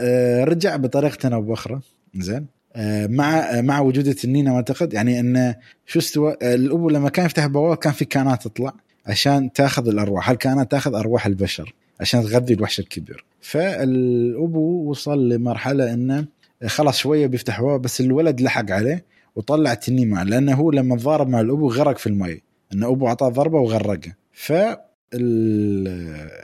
آه، 0.00 0.44
رجع 0.44 0.76
بطريقة 0.76 1.34
أو 1.34 1.42
بأخرى. 1.42 1.80
زين. 2.14 2.46
آه، 2.76 3.06
مع 3.06 3.38
آه، 3.38 3.60
مع 3.60 3.80
وجود 3.80 4.06
التنين 4.06 4.48
أعتقد 4.48 4.92
يعني 4.94 5.20
إنه 5.20 5.56
شو 5.86 5.98
استوى 5.98 6.36
آه، 6.42 6.54
الابو 6.54 6.90
لما 6.90 7.08
كان 7.08 7.26
يفتح 7.26 7.44
البوابة 7.44 7.76
كان 7.76 7.92
في 7.92 8.04
كائنات 8.04 8.42
تطلع 8.42 8.72
عشان 9.06 9.52
تأخذ 9.52 9.88
الأرواح. 9.88 10.30
هالكائنات 10.30 10.70
تأخذ 10.70 10.94
أرواح 10.94 11.26
البشر 11.26 11.74
عشان 12.00 12.22
تغذي 12.22 12.54
الوحش 12.54 12.80
الكبير؟ 12.80 13.24
فالابو 13.40 14.90
وصل 14.90 15.28
لمرحلة 15.28 15.92
إنه 15.92 16.26
خلاص 16.66 16.98
شوية 16.98 17.26
بيفتح 17.26 17.60
بوابه 17.60 17.82
بس 17.82 18.00
الولد 18.00 18.40
لحق 18.40 18.70
عليه 18.70 19.04
وطلع 19.36 19.72
التنين 19.72 20.08
معه 20.08 20.22
لأنه 20.22 20.54
هو 20.54 20.70
لما 20.70 20.96
تضارب 20.96 21.28
مع 21.28 21.40
الابو 21.40 21.68
غرق 21.70 21.98
في 21.98 22.06
المي 22.06 22.40
إن 22.74 22.82
أبو 22.84 23.08
أعطاه 23.08 23.28
ضربة 23.28 23.58
وغرقه. 23.58 24.12
ف 24.32 24.52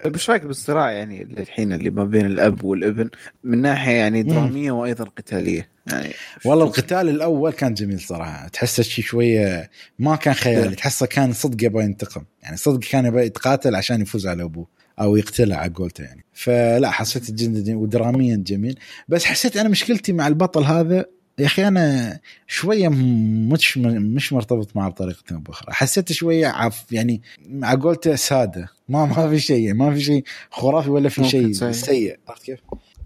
طيب 0.04 0.14
إيش 0.14 0.30
رأيك 0.30 0.42
بالصراع 0.42 0.90
يعني 0.90 1.22
الحين 1.22 1.72
اللي 1.72 1.90
ما 1.90 2.04
بين 2.04 2.26
الأب 2.26 2.64
والابن؟ 2.64 3.10
من 3.44 3.62
ناحية 3.62 3.92
يعني 3.92 4.22
درامية 4.22 4.72
وأيضا 4.72 5.04
قتالية. 5.04 5.68
يعني 5.86 6.10
والله 6.44 6.64
القتال 6.64 7.08
الأول 7.08 7.52
كان 7.52 7.74
جميل 7.74 8.00
صراحة. 8.00 8.48
تحسه 8.48 8.82
شي 8.82 9.02
شوية 9.02 9.70
ما 9.98 10.16
كان 10.16 10.34
خيالي. 10.34 10.76
تحسه 10.76 11.06
كان 11.06 11.32
صدق 11.32 11.64
يبغى 11.64 11.84
ينتقم. 11.84 12.24
يعني 12.42 12.56
صدق 12.56 12.88
كان 12.88 13.06
يبغى 13.06 13.26
يتقاتل 13.26 13.74
عشان 13.74 14.00
يفوز 14.02 14.26
على 14.26 14.42
أبوه 14.42 14.66
أو 15.00 15.16
يقتله 15.16 15.56
على 15.56 15.72
قولته 15.72 16.04
يعني. 16.04 16.24
فلا 16.32 16.90
حسيت 16.90 17.30
جدا 17.30 17.78
ودراميا 17.78 18.36
جميل. 18.46 18.78
بس 19.08 19.24
حسيت 19.24 19.56
أنا 19.56 19.68
مشكلتي 19.68 20.12
مع 20.12 20.26
البطل 20.26 20.62
هذا 20.62 21.04
يا 21.40 21.46
أخي 21.46 21.68
أنا 21.68 22.18
شوية 22.46 22.88
مش 22.88 23.78
مش 23.78 24.32
مرتبط 24.32 24.76
معه 24.76 24.88
بطريقه 24.90 25.22
أو 25.32 25.38
باخرى 25.38 25.72
حسيت 25.72 26.12
شوية 26.12 26.46
عف 26.46 26.92
يعني 26.92 27.22
مع 27.48 27.74
قولته 27.74 28.14
سادة. 28.14 28.68
ما 28.88 29.06
ما 29.06 29.28
في 29.30 29.38
شيء 29.40 29.74
ما 29.74 29.94
في 29.94 30.00
شيء 30.00 30.24
خرافي 30.50 30.90
ولا 30.90 31.08
في 31.08 31.24
شيء. 31.24 31.52
سيء. 31.72 32.18
عرفت 32.28 32.42
كيف؟ 32.42 32.60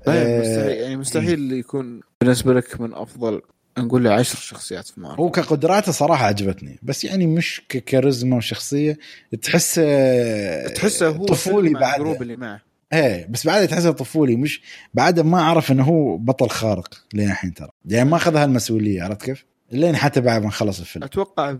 طيب 0.06 0.16
آه، 0.26 0.40
مستحيل 0.40 0.76
يعني 0.80 0.96
مستحيل 0.96 1.52
يكون 1.52 2.00
بالنسبة 2.20 2.54
لك 2.54 2.80
من 2.80 2.94
أفضل 2.94 3.42
نقول 3.78 4.04
له 4.04 4.10
عشر 4.12 4.36
شخصيات 4.38 4.86
في 4.86 5.00
مارفل. 5.00 5.16
هو 5.22 5.30
كقدراته 5.30 5.92
صراحة 5.92 6.26
عجبتني 6.26 6.78
بس 6.82 7.04
يعني 7.04 7.26
مش 7.26 7.62
ككاريزما 7.68 8.36
وشخصية. 8.36 8.98
تحسه 9.42 10.68
تحسه 10.68 11.08
هو 11.08 11.24
طفولي 11.24 11.70
مع 11.70 11.80
بعد. 11.80 12.00
ال 12.00 12.04
group 12.04 12.22
اللي 12.22 12.36
معه. 12.36 12.60
إيه 12.94 13.26
بس 13.26 13.46
بعد 13.46 13.68
تحسه 13.68 13.90
طفولي 13.90 14.36
مش 14.36 14.62
بعد 14.94 15.20
ما 15.20 15.42
عرف 15.42 15.72
إنه 15.72 15.82
هو 15.82 16.16
بطل 16.16 16.48
خارق 16.48 17.04
لين 17.14 17.30
الحين 17.30 17.54
ترى. 17.54 17.68
يعني 17.84 18.10
ما 18.10 18.16
أخذ 18.16 18.36
هالمسؤولية 18.36 19.02
عرفت 19.02 19.22
كيف؟ 19.22 19.44
لين 19.72 19.96
حتى 19.96 20.20
بعد 20.20 20.42
ما 20.42 20.50
خلص 20.50 20.80
الفيلم. 20.80 21.04
أتوقع 21.04 21.56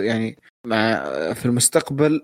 يعني 0.00 0.36
مع 0.66 1.04
في 1.32 1.46
المستقبل 1.46 2.22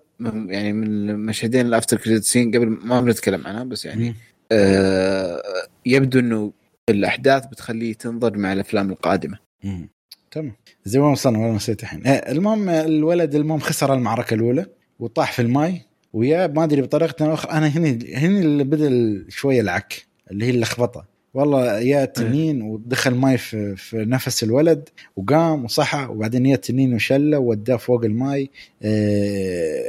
يعني 0.49 0.73
من 0.73 1.11
المشهدين 1.11 1.67
ال 1.67 1.72
after 1.72 1.97
credit 1.97 2.25
scene 2.25 2.51
قبل 2.51 2.67
ما 2.67 3.01
بنتكلم 3.01 3.47
عنها 3.47 3.65
بس 3.65 3.85
يعني. 3.85 4.15
آه 4.53 5.43
يبدو 5.87 6.19
إنه 6.19 6.53
الأحداث 6.89 7.47
بتخليه 7.47 7.95
تنضج 7.95 8.37
مع 8.37 8.53
الأفلام 8.53 8.91
القادمة. 8.91 9.39
مم. 9.65 9.89
تمام. 10.31 10.53
زي 10.85 10.99
ما 10.99 11.11
وصلنا؟ 11.11 11.39
والله 11.39 11.57
نسيت 11.57 11.83
الحين؟ 11.83 12.07
إيه 12.07 12.33
المهم 12.33 12.69
الولد 12.69 13.35
المهم 13.35 13.59
خسر 13.59 13.95
المعركة 13.95 14.35
الأولى 14.35 14.67
وطاح 14.99 15.33
في 15.33 15.43
الماي. 15.43 15.83
ويا 16.13 16.47
ما 16.47 16.65
أدري 16.65 16.83
بطريقة 16.83 17.35
أخرى. 17.35 17.53
أنا 17.53 17.67
هني 17.67 18.15
هني 18.15 18.41
اللي 18.41 18.65
بدأ 18.65 19.25
شوية 19.29 19.61
العك 19.61 20.07
اللي 20.31 20.45
هي 20.45 20.51
اللخبطة. 20.51 21.05
والله 21.35 21.79
يا 21.79 22.05
تنين 22.05 22.63
ودخل 22.63 23.15
ماي 23.15 23.39
في, 23.39 23.77
في 23.77 23.97
نفس 23.97 24.43
الولد 24.43 24.89
وقام 25.17 25.65
وصحى 25.65 26.07
وبعدين 26.11 26.47
يا 26.47 26.57
تنين 26.57 26.95
وشلة 26.95 27.39
ووداه 27.39 27.77
فوق 27.77 28.05
الماي 28.05 28.51
آه، 28.83 29.83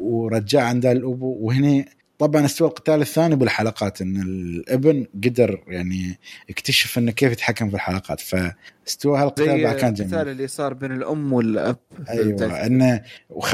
ورجع 0.00 0.62
عند 0.62 0.86
الأبو. 0.86 1.36
وهنا 1.40 1.84
طبعا 2.26 2.44
استوى 2.44 2.68
القتال 2.68 3.00
الثاني 3.00 3.36
بالحلقات 3.36 4.00
إن 4.02 4.16
الابن 4.22 5.06
قدر 5.24 5.60
يعني 5.68 6.18
اكتشف 6.50 6.98
إنه 6.98 7.12
كيف 7.12 7.32
يتحكم 7.32 7.68
في 7.68 7.74
الحلقات 7.74 8.20
فاستوى 8.20 9.18
هالقتال 9.18 9.62
بعد 9.62 9.76
كان 9.76 9.94
جميل. 9.94 10.28
اللي 10.28 10.46
صار 10.48 10.74
بين 10.74 10.92
الأم 10.92 11.32
والأب 11.32 11.76
أيوه 12.08 12.66
انه 12.66 13.00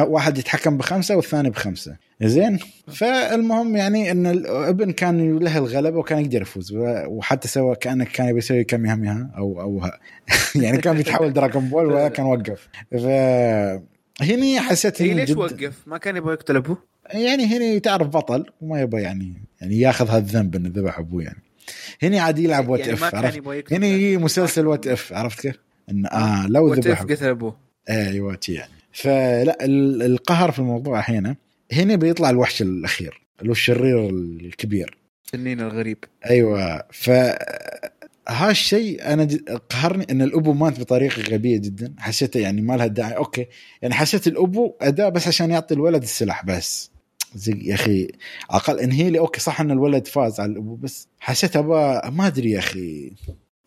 واحد 0.01 0.39
يتحكم 0.39 0.77
بخمسة 0.77 1.17
والثاني 1.17 1.51
بخمسة. 1.51 1.97
زين؟ 2.23 2.59
فالمهم 2.93 3.77
يعني 3.77 4.11
إن 4.11 4.27
الابن 4.27 4.93
كان 4.93 5.39
له 5.39 5.59
الغلبة 5.59 5.99
وكان 5.99 6.19
يقدر 6.21 6.43
يفوز 6.43 6.73
وحتى 7.07 7.49
سوى 7.49 7.77
كأنه 7.77 8.05
كان 8.05 8.29
يبي 8.29 8.39
يسوي 8.39 8.65
كاميهاميها 8.65 9.31
أو 9.37 9.61
أو 9.61 9.79
ه- 9.85 9.99
يعني 10.63 10.79
كان 10.79 10.97
بيتحول 10.97 11.33
دراغون 11.33 11.69
بول 11.69 11.87
ولكن 11.87 12.23
وقف. 12.23 12.69
ف 12.93 13.05
هني 14.23 14.61
حسيت 14.61 15.03
هي 15.03 15.15
ليش 15.15 15.31
جد- 15.31 15.37
وقف؟ 15.37 15.83
ما 15.87 15.99
كان 15.99 16.17
يبغى 16.17 16.33
يقتل 16.33 16.57
أبوه؟ 16.57 16.91
يعني 17.15 17.45
هنا 17.47 17.79
تعرف 17.79 18.09
بطل 18.09 18.47
وما 18.61 18.81
يبغى 18.81 19.03
يعني 19.03 19.35
يعني 19.61 19.81
ياخذ 19.81 20.09
هالذنب 20.09 20.57
إنه 20.57 20.69
ذبح 20.69 20.99
أبوه 20.99 21.23
يعني. 21.23 21.43
هنا 22.03 22.21
عاد 22.21 22.39
يلعب 22.39 22.69
what 22.69 22.81
يعني 22.81 22.93
if 22.93 23.15
عرفت؟ 23.15 23.73
هنا 23.73 23.87
هي 23.87 24.17
مسلسل 24.17 24.67
What 24.67 24.87
If 24.87 25.13
عرفت 25.13 25.41
كيف؟ 25.41 25.59
إنه 25.91 26.09
آه 26.09 26.47
لو 26.47 26.71
what 26.71 26.79
ذبح 26.87 27.01
if 27.01 27.07
قتل 27.07 27.27
أبوه. 27.27 27.57
أيوه 27.91 28.39
يعني. 28.49 28.73
فلا 28.93 29.65
ال- 29.65 30.03
القهر 30.03 30.51
في 30.53 30.59
الموضوع 30.59 31.01
هنا 31.11 31.37
هنا 31.73 31.97
بيطلع 31.97 32.31
الوحش 32.31 32.63
الأخير 32.63 33.21
اللي 33.41 33.49
هو 33.49 33.53
الشرير 33.53 34.09
الكبير. 34.11 34.99
التنين 35.27 35.61
الغريب. 35.61 36.05
أيوه 36.31 36.83
ف 36.93 37.11
هالشيء 38.29 39.13
أنا 39.13 39.29
قهرني 39.71 40.07
إن 40.11 40.23
الأبو 40.23 40.53
مات 40.53 40.81
بطريقة 40.81 41.23
غبية 41.23 41.59
جدا. 41.59 41.95
حسيته 41.99 42.41
يعني 42.41 42.61
ما 42.63 42.77
لها 42.77 42.87
داعي. 42.87 43.17
okay 43.17 43.47
يعني 43.83 43.95
حسيت 43.95 44.27
الأبو 44.27 44.75
أداة 44.81 45.09
بس 45.09 45.29
عشان 45.29 45.51
يعطي 45.51 45.75
الولد 45.75 46.03
السلاح 46.03 46.45
بس. 46.45 46.91
زي 47.35 47.59
يا 47.63 47.75
أخي. 47.75 48.09
أقل 48.51 48.81
انهي 48.81 49.11
لي 49.11 49.19
okay 49.19 49.41
صح 49.41 49.61
إن 49.61 49.71
الولد 49.71 50.07
فاز 50.07 50.41
على 50.41 50.53
الأبو 50.53 50.75
بس 50.75 51.09
حسيت 51.21 51.57
أبا 51.57 52.11
ما 52.11 52.27
أدري 52.27 52.51
يا 52.51 52.59
أخي. 52.59 53.13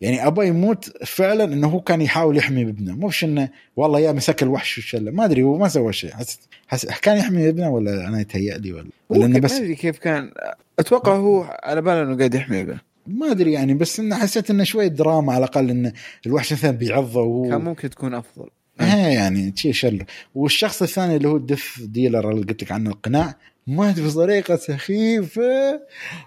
يعني 0.00 0.26
أبا 0.26 0.44
يموت 0.44 1.04
فعلا 1.06 1.44
إنه 1.44 1.68
هو 1.68 1.80
كان 1.80 2.00
يحاول 2.00 2.36
يحمي 2.36 2.62
ابنه. 2.62 2.96
مو 2.96 3.06
بش 3.06 3.24
إنه 3.24 3.48
والله 3.76 4.00
يا 4.00 4.12
مسك 4.12 4.42
الوحش 4.42 4.78
وشلة. 4.78 5.10
ما 5.10 5.24
أدري 5.24 5.42
هو 5.42 5.58
ما 5.58 5.68
سوى 5.68 5.92
شيء. 5.92 6.12
حس... 6.12 6.38
حس... 6.66 6.86
كان 6.86 7.18
يحمي 7.18 7.48
ابنه 7.48 7.70
ولا 7.70 8.08
أنا 8.08 8.20
يتهيأ 8.20 8.58
لي 8.58 8.72
ولا؟ 8.72 8.88
ولا 9.08 9.26
إنه 9.26 9.38
بس 9.38 9.52
ما 9.52 9.58
أدري 9.58 9.74
كيف 9.74 9.98
كان. 9.98 10.30
أتوقع 10.78 11.16
هو 11.16 11.58
على 11.62 11.82
باله 11.82 12.02
إنه 12.02 12.16
قاعد 12.16 12.34
يحمي 12.34 12.60
ابنه. 12.60 12.80
ما 13.06 13.30
أدري 13.30 13.52
يعني 13.52 13.74
بس 13.74 14.00
إنه 14.00 14.16
حسيت 14.16 14.50
إنه 14.50 14.64
شوية 14.64 14.88
دراما 14.88 15.32
على 15.32 15.44
الأقل 15.44 15.70
إنه 15.70 15.92
الوحش 16.26 16.52
مثلا 16.52 16.70
بيعضه 16.70 17.20
وهو 17.20 17.50
كان 17.50 17.60
ممكن 17.60 17.90
تكون 17.90 18.14
أفضل. 18.14 18.48
ها 18.80 19.08
يعني 19.08 19.52
شيء 19.56 19.72
شر. 19.72 20.04
والشخص 20.34 20.82
الثاني 20.82 21.16
اللي 21.16 21.28
هو 21.28 21.36
الدف 21.36 21.80
ديلر 21.82 22.30
اللي 22.30 22.42
قلت 22.42 22.62
لك 22.62 22.72
عنه 22.72 22.90
القناع 22.90 23.34
مات 23.66 24.00
بطريقه 24.00 24.56
سخيفة. 24.56 25.80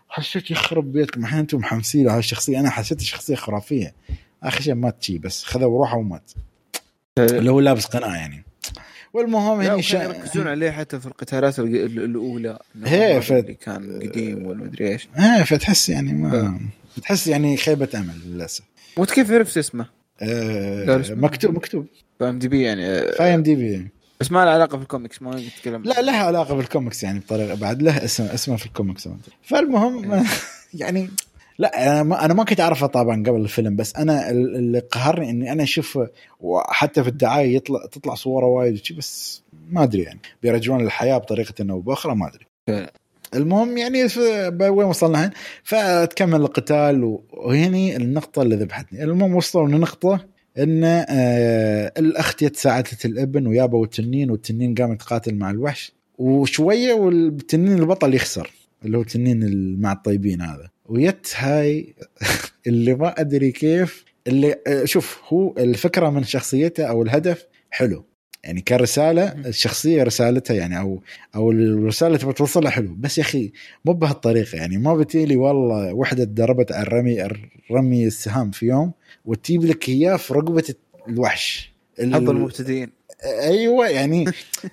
حسيت 0.10 0.52
يخرب 0.52 0.92
بيتكم 0.92 1.22
الحين 1.22 1.40
أنتم 1.40 1.58
محمسين 1.58 2.10
على 2.10 2.20
الشخصيه 2.20 2.60
أنا 2.60 2.70
حسيت 2.70 3.00
الشخصيه 3.02 3.36
خرافية. 3.36 3.94
اخر 4.44 4.62
شيء 4.62 4.74
مات 4.74 5.04
شي 5.04 5.18
بس. 5.18 5.44
خذوا 5.44 5.78
روحه 5.80 5.98
ومات. 5.98 6.32
اللي 7.20 7.52
هو 7.52 7.60
لابس 7.60 7.86
قناع 7.86 8.16
يعني. 8.16 8.44
والمهم 9.14 9.60
هني 9.62 9.74
وكانوا 9.74 10.16
يركزون 10.16 10.48
عليه 10.48 10.72
حتى 10.72 11.00
في 11.00 11.06
القتالات 11.06 11.60
الأولى. 11.60 12.60
هي، 12.86 13.22
ف- 13.22 13.32
اللي 13.32 13.54
كان 13.54 14.00
قديم 14.02 14.46
ولا 14.46 14.58
مدري 14.64 14.88
إيش. 14.92 15.08
آه 15.18 15.44
فتحس 15.44 15.90
يعني 15.90 16.14
ما 16.14 16.60
تحس 17.02 17.28
يعني 17.28 17.58
خيبة 17.58 17.90
أمل 17.96 18.20
للأسف. 18.26 18.64
وأنت 18.98 19.12
كيف 19.12 19.32
عرفت 19.32 19.58
اسمه؟ 19.58 19.86
آه 20.22 21.04
مكتوب 21.10 21.56
مكتوب. 21.56 21.86
ف 22.20 22.40
IMDB 22.40 22.62
يعني. 22.62 23.02
في 23.12 23.24
IMDB. 23.24 23.88
بس 24.20 24.32
ما 24.32 24.46
له 24.46 24.52
علاقة 24.52 24.78
في 24.78 24.84
الكوميكس 24.84 25.22
ما 25.22 25.36
نتكلم. 25.36 25.84
لا 25.84 26.02
لها 26.02 26.24
علاقة 26.26 26.56
بالكوميكس 26.56 27.04
يعني 27.04 27.20
بطريقة 27.20 27.56
بعد 27.56 27.82
له 27.82 28.04
اسم 28.06 28.24
اسمه 28.24 28.56
في 28.56 28.66
الكوميكس 28.66 29.10
فالمهم 29.44 30.24
يعني 30.74 31.10
لا 31.60 31.92
أنا 31.92 32.04
ما 32.04 32.26
أنا 32.26 32.34
ما 32.34 32.44
كنت 32.44 32.60
اعرفه 32.60 32.88
طبعا 32.88 33.24
قبل 33.24 33.42
الفيلم 33.42 33.76
بس 33.76 33.96
أنا 33.96 34.30
ال- 34.30 34.56
اللي 34.56 34.80
قهرني 34.80 35.30
إني 35.30 35.52
أنا 35.52 35.64
أشوف 35.64 36.00
وحتى 36.42 37.04
في 37.04 37.10
الدعاية 37.10 37.56
يطلع 37.56 37.86
تطلع 37.92 38.16
صورة 38.16 38.46
وايد 38.46 38.82
بس 38.98 39.42
ما 39.70 39.84
أدري 39.84 40.02
يعني. 40.02 40.20
بيرجعون 40.44 40.82
الحياة 40.86 41.18
بطريقة 41.18 41.72
أو 41.72 41.80
بأخرى 41.80 42.16
ما 42.16 42.28
أدري. 42.28 42.88
المهم 43.36 43.78
يعني 43.78 44.10
في- 44.10 44.58
وين 44.62 44.88
وصلنا 44.88 45.18
الحين؟ 45.18 45.32
فتكمل 45.64 46.42
القتال 46.42 47.20
وهني 47.34 47.96
النقطة 47.98 48.42
اللي 48.42 48.56
ذبحتني. 48.56 49.04
المهم 49.04 49.36
وصلوا 49.36 49.68
لنقطة 49.68 50.26
إن 50.60 50.84
آه 50.84 51.92
الاخت 51.98 52.56
ساعدت 52.56 53.06
الابن 53.06 53.48
ويابوا 53.48 53.86
التنين 53.86 54.32
والتنين 54.32 54.76
قام 54.76 54.94
يتقاتل 54.94 55.36
مع 55.36 55.50
الوحش 55.50 55.92
وشوية 56.18 56.94
والتنين 56.94 57.78
البطل 57.80 58.14
يخسر 58.14 58.52
اللي 58.86 58.98
هو 58.98 59.02
التنين 59.02 59.44
ال- 59.44 59.82
مع 59.82 59.92
الطيبين 59.92 60.42
هذا. 60.42 60.70
ويت 60.86 61.28
هاي 61.36 61.94
اللي 62.68 62.94
ما 62.96 63.22
أدري 63.22 63.52
كيف 63.52 64.06
اللي 64.28 64.56
آه، 64.68 64.86
شوف 64.86 65.22
هو 65.30 65.54
الفكرة 65.58 66.10
من 66.10 66.24
شخصيته 66.24 66.84
أو 66.86 67.02
الهدف 67.04 67.46
حلو. 67.70 68.06
يعني 68.44 68.62
كرسالة 68.62 69.24
الشخصية 69.48 70.04
رسالتها 70.04 70.54
يعني 70.56 70.80
أو 70.80 71.02
أو 71.36 71.52
الرسالة 71.52 72.18
تبغى 72.18 72.34
توصلها 72.34 72.72
حلو. 72.72 72.96
بس 73.00 73.18
يا 73.18 73.24
أخي 73.24 73.52
مو 73.86 73.94
بهالطريقة 73.94 74.56
يعني. 74.56 74.78
ما 74.78 74.96
بتيلي 74.96 75.36
والله 75.36 75.94
وحدة 75.94 76.24
تدربت 76.24 76.72
على 76.72 76.84
الرمي 76.88 77.28
رمي 77.72 78.08
السهام 78.08 78.52
في 78.52 78.66
يوم 78.66 78.92
وتجيب 79.28 79.66
لك 79.66 79.90
اياه 79.90 80.16
في 80.16 80.34
رقبة 80.34 80.74
الوحش. 81.08 81.72
ال- 82.00 82.14
حظ 82.14 82.30
المبتدئين. 82.30 82.90
أيوه 83.24 83.88
يعني 83.88 84.26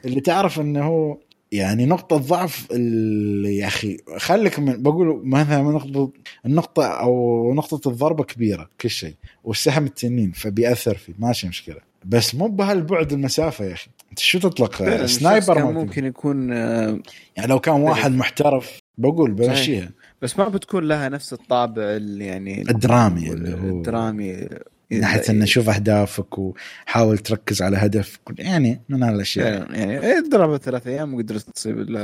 اللي 0.04 0.20
تعرف 0.20 0.60
إنه 0.60 0.84
هو 0.86 1.18
يعني 1.52 1.86
نقطة 1.86 2.16
ضعف 2.16 2.66
اللي 2.72 3.56
يا 3.56 3.66
أخي 3.66 3.96
خليك 4.18 4.58
من 4.58 4.82
بقول 4.82 5.20
مثلا 5.24 5.62
نقطة 5.62 6.10
النقطة 6.46 6.86
أو 6.86 7.52
نقطة 7.54 7.88
الضربة 7.90 8.24
كبيرة 8.24 8.70
كل 8.80 8.90
شيء 8.90 9.14
والسهم 9.44 9.84
التنين 9.84 10.32
فبيأثر 10.32 10.94
فيه 10.96 11.12
ماشي 11.18 11.48
مشكلة. 11.48 11.80
بس 12.04 12.34
مو 12.34 12.48
بهالبعد 12.48 13.12
المسافة 13.12 13.64
يا 13.64 13.72
أخي. 13.72 13.88
أنت 14.10 14.18
شو 14.18 14.38
تطلق؟ 14.38 15.06
سنايبر 15.06 15.58
ممكن, 15.64 15.74
ممكن 15.74 16.04
يكون 16.04 16.52
آه، 16.52 16.98
يعني 17.36 17.48
لو 17.48 17.60
كان 17.60 17.74
واحد 17.74 18.12
محترف 18.12 18.78
بقول 18.98 19.30
بمشيها 19.32 19.90
بس 20.22 20.38
ما 20.38 20.48
بتكون 20.48 20.84
لها 20.88 21.08
نفس 21.08 21.32
الطابع 21.32 21.82
اللي 21.82 22.26
يعني 22.26 22.62
الدرامي 22.70 23.32
اللي 23.32 23.54
هو 23.54 23.76
الدرامي. 23.76 24.48
من 24.90 25.00
ناحية 25.00 25.22
إنه 25.30 25.44
شوف 25.44 25.68
أهدافك 25.68 26.38
وحاول 26.38 27.18
تركز 27.18 27.62
على 27.62 27.76
هدفك 27.76 28.20
يعني 28.38 28.80
من 28.88 29.02
هالاشياء 29.02 29.58
فعلاً، 29.66 29.78
يعني 29.78 30.00
إيه، 30.06 30.24
ضربها 30.32 30.58
ثلاث 30.58 30.86
أيام 30.86 31.14
وقدرت 31.14 31.50
تصيب 31.50 31.78
ال- 31.78 31.96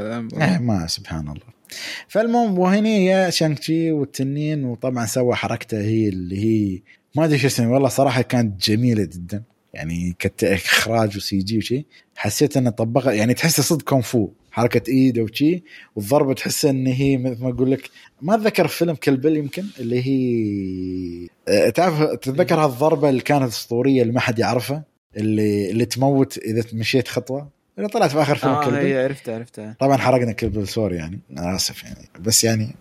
آه 0.42 0.58
ما 0.58 0.86
سبحان 0.86 1.28
الله. 1.28 1.60
فالمهم 2.08 2.58
وهني 2.58 3.06
يا 3.06 3.30
شانكشي 3.30 3.92
والتنين 3.92 4.64
وطبعا 4.64 5.06
سوى 5.06 5.34
حركته 5.34 5.80
هي 5.80 6.08
اللي 6.08 6.38
هي 6.44 6.82
ما 7.16 7.24
أدري 7.24 7.38
شو 7.38 7.46
اسمها 7.46 7.68
والله 7.68 7.88
صراحة 7.88 8.22
كانت 8.22 8.64
جميلة 8.70 9.02
جدا. 9.04 9.42
يعني 9.74 10.16
كاخراج 10.18 11.16
وسي 11.16 11.38
جي 11.38 11.58
وشي. 11.58 11.86
حسيت 12.16 12.56
إنه 12.56 12.70
طبقها 12.70 13.12
يعني 13.12 13.34
تحسه 13.34 13.62
صدق 13.62 13.82
كونغ 13.82 14.02
فو. 14.02 14.28
حركة 14.50 14.90
ايده 14.90 15.22
وشي 15.22 15.62
والضربة 15.96 16.34
تحس 16.34 16.64
إن 16.64 16.86
هي 16.86 17.16
مثل 17.16 17.42
ما 17.42 17.50
أقول 17.50 17.70
لك 17.70 17.90
ما 18.22 18.34
أتذكر 18.34 18.68
فيلم 18.68 18.94
Kill 18.94 19.15
Bill 19.15 19.36
يمكن 19.36 19.64
اللي 19.78 20.02
هي 20.06 21.28
آه، 21.48 21.68
تعرف 21.70 22.02
تتذكر 22.02 22.60
هالضربة 22.64 23.08
اللي 23.08 23.20
كانت 23.20 23.48
أسطورية 23.48 24.02
اللي 24.02 24.12
ما 24.12 24.20
حد 24.20 24.38
يعرفها؟ 24.38 24.84
اللي 25.16 25.70
اللي 25.70 25.84
تموت 25.84 26.38
إذا 26.38 26.64
مشيت 26.72 27.08
خطوة. 27.08 27.60
اللي 27.78 27.88
طلعت 27.88 28.10
في 28.10 28.22
آخر 28.22 28.34
فيلم 28.34 28.52
آه 28.52 28.64
Kill 28.64 28.69
Bill. 28.69 28.76
هي 28.76 29.04
عرفتها 29.04 29.34
عرفتها. 29.34 29.76
طبعا 29.80 29.96
حرقنا 29.96 30.32
Kill 30.32 30.50
Bill 30.50 30.68
sorry 30.68 30.96
يعني 30.96 31.20
أنا 31.30 31.56
آسف 31.56 31.84
يعني 31.84 32.08
بس 32.20 32.44
يعني 32.44 32.74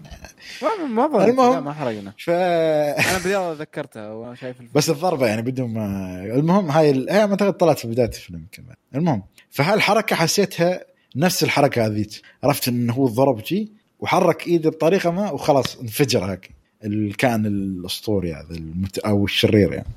ما 0.62 1.08
ما 1.08 1.26
المهم. 1.26 1.54
لا 1.54 1.60
ما 1.60 1.74
حرقنا. 1.74 2.14
ف 2.18 2.30
أنا 2.30 3.18
بالرياضه 3.18 3.60
ذكرتها 3.60 4.12
وأنا 4.12 4.36
شايف 4.36 4.56
الفيلم. 4.56 4.70
بس 4.76 4.90
الضربة 4.90 5.28
يعني 5.28 5.42
بدون 5.42 5.74
ما 5.74 6.24
المهم 6.24 6.72
هاي 6.72 6.90
ال... 6.90 7.10
هي 7.10 7.20
أعتقد 7.22 7.54
طلعت 7.54 7.80
في 7.80 7.88
بداية 7.88 8.08
الفيلم 8.08 8.48
كمان. 8.52 8.76
المهم 8.96 9.24
فهالحركة 9.50 10.16
حسيتها 10.16 10.89
نفس 11.16 11.44
الحركة 11.44 11.86
هذيك. 11.86 12.10
عرفت 12.44 12.68
انه 12.68 12.94
هو 12.94 13.08
ضرب 13.08 13.46
شي 13.46 13.72
وحرك 14.00 14.48
ايده 14.48 14.70
بطريقة 14.70 15.12
ما 15.12 15.32
وخلاص 15.32 15.80
انفجر 15.80 16.20
هاك 16.32 16.50
الكائن 16.86 17.46
الأسطوري 17.46 18.34
هذا 18.34 18.56
المت... 18.56 19.00
أو 19.00 19.26
الشرير 19.26 19.74
يعني. 19.74 19.88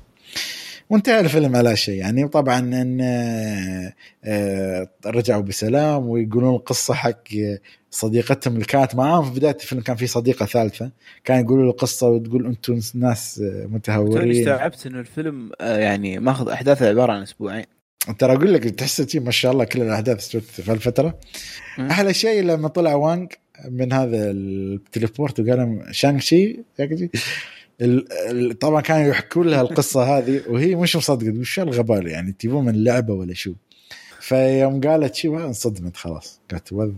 وانتهى 0.89 1.19
الفيلم 1.19 1.55
على 1.55 1.75
شيء. 1.75 1.95
يعني 1.95 2.27
طبعا 2.27 2.59
إن 2.59 2.97
آه، 4.23 4.87
رجعوا 5.05 5.41
بسلام 5.41 6.09
ويقولون 6.09 6.55
القصة 6.55 6.93
حق 6.93 7.23
صديقتهم 7.91 8.53
اللي 8.53 8.65
كانت 8.65 8.95
معاهم. 8.95 9.25
في 9.25 9.39
بداية 9.39 9.55
الفيلم 9.55 9.81
كان 9.81 9.95
في 9.95 10.07
صديقة 10.07 10.45
ثالثة. 10.45 10.91
كان 11.23 11.45
يقولوا 11.45 11.65
له 11.65 11.71
قصه 11.71 12.07
وتقول 12.07 12.45
أنتم 12.45 12.79
ناس 12.95 13.43
متهورين. 13.43 14.39
استوعبت 14.39 14.85
إنه 14.87 14.99
الفيلم 14.99 15.51
آه، 15.61 15.77
يعني 15.77 16.19
ماخذ 16.19 16.49
أحداثه 16.49 16.89
عبارة 16.89 17.13
عن 17.13 17.21
أسبوعين. 17.21 17.65
ترى 18.19 18.33
أقول 18.33 18.53
لك 18.53 18.63
تحس 18.63 19.15
ما 19.15 19.31
شاء 19.31 19.51
الله 19.51 19.63
كل 19.63 19.81
الاحداث 19.81 20.37
في 20.37 20.71
الفترة 20.71 21.19
أحلى 21.79 22.13
شيء 22.13 22.43
لما 22.43 22.67
طلع 22.67 22.95
وانج 22.95 23.31
من 23.69 23.93
هذا 23.93 24.31
التليبورت 24.31 25.39
وقال 25.39 25.83
شانغ 25.91 26.19
شي 26.19 26.59
طبعا 28.59 28.81
كانوا 28.81 29.07
يحكوا 29.07 29.43
لها 29.43 29.61
القصة 29.61 30.03
هذه 30.17 30.41
وهي 30.47 30.75
مش 30.75 30.95
مصدقة 30.95 31.39
وش 31.39 31.59
الغباء 31.59 32.07
يعني 32.07 32.31
تجيبون 32.31 32.65
من 32.65 32.83
لعبة 32.83 33.13
ولا 33.13 33.33
شو؟ 33.33 33.53
فيوم 34.19 34.81
قالت 34.81 35.15
شي 35.15 35.27
انصدمت 35.27 35.97
خلاص. 35.97 36.39
قالت 36.51 36.73
وذ 36.73 36.91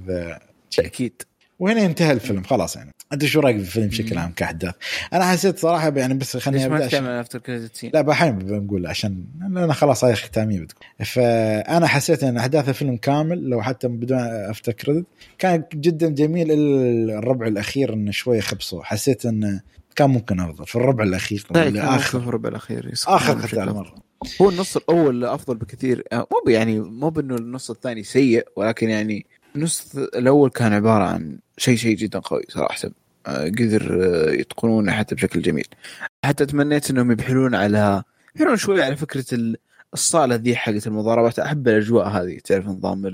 تاكيد 0.71 1.21
وهنا 1.59 1.85
انتهى 1.85 2.11
الفيلم 2.11 2.43
خلاص 2.43 2.75
يعني. 2.75 2.91
انت 3.15 3.25
شو 3.25 3.39
رأيك 3.39 3.55
بالفيلم 3.55 3.87
بشكل 3.87 4.17
عام 4.17 4.31
كأحداث؟ 4.31 4.75
أنا 5.13 5.25
حسيت 5.25 5.59
صراحة 5.59 5.93
يعني 5.95 6.13
بس 6.13 6.37
خليني 6.37 6.65
أبدأ 6.65 6.85
عشان... 6.85 7.05
أفتر 7.05 7.39
كريدت 7.39 7.85
لا 7.93 8.01
بحين 8.01 8.37
بنقول 8.37 8.87
عشان 8.87 9.25
أنا 9.41 9.73
خلاص 9.73 10.03
هاي 10.03 10.15
ختامية 10.15 10.59
بتكون 10.59 10.87
فأنا 11.05 11.87
حسيت 11.87 12.23
إن 12.23 12.37
أحداث 12.37 12.69
الفيلم 12.69 12.97
كامل 12.97 13.49
لو 13.49 13.61
حتى 13.61 13.87
بدون 13.87 14.19
أفتر 14.19 14.71
كريدت 14.71 15.05
كان 15.37 15.63
جدا 15.73 16.09
جميل 16.09 16.47
الربع 16.51 17.47
الأخير 17.47 17.93
انه 17.93 18.11
شوية 18.11 18.41
خبصه 18.41 18.83
حسيت 18.83 19.25
انه 19.25 19.61
كان 19.95 20.09
ممكن 20.09 20.39
أفضل. 20.39 20.65
في 20.65 20.75
الربع 20.75 21.03
الأخير 21.03 21.45
آخر؟ 21.55 22.19
في 22.19 22.27
الربع 22.27 22.49
الأخير 22.49 22.91
آخر 23.07 23.33
قتال 23.33 23.73
مرة. 23.73 23.95
هو 24.41 24.49
النص 24.49 24.77
الأول 24.77 25.25
أفضل 25.25 25.55
بكثير. 25.55 26.03
مو 26.13 26.51
يعني 26.51 26.79
مو 26.79 27.09
بأنه 27.09 27.35
النص 27.35 27.71
الثاني 27.71 28.03
سيء 28.03 28.47
ولكن 28.55 28.89
يعني 28.89 29.25
النص 29.55 29.95
الأول 29.95 30.49
كان 30.49 30.73
عبارة 30.73 31.03
عن 31.03 31.39
شيء 31.57 31.77
شيء 31.77 31.95
جدا 31.95 32.19
قوي 32.19 32.43
صراحة. 32.49 32.75
آه، 32.85 32.91
قدر 33.27 33.99
آه، 34.03 34.31
يتقنونه 34.31 34.91
حتى 34.91 35.15
بشكل 35.15 35.41
جميل. 35.41 35.67
حتى 36.25 36.45
تمنيت 36.45 36.89
إنهم 36.89 37.11
يبحرون 37.11 37.55
على 37.55 38.03
يبحرون 38.35 38.57
شوي 38.57 38.83
على 38.83 38.95
فكرة 38.95 39.55
الصالة 39.93 40.35
ذي 40.35 40.55
حقت 40.55 40.87
المضاربات. 40.87 41.39
أحب 41.39 41.67
الأجواء 41.67 42.07
هذه 42.07 42.37
تعرف 42.43 42.67
نظام 42.67 43.05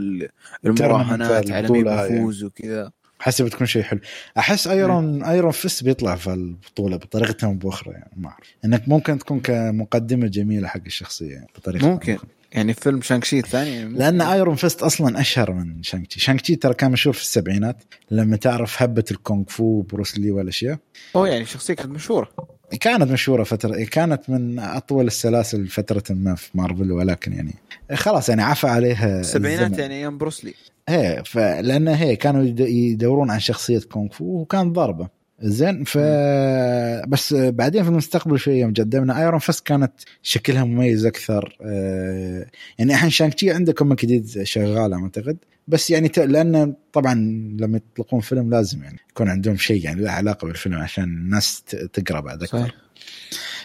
المراهنات 0.66 1.52
على 1.52 1.70
مين 1.70 1.84
بيفوز 1.84 2.44
وكذا. 2.44 2.92
أحس 3.22 3.42
بتكون 3.42 3.68
شيء 3.68 3.84
حلو. 3.84 4.00
أحس 4.38 4.68
Iron 4.68 5.24
Iron 5.24 5.52
Fist 5.52 5.84
بيطلع 5.84 6.16
في 6.16 6.34
البطولة 6.34 6.98
بطريقته 6.98 7.46
أو 7.46 7.54
بأخرى 7.54 7.94
يعني 7.94 8.12
ما 8.18 8.30
أعرف. 8.30 8.48
إنك 8.66 8.90
ممكن 8.90 9.20
تكون 9.20 9.40
كمقدمة 9.40 10.28
جميلة 10.28 10.68
حق 10.68 10.82
الشخصية 10.86 11.32
يعني 11.32 11.48
بطريقة 11.56 11.88
ممكن. 11.88 12.14
أخرى. 12.14 12.30
يعني 12.52 12.74
فيلم 12.74 13.02
Shang-Chi 13.02 13.40
الثاني. 13.40 13.86
لأن 13.86 14.22
Iron 14.22 14.56
Fist 14.56 14.84
أصلا 14.84 15.20
أشهر 15.22 15.52
من 15.52 15.84
Shang-Chi 15.84 16.20
Shang-Chi 16.20 16.56
ترى 16.56 16.74
كان 16.74 16.92
مشهور 16.92 17.14
في 17.14 17.22
السبعينات 17.22 17.84
لما 18.12 18.38
تعرف 18.38 18.82
هبة 18.84 19.06
الكونغ 19.12 19.44
فو 19.48 19.64
وبروسلي 19.64 20.32
والأشياء. 20.32 20.78
أوه 21.16 21.30
يعني 21.30 21.46
شخصية 21.46 21.74
كانت 21.74 21.92
مشهورة. 21.92 22.30
كانت 22.80 23.12
مشهورة 23.12 23.44
فترة 23.44 23.84
كانت 23.84 24.30
من 24.30 24.60
أطول 24.60 25.08
السلاسل 25.08 25.68
فتره 25.68 26.04
ما 26.10 26.36
في 26.36 26.50
مارفل 26.54 26.92
ولكن 26.92 27.34
يعني 27.34 27.54
خلاص 27.94 28.30
يعني 28.30 28.42
عفى 28.42 28.68
عليها 28.68 29.20
السبعينات 29.20 29.80
يعني 29.80 29.94
أيام 29.96 30.18
بروسلي 30.18 30.54
إيه 30.90 31.22
فلان 31.22 31.88
هي 31.88 32.16
كانوا 32.16 32.44
يدورون 32.60 33.32
عن 33.32 33.40
شخصية 33.40 33.80
كونغ 33.80 34.10
فو 34.12 34.26
وكان 34.26 34.74
ضربه 34.74 35.21
زين 35.42 35.84
ف 35.84 35.98
بس 37.08 37.34
بعدين 37.34 37.84
في 37.84 37.90
المستقبل 37.90 38.40
شوي 38.40 38.60
يوم 38.60 38.74
قدمنا 38.74 39.22
Iron 39.22 39.40
Fist 39.40 39.66
كانت 39.66 39.92
شكلها 40.22 40.64
مميز 40.64 41.06
أكثر 41.06 41.58
آه، 41.62 42.46
يعني 42.80 42.94
الحين 42.94 43.10
Shang-Chi 43.10 43.52
عندكم 43.52 43.94
جديد 43.94 44.44
شغاله 44.44 45.04
أعتقد 45.04 45.38
بس 45.68 45.90
يعني. 45.90 46.12
لأن 46.18 46.74
طبعا 46.94 47.14
لما 47.60 47.78
يطلقون 47.78 48.20
فيلم 48.20 48.50
لازم 48.50 48.84
يعني 48.84 49.00
يكون 49.10 49.30
عندهم 49.30 49.58
شيء 49.58 49.86
يعني 49.86 50.02
له 50.02 50.12
علاقة 50.12 50.48
بالفيلم 50.48 50.76
عشان 50.76 51.04
الناس 51.04 51.64
تقرأ 51.94 52.20
بعد 52.20 52.44
أكثر. 52.44 52.76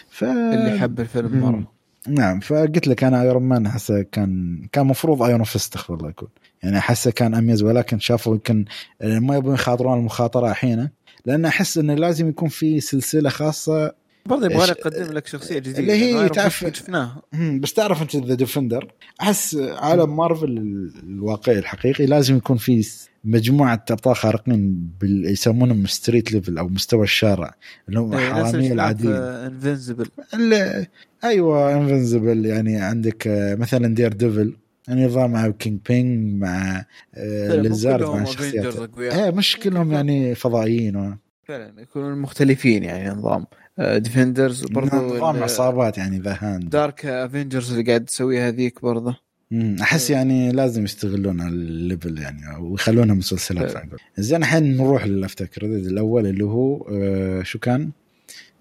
ف... 0.09 0.23
اللي 0.23 0.79
حب 0.79 0.99
الفيلم 0.99 1.39
مرة. 1.39 1.71
نعم 2.07 2.39
فقلت 2.39 2.87
لك 2.87 3.03
أنا 3.03 3.21
Iron 3.21 3.43
Man 3.43 3.65
احسه 3.65 4.01
كان 4.01 4.61
كان 4.71 4.85
مفروض 4.85 5.21
Iron 5.21 5.43
Fist 5.43 5.55
استغفر 5.55 5.93
الله 5.93 6.09
يكون. 6.09 6.29
يعني 6.63 6.77
احسه 6.77 7.11
كان 7.11 7.35
أميز 7.35 7.63
ولكن 7.63 7.99
شافوا 7.99 8.33
يمكن 8.33 8.65
ما 9.01 9.35
يبون 9.35 9.53
يخاطرون 9.53 9.99
المخاطرة 9.99 10.49
الحين. 10.49 10.89
لأن 11.25 11.45
أحس 11.45 11.77
إنه 11.77 11.93
لازم 11.93 12.29
يكون 12.29 12.49
في 12.49 12.79
سلسلة 12.79 13.29
خاصة. 13.29 13.93
برضه 14.25 14.45
يبغى 14.45 14.67
يقدم 14.67 15.13
لك 15.13 15.27
شخصية 15.27 15.59
جديدة. 15.59 15.79
اللي 15.79 15.93
هي 15.93 16.29
تعرف 16.29 16.65
شفناها 16.73 17.21
بس 17.59 17.73
تعرف 17.73 18.01
أنت 18.01 18.15
the 18.15 18.33
Defender 18.33 18.93
أحس 19.21 19.55
عالم 19.55 20.17
مارفل 20.17 20.57
الواقعي 21.03 21.59
الحقيقي 21.59 22.05
لازم 22.05 22.37
يكون 22.37 22.57
في 22.57 22.87
مجموعة 23.23 23.85
أبطال 23.91 24.15
خارقين 24.15 24.89
يسمونهم 25.03 25.85
street 25.85 26.31
level 26.31 26.57
أو 26.57 26.67
مستوى 26.67 27.03
الشارع 27.03 27.55
اللي 27.89 27.99
هم 27.99 28.13
الحراميه 28.13 28.73
العاديين. 28.73 29.13
Invincible 29.13 30.07
أيوه 31.23 31.73
Invincible 31.73 32.45
يعني 32.45 32.75
عندك 32.75 33.27
آه، 33.27 33.55
مثلا 33.55 33.95
Daredevil 33.95 34.55
يعني 34.87 35.05
نظام 35.05 35.31
مع 35.31 35.47
Kingpin 35.47 36.41
مع 36.41 36.85
آه، 37.15 37.55
Lizard 37.55 38.03
مع 38.03 38.23
شخصيات. 38.23 38.89
إيه 38.99 39.31
مش 39.31 39.57
كلهم 39.57 39.91
يعني 39.91 40.35
فضائيين 40.35 41.17
فعلا 41.43 41.81
يكونون 41.81 42.17
مختلفين 42.17 42.83
يعني 42.83 43.09
نظام. 43.09 43.45
Defenders 43.79 44.65
برضو 44.65 44.95
نظام 44.95 45.43
عصابات 45.43 45.97
يعني 45.97 46.19
The 46.19 46.37
Hand. 46.41 46.69
Dark 46.69 47.05
Avengers 47.05 47.71
اللي 47.71 47.83
قاعد 47.83 48.05
تسويها 48.05 48.47
هذيك 48.47 48.81
برضه 48.81 49.27
أحس 49.81 50.09
يعني 50.09 50.51
لازم 50.51 50.83
يستغلون 50.83 51.41
ال 51.41 51.54
level 51.54 52.19
يعني 52.19 52.57
ويخلونها 52.59 53.15
مسلسلات 53.15 53.73
زين 54.17 54.41
الحين 54.41 54.77
نروح 54.77 55.05
لل 55.05 55.16
after 55.16 55.45
credit 55.45 55.87
الأول 55.87 56.25
اللي 56.25 56.43
هو 56.43 56.87
آه 56.91 57.43
شو 57.43 57.59
كان؟ 57.59 57.91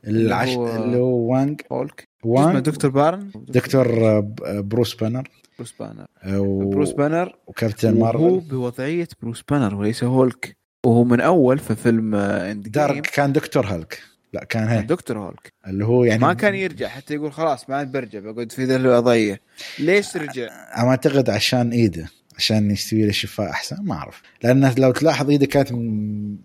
العش... 0.06 0.48
اللي 0.48 0.96
هو 0.96 1.32
وانج 1.32 1.60
هولك. 1.72 2.08
وانج 2.24 2.58
دكتور 2.58 2.90
بانر؟ 2.90 3.31
دكتور 3.48 4.06
آه، 4.06 4.34
بروس 4.46 4.94
بانر. 4.94 5.28
بروس 5.59 5.75
بانر 5.81 6.07
و... 6.26 6.70
بروس 6.70 6.93
بانر 6.93 7.39
وكابتن 7.47 7.99
مارفل. 7.99 8.18
هو 8.18 8.39
بوضعية 8.39 9.09
بروس 9.23 9.43
بانر 9.51 9.75
وليس 9.75 10.05
هولك 10.05 10.57
وهو 10.86 11.05
من 11.05 11.20
أول 11.20 11.59
في 11.59 11.75
فيلم 11.75 12.15
اند 12.15 12.68
دارك 12.68 13.07
كان 13.07 13.33
دكتور 13.33 13.67
هالك. 13.67 14.02
لا 14.33 14.44
كان 14.44 14.68
هي 14.68 14.83
دكتور 14.83 15.18
هولك 15.18 15.52
اللي 15.67 15.85
هو 15.85 16.05
يعني 16.05 16.23
ما 16.23 16.33
كان 16.33 16.55
يرجع 16.55 16.89
حتى 16.89 17.15
يقول 17.15 17.33
خلاص 17.33 17.70
ما 17.70 17.76
عاد 17.76 17.93
برجع 17.93 18.18
بقعد 18.20 18.52
في 18.52 18.65
ذا 18.65 18.76
الوضعيه 18.76 19.41
ليش 19.78 20.17
رجع؟ 20.17 20.49
أنا 20.76 20.89
أعتقد 20.89 21.31
عشان 21.31 21.70
إيده 21.70 22.09
عشان 22.36 22.70
يستوي 22.70 23.07
له 23.07 23.12
شفاء 23.12 23.51
أحسن 23.51 23.76
ما 23.81 23.94
أعرف. 23.94 24.23
لأن 24.43 24.75
لو 24.78 24.93
تلاحظ 24.93 25.31
إيده 25.31 25.47
كانت 25.47 25.68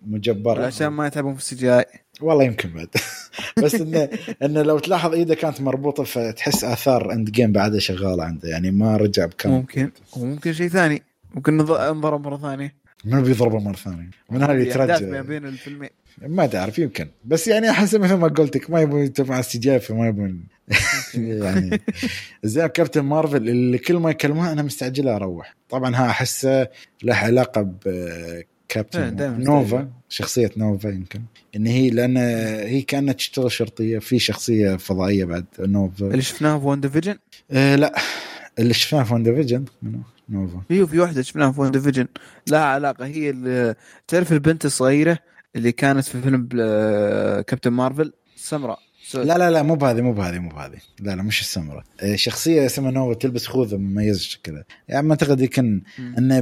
مجبرة. 0.06 0.66
عشان 0.66 0.88
ما 0.88 1.06
يتعبون 1.06 1.34
في 1.34 1.40
السي 1.40 1.56
جي 1.56 1.78
اي 1.78 1.84
والله 2.20 2.44
يمكن 2.44 2.68
بعد. 2.68 2.88
بس 3.62 3.74
انه 3.74 4.08
إنه 4.42 4.62
لو 4.62 4.78
تلاحظ 4.78 5.12
ايده 5.12 5.34
كانت 5.34 5.60
مربوطة 5.60 6.04
فتحس 6.04 6.64
آثار 6.64 7.12
اند 7.12 7.30
جيم 7.30 7.52
بعدها 7.52 7.80
شغالة 7.80 8.24
عنده 8.24 8.48
يعني 8.48 8.70
ما 8.70 8.96
رجع 8.96 9.26
بكم. 9.26 9.50
ممكن. 9.50 9.90
وممكن 10.16 10.52
شيء 10.52 10.68
ثاني. 10.68 11.02
ممكن 11.34 11.60
انضرب 11.60 12.26
مرة 12.26 12.36
ثانية. 12.36 12.74
من 13.04 13.22
بيضربه 13.22 13.58
مرة 13.58 13.76
ثانية؟ 13.76 14.10
من 14.30 14.42
هذا 14.42 14.52
يترجى 14.52 15.06
ما 15.06 15.22
بين 15.22 15.46
الفيلمين. 15.46 15.90
ما 16.22 16.46
تعرف 16.46 16.78
يمكن. 16.78 17.08
بس 17.24 17.48
يعني 17.48 17.70
أحس 17.70 17.94
مثل 17.94 18.14
ما 18.14 18.28
قلت 18.28 18.56
لك 18.56 18.70
ما 18.70 18.80
يبون 18.80 19.12
مع 19.18 19.38
ال 19.38 19.58
CG 19.58 19.80
فما 19.80 20.08
يبون. 20.08 20.44
يعني 21.14 21.80
زي 22.42 22.68
كابتن 22.68 23.00
مارفل 23.00 23.48
اللي 23.48 23.78
كل 23.78 23.94
ما 23.94 24.10
يكلمها 24.10 24.52
أنا 24.52 24.62
مستعجل 24.62 25.08
أروح. 25.08 25.56
طبعا 25.68 25.96
ها 25.96 26.06
أحسه 26.10 26.68
له 27.02 27.14
علاقة 27.14 27.74
بكابتن 28.72 29.20
إيه، 29.20 29.28
نوفا 29.28 29.90
شخصية 30.08 30.50
نوفا 30.56 30.88
يمكن. 30.88 31.22
إن 31.56 31.66
هي 31.66 31.90
لأن 31.90 32.16
هي 32.66 32.82
كانت 32.82 33.16
تشتغل 33.16 33.52
شرطية 33.52 33.98
في 33.98 34.18
شخصية 34.18 34.76
فضائية 34.76 35.24
بعد 35.24 35.44
نوفا. 35.58 36.06
اللي 36.06 36.22
شفناها 36.22 36.58
في 36.58 36.66
WandaVision؟ 36.66 37.18
آه 37.50 37.76
لا 37.76 37.94
اللي 38.58 38.74
شفناها 38.74 39.04
في 39.04 39.14
WandaVision 39.14 39.64
نوفا. 40.28 40.62
في 40.68 40.86
في 40.86 40.98
واحدة 40.98 41.22
شفناها 41.22 41.52
في 41.52 41.60
WandaVision 41.60 42.06
لها 42.48 42.64
علاقة 42.64 43.06
هي 43.06 43.30
اللي 43.30 43.74
تعرف 44.08 44.32
البنت 44.32 44.64
الصغيرة 44.64 45.18
اللي 45.56 45.72
كانت 45.72 46.04
في 46.04 46.22
فيلم 46.22 46.48
كابتن 47.42 47.70
مارفل؟ 47.70 48.12
سمراء. 48.36 48.78
لا 49.14 49.38
لا 49.38 49.50
لا 49.50 49.62
مو 49.62 49.74
بهذه 49.74 50.00
مو 50.00 50.12
بهذه 50.12 50.38
مو 50.38 50.48
بهذه. 50.48 50.78
لا 51.00 51.16
لا 51.16 51.22
مش 51.22 51.40
السمراء 51.40 51.84
آه، 52.00 52.16
شخصية 52.16 52.66
اسمها 52.66 52.90
نوفا 52.90 53.14
تلبس 53.14 53.46
خوذة 53.46 53.76
مميز 53.76 54.38
كذا 54.42 54.64
يعني 54.88 55.10
أعتقد 55.10 55.40
يمكن 55.40 55.82
إنه 56.18 56.40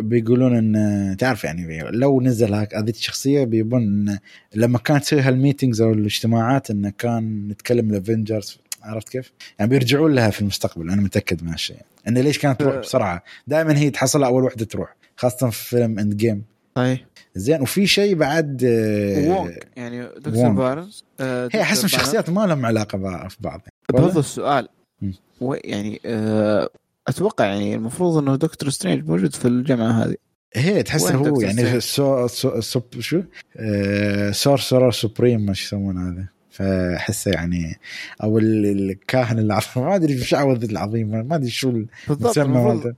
بيقولون 0.00 0.56
إن 0.56 1.16
تعرف 1.16 1.44
يعني 1.44 1.80
لو 1.90 2.20
نزل 2.20 2.54
هذه 2.54 2.90
الشخصية 2.90 3.44
بيبون 3.44 4.18
لما 4.54 4.78
كانت 4.78 5.02
تسوي 5.04 5.20
هال 5.20 5.32
meetings 5.32 5.80
أو 5.80 5.92
الاجتماعات 5.92 6.70
انه 6.70 6.92
كان 6.98 7.48
نتكلم 7.48 7.90
ال 7.90 7.98
Avengers 7.98 8.58
عرفت 8.82 9.08
كيف؟ 9.08 9.32
يعني 9.58 9.70
بيرجعون 9.70 10.14
لها 10.14 10.30
في 10.30 10.40
المستقبل 10.40 10.90
أنا 10.90 11.02
متأكد 11.02 11.42
من 11.42 11.48
هالشيء. 11.48 11.76
انه 12.08 12.20
ليش 12.20 12.38
كانت 12.38 12.60
تروح 12.60 12.76
بسرعة؟ 12.76 13.22
دائما 13.46 13.78
هي 13.78 13.90
تحصل 13.90 14.24
أول 14.24 14.44
وحدة 14.44 14.64
تروح 14.64 14.96
خاصة 15.16 15.50
في 15.50 15.68
فيلم 15.68 15.98
Endgame 15.98 16.42
صحيح. 16.76 17.06
زين 17.34 17.62
وفي 17.62 17.86
شيء 17.86 18.14
بعد 18.14 18.64
آه، 18.64 19.28
وونغ 19.28 19.50
يعني 19.76 20.06
دكتور. 20.06 20.48
بانر 20.48 21.04
آه، 21.20 21.44
هي 21.52 21.62
بانر. 21.62 21.84
الشخصيات 21.84 22.30
ما 22.30 22.46
لهم 22.46 22.66
علاقة 22.66 23.28
في 23.28 23.36
بعض. 23.40 23.60
بهذا 23.92 24.20
السؤال. 24.20 24.68
مم. 25.02 25.14
و- 25.40 25.54
يعني 25.64 26.00
آه، 26.06 26.68
أتوقع 27.08 27.44
يعني 27.44 27.74
المفروض 27.74 28.16
إنه 28.16 28.36
دكتور 28.36 28.70
سترينج 28.70 29.08
موجود 29.08 29.34
في 29.34 29.48
الجامعة 29.48 30.04
هذه. 30.04 30.14
هي 30.56 30.82
تحس 30.82 31.12
هو 31.12 31.40
يعني؟ 31.40 31.80
so 31.80 32.26
so 32.26 32.60
so 32.60 32.80
شو؟ 32.98 33.22
آه 33.56 34.30
Sorcerer 34.30 34.90
Supreme 34.90 35.46
ما 35.46 35.52
شو 35.54 35.64
يسمونه 35.76 36.08
هذا. 36.12 36.28
فاحسه 36.50 37.30
يعني 37.30 37.78
أو 38.22 38.38
ال- 38.38 38.90
الكاهن 38.90 39.38
العظيم. 39.38 39.68
ما 39.84 39.94
أدري 39.94 40.12
إيش 40.12 40.34
العظيم 40.34 41.08
ما 41.28 41.34
أدري 41.36 41.50
شو 41.50 41.82
بالضبط 42.08 42.38
المفروض 42.38 42.92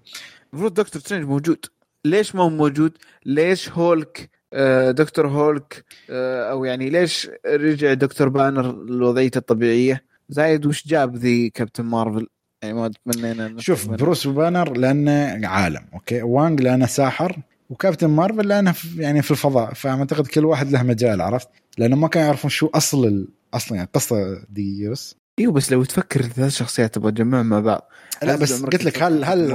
دكتور 0.74 1.02
سترينج 1.02 1.24
موجود. 1.24 1.66
ليش 2.10 2.34
ما 2.34 2.42
هو 2.42 2.48
موجود؟ 2.50 2.92
ليش 3.26 3.70
هولك 3.70 4.30
آه، 4.52 4.90
دكتور 4.90 5.28
هولك 5.28 5.84
آه، 6.10 6.50
أو 6.50 6.64
يعني 6.64 6.90
ليش 6.90 7.30
رجع 7.46 7.92
دكتور 7.94 8.28
بانر 8.28 8.72
لوضعيته 8.84 9.38
الطبيعية؟ 9.38 10.04
زايد 10.28 10.66
وش 10.66 10.86
جاب 10.88 11.16
ذي 11.16 11.50
كابتن 11.50 11.84
مارفل؟ 11.84 12.26
يعني 12.62 12.74
ما 12.74 12.90
تمنينا 13.12 13.54
شوف. 13.60 13.88
بروس 13.88 14.26
بانر 14.26 14.76
لأنه 14.76 15.48
عالم 15.48 15.86
okay 15.94 16.22
وانج 16.22 16.60
لأنه 16.60 16.86
ساحر 16.86 17.36
وكابتن 17.70 18.06
مارفل 18.06 18.48
لأنه 18.48 18.74
يعني 18.96 19.22
في 19.22 19.30
الفضاء 19.30 19.74
فأعتقد 19.74 20.26
كل 20.26 20.44
واحد 20.44 20.70
له 20.70 20.82
مجال 20.82 21.20
عرفت 21.20 21.48
لأنه 21.78 21.96
ما 21.96 22.08
كانوا 22.08 22.26
يعرفون 22.26 22.50
شو 22.50 22.70
أصل 22.74 23.06
ال- 23.06 23.28
أصلا 23.54 23.76
يعني 23.76 23.88
قصة 23.94 24.44
دي 24.50 24.88
بس 24.88 25.16
إيوه 25.38 25.52
بس 25.52 25.72
لو 25.72 25.84
تفكر 25.84 26.22
ثلاث 26.22 26.56
شخصيات 26.56 26.94
تبغى 26.94 27.12
تجمعهم 27.12 27.46
مع 27.46 27.60
بعض 27.60 27.88
لا 28.22 28.36
بس 28.36 28.62
قلت 28.64 28.84
لك 28.84 29.02
هل 29.02 29.24
هل. 29.24 29.52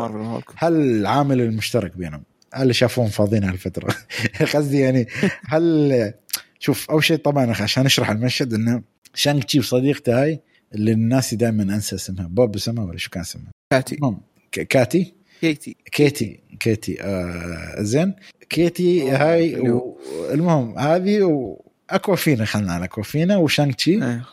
هل 0.56 0.74
العامل 0.76 1.42
المشترك 1.42 1.98
بينهم 1.98 2.24
هل 2.54 2.76
شافوهم 2.76 3.08
فاضيين 3.08 3.44
هالفترة؟ 3.44 3.96
قصدي 4.54 4.80
يعني 4.80 5.08
هل 5.46 6.14
شوف 6.60 6.92
أول 6.92 7.04
شيء 7.04 7.18
طبعا 7.18 7.52
عشان 7.62 7.86
أشرح 7.86 8.10
المشهد 8.10 8.54
إنه 8.54 8.82
شانغ 9.14 9.42
تشي 9.42 9.60
وصديقته 9.60 10.24
هاي 10.24 10.40
اللي 10.76 10.92
انا 10.92 11.34
دائما 11.34 11.64
أنسى 11.64 11.96
اسمها. 11.96 12.28
بوب 12.28 12.56
اسمها 12.56 12.86
ولا 12.86 12.98
شو 12.98 13.10
كان 13.10 13.22
اسمها؟ 13.22 13.52
كاتي. 13.72 13.98
كاتي؟ 14.52 15.14
كيتي. 15.42 15.76
كيتي. 15.92 16.40
كيتي. 16.60 17.02
آه 17.02 17.82
زين. 17.82 18.14
كيتي 18.50 19.10
هاي. 19.10 19.60
و- 19.70 19.98
المهم 20.32 20.80
هذه 20.80 21.24
واكوافينا 21.24 22.46
خلنا 22.46 22.74
على 22.74 22.86
اكوافينا 22.86 23.38
وشانغ 23.38 23.74
تشي 23.74 23.92
إيه،. 23.92 24.24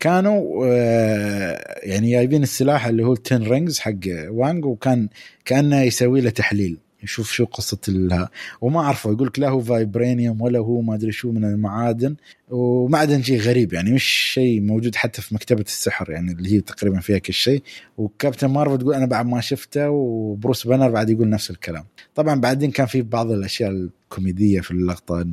كانوا 0.00 0.66
آه، 0.66 1.80
يعني 1.82 2.10
جايبين 2.10 2.42
السلاح 2.42 2.86
اللي 2.86 3.04
هو 3.04 3.12
ال 3.12 3.19
Ten 3.19 3.42
Rings 3.42 3.78
حق 3.78 3.92
وانج 4.28 4.64
وكان 4.64 5.08
كأنه 5.44 5.82
يسوي 5.82 6.20
له 6.20 6.30
تحليل. 6.30 6.78
يشوف 7.02 7.32
شو 7.32 7.44
قصة 7.44 7.78
ال 7.88 8.28
وما 8.60 8.80
أعرفه 8.80 9.12
يقول 9.12 9.26
لك 9.26 9.38
لا 9.38 9.48
هو 9.48 9.60
vibranium 9.60 10.40
ولا 10.40 10.58
هو 10.58 10.80
ما 10.80 10.94
أدري 10.94 11.12
شو 11.12 11.32
من 11.32 11.44
المعادن 11.44 12.16
ومعدن 12.50 13.22
شيء 13.22 13.40
غريب 13.40 13.72
يعني 13.72 13.92
مش 13.92 14.04
شيء 14.04 14.60
موجود 14.60 14.94
حتى 14.94 15.22
في 15.22 15.34
مكتبة 15.34 15.60
السحر 15.62 16.10
يعني 16.10 16.32
اللي 16.32 16.52
هي 16.52 16.60
تقريبا 16.60 17.00
فيها 17.00 17.18
كل 17.18 17.32
شيء. 17.32 17.62
وكابتن 17.98 18.46
مارفل 18.46 18.78
تقول 18.78 18.94
أنا 18.94 19.06
بعد 19.06 19.26
ما 19.26 19.40
شفته 19.40 19.90
وبروس 19.90 20.66
بانر 20.66 20.90
بعد 20.90 21.10
يقول 21.10 21.28
نفس 21.28 21.50
الكلام. 21.50 21.84
طبعا 22.14 22.40
بعدين 22.40 22.70
كان 22.70 22.86
في 22.86 23.02
بعض 23.02 23.30
الأشياء 23.30 23.70
الكوميدية 23.70 24.60
في 24.60 24.70
اللقطة 24.70 25.26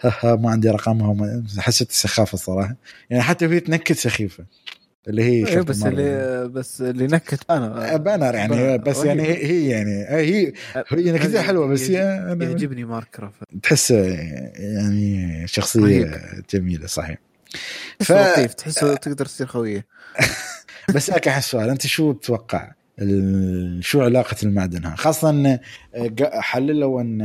ها 0.00 0.36
ما 0.42 0.50
عندي 0.50 0.70
رقمها 0.70 1.42
حسيت 1.58 1.92
سخافة 1.92 2.38
صراحة. 2.38 2.76
يعني 3.10 3.22
حتى 3.22 3.46
وهي 3.46 3.60
تنكت 3.60 3.92
سخيفة. 3.92 4.44
اللي 5.08 5.22
هي 5.22 5.44
كابتن 5.44 5.72
بس. 5.72 5.82
اللي 5.82 6.48
بس 6.48 6.80
اللي 6.80 7.06
نكت 7.06 7.50
أنا. 7.50 7.96
بانر 7.96 8.34
يعني. 8.34 8.78
بس 8.78 9.04
يعني 9.04 9.22
هي, 9.22 9.46
هي 9.46 9.68
يعني 9.68 10.04
هي 10.08 10.52
هي 10.88 11.12
نكتة 11.12 11.42
حلوة 11.42 11.66
بس 11.66 11.90
أنا 11.90 12.44
يعجبني 12.44 12.84
مارك 12.84 13.20
رافالو 13.20 13.46
تحسه 13.62 13.96
يعني 14.56 15.46
شخصية 15.46 16.04
رهيب. 16.04 16.44
جميلة 16.54 16.86
صحيح. 16.86 17.18
ف-. 18.00 18.12
لطيف 18.12 18.54
تحسه 18.54 18.94
تقدر 18.94 19.26
تصير 19.26 19.46
خوية. 19.46 19.86
بس 20.94 21.10
لك 21.10 21.28
احس 21.28 21.50
سؤال 21.50 21.70
أنت 21.70 21.86
شو 21.86 22.12
تتوقع 22.12 22.72
شو 23.80 24.02
علاقة 24.02 24.36
المعدن 24.42 24.84
ها 24.84 24.96
خاصة 24.96 25.60
حللوا 26.32 27.00
إن 27.00 27.22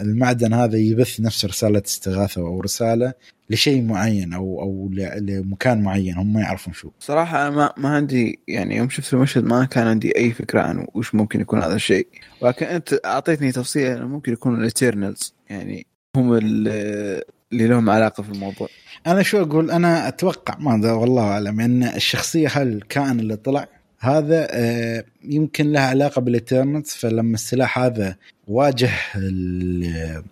المعدن 0.00 0.52
هذا 0.54 0.76
يبث 0.78 1.20
نفس 1.20 1.44
رسالة 1.44 1.82
استغاثة 1.86 2.40
أو 2.40 2.60
رسالة 2.60 3.12
لشيء 3.50 3.82
معين 3.82 4.32
أو 4.32 4.60
أو 4.62 4.90
لمكان 5.18 5.82
معين 5.82 6.14
هم 6.14 6.32
ما 6.32 6.40
يعرفون 6.40 6.74
شو. 6.74 6.90
صراحة 7.00 7.42
أنا 7.42 7.50
ما, 7.56 7.72
ما 7.76 7.88
عندي 7.88 8.38
يعني 8.48 8.76
يوم 8.76 8.88
شفت 8.88 9.14
المشهد 9.14 9.44
ما 9.44 9.64
كان 9.64 9.86
عندي 9.86 10.16
أي 10.18 10.30
فكرة 10.32 10.60
عن 10.60 10.86
وش 10.94 11.14
ممكن 11.14 11.40
يكون 11.40 11.62
هذا 11.62 11.74
الشيء. 11.74 12.06
ولكن 12.40 12.66
أنت 12.66 13.00
أعطيتني 13.04 13.52
تفصيل 13.52 14.04
ممكن 14.06 14.32
يكون 14.32 14.60
ال 14.60 14.68
Eternals 14.68 15.34
يعني 15.50 15.86
هم 16.16 16.34
ال- 16.34 17.22
اللي 17.52 17.66
لهم 17.66 17.90
علاقة 17.90 18.22
في 18.22 18.30
الموضوع. 18.30 18.68
أنا 19.06 19.22
شو 19.22 19.42
أقول؟ 19.42 19.70
أنا 19.70 20.08
أتوقع 20.08 20.56
ما 20.58 20.74
أدري 20.74 20.90
والله 20.92 21.22
أعلم 21.22 21.60
أن 21.60 21.82
الشخصية 21.82 22.48
هالكائن 22.52 23.20
اللي 23.20 23.36
طلع؟ 23.36 23.68
هذا 24.00 24.46
آه، 24.50 25.04
يمكن 25.24 25.72
له 25.72 25.80
علاقة 25.80 26.20
بال 26.20 26.34
Eternals 26.34 26.88
فلما 26.90 27.34
السلاح 27.34 27.78
هذا 27.78 28.16
واجه 28.48 28.90
ال- 29.16 30.22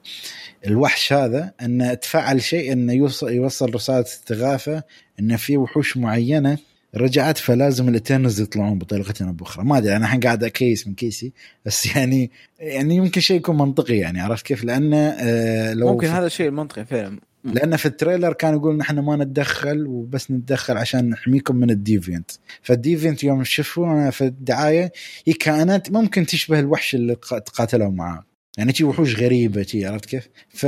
الوحش 0.66 1.12
هذا 1.12 1.52
انه 1.62 1.94
تفعل 1.94 2.42
شيء 2.42 2.73
انه 2.73 2.92
يوصل 2.92 3.32
يوصل 3.32 3.74
رسالة 3.74 4.00
استغاثة 4.00 4.82
أن 5.20 5.36
في 5.36 5.57
وحوش 5.57 5.97
معينة 5.97 6.58
رجعت 6.97 7.39
فلازم 7.39 7.89
ال 7.89 7.94
Eternals 7.94 8.41
يطلعون 8.41 8.78
بطريقة 8.78 9.26
أو 9.26 9.32
بأخرى. 9.32 9.65
ما 9.65 9.78
أدري 9.78 9.97
أنا 9.97 10.05
الحين 10.05 10.20
قاعد 10.20 10.44
أكيس 10.44 10.86
من 10.86 10.94
كيسي. 10.94 11.32
بس 11.66 11.86
يعني 11.97 12.31
يعني 12.58 12.97
يمكن 12.97 13.20
شيء 13.20 13.36
يكون 13.36 13.58
منطقي 13.58 13.97
يعني 13.97 14.20
عرفت 14.20 14.47
كيف؟ 14.47 14.65
لأنه 14.65 14.97
آه، 14.97 15.74
لو 15.74 15.92
ممكن 15.92 16.07
هذا 16.07 16.26
الشيء 16.26 16.49
المنطقي 16.49 16.84
فعلا. 16.84 17.18
لأن 17.44 17.76
في 17.76 17.86
ال 17.86 17.92
trailer 17.92 18.32
كان 18.32 18.55
يقول 18.55 18.76
نحن 18.76 18.99
ما 18.99 19.16
نتدخل 19.16 19.86
وبس 19.86 20.31
نتدخل 20.31 20.76
عشان 20.76 21.10
نحميكم 21.10 21.57
من 21.57 21.70
ال 21.70 21.77
Deviant. 21.77 22.31
فال 22.62 22.76
Deviant 22.76 23.24
يوم 23.24 23.44
شافونا 23.44 24.10
في 24.10 24.24
الدعاية 24.24 24.92
هي 25.26 25.32
كائنات 25.32 25.91
ممكن 25.91 26.26
تشبه 26.26 26.58
الوحش 26.60 26.94
اللي 26.94 27.15
تقاتلوا 27.15 27.91
معاه. 27.91 28.32
يعني 28.58 28.72
شي 28.74 28.84
وحوش 28.84 29.16
غريبة 29.16 29.62
شي 29.62 29.86
عرفت 29.86 30.05
كيف؟ 30.05 30.28
ف 30.48 30.66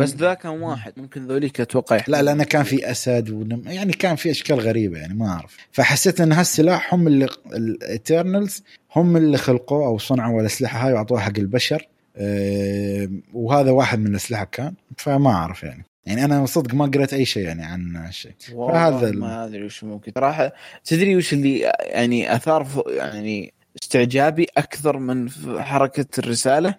بس 0.00 0.14
ذا 0.14 0.34
كان 0.34 0.52
واحد 0.62 0.92
ممكن 0.96 1.26
ذوليك 1.26 1.60
أتوقع 1.60 2.00
لا 2.08 2.22
لأنه 2.22 2.44
كان 2.44 2.62
في 2.62 2.90
أسد 2.90 3.30
ونم... 3.30 3.62
يعني 3.66 3.92
كان 3.92 4.16
في 4.16 4.30
أشكال 4.30 4.60
غريبة 4.60 4.98
يعني 4.98 5.14
ما 5.14 5.28
أعرف. 5.28 5.56
فحسيت 5.72 6.20
إن 6.20 6.32
هالسلاح 6.32 6.94
هم 6.94 7.06
اللي 7.06 7.28
الايترنالز 7.54 8.62
هم 8.96 9.16
اللي 9.16 9.38
خلقوه 9.38 9.86
أو 9.86 9.98
صنعوا 9.98 10.40
الأسلحة 10.40 10.86
هاي 10.86 10.92
وأعطوها 10.92 11.20
حق 11.20 11.38
البشر. 11.38 11.88
أه 12.16 13.08
وهذا 13.32 13.70
واحد 13.70 13.98
من 13.98 14.06
الأسلحة 14.06 14.44
كان 14.44 14.74
فما 14.96 15.30
أعرف 15.30 15.62
يعني. 15.62 15.84
يعني 16.06 16.24
أنا 16.24 16.46
صدق 16.46 16.74
ما 16.74 16.86
قريت 16.86 17.12
أي 17.14 17.24
شيء 17.24 17.44
يعني 17.44 17.64
عن 17.64 18.06
الشيء 18.08 18.32
والله 18.52 18.72
فهذا 18.72 19.10
ما 19.10 19.44
أدري 19.44 19.64
وش 19.64 19.84
ممكن. 19.84 20.12
صراحة 20.14 20.52
تدري 20.84 21.16
وش 21.16 21.32
اللي 21.32 21.58
يعني 21.80 22.36
أثار 22.36 22.64
ف- 22.64 22.82
يعني 22.86 23.52
استعجابي 23.82 24.46
أكثر 24.56 24.98
من 24.98 25.30
حركة 25.58 26.06
الرسالة. 26.18 26.74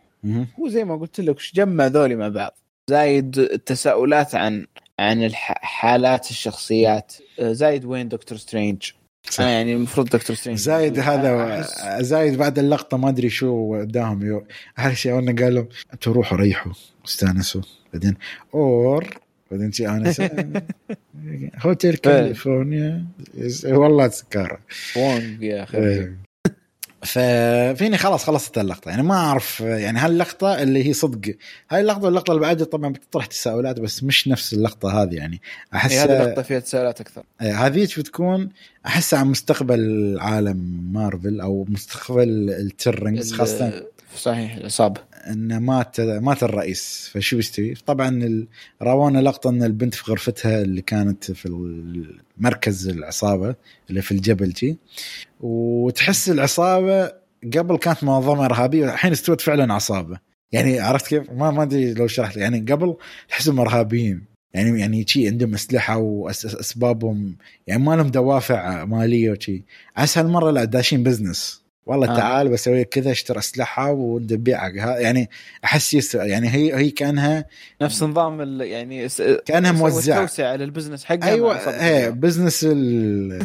هو 0.59 0.67
زي 0.67 0.83
ما 0.83 0.95
قلت 0.95 1.19
لك 1.19 1.35
وش 1.35 1.53
جمع 1.55 1.87
ذولي 1.87 2.15
مع 2.15 2.27
بعض. 2.27 2.57
زايد 2.89 3.37
التساؤلات 3.37 4.35
عن 4.35 4.65
عن 4.99 5.23
الح- 5.23 5.59
حالات 5.61 6.29
الشخصيات. 6.29 7.13
آه، 7.39 7.51
زايد 7.51 7.85
وين 7.85 8.07
Doctor 8.09 8.37
Strange؟ 8.37 8.91
صح. 9.29 9.43
آه 9.43 9.47
يعني 9.47 9.73
المفروض 9.73 10.09
Doctor 10.09 10.35
Strange. 10.35 10.59
زايد 10.59 10.99
هذا 10.99 11.63
أحس- 11.63 12.01
زايد 12.01 12.37
بعد 12.37 12.59
اللقطة 12.59 12.97
ما 12.97 13.09
أدري 13.09 13.29
شو 13.29 13.47
وداهم 13.47 14.25
يو 14.25 14.45
أحلى 14.79 14.95
شيء 14.95 15.19
انه 15.19 15.43
قال 15.43 15.55
لهم 15.55 15.67
أنتوا 15.93 16.13
روحوا 16.13 16.37
ريحوا 16.37 16.73
استأنسوا. 17.07 17.61
بعدين 17.93 18.15
أور؟ 18.53 19.05
بعدين 19.51 19.71
شي 19.71 19.87
انس 19.87 20.21
Hotel 21.59 21.95
California 22.03 23.05
والله 23.65 24.07
سكاره 24.07 24.59
وونج 24.97 25.43
يا 25.43 25.63
أخي. 25.63 25.77
إيه. 25.77 26.17
ففيني 27.05 27.97
خلاص 27.97 28.23
خلصت 28.23 28.57
اللقطة. 28.57 28.89
يعني 28.89 29.03
ما 29.03 29.15
أعرف 29.15 29.59
يعني 29.59 29.99
هاللقطة 29.99 30.61
اللي 30.61 30.87
هي 30.87 30.93
صدق 30.93 31.35
هاي 31.71 31.81
اللقطة 31.81 32.03
واللقطه 32.03 32.31
اللي 32.31 32.41
بعدها 32.41 32.65
طبعا 32.65 32.93
بتطرح 32.93 33.25
تساؤلات 33.25 33.79
بس 33.79 34.03
مش 34.03 34.27
نفس 34.27 34.53
اللقطة 34.53 35.03
هذه 35.03 35.15
يعني. 35.15 35.41
أحس 35.75 35.93
هذه 35.93 36.23
لقطه 36.23 36.41
فيها 36.41 36.59
تساؤلات 36.59 37.01
أكثر. 37.01 37.23
إيه، 37.41 37.65
هذيك 37.65 37.99
بتكون 37.99 38.49
أحس 38.85 39.13
عن 39.13 39.27
مستقبل 39.27 40.17
عالم 40.19 40.89
مارفل 40.93 41.41
أو 41.41 41.65
مستقبل 41.69 42.49
ال 42.49 42.58
Ten 42.58 42.86
Rings 42.86 43.33
خاصة. 43.33 43.85
صحيح 44.17 44.55
العصابة 44.55 45.01
ان 45.27 45.57
مات 45.57 45.99
مات 46.01 46.43
الرئيس 46.43 47.09
فشو 47.13 47.35
بيستوي؟ 47.35 47.73
طبعا 47.73 48.45
راونا 48.81 49.19
لقطة 49.19 49.49
إن 49.49 49.63
البنت 49.63 49.95
في 49.95 50.11
غرفتها 50.11 50.61
اللي 50.61 50.81
كانت 50.81 51.31
في 51.31 51.49
مركز 52.37 52.87
العصابة 52.87 53.55
اللي 53.89 54.01
في 54.01 54.11
الجبل 54.11 54.49
جي 54.49 54.77
وتحس 55.41 56.29
العصابة 56.29 57.11
قبل 57.57 57.77
كانت 57.77 58.03
منظمة 58.03 58.45
إرهابية 58.45 58.85
الحين 58.93 59.11
استوت 59.11 59.41
فعلا 59.41 59.73
عصابة. 59.73 60.19
يعني 60.51 60.79
عرفت 60.79 61.07
كيف؟ 61.07 61.31
ما 61.31 61.51
ما 61.51 61.63
أدري 61.63 61.93
لو 61.93 62.07
شرحت 62.07 62.37
يعني 62.37 62.59
قبل 62.59 62.95
تحسهم 63.29 63.59
إرهابيين. 63.59 64.23
يعني 64.53 64.79
يعني 64.79 65.05
شي 65.07 65.27
عندهم 65.27 65.53
أسلحة 65.53 65.97
واسبابهم 65.97 67.35
يعني 67.67 67.83
ما 67.83 67.95
لهم 67.95 68.07
دوافع 68.07 68.85
مالية 68.85 69.31
وشي. 69.31 69.63
عسى 69.97 70.19
هالمرة 70.19 70.51
لا 70.51 70.63
داشين 70.63 71.03
business 71.03 71.64
والله 71.85 72.11
آه. 72.11 72.17
تعال 72.17 72.49
بسوي 72.49 72.83
كذا 72.83 73.11
اشتري 73.11 73.39
اسلحه 73.39 73.91
وبيعها 73.91 74.99
يعني 74.99 75.29
أحس 75.65 76.15
يعني 76.15 76.49
هي 76.49 76.75
هي 76.75 76.89
كأنها 76.91 77.45
نفس 77.81 78.03
نظام 78.03 78.61
يعني 78.61 79.07
كأنها 79.45 79.71
موزعة. 79.71 80.19
توسعه 80.25 80.55
لل 80.55 80.65
business 80.65 81.05
حقها 81.05 81.29
أيوه. 81.29 81.55
إيه 81.57 82.09
business 82.09 82.63
ال 82.63 82.75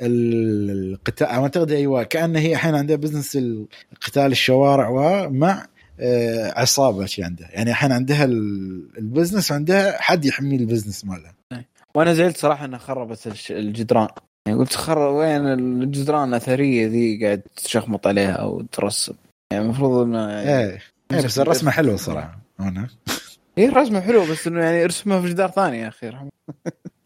ال- 0.00 0.70
القتال 0.92 1.26
اعتقد 1.26 1.72
أيوه 1.72 2.02
كأن 2.02 2.36
هي 2.36 2.52
الحين 2.52 2.74
عندها 2.74 2.96
business 2.96 3.38
قتال 4.06 4.32
الشوارع 4.32 4.88
ومع 4.88 5.66
آه، 6.00 6.52
عصابة 6.60 7.06
شي 7.06 7.22
عندها. 7.24 7.48
يعني 7.52 7.70
الحين 7.70 7.92
عندها 7.92 8.24
ال- 8.24 8.88
ال 8.98 9.04
business 9.04 9.50
وعندها 9.50 10.02
حد 10.02 10.24
يحمي 10.24 10.56
ال 10.56 10.61
business 10.61 11.04
مالها. 11.04 11.34
وأنا 11.94 12.14
زعلت 12.14 12.36
صراحة 12.36 12.64
إنها 12.64 12.78
خربت 12.78 13.50
الجدران. 13.50 14.08
يعني 14.48 14.60
قلت 14.60 14.74
خر 14.74 14.98
وين 14.98 15.46
الجدران 15.46 16.28
الأثرية 16.28 16.86
ذي 16.86 17.24
قاعد 17.24 17.42
تشخمط 17.56 18.06
عليها 18.06 18.32
أو 18.32 18.62
ترسم. 18.72 19.14
يعني 19.52 19.64
المفروض 19.64 20.06
إنه 20.06 20.18
يعني 20.30 20.48
إيه. 20.48 20.78
إيه 21.12 21.24
بس 21.24 21.38
الرسمة 21.38 21.70
حلوة 21.70 21.96
صراحة 21.96 22.38
هنا. 22.60 22.88
هي 23.58 23.68
الرسمة 23.68 24.00
حلوة 24.00 24.30
بس 24.30 24.46
إنه 24.46 24.60
يعني 24.60 24.84
ارسمها 24.84 25.20
في 25.20 25.28
جدار 25.28 25.50
ثاني 25.50 25.78
يا 25.78 25.88
أخي 25.88 26.12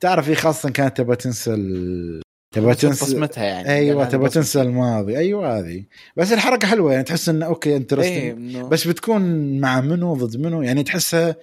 تعرف 0.00 0.28
هي 0.28 0.34
خاصة 0.34 0.70
كانت 0.70 0.96
تبغى 0.96 1.16
تنسى 1.16 1.54
ال... 1.54 2.22
تبغى 2.54 2.74
تنسى 2.74 3.04
بصمتها 3.04 3.44
يعني. 3.44 3.68
أيوه 3.68 4.04
تبغى. 4.04 4.28
تنسى 4.28 4.62
الماضي. 4.62 5.18
أيوه 5.18 5.58
هذه. 5.58 5.84
بس 6.16 6.32
الحركة 6.32 6.68
حلوة 6.68 6.92
يعني 6.92 7.04
تحس 7.04 7.28
انه 7.28 7.46
okay 7.47 7.70
إيه 7.70 7.76
interesting 7.76 8.57
إنه- 8.56 8.66
بس 8.66 8.88
بتكون 8.88 9.22
مع 9.60 9.80
منو 9.80 10.14
ضد 10.14 10.36
منو 10.36 10.62
يعني 10.62 10.82
تحسها 10.82 11.36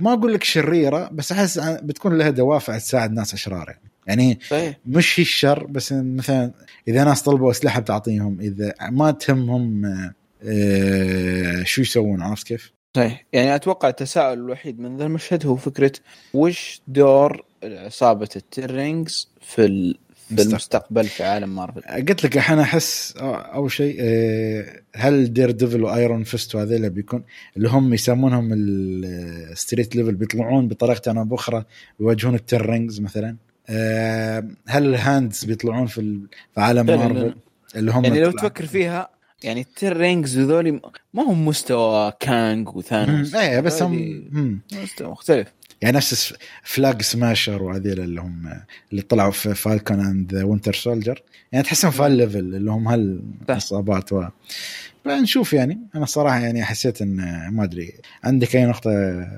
ما 0.00 0.12
أقول 0.12 0.34
لك 0.34 0.44
شريرة 0.44 1.08
بس 1.12 1.32
أحس 1.32 1.58
بتكون 1.58 2.18
لها 2.18 2.30
دوافع 2.30 2.78
تساعد 2.78 3.12
ناس 3.12 3.34
أشرار 3.34 3.68
يعني. 3.68 3.80
يعني 4.08 4.38
صحيح 4.50 4.76
مش 4.86 5.20
هي 5.20 5.22
الشر 5.22 5.66
بس 5.66 5.92
مثلا 5.92 6.52
إذا 6.88 7.04
ناس 7.04 7.22
طلبوا 7.22 7.50
أسلحة 7.50 7.80
بتعطيهم 7.80 8.40
إذا 8.40 8.74
ما 8.90 9.10
تهمهم 9.10 9.84
آه، 10.42 11.62
شو 11.64 11.80
يسوون 11.82 12.22
عرفت 12.22 12.46
كيف؟ 12.46 12.72
صحيح 12.96 13.26
يعني 13.32 13.54
أتوقع 13.54 13.88
التساؤل 13.88 14.38
الوحيد 14.38 14.80
من 14.80 14.96
ذا 14.96 15.04
المشهد 15.04 15.46
هو 15.46 15.56
فكرة 15.56 15.92
وش 16.34 16.80
دور 16.88 17.44
عصابة 17.64 18.28
ال 18.36 18.46
Ten 18.46 18.77
Rings 18.77 19.28
في 19.40 19.64
ال... 19.64 19.98
في 20.28 20.34
مستقبل. 20.34 20.50
المستقبل 20.50 21.04
في 21.04 21.24
عالم 21.24 21.56
مارفل 21.56 21.80
قلت 22.08 22.24
لك 22.24 22.36
الحين 22.36 22.58
أحس 22.58 23.12
أو- 23.16 23.20
اول 23.22 23.72
شيء 23.72 23.96
آه، 24.00 24.80
هل 24.96 25.32
Daredevil 25.32 25.50
و 25.50 25.82
Iron 25.84 26.24
Fist 26.24 26.54
وهذيلا 26.54 26.88
بيكون 26.88 27.24
اللي 27.56 27.68
هم 27.68 27.94
يسمونهم 27.94 28.50
ال 28.52 28.73
street 28.73 29.96
level 29.96 30.14
بيطلعون 30.14 30.68
بطريقة 30.68 31.18
أو 31.18 31.24
بأخرى 31.24 31.64
يواجهون 32.00 32.34
ال 32.34 32.41
Ten 32.41 32.63
Rings 32.63 33.00
مثلا 33.00 33.36
هل 34.68 34.86
ال 34.86 34.96
Hands 34.96 35.44
بيطلعون 35.44 35.86
في 35.86 36.00
ال- 36.00 36.26
في 36.54 36.60
عالم. 36.60 36.86
مارفل؟ 36.86 37.34
اللي 37.76 37.90
هم 37.92 38.04
يعني 38.04 38.20
لو 38.20 38.30
تفكر 38.30 38.66
فيها 38.66 39.08
يعني 39.44 39.60
ال 39.60 39.69
Ten 39.69 39.95
Rings 39.95 40.38
هذول 40.38 40.80
ما 41.14 41.22
هم 41.22 41.46
مستوى 41.46 42.12
كانج 42.20 42.76
وثانوس 42.76 43.34
إيه 43.34 43.60
بس 43.60 43.82
هم. 43.82 44.60
مستوى 44.82 45.08
مختلف. 45.08 45.48
يعني 45.82 45.96
نفس 45.96 46.34
Flag 46.62 47.02
Smasher 47.02 47.62
وهذيل 47.62 48.00
اللي 48.00 48.20
هم 48.20 48.62
اللي 48.90 49.02
طلعوا 49.02 49.30
في 49.30 49.54
Falcon 49.54 50.00
and 50.00 50.34
Winter 50.34 50.74
Soldier 50.74 51.22
يعني 51.52 51.64
تحسهم 51.64 51.90
في 51.90 52.02
هال 52.02 52.12
level 52.12 52.38
اللي 52.38 52.70
هم 52.70 52.88
هالعصابات 53.48 54.12
و 54.12 54.24
فنشوف 55.04 55.52
يعني. 55.52 55.78
أنا 55.94 56.06
صراحة 56.06 56.38
يعني 56.38 56.64
حسيت 56.64 57.02
ان 57.02 57.48
ما 57.52 57.64
أدري. 57.64 57.92
عندك 58.24 58.56
أي 58.56 58.66
نقطة 58.66 58.90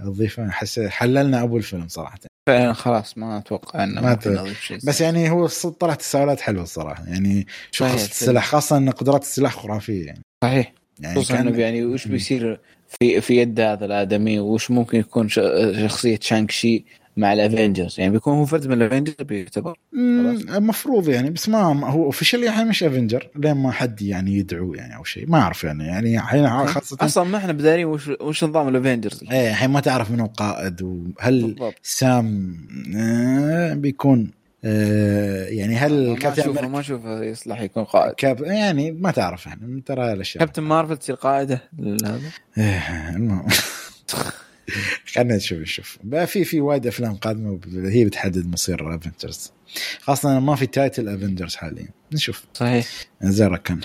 تضيفها 0.05 0.51
حسيت 0.51 0.89
حللنا 0.89 1.43
أبو 1.43 1.57
الفيلم 1.57 1.89
صراحة. 1.89 2.19
فعلا 2.51 2.73
خلاص 2.73 3.19
ما 3.19 3.39
أتوقع 3.39 3.85
إنه 3.85 4.01
ما 4.01 4.19
نضيف 4.27 4.63
شيء 4.63 4.79
بس 4.85 5.01
يعني 5.01 5.31
هو 5.31 5.47
طلعت 5.81 6.01
تساؤلات 6.01 6.41
حلوة 6.41 6.63
الصراحة. 6.63 7.05
يعني 7.05 7.47
شو 7.71 7.85
الفيلم. 7.85 8.03
السلاح 8.03 8.47
خاصة 8.47 8.77
إن 8.77 8.91
قدرات 8.91 9.23
السلاح 9.23 9.55
خرافية 9.55 10.07
يعني. 10.07 10.23
صحيح. 10.45 10.73
يعني 11.01 11.17
خصوصا 11.17 11.41
إنه 11.41 11.59
يعني 11.59 11.85
وش 11.85 12.09
بيصير 12.09 12.61
في 12.89 13.21
في 13.21 13.37
يد 13.37 13.61
هذا 13.61 13.85
الآدمي؟ 13.85 14.39
وش 14.39 14.71
ممكن 14.71 14.99
يكون 14.99 15.29
شخصية 15.29 16.19
Shang-Chi؟ 16.23 16.85
مع 17.21 17.33
ال 17.33 17.40
Avengers 17.40 18.01
يعني 18.01 18.13
بيكون 18.13 18.35
هو 18.35 18.45
فرد 18.45 18.67
من 18.67 18.73
ال 18.73 18.77
Avengers 18.77 19.15
بيعتبر. 19.21 19.79
المفروض 19.95 21.09
يعني 21.09 21.31
بس 21.31 21.49
ما 21.49 21.73
ما- 21.73 21.91
هو 21.91 22.05
officially 22.05 22.49
الحين 22.49 22.67
مش 22.69 22.83
Avenger 22.85 23.29
لين 23.37 23.53
ما 23.57 23.73
حد 23.73 24.03
يعني 24.03 24.33
يدعو 24.37 24.75
يعني 24.75 24.97
أو 24.97 25.05
شيء. 25.05 25.29
ما 25.31 25.39
أعرف 25.41 25.65
يعني 25.65 25.85
يعني 25.87 26.17
الحين 26.19 26.49
خاصه 26.67 26.97
أصلا 27.01 27.25
ما 27.25 27.39
إحنا 27.39 27.53
بدارين 27.53 27.87
وش 27.87 28.09
وش 28.21 28.45
نظام 28.45 28.69
ال 28.69 28.75
Avengers 28.75 29.25
إيه 29.33 29.51
الحين 29.51 29.71
ما 29.71 29.81
تعرف 29.81 30.11
منو 30.11 30.27
قائد 30.27 30.83
وهل 30.83 31.43
بالضبط. 31.43 31.75
سام 31.83 32.57
آه 32.97 33.75
بيكون 33.75 34.31
آه 34.65 35.45
يعني 35.47 35.77
هل 35.77 36.09
ما 36.11 36.17
كابتن 36.17 36.41
أشوفه 36.43 36.51
أمريكا 36.51 36.69
ما 36.73 36.81
أشوفه 36.81 37.23
يصلح 37.25 37.61
يكون 37.61 37.85
قائد. 37.85 38.15
Cap 38.15 38.41
يعني 38.43 38.91
ما 38.93 39.11
تعرف 39.11 39.47
يعني 39.47 39.83
ترى 39.87 40.13
الأشياء. 40.13 40.45
كابتن 40.45 40.63
مارفل 40.63 40.97
تصير 40.97 41.15
قائدة 41.15 41.63
لهذا؟ 41.79 42.21
إيه، 42.59 43.17
المهم. 43.17 43.47
خلينا 45.15 45.37
نشوف 45.37 45.59
نشوف. 45.59 45.99
بقى 46.05 46.27
في 46.27 46.45
في 46.45 46.61
وايد 46.61 46.87
أفلام 46.87 47.15
قادمة 47.15 47.61
هي 47.75 48.05
بتحدد 48.05 48.47
مصير 48.47 48.97
Avengers 48.97 49.53
خاصة 50.01 50.41
ما 50.41 50.57
في 50.57 50.67
title 50.67 51.09
Avengers 51.09 51.55
حاليا. 51.55 51.89
نشوف. 52.13 52.45
صحيح. 52.55 52.87
زي 53.23 53.47
ركن 53.47 53.81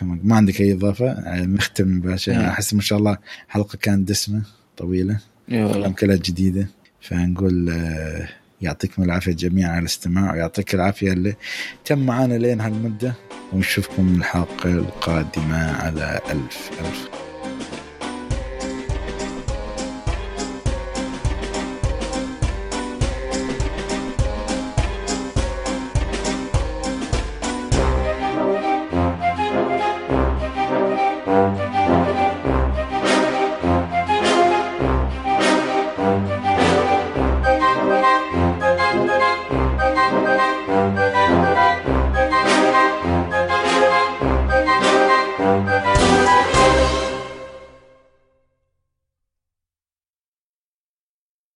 ما 0.00 0.36
عندك 0.36 0.60
أي 0.60 0.72
إضافة؟ 0.72 1.16
نختم 1.44 1.88
مباشرة. 1.96 2.34
نعم. 2.34 2.44
أحس 2.44 2.74
ما 2.74 2.80
شاء 2.80 2.98
الله 2.98 3.18
حلقة 3.48 3.76
كانت 3.76 4.08
دسمة 4.08 4.42
طويلة. 4.76 5.18
أفلام 5.48 5.92
كلها 5.92 6.16
جديدة. 6.16 6.66
فنقول 7.00 7.70
آه، 7.70 8.28
يعطيكم 8.60 9.02
العافية 9.02 9.32
جميعا 9.32 9.70
على 9.70 9.78
الاستماع 9.80 10.32
ويعطيك 10.32 10.74
العافية 10.74 11.12
اللي 11.12 11.34
تم 11.84 11.98
معانا 12.06 12.34
لين 12.34 12.60
هالمدة. 12.60 13.14
ونشوفكم 13.52 14.14
الحلقة 14.18 14.70
القادمة 14.70 15.72
على 15.72 16.20
الف 16.30 16.70
ألف. 16.80 17.21